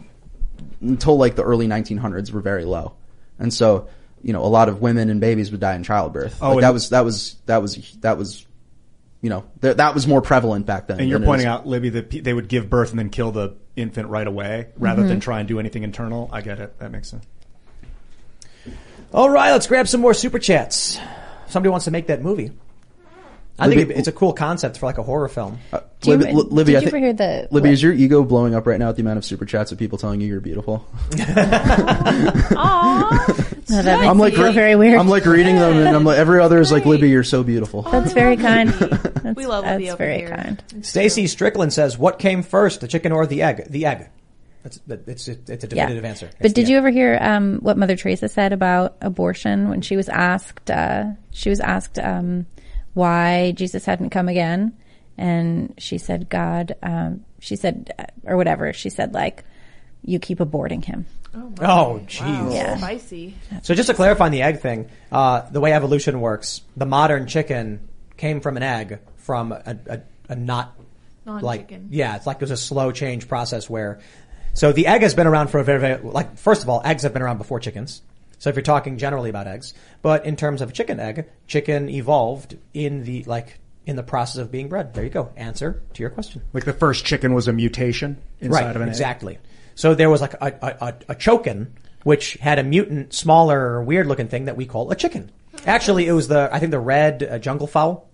until 0.84 1.18
like 1.18 1.35
the 1.35 1.43
early 1.43 1.68
1900s 1.68 2.31
were 2.31 2.41
very 2.41 2.65
low, 2.65 2.93
and 3.39 3.53
so 3.53 3.88
you 4.22 4.34
know 4.34 4.43
a 4.43 4.47
lot 4.47 4.69
of 4.69 4.81
women 4.81 5.10
and 5.10 5.19
babies 5.19 5.51
would 5.51 5.60
die 5.60 5.76
in 5.76 5.84
childbirth. 5.84 6.38
Oh, 6.41 6.53
Like, 6.53 6.61
that 6.61 6.73
was 6.73 6.89
that 6.89 7.03
was 7.05 7.35
that 7.47 7.61
was 7.61 7.91
that 8.01 8.18
was 8.18 8.45
you 9.22 9.30
know 9.30 9.45
th- 9.61 9.77
that 9.77 9.93
was 9.95 10.05
more 10.07 10.22
prevalent 10.22 10.65
back 10.65 10.88
then. 10.88 10.99
And 10.99 11.10
you're 11.10 11.19
pointing 11.19 11.47
out, 11.47 11.65
Libby, 11.65 11.89
that 11.89 12.10
pe- 12.10 12.19
they 12.19 12.34
would 12.34 12.47
give 12.47 12.69
birth 12.69 12.89
and 12.91 12.99
then 12.99 13.10
kill 13.10 13.31
the 13.31 13.55
infant 13.76 14.10
right 14.10 14.27
away 14.27 14.68
rather 14.77 15.01
Mhm. 15.03 15.07
than 15.07 15.19
try 15.19 15.39
and 15.39 15.47
do 15.47 15.60
anything 15.60 15.84
internal. 15.84 16.30
I 16.31 16.41
get 16.41 16.60
it. 16.60 16.77
That 16.80 16.91
makes 16.91 17.07
sense. 17.10 17.26
All 19.14 19.30
right, 19.30 19.51
let's 19.51 19.68
grab 19.68 19.88
some 19.88 20.01
more 20.01 20.14
super 20.14 20.39
chats. 20.39 20.97
Somebody 21.47 21.69
wants 21.69 21.85
to 21.85 21.91
make 21.91 22.07
that 22.07 22.22
movie. 22.22 22.51
I 23.60 23.68
think 23.68 23.78
Libby- 23.80 23.94
it- 23.94 23.98
it's 24.00 24.08
a 24.08 24.12
cool 24.12 24.34
concept 24.34 24.78
for 24.80 24.88
like 24.88 24.98
a 24.98 25.04
horror 25.04 25.28
film. 25.28 25.60
Do 26.02 26.12
you- 26.12 26.18
Libby, 26.18 26.34
Li- 26.34 26.48
Libby, 26.50 26.72
did 26.72 26.78
I 26.78 26.82
you 26.82 26.86
think- 26.90 26.96
ever 26.96 26.98
hear 27.06 27.14
the- 27.14 27.48
Libby, 27.52 27.70
what- 27.70 27.74
is 27.74 27.84
your 27.84 27.94
ego 27.94 28.24
blowing 28.24 28.56
up 28.56 28.66
right 28.66 28.80
now 28.80 28.90
at 28.90 28.96
the 28.96 29.02
amount 29.04 29.18
of 29.20 29.26
super 29.26 29.46
chats 29.46 29.72
of 29.72 29.78
people 29.78 29.98
telling 29.98 30.22
you 30.22 30.28
you're 30.28 30.40
beautiful? 30.42 30.86
No, 33.70 33.82
that 33.82 34.00
makes 34.00 34.08
I'm 34.10 34.20
like 34.20 34.38
re- 34.38 34.52
very 34.54 34.76
weird. 34.76 35.00
I'm 35.00 35.08
like 35.08 35.26
reading 35.26 35.56
them, 35.56 35.78
and 35.78 35.96
I'm 35.96 36.04
like 36.04 36.18
every 36.18 36.40
other 36.42 36.60
is 36.60 36.72
like 36.72 36.86
Libby, 36.86 37.10
you're 37.10 37.24
so 37.24 37.44
beautiful. 37.44 37.82
That's 37.84 38.14
very 38.14 38.38
kind. 38.38 38.70
That's, 39.24 39.36
We 39.38 39.46
love 39.48 39.64
that's 39.64 39.76
Libby 39.80 39.90
over 39.90 39.98
very 39.98 40.18
here. 40.20 40.30
kind. 40.30 40.62
Stacy 40.82 41.28
Strickland 41.28 41.72
says, 41.72 41.98
"What 41.98 42.20
came 42.20 42.44
first, 42.44 42.82
the 42.82 42.88
chicken 42.90 43.14
or 43.14 43.26
the 43.26 43.42
egg?" 43.42 43.68
The 43.70 43.86
egg. 43.86 44.10
That's 44.64 44.80
it's 45.08 45.28
it's 45.30 45.64
a 45.64 45.68
definitive 45.68 46.04
answer. 46.06 46.26
It's 46.28 46.36
But 46.42 46.54
did 46.54 46.68
you 46.68 46.78
ever 46.78 46.90
hear 46.90 47.18
um, 47.22 47.60
what 47.62 47.78
Mother 47.78 47.96
Teresa 47.96 48.28
said 48.28 48.52
about 48.54 48.96
abortion 49.02 49.70
when 49.70 49.82
she 49.82 49.96
was 49.96 50.10
asked? 50.10 50.70
Uh, 50.70 51.12
she 51.32 51.50
was 51.50 51.60
asked 51.62 51.98
um, 52.00 52.46
why 52.94 53.52
Jesus 53.52 53.86
hadn't 53.86 54.10
come 54.11 54.30
again, 54.30 54.74
and 55.18 55.74
she 55.78 55.98
said, 55.98 56.30
"God." 56.30 56.76
Um, 56.84 57.26
she 57.40 57.56
said, 57.56 57.94
uh, 57.99 58.06
or 58.26 58.38
whatever. 58.38 58.74
She 58.74 58.90
said, 58.90 59.14
like, 59.14 59.44
"You 60.03 60.20
keep 60.20 60.40
aborting 60.40 60.84
him." 60.86 61.06
Oh, 61.61 61.99
jeez. 62.06 62.53
Yeah. 62.53 62.78
Spicy. 62.78 63.34
So 63.64 63.74
just 63.74 63.88
to 63.90 63.95
clarify 63.95 64.26
on 64.26 64.32
the 64.32 64.44
egg 64.44 64.60
thing, 64.60 64.90
uh, 65.11 65.49
the 65.49 65.60
way 65.60 65.74
evolution 65.74 66.22
works, 66.22 66.61
the 66.78 66.86
modern 66.86 67.26
chicken 67.26 67.88
came 68.18 68.40
from 68.40 68.56
an 68.56 68.61
egg 68.64 68.99
from 69.18 69.52
a, 69.52 69.78
a, 69.88 70.02
a 70.30 70.36
not 70.36 70.76
like 71.26 71.72
Non-chicken. 71.72 71.88
yeah, 71.90 72.15
it's 72.18 72.28
like 72.28 72.38
it 72.38 72.41
was 72.41 72.52
a 72.52 72.57
slow 72.57 72.91
change 72.91 73.28
process 73.28 73.70
where. 73.70 73.99
So 74.53 74.72
the 74.72 74.86
egg 74.86 75.02
has 75.02 75.15
been 75.15 75.26
around 75.26 75.48
for 75.48 75.60
a 75.60 75.64
very, 75.64 75.80
very 75.80 76.03
like 76.03 76.38
first 76.38 76.61
of 76.61 76.70
all, 76.70 76.82
eggs 76.86 77.02
have 77.03 77.14
been 77.14 77.24
around 77.24 77.40
before 77.40 77.60
chickens. 77.60 78.03
So 78.44 78.49
if 78.49 78.57
you're 78.57 78.64
talking 78.64 78.98
generally 78.98 79.30
about 79.30 79.48
eggs, 79.48 79.74
but 80.02 80.26
in 80.26 80.36
terms 80.36 80.61
of 80.61 80.70
a 80.70 80.74
chicken 80.74 80.99
egg, 80.99 81.30
chicken 81.48 81.88
evolved 81.88 82.57
in 82.74 83.06
the 83.06 83.24
like 83.24 83.57
in 83.86 83.95
the 83.95 84.03
process 84.03 84.41
of 84.41 84.52
being 84.52 84.68
bred. 84.68 84.94
There 84.94 85.06
you 85.06 85.10
go. 85.10 85.32
Answer 85.38 85.82
to 85.94 86.03
your 86.03 86.10
question. 86.10 86.41
Like 86.52 86.65
the 86.65 86.74
first 86.74 87.06
chicken 87.06 87.34
was 87.34 87.48
a 87.48 87.53
mutation 87.53 88.22
inside 88.41 88.65
right, 88.65 88.76
of 88.76 88.82
an 88.82 88.82
egg. 88.82 88.88
exactly. 88.90 89.40
So 89.76 89.95
there 89.95 90.10
was 90.10 90.20
like 90.20 90.34
a, 90.34 90.57
a, 90.61 90.88
a, 90.88 90.94
a 91.07 91.15
chokin, 91.15 91.72
which 92.03 92.34
had 92.34 92.60
a 92.60 92.64
mutant, 92.64 93.14
smaller, 93.14 93.82
weird 93.82 94.07
looking 94.07 94.28
thing 94.28 94.44
that 94.45 94.57
we 94.57 94.65
call 94.65 94.91
a 94.91 94.95
chicken. 94.98 95.32
Actually, 95.65 96.06
it 96.10 96.11
was 96.11 96.28
the, 96.28 96.49
I 96.52 96.60
think 96.60 96.72
the 96.72 96.82
red 96.82 97.24
uh, 97.24 97.40
jungle 97.40 97.68
fowl 97.68 98.10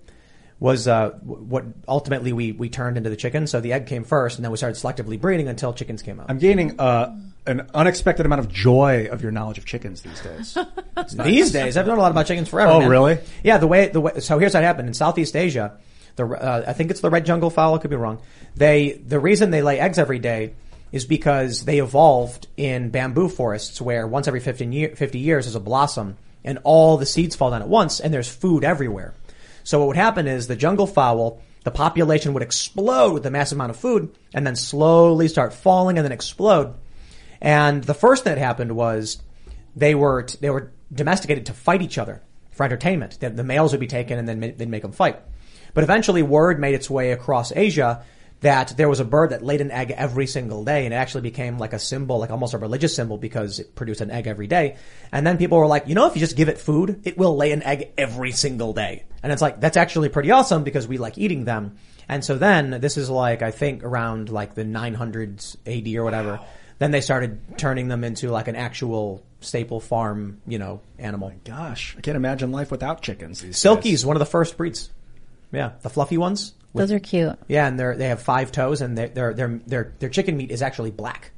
was, 0.60 0.88
uh, 0.88 1.10
w- 1.10 1.42
what 1.42 1.66
ultimately 1.88 2.34
we, 2.34 2.52
we 2.52 2.70
turned 2.70 2.98
into 2.98 3.10
the 3.10 3.16
chicken. 3.16 3.48
So 3.48 3.62
the 3.62 3.74
egg 3.74 3.88
came 3.88 4.04
first 4.04 4.38
and 4.38 4.46
then 4.46 4.52
we 4.52 4.58
started 4.58 4.76
selectively 4.76 5.20
breeding 5.20 5.48
until 5.48 5.74
chickens 5.74 6.04
came 6.04 6.20
out. 6.20 6.28
I'm 6.30 6.38
gaining 6.38 6.80
uh, 6.80 7.18
an 7.46 7.70
unexpected 7.74 8.26
amount 8.26 8.40
of 8.40 8.50
joy 8.50 9.08
of 9.12 9.22
your 9.22 9.32
knowledge 9.32 9.58
of 9.58 9.66
chickens 9.66 10.02
these 10.02 10.22
days. 10.22 10.58
Nice. 11.00 11.14
These 11.28 11.52
days, 11.54 11.78
I've 11.78 11.88
known 11.88 11.98
a 11.98 12.02
lot 12.02 12.12
about 12.12 12.28
chickens 12.28 12.50
forever. 12.50 12.74
Oh, 12.74 12.80
man. 12.82 12.90
really? 12.90 13.20
Yeah, 13.42 13.58
the 13.58 13.68
way 13.68 13.88
the 13.88 14.02
way. 14.02 14.20
So 14.20 14.38
here's 14.38 14.54
what 14.54 14.64
happened 14.64 14.90
in 14.90 14.94
Southeast 14.94 15.34
Asia. 15.34 15.78
The 16.18 16.26
uh, 16.28 16.66
I 16.68 16.74
think 16.74 16.92
it's 16.92 17.00
the 17.00 17.10
red 17.10 17.26
jungle 17.26 17.50
fowl. 17.50 17.74
I 17.74 17.78
could 17.78 17.90
be 17.90 17.96
wrong. 17.96 18.20
They 18.58 18.92
the 18.92 19.18
reason 19.18 19.50
they 19.50 19.62
lay 19.62 19.80
eggs 19.80 19.98
every 19.98 20.20
day 20.20 20.56
is 20.92 21.06
because 21.06 21.66
they 21.66 21.80
evolved 21.80 22.48
in 22.58 22.90
bamboo 22.90 23.30
forests 23.30 23.80
where 23.82 24.08
once 24.08 24.28
every 24.28 24.40
15 24.40 24.72
year, 24.72 24.96
50 24.96 25.20
years 25.20 25.46
there's 25.46 25.56
a 25.56 25.60
blossom 25.60 26.18
and 26.44 26.60
all 26.64 26.98
the 26.98 27.06
seeds 27.06 27.36
fall 27.36 27.52
down 27.52 27.62
at 27.62 27.70
once 27.70 28.00
and 28.00 28.14
there's 28.14 28.30
food 28.30 28.64
everywhere. 28.64 29.14
So 29.64 29.80
what 29.80 29.88
would 29.88 29.98
happen 29.98 30.28
is 30.28 30.48
the 30.48 30.56
jungle 30.56 30.88
fowl, 30.88 31.42
the 31.64 31.72
population 31.72 32.34
would 32.34 32.44
explode 32.44 33.14
with 33.14 33.24
the 33.24 33.32
massive 33.32 33.58
amount 33.58 33.72
of 33.72 33.78
food 33.78 34.16
and 34.34 34.46
then 34.46 34.56
slowly 34.56 35.28
start 35.28 35.54
falling 35.54 35.98
and 35.98 36.06
then 36.06 36.12
explode. 36.12 36.74
And 37.42 37.84
the 37.84 37.94
first 37.94 38.24
thing 38.24 38.36
that 38.36 38.40
happened 38.40 38.76
was 38.76 39.22
they 39.76 39.96
were 39.96 40.28
they 40.42 40.50
were 40.50 40.72
domesticated 40.94 41.46
to 41.48 41.54
fight 41.54 41.82
each 41.82 41.98
other 41.98 42.22
for 42.52 42.64
entertainment. 42.64 43.20
The, 43.20 43.30
the 43.30 43.44
males 43.44 43.72
would 43.72 43.80
be 43.80 43.88
taken 43.88 44.18
and 44.20 44.28
then 44.28 44.40
ma- 44.40 44.48
they'd 44.56 44.70
make 44.70 44.82
them 44.82 44.92
fight. 44.92 45.20
But 45.74 45.84
eventually, 45.84 46.24
word 46.24 46.60
made 46.60 46.76
its 46.76 46.90
way 46.90 47.12
across 47.12 47.52
Asia 47.52 48.04
that 48.42 48.74
there 48.78 48.88
was 48.88 49.00
a 49.00 49.06
bird 49.06 49.32
that 49.32 49.44
laid 49.44 49.60
an 49.62 49.72
egg 49.72 49.92
every 49.92 50.26
single 50.26 50.64
day 50.64 50.86
and 50.86 50.94
it 50.94 50.98
actually 50.98 51.22
became 51.22 51.58
like 51.58 51.74
a 51.74 51.80
symbol, 51.80 52.20
like 52.20 52.32
almost 52.32 52.54
a 52.54 52.58
religious 52.58 52.96
symbol 52.96 53.18
because 53.18 53.60
it 53.60 53.76
produced 53.76 54.02
an 54.02 54.12
egg 54.12 54.28
every 54.28 54.48
day. 54.48 54.78
And 55.12 55.28
then 55.28 55.38
people 55.38 55.58
were 55.58 55.68
like, 55.68 55.88
you 55.88 55.96
know, 55.96 56.08
if 56.08 56.16
you 56.16 56.22
just 56.22 56.38
give 56.38 56.48
it 56.48 56.58
food, 56.58 57.02
it 57.04 57.18
will 57.18 57.36
lay 57.36 57.52
an 57.52 57.64
egg 57.64 57.92
every 57.98 58.32
single 58.32 58.74
day. 58.74 59.04
And 59.22 59.34
it's 59.34 59.42
like, 59.42 59.60
that's 59.60 59.76
actually 59.76 60.08
pretty 60.10 60.32
awesome 60.32 60.64
because 60.64 60.88
we 60.88 60.98
like 60.98 61.18
eating 61.18 61.44
them. 61.44 61.78
And 62.08 62.24
so 62.24 62.38
then 62.38 62.80
this 62.80 62.98
is 62.98 63.10
like, 63.10 63.42
I 63.42 63.52
think 63.52 63.84
around 63.84 64.30
like 64.30 64.56
the 64.56 64.64
900s 64.64 65.58
AD 65.68 65.96
or 65.96 66.04
whatever. 66.04 66.40
Then 66.80 66.92
they 66.92 67.02
started 67.02 67.40
turning 67.58 67.88
them 67.90 68.04
into 68.04 68.30
like 68.30 68.48
an 68.48 68.56
actual 68.56 69.24
staple 69.42 69.80
farm, 69.80 70.42
you 70.48 70.58
know, 70.58 70.82
animal. 70.98 71.32
Gosh, 71.44 71.96
I 71.98 72.02
can't 72.02 72.16
imagine 72.18 72.52
life 72.52 72.72
without 72.72 73.02
chickens. 73.02 73.42
These 73.42 73.58
Silky's 73.58 74.06
one 74.06 74.16
of 74.16 74.20
the 74.20 74.26
first 74.26 74.58
breeds. 74.58 74.90
Yeah, 75.52 75.72
the 75.82 75.90
fluffy 75.90 76.18
ones. 76.18 76.54
Those 76.74 76.92
are 76.92 77.00
cute. 77.00 77.38
Yeah, 77.48 77.68
and 77.68 77.80
they're 77.80 77.96
they 77.98 78.08
have 78.08 78.22
five 78.22 78.52
toes, 78.52 78.82
and 78.82 78.98
their 78.98 79.10
their 79.10 79.34
their 79.34 79.60
their 79.68 79.94
their 80.00 80.10
chicken 80.10 80.38
meat 80.38 80.52
is 80.52 80.62
actually 80.62 80.92
black. 80.92 81.32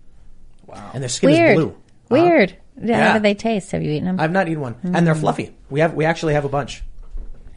Wow. 0.67 0.91
And 0.93 1.01
their 1.01 1.09
skin 1.09 1.31
Weird. 1.31 1.49
is 1.57 1.63
blue. 1.63 1.75
Weird. 2.09 2.49
Yeah, 2.79 2.85
Yeah. 2.97 3.07
How 3.07 3.13
do 3.17 3.19
they 3.23 3.33
taste? 3.33 3.71
Have 3.71 3.81
you 3.81 3.91
eaten 3.91 4.05
them? 4.05 4.19
I've 4.19 4.31
not 4.31 4.47
eaten 4.47 4.61
one, 4.61 4.75
and 4.83 5.07
they're 5.07 5.15
Mm. 5.15 5.19
fluffy. 5.21 5.55
We 5.69 5.79
have 5.79 5.93
we 5.95 6.05
actually 6.05 6.33
have 6.33 6.45
a 6.45 6.49
bunch. 6.49 6.83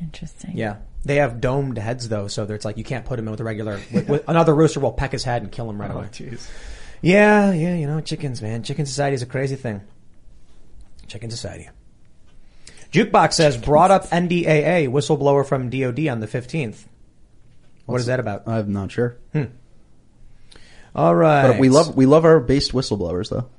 Interesting. 0.01 0.53
Yeah, 0.57 0.77
they 1.05 1.17
have 1.17 1.41
domed 1.41 1.77
heads 1.79 2.09
though, 2.09 2.29
so 2.29 2.45
it's 2.45 2.65
like 2.65 2.79
you 2.79 2.85
can't 2.85 3.05
put 3.05 3.17
them 3.17 3.27
in 3.27 3.31
with 3.33 3.41
a 3.41 3.45
regular. 3.45 3.81
With, 3.93 4.09
with, 4.09 4.29
another 4.29 4.55
rooster 4.55 4.81
will 4.81 4.93
peck 4.93 5.13
his 5.13 5.25
head 5.25 5.43
and 5.43 5.51
kill 5.53 5.69
him 5.69 5.81
right 5.81 5.91
Oh, 5.91 5.99
away. 5.99 6.07
jeez. 6.13 6.49
Yeah, 7.05 7.53
yeah, 7.53 7.75
you 7.75 7.87
know, 7.87 8.01
chickens, 8.01 8.41
man. 8.41 8.63
Chicken 8.63 8.87
society 8.87 9.15
is 9.15 9.23
a 9.23 9.27
crazy 9.27 9.57
thing. 9.57 9.83
Chicken 11.07 11.31
society. 11.31 11.69
Jukebox 12.93 13.35
says 13.35 13.59
brought 13.59 13.91
up 13.91 14.09
NDAA 14.09 14.89
whistleblower 14.89 15.45
from 15.45 15.69
DOD 15.69 16.09
on 16.09 16.21
the 16.21 16.27
fifteenth. 16.27 16.89
What 17.85 18.01
is 18.01 18.07
that 18.07 18.21
about? 18.21 18.49
I'm 18.49 18.73
not 18.73 18.91
sure. 18.91 19.19
Hmm. 19.33 19.45
All 20.95 21.15
right, 21.15 21.49
But 21.49 21.59
we 21.59 21.69
love 21.69 21.95
we 21.95 22.07
love 22.07 22.25
our 22.25 22.41
based 22.41 22.73
whistleblowers 22.73 23.29
though. 23.29 23.51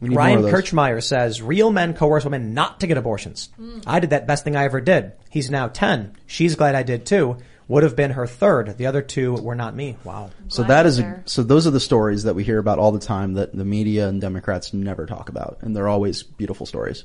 We 0.00 0.08
need 0.08 0.14
more 0.14 0.24
Ryan 0.24 0.44
of. 0.44 0.50
Kirchmeyer 0.50 1.02
says 1.02 1.42
real 1.42 1.70
men 1.70 1.92
coerce 1.92 2.24
women 2.24 2.54
not 2.54 2.80
to 2.80 2.86
get 2.86 2.96
abortions. 2.96 3.50
Hmm. 3.56 3.80
I 3.86 4.00
did 4.00 4.10
that 4.10 4.26
best 4.26 4.44
thing 4.44 4.56
I 4.56 4.64
ever 4.64 4.80
did. 4.80 5.12
He's 5.28 5.50
now 5.50 5.68
ten. 5.68 6.16
She's 6.26 6.54
glad 6.54 6.74
I 6.74 6.84
did 6.84 7.04
too. 7.04 7.36
Would 7.68 7.82
have 7.84 7.96
been 7.96 8.12
her 8.12 8.26
third. 8.26 8.76
The 8.76 8.86
other 8.86 9.02
two 9.02 9.34
were 9.34 9.54
not 9.54 9.74
me. 9.74 9.96
Wow. 10.04 10.30
So 10.48 10.62
that 10.64 10.84
is 10.84 10.98
a, 10.98 11.22
so 11.26 11.42
those 11.42 11.66
are 11.66 11.70
the 11.70 11.80
stories 11.80 12.24
that 12.24 12.34
we 12.34 12.44
hear 12.44 12.58
about 12.58 12.78
all 12.78 12.92
the 12.92 12.98
time 12.98 13.34
that 13.34 13.56
the 13.56 13.64
media 13.64 14.08
and 14.08 14.20
Democrats 14.20 14.74
never 14.74 15.06
talk 15.06 15.28
about, 15.28 15.58
and 15.62 15.74
they're 15.74 15.88
always 15.88 16.22
beautiful 16.22 16.66
stories. 16.66 17.04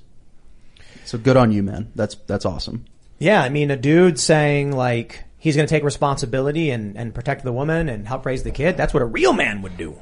So 1.06 1.18
good 1.18 1.38
on 1.38 1.52
you, 1.52 1.64
man. 1.64 1.92
That's 1.96 2.16
that's 2.16 2.46
awesome. 2.46 2.86
Yeah, 3.20 3.42
I 3.42 3.50
mean, 3.50 3.72
a 3.72 3.78
dude 3.78 4.20
saying 4.20 4.76
like 4.76 5.24
he's 5.38 5.56
going 5.56 5.68
to 5.68 5.74
take 5.74 5.84
responsibility 5.84 6.72
and, 6.72 6.98
and 6.98 7.14
protect 7.14 7.44
the 7.44 7.54
woman 7.54 7.90
and 7.90 8.08
help 8.08 8.26
raise 8.26 8.44
the 8.44 8.52
kid. 8.52 8.78
That's 8.78 8.94
what 8.94 9.04
a 9.04 9.06
real 9.06 9.34
man 9.34 9.62
would 9.62 9.78
do. 9.78 9.98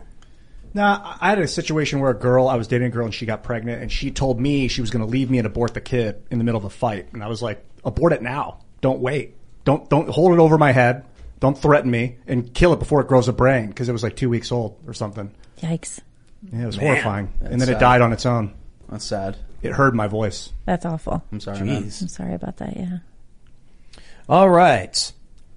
Now, 0.74 1.18
I 1.22 1.30
had 1.30 1.40
a 1.40 1.48
situation 1.48 2.00
where 2.00 2.12
a 2.12 2.18
girl, 2.18 2.50
I 2.50 2.56
was 2.56 2.68
dating 2.68 2.88
a 2.88 2.90
girl 2.90 3.06
and 3.06 3.14
she 3.14 3.26
got 3.26 3.44
pregnant 3.44 3.82
and 3.82 3.92
she 3.92 4.12
told 4.12 4.40
me 4.40 4.68
she 4.68 4.82
was 4.82 4.90
going 4.90 5.06
to 5.06 5.10
leave 5.10 5.30
me 5.30 5.38
and 5.38 5.48
abort 5.48 5.74
the 5.74 5.82
kid 5.82 6.22
in 6.32 6.38
the 6.38 6.44
middle 6.44 6.58
of 6.58 6.66
a 6.66 6.70
fight. 6.70 7.14
And 7.14 7.24
I 7.24 7.28
was 7.28 7.42
like, 7.42 7.64
abort 7.86 8.12
it 8.12 8.22
now. 8.22 8.60
Don't 8.82 9.00
wait. 9.00 9.36
Don't, 9.66 9.90
don't 9.90 10.10
hold 10.10 10.32
it 10.34 10.40
over 10.40 10.58
my 10.58 10.72
head. 10.72 11.06
Don't 11.42 11.58
threaten 11.58 11.92
me 11.92 12.18
and 12.28 12.54
kill 12.54 12.72
it 12.72 12.80
before 12.80 13.02
it 13.02 13.08
grows 13.08 13.28
a 13.28 13.34
brain 13.34 13.68
because 13.68 13.90
it 13.90 13.92
was 13.92 14.04
like 14.04 14.16
two 14.16 14.30
weeks 14.30 14.52
old 14.52 14.80
or 14.88 14.94
something. 14.94 15.32
Yikes. 15.62 16.00
Yeah, 16.54 16.64
it 16.64 16.66
was 16.66 16.78
Man. 16.78 16.86
horrifying. 16.86 17.34
And 17.42 17.60
then 17.60 17.68
it 17.68 17.74
sad. 17.74 17.80
died 17.80 18.02
on 18.02 18.14
its 18.14 18.26
own. 18.26 18.54
That's 18.90 19.04
sad. 19.04 19.38
It 19.62 19.74
heard 19.74 19.96
my 19.96 20.08
voice. 20.08 20.52
That's 20.66 20.86
awful. 20.86 21.24
I'm 21.32 21.40
sorry. 21.40 21.58
Jeez. 21.58 22.02
I'm 22.02 22.08
sorry 22.08 22.36
about 22.36 22.58
that. 22.58 22.78
Yeah. 22.78 22.98
All 24.30 24.50
right. 24.50 25.12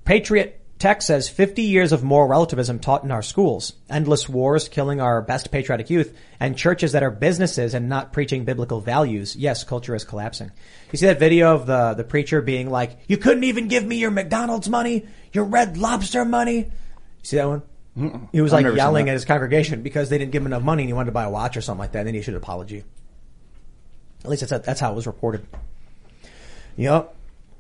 Patriot 0.05 0.58
Tech 0.79 1.03
says 1.03 1.29
50 1.29 1.63
years 1.63 1.91
of 1.91 2.05
moral 2.05 2.29
relativism 2.29 2.79
taught 2.79 3.03
in 3.03 3.11
our 3.11 3.23
schools, 3.23 3.73
endless 3.91 4.29
wars 4.29 4.69
killing 4.69 5.01
our 5.01 5.21
best 5.21 5.51
patriotic 5.51 5.91
youth, 5.91 6.17
and 6.39 6.57
churches 6.57 6.93
that 6.93 7.03
are 7.03 7.11
businesses 7.11 7.75
and 7.75 7.89
not 7.89 8.13
preaching 8.13 8.45
biblical 8.45 8.81
values. 8.81 9.35
Yes, 9.35 9.65
culture 9.65 9.97
is 9.97 10.05
collapsing. 10.05 10.53
You 10.93 10.99
see 10.99 11.07
that 11.07 11.19
video 11.19 11.55
of 11.55 11.67
the, 11.67 11.95
the 11.95 12.05
preacher 12.05 12.41
being 12.41 12.71
like, 12.71 12.97
you 13.09 13.17
couldn't 13.17 13.43
even 13.45 13.67
give 13.67 13.85
me 13.85 13.97
your 13.97 14.13
McDonald's 14.13 14.69
money, 14.69 15.07
your 15.33 15.45
red 15.45 15.77
lobster 15.77 16.25
money. 16.25 16.59
You 16.59 16.71
see 17.23 17.37
that 17.39 17.49
one? 17.49 17.63
He 18.31 18.41
was 18.41 18.53
I've 18.53 18.65
like 18.65 18.77
yelling 18.77 19.09
at 19.09 19.15
his 19.15 19.25
congregation 19.25 19.83
because 19.83 20.09
they 20.09 20.19
didn't 20.19 20.31
give 20.31 20.43
him 20.43 20.47
enough 20.47 20.63
money 20.63 20.85
and 20.85 20.89
he 20.89 20.93
wanted 20.93 21.07
to 21.07 21.13
buy 21.13 21.25
a 21.25 21.31
watch 21.31 21.57
or 21.57 21.61
something 21.61 21.81
like 21.81 21.93
that. 21.93 22.01
And 22.01 22.07
then 22.07 22.15
he 22.15 22.21
issued 22.21 22.35
an 22.35 22.39
apology. 22.41 22.85
At 24.23 24.31
least 24.31 24.49
that's, 24.49 24.65
that's 24.65 24.79
how 24.79 24.93
it 24.93 24.95
was 24.95 25.09
reported. 25.09 25.45
Yep. 26.77 27.17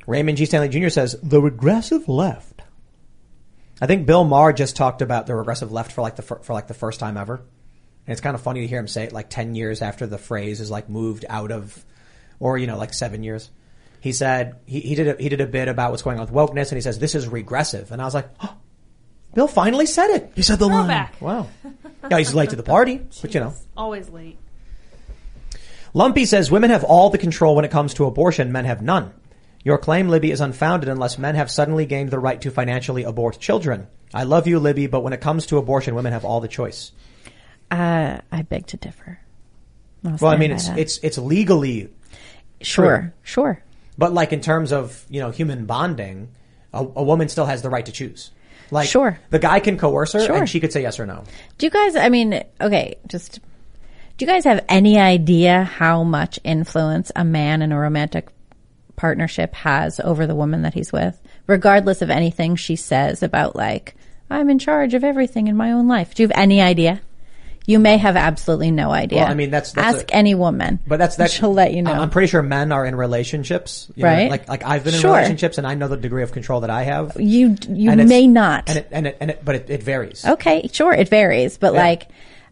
Raymond 0.06 0.38
G. 0.38 0.44
Stanley 0.44 0.68
Jr. 0.68 0.88
says, 0.90 1.16
the 1.20 1.42
regressive 1.42 2.08
left. 2.08 2.57
I 3.80 3.86
think 3.86 4.06
Bill 4.06 4.24
Maher 4.24 4.52
just 4.52 4.76
talked 4.76 5.02
about 5.02 5.26
the 5.26 5.34
regressive 5.34 5.70
left 5.70 5.92
for 5.92 6.02
like 6.02 6.16
the, 6.16 6.22
fir- 6.22 6.40
for 6.40 6.52
like 6.52 6.66
the 6.66 6.74
first 6.74 7.00
time 7.00 7.16
ever. 7.16 7.34
And 7.36 8.12
it's 8.12 8.20
kind 8.20 8.34
of 8.34 8.40
funny 8.40 8.62
to 8.62 8.66
hear 8.66 8.78
him 8.78 8.88
say 8.88 9.04
it 9.04 9.12
like 9.12 9.30
10 9.30 9.54
years 9.54 9.82
after 9.82 10.06
the 10.06 10.18
phrase 10.18 10.60
is 10.60 10.70
like 10.70 10.88
moved 10.88 11.24
out 11.28 11.52
of, 11.52 11.84
or, 12.40 12.58
you 12.58 12.66
know, 12.66 12.78
like 12.78 12.94
seven 12.94 13.22
years. 13.22 13.50
He 14.00 14.12
said, 14.12 14.56
he, 14.66 14.80
he 14.80 14.94
did 14.94 15.08
a, 15.08 15.22
he 15.22 15.28
did 15.28 15.40
a 15.40 15.46
bit 15.46 15.68
about 15.68 15.90
what's 15.90 16.02
going 16.02 16.18
on 16.18 16.26
with 16.26 16.34
wokeness 16.34 16.70
and 16.70 16.76
he 16.76 16.80
says, 16.80 16.98
this 16.98 17.14
is 17.14 17.28
regressive. 17.28 17.92
And 17.92 18.00
I 18.00 18.04
was 18.04 18.14
like, 18.14 18.28
oh, 18.40 18.56
Bill 19.34 19.48
finally 19.48 19.86
said 19.86 20.10
it. 20.10 20.32
He 20.34 20.42
said 20.42 20.58
the 20.58 20.66
line. 20.66 20.86
Throwback. 20.86 21.20
Wow. 21.20 21.48
Yeah, 22.10 22.18
he's 22.18 22.34
late 22.34 22.50
to 22.50 22.56
the 22.56 22.62
party, 22.62 23.06
but 23.20 23.34
you 23.34 23.40
know. 23.40 23.54
Always 23.76 24.08
late. 24.08 24.38
Lumpy 25.94 26.26
says 26.26 26.50
women 26.50 26.70
have 26.70 26.84
all 26.84 27.10
the 27.10 27.18
control 27.18 27.54
when 27.54 27.64
it 27.64 27.70
comes 27.70 27.94
to 27.94 28.04
abortion, 28.04 28.52
men 28.52 28.64
have 28.64 28.82
none. 28.82 29.12
Your 29.68 29.76
claim, 29.76 30.08
Libby, 30.08 30.30
is 30.30 30.40
unfounded 30.40 30.88
unless 30.88 31.18
men 31.18 31.34
have 31.34 31.50
suddenly 31.50 31.84
gained 31.84 32.10
the 32.10 32.18
right 32.18 32.40
to 32.40 32.50
financially 32.50 33.02
abort 33.04 33.38
children. 33.38 33.86
I 34.14 34.22
love 34.24 34.46
you, 34.46 34.58
Libby, 34.58 34.86
but 34.86 35.02
when 35.02 35.12
it 35.12 35.20
comes 35.20 35.44
to 35.48 35.58
abortion, 35.58 35.94
women 35.94 36.14
have 36.14 36.24
all 36.24 36.40
the 36.40 36.48
choice. 36.48 36.90
Uh, 37.70 38.16
I 38.32 38.40
beg 38.48 38.66
to 38.68 38.78
differ. 38.78 39.20
I'll 40.06 40.16
Well, 40.18 40.30
I 40.30 40.38
mean, 40.38 40.52
it's 40.52 40.68
that. 40.68 40.78
it's 40.78 40.96
it's 41.02 41.18
legally 41.18 41.90
sure, 42.62 42.98
true. 42.98 43.10
sure. 43.22 43.62
but 43.98 44.14
like 44.14 44.32
in 44.32 44.40
terms 44.40 44.72
of 44.72 45.04
you 45.10 45.20
know 45.20 45.30
human 45.30 45.66
bonding, 45.66 46.30
a, 46.72 46.78
a 46.78 47.02
woman 47.02 47.28
still 47.28 47.44
has 47.44 47.60
the 47.60 47.68
right 47.68 47.84
to 47.84 47.92
choose. 47.92 48.30
Like, 48.70 48.88
Sure. 48.88 49.18
the 49.28 49.38
guy 49.38 49.60
can 49.60 49.76
coerce 49.76 50.14
her, 50.14 50.20
Sure. 50.24 50.36
and 50.36 50.48
she 50.48 50.60
could 50.60 50.72
say 50.72 50.80
yes 50.80 50.98
or 50.98 51.04
no. 51.04 51.24
Do 51.58 51.66
you 51.66 51.70
guys, 51.70 51.94
I 51.94 52.08
mean, 52.08 52.42
okay, 52.58 52.96
just, 53.06 53.40
do 54.16 54.24
you 54.24 54.26
guys 54.26 54.44
have 54.44 54.64
any 54.68 54.98
idea 54.98 55.64
how 55.64 56.04
much 56.04 56.38
influence 56.42 57.12
a 57.14 57.24
man 57.24 57.60
in 57.60 57.70
a 57.72 57.78
romantic 57.78 58.28
partnership 58.98 59.54
has 59.54 59.98
over 60.00 60.26
the 60.26 60.34
woman 60.34 60.62
that 60.62 60.74
he's 60.74 60.92
with? 60.92 61.18
Regardless 61.46 62.02
of 62.02 62.10
anything 62.10 62.56
she 62.56 62.76
says 62.76 63.22
about 63.22 63.56
like, 63.56 63.94
I'm 64.28 64.50
in 64.50 64.58
charge 64.58 64.92
of 64.92 65.02
everything 65.04 65.46
in 65.46 65.56
my 65.56 65.72
own 65.72 65.88
life. 65.88 66.14
Do 66.14 66.22
you 66.22 66.28
have 66.28 66.36
any 66.38 66.60
idea? 66.60 67.00
You 67.64 67.78
may 67.78 67.98
have 67.98 68.16
absolutely 68.16 68.70
no 68.70 68.90
idea. 68.90 69.18
Well, 69.20 69.28
I 69.30 69.34
mean, 69.34 69.50
that's- 69.50 69.72
that's 69.72 69.98
ask 69.98 70.10
a- 70.10 70.14
any 70.14 70.34
woman. 70.34 70.78
But 70.86 70.98
that's 70.98 71.16
that. 71.16 71.30
She'll 71.30 71.52
let 71.52 71.74
you 71.74 71.82
know. 71.82 71.92
I'm 71.92 72.08
pretty 72.08 72.28
sure 72.28 72.40
men 72.42 72.72
are 72.72 72.86
in 72.86 72.94
relationships, 72.94 73.88
you 73.94 74.04
know, 74.04 74.08
Right. 74.08 74.30
like 74.30 74.48
like 74.48 74.64
I've 74.64 74.84
been 74.84 74.94
in 74.94 75.00
Sure. 75.00 75.14
relationships, 75.14 75.58
and 75.58 75.66
I 75.66 75.74
know 75.74 75.86
the 75.88 75.98
degree 75.98 76.22
of 76.22 76.32
control 76.32 76.60
that 76.60 76.70
I 76.70 76.84
have. 76.84 77.16
you 77.20 77.56
you 77.68 77.94
may 77.94 78.26
not. 78.26 78.68
and 78.70 78.78
it, 78.78 78.88
and 78.90 79.06
it, 79.08 79.16
and 79.20 79.30
it, 79.32 79.44
but 79.44 79.54
it, 79.54 79.66
it 79.70 79.82
varies. 79.82 80.24
okay, 80.26 80.68
sure, 80.72 80.94
it 80.94 81.08
varies, 81.10 81.58
but 81.58 81.74
Yeah. 81.74 81.80
like, 81.82 82.08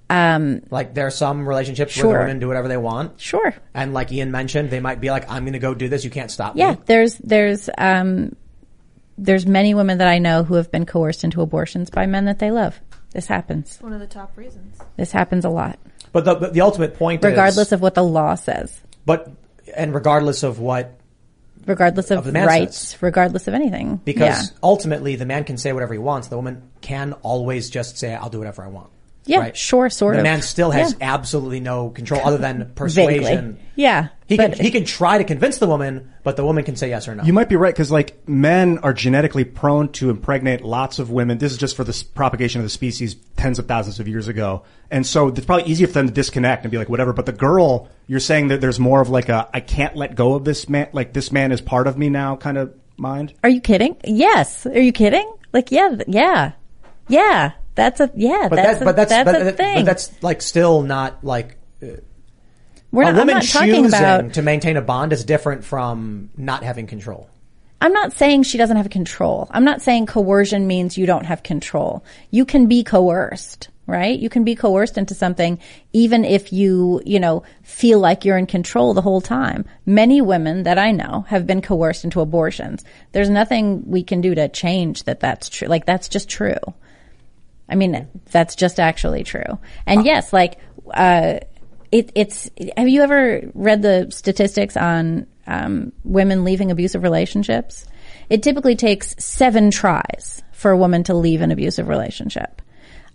um, 0.08 0.62
Like 0.70 0.94
there 0.94 1.06
are 1.06 1.10
some 1.10 1.48
relationships 1.48 1.96
where 1.96 2.02
Sure. 2.02 2.12
the 2.12 2.18
women 2.24 2.38
do 2.38 2.48
whatever 2.48 2.68
they 2.68 2.76
want, 2.76 3.20
sure. 3.20 3.54
and 3.74 3.92
like 3.94 4.12
Ian 4.12 4.30
mentioned, 4.30 4.70
they 4.70 4.80
might 4.80 5.00
be 5.00 5.10
like, 5.10 5.30
"I'm 5.30 5.42
going 5.44 5.54
to 5.54 5.58
go 5.58 5.74
do 5.74 5.88
this. 5.88 6.04
You 6.04 6.10
can't 6.10 6.30
stop 6.30 6.54
Yeah, 6.56 6.70
me." 6.72 6.76
Yeah. 6.78 6.82
There's 6.86 7.14
there's 7.18 7.70
um 7.76 8.36
there's 9.18 9.46
many 9.46 9.74
women 9.74 9.98
that 9.98 10.08
I 10.08 10.18
know 10.18 10.44
who 10.44 10.54
have 10.54 10.70
been 10.70 10.86
coerced 10.86 11.24
into 11.24 11.40
abortions 11.42 11.90
by 11.90 12.06
men 12.06 12.26
that 12.26 12.38
they 12.38 12.50
love. 12.50 12.80
This 13.12 13.26
happens. 13.26 13.78
One 13.80 13.92
of 13.94 14.00
the 14.00 14.06
top 14.06 14.36
reasons. 14.36 14.78
This 14.96 15.10
happens 15.10 15.44
a 15.44 15.48
lot, 15.48 15.78
But 16.12 16.24
the 16.24 16.34
but 16.34 16.52
the 16.54 16.60
ultimate 16.60 16.96
point, 16.96 17.24
regardless 17.24 17.68
is, 17.68 17.72
of 17.72 17.80
what 17.80 17.94
the 17.94 18.04
law 18.04 18.34
says, 18.34 18.78
but 19.06 19.30
and 19.74 19.94
regardless 19.94 20.42
of 20.42 20.60
what, 20.60 21.00
regardless 21.66 22.10
of, 22.10 22.18
Of 22.18 22.24
the 22.26 22.32
man 22.32 22.46
rights, 22.46 22.96
regardless 23.02 23.48
of 23.48 23.54
anything. 23.54 24.00
because 24.04 24.50
yeah, 24.52 24.56
ultimately 24.62 25.16
the 25.16 25.24
man 25.26 25.44
can 25.44 25.56
say 25.56 25.72
whatever 25.72 25.94
he 25.94 25.98
wants. 25.98 26.28
The 26.28 26.36
woman 26.36 26.62
can 26.82 27.14
always 27.22 27.70
just 27.70 27.98
say, 27.98 28.14
"I'll 28.14 28.28
do 28.30 28.38
whatever 28.38 28.62
I 28.62 28.68
want." 28.68 28.90
Yeah, 29.26 29.38
right? 29.40 29.56
sure, 29.56 29.90
sort 29.90 30.14
the 30.14 30.20
of. 30.20 30.24
man 30.24 30.40
still 30.42 30.70
has 30.70 30.92
Yeah. 30.98 31.12
absolutely 31.14 31.60
no 31.60 31.90
control 31.90 32.20
other 32.24 32.38
than 32.38 32.58
Vaguely. 32.58 32.74
persuasion. 32.74 33.58
Yeah, 33.74 34.08
He 34.26 34.38
can 34.38 34.52
he 34.52 34.70
can 34.70 34.84
try 34.86 35.18
to 35.18 35.24
convince 35.24 35.58
the 35.58 35.66
woman, 35.66 36.12
but 36.24 36.36
the 36.36 36.44
woman 36.44 36.64
can 36.64 36.76
say 36.76 36.88
yes 36.88 37.06
or 37.08 37.14
no. 37.14 37.24
You 37.24 37.34
might 37.34 37.48
be 37.50 37.56
right 37.56 37.74
because 37.74 37.90
like 37.92 38.26
men 38.26 38.78
are 38.78 38.94
genetically 38.94 39.44
prone 39.44 39.90
to 39.92 40.08
impregnate 40.08 40.62
lots 40.62 40.98
of 40.98 41.10
women. 41.10 41.36
This 41.38 41.52
is 41.52 41.58
just 41.58 41.76
for 41.76 41.84
the 41.84 42.04
propagation 42.14 42.60
of 42.60 42.64
the 42.64 42.70
species 42.70 43.16
tens 43.36 43.58
of 43.58 43.66
thousands 43.68 44.00
of 44.00 44.08
years 44.08 44.28
ago, 44.28 44.62
and 44.90 45.06
so 45.06 45.28
it's 45.28 45.44
probably 45.44 45.70
easier 45.70 45.86
for 45.88 45.92
them 45.94 46.06
to 46.08 46.12
disconnect 46.14 46.64
and 46.64 46.70
be 46.70 46.78
like 46.78 46.88
whatever. 46.88 47.12
But 47.12 47.26
the 47.26 47.32
girl, 47.32 47.88
you're 48.06 48.18
saying 48.20 48.48
that 48.48 48.62
there's 48.62 48.80
more 48.80 49.02
of 49.02 49.10
like 49.10 49.28
a 49.28 49.48
I 49.52 49.60
can't 49.60 49.94
let 49.94 50.14
go 50.14 50.34
of 50.34 50.44
this 50.44 50.68
man, 50.70 50.88
like 50.94 51.12
this 51.12 51.30
man 51.30 51.52
is 51.52 51.60
part 51.60 51.86
of 51.86 51.98
me 51.98 52.08
now 52.08 52.36
kind 52.36 52.56
of 52.56 52.72
mind. 52.96 53.34
Are 53.44 53.50
you 53.50 53.60
kidding? 53.60 53.96
Yes. 54.04 54.64
Are 54.64 54.80
you 54.80 54.92
kidding? 54.92 55.30
Like, 55.52 55.70
yeah, 55.70 55.96
yeah, 56.06 56.52
yeah. 57.08 57.52
That's 57.76 58.00
a 58.00 58.10
yeah. 58.16 58.48
but 58.50 58.56
that's 58.56 58.78
that, 58.80 58.82
a, 58.82 58.84
but 58.84 58.96
that's 58.96 59.10
that's 59.10 59.30
but, 59.30 59.40
a 59.40 59.44
that- 59.44 59.56
thing. 59.56 59.76
but 59.76 59.84
that's 59.84 60.22
like 60.22 60.42
still 60.42 60.82
not 60.82 61.22
like 61.22 61.56
uh, 61.82 61.86
We're 62.90 63.02
a 63.02 63.04
not, 63.04 63.10
I'm 63.10 63.16
woman 63.18 63.34
not 63.36 63.44
talking 63.44 63.74
choosing 63.84 63.86
about 63.86 64.32
to 64.34 64.42
maintain 64.42 64.76
a 64.76 64.82
bond 64.82 65.12
is 65.12 65.24
different 65.24 65.64
from 65.64 66.30
not 66.36 66.64
having 66.64 66.86
control. 66.88 67.30
I'm 67.80 67.92
not 67.92 68.14
saying 68.14 68.44
she 68.44 68.56
doesn't 68.56 68.78
have 68.78 68.88
control. 68.88 69.48
I'm 69.50 69.64
not 69.64 69.82
saying 69.82 70.06
coercion 70.06 70.66
means 70.66 70.96
you 70.96 71.04
don't 71.04 71.26
have 71.26 71.42
control. 71.42 72.02
You 72.30 72.46
can 72.46 72.66
be 72.66 72.82
coerced, 72.82 73.68
right? 73.86 74.18
You 74.18 74.30
can 74.30 74.44
be 74.44 74.54
coerced 74.56 74.96
into 74.96 75.14
something 75.14 75.58
even 75.92 76.24
if 76.24 76.54
you, 76.54 77.02
you 77.04 77.20
know, 77.20 77.42
feel 77.62 77.98
like 77.98 78.24
you're 78.24 78.38
in 78.38 78.46
control 78.46 78.94
the 78.94 79.02
whole 79.02 79.20
time. 79.20 79.66
Many 79.84 80.22
women 80.22 80.62
that 80.62 80.78
I 80.78 80.90
know 80.92 81.26
have 81.28 81.46
been 81.46 81.60
coerced 81.60 82.04
into 82.04 82.22
abortions. 82.22 82.82
There's 83.12 83.28
nothing 83.28 83.82
we 83.86 84.02
can 84.02 84.22
do 84.22 84.34
to 84.34 84.48
change 84.48 85.04
that 85.04 85.20
that's 85.20 85.50
true. 85.50 85.68
Like 85.68 85.84
that's 85.84 86.08
just 86.08 86.30
true. 86.30 86.56
I 87.68 87.74
mean, 87.74 88.08
that's 88.30 88.54
just 88.54 88.78
actually 88.78 89.24
true. 89.24 89.58
And 89.86 90.04
yes, 90.04 90.32
like, 90.32 90.58
uh, 90.92 91.40
it, 91.90 92.12
it's, 92.14 92.50
have 92.76 92.88
you 92.88 93.02
ever 93.02 93.50
read 93.54 93.82
the 93.82 94.08
statistics 94.10 94.76
on, 94.76 95.26
um, 95.46 95.92
women 96.04 96.44
leaving 96.44 96.70
abusive 96.70 97.02
relationships? 97.02 97.86
It 98.30 98.42
typically 98.42 98.76
takes 98.76 99.14
seven 99.18 99.70
tries 99.70 100.42
for 100.52 100.70
a 100.70 100.76
woman 100.76 101.04
to 101.04 101.14
leave 101.14 101.40
an 101.42 101.50
abusive 101.50 101.88
relationship. 101.88 102.62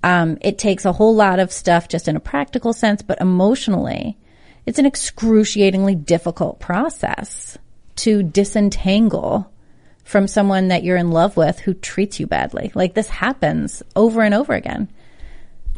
Um, 0.04 0.38
it 0.42 0.58
takes 0.58 0.86
a 0.86 0.94
whole 0.94 1.16
lot 1.16 1.40
of 1.40 1.52
stuff 1.52 1.88
just 1.88 2.08
in 2.08 2.16
a 2.16 2.22
practical 2.22 2.74
sense, 2.74 3.02
but 3.02 3.22
emotionally, 3.22 4.18
it's 4.66 4.80
an 4.80 4.86
excruciatingly 4.86 5.96
difficult 5.96 6.60
process 6.60 7.58
to 7.98 8.24
disentangle 8.24 9.51
from 10.04 10.28
someone 10.28 10.70
that 10.70 10.84
you're 10.84 10.98
in 10.98 11.12
love 11.12 11.38
with 11.38 11.60
who 11.60 11.74
treats 11.74 12.20
you 12.20 12.28
badly. 12.28 12.72
Like 12.76 12.94
this 12.94 13.08
happens 13.08 13.84
over 13.96 14.22
and 14.22 14.34
over 14.34 14.54
again. 14.54 14.90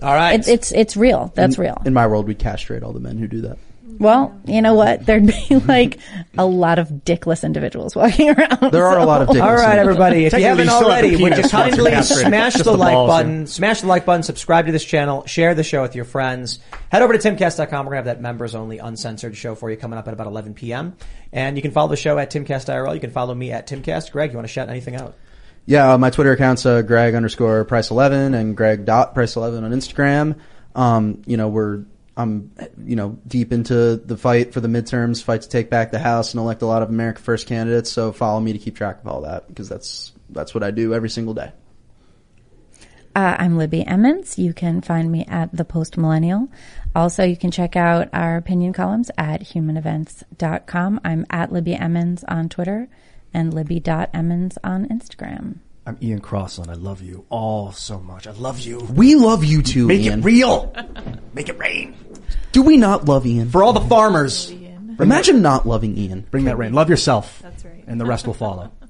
All 0.01 0.13
right. 0.13 0.39
It's 0.39 0.47
it's, 0.47 0.71
it's 0.71 0.97
real. 0.97 1.31
That's 1.35 1.57
in, 1.57 1.61
real. 1.61 1.81
In 1.85 1.93
my 1.93 2.07
world, 2.07 2.27
we 2.27 2.35
castrate 2.35 2.83
all 2.83 2.93
the 2.93 2.99
men 2.99 3.17
who 3.17 3.27
do 3.27 3.41
that. 3.41 3.57
Well, 3.99 4.40
you 4.45 4.61
know 4.61 4.74
what? 4.74 5.06
There'd 5.06 5.26
be 5.26 5.56
like 5.68 5.99
a 6.38 6.45
lot 6.45 6.80
of 6.80 6.90
dickless 6.90 7.44
individuals 7.44 7.95
walking 7.95 8.30
around. 8.30 8.72
There 8.72 8.86
are 8.86 8.99
a 8.99 9.06
lot 9.06 9.22
of 9.22 9.30
dickless 9.30 9.41
All 9.41 9.56
right, 9.56 9.78
everybody. 9.78 10.26
If 10.26 10.34
you 10.34 10.44
haven't 10.44 10.65
still 10.65 10.90
have 10.90 11.02
the 11.02 11.10
already, 11.10 11.11
would 11.11 11.38
you 11.38 11.44
penis 11.44 11.52
once 11.52 11.52
kindly 11.52 12.02
smash 12.03 12.53
the, 12.56 12.64
the 12.64 12.78
like 12.78 12.94
balls, 12.94 13.10
button, 13.10 13.48
smash 13.48 13.82
the 13.82 13.88
like 13.88 14.06
button, 14.06 14.24
subscribe 14.24 14.65
to 14.65 14.72
this 14.72 14.84
channel, 14.84 15.26
share 15.26 15.56
the 15.56 15.64
show 15.64 15.82
with 15.82 15.95
your 15.95 16.06
friends. 16.06 16.60
Head 16.91 17.02
over 17.02 17.18
to 17.18 17.20
timcast.com. 17.20 17.86
We're 17.86 17.94
going 17.94 18.03
to 18.03 18.10
have 18.10 18.18
that 18.18 18.22
members 18.22 18.56
only 18.56 18.80
uncensored 18.80 19.36
show 19.36 19.56
for 19.56 19.70
you 19.70 19.78
coming 19.78 19.98
up 19.98 20.07
at 20.07 20.14
about 20.14 20.28
11 20.28 20.53
p.m. 20.53 20.95
And 21.32 21.57
you 21.57 21.61
can 21.61 21.72
follow 21.72 21.90
the 21.90 21.95
show 21.95 22.18
at 22.18 22.32
timcastirl. 22.32 22.94
You 22.94 22.99
can 22.99 23.11
follow 23.11 23.34
me 23.34 23.52
at 23.52 23.68
timcast. 23.68 24.11
Greg, 24.11 24.32
you 24.32 24.38
want 24.38 24.48
to 24.48 24.53
shout 24.53 24.70
anything 24.70 24.95
out? 24.95 25.15
Yeah, 25.65 25.94
uh, 25.94 25.98
my 25.98 26.10
Twitter 26.10 26.34
account's 26.34 26.65
uh, 26.65 26.82
Greg 26.82 27.15
underscore 27.15 27.64
Price 27.64 27.90
eleven 27.90 28.34
and 28.34 28.56
Greg 28.57 28.86
dot 28.86 29.14
Price 29.14 29.36
eleven 29.38 29.64
on 29.64 29.72
Instagram. 29.72 30.38
Um, 30.76 31.22
you 31.26 31.38
know, 31.38 31.48
we're 31.48 31.86
I'm 32.15 32.52
you 32.84 32.95
know 32.95 33.18
deep 33.27 33.52
into 33.52 33.95
the 33.95 34.18
fight 34.18 34.53
for 34.53 34.61
the 34.61 34.68
midterms, 34.68 35.23
fight 35.23 35.41
to 35.41 35.49
take 35.49 35.69
back 35.69 35.91
the 35.91 35.99
House 35.99 36.34
and 36.34 36.41
elect 36.41 36.61
a 36.61 36.65
lot 36.65 36.84
of 36.84 36.90
America 36.90 37.22
First 37.22 37.48
candidates. 37.48 37.91
So 37.91 38.11
follow 38.11 38.40
me 38.40 38.53
to 38.53 38.60
keep 38.60 38.76
track 38.76 38.99
of 39.02 39.07
all 39.07 39.22
that 39.22 39.48
because 39.48 39.68
that's 39.69 40.11
that's 40.30 40.53
what 40.53 40.64
I 40.64 40.72
do 40.72 40.94
every 40.94 41.10
single 41.10 41.34
day. 41.34 41.52
Uh, 43.15 43.35
I'm 43.38 43.57
Libby 43.57 43.85
Emmons. 43.85 44.40
You 44.40 44.53
can 44.53 44.81
find 44.81 45.11
me 45.11 45.23
at 45.27 45.56
The 45.56 45.65
Post 45.65 45.98
Millennial. 45.98 46.49
Also, 46.95 47.23
you 47.23 47.38
can 47.38 47.52
check 47.52 47.76
out 47.76 48.10
our 48.11 48.38
opinion 48.38 48.73
columns 48.73 49.11
at 49.19 49.41
humanevents.com. 49.41 50.99
I'm 51.03 51.26
at 51.30 51.52
Libby 51.52 51.76
Emmons 51.76 52.23
on 52.23 52.49
Twitter 52.49 52.88
and 53.31 53.53
Libby.emmons 53.53 54.57
on 54.64 54.88
Instagram. 54.88 55.60
I'm 55.85 55.97
Ian 56.01 56.22
Crossland. 56.22 56.72
I 56.72 56.76
love 56.76 57.01
you 57.01 57.26
all 57.30 57.72
so 57.73 57.99
much. 57.99 58.26
I 58.27 58.31
love 58.31 58.60
you. 58.60 58.80
We 58.80 59.15
love 59.15 59.43
you 59.43 59.61
too, 59.61 59.88
Make 59.88 60.01
Ian. 60.01 60.19
it 60.19 60.26
real. 60.26 60.73
Make 61.34 61.49
it 61.49 61.57
rain. 61.60 61.95
Do 62.53 62.61
we 62.61 62.77
not 62.77 63.05
love 63.05 63.26
Ian? 63.26 63.49
For 63.49 63.64
all 63.64 63.73
the 63.73 63.81
farmers. 63.81 64.49
Imagine 64.99 65.41
not 65.41 65.68
loving 65.68 65.97
Ian. 65.97 66.22
Bring 66.31 66.45
that 66.45 66.57
rain. 66.57 66.72
Love 66.73 66.89
yourself. 66.89 67.39
That's 67.41 67.65
right. 67.65 67.84
And 67.88 67.99
the 67.99 68.05
rest 68.05 68.26
will 68.27 68.34
follow. 68.34 68.72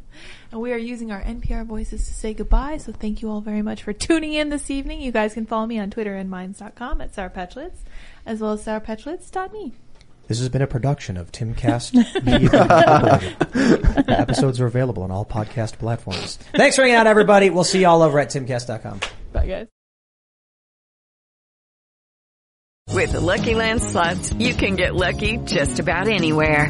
And 0.52 0.62
we 0.62 0.72
are 0.72 0.78
using 0.78 1.12
our 1.12 1.20
NPR 1.20 1.66
voices 1.66 2.06
to 2.08 2.14
say 2.14 2.36
goodbye. 2.36 2.78
So 2.78 2.92
thank 2.92 3.24
you 3.24 3.30
all 3.32 3.42
very 3.42 3.64
much 3.64 3.82
for 3.82 3.92
tuning 3.92 4.34
in 4.34 4.50
this 4.50 4.70
evening. 4.70 5.02
You 5.02 5.12
guys 5.12 5.34
can 5.34 5.48
follow 5.48 5.66
me 5.66 5.80
on 5.80 5.90
Twitter 5.90 6.14
and 6.16 6.30
minds.com 6.30 7.02
at 7.02 7.16
Sarah 7.16 7.32
Petchlitz, 7.32 7.78
as 8.24 8.40
well 8.40 8.52
as 8.52 8.64
sarahpetchlitz.me. 8.64 9.74
This 10.28 10.40
has 10.40 10.50
been 10.50 10.62
a 10.62 10.68
production 10.68 11.18
of 11.18 11.32
Timcast 11.32 11.94
Media 12.24 14.18
Episodes 14.20 14.60
are 14.62 14.66
available 14.66 15.04
on 15.04 15.12
all 15.12 15.26
podcast 15.26 15.78
platforms. 15.78 16.38
Thanks 16.56 16.76
for 16.76 16.84
hanging 16.84 16.96
out, 16.96 17.08
everybody. 17.08 17.50
We'll 17.50 17.64
see 17.66 17.82
you 17.82 17.88
all 17.88 18.02
over 18.02 18.20
at 18.20 18.30
timcast.com. 18.30 19.02
Bye, 19.34 19.48
guys. 19.48 19.68
With 22.90 23.12
the 23.12 23.22
Lucky 23.22 23.56
Land 23.56 23.82
slots, 23.82 24.32
you 24.34 24.54
can 24.54 24.76
get 24.76 24.96
lucky 24.96 25.38
just 25.38 25.80
about 25.80 26.08
anywhere. 26.08 26.70